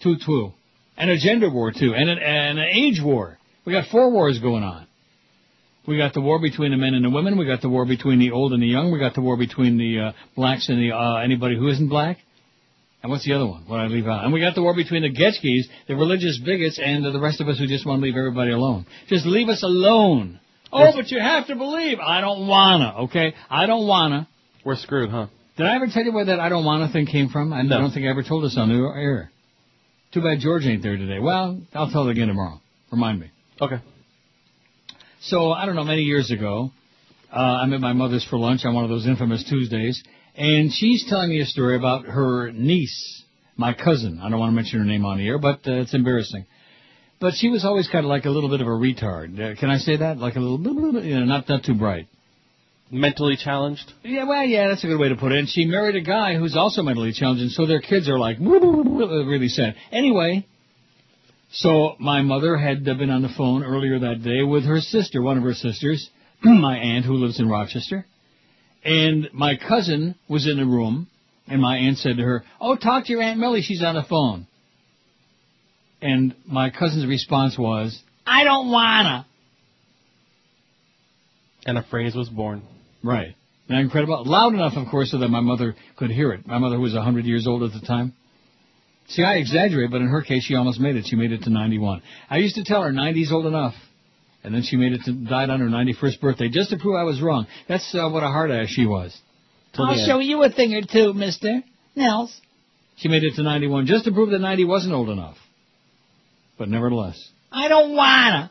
too 0.03 0.17
true. 0.19 0.53
And 0.97 1.11
a 1.11 1.19
gender 1.19 1.51
war, 1.51 1.71
too, 1.71 1.95
and 1.95 2.09
an, 2.09 2.19
and 2.19 2.59
an 2.59 2.69
age 2.73 3.01
war. 3.03 3.39
We 3.67 3.73
got 3.73 3.89
four 3.89 4.11
wars 4.11 4.39
going 4.41 4.63
on. 4.63 4.88
We 5.89 5.97
got 5.97 6.13
the 6.13 6.21
war 6.21 6.39
between 6.39 6.73
the 6.73 6.77
men 6.77 6.93
and 6.93 7.03
the 7.03 7.09
women. 7.09 7.39
We 7.39 7.47
got 7.47 7.63
the 7.63 7.71
war 7.71 7.87
between 7.87 8.19
the 8.19 8.31
old 8.33 8.53
and 8.53 8.63
the 8.63 8.67
young. 8.67 8.93
We 8.93 8.99
got 8.99 9.15
the 9.15 9.23
war 9.23 9.39
between 9.39 9.79
the 9.79 10.09
uh, 10.09 10.13
blacks 10.37 10.69
and 10.69 10.79
the 10.79 10.95
uh, 10.95 11.17
anybody 11.17 11.57
who 11.57 11.67
isn't 11.69 11.89
black. 11.89 12.19
And 13.03 13.11
what's 13.11 13.25
the 13.25 13.33
other 13.33 13.47
one? 13.47 13.65
What 13.67 13.81
I 13.81 13.87
leave 13.87 14.07
out? 14.07 14.23
And 14.25 14.31
we 14.33 14.41
got 14.41 14.55
the 14.55 14.63
war 14.63 14.75
between 14.75 15.01
the 15.01 15.09
Getchkis, 15.11 15.63
the 15.87 15.97
religious 15.97 16.39
bigots, 16.45 16.79
and 16.79 17.05
the 17.07 17.19
rest 17.19 17.41
of 17.41 17.49
us 17.49 17.59
who 17.59 17.67
just 17.67 17.87
want 17.87 18.01
to 18.01 18.05
leave 18.05 18.17
everybody 18.19 18.51
alone. 18.51 18.85
Just 19.09 19.25
leave 19.25 19.49
us 19.49 19.63
alone. 19.63 20.39
Oh, 20.71 20.93
but 20.95 21.11
you 21.11 21.21
have 21.21 21.47
to 21.47 21.57
believe. 21.57 21.99
I 22.01 22.21
don't 22.21 22.47
wanna, 22.47 23.05
okay? 23.05 23.33
I 23.49 23.65
don't 23.65 23.87
wanna. 23.87 24.29
We're 24.67 24.77
screwed, 24.77 25.09
huh? 25.09 25.29
Did 25.57 25.65
I 25.65 25.75
ever 25.77 25.87
tell 25.87 26.03
you 26.05 26.13
where 26.13 26.27
that 26.27 26.39
I 26.39 26.51
don't 26.51 26.67
wanna 26.67 26.93
thing 26.93 27.07
came 27.07 27.31
from? 27.31 27.55
I 27.55 27.63
No. 27.63 27.79
don't 27.79 27.93
think 27.93 28.05
I 28.05 28.11
ever 28.11 28.23
told 28.23 28.45
us 28.45 28.59
on 28.59 28.69
the 28.69 28.75
air. 28.75 29.31
Too 30.13 30.21
bad 30.21 30.41
George 30.41 30.67
ain't 30.67 30.83
there 30.83 30.99
today. 30.99 31.19
Well, 31.19 31.63
I'll 31.73 31.91
tell 31.91 32.07
it 32.09 32.11
again 32.11 32.29
tomorrow. 32.29 32.61
Remind 32.93 33.21
me. 33.21 33.31
Okay. 33.59 33.79
So, 35.21 35.51
I 35.51 35.67
don't 35.67 35.75
know, 35.75 35.85
many 35.85 36.03
years 36.03 36.31
ago, 36.31 36.71
uh, 37.33 37.37
I'm 37.37 37.73
at 37.73 37.81
my 37.81 37.93
mother's 37.93 38.25
for 38.25 38.39
lunch 38.39 38.65
on 38.65 38.75
one 38.75 38.85
of 38.85 38.91
those 38.91 39.07
infamous 39.07 39.45
Tuesdays, 39.49 40.03
and 40.37 40.73
she's 40.73 41.07
telling 41.09 41.31
me 41.31 41.41
a 41.41 41.45
story 41.45 41.77
about 41.77 42.07
her 42.07 42.53
niece, 42.53 43.25
my 43.57 43.75
cousin. 43.75 44.21
I 44.23 44.31
don't 44.31 44.39
want 44.39 44.53
to 44.53 44.55
mention 44.55 44.79
her 44.79 44.85
name 44.85 45.05
on 45.05 45.19
the 45.19 45.27
air, 45.27 45.39
but 45.39 45.67
uh, 45.67 45.81
it's 45.81 45.93
embarrassing. 45.93 46.47
But 47.21 47.35
she 47.35 47.49
was 47.49 47.65
always 47.65 47.89
kind 47.89 48.05
of 48.05 48.09
like 48.09 48.27
a 48.27 48.31
little 48.31 48.49
bit 48.49 48.61
of 48.61 48.69
a 48.69 48.71
retard. 48.71 49.35
Uh, 49.41 49.59
can 49.59 49.71
I 49.71 49.79
say 49.79 49.97
that? 49.97 50.19
Like 50.19 50.37
a 50.37 50.41
little, 50.41 51.03
you 51.05 51.19
know, 51.19 51.25
not 51.25 51.49
not 51.49 51.65
too 51.65 51.75
bright. 51.75 52.07
Mentally 52.91 53.37
challenged? 53.37 53.93
Yeah, 54.05 54.25
well, 54.25 54.45
yeah, 54.45 54.69
that's 54.69 54.85
a 54.85 54.87
good 54.87 55.01
way 55.01 55.09
to 55.09 55.17
put 55.17 55.33
it. 55.33 55.39
And 55.39 55.49
she 55.49 55.67
married 55.67 55.97
a 55.97 56.01
guy 56.01 56.37
who's 56.37 56.57
also 56.57 56.83
mentally 56.83 57.13
challenged, 57.13 57.43
and 57.43 57.51
so 57.51 57.67
their 57.67 57.81
kids 57.81 58.09
are 58.09 58.19
like 58.19 58.39
really 58.41 59.49
sad. 59.49 59.75
Anyway, 59.91 60.47
so 61.51 61.97
my 61.99 62.23
mother 62.23 62.57
had 62.57 62.85
been 62.85 63.11
on 63.11 63.23
the 63.23 63.31
phone 63.37 63.65
earlier 63.65 63.99
that 63.99 64.23
day 64.23 64.43
with 64.43 64.65
her 64.65 64.81
sister, 64.81 65.23
one 65.23 65.39
of 65.39 65.45
her 65.45 65.55
sisters, 65.55 66.11
my 66.43 66.77
aunt 66.77 67.05
who 67.05 67.15
lives 67.15 67.41
in 67.41 67.49
Rochester, 67.49 68.07
and 68.85 69.29
my 69.33 69.57
cousin 69.57 70.15
was 70.29 70.47
in 70.47 70.59
the 70.59 70.67
room, 70.67 71.09
and 71.47 71.61
my 71.61 71.79
aunt 71.79 71.99
said 71.99 72.17
to 72.19 72.23
her, 72.23 72.45
"Oh, 72.61 72.77
talk 72.77 73.07
to 73.07 73.13
your 73.13 73.23
aunt 73.23 73.41
Millie. 73.41 73.63
She's 73.63 73.83
on 73.83 73.95
the 73.95 74.03
phone." 74.03 74.47
And 76.01 76.35
my 76.47 76.71
cousin's 76.71 77.07
response 77.07 77.59
was, 77.59 77.99
"I 78.27 78.45
don't 78.45 78.71
wanna." 78.71 79.27
And 81.67 81.79
a 81.79 81.83
phrase 81.83 82.15
was 82.15 82.29
born. 82.29 82.63
Right. 83.03 83.35
That 83.69 83.81
incredible? 83.81 84.23
Loud 84.25 84.55
enough, 84.55 84.75
of 84.77 84.89
course, 84.89 85.11
so 85.11 85.19
that 85.19 85.29
my 85.29 85.41
mother 85.41 85.77
could 85.97 86.11
hear 86.11 86.33
it. 86.33 86.47
My 86.47 86.59
mother, 86.59 86.77
who 86.77 86.83
was 86.83 86.95
100 86.95 87.27
years 87.27 87.47
old 87.47 87.63
at 87.63 87.73
the 87.73 87.87
time. 87.87 88.15
See, 89.09 89.23
I 89.23 89.35
exaggerate, 89.35 89.91
but 89.91 90.03
in 90.03 90.09
her 90.09 90.23
case, 90.23 90.45
she 90.45 90.55
almost 90.55 90.79
made 90.81 90.97
it. 90.97 91.07
She 91.07 91.17
made 91.17 91.33
it 91.33 91.43
to 91.45 91.51
91. 91.51 92.03
I 92.29 92.37
used 92.39 92.57
to 92.57 92.65
tell 92.65 92.83
her 92.83 92.93
90's 92.93 93.33
old 93.33 93.47
enough. 93.47 93.75
And 94.45 94.55
then 94.55 94.63
she 94.63 94.77
made 94.77 94.93
it 94.93 95.01
to, 95.07 95.13
died 95.13 95.51
on 95.51 95.61
her 95.61 95.67
91st 95.67 96.21
birthday, 96.21 96.49
just 96.49 96.71
to 96.71 96.79
prove 96.79 96.97
I 96.97 97.03
was 97.03 97.21
wrong. 97.21 97.47
That's 97.69 97.95
uh, 97.95 98.09
what 98.09 98.23
a 98.23 98.29
hard 98.29 98.51
ass 98.51 98.69
she 98.69 98.87
was. 98.87 99.19
Till 99.75 99.85
I'll 99.85 100.07
show 100.07 100.19
you 100.21 100.43
a 100.43 100.51
thing 100.51 100.75
or 100.75 100.83
two, 100.83 101.13
mister. 101.15 101.63
Nels. 101.97 102.39
She 102.97 103.09
made 103.09 103.25
it 103.25 103.35
to 103.37 103.43
91, 103.43 103.87
just 103.87 104.05
to 104.05 104.13
prove 104.13 104.31
that 104.31 104.39
90 104.39 104.65
wasn't 104.65 104.95
old 104.95 105.09
enough. 105.09 105.37
But 106.59 106.69
nevertheless. 106.69 107.31
I 107.51 107.69
don't 107.69 107.95
wanna. 107.95 108.51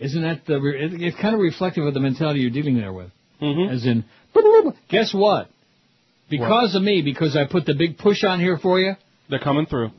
Isn't 0.00 0.22
that 0.22 0.46
the, 0.46 0.56
it, 0.56 1.00
it's 1.00 1.20
kind 1.20 1.34
of 1.34 1.40
reflective 1.40 1.84
of 1.84 1.94
the 1.94 2.00
mentality 2.00 2.40
you're 2.40 2.50
dealing 2.50 2.76
there 2.76 2.92
with? 2.92 3.10
Mm-hmm. 3.40 3.74
As 3.74 3.84
in, 3.84 4.04
guess 4.88 5.12
what? 5.12 5.48
Because 6.30 6.74
of 6.74 6.82
me, 6.82 7.02
because 7.02 7.36
I 7.36 7.50
put 7.50 7.66
the 7.66 7.74
big 7.74 7.98
push 7.98 8.22
on 8.24 8.40
here 8.40 8.58
for 8.58 8.78
you, 8.78 8.94
They're 9.28 9.38
coming 9.38 9.66
through. 9.66 9.90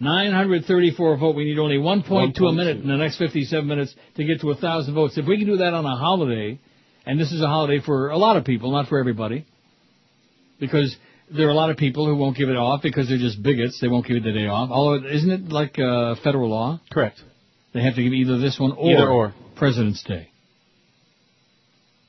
934 0.00 1.16
vote. 1.16 1.36
We 1.36 1.44
need 1.44 1.58
only 1.58 1.76
1.2 1.76 2.38
a 2.40 2.52
minute 2.52 2.78
in 2.78 2.88
the 2.88 2.96
next 2.96 3.18
57 3.18 3.66
minutes 3.66 3.94
to 4.16 4.24
get 4.24 4.40
to 4.42 4.50
a 4.50 4.56
thousand 4.56 4.94
votes. 4.94 5.16
If 5.16 5.26
we 5.26 5.38
can 5.38 5.46
do 5.46 5.56
that 5.58 5.72
on 5.72 5.86
a 5.86 5.96
holiday, 5.96 6.58
and 7.06 7.18
this 7.18 7.32
is 7.32 7.40
a 7.40 7.46
holiday 7.46 7.80
for 7.84 8.10
a 8.10 8.18
lot 8.18 8.36
of 8.36 8.44
people, 8.44 8.72
not 8.72 8.88
for 8.88 8.98
everybody, 8.98 9.46
because 10.60 10.94
there 11.34 11.46
are 11.46 11.50
a 11.50 11.54
lot 11.54 11.70
of 11.70 11.76
people 11.76 12.06
who 12.06 12.16
won't 12.16 12.36
give 12.36 12.48
it 12.50 12.56
off 12.56 12.82
because 12.82 13.08
they're 13.08 13.18
just 13.18 13.42
bigots. 13.42 13.78
They 13.80 13.88
won't 13.88 14.06
give 14.06 14.16
it 14.18 14.24
the 14.24 14.32
day 14.32 14.46
off. 14.46 14.70
Although, 14.70 15.06
isn't 15.08 15.30
it 15.30 15.48
like 15.48 15.78
uh, 15.78 16.16
federal 16.22 16.50
law? 16.50 16.80
Correct. 16.92 17.20
They 17.72 17.82
have 17.82 17.94
to 17.94 18.02
give 18.02 18.12
either 18.12 18.38
this 18.38 18.58
one 18.58 18.72
or, 18.72 18.90
Either 18.92 19.08
or. 19.08 19.34
President's 19.56 20.02
Day. 20.02 20.28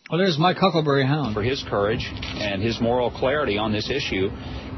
Oh, 0.10 0.18
there's 0.18 0.38
Mike 0.40 0.58
Huckleberry 0.58 1.06
Hound. 1.06 1.34
for 1.34 1.44
his 1.44 1.64
courage 1.70 2.10
and 2.14 2.62
his 2.62 2.80
moral 2.80 3.12
clarity 3.12 3.58
on 3.58 3.74
this 3.74 3.90
issue. 3.90 4.30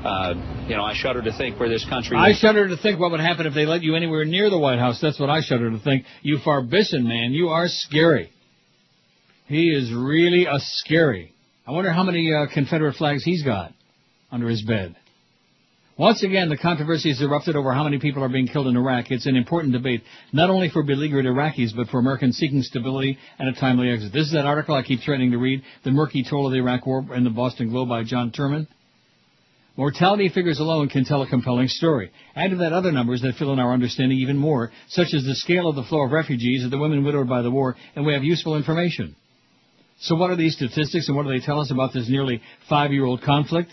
Uh, 0.04 0.34
you 0.70 0.78
know, 0.78 0.84
I 0.84 0.94
shudder 0.96 1.22
to 1.22 1.38
think 1.38 1.60
where 1.60 1.68
this 1.68 1.86
country. 1.90 2.16
I 2.18 2.34
shudder 2.34 2.70
to 2.70 2.78
think 2.78 3.00
what 3.00 3.12
would 3.12 3.20
happen 3.20 3.46
if 3.46 3.54
they 3.54 3.66
let 3.66 3.84
you 3.84 3.96
anywhere 3.96 4.24
near 4.24 4.50
the 4.50 4.58
White 4.58 4.80
House. 4.80 5.00
That's 5.02 5.20
what 5.20 5.30
I 5.30 5.42
shudder 5.42 5.72
to 5.72 5.80
think. 5.80 6.06
You 6.22 6.38
Farbison 6.44 7.06
man, 7.06 7.32
you 7.32 7.50
are 7.50 7.68
scary. 7.68 8.32
He 9.48 9.70
is 9.70 9.92
really 9.94 10.46
a 10.46 10.60
scary. 10.60 11.34
I 11.68 11.72
wonder 11.72 11.92
how 11.92 12.04
many 12.04 12.34
uh, 12.34 12.46
Confederate 12.54 12.96
flags 12.96 13.24
he's 13.24 13.44
got 13.44 13.74
under 14.32 14.48
his 14.48 14.62
bed. 14.62 14.96
Once 15.98 16.24
again, 16.24 16.48
the 16.48 16.56
controversy 16.56 17.10
has 17.10 17.22
erupted 17.22 17.58
over 17.58 17.74
how 17.74 17.84
many 17.84 18.00
people 18.00 18.24
are 18.24 18.30
being 18.30 18.48
killed 18.48 18.68
in 18.68 18.78
Iraq. 18.78 19.12
It's 19.12 19.26
an 19.26 19.36
important 19.36 19.74
debate, 19.74 20.02
not 20.32 20.50
only 20.50 20.70
for 20.70 20.82
beleaguered 20.82 21.26
Iraqis, 21.26 21.76
but 21.76 21.88
for 21.90 22.00
Americans 22.00 22.38
seeking 22.38 22.62
stability 22.62 23.18
and 23.38 23.50
a 23.50 23.60
timely 23.60 23.90
exit. 23.90 24.14
This 24.14 24.28
is 24.28 24.32
that 24.32 24.46
article 24.46 24.76
I 24.76 24.84
keep 24.84 25.02
threatening 25.02 25.32
to 25.32 25.38
read, 25.38 25.62
The 25.84 25.92
Murky 25.92 26.24
Toll 26.24 26.46
of 26.46 26.54
the 26.54 26.60
Iraq 26.60 26.86
War 26.86 27.04
in 27.14 27.26
the 27.26 27.30
Boston 27.30 27.70
Globe 27.70 27.90
by 27.90 28.04
John 28.04 28.32
Tirman. 28.32 28.70
Mortality 29.80 30.28
figures 30.28 30.60
alone 30.60 30.90
can 30.90 31.06
tell 31.06 31.22
a 31.22 31.30
compelling 31.30 31.70
story. 31.70 32.12
Add 32.36 32.50
to 32.50 32.58
that 32.58 32.74
other 32.74 32.92
numbers 32.92 33.22
that 33.22 33.36
fill 33.36 33.54
in 33.54 33.60
our 33.60 33.72
understanding 33.72 34.18
even 34.18 34.36
more, 34.36 34.74
such 34.90 35.14
as 35.14 35.24
the 35.24 35.36
scale 35.36 35.70
of 35.70 35.78
the 35.78 35.86
flow 35.86 36.04
of 36.04 36.12
refugees 36.12 36.64
and 36.64 36.74
the 36.74 36.78
women 36.78 37.06
widowed 37.06 37.30
by 37.30 37.42
the 37.42 37.50
war, 37.50 37.78
and 37.96 38.06
we 38.06 38.12
have 38.12 38.26
useful 38.26 38.58
information. 38.58 39.16
So 40.02 40.16
what 40.16 40.32
are 40.32 40.36
these 40.36 40.58
statistics 40.58 41.08
and 41.08 41.16
what 41.16 41.24
do 41.24 41.30
they 41.30 41.40
tell 41.40 41.62
us 41.62 41.72
about 41.72 41.94
this 41.94 42.10
nearly 42.10 42.42
five-year-old 42.68 43.22
conflict? 43.22 43.70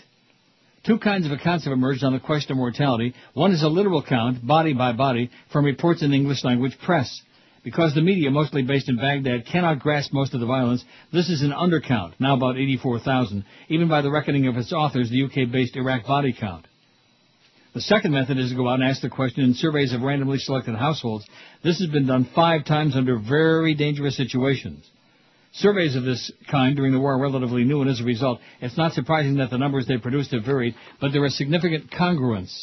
Two 0.85 0.97
kinds 0.97 1.25
of 1.25 1.33
accounts 1.33 1.65
have 1.65 1.73
emerged 1.73 2.05
on 2.05 2.13
the 2.13 2.21
question 2.21 2.53
of 2.53 2.57
mortality. 2.57 3.13
One 3.33 3.51
is 3.51 3.61
a 3.61 3.67
literal 3.67 4.01
count, 4.01 4.47
body 4.47 4.71
by 4.71 4.93
body, 4.93 5.29
from 5.51 5.65
reports 5.65 6.03
in 6.03 6.13
English 6.13 6.45
language 6.45 6.77
press. 6.85 7.21
Because 7.67 7.93
the 7.93 8.01
media, 8.01 8.31
mostly 8.31 8.61
based 8.61 8.87
in 8.87 8.95
Baghdad, 8.95 9.45
cannot 9.45 9.79
grasp 9.79 10.13
most 10.13 10.33
of 10.33 10.39
the 10.39 10.45
violence, 10.45 10.85
this 11.11 11.27
is 11.27 11.41
an 11.41 11.51
undercount, 11.51 12.13
now 12.17 12.33
about 12.33 12.55
84,000, 12.55 13.43
even 13.67 13.89
by 13.89 14.01
the 14.01 14.09
reckoning 14.09 14.47
of 14.47 14.55
its 14.55 14.71
authors, 14.71 15.09
the 15.09 15.23
UK-based 15.23 15.75
Iraq 15.75 16.07
body 16.07 16.31
count. 16.31 16.65
The 17.73 17.81
second 17.81 18.13
method 18.13 18.37
is 18.37 18.51
to 18.51 18.55
go 18.55 18.69
out 18.69 18.79
and 18.79 18.85
ask 18.85 19.01
the 19.01 19.09
question 19.09 19.43
in 19.43 19.53
surveys 19.53 19.91
of 19.91 20.01
randomly 20.01 20.37
selected 20.37 20.75
households. 20.75 21.27
This 21.61 21.77
has 21.79 21.89
been 21.89 22.07
done 22.07 22.29
five 22.33 22.63
times 22.63 22.95
under 22.95 23.19
very 23.19 23.73
dangerous 23.73 24.15
situations. 24.15 24.89
Surveys 25.51 25.97
of 25.97 26.03
this 26.03 26.31
kind 26.49 26.77
during 26.77 26.93
the 26.93 26.99
war 27.01 27.15
are 27.15 27.21
relatively 27.21 27.65
new, 27.65 27.81
and 27.81 27.89
as 27.89 27.99
a 27.99 28.05
result, 28.05 28.39
it's 28.61 28.77
not 28.77 28.93
surprising 28.93 29.35
that 29.39 29.49
the 29.49 29.57
numbers 29.57 29.87
they 29.87 29.97
produced 29.97 30.31
have 30.31 30.45
varied, 30.45 30.73
but 31.01 31.11
there 31.11 31.25
is 31.25 31.37
significant 31.37 31.91
congruence. 31.91 32.57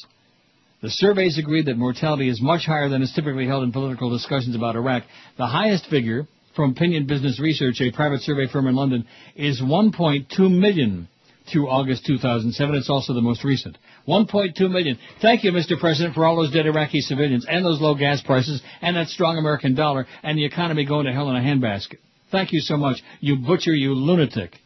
The 0.83 0.91
surveys 0.91 1.39
agree 1.39 1.63
that 1.63 1.79
mortality 1.79 2.29
is 2.29 2.43
much 2.43 2.67
higher 2.67 2.89
than 2.89 3.03
is 3.03 3.13
typically 3.13 3.47
held 3.47 3.65
in 3.65 3.73
political 3.73 4.11
discussions 4.11 4.55
about 4.55 4.77
Iraq. 4.77 5.05
The 5.39 5.47
highest 5.47 5.87
figure 5.87 6.27
from 6.55 6.73
Opinion 6.73 7.07
Business 7.07 7.41
Research, 7.41 7.81
a 7.81 7.91
private 7.91 8.21
survey 8.21 8.47
firm 8.47 8.67
in 8.67 8.75
London, 8.75 9.07
is 9.35 9.61
1.2 9.61 10.29
million 10.51 11.09
through 11.51 11.69
August 11.69 12.07
2007. 12.07 12.75
It's 12.75 12.91
also 12.91 13.13
the 13.13 13.21
most 13.21 13.45
recent. 13.45 13.77
1.2 14.09 14.71
million. 14.71 14.99
Thank 15.21 15.45
you, 15.45 15.53
Mr. 15.53 15.79
President, 15.79 16.15
for 16.15 16.25
all 16.25 16.37
those 16.37 16.53
dead 16.53 16.67
Iraqi 16.67 17.01
civilians 17.01 17.47
and 17.49 17.65
those 17.65 17.81
low 17.81 17.95
gas 17.95 18.23
prices 18.23 18.63
and 18.81 18.97
that 18.97 19.09
strong 19.09 19.39
American 19.39 19.75
dollar 19.75 20.07
and 20.23 20.39
the 20.39 20.45
economy 20.45 20.85
going 20.85 21.07
to 21.07 21.13
hell 21.13 21.31
in 21.31 21.37
a 21.37 21.41
handbasket. 21.41 21.99
Thank 22.31 22.53
you 22.53 22.61
so 22.61 22.77
much, 22.77 23.03
you 23.21 23.37
butcher, 23.37 23.75
you 23.75 23.95
lunatic. 23.95 24.59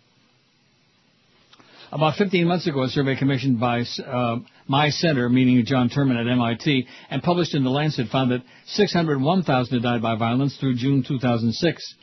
About 1.91 2.17
15 2.17 2.47
months 2.47 2.67
ago, 2.67 2.83
a 2.83 2.89
survey 2.89 3.17
commissioned 3.17 3.59
by 3.59 3.83
uh, 4.07 4.37
my 4.67 4.91
center, 4.91 5.31
meaning 5.31 5.65
John 5.65 5.89
Tirman 5.89 6.19
at 6.19 6.31
MIT, 6.31 6.87
and 7.09 7.23
published 7.23 7.55
in 7.55 7.65
The 7.65 7.71
Lancet 7.71 8.09
found 8.09 8.31
that 8.31 8.43
601,000 8.67 9.73
had 9.73 9.83
died 9.83 10.03
by 10.03 10.15
violence 10.17 10.55
through 10.59 10.75
June 10.75 11.03
2006. 11.03 11.95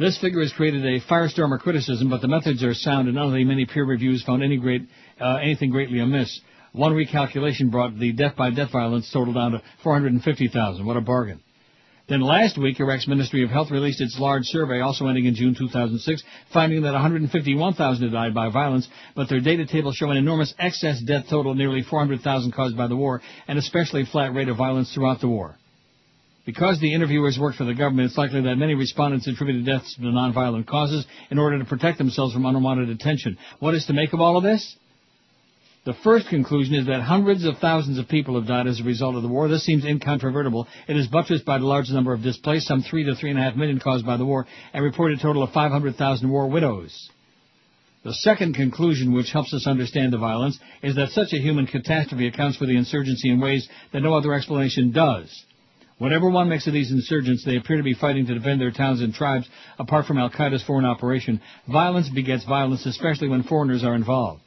This 0.00 0.18
figure 0.18 0.40
has 0.40 0.52
created 0.52 0.84
a 0.84 1.00
firestorm 1.00 1.54
of 1.54 1.60
criticism, 1.60 2.10
but 2.10 2.22
the 2.22 2.28
methods 2.28 2.64
are 2.64 2.74
sound 2.74 3.06
and 3.06 3.14
none 3.14 3.28
of 3.28 3.34
the 3.34 3.44
many 3.44 3.66
peer 3.66 3.84
reviews 3.84 4.24
found 4.24 4.42
any 4.42 4.56
great 4.56 4.82
uh, 5.20 5.36
anything 5.36 5.70
greatly 5.70 6.00
amiss. 6.00 6.40
One 6.72 6.94
recalculation 6.94 7.70
brought 7.70 7.96
the 7.96 8.12
death 8.12 8.34
by 8.34 8.50
death 8.50 8.72
violence 8.72 9.08
total 9.12 9.32
down 9.32 9.52
to 9.52 9.62
450,000. 9.84 10.84
What 10.84 10.96
a 10.96 11.00
bargain. 11.00 11.40
Then 12.06 12.20
last 12.20 12.58
week, 12.58 12.80
Iraq's 12.80 13.08
Ministry 13.08 13.44
of 13.44 13.50
Health 13.50 13.70
released 13.70 14.02
its 14.02 14.18
large 14.18 14.44
survey, 14.44 14.80
also 14.80 15.06
ending 15.06 15.24
in 15.24 15.34
June 15.34 15.54
2006, 15.58 16.22
finding 16.52 16.82
that 16.82 16.92
151,000 16.92 18.02
had 18.02 18.12
died 18.12 18.34
by 18.34 18.50
violence, 18.50 18.86
but 19.16 19.30
their 19.30 19.40
data 19.40 19.64
tables 19.64 19.96
show 19.96 20.10
an 20.10 20.18
enormous 20.18 20.52
excess 20.58 21.00
death 21.00 21.24
total 21.30 21.54
nearly 21.54 21.82
400,000 21.82 22.52
caused 22.52 22.76
by 22.76 22.88
the 22.88 22.96
war, 22.96 23.22
and 23.48 23.58
especially 23.58 24.04
flat 24.04 24.34
rate 24.34 24.48
of 24.48 24.58
violence 24.58 24.92
throughout 24.92 25.22
the 25.22 25.28
war. 25.28 25.56
Because 26.44 26.78
the 26.78 26.92
interviewers 26.92 27.38
worked 27.38 27.56
for 27.56 27.64
the 27.64 27.74
government, 27.74 28.10
it's 28.10 28.18
likely 28.18 28.42
that 28.42 28.56
many 28.56 28.74
respondents 28.74 29.26
attributed 29.26 29.64
deaths 29.64 29.94
to 29.94 30.02
nonviolent 30.02 30.66
causes 30.66 31.06
in 31.30 31.38
order 31.38 31.58
to 31.58 31.64
protect 31.64 31.96
themselves 31.96 32.34
from 32.34 32.44
unwanted 32.44 32.90
attention. 32.90 33.38
What 33.60 33.74
is 33.74 33.86
to 33.86 33.94
make 33.94 34.12
of 34.12 34.20
all 34.20 34.36
of 34.36 34.42
this? 34.42 34.76
The 35.84 35.94
first 36.02 36.28
conclusion 36.28 36.74
is 36.76 36.86
that 36.86 37.02
hundreds 37.02 37.44
of 37.44 37.58
thousands 37.58 37.98
of 37.98 38.08
people 38.08 38.36
have 38.36 38.48
died 38.48 38.66
as 38.66 38.80
a 38.80 38.84
result 38.84 39.16
of 39.16 39.22
the 39.22 39.28
war. 39.28 39.48
This 39.48 39.66
seems 39.66 39.84
incontrovertible. 39.84 40.66
It 40.88 40.96
is 40.96 41.08
buttressed 41.08 41.44
by 41.44 41.58
the 41.58 41.66
large 41.66 41.90
number 41.90 42.14
of 42.14 42.22
displaced, 42.22 42.66
some 42.66 42.82
three 42.82 43.04
to 43.04 43.14
three 43.14 43.28
and 43.28 43.38
a 43.38 43.42
half 43.42 43.54
million 43.54 43.78
caused 43.80 44.06
by 44.06 44.16
the 44.16 44.24
war, 44.24 44.46
and 44.72 44.82
reported 44.82 45.20
total 45.20 45.42
of 45.42 45.52
500,000 45.52 46.30
war 46.30 46.48
widows. 46.48 47.10
The 48.02 48.14
second 48.14 48.54
conclusion, 48.54 49.12
which 49.12 49.30
helps 49.30 49.52
us 49.52 49.66
understand 49.66 50.14
the 50.14 50.18
violence, 50.18 50.58
is 50.82 50.94
that 50.96 51.10
such 51.10 51.34
a 51.34 51.38
human 51.38 51.66
catastrophe 51.66 52.28
accounts 52.28 52.56
for 52.56 52.64
the 52.64 52.76
insurgency 52.76 53.30
in 53.30 53.40
ways 53.40 53.68
that 53.92 54.00
no 54.00 54.14
other 54.14 54.32
explanation 54.32 54.90
does. 54.90 55.44
Whatever 55.98 56.30
one 56.30 56.48
makes 56.48 56.66
of 56.66 56.72
these 56.72 56.92
insurgents, 56.92 57.44
they 57.44 57.56
appear 57.56 57.76
to 57.76 57.82
be 57.82 57.94
fighting 57.94 58.26
to 58.26 58.34
defend 58.34 58.60
their 58.60 58.70
towns 58.70 59.02
and 59.02 59.12
tribes 59.12 59.48
apart 59.78 60.06
from 60.06 60.18
Al-Qaeda's 60.18 60.64
foreign 60.64 60.86
operation. 60.86 61.42
Violence 61.70 62.08
begets 62.08 62.44
violence, 62.44 62.84
especially 62.86 63.28
when 63.28 63.42
foreigners 63.42 63.84
are 63.84 63.94
involved. 63.94 64.43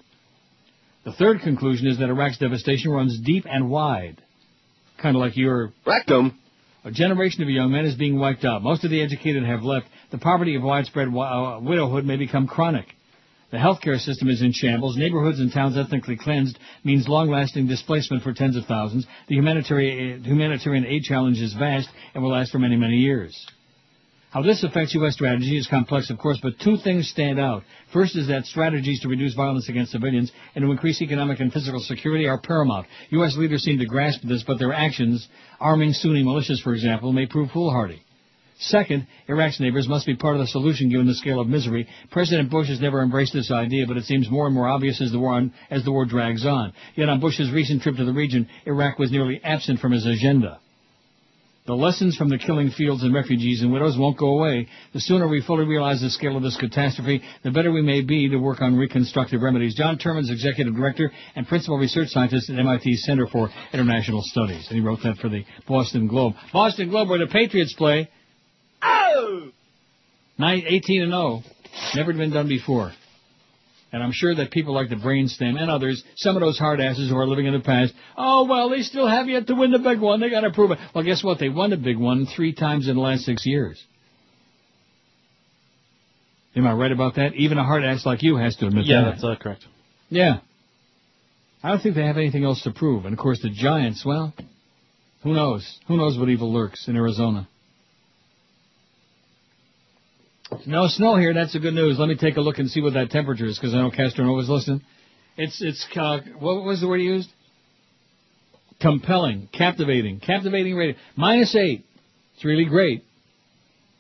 The 1.07 1.13
third 1.13 1.39
conclusion 1.39 1.87
is 1.87 1.99
that 1.99 2.09
Iraq's 2.09 2.37
devastation 2.37 2.91
runs 2.91 3.17
deep 3.17 3.45
and 3.49 3.69
wide. 3.69 4.21
Kind 5.01 5.15
of 5.15 5.21
like 5.21 5.37
your 5.37 5.71
rectum. 5.85 6.37
A 6.83 6.91
generation 6.91 7.41
of 7.43 7.49
young 7.49 7.71
men 7.71 7.85
is 7.85 7.95
being 7.95 8.19
wiped 8.19 8.43
out. 8.43 8.61
Most 8.61 8.83
of 8.83 8.91
the 8.91 9.01
educated 9.01 9.45
have 9.45 9.63
left. 9.63 9.85
The 10.11 10.17
poverty 10.17 10.55
of 10.55 10.63
widespread 10.63 11.07
uh, 11.07 11.61
widowhood 11.61 12.03
may 12.03 12.17
become 12.17 12.45
chronic. 12.45 12.87
The 13.51 13.57
healthcare 13.57 13.97
system 13.97 14.29
is 14.29 14.41
in 14.41 14.51
shambles. 14.51 14.97
Neighborhoods 14.97 15.39
and 15.39 15.49
towns 15.49 15.77
ethnically 15.77 16.17
cleansed 16.17 16.59
means 16.83 17.07
long-lasting 17.07 17.67
displacement 17.67 18.21
for 18.21 18.33
tens 18.33 18.57
of 18.57 18.65
thousands. 18.65 19.07
The 19.29 19.35
humanitarian, 19.35 20.25
humanitarian 20.25 20.85
aid 20.85 21.03
challenge 21.03 21.39
is 21.39 21.53
vast 21.53 21.87
and 22.13 22.21
will 22.21 22.31
last 22.31 22.51
for 22.51 22.59
many, 22.59 22.75
many 22.75 22.97
years. 22.97 23.47
How 24.37 24.43
this 24.43 24.63
affects 24.63 24.93
U.S. 24.93 25.15
strategy 25.15 25.57
is 25.57 25.65
complex, 25.65 26.11
of 26.11 26.19
course, 26.19 26.37
but 26.43 26.59
two 26.59 26.77
things 26.83 27.09
stand 27.09 27.39
out. 27.39 27.63
First 27.91 28.15
is 28.15 28.27
that 28.27 28.45
strategies 28.45 28.99
to 28.99 29.07
reduce 29.07 29.33
violence 29.33 29.67
against 29.67 29.93
civilians 29.93 30.31
and 30.53 30.63
to 30.63 30.69
increase 30.69 31.01
economic 31.01 31.39
and 31.39 31.51
physical 31.51 31.79
security 31.79 32.27
are 32.27 32.39
paramount. 32.39 32.85
U.S. 33.09 33.35
leaders 33.35 33.63
seem 33.63 33.79
to 33.79 33.87
grasp 33.87 34.21
this, 34.21 34.43
but 34.45 34.59
their 34.59 34.73
actions, 34.73 35.27
arming 35.59 35.91
Sunni 35.91 36.23
militias, 36.23 36.61
for 36.61 36.75
example, 36.75 37.11
may 37.13 37.25
prove 37.25 37.49
foolhardy. 37.49 38.03
Second, 38.59 39.07
Iraq's 39.27 39.59
neighbors 39.59 39.87
must 39.87 40.05
be 40.05 40.15
part 40.15 40.35
of 40.35 40.41
the 40.41 40.47
solution 40.47 40.91
given 40.91 41.07
the 41.07 41.15
scale 41.15 41.39
of 41.39 41.47
misery. 41.47 41.87
President 42.11 42.51
Bush 42.51 42.67
has 42.67 42.79
never 42.79 43.01
embraced 43.01 43.33
this 43.33 43.49
idea, 43.49 43.87
but 43.87 43.97
it 43.97 44.05
seems 44.05 44.29
more 44.29 44.45
and 44.45 44.53
more 44.53 44.67
obvious 44.67 45.01
as 45.01 45.11
the 45.11 45.17
war 45.17 45.33
on, 45.33 45.51
as 45.71 45.83
the 45.83 45.91
war 45.91 46.05
drags 46.05 46.45
on. 46.45 46.73
Yet 46.93 47.09
on 47.09 47.19
Bush's 47.19 47.49
recent 47.49 47.81
trip 47.81 47.95
to 47.95 48.05
the 48.05 48.13
region, 48.13 48.47
Iraq 48.67 48.99
was 48.99 49.11
nearly 49.11 49.41
absent 49.43 49.79
from 49.79 49.93
his 49.93 50.05
agenda. 50.05 50.59
The 51.67 51.75
lessons 51.75 52.15
from 52.15 52.29
the 52.29 52.37
killing 52.37 52.71
fields 52.71 53.03
and 53.03 53.13
refugees 53.13 53.61
and 53.61 53.73
widows 53.73 53.97
won't 53.97 54.17
go 54.17 54.39
away. 54.39 54.69
The 54.93 55.01
sooner 55.01 55.27
we 55.27 55.41
fully 55.41 55.65
realize 55.65 55.99
the 55.99 56.09
scale 56.09 56.37
of 56.37 56.41
this 56.41 56.55
catastrophe, 56.55 57.21
the 57.43 57.51
better 57.51 57.73
we 57.73 57.81
may 57.81 57.99
be 57.99 58.29
to 58.29 58.37
work 58.37 58.61
on 58.61 58.77
reconstructive 58.77 59.41
remedies. 59.41 59.75
John 59.75 59.97
Tirman's 59.97 60.31
executive 60.31 60.77
director 60.77 61.11
and 61.35 61.45
principal 61.45 61.77
research 61.77 62.07
scientist 62.07 62.49
at 62.49 62.55
MIT's 62.55 63.03
Center 63.03 63.27
for 63.27 63.49
International 63.73 64.21
Studies. 64.23 64.65
And 64.69 64.77
he 64.77 64.81
wrote 64.81 64.99
that 65.03 65.17
for 65.17 65.27
the 65.27 65.43
Boston 65.67 66.07
Globe. 66.07 66.35
Boston 66.53 66.89
Globe, 66.89 67.09
where 67.09 67.19
the 67.19 67.27
Patriots 67.27 67.73
play. 67.73 68.09
Oh! 68.81 69.49
18 70.39 71.01
and 71.01 71.11
0. 71.11 71.43
Never 71.95 72.13
been 72.13 72.31
done 72.31 72.47
before. 72.47 72.93
And 73.91 74.03
I'm 74.03 74.11
sure 74.11 74.35
that 74.35 74.51
people 74.51 74.73
like 74.73 74.89
the 74.89 74.95
brainstem 74.95 75.59
and 75.59 75.71
others, 75.71 76.03
some 76.17 76.35
of 76.35 76.41
those 76.41 76.59
hard 76.59 76.81
asses 76.81 77.09
who 77.09 77.17
are 77.17 77.25
living 77.25 77.45
in 77.45 77.53
the 77.53 77.61
past, 77.61 77.93
oh 78.17 78.45
well, 78.45 78.69
they 78.69 78.81
still 78.81 79.07
have 79.07 79.29
yet 79.29 79.47
to 79.47 79.55
win 79.55 79.71
the 79.71 79.79
big 79.79 79.99
one. 79.99 80.19
They 80.19 80.29
got 80.29 80.41
to 80.41 80.51
prove 80.51 80.71
it. 80.71 80.79
Well, 80.93 81.05
guess 81.05 81.23
what? 81.23 81.39
They 81.39 81.49
won 81.49 81.69
the 81.69 81.77
big 81.77 81.97
one 81.97 82.25
three 82.25 82.53
times 82.53 82.89
in 82.89 82.95
the 82.95 83.01
last 83.01 83.23
six 83.23 83.45
years. 83.45 83.81
Am 86.55 86.65
I 86.65 86.73
right 86.73 86.91
about 86.91 87.15
that? 87.15 87.35
Even 87.35 87.57
a 87.57 87.63
hard 87.63 87.85
ass 87.85 88.05
like 88.05 88.23
you 88.23 88.35
has 88.37 88.55
to 88.57 88.67
admit 88.67 88.85
Yeah, 88.85 89.01
that. 89.01 89.05
Yeah, 89.05 89.11
that's 89.11 89.23
uh, 89.23 89.35
correct. 89.39 89.65
Yeah. 90.09 90.39
I 91.63 91.69
don't 91.69 91.81
think 91.81 91.95
they 91.95 92.05
have 92.05 92.17
anything 92.17 92.43
else 92.43 92.63
to 92.63 92.71
prove. 92.71 93.05
And 93.05 93.13
of 93.13 93.19
course, 93.19 93.39
the 93.41 93.49
Giants, 93.49 94.03
well, 94.05 94.33
who 95.23 95.33
knows? 95.33 95.79
Who 95.87 95.97
knows 95.97 96.17
what 96.17 96.29
evil 96.29 96.51
lurks 96.51 96.87
in 96.87 96.95
Arizona? 96.95 97.47
No 100.65 100.87
snow 100.87 101.17
here. 101.17 101.33
That's 101.33 101.53
the 101.53 101.59
good 101.59 101.73
news. 101.73 101.97
Let 101.99 102.07
me 102.07 102.15
take 102.15 102.37
a 102.37 102.41
look 102.41 102.57
and 102.57 102.69
see 102.69 102.81
what 102.81 102.93
that 102.93 103.09
temperature 103.09 103.45
is, 103.45 103.57
because 103.57 103.73
I 103.73 103.77
know 103.77 103.89
Castro 103.89 104.25
Castronova's 104.25 104.49
listening. 104.49 104.81
It's 105.35 105.61
it's 105.61 105.85
uh, 105.95 106.19
what 106.39 106.63
was 106.63 106.81
the 106.81 106.87
word 106.87 106.97
you 106.97 107.13
used? 107.13 107.29
Compelling, 108.79 109.49
captivating, 109.51 110.19
captivating 110.19 110.75
rating. 110.75 110.95
Minus 111.15 111.55
eight. 111.55 111.85
It's 112.35 112.45
really 112.45 112.65
great. 112.65 113.03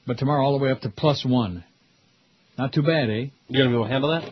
But 0.05 0.17
tomorrow 0.17 0.45
all 0.45 0.57
the 0.57 0.63
way 0.63 0.71
up 0.71 0.81
to 0.81 0.89
plus 0.89 1.25
one. 1.25 1.63
Not 2.57 2.73
too 2.73 2.81
bad, 2.81 3.09
eh? 3.09 3.25
You 3.47 3.57
gonna 3.57 3.69
be 3.69 3.75
able 3.75 3.85
to 3.85 3.91
handle 3.91 4.11
that? 4.11 4.31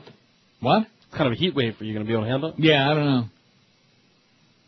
What? 0.62 0.88
kind 1.12 1.28
of 1.28 1.34
a 1.34 1.36
heat 1.36 1.56
wave 1.56 1.80
are 1.80 1.84
you 1.84 1.94
gonna 1.94 2.06
be 2.06 2.12
able 2.12 2.24
to 2.24 2.30
handle? 2.30 2.50
it? 2.50 2.56
Yeah, 2.58 2.90
I 2.90 2.94
don't 2.94 3.06
know. 3.06 3.26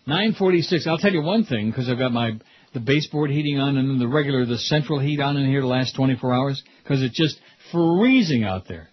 946. 0.06 0.88
I'll 0.88 0.98
tell 0.98 1.12
you 1.12 1.22
one 1.22 1.44
thing, 1.44 1.70
because 1.70 1.90
I've 1.90 1.98
got 1.98 2.14
my 2.14 2.40
the 2.78 2.86
baseboard 2.86 3.32
heating 3.32 3.60
on 3.60 3.76
and 3.76 3.90
then 3.90 3.98
the 3.98 4.08
regular, 4.08 4.46
the 4.46 4.60
central 4.60 5.00
heat 5.00 5.20
on 5.20 5.36
in 5.36 5.48
here 5.50 5.62
the 5.62 5.68
last 5.68 5.96
24 5.96 6.34
hours, 6.34 6.64
because 6.84 7.02
it's 7.02 7.18
just 7.18 7.40
freezing 7.72 8.44
out 8.44 8.68
there. 8.68 8.90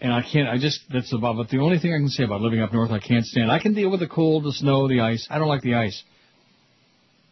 And 0.00 0.12
I 0.12 0.22
can't, 0.22 0.48
I 0.48 0.58
just, 0.58 0.80
that's 0.92 1.12
about, 1.12 1.36
but 1.36 1.48
the 1.48 1.58
only 1.58 1.80
thing 1.80 1.92
I 1.92 1.98
can 1.98 2.08
say 2.08 2.22
about 2.22 2.42
living 2.42 2.60
up 2.60 2.72
north 2.72 2.92
I 2.92 3.00
can't 3.00 3.24
stand. 3.24 3.50
I 3.50 3.58
can 3.58 3.74
deal 3.74 3.90
with 3.90 4.00
the 4.00 4.06
cold, 4.06 4.44
the 4.44 4.52
snow, 4.52 4.86
the 4.86 5.00
ice. 5.00 5.26
I 5.30 5.38
don't 5.38 5.48
like 5.48 5.62
the 5.62 5.74
ice. 5.74 6.00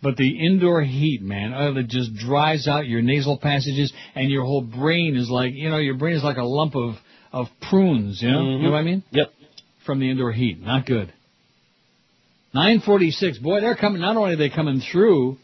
But 0.03 0.17
the 0.17 0.45
indoor 0.45 0.83
heat, 0.83 1.23
man, 1.23 1.53
uh, 1.53 1.71
oh, 1.73 1.79
it 1.79 1.87
just 1.87 2.15
dries 2.15 2.67
out 2.67 2.89
your 2.89 3.03
nasal 3.03 3.39
passages 3.39 3.93
and 4.17 4.29
your 4.29 4.43
whole 4.43 4.63
brain 4.63 5.17
is 5.17 5.31
like, 5.31 5.53
you 5.55 5.71
know, 5.71 5.79
your 5.79 5.95
brain 5.95 6.17
is 6.17 6.25
like 6.25 6.39
a 6.39 6.45
lump 6.45 6.75
of, 6.75 6.95
of 7.33 7.47
prunes, 7.71 8.21
you 8.21 8.31
know? 8.31 8.43
You 8.43 8.51
know 8.51 8.57
mm-hmm. 8.57 8.73
what 8.73 8.79
I 8.79 8.83
mean? 8.83 9.05
Yep. 9.13 9.33
From 9.87 10.01
the 10.01 10.11
indoor 10.11 10.33
heat. 10.33 10.61
Not 10.61 10.87
good. 10.87 11.13
946. 12.55 13.39
Boy, 13.39 13.61
they're 13.61 13.77
coming, 13.77 14.01
not 14.01 14.17
only 14.17 14.35
are 14.35 14.37
they 14.37 14.51
coming 14.51 14.81
through, 14.93 15.39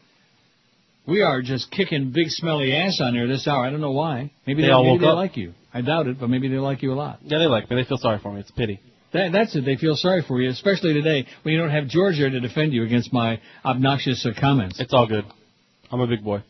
we 1.06 1.22
are 1.22 1.40
just 1.40 1.70
kicking 1.70 2.12
big 2.12 2.26
smelly 2.28 2.74
ass 2.74 3.00
on 3.00 3.14
here 3.14 3.26
this 3.26 3.48
hour. 3.48 3.64
I 3.64 3.70
don't 3.70 3.80
know 3.80 3.92
why. 3.92 4.30
Maybe 4.46 4.62
They 4.62 4.68
they, 4.68 4.72
all 4.72 4.84
maybe 4.84 4.92
woke 4.92 5.00
they 5.00 5.06
up. 5.06 5.16
like 5.16 5.36
you. 5.36 5.54
I 5.72 5.80
doubt 5.80 6.06
it, 6.06 6.20
but 6.20 6.28
maybe 6.28 6.48
they 6.48 6.56
like 6.58 6.82
you 6.82 6.92
a 6.92 6.94
lot. 6.94 7.20
Yeah, 7.22 7.38
they 7.38 7.46
like 7.46 7.70
me. 7.70 7.76
They 7.76 7.88
feel 7.88 7.98
sorry 7.98 8.18
for 8.22 8.32
me. 8.32 8.40
It's 8.40 8.50
a 8.50 8.54
pity. 8.54 8.80
That, 9.12 9.32
that's 9.32 9.56
it. 9.56 9.64
They 9.64 9.76
feel 9.76 9.96
sorry 9.96 10.22
for 10.26 10.38
you, 10.40 10.50
especially 10.50 10.92
today 10.92 11.26
when 11.42 11.54
you 11.54 11.60
don't 11.60 11.70
have 11.70 11.88
George 11.88 12.16
here 12.16 12.28
to 12.28 12.40
defend 12.40 12.74
you 12.74 12.84
against 12.84 13.10
my 13.12 13.40
obnoxious 13.64 14.26
uh, 14.26 14.38
comments. 14.38 14.80
It's 14.80 14.92
all 14.92 15.06
good. 15.06 15.24
I'm 15.90 16.00
a 16.00 16.06
big 16.06 16.22
boy. 16.22 16.42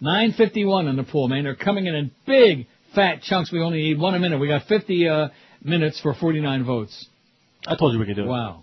951 0.00 0.86
in 0.86 0.94
the 0.94 1.02
pool, 1.02 1.26
man. 1.26 1.42
They're 1.42 1.56
coming 1.56 1.86
in 1.86 1.94
in 1.96 2.10
big, 2.24 2.66
fat 2.94 3.22
chunks. 3.22 3.50
We 3.50 3.60
only 3.60 3.82
need 3.82 3.98
one 3.98 4.14
a 4.14 4.20
minute. 4.20 4.38
We 4.38 4.46
got 4.46 4.66
50 4.68 5.08
uh, 5.08 5.28
minutes 5.62 6.00
for 6.00 6.14
49 6.14 6.64
votes. 6.64 7.06
I 7.66 7.74
told 7.74 7.94
you 7.94 7.98
we 7.98 8.06
could 8.06 8.14
do 8.14 8.22
it. 8.22 8.28
Wow. 8.28 8.62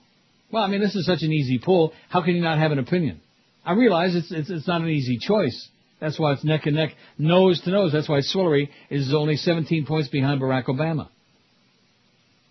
Well, 0.51 0.64
I 0.64 0.67
mean, 0.67 0.82
this 0.82 0.95
is 0.95 1.06
such 1.06 1.22
an 1.22 1.32
easy 1.32 1.59
poll. 1.64 1.93
How 2.09 2.24
can 2.24 2.35
you 2.35 2.41
not 2.41 2.59
have 2.59 2.72
an 2.72 2.80
opinion? 2.80 3.22
I 3.65 3.74
realize 3.74 4.15
it's 4.15 4.32
it's, 4.32 4.49
it's 4.49 4.67
not 4.67 4.82
an 4.82 4.90
easy 4.90 5.17
choice. 5.17 5.69
That's 5.99 6.19
why 6.19 6.33
it's 6.33 6.43
neck 6.43 6.65
and 6.65 6.75
neck, 6.75 6.91
nose 7.17 7.61
to 7.61 7.72
nose. 7.72 7.91
That's 7.91 8.09
why 8.09 8.19
Swillery 8.19 8.69
is 8.90 9.14
only 9.14 9.38
17 9.38 9.85
points 9.85 10.09
behind 10.09 10.41
Barack 10.41 10.65
Obama. 10.65 11.07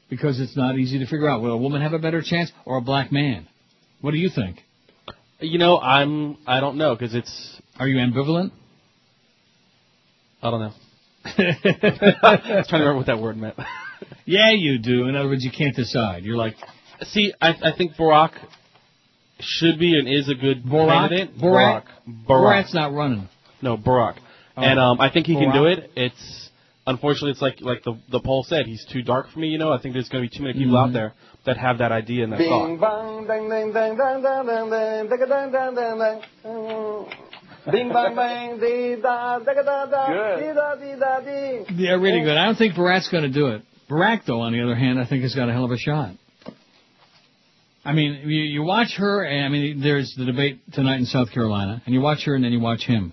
Because 0.08 0.40
it's 0.40 0.56
not 0.56 0.78
easy 0.78 0.98
to 0.98 1.06
figure 1.06 1.28
out. 1.28 1.42
Will 1.42 1.52
a 1.52 1.56
woman 1.56 1.82
have 1.82 1.92
a 1.92 1.98
better 1.98 2.22
chance 2.22 2.50
or 2.64 2.78
a 2.78 2.80
black 2.80 3.12
man? 3.12 3.46
What 4.00 4.10
do 4.12 4.18
you 4.18 4.30
think? 4.34 4.58
You 5.40 5.58
know, 5.58 5.78
I'm. 5.78 6.36
I 6.46 6.60
don't 6.60 6.76
know 6.76 6.94
because 6.94 7.14
it's. 7.14 7.60
Are 7.78 7.88
you 7.88 7.96
ambivalent? 7.96 8.50
I 10.42 10.50
don't 10.50 10.60
know. 10.60 10.72
I 11.24 12.56
was 12.56 12.68
trying 12.68 12.82
to 12.82 12.86
remember 12.86 12.96
what 12.96 13.06
that 13.06 13.18
word 13.18 13.36
meant. 13.36 13.56
Yeah, 14.26 14.50
you 14.50 14.78
do. 14.78 15.06
In 15.06 15.16
other 15.16 15.28
words, 15.28 15.44
you 15.44 15.50
can't 15.56 15.74
decide. 15.74 16.24
You're 16.24 16.36
like 16.36 16.54
See, 17.02 17.32
I, 17.40 17.48
I 17.50 17.72
think 17.76 17.96
Barack 17.96 18.32
should 19.40 19.78
be 19.78 19.98
and 19.98 20.08
is 20.08 20.28
a 20.28 20.34
good 20.34 20.62
Barack? 20.64 21.08
candidate. 21.10 21.38
Barack? 21.38 21.84
Barack. 22.08 22.26
Barack's 22.28 22.74
not 22.74 22.92
running. 22.92 23.28
No, 23.62 23.76
Barack. 23.76 24.16
Oh. 24.56 24.62
And 24.62 24.78
um, 24.78 25.00
I 25.00 25.10
think 25.10 25.26
he 25.26 25.34
can 25.34 25.52
do 25.52 25.64
it. 25.66 25.90
It's 25.96 26.50
unfortunately, 26.86 27.32
it's 27.32 27.42
like 27.42 27.60
like 27.60 27.82
the 27.82 27.98
the 28.10 28.20
poll 28.20 28.44
said. 28.48 28.66
He's 28.66 28.84
too 28.92 29.02
dark 29.02 29.30
for 29.30 29.38
me. 29.40 29.48
You 29.48 29.58
know, 29.58 29.72
I 29.72 29.78
think 29.80 29.94
there's 29.94 30.08
going 30.08 30.22
to 30.24 30.30
be 30.30 30.36
too 30.36 30.44
many 30.44 30.54
people 30.58 30.74
Mhm. 30.76 30.86
out 30.88 30.92
there 30.92 31.14
that 31.46 31.56
have 31.58 31.78
that 31.78 31.90
idea 31.92 32.24
and 32.24 32.32
that 32.32 32.38
Bing 32.38 32.48
thought. 32.48 32.80
bang 32.80 33.26
dang 33.26 33.48
dang 33.48 33.72
dang 33.72 33.96
dang 33.96 34.22
dang 34.22 34.46
dang 34.46 34.70
dang 34.70 35.08
dang 35.08 35.28
dang 35.28 35.52
dang 35.52 35.74
dang 35.74 35.98
dang. 35.98 36.20
Mm. 36.46 37.72
Bing 37.72 37.88
bang 37.92 38.14
bang 38.14 38.60
dee 38.60 38.96
da 39.02 39.38
da 39.40 39.52
da 39.54 39.86
da 39.86 40.36
dee 40.36 40.52
da 40.54 40.74
dee 40.76 40.94
da 41.00 41.20
dee. 41.20 41.64
Yeah, 41.82 41.92
really 41.92 42.20
good. 42.20 42.36
I 42.36 42.44
don't 42.44 42.56
think 42.56 42.74
Barack's 42.74 43.08
going 43.08 43.24
to 43.24 43.30
do 43.32 43.48
it. 43.48 43.62
Barack, 43.90 44.24
though, 44.26 44.40
on 44.40 44.52
the 44.52 44.62
other 44.62 44.74
hand, 44.74 44.98
I 45.00 45.04
think 45.06 45.22
has 45.22 45.34
got 45.34 45.48
a 45.48 45.52
hell 45.52 45.64
of 45.64 45.70
a 45.70 45.76
shot. 45.78 46.12
I 47.84 47.92
mean, 47.92 48.22
you, 48.24 48.42
you 48.42 48.62
watch 48.62 48.94
her, 48.96 49.24
and 49.24 49.44
I 49.44 49.48
mean, 49.48 49.80
there's 49.82 50.14
the 50.16 50.24
debate 50.24 50.60
tonight 50.72 50.96
in 50.96 51.06
South 51.06 51.30
Carolina, 51.32 51.82
and 51.84 51.94
you 51.94 52.00
watch 52.00 52.24
her, 52.24 52.34
and 52.34 52.42
then 52.42 52.52
you 52.52 52.60
watch 52.60 52.84
him. 52.84 53.12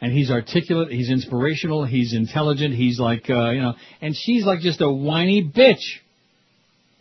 And 0.00 0.12
he's 0.12 0.30
articulate, 0.30 0.90
he's 0.90 1.10
inspirational, 1.10 1.84
he's 1.84 2.14
intelligent, 2.14 2.74
he's 2.74 2.98
like, 2.98 3.28
uh, 3.28 3.50
you 3.50 3.62
know, 3.62 3.74
and 4.00 4.14
she's 4.14 4.44
like 4.44 4.60
just 4.60 4.80
a 4.80 4.90
whiny 4.90 5.42
bitch. 5.42 5.82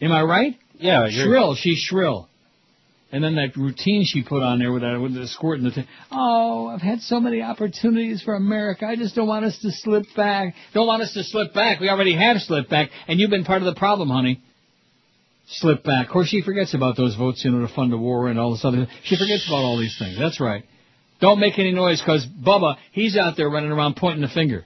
Am 0.01 0.11
I 0.11 0.23
right? 0.23 0.57
Yeah, 0.77 1.05
agree. 1.05 1.23
Shrill, 1.23 1.55
she's 1.55 1.77
shrill. 1.77 2.29
And 3.11 3.23
then 3.23 3.35
that 3.35 3.55
routine 3.55 4.03
she 4.05 4.23
put 4.23 4.43
on 4.43 4.59
there 4.59 4.73
with 4.73 4.81
that 4.81 4.99
with 4.99 5.13
the 5.13 5.27
squirt 5.27 5.59
in 5.59 5.63
the 5.63 5.71
t- 5.71 5.87
oh, 6.11 6.67
I've 6.67 6.81
had 6.81 6.99
so 7.01 7.19
many 7.19 7.41
opportunities 7.41 8.21
for 8.21 8.35
America. 8.35 8.85
I 8.85 8.97
just 8.97 9.15
don't 9.15 9.27
want 9.27 9.45
us 9.45 9.57
to 9.61 9.71
slip 9.71 10.05
back. 10.17 10.55
Don't 10.73 10.87
want 10.87 11.01
us 11.01 11.13
to 11.13 11.23
slip 11.23 11.53
back. 11.53 11.79
We 11.79 11.89
already 11.89 12.15
have 12.15 12.37
slipped 12.39 12.69
back, 12.69 12.89
and 13.07 13.19
you've 13.19 13.29
been 13.29 13.45
part 13.45 13.61
of 13.61 13.73
the 13.73 13.79
problem, 13.79 14.09
honey. 14.09 14.41
Slip 15.47 15.83
back. 15.83 16.07
Of 16.07 16.11
course, 16.11 16.27
she 16.29 16.41
forgets 16.41 16.73
about 16.73 16.97
those 16.97 17.15
votes, 17.15 17.43
you 17.45 17.51
know, 17.51 17.65
to 17.65 17.73
fund 17.73 17.91
the 17.91 17.97
war 17.97 18.29
and 18.29 18.39
all 18.39 18.51
this 18.51 18.65
other. 18.65 18.87
She 19.03 19.15
forgets 19.15 19.47
about 19.47 19.63
all 19.63 19.77
these 19.77 19.95
things. 19.97 20.17
That's 20.17 20.39
right. 20.39 20.63
Don't 21.21 21.39
make 21.39 21.59
any 21.59 21.71
noise, 21.71 22.01
because 22.01 22.25
Bubba, 22.25 22.75
he's 22.91 23.15
out 23.15 23.37
there 23.37 23.49
running 23.49 23.71
around 23.71 23.95
pointing 23.95 24.21
the 24.21 24.27
finger. 24.27 24.65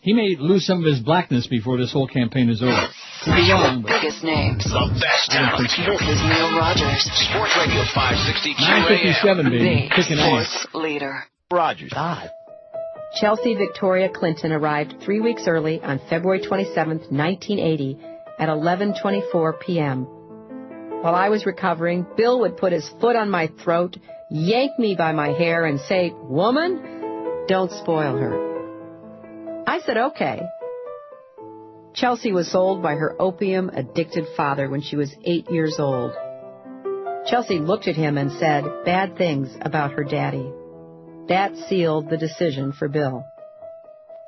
He 0.00 0.12
may 0.12 0.36
lose 0.38 0.66
some 0.66 0.80
of 0.80 0.84
his 0.84 1.00
blackness 1.00 1.46
before 1.46 1.78
this 1.78 1.90
whole 1.92 2.06
campaign 2.06 2.50
is 2.50 2.60
over. 2.62 2.88
Could 3.24 3.36
be 3.36 3.50
wrong, 3.50 3.80
but 3.80 4.00
Biggest 4.02 4.22
names. 4.22 4.64
The 4.64 4.98
best 5.00 5.30
I 5.32 5.48
talent. 5.48 5.70
This 5.70 6.02
is 6.02 6.20
Neil 6.28 6.58
Rogers. 6.58 7.00
Sports 7.24 7.56
Radio 7.56 7.80
560 7.94 8.52
957, 8.60 9.48
baby. 9.48 9.88
The 9.88 9.94
Kicking 9.96 10.18
ass. 10.18 10.66
sports 10.68 10.74
leader. 10.74 11.24
Rogers. 11.50 11.90
God. 11.94 12.28
Chelsea 13.18 13.54
Victoria 13.54 14.10
Clinton 14.10 14.52
arrived 14.52 14.96
three 15.02 15.20
weeks 15.20 15.44
early 15.46 15.80
on 15.80 16.00
February 16.10 16.42
27, 16.42 16.98
1980 17.08 17.96
at 18.44 18.50
11.24 18.50 19.60
p.m. 19.60 20.04
While 21.02 21.14
I 21.14 21.30
was 21.30 21.46
recovering, 21.46 22.06
Bill 22.16 22.40
would 22.40 22.58
put 22.58 22.72
his 22.72 22.86
foot 23.00 23.16
on 23.16 23.30
my 23.30 23.50
throat, 23.62 23.96
yank 24.30 24.78
me 24.78 24.94
by 24.96 25.12
my 25.12 25.28
hair, 25.28 25.64
and 25.64 25.80
say, 25.80 26.12
Woman, 26.14 27.46
don't 27.48 27.70
spoil 27.70 28.16
her. 28.16 29.64
I 29.66 29.80
said, 29.80 29.96
okay. 29.96 30.42
Chelsea 31.94 32.32
was 32.32 32.50
sold 32.50 32.82
by 32.82 32.94
her 32.94 33.16
opium 33.18 33.70
addicted 33.70 34.26
father 34.36 34.68
when 34.68 34.82
she 34.82 34.96
was 34.96 35.14
eight 35.24 35.50
years 35.50 35.76
old. 35.78 36.12
Chelsea 37.26 37.58
looked 37.58 37.88
at 37.88 37.96
him 37.96 38.18
and 38.18 38.32
said 38.32 38.64
bad 38.84 39.16
things 39.16 39.48
about 39.62 39.92
her 39.92 40.04
daddy. 40.04 40.52
That 41.28 41.56
sealed 41.68 42.10
the 42.10 42.18
decision 42.18 42.72
for 42.72 42.88
Bill. 42.88 43.24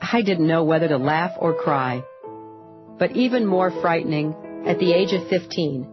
I 0.01 0.23
didn't 0.23 0.47
know 0.47 0.65
whether 0.65 0.89
to 0.89 0.97
laugh 0.97 1.33
or 1.39 1.55
cry. 1.55 2.03
But 2.99 3.13
even 3.13 3.47
more 3.47 3.71
frightening, 3.83 4.35
at 4.67 4.79
the 4.79 4.93
age 4.93 5.13
of 5.13 5.29
15, 5.29 5.87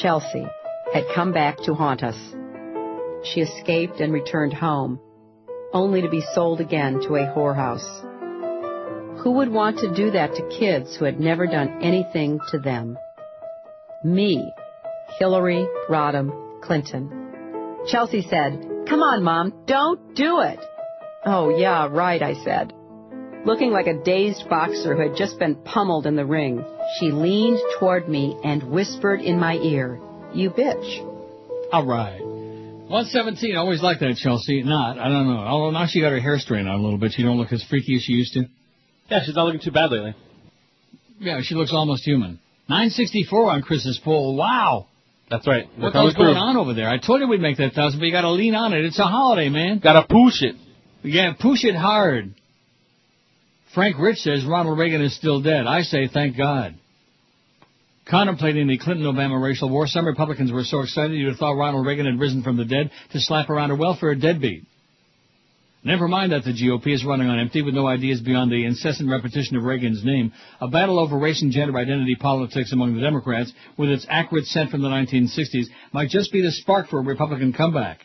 Chelsea 0.00 0.46
had 0.92 1.04
come 1.14 1.32
back 1.32 1.56
to 1.64 1.74
haunt 1.74 2.02
us. 2.02 2.16
She 3.24 3.40
escaped 3.40 4.00
and 4.00 4.12
returned 4.12 4.52
home, 4.52 5.00
only 5.72 6.02
to 6.02 6.08
be 6.08 6.22
sold 6.34 6.60
again 6.60 7.00
to 7.02 7.16
a 7.16 7.32
whorehouse. 7.34 7.86
Who 9.22 9.32
would 9.32 9.50
want 9.50 9.78
to 9.78 9.94
do 9.94 10.10
that 10.10 10.34
to 10.34 10.58
kids 10.58 10.96
who 10.96 11.04
had 11.04 11.20
never 11.20 11.46
done 11.46 11.80
anything 11.80 12.40
to 12.50 12.58
them? 12.58 12.98
Me, 14.04 14.52
Hillary 15.18 15.66
Rodham 15.88 16.32
Clinton. 16.60 17.10
Chelsea 17.86 18.22
said, 18.28 18.68
Come 18.88 19.02
on, 19.02 19.22
Mom, 19.22 19.62
don't 19.66 20.14
do 20.16 20.40
it. 20.40 20.58
Oh, 21.24 21.56
yeah, 21.56 21.86
right, 21.88 22.20
I 22.20 22.34
said. 22.42 22.72
Looking 23.44 23.72
like 23.72 23.86
a 23.88 23.94
dazed 24.04 24.48
boxer 24.48 24.94
who 24.94 25.02
had 25.02 25.16
just 25.16 25.38
been 25.38 25.56
pummeled 25.56 26.06
in 26.06 26.14
the 26.14 26.24
ring, 26.24 26.64
she 26.98 27.10
leaned 27.10 27.58
toward 27.78 28.08
me 28.08 28.36
and 28.44 28.62
whispered 28.70 29.20
in 29.20 29.38
my 29.40 29.54
ear, 29.56 29.98
You 30.32 30.50
bitch. 30.50 31.00
All 31.72 31.84
right. 31.84 32.20
117, 32.20 33.56
I 33.56 33.58
always 33.58 33.82
like 33.82 33.98
that, 34.00 34.16
Chelsea. 34.16 34.62
Not, 34.62 34.98
I 34.98 35.08
don't 35.08 35.26
know. 35.26 35.38
Although 35.38 35.70
now 35.70 35.86
she 35.86 36.00
got 36.00 36.12
her 36.12 36.20
hair 36.20 36.38
straightened 36.38 36.68
out 36.68 36.78
a 36.78 36.82
little 36.82 36.98
bit. 36.98 37.12
She 37.12 37.22
don't 37.22 37.38
look 37.38 37.52
as 37.52 37.64
freaky 37.64 37.96
as 37.96 38.02
she 38.02 38.12
used 38.12 38.34
to. 38.34 38.44
Yeah, 39.10 39.20
she's 39.24 39.34
not 39.34 39.44
looking 39.46 39.60
too 39.60 39.70
bad 39.72 39.90
lately. 39.90 40.14
Yeah, 41.18 41.40
she 41.42 41.54
looks 41.54 41.72
almost 41.72 42.04
human. 42.04 42.38
964 42.68 43.50
on 43.50 43.62
Chris's 43.62 43.98
poll. 44.04 44.36
Wow. 44.36 44.86
That's 45.30 45.46
right. 45.48 45.66
They're 45.74 45.84
What 45.84 45.92
coming 45.94 46.06
was 46.06 46.14
going 46.14 46.34
through. 46.34 46.40
on 46.42 46.56
over 46.58 46.74
there? 46.74 46.88
I 46.88 46.98
told 46.98 47.20
you 47.20 47.28
we'd 47.28 47.40
make 47.40 47.56
that 47.56 47.72
thousand, 47.72 47.98
but 47.98 48.06
you 48.06 48.12
gotta 48.12 48.30
lean 48.30 48.54
on 48.54 48.72
it. 48.74 48.84
It's 48.84 48.98
a 48.98 49.04
holiday, 49.04 49.48
man. 49.48 49.78
Gotta 49.78 50.06
push 50.06 50.42
it. 50.42 50.56
Yeah, 51.02 51.32
push 51.40 51.64
it 51.64 51.74
hard. 51.74 52.34
Frank 53.74 53.96
Rich 53.98 54.18
says 54.18 54.44
Ronald 54.44 54.78
Reagan 54.78 55.00
is 55.00 55.16
still 55.16 55.40
dead. 55.40 55.66
I 55.66 55.82
say 55.82 56.06
thank 56.06 56.36
God. 56.36 56.74
Contemplating 58.08 58.66
the 58.66 58.78
Clinton-Obama 58.78 59.42
racial 59.42 59.70
war, 59.70 59.86
some 59.86 60.06
Republicans 60.06 60.52
were 60.52 60.64
so 60.64 60.80
excited 60.80 61.16
you'd 61.16 61.28
have 61.28 61.38
thought 61.38 61.56
Ronald 61.56 61.86
Reagan 61.86 62.04
had 62.04 62.20
risen 62.20 62.42
from 62.42 62.56
the 62.56 62.64
dead 62.64 62.90
to 63.12 63.20
slap 63.20 63.48
around 63.48 63.70
a 63.70 63.76
welfare 63.76 64.14
deadbeat. 64.14 64.64
Never 65.84 66.06
mind 66.06 66.32
that 66.32 66.44
the 66.44 66.52
GOP 66.52 66.94
is 66.94 67.04
running 67.04 67.28
on 67.28 67.40
empty 67.40 67.62
with 67.62 67.74
no 67.74 67.86
ideas 67.86 68.20
beyond 68.20 68.52
the 68.52 68.64
incessant 68.64 69.10
repetition 69.10 69.56
of 69.56 69.64
Reagan's 69.64 70.04
name. 70.04 70.32
A 70.60 70.68
battle 70.68 71.00
over 71.00 71.18
race 71.18 71.42
and 71.42 71.50
gender 71.50 71.76
identity 71.76 72.14
politics 72.14 72.72
among 72.72 72.94
the 72.94 73.00
Democrats, 73.00 73.52
with 73.78 73.88
its 73.88 74.06
acrid 74.08 74.46
scent 74.46 74.70
from 74.70 74.82
the 74.82 74.88
1960s, 74.88 75.66
might 75.92 76.10
just 76.10 76.30
be 76.30 76.42
the 76.42 76.52
spark 76.52 76.88
for 76.88 76.98
a 76.98 77.02
Republican 77.02 77.52
comeback. 77.52 78.00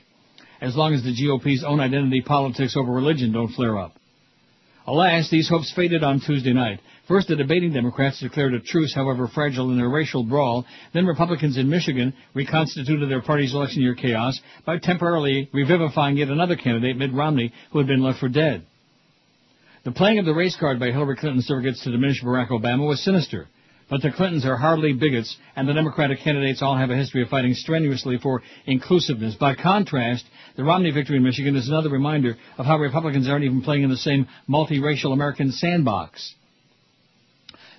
As 0.62 0.76
long 0.76 0.94
as 0.94 1.04
the 1.04 1.14
GOP's 1.14 1.64
own 1.64 1.80
identity 1.80 2.22
politics 2.22 2.76
over 2.78 2.92
religion 2.92 3.32
don't 3.32 3.50
flare 3.50 3.78
up. 3.78 3.97
Alas, 4.88 5.30
these 5.30 5.50
hopes 5.50 5.74
faded 5.76 6.02
on 6.02 6.22
Tuesday 6.22 6.54
night. 6.54 6.80
First, 7.10 7.28
the 7.28 7.36
debating 7.36 7.74
Democrats 7.74 8.22
declared 8.22 8.54
a 8.54 8.62
truce, 8.62 8.94
however 8.96 9.28
fragile, 9.28 9.70
in 9.70 9.78
their 9.78 9.90
racial 9.90 10.24
brawl. 10.24 10.66
Then 10.94 11.06
Republicans 11.06 11.58
in 11.58 11.70
Michigan 11.70 12.14
reconstituted 12.34 13.10
their 13.10 13.22
party's 13.22 13.54
election 13.54 13.82
year 13.82 13.96
chaos 13.96 14.40
by 14.66 14.78
temporarily 14.78 15.50
revivifying 15.52 16.16
yet 16.16 16.30
another 16.30 16.56
candidate, 16.56 16.96
Mitt 16.96 17.14
Romney, 17.14 17.52
who 17.72 17.80
had 17.80 17.88
been 17.88 18.02
left 18.02 18.20
for 18.20 18.30
dead. 18.30 18.66
The 19.84 19.92
playing 19.92 20.20
of 20.20 20.26
the 20.26 20.34
race 20.34 20.56
card 20.58 20.80
by 20.80 20.92
Hillary 20.92 21.18
Clinton 21.18 21.42
surrogates 21.42 21.84
to 21.84 21.92
diminish 21.92 22.24
Barack 22.24 22.50
Obama 22.50 22.88
was 22.88 23.04
sinister. 23.04 23.48
But 23.90 24.02
the 24.02 24.12
Clintons 24.12 24.46
are 24.46 24.58
hardly 24.58 24.94
bigots, 24.94 25.36
and 25.56 25.68
the 25.68 25.74
Democratic 25.74 26.20
candidates 26.20 26.62
all 26.62 26.76
have 26.76 26.90
a 26.90 26.96
history 26.98 27.22
of 27.22 27.30
fighting 27.30 27.54
strenuously 27.54 28.18
for 28.18 28.42
inclusiveness. 28.66 29.36
By 29.36 29.56
contrast, 29.56 30.26
the 30.58 30.64
Romney 30.64 30.92
victory 30.92 31.18
in 31.18 31.24
Michigan 31.24 31.56
is 31.56 31.70
another 31.70 31.90
reminder 31.90 32.36
of 32.58 32.66
how 32.66 32.80
Republicans 32.80 33.30
aren't 33.30 33.46
even 33.46 33.62
playing 33.62 33.84
in 33.84 33.90
the 33.92 33.96
same 33.96 34.28
multiracial 34.50 35.14
American 35.14 35.52
sandbox. 35.52 36.34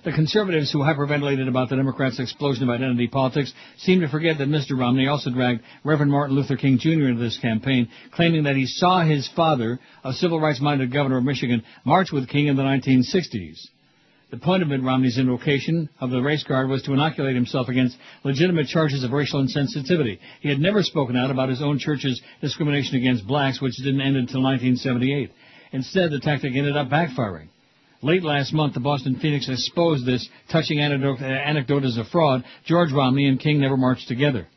The 0.05 0.13
conservatives 0.13 0.71
who 0.71 0.79
hyperventilated 0.79 1.49
about 1.49 1.67
the 1.67 1.75
Democrats' 1.75 2.21
explosion 2.21 2.63
of 2.63 2.69
identity 2.69 3.09
politics 3.09 3.51
seem 3.79 3.99
to 3.99 4.07
forget 4.07 4.37
that 4.37 4.47
Mr. 4.47 4.79
Romney 4.79 5.07
also 5.07 5.29
dragged 5.29 5.61
Reverend 5.83 6.09
Martin 6.09 6.37
Luther 6.37 6.55
King 6.55 6.79
Jr. 6.79 7.09
into 7.09 7.21
this 7.21 7.37
campaign, 7.37 7.89
claiming 8.11 8.43
that 8.43 8.55
he 8.55 8.65
saw 8.65 9.03
his 9.03 9.27
father, 9.35 9.77
a 10.05 10.13
civil 10.13 10.39
rights-minded 10.39 10.93
governor 10.93 11.17
of 11.17 11.25
Michigan, 11.25 11.63
march 11.83 12.13
with 12.13 12.29
King 12.29 12.47
in 12.47 12.55
the 12.55 12.63
1960s. 12.63 13.59
The 14.31 14.37
point 14.37 14.61
of 14.61 14.69
Mitt 14.69 14.83
Romney's 14.83 15.17
invocation 15.17 15.89
of 15.99 16.11
the 16.11 16.21
race 16.21 16.43
card 16.43 16.69
was 16.69 16.83
to 16.83 16.93
inoculate 16.93 17.33
himself 17.33 17.67
against 17.67 17.97
legitimate 18.23 18.67
charges 18.67 19.03
of 19.03 19.11
racial 19.11 19.43
insensitivity. 19.43 20.19
He 20.41 20.49
had 20.49 20.59
never 20.59 20.83
spoken 20.83 21.17
out 21.17 21.31
about 21.31 21.49
his 21.49 21.63
own 21.63 21.79
church's 21.79 22.21
discrimination 22.39 22.95
against 22.97 23.25
blacks, 23.25 23.59
which 23.59 23.77
didn't 23.77 24.01
end 24.01 24.17
until 24.17 24.43
1978. 24.43 25.31
Instead, 25.71 26.11
the 26.11 26.19
tactic 26.19 26.55
ended 26.55 26.77
up 26.77 26.89
backfiring. 26.89 27.47
Late 28.03 28.23
last 28.23 28.53
month, 28.53 28.75
the 28.75 28.79
Boston 28.79 29.15
Phoenix 29.19 29.49
exposed 29.49 30.05
this 30.05 30.29
touching 30.51 30.79
anecdote, 30.79 31.83
as 31.83 31.97
a 31.97 32.05
fraud. 32.05 32.43
George 32.65 32.91
Romney 32.91 33.27
and 33.27 33.39
King 33.39 33.59
never 33.59 33.77
marched 33.77 34.07
together. 34.07 34.47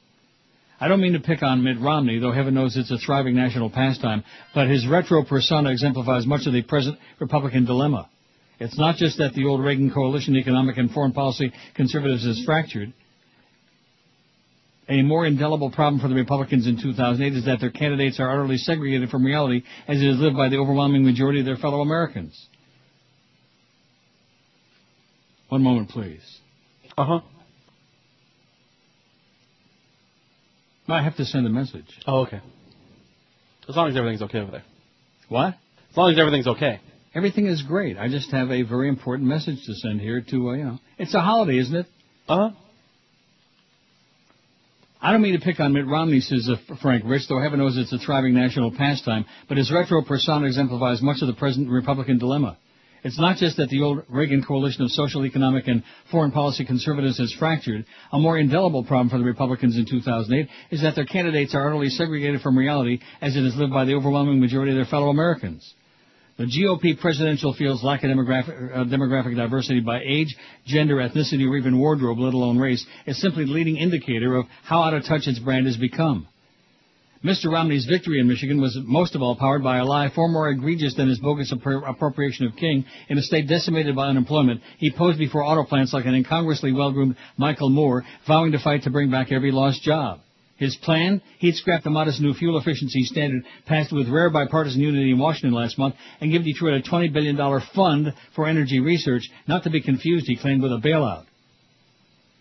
I 0.78 0.88
don't 0.88 1.00
mean 1.00 1.14
to 1.14 1.20
pick 1.20 1.42
on 1.42 1.64
Mitt 1.64 1.80
Romney, 1.80 2.18
though 2.18 2.32
heaven 2.32 2.54
knows 2.54 2.76
it's 2.76 2.90
a 2.90 2.98
thriving 2.98 3.36
national 3.36 3.70
pastime, 3.70 4.22
but 4.54 4.68
his 4.68 4.86
retro 4.86 5.24
persona 5.24 5.70
exemplifies 5.70 6.26
much 6.26 6.46
of 6.46 6.52
the 6.52 6.62
present 6.62 6.98
Republican 7.20 7.64
dilemma. 7.64 8.10
It's 8.60 8.78
not 8.78 8.96
just 8.96 9.18
that 9.18 9.34
the 9.34 9.46
old 9.46 9.60
Reagan 9.60 9.90
coalition 9.92 10.36
economic 10.36 10.76
and 10.76 10.90
foreign 10.90 11.12
policy 11.12 11.52
conservatives 11.74 12.24
is 12.24 12.44
fractured. 12.44 12.92
A 14.88 15.02
more 15.02 15.26
indelible 15.26 15.70
problem 15.70 16.00
for 16.00 16.08
the 16.08 16.14
Republicans 16.14 16.66
in 16.66 16.80
2008 16.80 17.36
is 17.36 17.44
that 17.46 17.60
their 17.60 17.70
candidates 17.70 18.20
are 18.20 18.30
utterly 18.30 18.56
segregated 18.56 19.10
from 19.10 19.24
reality 19.24 19.62
as 19.88 19.98
it 19.98 20.06
is 20.06 20.18
lived 20.18 20.36
by 20.36 20.48
the 20.48 20.58
overwhelming 20.58 21.04
majority 21.04 21.40
of 21.40 21.46
their 21.46 21.56
fellow 21.56 21.80
Americans. 21.80 22.46
One 25.48 25.62
moment, 25.62 25.90
please. 25.90 26.22
Uh 26.96 27.04
huh. 27.04 27.20
I 30.88 31.02
have 31.02 31.16
to 31.16 31.24
send 31.24 31.46
a 31.46 31.50
message. 31.50 31.86
Oh, 32.06 32.22
okay. 32.22 32.40
As 33.68 33.76
long 33.76 33.88
as 33.88 33.96
everything's 33.96 34.22
okay 34.22 34.38
over 34.38 34.50
there. 34.50 34.64
What? 35.28 35.54
As 35.90 35.96
long 35.96 36.12
as 36.12 36.18
everything's 36.18 36.48
okay. 36.48 36.80
Everything 37.14 37.46
is 37.46 37.62
great. 37.62 37.98
I 37.98 38.08
just 38.08 38.30
have 38.30 38.50
a 38.50 38.62
very 38.62 38.88
important 38.88 39.28
message 39.28 39.64
to 39.66 39.74
send 39.74 40.00
here 40.00 40.22
to, 40.30 40.50
uh, 40.50 40.52
you 40.54 40.64
know, 40.64 40.78
it's 40.98 41.14
a 41.14 41.20
holiday, 41.20 41.58
isn't 41.58 41.74
it? 41.74 41.86
Uh 42.28 42.36
huh. 42.36 42.50
I 45.00 45.12
don't 45.12 45.20
mean 45.20 45.38
to 45.38 45.44
pick 45.44 45.58
on 45.58 45.72
Mitt 45.72 45.86
Romney, 45.86 46.20
says 46.20 46.48
uh, 46.48 46.76
Frank 46.80 47.02
Rich, 47.04 47.22
though 47.28 47.40
heaven 47.40 47.58
knows 47.58 47.76
it's 47.76 47.92
a 47.92 47.98
thriving 47.98 48.34
national 48.34 48.70
pastime, 48.70 49.26
but 49.48 49.58
his 49.58 49.70
retro 49.70 50.02
persona 50.02 50.46
exemplifies 50.46 51.02
much 51.02 51.20
of 51.20 51.26
the 51.26 51.34
present 51.34 51.68
Republican 51.68 52.18
dilemma. 52.18 52.56
It's 53.04 53.18
not 53.18 53.36
just 53.36 53.56
that 53.56 53.68
the 53.68 53.82
old 53.82 54.04
Reagan 54.08 54.44
coalition 54.44 54.82
of 54.82 54.92
social, 54.92 55.26
economic, 55.26 55.66
and 55.66 55.82
foreign 56.10 56.30
policy 56.30 56.64
conservatives 56.64 57.18
has 57.18 57.32
fractured. 57.32 57.84
A 58.12 58.18
more 58.18 58.38
indelible 58.38 58.84
problem 58.84 59.10
for 59.10 59.18
the 59.18 59.24
Republicans 59.24 59.76
in 59.76 59.86
2008 59.86 60.48
is 60.70 60.82
that 60.82 60.94
their 60.94 61.04
candidates 61.04 61.52
are 61.52 61.66
utterly 61.66 61.88
segregated 61.88 62.40
from 62.40 62.56
reality 62.56 63.00
as 63.20 63.36
it 63.36 63.44
is 63.44 63.56
lived 63.56 63.72
by 63.72 63.84
the 63.84 63.94
overwhelming 63.94 64.40
majority 64.40 64.70
of 64.70 64.76
their 64.76 64.84
fellow 64.84 65.08
Americans. 65.08 65.74
The 66.38 66.44
GOP 66.44 66.98
presidential 66.98 67.52
field's 67.52 67.82
lack 67.82 68.02
of 68.04 68.10
demographic, 68.10 68.74
uh, 68.74 68.84
demographic 68.84 69.36
diversity 69.36 69.80
by 69.80 70.00
age, 70.00 70.34
gender, 70.66 70.96
ethnicity, 70.96 71.46
or 71.46 71.56
even 71.56 71.78
wardrobe, 71.78 72.18
let 72.18 72.32
alone 72.32 72.58
race, 72.58 72.84
is 73.06 73.20
simply 73.20 73.44
the 73.44 73.52
leading 73.52 73.76
indicator 73.76 74.36
of 74.36 74.46
how 74.64 74.82
out 74.82 74.94
of 74.94 75.04
touch 75.04 75.26
its 75.26 75.38
brand 75.38 75.66
has 75.66 75.76
become. 75.76 76.26
Mr. 77.22 77.52
Romney's 77.52 77.86
victory 77.86 78.18
in 78.18 78.26
Michigan 78.26 78.60
was 78.60 78.76
most 78.82 79.14
of 79.14 79.22
all 79.22 79.36
powered 79.36 79.62
by 79.62 79.78
a 79.78 79.84
lie 79.84 80.08
far 80.08 80.26
more 80.26 80.48
egregious 80.48 80.94
than 80.96 81.08
his 81.08 81.20
bogus 81.20 81.52
appro- 81.52 81.88
appropriation 81.88 82.46
of 82.46 82.56
King. 82.56 82.84
In 83.08 83.18
a 83.18 83.22
state 83.22 83.46
decimated 83.46 83.94
by 83.94 84.08
unemployment, 84.08 84.60
he 84.78 84.90
posed 84.90 85.18
before 85.18 85.44
auto 85.44 85.64
plants 85.64 85.92
like 85.92 86.06
an 86.06 86.14
incongruously 86.14 86.72
well-groomed 86.72 87.16
Michael 87.36 87.70
Moore, 87.70 88.04
vowing 88.26 88.52
to 88.52 88.58
fight 88.58 88.84
to 88.84 88.90
bring 88.90 89.10
back 89.10 89.30
every 89.30 89.52
lost 89.52 89.82
job. 89.82 90.20
His 90.62 90.76
plan? 90.76 91.20
He'd 91.40 91.56
scrap 91.56 91.82
the 91.82 91.90
modest 91.90 92.20
new 92.20 92.34
fuel 92.34 92.56
efficiency 92.56 93.02
standard 93.02 93.42
passed 93.66 93.92
with 93.92 94.08
rare 94.08 94.30
bipartisan 94.30 94.80
unity 94.80 95.10
in 95.10 95.18
Washington 95.18 95.54
last 95.54 95.76
month 95.76 95.96
and 96.20 96.30
give 96.30 96.44
Detroit 96.44 96.74
a 96.74 96.88
$20 96.88 97.12
billion 97.12 97.36
fund 97.74 98.14
for 98.36 98.46
energy 98.46 98.78
research, 98.78 99.28
not 99.48 99.64
to 99.64 99.70
be 99.70 99.82
confused, 99.82 100.26
he 100.28 100.36
claimed, 100.36 100.62
with 100.62 100.70
a 100.70 100.76
bailout. 100.76 101.24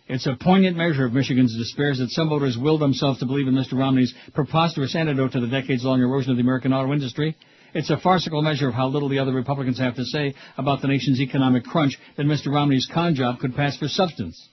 It's 0.08 0.28
a 0.28 0.36
poignant 0.40 0.78
measure 0.78 1.04
of 1.04 1.14
Michigan's 1.14 1.58
despair 1.58 1.96
that 1.96 2.12
some 2.12 2.30
voters 2.30 2.60
will 2.60 2.78
themselves 2.78 3.18
to 3.22 3.26
believe 3.26 3.48
in 3.48 3.56
Mr. 3.56 3.74
Romney's 3.74 4.14
preposterous 4.36 4.96
antidote 4.96 5.32
to 5.32 5.40
the 5.40 5.48
decades-long 5.48 6.00
erosion 6.00 6.30
of 6.30 6.38
the 6.38 6.44
American 6.44 6.74
auto 6.74 6.94
industry. 6.94 7.36
It's 7.74 7.90
a 7.90 7.98
farcical 7.98 8.44
measure 8.44 8.68
of 8.68 8.76
how 8.76 8.88
little 8.88 9.10
the 9.10 9.18
other 9.18 9.34
Republicans 9.34 9.80
have 9.80 9.96
to 9.96 10.06
say 10.06 10.36
about 10.60 10.84
the 10.84 10.90
nation's 10.90 11.20
economic 11.20 11.64
crunch 11.64 11.98
that 12.18 12.28
Mr. 12.28 12.54
Romney's 12.54 12.88
con 12.94 13.16
job 13.16 13.40
could 13.40 13.56
pass 13.56 13.78
for 13.78 13.88
substance. 13.88 14.48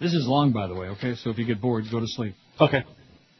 This 0.00 0.14
is 0.14 0.28
long, 0.28 0.52
by 0.52 0.68
the 0.68 0.76
way, 0.76 0.86
okay? 0.90 1.16
So 1.16 1.30
if 1.30 1.38
you 1.38 1.46
get 1.46 1.60
bored, 1.60 1.86
go 1.90 1.98
to 1.98 2.06
sleep. 2.06 2.36
Okay. 2.60 2.84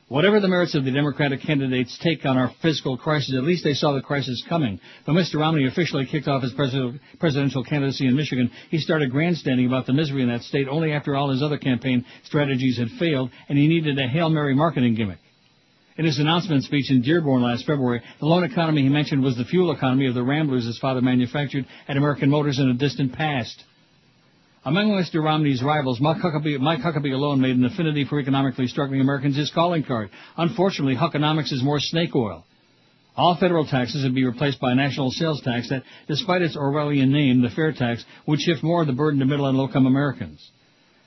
Whatever 0.09 0.41
the 0.41 0.49
merits 0.49 0.75
of 0.75 0.87
the 0.87 0.91
Democratic 0.91 1.43
candidates' 1.43 1.99
take 1.99 2.25
on 2.25 2.39
our 2.39 2.51
fiscal 2.63 2.97
crisis, 2.97 3.35
at 3.37 3.45
least 3.45 3.63
they 3.63 3.75
saw 3.75 3.93
the 3.93 4.01
crisis 4.01 4.43
coming. 4.49 4.81
When 5.05 5.15
Mr. 5.15 5.39
Romney 5.39 5.67
officially 5.67 6.07
kicked 6.07 6.27
off 6.27 6.43
his 6.43 6.55
presidential 6.55 7.63
candidacy 7.63 8.07
in 8.07 8.17
Michigan, 8.17 8.51
he 8.71 8.79
started 8.79 9.11
grandstanding 9.11 9.67
about 9.67 9.85
the 9.85 9.93
misery 9.93 10.23
in 10.23 10.31
that 10.31 10.43
state 10.43 10.67
only 10.67 10.93
after 10.93 11.15
all 11.15 11.29
his 11.29 11.43
other 11.43 11.59
campaign 11.59 12.07
strategies 12.25 12.79
had 12.79 12.89
failed, 12.99 13.31
and 13.51 13.59
he 13.59 13.69
needed 13.69 13.99
a 13.99 14.09
Hail 14.09 14.31
Mary 14.31 14.55
marketing 14.55 14.95
gimmick. 14.95 15.19
In 15.99 16.07
his 16.07 16.19
announcement 16.19 16.65
speech 16.65 16.91
in 16.91 17.03
Dearborn 17.03 17.43
last 17.43 17.67
February, 17.67 18.01
the 18.19 18.27
lone 18.27 18.45
economy 18.45 18.83
he 18.83 18.89
mentioned 18.89 19.23
was 19.23 19.37
the 19.37 19.45
fuel 19.45 19.73
economy 19.73 20.07
of 20.07 20.15
the 20.15 20.23
Ramblers 20.23 20.65
his 20.65 20.79
father 20.79 21.03
manufactured 21.03 21.67
at 21.87 21.99
American 21.99 22.31
Motors 22.31 22.59
in 22.59 22.71
a 22.71 22.75
distant 22.75 23.13
past. 23.13 23.63
Among 24.65 24.91
Mr. 24.91 25.23
Romney's 25.23 25.63
rivals, 25.63 26.01
Mike 26.01 26.19
Huckabee, 26.21 26.59
Mike 26.59 26.81
Huckabee 26.81 27.13
alone 27.13 27.41
made 27.41 27.57
an 27.57 27.65
affinity 27.65 28.05
for 28.05 28.19
economically 28.19 28.67
struggling 28.67 29.01
Americans 29.01 29.37
his 29.37 29.51
calling 29.51 29.85
card. 29.85 30.11
Unfortunately, 30.37 30.97
Huckonomics 30.97 31.53
is 31.53 31.63
more 31.63 31.79
snake 31.79 32.15
oil. 32.15 32.45
All 33.17 33.37
federal 33.37 33.67
taxes 33.67 34.05
would 34.05 34.15
be 34.15 34.25
replaced 34.25 34.61
by 34.61 34.73
a 34.73 34.77
national 34.77 35.11
sales 35.11 35.41
tax 35.43 35.69
that, 35.71 35.85
despite 36.07 36.43
its 36.43 36.57
Orwellian 36.57 37.11
name, 37.11 37.41
the 37.41 37.51
fair 37.51 37.73
tax, 37.73 38.05
would 38.27 38.41
shift 38.41 38.63
more 38.63 38.81
of 38.81 38.87
the 38.87 38.93
burden 38.93 39.21
to 39.21 39.27
middle 39.27 39.47
and 39.47 39.57
low-income 39.57 39.87
Americans. 39.87 40.51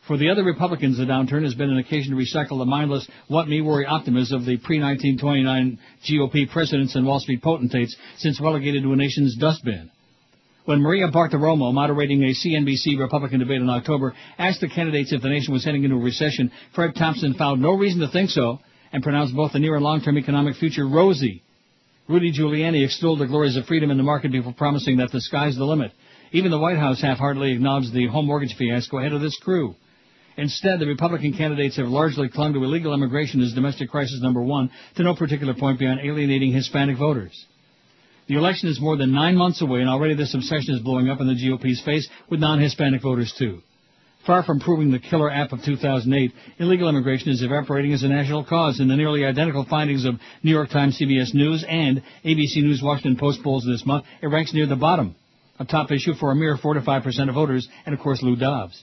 For 0.08 0.18
the 0.18 0.30
other 0.30 0.44
Republicans, 0.44 0.98
the 0.98 1.06
downturn 1.06 1.44
has 1.44 1.54
been 1.54 1.70
an 1.70 1.78
occasion 1.78 2.12
to 2.12 2.22
recycle 2.22 2.58
the 2.58 2.66
mindless, 2.66 3.08
what 3.28 3.48
me 3.48 3.62
worry 3.62 3.86
optimism 3.86 4.40
of 4.40 4.46
the 4.46 4.58
pre-1929 4.58 5.78
GOP 6.10 6.50
presidents 6.50 6.96
and 6.96 7.06
Wall 7.06 7.20
Street 7.20 7.42
potentates 7.42 7.96
since 8.18 8.42
relegated 8.42 8.84
to 8.84 8.94
a 8.94 8.96
nation's 8.96 9.38
dustbin. 9.38 9.92
When 10.66 10.82
Maria 10.82 11.10
Bartiromo, 11.10 11.74
moderating 11.74 12.22
a 12.24 12.34
CNBC 12.34 13.00
Republican 13.00 13.40
debate 13.40 13.62
in 13.62 13.70
October, 13.70 14.14
asked 14.38 14.62
the 14.62 14.70
candidates 14.70 15.12
if 15.12 15.22
the 15.22 15.30
nation 15.30 15.54
was 15.54 15.66
heading 15.66 15.84
into 15.84 15.96
a 15.96 16.00
recession, 16.00 16.52
Fred 16.76 16.94
Thompson 16.96 17.34
found 17.34 17.62
no 17.62 17.72
reason 17.72 18.02
to 18.02 18.08
think 18.10 18.30
so 18.30 18.60
and 18.94 19.02
pronounced 19.02 19.36
both 19.36 19.54
the 19.54 19.60
near 19.60 19.76
and 19.76 19.84
long-term 19.84 20.18
economic 20.18 20.56
future 20.56 20.88
rosy. 20.88 21.42
Rudy 22.08 22.32
Giuliani 22.32 22.84
extolled 22.84 23.20
the 23.20 23.26
glories 23.26 23.58
of 23.58 23.66
freedom 23.66 23.90
in 23.90 23.98
the 23.98 24.04
market 24.04 24.32
before 24.32 24.54
promising 24.54 24.98
that 24.98 25.12
the 25.12 25.22
sky's 25.22 25.56
the 25.56 25.66
limit. 25.66 25.94
Even 26.32 26.52
the 26.52 26.60
White 26.60 26.78
House 26.78 27.02
half-heartedly 27.02 27.54
acknowledged 27.54 27.94
the 27.94 28.08
home 28.08 28.28
mortgage 28.28 28.56
fiasco 28.56 29.00
ahead 29.00 29.14
of 29.14 29.22
this 29.22 29.38
crew. 29.42 29.76
Instead, 30.38 30.80
the 30.80 30.88
Republican 30.88 31.34
candidates 31.34 31.78
have 31.78 31.88
largely 31.88 32.30
clung 32.30 32.54
to 32.54 32.64
illegal 32.64 32.94
immigration 32.94 33.42
as 33.42 33.54
domestic 33.54 33.90
crisis 33.90 34.22
number 34.22 34.42
one, 34.42 34.70
to 34.96 35.04
no 35.04 35.16
particular 35.16 35.54
point 35.54 35.80
beyond 35.80 36.00
alienating 36.04 36.54
Hispanic 36.54 36.98
voters. 36.98 37.46
The 38.32 38.38
election 38.38 38.70
is 38.70 38.80
more 38.80 38.96
than 38.96 39.12
nine 39.12 39.36
months 39.36 39.62
away, 39.62 39.82
and 39.82 39.90
already 39.90 40.16
this 40.16 40.34
obsession 40.34 40.74
is 40.74 40.80
blowing 40.80 41.10
up 41.10 41.20
in 41.20 41.28
the 41.28 41.36
GOP's 41.36 41.82
face 41.82 42.08
with 42.30 42.40
non-Hispanic 42.40 43.02
voters, 43.02 43.34
too. 43.38 43.60
Far 44.26 44.44
from 44.44 44.62
proving 44.62 44.90
the 44.90 45.00
killer 45.00 45.30
app 45.30 45.52
of 45.52 45.62
2008, 45.66 46.32
illegal 46.58 46.88
immigration 46.88 47.28
is 47.28 47.44
evaporating 47.44 47.92
as 47.92 48.04
a 48.04 48.08
national 48.08 48.46
cause 48.46 48.80
in 48.80 48.88
the 48.88 48.96
nearly 48.96 49.26
identical 49.26 49.66
findings 49.70 50.06
of 50.06 50.16
New 50.44 50.52
York 50.52 50.70
Times, 50.70 50.98
CBS 50.98 51.34
News, 51.34 51.66
and 51.68 52.02
ABC 52.24 52.64
News 52.64 52.82
Washington 52.82 53.18
Post 53.18 53.44
polls 53.44 53.66
this 53.66 53.86
month. 53.86 54.06
It 54.22 54.28
ranks 54.28 54.54
near 54.54 54.66
the 54.66 54.78
bottom, 54.78 55.14
a 55.60 55.66
top 55.66 55.92
issue 55.92 56.14
for 56.14 56.32
a 56.32 56.36
mere 56.36 56.56
4 56.56 56.76
to 56.76 56.82
5 56.82 57.04
percent 57.04 57.28
of 57.28 57.36
voters, 57.36 57.68
and 57.86 57.94
of 57.94 58.00
course 58.00 58.24
Lou 58.24 58.38
Dobbs. 58.38 58.82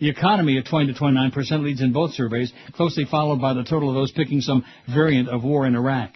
The 0.00 0.08
economy 0.08 0.58
at 0.58 0.66
20 0.66 0.92
to 0.92 0.98
29 0.98 1.30
percent 1.30 1.62
leads 1.62 1.82
in 1.82 1.92
both 1.92 2.14
surveys, 2.14 2.52
closely 2.72 3.04
followed 3.04 3.40
by 3.40 3.54
the 3.54 3.62
total 3.62 3.90
of 3.90 3.94
those 3.94 4.10
picking 4.10 4.40
some 4.40 4.64
variant 4.92 5.28
of 5.28 5.44
war 5.44 5.68
in 5.68 5.76
Iraq. 5.76 6.14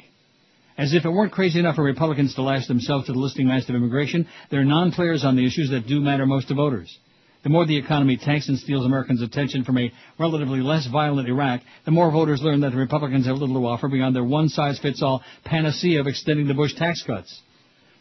As 0.78 0.94
if 0.94 1.05
it 1.05 1.10
weren't 1.10 1.33
crazy 1.33 1.59
enough 1.59 1.76
for 1.76 1.84
Republicans 1.84 2.34
to 2.34 2.42
lash 2.42 2.67
themselves 2.67 3.07
to 3.07 3.12
the 3.12 3.18
listing 3.18 3.47
mast 3.47 3.68
of 3.68 3.76
immigration, 3.76 4.26
they're 4.51 4.65
non-players 4.65 5.25
on 5.25 5.36
the 5.36 5.47
issues 5.47 5.70
that 5.70 5.86
do 5.86 6.01
matter 6.01 6.26
most 6.26 6.49
to 6.49 6.55
voters. 6.55 6.99
The 7.42 7.51
more 7.51 7.67
the 7.67 7.76
economy 7.76 8.17
tanks 8.17 8.49
and 8.49 8.59
steals 8.59 8.86
Americans' 8.86 9.20
attention 9.20 9.65
from 9.65 9.76
a 9.76 9.92
relatively 10.18 10.60
less 10.60 10.86
violent 10.86 11.28
Iraq, 11.28 11.60
the 11.84 11.91
more 11.91 12.10
voters 12.10 12.41
learn 12.41 12.60
that 12.60 12.70
the 12.70 12.78
Republicans 12.78 13.26
have 13.26 13.36
little 13.36 13.60
to 13.60 13.67
offer 13.67 13.89
beyond 13.89 14.15
their 14.15 14.25
one-size-fits-all 14.25 15.23
panacea 15.44 16.01
of 16.01 16.07
extending 16.07 16.47
the 16.47 16.55
Bush 16.55 16.75
tax 16.75 17.02
cuts. 17.02 17.42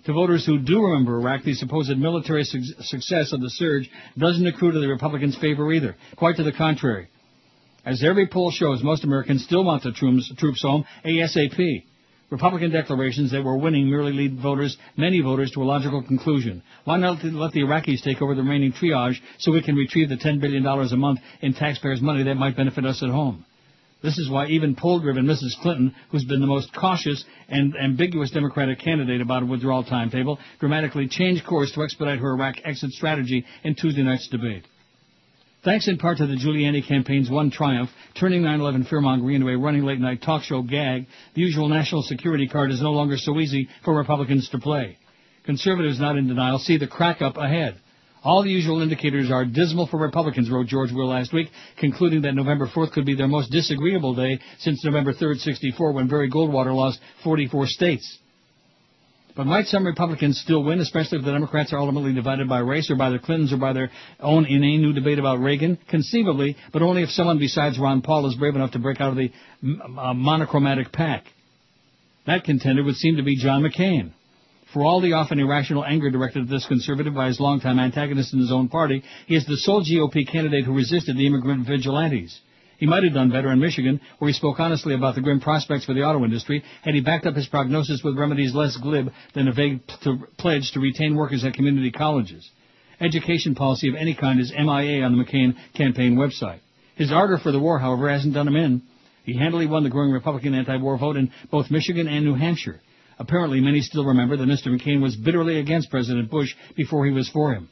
To 0.06 0.14
voters 0.14 0.45
who 0.45 0.59
do 0.59 0.83
remember 0.83 1.19
Iraq, 1.19 1.43
the 1.43 1.56
supposed 1.56 1.98
military 1.98 2.43
su- 2.43 2.61
success 2.82 3.33
of 3.33 3.41
the 3.41 3.50
surge 3.50 3.90
doesn't 4.17 4.45
accrue 4.45 4.72
to 4.72 4.80
the 4.80 4.88
Republicans' 4.88 5.38
favor 5.38 5.72
either. 5.72 5.95
Quite 6.16 6.38
to 6.38 6.43
the 6.43 6.51
contrary. 6.51 7.08
As 7.83 8.03
every 8.03 8.27
poll 8.27 8.51
shows, 8.51 8.83
most 8.83 9.03
Americans 9.03 9.43
still 9.43 9.64
want 9.64 9.83
the 9.83 9.91
troops 9.91 10.61
home 10.61 10.85
ASAP. 11.03 11.83
Republican 12.31 12.71
declarations 12.71 13.31
that 13.31 13.43
we're 13.43 13.57
winning 13.57 13.89
merely 13.89 14.13
lead 14.13 14.39
voters, 14.39 14.77
many 14.95 15.19
voters, 15.19 15.51
to 15.51 15.61
a 15.61 15.65
logical 15.65 16.01
conclusion. 16.01 16.63
Why 16.85 16.95
not 16.95 17.21
let 17.25 17.51
the 17.51 17.59
Iraqis 17.59 18.01
take 18.01 18.21
over 18.21 18.35
the 18.35 18.41
remaining 18.41 18.71
triage 18.71 19.17
so 19.37 19.51
we 19.51 19.61
can 19.61 19.75
retrieve 19.75 20.07
the 20.07 20.15
$10 20.15 20.39
billion 20.39 20.65
a 20.65 20.95
month 20.95 21.19
in 21.41 21.53
taxpayers' 21.53 22.01
money 22.01 22.23
that 22.23 22.35
might 22.35 22.55
benefit 22.55 22.85
us 22.85 23.03
at 23.03 23.09
home? 23.09 23.45
This 24.01 24.17
is 24.17 24.29
why 24.29 24.47
even 24.47 24.77
poll-driven 24.77 25.25
Mrs. 25.25 25.59
Clinton, 25.61 25.93
who's 26.09 26.23
been 26.23 26.39
the 26.39 26.47
most 26.47 26.73
cautious 26.73 27.23
and 27.49 27.75
ambiguous 27.75 28.31
Democratic 28.31 28.79
candidate 28.79 29.19
about 29.19 29.43
a 29.43 29.45
withdrawal 29.45 29.83
timetable, 29.83 30.39
dramatically 30.61 31.09
changed 31.09 31.45
course 31.45 31.73
to 31.73 31.83
expedite 31.83 32.19
her 32.19 32.31
Iraq 32.31 32.55
exit 32.63 32.91
strategy 32.91 33.45
in 33.65 33.75
Tuesday 33.75 34.03
night's 34.03 34.29
debate. 34.29 34.65
Thanks 35.64 35.88
in 35.88 35.99
part 35.99 36.17
to 36.17 36.25
the 36.25 36.38
Giuliani 36.38 36.88
campaign's 36.88 37.30
one 37.30 37.51
triumph, 37.51 37.91
turning 38.19 38.41
9-11 38.41 38.90
fearmongering 38.90 39.35
into 39.35 39.48
a 39.48 39.57
running 39.59 39.83
late-night 39.83 40.23
talk 40.23 40.41
show 40.41 40.64
gag, 40.64 41.06
the 41.35 41.41
usual 41.41 41.69
national 41.69 42.01
security 42.01 42.48
card 42.48 42.72
is 42.72 42.81
no 42.81 42.91
longer 42.93 43.15
so 43.15 43.40
easy 43.40 43.69
for 43.85 43.95
Republicans 43.95 44.49
to 44.49 44.57
play. 44.57 44.98
Conservatives 45.43 45.99
not 45.99 46.17
in 46.17 46.27
denial 46.27 46.57
see 46.57 46.77
the 46.77 46.88
crack 46.88 47.22
up 47.22 47.38
ahead. 47.38 47.80
All 48.23 48.41
the 48.41 48.49
usual 48.49 48.81
indicators 48.81 49.30
are 49.30 49.45
dismal 49.45 49.85
for 49.85 49.99
Republicans, 49.99 50.49
wrote 50.49 50.65
George 50.65 50.91
Will 50.91 51.09
last 51.09 51.31
week, 51.31 51.49
concluding 51.80 52.23
that 52.23 52.33
November 52.33 52.65
4th 52.67 52.91
could 52.93 53.06
be 53.06 53.15
their 53.15 53.27
most 53.27 53.51
disagreeable 53.51 54.15
day 54.15 54.40
since 54.57 54.83
November 54.83 55.14
3rd, 55.14 55.41
64, 55.41 55.91
when 55.91 56.07
Barry 56.07 56.30
Goldwater 56.30 56.73
lost 56.73 56.99
44 57.23 57.67
states. 57.67 58.17
But 59.35 59.47
might 59.47 59.67
some 59.67 59.85
Republicans 59.85 60.41
still 60.41 60.63
win, 60.63 60.79
especially 60.79 61.19
if 61.19 61.25
the 61.25 61.31
Democrats 61.31 61.71
are 61.71 61.79
ultimately 61.79 62.13
divided 62.13 62.49
by 62.49 62.59
race 62.59 62.91
or 62.91 62.95
by 62.95 63.09
the 63.09 63.19
Clintons 63.19 63.53
or 63.53 63.57
by 63.57 63.73
their 63.73 63.89
own 64.19 64.45
inane 64.45 64.81
new 64.81 64.93
debate 64.93 65.19
about 65.19 65.39
Reagan? 65.39 65.77
Conceivably, 65.89 66.57
but 66.73 66.81
only 66.81 67.03
if 67.03 67.09
someone 67.09 67.39
besides 67.39 67.79
Ron 67.79 68.01
Paul 68.01 68.27
is 68.27 68.35
brave 68.35 68.55
enough 68.55 68.71
to 68.71 68.79
break 68.79 68.99
out 68.99 69.11
of 69.11 69.15
the 69.15 69.31
uh, 69.63 70.13
monochromatic 70.13 70.91
pack. 70.91 71.25
That 72.27 72.43
contender 72.43 72.83
would 72.83 72.95
seem 72.95 73.17
to 73.17 73.23
be 73.23 73.37
John 73.37 73.63
McCain. 73.63 74.11
For 74.73 74.83
all 74.83 75.01
the 75.01 75.13
often 75.13 75.39
irrational 75.39 75.83
anger 75.83 76.09
directed 76.09 76.43
at 76.43 76.49
this 76.49 76.65
conservative 76.65 77.13
by 77.13 77.27
his 77.27 77.39
longtime 77.39 77.79
antagonist 77.79 78.33
in 78.33 78.39
his 78.39 78.51
own 78.51 78.69
party, 78.69 79.03
he 79.27 79.35
is 79.35 79.45
the 79.45 79.57
sole 79.57 79.83
GOP 79.83 80.29
candidate 80.29 80.65
who 80.65 80.73
resisted 80.73 81.17
the 81.17 81.27
immigrant 81.27 81.67
vigilantes. 81.67 82.39
He 82.81 82.87
might 82.87 83.03
have 83.03 83.13
done 83.13 83.29
better 83.29 83.51
in 83.51 83.59
Michigan, 83.59 84.01
where 84.17 84.27
he 84.27 84.33
spoke 84.33 84.59
honestly 84.59 84.95
about 84.95 85.13
the 85.13 85.21
grim 85.21 85.39
prospects 85.39 85.85
for 85.85 85.93
the 85.93 86.01
auto 86.01 86.25
industry, 86.25 86.63
had 86.81 86.95
he 86.95 87.01
backed 87.01 87.27
up 87.27 87.35
his 87.35 87.45
prognosis 87.45 88.01
with 88.03 88.17
remedies 88.17 88.55
less 88.55 88.75
glib 88.75 89.11
than 89.35 89.47
a 89.47 89.53
vague 89.53 89.81
to 90.01 90.27
pledge 90.39 90.71
to 90.71 90.79
retain 90.79 91.15
workers 91.15 91.43
at 91.45 91.53
community 91.53 91.91
colleges. 91.91 92.49
Education 92.99 93.53
policy 93.53 93.87
of 93.87 93.93
any 93.93 94.15
kind 94.15 94.39
is 94.39 94.51
MIA 94.51 95.03
on 95.03 95.15
the 95.15 95.23
McCain 95.23 95.53
campaign 95.75 96.15
website. 96.15 96.61
His 96.95 97.11
ardor 97.11 97.37
for 97.37 97.51
the 97.51 97.59
war, 97.59 97.77
however, 97.77 98.09
hasn't 98.09 98.33
done 98.33 98.47
him 98.47 98.55
in. 98.55 98.81
He 99.25 99.37
handily 99.37 99.67
won 99.67 99.83
the 99.83 99.91
growing 99.91 100.09
Republican 100.09 100.55
anti-war 100.55 100.97
vote 100.97 101.17
in 101.17 101.31
both 101.51 101.69
Michigan 101.69 102.07
and 102.07 102.25
New 102.25 102.33
Hampshire. 102.33 102.81
Apparently, 103.19 103.61
many 103.61 103.81
still 103.81 104.05
remember 104.05 104.37
that 104.37 104.49
Mr. 104.49 104.75
McCain 104.75 105.03
was 105.03 105.15
bitterly 105.15 105.59
against 105.59 105.91
President 105.91 106.31
Bush 106.31 106.55
before 106.75 107.05
he 107.05 107.11
was 107.11 107.29
for 107.29 107.53
him. 107.53 107.69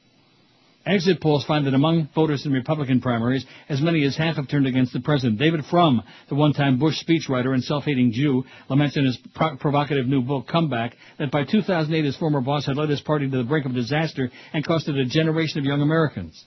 Exit 0.89 1.21
polls 1.21 1.45
find 1.45 1.67
that 1.67 1.75
among 1.75 2.09
voters 2.15 2.47
in 2.47 2.51
Republican 2.51 2.99
primaries, 2.99 3.45
as 3.69 3.79
many 3.79 4.03
as 4.05 4.17
half 4.17 4.37
have 4.37 4.47
turned 4.47 4.65
against 4.65 4.91
the 4.91 4.99
president. 4.99 5.37
David 5.37 5.63
Frum, 5.69 6.01
the 6.29 6.35
one-time 6.35 6.79
Bush 6.79 6.95
speechwriter 7.03 7.53
and 7.53 7.63
self-hating 7.63 8.11
Jew, 8.11 8.43
laments 8.69 8.97
in 8.97 9.05
his 9.05 9.17
pro- 9.35 9.55
provocative 9.57 10.07
new 10.07 10.23
book, 10.23 10.47
Comeback, 10.47 10.95
that 11.19 11.29
by 11.29 11.43
2008 11.43 12.05
his 12.05 12.17
former 12.17 12.41
boss 12.41 12.65
had 12.65 12.75
led 12.75 12.89
his 12.89 13.01
party 13.01 13.29
to 13.29 13.37
the 13.37 13.43
brink 13.43 13.67
of 13.67 13.75
disaster 13.75 14.31
and 14.51 14.65
costed 14.65 14.99
a 14.99 15.05
generation 15.05 15.59
of 15.59 15.65
young 15.65 15.81
Americans. 15.81 16.43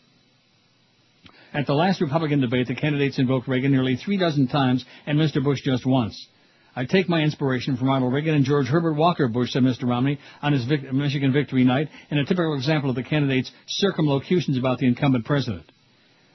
At 1.54 1.66
the 1.66 1.74
last 1.74 2.00
Republican 2.00 2.40
debate, 2.40 2.66
the 2.66 2.74
candidates 2.74 3.20
invoked 3.20 3.46
Reagan 3.46 3.70
nearly 3.70 3.94
three 3.94 4.16
dozen 4.16 4.48
times 4.48 4.84
and 5.06 5.18
Mr. 5.18 5.42
Bush 5.44 5.60
just 5.62 5.86
once. 5.86 6.26
I 6.74 6.86
take 6.86 7.08
my 7.08 7.20
inspiration 7.20 7.76
from 7.76 7.88
Ronald 7.88 8.14
Reagan 8.14 8.34
and 8.34 8.44
George 8.44 8.66
Herbert 8.66 8.94
Walker 8.94 9.28
Bush, 9.28 9.52
said 9.52 9.62
Mr. 9.62 9.86
Romney 9.86 10.18
on 10.40 10.54
his 10.54 10.64
vic- 10.64 10.90
Michigan 10.90 11.32
victory 11.32 11.64
night, 11.64 11.88
in 12.10 12.18
a 12.18 12.24
typical 12.24 12.54
example 12.54 12.88
of 12.88 12.96
the 12.96 13.02
candidates' 13.02 13.52
circumlocutions 13.66 14.56
about 14.56 14.78
the 14.78 14.86
incumbent 14.86 15.26
president. 15.26 15.70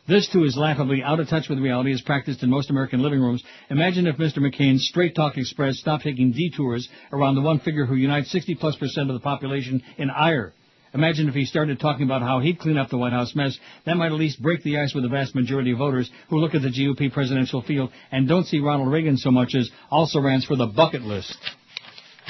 This, 0.08 0.30
too, 0.30 0.44
is 0.44 0.56
laughably 0.56 1.02
out 1.04 1.20
of 1.20 1.28
touch 1.28 1.50
with 1.50 1.60
reality 1.60 1.92
as 1.92 2.02
practiced 2.02 2.44
in 2.44 2.50
most 2.50 2.70
American 2.70 3.02
living 3.02 3.20
rooms. 3.20 3.44
Imagine 3.70 4.06
if 4.06 4.18
Mr. 4.18 4.38
McCain's 4.38 4.88
Straight 4.88 5.16
Talk 5.16 5.38
Express 5.38 5.80
stopped 5.80 6.04
taking 6.04 6.32
detours 6.32 6.88
around 7.12 7.36
the 7.36 7.42
one 7.42 7.60
figure 7.60 7.86
who 7.86 7.96
unites 7.96 8.32
60 8.32 8.56
plus 8.56 8.76
percent 8.78 9.10
of 9.10 9.16
the 9.16 9.20
population 9.20 9.82
in 9.98 10.10
ire. 10.10 10.54
Imagine 10.94 11.28
if 11.28 11.36
he 11.36 11.46
started 11.46 11.80
talking 11.80 12.06
about 12.06 12.22
how 12.22 12.40
he'd 12.40 12.60
clean 12.60 12.78
up 12.78 12.90
the 12.90 12.98
White 12.98 13.14
House 13.14 13.36
mess. 13.36 13.58
That 13.86 13.98
might 13.98 14.08
at 14.08 14.14
least 14.14 14.42
break 14.42 14.64
the 14.64 14.80
ice 14.80 14.94
with 14.94 15.04
the 15.04 15.10
vast 15.10 15.36
majority 15.36 15.72
of 15.72 15.78
voters 15.78 16.10
who 16.30 16.38
look 16.38 16.56
at 16.56 16.62
the 16.62 16.70
GOP 16.70 17.12
presidential 17.12 17.62
field 17.62 17.92
and 18.12 18.28
don't 18.28 18.46
see 18.46 18.60
Ronald 18.60 18.92
Reagan 18.92 19.18
so 19.18 19.32
much 19.32 19.54
as 19.56 19.70
also 19.90 20.22
ran 20.22 20.42
for 20.42 20.56
the 20.56 20.68
bucket 20.68 21.02
list. 21.02 21.38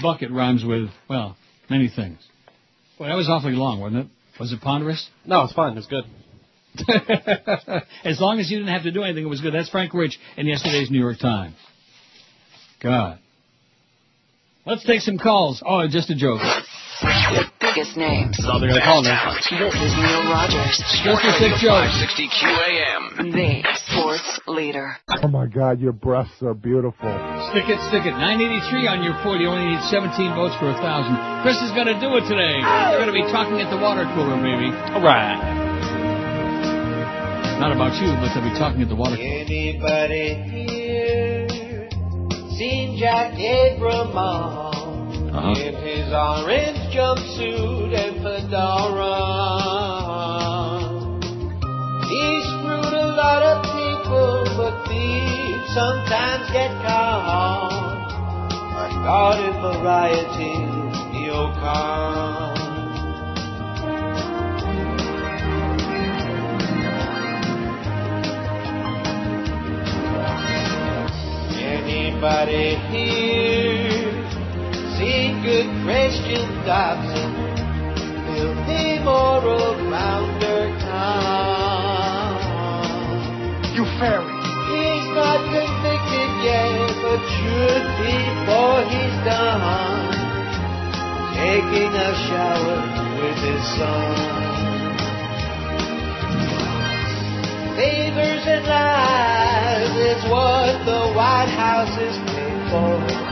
Bucket 0.01 0.31
rhymes 0.31 0.63
with, 0.65 0.89
well, 1.09 1.37
many 1.69 1.89
things. 1.89 2.19
Well, 2.99 3.09
that 3.09 3.15
was 3.15 3.29
awfully 3.29 3.53
long, 3.53 3.79
wasn't 3.79 4.05
it? 4.05 4.39
Was 4.39 4.51
it 4.51 4.61
ponderous? 4.61 5.07
No, 5.25 5.43
it's 5.43 5.53
fine. 5.53 5.77
It's 5.77 5.87
good. 5.87 6.03
as 8.03 8.19
long 8.19 8.39
as 8.39 8.51
you 8.51 8.57
didn't 8.59 8.73
have 8.73 8.83
to 8.83 8.91
do 8.91 9.03
anything, 9.03 9.23
it 9.23 9.29
was 9.29 9.41
good. 9.41 9.53
That's 9.53 9.69
Frank 9.69 9.93
Rich 9.93 10.19
in 10.35 10.45
yesterday's 10.45 10.91
New 10.91 10.99
York 10.99 11.19
Times. 11.19 11.55
God. 12.81 13.19
Let's 14.65 14.85
take 14.85 15.01
some 15.01 15.17
calls. 15.17 15.63
Oh, 15.65 15.87
just 15.87 16.09
a 16.09 16.15
joke. 16.15 16.41
The 17.77 17.85
biggest 17.85 17.97
names. 17.97 18.33
That's 18.33 18.49
all 18.49 18.57
they're 18.57 18.73
going 18.73 18.81
to 18.81 18.89
call 18.89 19.05
me. 19.05 19.13
This 19.13 19.77
is 19.77 19.93
Neil 20.01 20.25
Rogers. 20.33 20.81
Just 21.05 21.21
a 21.21 21.33
sick 21.37 21.61
joke. 21.61 21.85
560 21.85 22.25
QAM. 22.25 23.29
The 23.29 23.61
sports 23.85 24.41
leader. 24.49 24.97
Oh 25.21 25.29
my 25.29 25.45
God, 25.45 25.77
your 25.77 25.93
breasts 25.93 26.41
are 26.41 26.57
beautiful. 26.57 27.13
Stick 27.53 27.69
it, 27.69 27.77
stick 27.93 28.09
it. 28.09 28.17
983 28.17 28.89
on 28.89 29.05
your 29.05 29.13
40. 29.21 29.45
You 29.45 29.53
only 29.53 29.77
need 29.77 29.83
17 29.93 30.09
votes 30.33 30.57
for 30.57 30.73
a 30.73 30.77
thousand. 30.81 31.21
Chris 31.45 31.61
is 31.61 31.69
going 31.77 31.85
to 31.85 32.01
do 32.01 32.17
it 32.17 32.25
today. 32.25 32.65
We're 32.65 33.05
going 33.05 33.13
to 33.13 33.19
be 33.21 33.29
talking 33.29 33.61
at 33.61 33.69
the 33.69 33.77
water 33.77 34.09
cooler, 34.17 34.41
baby. 34.41 34.73
All 34.97 35.05
right. 35.05 35.37
Not 37.61 37.77
about 37.77 37.93
you, 38.01 38.09
but 38.17 38.33
they'll 38.33 38.41
be 38.41 38.57
talking 38.57 38.81
at 38.81 38.89
the 38.89 38.97
water 38.97 39.21
cooler. 39.21 39.45
Anybody 39.45 40.33
here 40.49 41.45
seen 42.57 42.97
Jack 42.97 43.37
Abramoff 43.37 44.86
Uh-huh. 45.37 45.53
in 45.53 45.75
his 45.85 46.09
orange 46.11 46.81
jumpsuit 46.89 47.93
and 47.93 48.15
fedora? 48.25 49.13
He 52.09 52.41
screwed 52.41 52.93
a 52.97 53.07
lot 53.13 53.43
of 53.43 53.61
people, 53.69 54.49
but 54.57 54.73
thieves 54.87 55.73
sometimes 55.75 56.49
get 56.51 56.71
caught. 56.81 57.77
In 59.37 59.53
variety, 59.61 60.67
come. 61.53 62.57
Anybody 71.55 72.75
here 72.89 73.96
Christian 74.97 76.49
Dobson? 76.65 77.29
Filthy 78.25 78.97
moral 79.05 79.75
come. 80.81 82.41
You 83.75 83.85
fairy. 84.01 84.25
He's 84.73 85.07
not 85.13 85.39
convicted 85.53 86.31
yet, 86.41 86.89
but 87.05 87.21
should 87.29 87.85
before 88.01 88.81
he's 88.89 89.17
done. 89.21 90.09
Taking 91.37 91.93
a 91.93 92.11
shower 92.25 92.81
with 93.21 93.37
his 93.45 93.63
son. 93.77 94.15
Favors 97.77 98.45
and 98.47 98.65
lies 98.65 99.95
is 100.09 100.23
what 100.31 100.73
the 100.85 101.01
White 101.13 101.53
House 101.53 101.95
is 101.99 102.17
paid 102.33 102.71
for. 102.71 103.26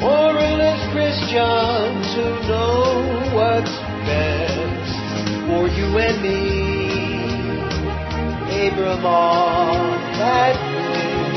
Moralist 0.00 0.84
Christians 0.92 2.06
who 2.14 2.28
know 2.48 2.84
what's 3.34 3.74
best 4.06 4.92
for 5.46 5.68
you 5.68 5.98
and 5.98 6.20
me. 6.22 6.76
Abramoff, 8.66 10.00
that 10.18 10.56
way. 10.56 11.36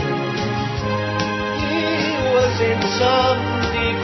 He 1.68 1.88
was 2.34 2.56
in 2.64 2.80
some 3.00 3.40
deep, 3.74 4.02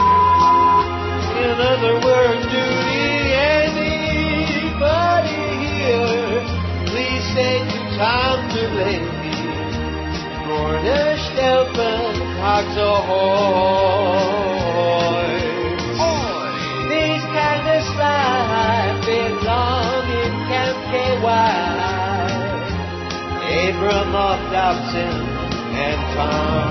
in 1.44 1.56
other 1.60 1.94
words, 2.04 2.44
duty. 2.48 3.32
Anybody 3.66 5.40
here, 5.64 6.44
please 6.88 7.26
take 7.34 7.66
the 7.72 7.84
time 7.96 8.40
to 8.52 8.62
lay 8.76 9.00
me. 9.00 9.34
Gornish 10.46 11.26
Delphin, 11.36 12.14
Cox 12.46 12.78
ahoy. 12.78 13.02
These 16.86 17.26
kind 17.34 17.66
of 17.74 17.82
slide 17.90 19.02
belong 19.02 20.06
in 20.14 20.30
Camp 20.46 20.78
KY. 20.94 21.26
Abramoff, 23.50 24.38
Dobson, 24.54 25.10
and 25.74 25.98
Tom. 26.14 26.70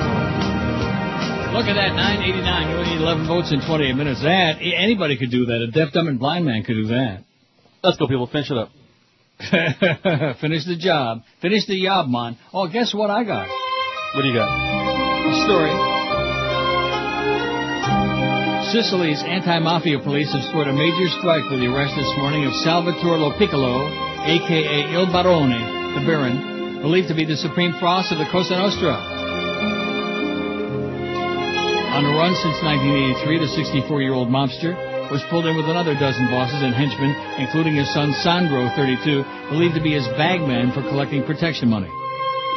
Look 1.54 1.68
at 1.68 1.76
that, 1.76 1.92
989. 1.92 2.70
You 2.70 2.76
only 2.78 2.90
need 2.92 3.02
11 3.02 3.28
votes 3.28 3.52
in 3.52 3.60
28 3.60 3.95
minutes. 3.95 4.22
That, 4.24 4.62
anybody 4.62 5.18
could 5.18 5.30
do 5.30 5.48
that. 5.48 5.60
A 5.62 5.68
deaf, 5.72 5.92
dumb, 5.92 6.08
and 6.08 6.18
blind 6.18 6.45
man 6.45 6.64
could 6.64 6.76
do 6.76 6.88
that. 6.88 7.26
Let's 7.84 7.98
go, 7.98 8.08
people. 8.08 8.28
Finish 8.28 8.50
it 8.50 8.58
up. 8.58 8.72
Finish 10.40 10.64
the 10.66 10.78
job. 10.80 11.24
Finish 11.42 11.68
the 11.68 11.84
job, 11.84 12.08
man. 12.08 12.38
Oh, 12.54 12.70
guess 12.70 12.94
what 12.94 13.10
I 13.10 13.26
got? 13.26 13.50
What 14.16 14.22
do 14.22 14.30
you 14.30 14.36
got? 14.36 15.05
Story. 15.26 15.74
Sicily's 18.70 19.24
anti-mafia 19.26 20.00
police 20.00 20.32
have 20.34 20.44
scored 20.50 20.68
a 20.68 20.74
major 20.74 21.08
strike 21.18 21.50
with 21.50 21.62
the 21.62 21.70
arrest 21.72 21.95
this 21.98 22.12
morning 22.18 22.45
of 22.45 22.54
Salvatore 22.62 23.18
Lo 23.18 23.32
Piccolo, 23.38 23.90
aka 24.22 24.94
Il 24.94 25.06
Barone, 25.10 25.98
the 25.98 26.06
Baron, 26.06 26.82
believed 26.82 27.08
to 27.08 27.16
be 27.16 27.26
the 27.26 27.38
supreme 27.38 27.74
boss 27.82 28.12
of 28.12 28.18
the 28.18 28.26
Cosa 28.32 28.58
Nostra. 28.58 28.94
On 31.95 32.06
a 32.06 32.12
run 32.14 32.36
since 32.45 32.62
1983, 32.62 33.40
the 33.40 33.52
64-year-old 33.82 34.30
mobster 34.30 34.78
was 35.10 35.24
pulled 35.30 35.45
in 35.45 35.56
with 35.56 35.70
another 35.70 35.94
dozen 35.95 36.28
bosses 36.30 36.62
and 36.62 36.76
henchmen, 36.76 37.16
including 37.42 37.76
his 37.76 37.92
son 37.94 38.14
Sandro, 38.22 38.70
32, 38.76 39.24
believed 39.50 39.74
to 39.74 39.82
be 39.82 39.94
his 39.94 40.06
bagman 40.20 40.72
for 40.72 40.82
collecting 40.82 41.24
protection 41.24 41.70
money. 41.70 41.90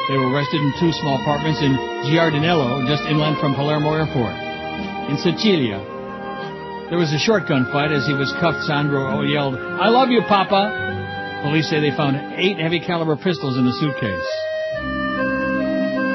They 0.08 0.16
were 0.16 0.32
arrested 0.32 0.64
in 0.64 0.72
two 0.80 0.92
small 1.04 1.20
apartments 1.20 1.60
in 1.60 1.76
Giardinello, 2.08 2.88
just 2.88 3.04
inland 3.04 3.36
from 3.44 3.54
Palermo 3.54 3.92
Airport. 3.92 4.32
In 5.12 5.20
Sicilia, 5.20 5.84
there 6.88 6.96
was 6.96 7.12
a 7.12 7.20
short 7.20 7.46
gun 7.46 7.68
fight 7.68 7.92
as 7.92 8.06
he 8.08 8.16
was 8.16 8.32
cuffed. 8.40 8.64
Sandro 8.64 9.20
yelled, 9.20 9.56
I 9.56 9.92
love 9.92 10.08
you, 10.08 10.22
Papa! 10.24 11.44
Police 11.44 11.68
say 11.68 11.80
they 11.80 11.92
found 11.92 12.16
eight 12.40 12.56
heavy 12.56 12.80
caliber 12.80 13.16
pistols 13.20 13.60
in 13.60 13.68
the 13.68 13.76
suitcase. 13.76 14.28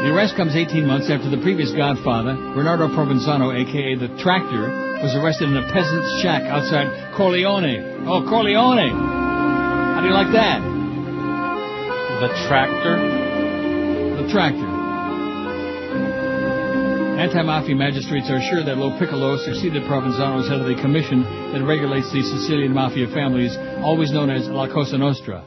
The 0.04 0.10
arrest 0.10 0.36
comes 0.36 0.56
18 0.56 0.88
months 0.90 1.14
after 1.14 1.30
the 1.30 1.38
previous 1.46 1.72
godfather, 1.72 2.34
Bernardo 2.58 2.90
Provenzano, 2.90 3.54
aka 3.54 3.94
the 3.94 4.10
Tractor, 4.18 4.74
was 5.06 5.14
arrested 5.14 5.50
in 5.50 5.58
a 5.58 5.72
peasant's 5.72 6.22
shack 6.26 6.42
outside 6.50 7.14
Corleone. 7.16 8.10
Oh, 8.10 8.26
Corleone! 8.28 8.90
How 8.90 10.02
do 10.02 10.08
you 10.10 10.14
like 10.18 10.34
that? 10.34 10.60
The 12.26 12.48
Tractor? 12.50 13.23
The 14.24 14.32
Tractor. 14.32 14.72
Anti-mafia 17.20 17.76
magistrates 17.76 18.32
are 18.32 18.40
sure 18.40 18.64
that 18.64 18.78
Lo 18.80 18.98
Piccolo 18.98 19.36
succeeded 19.36 19.84
Provenzano 19.84 20.40
as 20.40 20.48
head 20.48 20.64
of 20.64 20.68
the 20.68 20.80
commission 20.80 21.24
that 21.52 21.60
regulates 21.68 22.08
the 22.16 22.24
Sicilian 22.24 22.72
mafia 22.72 23.12
families, 23.12 23.52
always 23.84 24.16
known 24.16 24.32
as 24.32 24.48
La 24.48 24.72
Cosa 24.72 24.98
Nostra. 24.98 25.44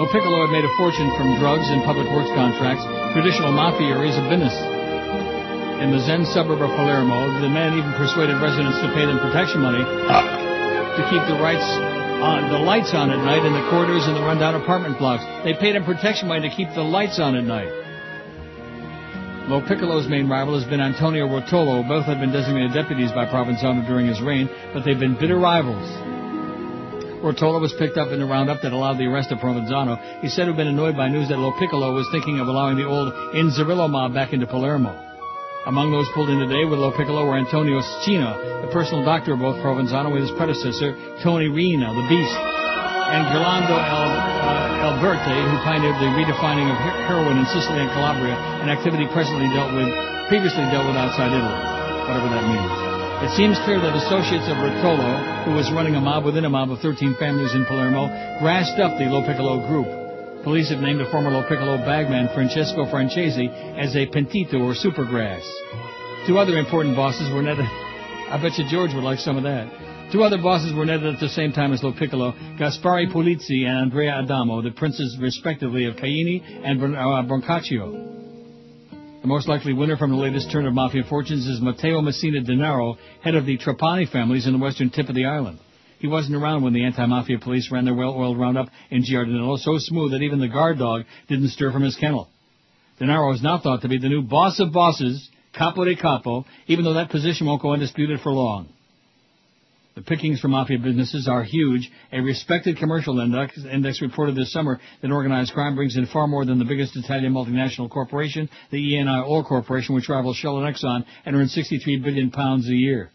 Lo 0.00 0.08
Piccolo 0.08 0.48
had 0.48 0.52
made 0.52 0.64
a 0.64 0.72
fortune 0.80 1.12
from 1.20 1.36
drugs 1.40 1.68
and 1.68 1.84
public 1.84 2.08
works 2.08 2.32
contracts, 2.32 2.84
traditional 3.12 3.52
mafia 3.52 3.92
areas 3.92 4.16
of 4.16 4.24
business. 4.32 4.56
in 5.84 5.92
the 5.92 6.00
Zen 6.00 6.24
suburb 6.32 6.64
of 6.64 6.72
Palermo. 6.72 7.20
The 7.44 7.52
man 7.52 7.76
even 7.76 7.92
persuaded 8.00 8.40
residents 8.40 8.80
to 8.80 8.88
pay 8.96 9.04
them 9.04 9.20
protection 9.20 9.60
money 9.60 9.84
to 9.84 11.02
keep 11.12 11.20
the 11.28 11.36
rights 11.36 11.68
on, 12.24 12.48
the 12.48 12.64
lights 12.64 12.96
on 12.96 13.12
at 13.12 13.20
night 13.20 13.44
in 13.44 13.52
the 13.52 13.68
corridors 13.68 14.08
and 14.08 14.16
the 14.16 14.24
rundown 14.24 14.56
apartment 14.56 14.96
blocks. 14.98 15.20
They 15.44 15.52
paid 15.52 15.76
him 15.76 15.84
protection 15.84 16.28
money 16.28 16.48
to 16.48 16.54
keep 16.56 16.72
the 16.72 16.82
lights 16.82 17.20
on 17.20 17.36
at 17.36 17.44
night. 17.44 17.85
Lo 19.46 19.62
Piccolo's 19.62 20.08
main 20.08 20.28
rival 20.28 20.58
has 20.58 20.68
been 20.68 20.80
Antonio 20.80 21.30
Rotolo. 21.30 21.86
Both 21.86 22.06
have 22.06 22.18
been 22.18 22.32
designated 22.32 22.74
deputies 22.74 23.12
by 23.12 23.26
Provenzano 23.26 23.86
during 23.86 24.08
his 24.10 24.20
reign, 24.20 24.50
but 24.74 24.82
they've 24.84 24.98
been 24.98 25.14
bitter 25.14 25.38
rivals. 25.38 25.86
Rotolo 27.22 27.62
was 27.62 27.72
picked 27.78 27.96
up 27.96 28.10
in 28.10 28.18
the 28.18 28.26
roundup 28.26 28.60
that 28.62 28.72
allowed 28.72 28.98
the 28.98 29.06
arrest 29.06 29.30
of 29.30 29.38
Provenzano. 29.38 30.02
He 30.20 30.28
said 30.28 30.46
to 30.46 30.50
have 30.50 30.56
been 30.56 30.66
annoyed 30.66 30.96
by 30.96 31.06
news 31.06 31.28
that 31.28 31.38
Lo 31.38 31.54
Piccolo 31.60 31.94
was 31.94 32.08
thinking 32.10 32.40
of 32.40 32.48
allowing 32.48 32.76
the 32.76 32.90
old 32.90 33.14
Inzerillo 33.38 33.88
mob 33.88 34.12
back 34.12 34.32
into 34.32 34.48
Palermo. 34.48 34.90
Among 35.66 35.92
those 35.92 36.10
pulled 36.12 36.28
in 36.28 36.40
today 36.42 36.64
with 36.64 36.80
Lo 36.80 36.90
Piccolo 36.90 37.24
were 37.24 37.38
Antonio 37.38 37.78
Scina, 38.02 38.66
the 38.66 38.72
personal 38.72 39.04
doctor 39.04 39.34
of 39.34 39.38
both 39.38 39.62
Provenzano 39.62 40.10
and 40.10 40.26
his 40.26 40.34
predecessor, 40.34 40.98
Tony 41.22 41.46
Riina, 41.46 41.94
the 41.94 42.06
Beast, 42.10 42.55
and 43.06 43.22
Gerlando 43.30 43.78
El, 43.78 44.08
uh, 44.10 44.86
Alberti, 44.90 45.38
who 45.38 45.56
pioneered 45.62 45.94
the 46.02 46.10
redefining 46.18 46.66
of 46.66 46.76
heroin 47.06 47.38
in 47.38 47.46
Sicily 47.54 47.78
and 47.78 47.90
Calabria, 47.94 48.34
an 48.62 48.68
activity 48.68 49.06
presently 49.14 49.46
dealt 49.54 49.70
with, 49.70 49.86
previously 50.26 50.66
dealt 50.74 50.90
with 50.90 50.98
outside 50.98 51.30
Italy, 51.30 51.60
whatever 52.10 52.28
that 52.34 52.42
means. 52.50 52.86
It 53.16 53.32
seems 53.38 53.56
clear 53.62 53.78
that 53.80 53.94
associates 53.94 54.50
of 54.50 54.58
Rotolo, 54.58 55.46
who 55.46 55.54
was 55.54 55.70
running 55.70 55.94
a 55.94 56.00
mob 56.00 56.26
within 56.26 56.44
a 56.44 56.50
mob 56.50 56.70
of 56.70 56.80
13 56.80 57.14
families 57.14 57.54
in 57.54 57.64
Palermo, 57.64 58.10
grassed 58.42 58.76
up 58.82 58.98
the 58.98 59.06
Lo 59.06 59.22
Piccolo 59.22 59.62
group. 59.70 59.88
Police 60.42 60.70
have 60.70 60.82
named 60.82 61.00
a 61.00 61.10
former 61.10 61.30
Lo 61.30 61.46
Piccolo 61.46 61.78
bagman, 61.78 62.28
Francesco 62.34 62.84
Franzese, 62.90 63.48
as 63.78 63.94
a 63.94 64.06
pentito 64.10 64.60
or 64.60 64.74
supergrass. 64.74 65.46
Two 66.26 66.38
other 66.38 66.58
important 66.58 66.94
bosses 66.94 67.32
were 67.32 67.42
netted. 67.42 67.64
I 68.34 68.38
bet 68.42 68.58
you 68.58 68.66
George 68.68 68.92
would 68.92 69.04
like 69.04 69.20
some 69.20 69.38
of 69.38 69.44
that. 69.44 69.85
Two 70.12 70.22
other 70.22 70.38
bosses 70.38 70.72
were 70.72 70.84
netted 70.84 71.14
at 71.14 71.20
the 71.20 71.28
same 71.28 71.52
time 71.52 71.72
as 71.72 71.82
Lo 71.82 71.92
Piccolo, 71.92 72.32
Gaspare 72.60 73.12
Pulizzi 73.12 73.66
and 73.66 73.76
Andrea 73.78 74.12
Adamo, 74.12 74.62
the 74.62 74.70
princes 74.70 75.18
respectively 75.20 75.86
of 75.86 75.96
Carini 75.96 76.42
and 76.64 76.78
Bron- 76.78 76.94
uh, 76.94 77.22
Brancaccio. 77.24 78.14
The 79.22 79.26
most 79.26 79.48
likely 79.48 79.72
winner 79.72 79.96
from 79.96 80.10
the 80.10 80.16
latest 80.16 80.52
turn 80.52 80.64
of 80.64 80.74
mafia 80.74 81.02
fortunes 81.10 81.48
is 81.48 81.60
Matteo 81.60 82.00
Messina 82.00 82.40
Denaro, 82.40 82.96
head 83.24 83.34
of 83.34 83.46
the 83.46 83.58
Trapani 83.58 84.08
families 84.08 84.46
in 84.46 84.52
the 84.52 84.60
western 84.60 84.90
tip 84.90 85.08
of 85.08 85.16
the 85.16 85.24
island. 85.24 85.58
He 85.98 86.06
wasn't 86.06 86.36
around 86.36 86.62
when 86.62 86.72
the 86.72 86.84
anti-mafia 86.84 87.40
police 87.40 87.72
ran 87.72 87.84
their 87.84 87.94
well-oiled 87.94 88.38
roundup 88.38 88.68
in 88.90 89.02
Giardinello 89.02 89.58
so 89.58 89.78
smooth 89.78 90.12
that 90.12 90.22
even 90.22 90.38
the 90.38 90.46
guard 90.46 90.78
dog 90.78 91.02
didn't 91.28 91.48
stir 91.48 91.72
from 91.72 91.82
his 91.82 91.96
kennel. 91.96 92.28
Denaro 93.00 93.34
is 93.34 93.42
now 93.42 93.58
thought 93.58 93.82
to 93.82 93.88
be 93.88 93.98
the 93.98 94.08
new 94.08 94.22
boss 94.22 94.60
of 94.60 94.72
bosses, 94.72 95.28
capo 95.52 95.84
de 95.84 95.96
capo, 95.96 96.44
even 96.68 96.84
though 96.84 96.94
that 96.94 97.10
position 97.10 97.48
won't 97.48 97.60
go 97.60 97.72
undisputed 97.72 98.20
for 98.20 98.30
long. 98.30 98.68
The 99.96 100.02
pickings 100.02 100.40
for 100.40 100.48
mafia 100.48 100.78
businesses 100.78 101.26
are 101.26 101.42
huge. 101.42 101.90
A 102.12 102.20
respected 102.20 102.76
commercial 102.76 103.18
index, 103.18 103.58
index 103.64 104.02
reported 104.02 104.34
this 104.34 104.52
summer 104.52 104.78
that 105.00 105.10
organized 105.10 105.54
crime 105.54 105.74
brings 105.74 105.96
in 105.96 106.04
far 106.04 106.28
more 106.28 106.44
than 106.44 106.58
the 106.58 106.66
biggest 106.66 106.94
Italian 106.96 107.32
multinational 107.32 107.88
corporation, 107.88 108.50
the 108.70 108.76
ENI 108.76 109.26
Oil 109.26 109.42
Corporation, 109.42 109.94
which 109.94 110.10
rivals 110.10 110.36
Shell 110.36 110.58
and 110.58 110.76
Exxon 110.76 111.06
and 111.24 111.34
earns 111.34 111.54
63 111.54 112.00
billion 112.00 112.30
pounds 112.30 112.68
a 112.68 112.74
year. 112.74 113.10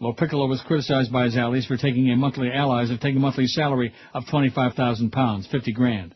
Lo 0.00 0.14
Piccolo 0.14 0.46
was 0.46 0.62
criticized 0.62 1.12
by 1.12 1.24
his 1.24 1.36
allies 1.36 1.66
for 1.66 1.76
taking 1.76 2.10
a 2.10 2.16
monthly 2.16 2.50
allies 2.50 2.90
of 2.90 3.00
taking 3.00 3.18
a 3.18 3.20
monthly 3.20 3.46
salary 3.46 3.92
of 4.14 4.26
25,000 4.30 5.12
pounds, 5.12 5.46
50 5.48 5.72
grand. 5.74 6.14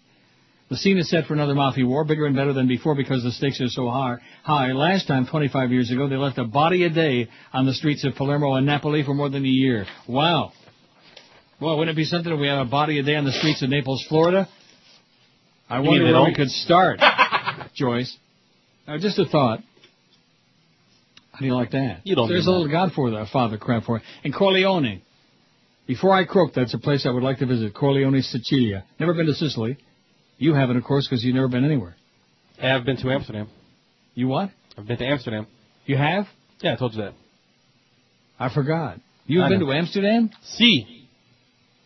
The 0.69 0.77
scene 0.77 0.99
is 0.99 1.09
set 1.09 1.27
for 1.27 1.35
another 1.35 1.55
mafia 1.55 1.87
war, 1.87 2.05
bigger 2.05 2.27
and 2.27 2.35
better 2.35 2.53
than 2.53 2.67
before 2.67 2.97
because 2.97 3.23
the 3.23 3.31
stakes 3.31 3.61
are 3.61 3.69
so 3.69 3.89
high. 3.89 4.17
High. 4.43 4.73
Last 4.73 5.07
time, 5.07 5.27
25 5.27 5.71
years 5.71 5.93
ago, 5.93 6.09
they 6.09 6.17
left 6.17 6.39
a 6.39 6.45
body 6.45 6.83
a 6.85 6.91
day 6.91 7.29
on 7.53 7.67
the 7.67 7.75
streets 7.75 8.05
of 8.05 8.17
Palermo 8.17 8.55
and 8.55 8.67
Napoli 8.67 9.05
for 9.05 9.15
more 9.15 9.29
than 9.29 9.45
a 9.45 9.49
year. 9.49 9.87
Wow. 10.09 10.53
Well, 11.61 11.79
wouldn't 11.79 11.97
it 11.97 12.01
be 12.01 12.05
something 12.05 12.33
if 12.33 12.41
we 12.41 12.49
had 12.49 12.59
a 12.59 12.65
body 12.65 12.99
a 12.99 13.05
day 13.05 13.15
on 13.15 13.25
the 13.25 13.33
streets 13.33 13.63
of 13.63 13.71
Naples, 13.71 14.05
Florida? 14.09 14.49
I 15.69 15.81
wonder 15.81 16.05
where 16.05 16.25
we 16.25 16.35
could 16.35 16.51
start, 16.51 17.01
Joyce. 17.75 18.17
Now, 18.89 18.99
just 18.99 19.19
a 19.19 19.25
thought. 19.25 19.61
How 21.33 21.41
do 21.41 21.47
you 21.47 21.55
like 21.55 21.73
that? 21.73 22.01
You 22.05 22.17
don't 22.17 22.29
There's 22.29 22.47
a 22.47 22.51
little 22.51 22.69
God 22.69 22.93
for 22.93 23.11
Godfather, 23.11 23.31
Father 23.33 23.59
crap 23.59 23.85
for 23.85 23.99
it. 23.99 24.03
And 24.25 24.35
Corleone. 24.35 25.03
Before 25.87 26.13
I 26.13 26.25
croak, 26.25 26.53
that's 26.55 26.75
a 26.75 26.79
place 26.79 27.07
I 27.07 27.11
would 27.11 27.23
like 27.23 27.39
to 27.39 27.47
visit. 27.47 27.75
Corleone, 27.75 28.21
Sicilia. 28.23 28.85
Never 28.99 29.15
been 29.15 29.27
to 29.27 29.35
Sicily. 29.35 29.79
You 30.39 30.55
haven't, 30.55 30.77
of 30.77 30.85
course, 30.85 31.07
because 31.09 31.25
you've 31.25 31.35
never 31.35 31.49
been 31.49 31.65
anywhere. 31.65 31.97
Hey, 32.59 32.71
I've 32.71 32.85
been 32.85 32.97
to 32.99 33.11
Amsterdam. 33.11 33.49
You 34.15 34.29
what? 34.29 34.51
I've 34.77 34.87
been 34.87 34.99
to 34.99 35.07
Amsterdam. 35.07 35.47
You 35.87 35.97
have? 35.97 36.27
Yeah, 36.61 36.75
I 36.75 36.77
told 36.77 36.95
you 36.95 37.03
that. 37.03 37.13
I 38.39 38.53
forgot. 38.53 38.99
You've 39.27 39.45
I 39.45 39.49
been 39.49 39.61
know. 39.61 39.67
to 39.67 39.73
Amsterdam? 39.73 40.31
See. 40.45 41.09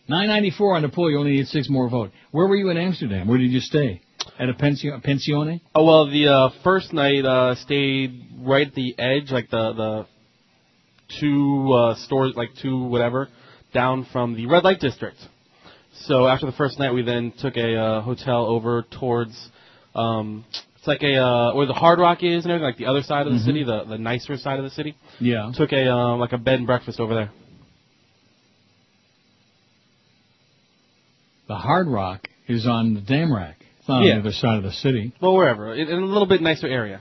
994 0.08 0.76
on 0.76 0.82
the 0.82 0.88
poll. 0.88 1.10
You 1.10 1.18
only 1.18 1.32
need 1.32 1.46
six 1.46 1.68
more 1.68 1.88
votes. 1.88 2.12
Where 2.32 2.46
were 2.46 2.56
you 2.56 2.68
in 2.70 2.76
Amsterdam? 2.76 3.28
Where 3.28 3.38
did 3.38 3.50
you 3.50 3.60
stay? 3.60 4.00
At 4.38 4.48
a 4.48 4.54
pensio- 4.54 5.02
pensione? 5.04 5.60
Oh 5.74 5.84
well, 5.84 6.10
the 6.10 6.26
uh, 6.28 6.48
first 6.64 6.92
night 6.92 7.24
uh, 7.24 7.54
stayed 7.56 8.26
right 8.40 8.66
at 8.66 8.74
the 8.74 8.98
edge, 8.98 9.30
like 9.30 9.50
the 9.50 9.72
the 9.72 10.06
two 11.20 11.72
uh, 11.72 11.94
stores, 11.96 12.34
like 12.36 12.50
two 12.60 12.84
whatever, 12.84 13.28
down 13.72 14.06
from 14.12 14.34
the 14.34 14.46
red 14.46 14.64
light 14.64 14.80
district. 14.80 15.16
So 16.04 16.26
after 16.26 16.46
the 16.46 16.52
first 16.52 16.78
night, 16.78 16.92
we 16.92 17.02
then 17.02 17.32
took 17.38 17.56
a 17.56 17.76
uh, 17.76 18.00
hotel 18.02 18.46
over 18.46 18.84
towards, 18.98 19.36
um, 19.94 20.44
it's 20.78 20.86
like 20.86 21.02
a 21.02 21.16
uh, 21.16 21.54
where 21.54 21.66
the 21.66 21.74
Hard 21.74 21.98
Rock 21.98 22.22
is 22.22 22.44
and 22.44 22.52
everything, 22.52 22.64
like 22.64 22.78
the 22.78 22.86
other 22.86 23.02
side 23.02 23.26
of 23.26 23.32
the 23.34 23.38
Mhm. 23.38 23.44
city, 23.44 23.64
the 23.64 23.84
the 23.84 23.98
nicer 23.98 24.36
side 24.38 24.58
of 24.58 24.64
the 24.64 24.70
city. 24.70 24.94
Yeah. 25.20 25.52
Took 25.54 25.72
a 25.72 25.92
um, 25.92 26.18
like 26.18 26.32
a 26.32 26.38
bed 26.38 26.54
and 26.58 26.66
breakfast 26.66 27.00
over 27.00 27.14
there. 27.14 27.30
The 31.48 31.56
Hard 31.56 31.88
Rock 31.88 32.28
is 32.48 32.66
on 32.66 32.94
the 32.94 33.00
Damrak. 33.00 33.54
It's 33.80 33.88
not 33.88 34.02
Yeah. 34.02 34.14
on 34.14 34.22
the 34.22 34.28
other 34.28 34.32
side 34.32 34.56
of 34.58 34.62
the 34.62 34.72
city. 34.72 35.12
Well, 35.20 35.34
wherever, 35.34 35.74
in, 35.74 35.88
in 35.88 36.02
a 36.02 36.06
little 36.06 36.28
bit 36.28 36.40
nicer 36.40 36.66
area. 36.66 37.00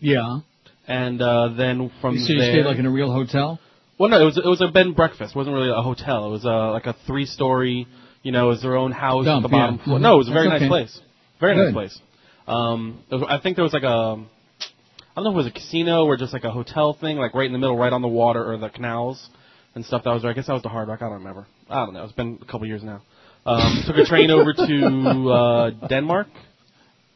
Yeah. 0.00 0.40
And 0.86 1.22
uh, 1.22 1.48
then 1.56 1.90
from 2.02 2.18
so 2.18 2.32
you 2.32 2.38
there, 2.38 2.52
stayed 2.52 2.66
like 2.66 2.78
in 2.78 2.84
a 2.84 2.90
real 2.90 3.10
hotel? 3.12 3.58
Well, 3.98 4.10
no, 4.10 4.20
it 4.20 4.24
was 4.24 4.36
it 4.38 4.44
was 4.46 4.60
a 4.60 4.68
bed 4.68 4.86
and 4.86 4.96
breakfast. 4.96 5.34
It 5.34 5.38
wasn't 5.38 5.54
really 5.54 5.70
a 5.70 5.82
hotel. 5.82 6.26
It 6.26 6.30
was 6.30 6.44
uh, 6.44 6.72
like 6.72 6.86
a 6.86 6.96
three 7.06 7.26
story. 7.26 7.86
You 8.22 8.32
know, 8.32 8.46
it 8.46 8.50
was 8.54 8.62
their 8.62 8.76
own 8.76 8.90
house 8.90 9.26
Dump, 9.26 9.44
at 9.44 9.48
the 9.48 9.52
bottom 9.52 9.76
yeah. 9.78 9.84
floor. 9.84 9.98
No, 10.00 10.14
it 10.14 10.18
was 10.18 10.28
a 10.28 10.32
very 10.32 10.48
That's 10.48 10.62
nice 10.62 10.62
okay. 10.62 10.68
place. 10.68 11.00
Very 11.40 11.54
Good. 11.56 11.64
nice 11.66 11.72
place. 11.74 12.00
Um, 12.46 13.02
was- 13.10 13.26
I 13.28 13.38
think 13.38 13.56
there 13.56 13.64
was 13.64 13.72
like 13.74 13.82
a, 13.82 13.86
I 13.86 15.14
don't 15.16 15.24
know 15.24 15.30
if 15.30 15.34
it 15.34 15.36
was 15.36 15.46
a 15.46 15.50
casino 15.50 16.04
or 16.06 16.16
just 16.16 16.32
like 16.32 16.44
a 16.44 16.50
hotel 16.50 16.96
thing, 16.98 17.18
like 17.18 17.34
right 17.34 17.46
in 17.46 17.52
the 17.52 17.58
middle, 17.58 17.76
right 17.76 17.92
on 17.92 18.02
the 18.02 18.08
water 18.08 18.50
or 18.50 18.56
the 18.56 18.70
canals 18.70 19.28
and 19.74 19.84
stuff. 19.84 20.04
That 20.04 20.10
was 20.12 20.22
there. 20.22 20.30
I 20.30 20.34
guess 20.34 20.46
that 20.46 20.54
was 20.54 20.62
the 20.62 20.68
Hard 20.70 20.88
Rock. 20.88 21.02
I 21.02 21.04
don't 21.06 21.18
remember. 21.18 21.46
I 21.68 21.84
don't 21.84 21.94
know. 21.94 22.04
It's 22.04 22.12
been 22.12 22.38
a 22.40 22.44
couple 22.50 22.66
years 22.66 22.82
now. 22.82 23.02
Um, 23.46 23.84
took 23.86 23.96
a 23.96 24.06
train 24.06 24.30
over 24.30 24.54
to 24.54 25.30
uh, 25.30 25.70
Denmark. 25.88 26.28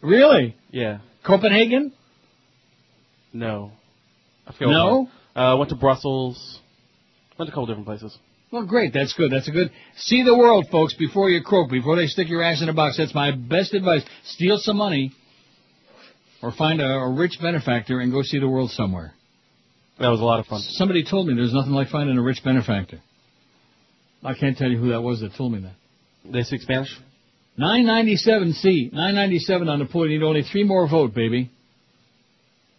Really? 0.03 0.57
Yeah. 0.71 0.99
Copenhagen? 1.27 1.93
No. 3.33 3.73
I 4.47 4.53
forget 4.53 4.69
No? 4.69 5.09
Uh, 5.35 5.57
went 5.57 5.71
to 5.71 5.77
Brussels. 5.77 6.61
Went 7.39 7.49
to 7.49 7.53
a 7.53 7.55
couple 7.55 7.67
different 7.67 7.87
places. 7.87 8.19
Well, 8.51 8.67
great. 8.67 8.93
That's 8.93 9.13
good. 9.13 9.31
That's 9.31 9.49
a 9.49 9.53
good. 9.53 9.71
See 9.97 10.23
the 10.23 10.37
world, 10.37 10.67
folks, 10.73 10.95
before 10.95 11.31
you 11.31 11.43
croak, 11.43 11.71
before 11.71 11.97
they 11.97 12.07
stick 12.07 12.29
your 12.29 12.43
ass 12.43 12.63
in 12.63 12.69
a 12.69 12.73
box. 12.73 12.97
That's 12.97 13.15
my 13.15 13.31
best 13.31 13.75
advice. 13.75 14.03
Steal 14.25 14.59
some 14.59 14.79
money, 14.79 15.13
or 16.43 16.53
find 16.53 16.81
a, 16.81 16.87
a 16.87 17.13
rich 17.13 17.39
benefactor 17.41 18.01
and 18.01 18.11
go 18.11 18.23
see 18.23 18.39
the 18.39 18.49
world 18.49 18.71
somewhere. 18.71 19.13
That 20.01 20.09
was 20.09 20.21
a 20.21 20.25
lot 20.25 20.41
of 20.41 20.47
fun. 20.47 20.61
Somebody 20.63 21.05
told 21.05 21.27
me 21.27 21.35
there's 21.35 21.53
nothing 21.53 21.73
like 21.73 21.89
finding 21.89 22.17
a 22.17 22.23
rich 22.23 22.41
benefactor. 22.45 23.01
I 24.25 24.35
can't 24.35 24.57
tell 24.57 24.71
you 24.71 24.79
who 24.79 24.91
that 24.91 25.03
was 25.03 25.21
that 25.21 25.35
told 25.37 25.53
me 25.53 25.61
that. 25.61 25.75
They 26.25 26.43
speak 26.43 26.63
Spanish. 26.63 26.89
997 27.57 28.53
C. 28.55 28.91
997 28.93 29.69
on 29.69 29.81
the 29.81 29.87
poll. 29.87 30.09
You 30.09 30.19
need 30.19 30.25
only 30.25 30.43
three 30.43 30.65
more 30.65 30.89
vote, 30.89 31.15
baby. 31.15 31.51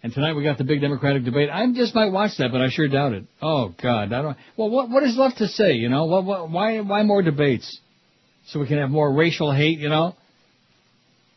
And 0.01 0.13
tonight 0.13 0.33
we 0.33 0.43
got 0.43 0.57
the 0.57 0.63
big 0.63 0.79
Democratic 0.79 1.25
debate. 1.25 1.49
I 1.51 1.65
just 1.73 1.93
might 1.93 2.11
watch 2.11 2.31
that, 2.37 2.51
but 2.51 2.61
I 2.61 2.69
sure 2.69 2.87
doubt 2.87 3.13
it. 3.13 3.25
Oh 3.41 3.73
God, 3.81 4.13
I 4.13 4.21
don't. 4.21 4.37
Well, 4.55 4.69
what 4.69 4.89
what 4.89 5.03
is 5.03 5.17
left 5.17 5.39
to 5.39 5.47
say? 5.47 5.73
You 5.73 5.89
know, 5.89 6.05
what, 6.05 6.23
what 6.23 6.49
why 6.49 6.79
why 6.79 7.03
more 7.03 7.21
debates? 7.21 7.79
So 8.47 8.59
we 8.59 8.67
can 8.67 8.77
have 8.77 8.89
more 8.89 9.11
racial 9.13 9.51
hate. 9.53 9.79
You 9.79 9.89
know. 9.89 10.15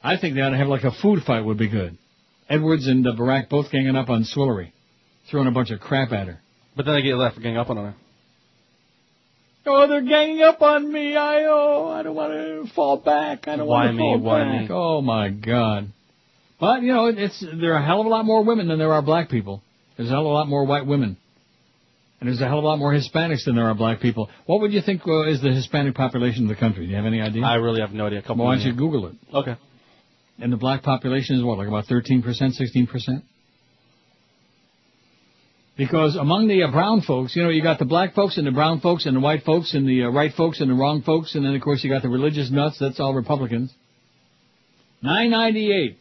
I 0.02 0.16
think 0.16 0.34
they 0.34 0.40
ought 0.40 0.50
to 0.50 0.56
have 0.56 0.68
like 0.68 0.84
a 0.84 0.92
food 0.92 1.22
fight 1.24 1.44
would 1.44 1.58
be 1.58 1.68
good. 1.68 1.96
Edwards 2.48 2.86
and 2.86 3.06
uh, 3.06 3.12
Barack 3.12 3.48
both 3.48 3.70
ganging 3.70 3.96
up 3.96 4.10
on 4.10 4.24
Swillery, 4.24 4.72
throwing 5.30 5.46
a 5.46 5.52
bunch 5.52 5.70
of 5.70 5.80
crap 5.80 6.12
at 6.12 6.26
her. 6.26 6.40
But 6.76 6.86
then 6.86 6.94
I 6.94 7.00
get 7.00 7.14
left 7.14 7.36
for 7.36 7.40
getting 7.40 7.56
up 7.56 7.70
on 7.70 7.76
her. 7.76 7.94
Oh, 9.64 9.86
they're 9.86 10.02
ganging 10.02 10.42
up 10.42 10.60
on 10.60 10.92
me. 10.92 11.16
I 11.16 11.44
oh, 11.44 11.88
I 11.88 12.02
don't 12.02 12.16
want 12.16 12.32
to 12.32 12.74
fall 12.74 12.96
back. 12.96 13.46
I 13.46 13.56
don't 13.56 13.66
Why 13.66 13.86
want 13.86 13.88
to 13.88 13.92
me? 13.94 13.98
fall 13.98 14.18
Why 14.18 14.38
back. 14.40 14.62
me? 14.62 14.68
Oh 14.70 15.00
my 15.02 15.30
God. 15.30 15.92
But 16.62 16.82
you 16.82 16.92
know, 16.92 17.06
it's 17.06 17.44
there 17.60 17.72
are 17.72 17.82
a 17.82 17.84
hell 17.84 18.02
of 18.02 18.06
a 18.06 18.08
lot 18.08 18.24
more 18.24 18.44
women 18.44 18.68
than 18.68 18.78
there 18.78 18.92
are 18.92 19.02
black 19.02 19.28
people. 19.28 19.64
There's 19.96 20.08
a 20.08 20.12
hell 20.12 20.20
of 20.20 20.26
a 20.26 20.28
lot 20.28 20.46
more 20.46 20.64
white 20.64 20.86
women, 20.86 21.16
and 22.20 22.28
there's 22.28 22.40
a 22.40 22.46
hell 22.46 22.58
of 22.58 22.62
a 22.64 22.66
lot 22.68 22.78
more 22.78 22.94
Hispanics 22.94 23.46
than 23.46 23.56
there 23.56 23.68
are 23.68 23.74
black 23.74 23.98
people. 23.98 24.30
What 24.46 24.60
would 24.60 24.72
you 24.72 24.80
think 24.80 25.02
uh, 25.04 25.22
is 25.22 25.42
the 25.42 25.50
Hispanic 25.50 25.96
population 25.96 26.44
of 26.44 26.50
the 26.50 26.54
country? 26.54 26.84
Do 26.84 26.90
you 26.90 26.96
have 26.96 27.04
any 27.04 27.20
idea? 27.20 27.44
I 27.44 27.56
really 27.56 27.80
have 27.80 27.90
no 27.90 28.06
idea. 28.06 28.20
A 28.20 28.22
couple 28.22 28.36
Well, 28.36 28.46
why 28.46 28.58
don't 28.58 28.64
you. 28.64 28.74
Google 28.74 29.08
it? 29.08 29.14
Okay. 29.34 29.56
And 30.38 30.52
the 30.52 30.56
black 30.56 30.84
population 30.84 31.34
is 31.34 31.42
what, 31.42 31.58
like 31.58 31.66
about 31.66 31.86
13%, 31.86 32.22
16%? 32.22 33.22
Because 35.76 36.14
among 36.14 36.46
the 36.46 36.62
uh, 36.62 36.70
brown 36.70 37.00
folks, 37.00 37.34
you 37.34 37.42
know, 37.42 37.48
you 37.48 37.60
got 37.64 37.80
the 37.80 37.86
black 37.86 38.14
folks 38.14 38.38
and 38.38 38.46
the 38.46 38.52
brown 38.52 38.78
folks 38.78 39.04
and 39.06 39.16
the 39.16 39.20
white 39.20 39.42
folks 39.42 39.74
and 39.74 39.88
the 39.88 40.04
uh, 40.04 40.10
right 40.10 40.32
folks 40.32 40.60
and 40.60 40.70
the 40.70 40.74
wrong 40.74 41.02
folks, 41.02 41.34
and 41.34 41.44
then 41.44 41.56
of 41.56 41.60
course 41.60 41.82
you 41.82 41.90
got 41.90 42.02
the 42.02 42.08
religious 42.08 42.52
nuts. 42.52 42.78
That's 42.78 43.00
all 43.00 43.14
Republicans. 43.14 43.74
998. 45.02 45.98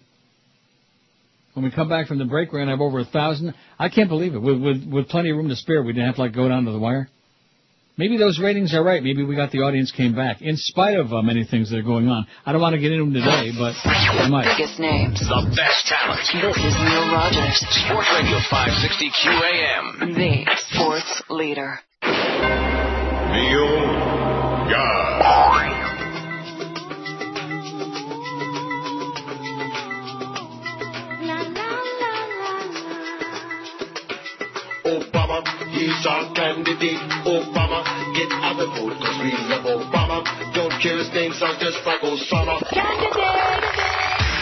When 1.53 1.65
we 1.65 1.71
come 1.71 1.89
back 1.89 2.07
from 2.07 2.17
the 2.17 2.25
break, 2.25 2.51
we're 2.51 2.59
gonna 2.59 2.71
have 2.71 2.81
over 2.81 2.99
a 2.99 3.05
thousand. 3.05 3.53
I 3.77 3.89
can't 3.89 4.09
believe 4.09 4.35
it. 4.35 4.41
With, 4.41 4.61
with 4.61 4.85
with 4.85 5.09
plenty 5.09 5.31
of 5.31 5.37
room 5.37 5.49
to 5.49 5.55
spare, 5.55 5.83
we 5.83 5.91
didn't 5.93 6.07
have 6.07 6.15
to 6.15 6.21
like 6.21 6.33
go 6.33 6.47
down 6.47 6.65
to 6.65 6.71
the 6.71 6.79
wire. 6.79 7.09
Maybe 7.97 8.17
those 8.17 8.39
ratings 8.39 8.73
are 8.73 8.83
right. 8.83 9.03
Maybe 9.03 9.23
we 9.23 9.35
got 9.35 9.51
the 9.51 9.59
audience 9.59 9.91
came 9.91 10.15
back, 10.15 10.41
in 10.41 10.55
spite 10.55 10.97
of 10.97 11.11
uh, 11.11 11.21
many 11.21 11.43
things 11.43 11.69
that 11.71 11.77
are 11.77 11.83
going 11.83 12.07
on. 12.07 12.25
I 12.45 12.53
don't 12.53 12.61
want 12.61 12.73
to 12.73 12.79
get 12.79 12.91
into 12.91 13.03
them 13.03 13.13
today, 13.13 13.51
but 13.57 13.75
I 13.83 14.27
might. 14.29 14.57
Biggest 14.57 14.79
names. 14.79 15.19
The 15.19 15.53
best 15.55 15.87
talent. 15.87 16.21
This 16.33 16.55
is 16.55 16.75
Neil 16.79 17.11
Rogers. 17.11 17.59
Sports 17.83 18.07
Radio 18.15 18.39
560 18.49 19.11
QAM. 19.21 20.15
The 20.15 20.47
sports 20.71 21.21
leader. 21.29 21.79
Neil 23.35 23.69
God. 24.71 25.80
He's 35.81 36.05
our 36.05 36.29
candidate. 36.37 37.01
Obama, 37.25 37.81
get 38.13 38.29
out 38.45 38.53
the 38.61 38.69
vote 38.69 38.93
cause 39.01 39.17
we 39.17 39.33
love 39.49 39.65
Obama. 39.65 40.21
Don't 40.53 40.69
care 40.77 40.93
his 41.01 41.09
name 41.09 41.33
sounds 41.33 41.57
just 41.57 41.81
like 41.89 42.05
Osama. 42.05 42.61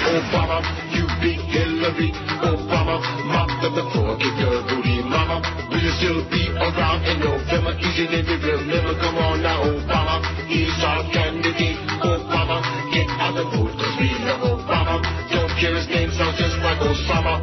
Obama, 0.04 0.60
you 0.92 1.08
beat 1.24 1.40
Hillary. 1.48 2.12
Obama, 2.44 3.00
mop 3.32 3.48
up 3.64 3.72
the 3.72 3.88
floor, 3.96 4.20
kick 4.20 4.36
your 4.36 4.60
booty, 4.68 5.00
mama. 5.08 5.40
Will 5.72 5.80
you 5.80 5.96
still 6.04 6.28
be 6.28 6.44
around 6.60 7.08
in 7.08 7.24
November? 7.24 7.72
Easy 7.88 8.04
and 8.12 8.28
we 8.28 8.36
will 8.44 8.64
never 8.68 9.00
come 9.00 9.16
on 9.24 9.40
now. 9.40 9.64
Obama, 9.64 10.20
he's 10.52 10.76
our 10.84 11.08
candidate. 11.16 11.80
Obama, 12.04 12.60
get 12.92 13.08
out 13.16 13.32
the 13.40 13.48
vote 13.56 13.72
cause 13.80 13.96
we 13.96 14.12
love 14.28 14.44
Obama. 14.44 15.00
Don't 15.32 15.56
care 15.56 15.72
his 15.72 15.88
name 15.88 16.12
sounds 16.20 16.36
just 16.36 16.60
like 16.60 16.84
Osama. 16.84 17.40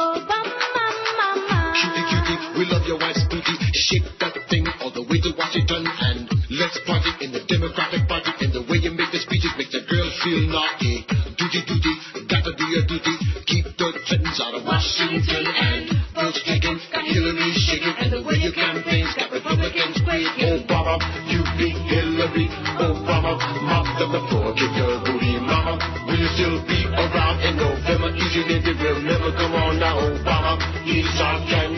Obama, 0.00 0.56
mama. 0.72 0.86
Mama. 1.20 1.74
Cutie, 1.76 2.04
cutie, 2.08 2.38
we 2.58 2.64
love 2.70 2.86
your 2.86 2.98
wife's 2.98 3.25
booty. 3.46 3.70
Shake 3.72 4.08
that 4.18 4.34
thing 4.50 4.66
all 4.82 4.90
the 4.90 5.06
way 5.06 5.22
to 5.22 5.30
Washington 5.38 5.86
and 5.86 6.26
let's 6.50 6.78
party 6.82 7.10
in 7.22 7.30
the 7.30 7.46
Democratic 7.46 8.08
Party. 8.10 8.34
And 8.42 8.50
the 8.50 8.66
way 8.66 8.82
you 8.82 8.90
make 8.90 9.10
the 9.14 9.22
speeches 9.22 9.54
makes 9.54 9.70
the 9.70 9.86
girls 9.86 10.14
feel 10.26 10.50
naughty. 10.50 11.06
Duty, 11.38 11.60
duty, 11.62 11.92
gotta 12.26 12.52
do 12.58 12.66
your 12.74 12.84
duty. 12.90 13.14
Keep 13.46 13.78
the 13.78 13.88
Clintons 14.10 14.40
out 14.42 14.58
of 14.58 14.66
Washington 14.66 15.44
and 15.46 15.82
votes 16.18 16.42
taken, 16.42 16.74
got 16.90 17.06
Hillary 17.06 17.50
shaking. 17.54 17.94
And 18.02 18.10
the 18.10 18.20
way 18.26 18.42
you 18.42 18.50
campaign's 18.50 19.14
got 19.14 19.30
Republicans 19.30 20.02
quaking. 20.02 20.66
Obama, 20.66 20.98
you 21.30 21.40
beat 21.54 21.78
Hillary. 21.86 22.50
Obama, 22.82 23.38
mop 23.62 23.86
up 24.00 24.10
the 24.10 24.22
floor, 24.26 24.50
kick 24.58 24.74
your 24.74 24.98
booty, 25.06 25.38
mama. 25.38 25.78
Will 26.10 26.18
you 26.18 26.30
still 26.34 26.58
be 26.66 26.82
around 26.90 27.38
in 27.46 27.54
November? 27.54 28.10
Easy, 28.16 28.42
it 28.42 28.66
will 28.80 29.02
never 29.06 29.30
come 29.38 29.54
on 29.54 29.78
now. 29.78 30.00
Obama, 30.02 30.58
he's 30.82 31.06
our 31.20 31.38
candidate. 31.46 31.75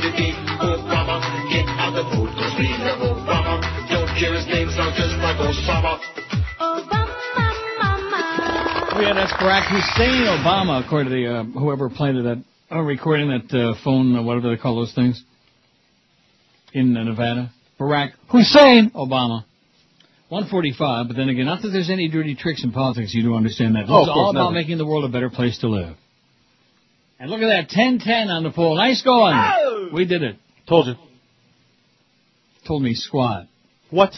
Don't 4.18 4.30
care 4.30 4.34
his 4.36 4.46
name 4.48 4.68
sounds 4.70 4.96
just 4.96 5.14
like 5.18 5.36
Osama. 5.36 6.00
Oh 8.90 9.00
yeah, 9.00 9.14
that's 9.14 9.32
Barack 9.34 9.68
Hussein 9.70 10.26
Obama, 10.26 10.84
according 10.84 11.12
to 11.12 11.16
the 11.16 11.26
uh, 11.32 11.44
whoever 11.44 11.88
planted 11.88 12.22
that 12.24 12.42
uh, 12.74 12.80
recording 12.80 13.28
that 13.28 13.56
uh, 13.56 13.74
phone, 13.84 14.16
uh, 14.16 14.22
whatever 14.24 14.50
they 14.50 14.56
call 14.60 14.74
those 14.74 14.92
things, 14.92 15.22
in 16.72 16.96
uh, 16.96 17.04
Nevada. 17.04 17.52
Barack 17.78 18.10
Hussein 18.28 18.90
Obama. 18.90 19.44
145, 20.30 21.06
but 21.06 21.16
then 21.16 21.28
again, 21.28 21.46
not 21.46 21.62
that 21.62 21.68
there's 21.68 21.88
any 21.88 22.08
dirty 22.08 22.34
tricks 22.34 22.64
in 22.64 22.72
politics, 22.72 23.14
you 23.14 23.22
do 23.22 23.36
understand 23.36 23.76
that. 23.76 23.82
This 23.82 23.90
Oh, 23.90 24.02
is 24.02 24.08
of 24.08 24.16
all 24.16 24.30
about 24.30 24.42
never. 24.50 24.54
making 24.54 24.78
the 24.78 24.86
world 24.86 25.04
a 25.04 25.08
better 25.08 25.30
place 25.30 25.58
to 25.60 25.68
live. 25.68 25.94
And 27.20 27.30
look 27.30 27.40
at 27.40 27.46
that, 27.46 27.68
1010 27.74 28.30
on 28.30 28.42
the 28.42 28.50
poll. 28.50 28.74
Nice 28.74 29.00
going. 29.02 29.90
We 29.92 30.06
did 30.06 30.24
it. 30.24 30.36
Told 30.68 30.88
you. 30.88 30.94
Told 32.66 32.82
me 32.82 32.94
squat. 32.94 33.46
What? 33.90 34.12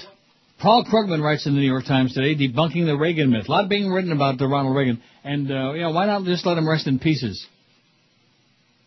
Paul 0.60 0.84
Krugman 0.84 1.22
writes 1.22 1.46
in 1.46 1.54
the 1.54 1.60
New 1.60 1.66
York 1.66 1.84
Times 1.84 2.12
today, 2.12 2.34
debunking 2.34 2.86
the 2.86 2.96
Reagan 2.96 3.30
myth. 3.30 3.48
A 3.48 3.50
lot 3.50 3.68
being 3.68 3.88
written 3.88 4.12
about 4.12 4.36
the 4.36 4.46
Ronald 4.46 4.76
Reagan, 4.76 5.00
and 5.24 5.50
uh, 5.50 5.72
you 5.72 5.82
know 5.82 5.92
why 5.92 6.06
not 6.06 6.24
just 6.24 6.44
let 6.44 6.58
him 6.58 6.68
rest 6.68 6.86
in 6.86 6.98
pieces? 6.98 7.46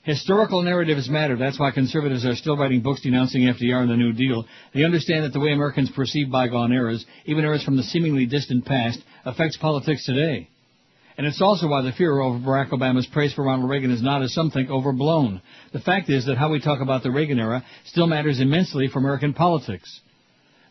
Historical 0.04 0.62
narratives 0.62 1.10
matter. 1.10 1.38
That's 1.38 1.58
why 1.58 1.72
conservatives 1.72 2.26
are 2.26 2.36
still 2.36 2.58
writing 2.58 2.82
books 2.82 3.02
denouncing 3.02 3.44
FDR 3.44 3.82
and 3.82 3.90
the 3.90 3.96
New 3.96 4.12
Deal. 4.12 4.46
They 4.74 4.84
understand 4.84 5.24
that 5.24 5.32
the 5.32 5.40
way 5.40 5.54
Americans 5.54 5.90
perceive 5.96 6.30
bygone 6.30 6.74
eras, 6.74 7.06
even 7.26 7.46
eras 7.46 7.64
from 7.64 7.78
the 7.78 7.84
seemingly 7.84 8.26
distant 8.26 8.66
past, 8.66 9.00
affects 9.24 9.56
politics 9.56 10.06
today. 10.06 10.50
And 11.18 11.26
it's 11.26 11.42
also 11.42 11.70
why 11.70 11.82
the 11.84 11.94
fear 11.94 12.20
over 12.20 12.38
Barack 12.38 12.72
Obama's 12.72 13.08
praise 13.08 13.34
for 13.34 13.46
Ronald 13.46 13.70
Reagan 13.70 13.92
is 13.92 14.02
not, 14.02 14.22
as 14.22 14.34
some 14.34 14.52
think, 14.52 14.70
overblown. 14.70 15.42
The 15.72 15.80
fact 15.80 16.10
is 16.10 16.26
that 16.26 16.38
how 16.38 16.52
we 16.52 16.60
talk 16.60 16.82
about 16.82 17.04
the 17.04 17.12
Reagan 17.12 17.40
era 17.40 17.64
still 17.86 18.08
matters 18.08 18.42
immensely 18.42 18.90
for 18.90 19.00
American 19.00 19.34
politics. 19.34 20.02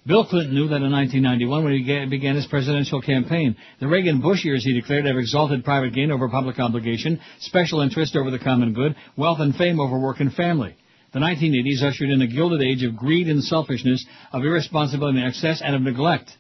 Bill 0.05 0.25
Clinton 0.25 0.55
knew 0.55 0.69
that 0.69 0.83
in 0.83 0.91
1991 0.91 1.65
when 1.65 1.73
he 1.75 2.07
began 2.07 2.35
his 2.35 2.47
presidential 2.47 3.01
campaign. 3.01 3.57
The 3.79 3.87
Reagan-Bush 3.87 4.45
years, 4.45 4.65
he 4.65 4.73
declared, 4.73 5.07
have 5.07 5.17
exalted 5.17 5.65
private 5.65 5.95
gain 5.95 6.11
over 6.11 6.29
public 6.29 6.59
obligation, 6.59 7.21
special 7.39 7.83
interest 7.83 8.17
over 8.17 8.33
the 8.33 8.41
common 8.41 8.73
good, 8.73 8.97
wealth 9.17 9.39
and 9.39 9.55
fame 9.55 9.79
over 9.79 9.99
work 10.01 10.19
and 10.19 10.33
family. 10.33 10.75
The 11.13 11.21
1980s 11.21 11.83
ushered 11.83 12.11
in 12.11 12.21
a 12.21 12.27
gilded 12.27 12.63
age 12.63 12.83
of 12.83 12.97
greed 12.97 13.29
and 13.29 13.45
selfishness, 13.45 14.05
of 14.33 14.43
irresponsibility 14.43 15.19
and 15.19 15.29
excess, 15.29 15.63
and 15.63 15.77
of 15.77 15.83
neglect. 15.83 16.31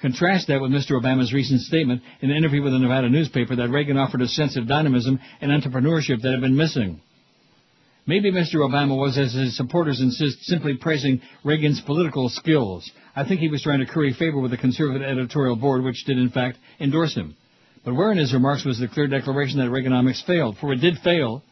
Contrast 0.00 0.46
that 0.46 0.60
with 0.60 0.70
Mr. 0.70 0.92
Obama's 0.92 1.32
recent 1.34 1.60
statement 1.60 2.02
in 2.22 2.30
an 2.30 2.36
interview 2.36 2.62
with 2.62 2.72
a 2.72 2.78
Nevada 2.78 3.10
newspaper 3.10 3.56
that 3.56 3.68
Reagan 3.68 3.98
offered 3.98 4.22
a 4.22 4.28
sense 4.28 4.56
of 4.56 4.68
dynamism 4.68 5.18
and 5.40 5.50
entrepreneurship 5.50 6.22
that 6.22 6.30
had 6.30 6.40
been 6.40 6.56
missing. 6.56 7.00
Maybe 8.08 8.32
Mr. 8.32 8.66
Obama 8.66 8.96
was, 8.96 9.18
as 9.18 9.34
his 9.34 9.54
supporters 9.54 10.00
insist, 10.00 10.42
simply 10.44 10.78
praising 10.78 11.20
Reagan's 11.44 11.82
political 11.82 12.30
skills. 12.30 12.90
I 13.14 13.28
think 13.28 13.38
he 13.40 13.50
was 13.50 13.62
trying 13.62 13.80
to 13.80 13.86
curry 13.86 14.14
favor 14.14 14.40
with 14.40 14.50
the 14.50 14.56
conservative 14.56 15.06
editorial 15.06 15.56
board, 15.56 15.84
which 15.84 16.06
did 16.06 16.16
in 16.16 16.30
fact 16.30 16.56
endorse 16.80 17.14
him. 17.14 17.36
But 17.84 17.94
where 17.94 18.10
in 18.10 18.16
his 18.16 18.32
remarks 18.32 18.64
was 18.64 18.78
the 18.78 18.88
clear 18.88 19.08
declaration 19.08 19.58
that 19.58 19.68
Reaganomics 19.68 20.24
failed? 20.24 20.56
For 20.58 20.72
it 20.72 20.80
did 20.80 20.96
fail. 21.04 21.42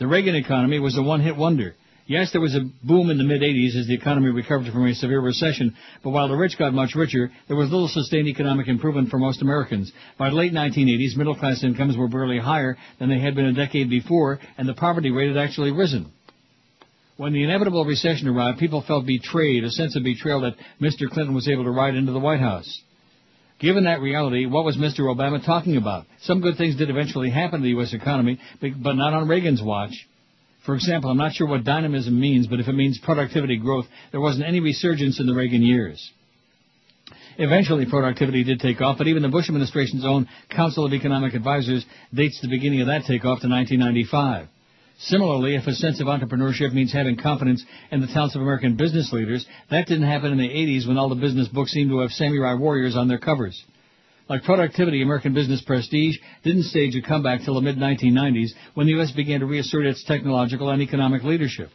The 0.00 0.08
Reagan 0.08 0.34
economy 0.34 0.80
was 0.80 0.98
a 0.98 1.02
one-hit 1.02 1.36
wonder. 1.36 1.76
Yes, 2.08 2.30
there 2.30 2.40
was 2.40 2.54
a 2.54 2.60
boom 2.86 3.10
in 3.10 3.18
the 3.18 3.24
mid-80s 3.24 3.74
as 3.74 3.88
the 3.88 3.94
economy 3.94 4.28
recovered 4.28 4.72
from 4.72 4.86
a 4.86 4.94
severe 4.94 5.20
recession, 5.20 5.74
but 6.04 6.10
while 6.10 6.28
the 6.28 6.36
rich 6.36 6.56
got 6.56 6.72
much 6.72 6.94
richer, 6.94 7.32
there 7.48 7.56
was 7.56 7.70
little 7.70 7.88
sustained 7.88 8.28
economic 8.28 8.68
improvement 8.68 9.08
for 9.08 9.18
most 9.18 9.42
Americans. 9.42 9.90
By 10.16 10.30
the 10.30 10.36
late 10.36 10.52
1980s, 10.52 11.16
middle-class 11.16 11.64
incomes 11.64 11.96
were 11.96 12.06
barely 12.06 12.38
higher 12.38 12.76
than 13.00 13.08
they 13.08 13.18
had 13.18 13.34
been 13.34 13.46
a 13.46 13.52
decade 13.52 13.90
before, 13.90 14.38
and 14.56 14.68
the 14.68 14.74
poverty 14.74 15.10
rate 15.10 15.34
had 15.34 15.36
actually 15.36 15.72
risen. 15.72 16.12
When 17.16 17.32
the 17.32 17.42
inevitable 17.42 17.84
recession 17.84 18.28
arrived, 18.28 18.60
people 18.60 18.84
felt 18.86 19.04
betrayed, 19.04 19.64
a 19.64 19.70
sense 19.70 19.96
of 19.96 20.04
betrayal 20.04 20.42
that 20.42 20.54
Mr. 20.80 21.10
Clinton 21.10 21.34
was 21.34 21.48
able 21.48 21.64
to 21.64 21.70
ride 21.70 21.96
into 21.96 22.12
the 22.12 22.20
White 22.20 22.40
House. 22.40 22.82
Given 23.58 23.84
that 23.84 24.00
reality, 24.00 24.46
what 24.46 24.64
was 24.64 24.76
Mr. 24.76 25.00
Obama 25.00 25.44
talking 25.44 25.76
about? 25.76 26.04
Some 26.20 26.40
good 26.40 26.56
things 26.56 26.76
did 26.76 26.90
eventually 26.90 27.30
happen 27.30 27.60
to 27.60 27.64
the 27.64 27.70
U.S. 27.70 27.94
economy, 27.94 28.38
but 28.60 28.94
not 28.94 29.14
on 29.14 29.26
Reagan's 29.26 29.62
watch. 29.62 30.06
For 30.66 30.74
example, 30.74 31.10
I'm 31.10 31.16
not 31.16 31.32
sure 31.32 31.46
what 31.46 31.62
dynamism 31.62 32.18
means, 32.20 32.48
but 32.48 32.58
if 32.58 32.66
it 32.66 32.72
means 32.74 32.98
productivity 32.98 33.56
growth, 33.56 33.86
there 34.10 34.20
wasn't 34.20 34.46
any 34.46 34.58
resurgence 34.58 35.20
in 35.20 35.26
the 35.26 35.34
Reagan 35.34 35.62
years. 35.62 36.12
Eventually, 37.38 37.86
productivity 37.86 38.42
did 38.42 38.58
take 38.58 38.80
off, 38.80 38.98
but 38.98 39.06
even 39.06 39.22
the 39.22 39.28
Bush 39.28 39.48
administration's 39.48 40.04
own 40.04 40.28
Council 40.50 40.84
of 40.84 40.92
Economic 40.92 41.34
Advisors 41.34 41.86
dates 42.12 42.40
the 42.40 42.48
beginning 42.48 42.80
of 42.80 42.88
that 42.88 43.04
takeoff 43.04 43.42
to 43.42 43.48
1995. 43.48 44.48
Similarly, 44.98 45.54
if 45.54 45.66
a 45.68 45.74
sense 45.74 46.00
of 46.00 46.08
entrepreneurship 46.08 46.72
means 46.72 46.92
having 46.92 47.16
confidence 47.16 47.64
in 47.92 48.00
the 48.00 48.06
talents 48.08 48.34
of 48.34 48.42
American 48.42 48.76
business 48.76 49.12
leaders, 49.12 49.46
that 49.70 49.86
didn't 49.86 50.08
happen 50.08 50.32
in 50.32 50.38
the 50.38 50.48
80s 50.48 50.88
when 50.88 50.96
all 50.96 51.10
the 51.10 51.14
business 51.14 51.46
books 51.48 51.70
seemed 51.70 51.90
to 51.90 52.00
have 52.00 52.10
samurai 52.10 52.54
warriors 52.54 52.96
on 52.96 53.06
their 53.06 53.18
covers. 53.18 53.62
Like 54.28 54.42
productivity, 54.42 55.02
American 55.02 55.34
business 55.34 55.62
prestige 55.62 56.16
didn't 56.42 56.64
stage 56.64 56.96
a 56.96 57.02
comeback 57.02 57.44
till 57.44 57.54
the 57.54 57.60
mid-1990s 57.60 58.50
when 58.74 58.86
the 58.86 58.94
U.S. 58.94 59.12
began 59.12 59.40
to 59.40 59.46
reassert 59.46 59.86
its 59.86 60.02
technological 60.04 60.68
and 60.70 60.82
economic 60.82 61.22
leadership. 61.22 61.70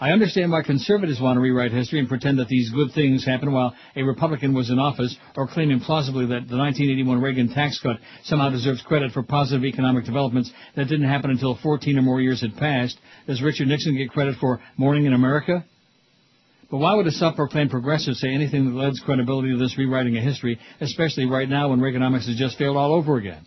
I 0.00 0.10
understand 0.10 0.50
why 0.50 0.62
conservatives 0.62 1.20
want 1.20 1.36
to 1.36 1.40
rewrite 1.40 1.70
history 1.70 2.00
and 2.00 2.08
pretend 2.08 2.40
that 2.40 2.48
these 2.48 2.70
good 2.70 2.90
things 2.92 3.24
happened 3.24 3.52
while 3.52 3.72
a 3.94 4.02
Republican 4.02 4.52
was 4.52 4.70
in 4.70 4.80
office, 4.80 5.16
or 5.36 5.46
claim 5.46 5.68
implausibly 5.68 6.26
that 6.30 6.48
the 6.50 6.58
1981 6.58 7.20
Reagan 7.20 7.54
tax 7.54 7.78
cut 7.80 7.98
somehow 8.24 8.50
deserves 8.50 8.82
credit 8.82 9.12
for 9.12 9.22
positive 9.22 9.64
economic 9.64 10.04
developments 10.04 10.50
that 10.74 10.88
didn't 10.88 11.08
happen 11.08 11.30
until 11.30 11.56
14 11.62 11.96
or 11.96 12.02
more 12.02 12.20
years 12.20 12.40
had 12.40 12.56
passed. 12.56 12.98
Does 13.28 13.40
Richard 13.40 13.68
Nixon 13.68 13.96
get 13.96 14.10
credit 14.10 14.34
for 14.40 14.58
Morning 14.76 15.06
in 15.06 15.12
America? 15.12 15.64
But 16.72 16.78
why 16.78 16.94
would 16.94 17.06
a 17.06 17.12
self-proclaimed 17.12 17.70
progressive 17.70 18.14
say 18.14 18.32
anything 18.32 18.64
that 18.64 18.74
lends 18.74 18.98
credibility 18.98 19.50
to 19.50 19.58
this 19.58 19.76
rewriting 19.76 20.16
of 20.16 20.24
history, 20.24 20.58
especially 20.80 21.26
right 21.26 21.46
now 21.46 21.68
when 21.68 21.80
Reaganomics 21.80 22.26
has 22.26 22.36
just 22.36 22.56
failed 22.56 22.78
all 22.78 22.94
over 22.94 23.18
again? 23.18 23.44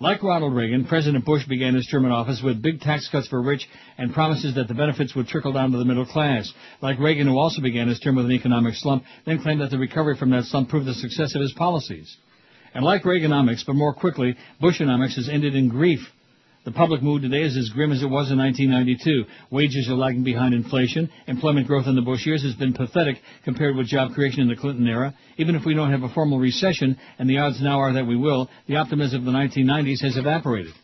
Like 0.00 0.22
Ronald 0.22 0.54
Reagan, 0.54 0.86
President 0.86 1.26
Bush 1.26 1.46
began 1.46 1.74
his 1.74 1.86
term 1.88 2.06
in 2.06 2.10
office 2.10 2.40
with 2.42 2.62
big 2.62 2.80
tax 2.80 3.06
cuts 3.10 3.28
for 3.28 3.42
rich 3.42 3.68
and 3.98 4.14
promises 4.14 4.54
that 4.54 4.66
the 4.66 4.72
benefits 4.72 5.14
would 5.14 5.28
trickle 5.28 5.52
down 5.52 5.72
to 5.72 5.76
the 5.76 5.84
middle 5.84 6.06
class. 6.06 6.50
Like 6.80 6.98
Reagan, 6.98 7.26
who 7.26 7.36
also 7.36 7.60
began 7.60 7.86
his 7.86 8.00
term 8.00 8.16
with 8.16 8.24
an 8.24 8.32
economic 8.32 8.76
slump, 8.76 9.04
then 9.26 9.42
claimed 9.42 9.60
that 9.60 9.70
the 9.70 9.76
recovery 9.76 10.16
from 10.16 10.30
that 10.30 10.44
slump 10.44 10.70
proved 10.70 10.86
the 10.86 10.94
success 10.94 11.34
of 11.34 11.42
his 11.42 11.52
policies. 11.52 12.16
And 12.72 12.82
like 12.82 13.02
Reaganomics, 13.02 13.66
but 13.66 13.76
more 13.76 13.92
quickly, 13.92 14.36
Bushonomics 14.62 15.16
has 15.16 15.28
ended 15.28 15.54
in 15.54 15.68
grief. 15.68 16.00
The 16.68 16.74
public 16.74 17.00
mood 17.00 17.22
today 17.22 17.44
is 17.44 17.56
as 17.56 17.70
grim 17.70 17.92
as 17.92 18.02
it 18.02 18.10
was 18.10 18.30
in 18.30 18.36
1992. 18.36 19.24
Wages 19.50 19.88
are 19.88 19.94
lagging 19.94 20.22
behind 20.22 20.52
inflation. 20.52 21.08
Employment 21.26 21.66
growth 21.66 21.86
in 21.86 21.94
the 21.94 22.02
Bush 22.02 22.26
years 22.26 22.42
has 22.42 22.54
been 22.56 22.74
pathetic 22.74 23.16
compared 23.42 23.74
with 23.74 23.86
job 23.86 24.12
creation 24.12 24.42
in 24.42 24.48
the 24.48 24.54
Clinton 24.54 24.86
era. 24.86 25.14
Even 25.38 25.54
if 25.54 25.64
we 25.64 25.72
don't 25.72 25.90
have 25.90 26.02
a 26.02 26.12
formal 26.12 26.38
recession, 26.38 26.98
and 27.18 27.26
the 27.26 27.38
odds 27.38 27.62
now 27.62 27.80
are 27.80 27.94
that 27.94 28.06
we 28.06 28.16
will, 28.16 28.50
the 28.66 28.76
optimism 28.76 29.20
of 29.20 29.24
the 29.24 29.30
1990s 29.30 30.02
has 30.02 30.18
evaporated. 30.18 30.74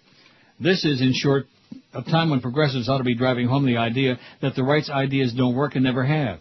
This 0.59 0.87
is, 0.87 1.03
in 1.03 1.13
short, 1.13 1.49
a 1.93 2.01
time 2.01 2.31
when 2.31 2.41
progressives 2.41 2.89
ought 2.89 2.97
to 2.97 3.05
be 3.05 3.15
driving 3.15 3.47
home 3.47 3.67
the 3.67 3.77
idea 3.77 4.19
that 4.41 4.55
the 4.55 4.65
right's 4.65 4.89
ideas 4.89 5.35
don't 5.35 5.55
work 5.55 5.75
and 5.75 5.85
never 5.85 6.03
have. 6.03 6.41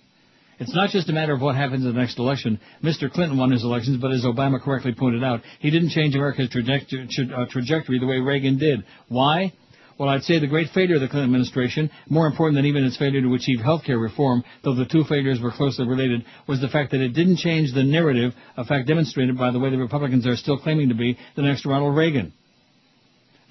It's 0.60 0.74
not 0.74 0.90
just 0.90 1.10
a 1.10 1.14
matter 1.14 1.34
of 1.34 1.42
what 1.42 1.56
happens 1.56 1.86
in 1.86 1.94
the 1.94 2.00
next 2.00 2.20
election. 2.20 2.60
Mr. 2.84 3.12
Clinton 3.12 3.38
won 3.38 3.52
his 3.52 3.64
elections, 3.64 3.98
but 3.98 4.12
as 4.12 4.24
Obama 4.24 4.62
correctly 4.62 4.94
pointed 4.94 5.24
out, 5.24 5.42
he 5.60 5.72
didn't 5.72 5.90
change 5.90 6.16
America's 6.16 6.50
trajectory, 6.50 7.08
uh, 7.36 7.46
trajectory 7.50 8.00
the 8.00 8.06
way 8.06 8.20
Reagan 8.20 8.58
did. 8.58 8.84
Why? 9.08 9.54
Well, 9.98 10.10
I'd 10.10 10.24
say 10.24 10.40
the 10.40 10.48
great 10.48 10.70
failure 10.70 10.96
of 10.96 11.02
the 11.02 11.08
Clinton 11.08 11.30
administration, 11.30 11.92
more 12.10 12.26
important 12.26 12.56
than 12.56 12.66
even 12.66 12.84
its 12.84 12.98
failure 12.98 13.22
to 13.22 13.34
achieve 13.36 13.60
health 13.60 13.84
care 13.86 14.00
reform, 14.00 14.44
though 14.64 14.74
the 14.74 14.86
two 14.86 15.04
failures 15.04 15.40
were 15.40 15.52
closely 15.52 15.88
related, 15.88 16.26
was 16.48 16.62
the 16.62 16.68
fact 16.68 16.92
that 16.92 17.02
it 17.02 17.14
didn't 17.14 17.38
change 17.38 17.74
the 17.74 17.84
narrative, 17.84 18.34
a 18.58 18.66
fact 18.66 18.88
demonstrated 18.88 19.38
by 19.38 19.52
the 19.52 19.60
way 19.60 19.70
the 19.70 19.78
Republicans 19.78 20.26
are 20.26 20.36
still 20.36 20.58
claiming 20.58 20.90
to 20.90 20.96
be 20.96 21.18
the 21.36 21.44
next 21.44 21.66
Ronald 21.66 21.96
Reagan. 21.96 22.34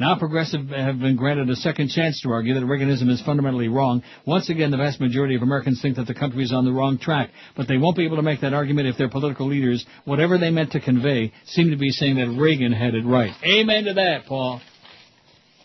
Now 0.01 0.19
progressives 0.19 0.71
have 0.71 0.99
been 0.99 1.17
granted 1.17 1.51
a 1.51 1.57
second 1.57 1.91
chance 1.91 2.21
to 2.23 2.31
argue 2.31 2.55
that 2.55 2.65
Reaganism 2.65 3.11
is 3.11 3.23
fundamentally 3.23 3.69
wrong. 3.69 4.03
Once 4.27 4.49
again, 4.49 4.71
the 4.71 4.77
vast 4.77 5.01
majority 5.01 5.35
of 5.35 5.43
Americans 5.43 5.81
think 5.83 5.97
that 5.97 6.07
the 6.07 6.15
country 6.15 6.43
is 6.43 6.53
on 6.53 6.65
the 6.65 6.73
wrong 6.73 6.99
track, 6.99 7.31
but 7.57 7.69
they 7.69 7.77
won't 7.77 7.97
be 7.97 8.05
able 8.05 8.17
to 8.17 8.23
make 8.23 8.41
that 8.41 8.55
argument 8.55 8.89
if 8.89 8.97
their 8.97 9.11
political 9.11 9.47
leaders, 9.47 9.85
whatever 10.05 10.39
they 10.39 10.51
meant 10.51 10.73
to 10.73 10.81
convey, 10.81 11.33
seem 11.47 11.71
to 11.71 11.77
be 11.77 11.91
saying 11.91 12.17
that 12.17 12.29
Reagan 12.41 12.73
had 12.73 12.95
it 12.95 13.05
right. 13.05 13.33
Amen 13.45 13.85
to 13.85 13.95
that, 13.95 14.27
Paul. 14.27 14.61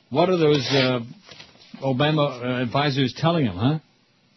What 0.09 0.29
are 0.29 0.37
those 0.37 0.67
uh, 0.71 0.99
Obama 1.83 2.41
uh, 2.41 2.63
advisors 2.63 3.13
telling 3.17 3.45
him, 3.45 3.55
huh? 3.55 3.79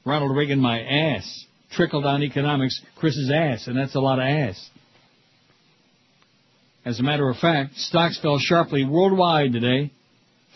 Ronald 0.04 0.36
Reagan, 0.36 0.60
my 0.60 0.80
ass. 0.80 1.46
Trickle 1.72 2.02
down 2.02 2.22
economics, 2.22 2.80
Chris's 2.96 3.30
ass, 3.30 3.66
and 3.68 3.76
that's 3.76 3.94
a 3.94 4.00
lot 4.00 4.18
of 4.18 4.24
ass. 4.24 4.70
As 6.84 6.98
a 6.98 7.02
matter 7.02 7.28
of 7.28 7.36
fact, 7.36 7.76
stocks 7.76 8.18
fell 8.20 8.38
sharply 8.38 8.86
worldwide 8.86 9.52
today, 9.52 9.92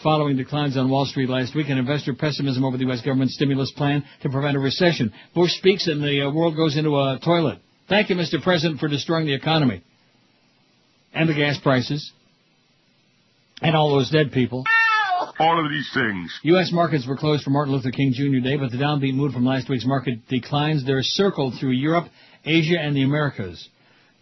following 0.02 0.36
declines 0.36 0.76
on 0.76 0.88
Wall 0.88 1.04
Street 1.04 1.28
last 1.28 1.54
week 1.54 1.66
and 1.68 1.78
investor 1.78 2.14
pessimism 2.14 2.64
over 2.64 2.78
the 2.78 2.84
U.S. 2.84 3.02
government's 3.02 3.34
stimulus 3.34 3.70
plan 3.72 4.04
to 4.22 4.30
prevent 4.30 4.56
a 4.56 4.60
recession. 4.60 5.12
Bush 5.34 5.52
speaks 5.52 5.86
and 5.86 6.02
the 6.02 6.22
uh, 6.26 6.32
world 6.32 6.56
goes 6.56 6.78
into 6.78 6.96
a 6.96 7.20
toilet. 7.22 7.58
Thank 7.90 8.08
you, 8.08 8.16
Mr. 8.16 8.42
President, 8.42 8.80
for 8.80 8.88
destroying 8.88 9.26
the 9.26 9.34
economy. 9.34 9.82
And 11.12 11.28
the 11.28 11.34
gas 11.34 11.58
prices. 11.62 12.10
And 13.60 13.76
all 13.76 13.94
those 13.94 14.10
dead 14.10 14.32
people. 14.32 14.64
All 15.38 15.64
of 15.64 15.70
these 15.70 15.90
things. 15.92 16.40
U.S. 16.44 16.72
markets 16.72 17.06
were 17.06 17.16
closed 17.16 17.44
for 17.44 17.50
Martin 17.50 17.74
Luther 17.74 17.90
King 17.90 18.12
Jr. 18.14 18.42
Day, 18.42 18.56
but 18.56 18.70
the 18.70 18.78
downbeat 18.78 19.14
mood 19.14 19.32
from 19.32 19.44
last 19.44 19.68
week's 19.68 19.86
market 19.86 20.26
declines, 20.28 20.86
they're 20.86 21.02
circled 21.02 21.54
through 21.60 21.72
Europe, 21.72 22.06
Asia, 22.44 22.78
and 22.80 22.96
the 22.96 23.02
Americas. 23.02 23.68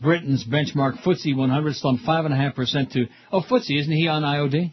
Britain's 0.02 0.44
benchmark 0.44 1.00
FTSE 1.02 1.36
100 1.36 1.76
slumped 1.76 2.04
5.5% 2.04 2.90
to, 2.92 3.06
oh, 3.30 3.42
FTSE, 3.42 3.80
isn't 3.80 3.92
he 3.92 4.08
on 4.08 4.22
IOD? 4.22 4.72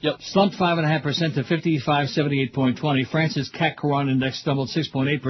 Yep. 0.00 0.16
Slumped 0.20 0.56
5.5% 0.56 1.34
to 1.34 1.44
5578.20. 1.44 3.06
France's 3.08 3.50
CAC 3.54 3.76
Quarante 3.76 4.10
index 4.10 4.40
stumbled 4.40 4.68
6.8% 4.68 5.20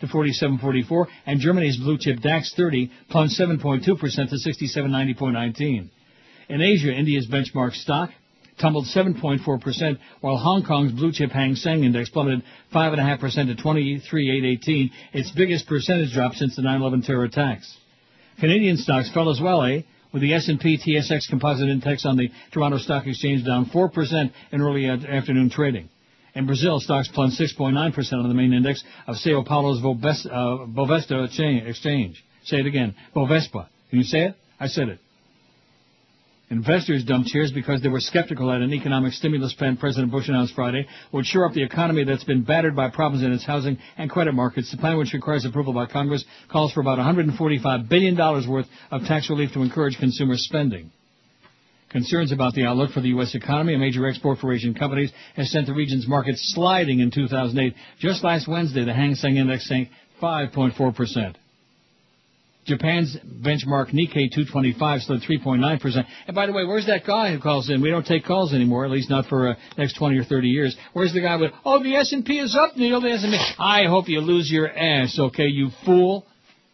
to 0.00 0.06
4744. 0.06 1.08
And 1.26 1.40
Germany's 1.40 1.76
blue 1.76 1.98
chip 1.98 2.20
DAX 2.20 2.54
30 2.56 2.92
plunged 3.10 3.40
7.2% 3.40 3.82
to 3.82 3.90
6790.19. 3.90 5.90
In 6.48 6.60
Asia, 6.60 6.92
India's 6.92 7.26
benchmark 7.26 7.72
stock 7.72 8.10
tumbled 8.60 8.86
7.4%, 8.86 9.98
while 10.20 10.36
Hong 10.36 10.62
Kong's 10.62 10.92
blue 10.92 11.10
chip 11.10 11.32
Hang 11.32 11.56
Seng 11.56 11.82
index 11.82 12.10
plummeted 12.10 12.44
5.5% 12.72 13.46
to 13.46 13.56
23,818, 13.60 14.90
its 15.14 15.32
biggest 15.32 15.66
percentage 15.66 16.12
drop 16.12 16.34
since 16.34 16.54
the 16.54 16.62
9/11 16.62 17.04
terror 17.04 17.24
attacks. 17.24 17.76
Canadian 18.40 18.76
stocks 18.76 19.10
fell 19.12 19.30
as 19.30 19.40
well, 19.40 19.62
eh? 19.62 19.82
With 20.12 20.22
the 20.22 20.34
S&P 20.34 20.78
TSX 20.78 21.28
Composite 21.30 21.68
Index 21.68 22.04
on 22.04 22.16
the 22.16 22.30
Toronto 22.52 22.78
Stock 22.78 23.06
Exchange 23.06 23.46
down 23.46 23.66
4% 23.66 24.30
in 24.52 24.60
early 24.60 24.86
afternoon 24.86 25.48
trading. 25.48 25.88
In 26.34 26.46
Brazil, 26.46 26.80
stocks 26.80 27.08
plunged 27.08 27.40
6.9% 27.40 28.12
on 28.12 28.28
the 28.28 28.34
main 28.34 28.52
index 28.52 28.82
of 29.06 29.16
Sao 29.16 29.42
Paulo's 29.42 29.80
uh, 29.80 30.66
Bovespa 30.66 31.66
exchange. 31.66 32.24
Say 32.44 32.58
it 32.58 32.66
again. 32.66 32.94
Bovespa. 33.14 33.68
Can 33.90 33.98
you 33.98 34.04
say 34.04 34.26
it? 34.26 34.34
I 34.58 34.68
said 34.68 34.88
it. 34.88 34.98
Investors 36.52 37.02
dumped 37.02 37.30
shares 37.30 37.50
because 37.50 37.80
they 37.80 37.88
were 37.88 37.98
skeptical 37.98 38.48
that 38.48 38.60
an 38.60 38.74
economic 38.74 39.14
stimulus 39.14 39.54
plan 39.54 39.78
President 39.78 40.12
Bush 40.12 40.28
announced 40.28 40.54
Friday 40.54 40.86
would 41.10 41.24
shore 41.24 41.46
up 41.46 41.54
the 41.54 41.62
economy 41.62 42.04
that's 42.04 42.24
been 42.24 42.42
battered 42.42 42.76
by 42.76 42.90
problems 42.90 43.24
in 43.24 43.32
its 43.32 43.46
housing 43.46 43.78
and 43.96 44.10
credit 44.10 44.34
markets. 44.34 44.70
The 44.70 44.76
plan, 44.76 44.98
which 44.98 45.14
requires 45.14 45.46
approval 45.46 45.72
by 45.72 45.86
Congress, 45.86 46.26
calls 46.50 46.70
for 46.74 46.82
about 46.82 46.98
$145 46.98 47.88
billion 47.88 48.16
worth 48.46 48.66
of 48.90 49.00
tax 49.06 49.30
relief 49.30 49.54
to 49.54 49.62
encourage 49.62 49.96
consumer 49.96 50.34
spending. 50.36 50.90
Concerns 51.88 52.32
about 52.32 52.52
the 52.52 52.66
outlook 52.66 52.90
for 52.90 53.00
the 53.00 53.08
U.S. 53.08 53.34
economy, 53.34 53.72
a 53.72 53.78
major 53.78 54.06
export 54.06 54.38
for 54.38 54.52
Asian 54.52 54.74
companies, 54.74 55.10
has 55.36 55.50
sent 55.50 55.66
the 55.66 55.72
region's 55.72 56.06
markets 56.06 56.52
sliding 56.54 57.00
in 57.00 57.10
2008. 57.10 57.74
Just 57.98 58.22
last 58.22 58.46
Wednesday, 58.46 58.84
the 58.84 58.92
Hang 58.92 59.14
Seng 59.14 59.38
Index 59.38 59.66
sank 59.66 59.88
5.4 60.20 60.94
percent. 60.94 61.38
Japan's 62.64 63.16
benchmark 63.26 63.90
Nikkei 63.92 64.30
225 64.30 65.02
slid 65.02 65.22
3.9%. 65.22 66.06
And 66.28 66.34
by 66.34 66.46
the 66.46 66.52
way, 66.52 66.64
where's 66.64 66.86
that 66.86 67.04
guy 67.04 67.32
who 67.32 67.40
calls 67.40 67.68
in? 67.68 67.82
We 67.82 67.90
don't 67.90 68.06
take 68.06 68.24
calls 68.24 68.54
anymore, 68.54 68.84
at 68.84 68.90
least 68.90 69.10
not 69.10 69.26
for 69.26 69.48
uh, 69.48 69.54
next 69.76 69.96
20 69.96 70.16
or 70.18 70.24
30 70.24 70.48
years. 70.48 70.76
Where's 70.92 71.12
the 71.12 71.20
guy 71.20 71.36
with, 71.36 71.50
oh, 71.64 71.82
the 71.82 71.96
S&P 71.96 72.38
is 72.38 72.56
up, 72.56 72.76
Neil, 72.76 73.00
the 73.00 73.10
S&P. 73.10 73.36
I 73.58 73.86
hope 73.86 74.08
you 74.08 74.20
lose 74.20 74.48
your 74.50 74.70
ass, 74.70 75.18
okay, 75.18 75.48
you 75.48 75.70
fool. 75.84 76.24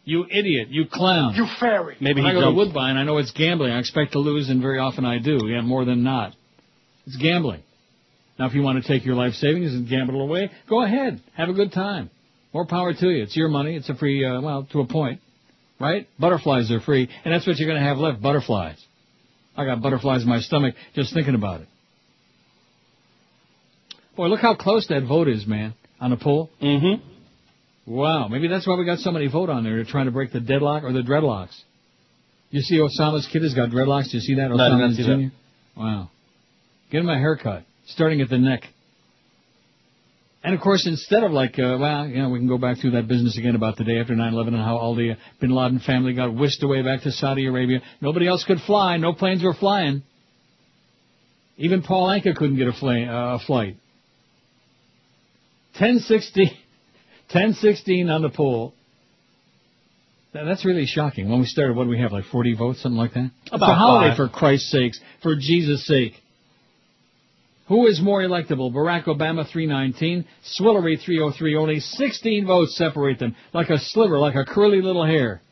You 0.05 0.25
idiot. 0.31 0.69
You 0.71 0.87
clown. 0.91 1.35
You 1.35 1.47
fairy. 1.61 1.97
Maybe 2.01 2.23
when 2.23 2.31
I 2.31 2.33
go 2.33 2.41
jumped. 2.41 2.59
to 2.59 2.65
Woodbine, 2.65 2.97
I 2.97 3.05
know 3.05 3.19
it's 3.19 3.31
gambling. 3.33 3.73
I 3.73 3.79
expect 3.79 4.13
to 4.13 4.21
lose, 4.21 4.49
and 4.49 4.63
very 4.63 4.79
often 4.79 5.05
I 5.05 5.19
do. 5.19 5.47
Yeah, 5.47 5.61
more 5.61 5.85
than 5.85 6.03
not. 6.03 6.35
It's 7.07 7.17
gambling. 7.17 7.63
Now, 8.39 8.47
if 8.47 8.55
you 8.55 8.63
want 8.63 8.83
to 8.83 8.89
take 8.89 9.05
your 9.05 9.17
life 9.17 9.35
savings 9.35 9.75
and 9.75 9.87
gamble 9.87 10.19
it 10.19 10.23
away, 10.23 10.51
go 10.67 10.83
ahead. 10.83 11.21
Have 11.37 11.51
a 11.51 11.53
good 11.53 11.73
time. 11.73 12.09
More 12.55 12.65
power 12.65 12.95
to 12.95 13.11
you. 13.11 13.23
It's 13.23 13.37
your 13.37 13.51
money. 13.51 13.77
It's 13.77 13.91
a 13.91 13.95
free, 13.97 14.25
uh, 14.25 14.41
well, 14.41 14.67
to 14.73 14.81
a 14.81 14.87
point 14.87 15.21
right? 15.81 16.09
Butterflies 16.19 16.71
are 16.71 16.81
free, 16.81 17.09
and 17.25 17.33
that's 17.33 17.47
what 17.47 17.57
you're 17.59 17.69
going 17.69 17.81
to 17.81 17.87
have 17.87 17.99
left, 17.99 18.21
butterflies. 18.21 18.83
I 19.57 19.65
got 19.65 19.83
butterflies 19.83 20.23
in 20.23 20.29
my 20.29 20.41
stomach 20.41 20.75
just 20.95 21.13
thinking 21.13 21.35
about 21.35 21.63
it. 21.63 21.69
Boy, 24.17 24.27
look 24.27 24.41
how 24.41 24.55
close 24.55 24.87
that 24.89 25.05
vote 25.05 25.29
is, 25.29 25.47
man, 25.47 25.75
on 26.01 26.11
the 26.11 26.17
poll. 26.17 26.51
Mm-hmm. 26.63 27.93
Wow, 27.93 28.29
maybe 28.29 28.49
that's 28.49 28.67
why 28.67 28.77
we 28.77 28.85
got 28.85 28.99
so 28.99 29.11
many 29.11 29.29
vote 29.29 29.49
on 29.49 29.65
there. 29.65 29.83
Trying 29.85 30.07
to 30.07 30.11
break 30.11 30.33
the 30.33 30.41
deadlock 30.41 30.85
or 30.85 30.93
the 30.93 31.01
dreadlocks. 31.01 31.57
You 32.51 32.61
see 32.61 32.77
Osama's 32.77 33.29
kid 33.33 33.43
has 33.43 33.55
got 33.55 33.71
dreadlocks? 33.71 34.11
Do 34.11 34.19
you 34.19 34.21
see 34.21 34.35
that? 34.35 34.51
Osama 34.51 34.95
Jr.? 34.95 35.81
Wow. 35.81 36.11
Get 36.91 37.01
him 37.01 37.09
a 37.09 37.19
haircut, 37.19 37.65
starting 37.87 38.21
at 38.21 38.29
the 38.29 38.39
neck. 38.39 38.63
And 40.45 40.55
of 40.55 40.61
course, 40.61 40.87
instead 40.87 41.25
of 41.25 41.33
like, 41.33 41.59
uh, 41.59 41.77
well, 41.81 42.07
you 42.07 42.23
know, 42.23 42.29
we 42.31 42.39
can 42.39 42.47
go 42.49 42.59
back 42.59 42.79
through 42.79 42.93
that 42.93 43.09
business 43.09 43.37
again 43.37 43.57
about 43.57 43.77
the 43.77 43.85
day 43.85 43.99
after 43.99 44.15
9/11 44.15 44.49
and 44.49 44.57
how 44.57 44.77
all 44.77 44.95
the 44.95 45.13
uh, 45.13 45.15
Bin 45.41 45.51
Laden 45.51 45.81
family 45.81 46.15
got 46.15 46.33
whisked 46.35 46.63
away 46.63 46.83
back 46.83 47.03
to 47.03 47.11
Saudi 47.11 47.47
Arabia. 47.47 47.81
Nobody 48.01 48.29
else 48.29 48.45
could 48.45 48.61
fly. 48.61 48.97
No 48.99 49.13
planes 49.13 49.43
were 49.43 49.55
flying. 49.55 50.03
Even 51.57 51.83
Paul 51.83 52.07
Anka 52.07 52.37
couldn't 52.37 52.57
get 52.57 52.69
a, 52.69 52.73
fl- 52.73 52.89
uh, 52.89 53.35
a 53.35 53.39
flight. 53.45 53.77
1016, 55.79 56.47
1016 57.33 58.09
on 58.09 58.23
the 58.23 58.31
poll. 58.31 58.75
That's 60.33 60.65
really 60.65 60.87
shocking. 60.87 61.29
When 61.29 61.41
we 61.41 61.47
started, 61.47 61.77
what 61.77 61.85
do 61.85 61.91
we 61.91 61.99
have, 62.01 62.13
like 62.13 62.27
40 62.27 62.55
votes, 62.55 62.83
something 62.83 62.97
like 62.99 63.15
that? 63.15 63.31
About 63.51 63.55
it's 63.55 63.63
a 63.63 63.75
holiday, 63.75 64.11
five. 64.11 64.17
for 64.17 64.29
Christ's 64.29 64.71
sakes, 64.71 65.01
for 65.23 65.35
Jesus' 65.35 65.85
sake. 65.87 66.13
Who 67.69 67.87
is 67.87 68.01
more 68.01 68.21
electable? 68.23 68.73
Barack 68.73 69.05
Obama 69.05 69.47
319, 69.51 70.25
Swillery 70.59 70.99
303. 71.05 71.57
Only 71.57 71.81
16 71.81 72.47
votes 72.47 72.77
separate 72.77 73.19
them, 73.19 73.37
like 73.53 73.69
a 73.71 73.79
sliver, 73.79 74.19
like 74.19 74.35
a 74.35 74.45
curly 74.45 74.81
little 74.81 75.05
hair. 75.05 75.43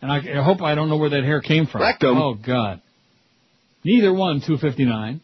And 0.00 0.10
I, 0.12 0.18
I 0.38 0.42
hope 0.44 0.62
I 0.62 0.76
don't 0.76 0.88
know 0.88 0.96
where 0.98 1.10
that 1.10 1.24
hair 1.24 1.40
came 1.40 1.66
from. 1.66 1.80
Rectum. 1.82 2.16
Oh 2.16 2.34
God. 2.34 2.80
Neither 3.84 4.12
one 4.12 4.40
259, 4.40 5.20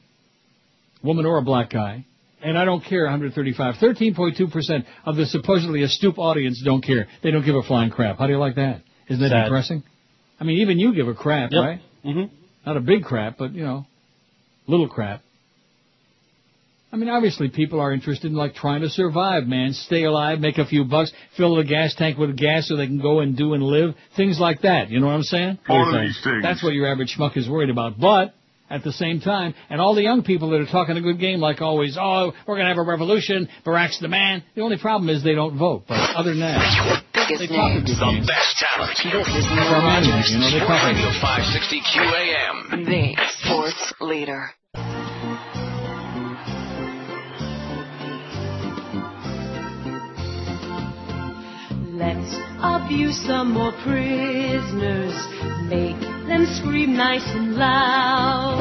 woman 1.02 1.26
or 1.26 1.38
a 1.38 1.42
black 1.42 1.70
guy. 1.70 2.04
And 2.42 2.58
I 2.58 2.64
don't 2.64 2.84
care 2.84 3.04
135. 3.04 3.76
13.2% 3.76 4.84
of 5.06 5.16
the 5.16 5.26
supposedly 5.26 5.82
astute 5.82 6.18
audience 6.18 6.60
don't 6.64 6.82
care. 6.84 7.06
They 7.22 7.30
don't 7.30 7.44
give 7.44 7.54
a 7.54 7.62
flying 7.62 7.90
crap. 7.90 8.18
How 8.18 8.26
do 8.26 8.32
you 8.32 8.38
like 8.38 8.56
that? 8.56 8.82
Isn't 9.08 9.22
that 9.22 9.30
Sad. 9.30 9.44
depressing? 9.44 9.82
I 10.40 10.44
mean, 10.44 10.58
even 10.60 10.78
you 10.78 10.94
give 10.94 11.08
a 11.08 11.14
crap, 11.14 11.52
Yep. 11.52 11.62
right? 11.62 11.80
Mm-hmm. 12.04 12.34
Not 12.66 12.76
a 12.76 12.80
big 12.80 13.04
crap, 13.04 13.38
but 13.38 13.54
you 13.54 13.64
know, 13.64 13.86
Little 14.66 14.88
crap. 14.88 15.22
I 16.94 16.96
mean, 16.96 17.08
obviously 17.08 17.48
people 17.48 17.80
are 17.80 17.92
interested 17.92 18.30
in 18.30 18.36
like 18.36 18.54
trying 18.54 18.82
to 18.82 18.88
survive, 18.88 19.48
man. 19.48 19.72
Stay 19.72 20.04
alive, 20.04 20.38
make 20.38 20.58
a 20.58 20.64
few 20.64 20.84
bucks, 20.84 21.10
fill 21.36 21.56
the 21.56 21.64
gas 21.64 21.92
tank 21.92 22.18
with 22.18 22.36
gas 22.36 22.68
so 22.68 22.76
they 22.76 22.86
can 22.86 23.00
go 23.00 23.18
and 23.18 23.36
do 23.36 23.54
and 23.54 23.64
live. 23.64 23.96
Things 24.16 24.38
like 24.38 24.60
that. 24.60 24.90
You 24.90 25.00
know 25.00 25.06
what 25.06 25.14
I'm 25.14 25.24
saying? 25.24 25.58
All 25.68 25.92
of 25.92 26.00
these 26.00 26.20
things. 26.22 26.44
That's 26.44 26.62
what 26.62 26.72
your 26.72 26.86
average 26.86 27.16
schmuck 27.18 27.36
is 27.36 27.48
worried 27.50 27.70
about. 27.70 27.98
But 27.98 28.32
at 28.70 28.84
the 28.84 28.92
same 28.92 29.20
time, 29.20 29.56
and 29.70 29.80
all 29.80 29.96
the 29.96 30.02
young 30.02 30.22
people 30.22 30.50
that 30.50 30.60
are 30.60 30.70
talking 30.70 30.96
a 30.96 31.00
good 31.00 31.18
game 31.18 31.40
like 31.40 31.60
always, 31.60 31.98
oh, 32.00 32.32
we're 32.46 32.54
going 32.54 32.66
to 32.66 32.72
have 32.72 32.78
a 32.78 32.88
revolution, 32.88 33.48
Barack's 33.66 33.98
the 33.98 34.06
man. 34.06 34.44
The 34.54 34.62
only 34.62 34.78
problem 34.78 35.10
is 35.10 35.24
they 35.24 35.34
don't 35.34 35.58
vote. 35.58 35.86
But 35.88 35.98
other 36.14 36.30
than 36.30 36.46
that, 36.46 36.62
they 37.12 37.48
talk 37.48 37.74
a 37.74 37.80
good 37.82 37.90
The 37.90 38.06
game. 38.06 38.24
best 38.24 38.62
talent. 38.62 38.96
For 39.02 39.18
a 39.18 39.82
man, 39.82 40.04
you 40.04 40.38
know, 40.38 40.46
they 40.46 40.62
Sports 40.62 40.70
talk 40.70 40.84
a 40.84 40.94
Radio 40.94 41.10
560 41.20 41.80
QAM. 41.90 42.86
The 42.86 43.16
sports 43.42 43.92
leader. 44.00 44.50
Let's 52.04 52.36
abuse 52.60 53.16
some 53.26 53.52
more 53.52 53.72
prisoners. 53.80 55.16
Make 55.72 55.98
them 56.28 56.44
scream 56.60 56.94
nice 56.94 57.24
and 57.32 57.56
loud. 57.56 58.60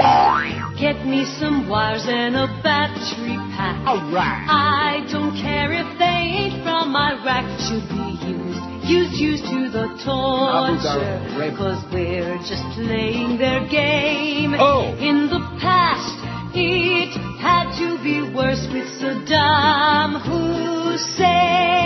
Get 0.80 1.06
me 1.06 1.26
some 1.42 1.68
wires 1.68 2.06
and 2.08 2.38
a 2.38 2.48
battery 2.64 3.36
pack. 3.52 3.76
Alright. 3.86 4.48
I 4.48 5.06
don't 5.12 5.36
care 5.36 5.74
if 5.74 6.00
they 6.00 6.06
ain't 6.40 6.64
from 6.64 6.94
my 6.94 7.20
rack. 7.26 7.44
Should 7.68 7.84
be 7.92 8.16
used, 8.32 8.64
used, 8.88 9.20
used 9.20 9.44
to 9.52 9.68
the 9.68 9.92
torture. 10.08 11.20
Cause 11.58 11.84
we're 11.92 12.38
just 12.48 12.64
playing 12.80 13.38
their 13.38 13.68
game. 13.68 14.56
Oh. 14.58 14.96
In 15.04 15.28
the 15.28 15.44
past, 15.60 16.16
it 16.56 17.12
had 17.44 17.76
to 17.76 18.00
be 18.02 18.24
worse 18.34 18.66
with 18.72 18.88
Saddam 19.04 20.22
Hussein. 20.24 21.84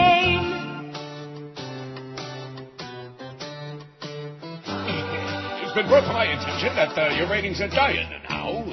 Been 5.78 5.86
brought 5.94 6.10
to 6.10 6.14
my 6.14 6.26
attention 6.26 6.74
that 6.74 6.90
uh, 6.98 7.14
your 7.14 7.30
ratings 7.30 7.62
are 7.62 7.70
dying 7.70 8.10
now. 8.26 8.66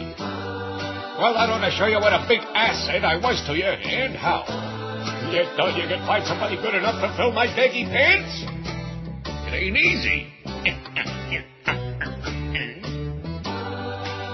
Well, 1.21 1.37
I 1.37 1.45
want 1.53 1.61
to 1.69 1.71
show 1.77 1.85
you 1.85 2.01
what 2.01 2.17
a 2.17 2.25
big 2.25 2.41
asset 2.57 3.05
I 3.05 3.21
was 3.21 3.45
to 3.45 3.53
you 3.53 3.69
and 3.69 4.17
how. 4.17 4.49
You 5.29 5.45
thought 5.53 5.77
you 5.77 5.85
could 5.85 6.01
find 6.09 6.25
somebody 6.25 6.57
good 6.57 6.73
enough 6.73 6.97
to 7.05 7.13
fill 7.21 7.29
my 7.37 7.45
baggy 7.53 7.85
pants? 7.85 8.49
It 9.21 9.53
ain't 9.53 9.77
easy. 9.77 10.33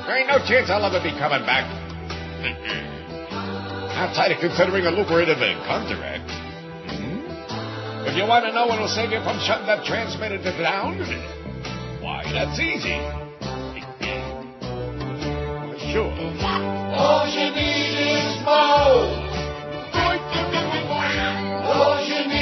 there 0.07 0.15
ain't 0.15 0.31
no 0.31 0.39
chance 0.47 0.71
I'll 0.71 0.87
ever 0.87 1.03
be 1.03 1.11
coming 1.19 1.43
back. 1.43 1.67
Outside 3.99 4.31
of 4.31 4.39
considering 4.39 4.87
a 4.87 4.95
lucrative 4.95 5.43
contract. 5.67 6.31
Hmm? 6.87 8.07
If 8.07 8.15
you 8.15 8.31
want 8.31 8.47
to 8.47 8.55
know 8.55 8.71
what'll 8.71 8.87
save 8.87 9.11
you 9.11 9.19
from 9.27 9.43
shutting 9.43 9.67
that 9.67 9.83
transmitter 9.83 10.39
down, 10.39 11.03
why, 12.11 12.23
that's 12.33 12.59
easy. 12.59 12.99
Sure. 15.93 16.13
All 16.99 17.27
you 17.29 17.47
need 17.55 17.99
is 18.19 18.35
more. 18.45 19.03
All 21.73 21.99
you 22.07 22.21
need 22.29 22.40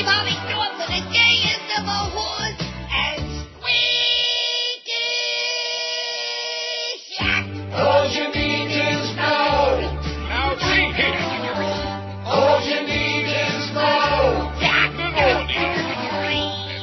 radio 0.00 0.56
has 0.56 0.72
a 0.72 0.80
for 0.80 0.88
the 0.88 1.02
gayest 1.12 1.68
of 1.76 1.84
a 1.84 2.00
whores 2.16 2.56
and 2.88 3.20
squeaky 3.36 5.04
shack. 7.16 7.44
All 7.76 8.08
you 8.08 8.26
need 8.32 8.72
is 8.72 9.12
more. 9.16 9.76
Now, 10.28 10.56
see 10.56 10.88
here. 10.96 11.20
All 12.24 12.60
you 12.64 12.80
need 12.86 13.28
is 13.28 13.72
more. 13.74 14.40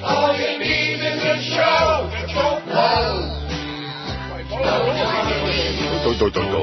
All 0.04 0.34
you 0.38 0.60
need 0.60 1.02
is 1.02 1.22
a 1.24 1.42
show. 1.42 2.10
Let's 2.14 2.34
go 2.34 2.62
blow. 2.66 3.34
Don't, 6.04 6.18
don't, 6.20 6.34
don't 6.34 6.50
go 6.52 6.60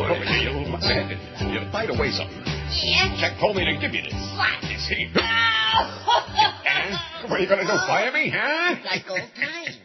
You 1.50 1.60
by 1.72 1.86
the 1.86 1.94
way, 1.98 2.10
something. 2.12 2.53
Yeah? 2.84 3.16
Jack 3.18 3.40
told 3.40 3.56
me 3.56 3.64
to 3.64 3.72
give 3.80 3.94
you 3.94 4.02
this. 4.02 4.14
What? 4.36 4.62
You 4.68 4.78
see? 4.78 5.08
Eh? 6.64 6.96
What 7.28 7.40
are 7.40 7.42
you 7.42 7.48
gonna 7.48 7.62
do? 7.66 7.74
Fire 7.88 8.12
me, 8.12 8.30
huh? 8.30 8.76
Like 8.84 9.02
old 9.10 9.20
times. 9.34 9.78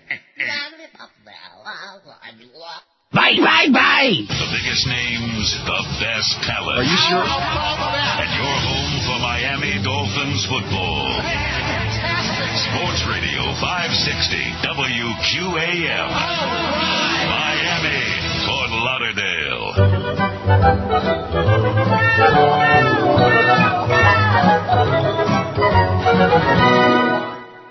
Bye, 3.11 3.37
bye, 3.41 3.67
bye. 3.73 4.13
The 4.27 4.47
biggest 4.53 4.85
names, 4.85 5.47
the 5.65 5.81
best 5.97 6.37
talent. 6.45 6.77
Are 6.77 6.85
you 6.85 6.99
sure? 7.09 7.25
And 7.25 8.29
your 8.37 8.53
home 8.53 8.93
for 9.07 9.17
Miami 9.23 9.81
Dolphins 9.81 10.45
football. 10.45 11.09
Sports 12.69 13.01
Radio 13.09 13.41
560 13.57 14.61
WQAM. 14.61 16.09
Miami, 17.33 18.01
Fort 18.45 18.71
Lauderdale. 18.77 19.73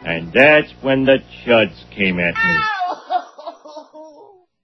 And 0.04 0.32
that's 0.32 0.72
when 0.80 1.04
the 1.04 1.18
chuds 1.44 1.74
came 1.94 2.18
at 2.18 2.34
me. 2.34 2.77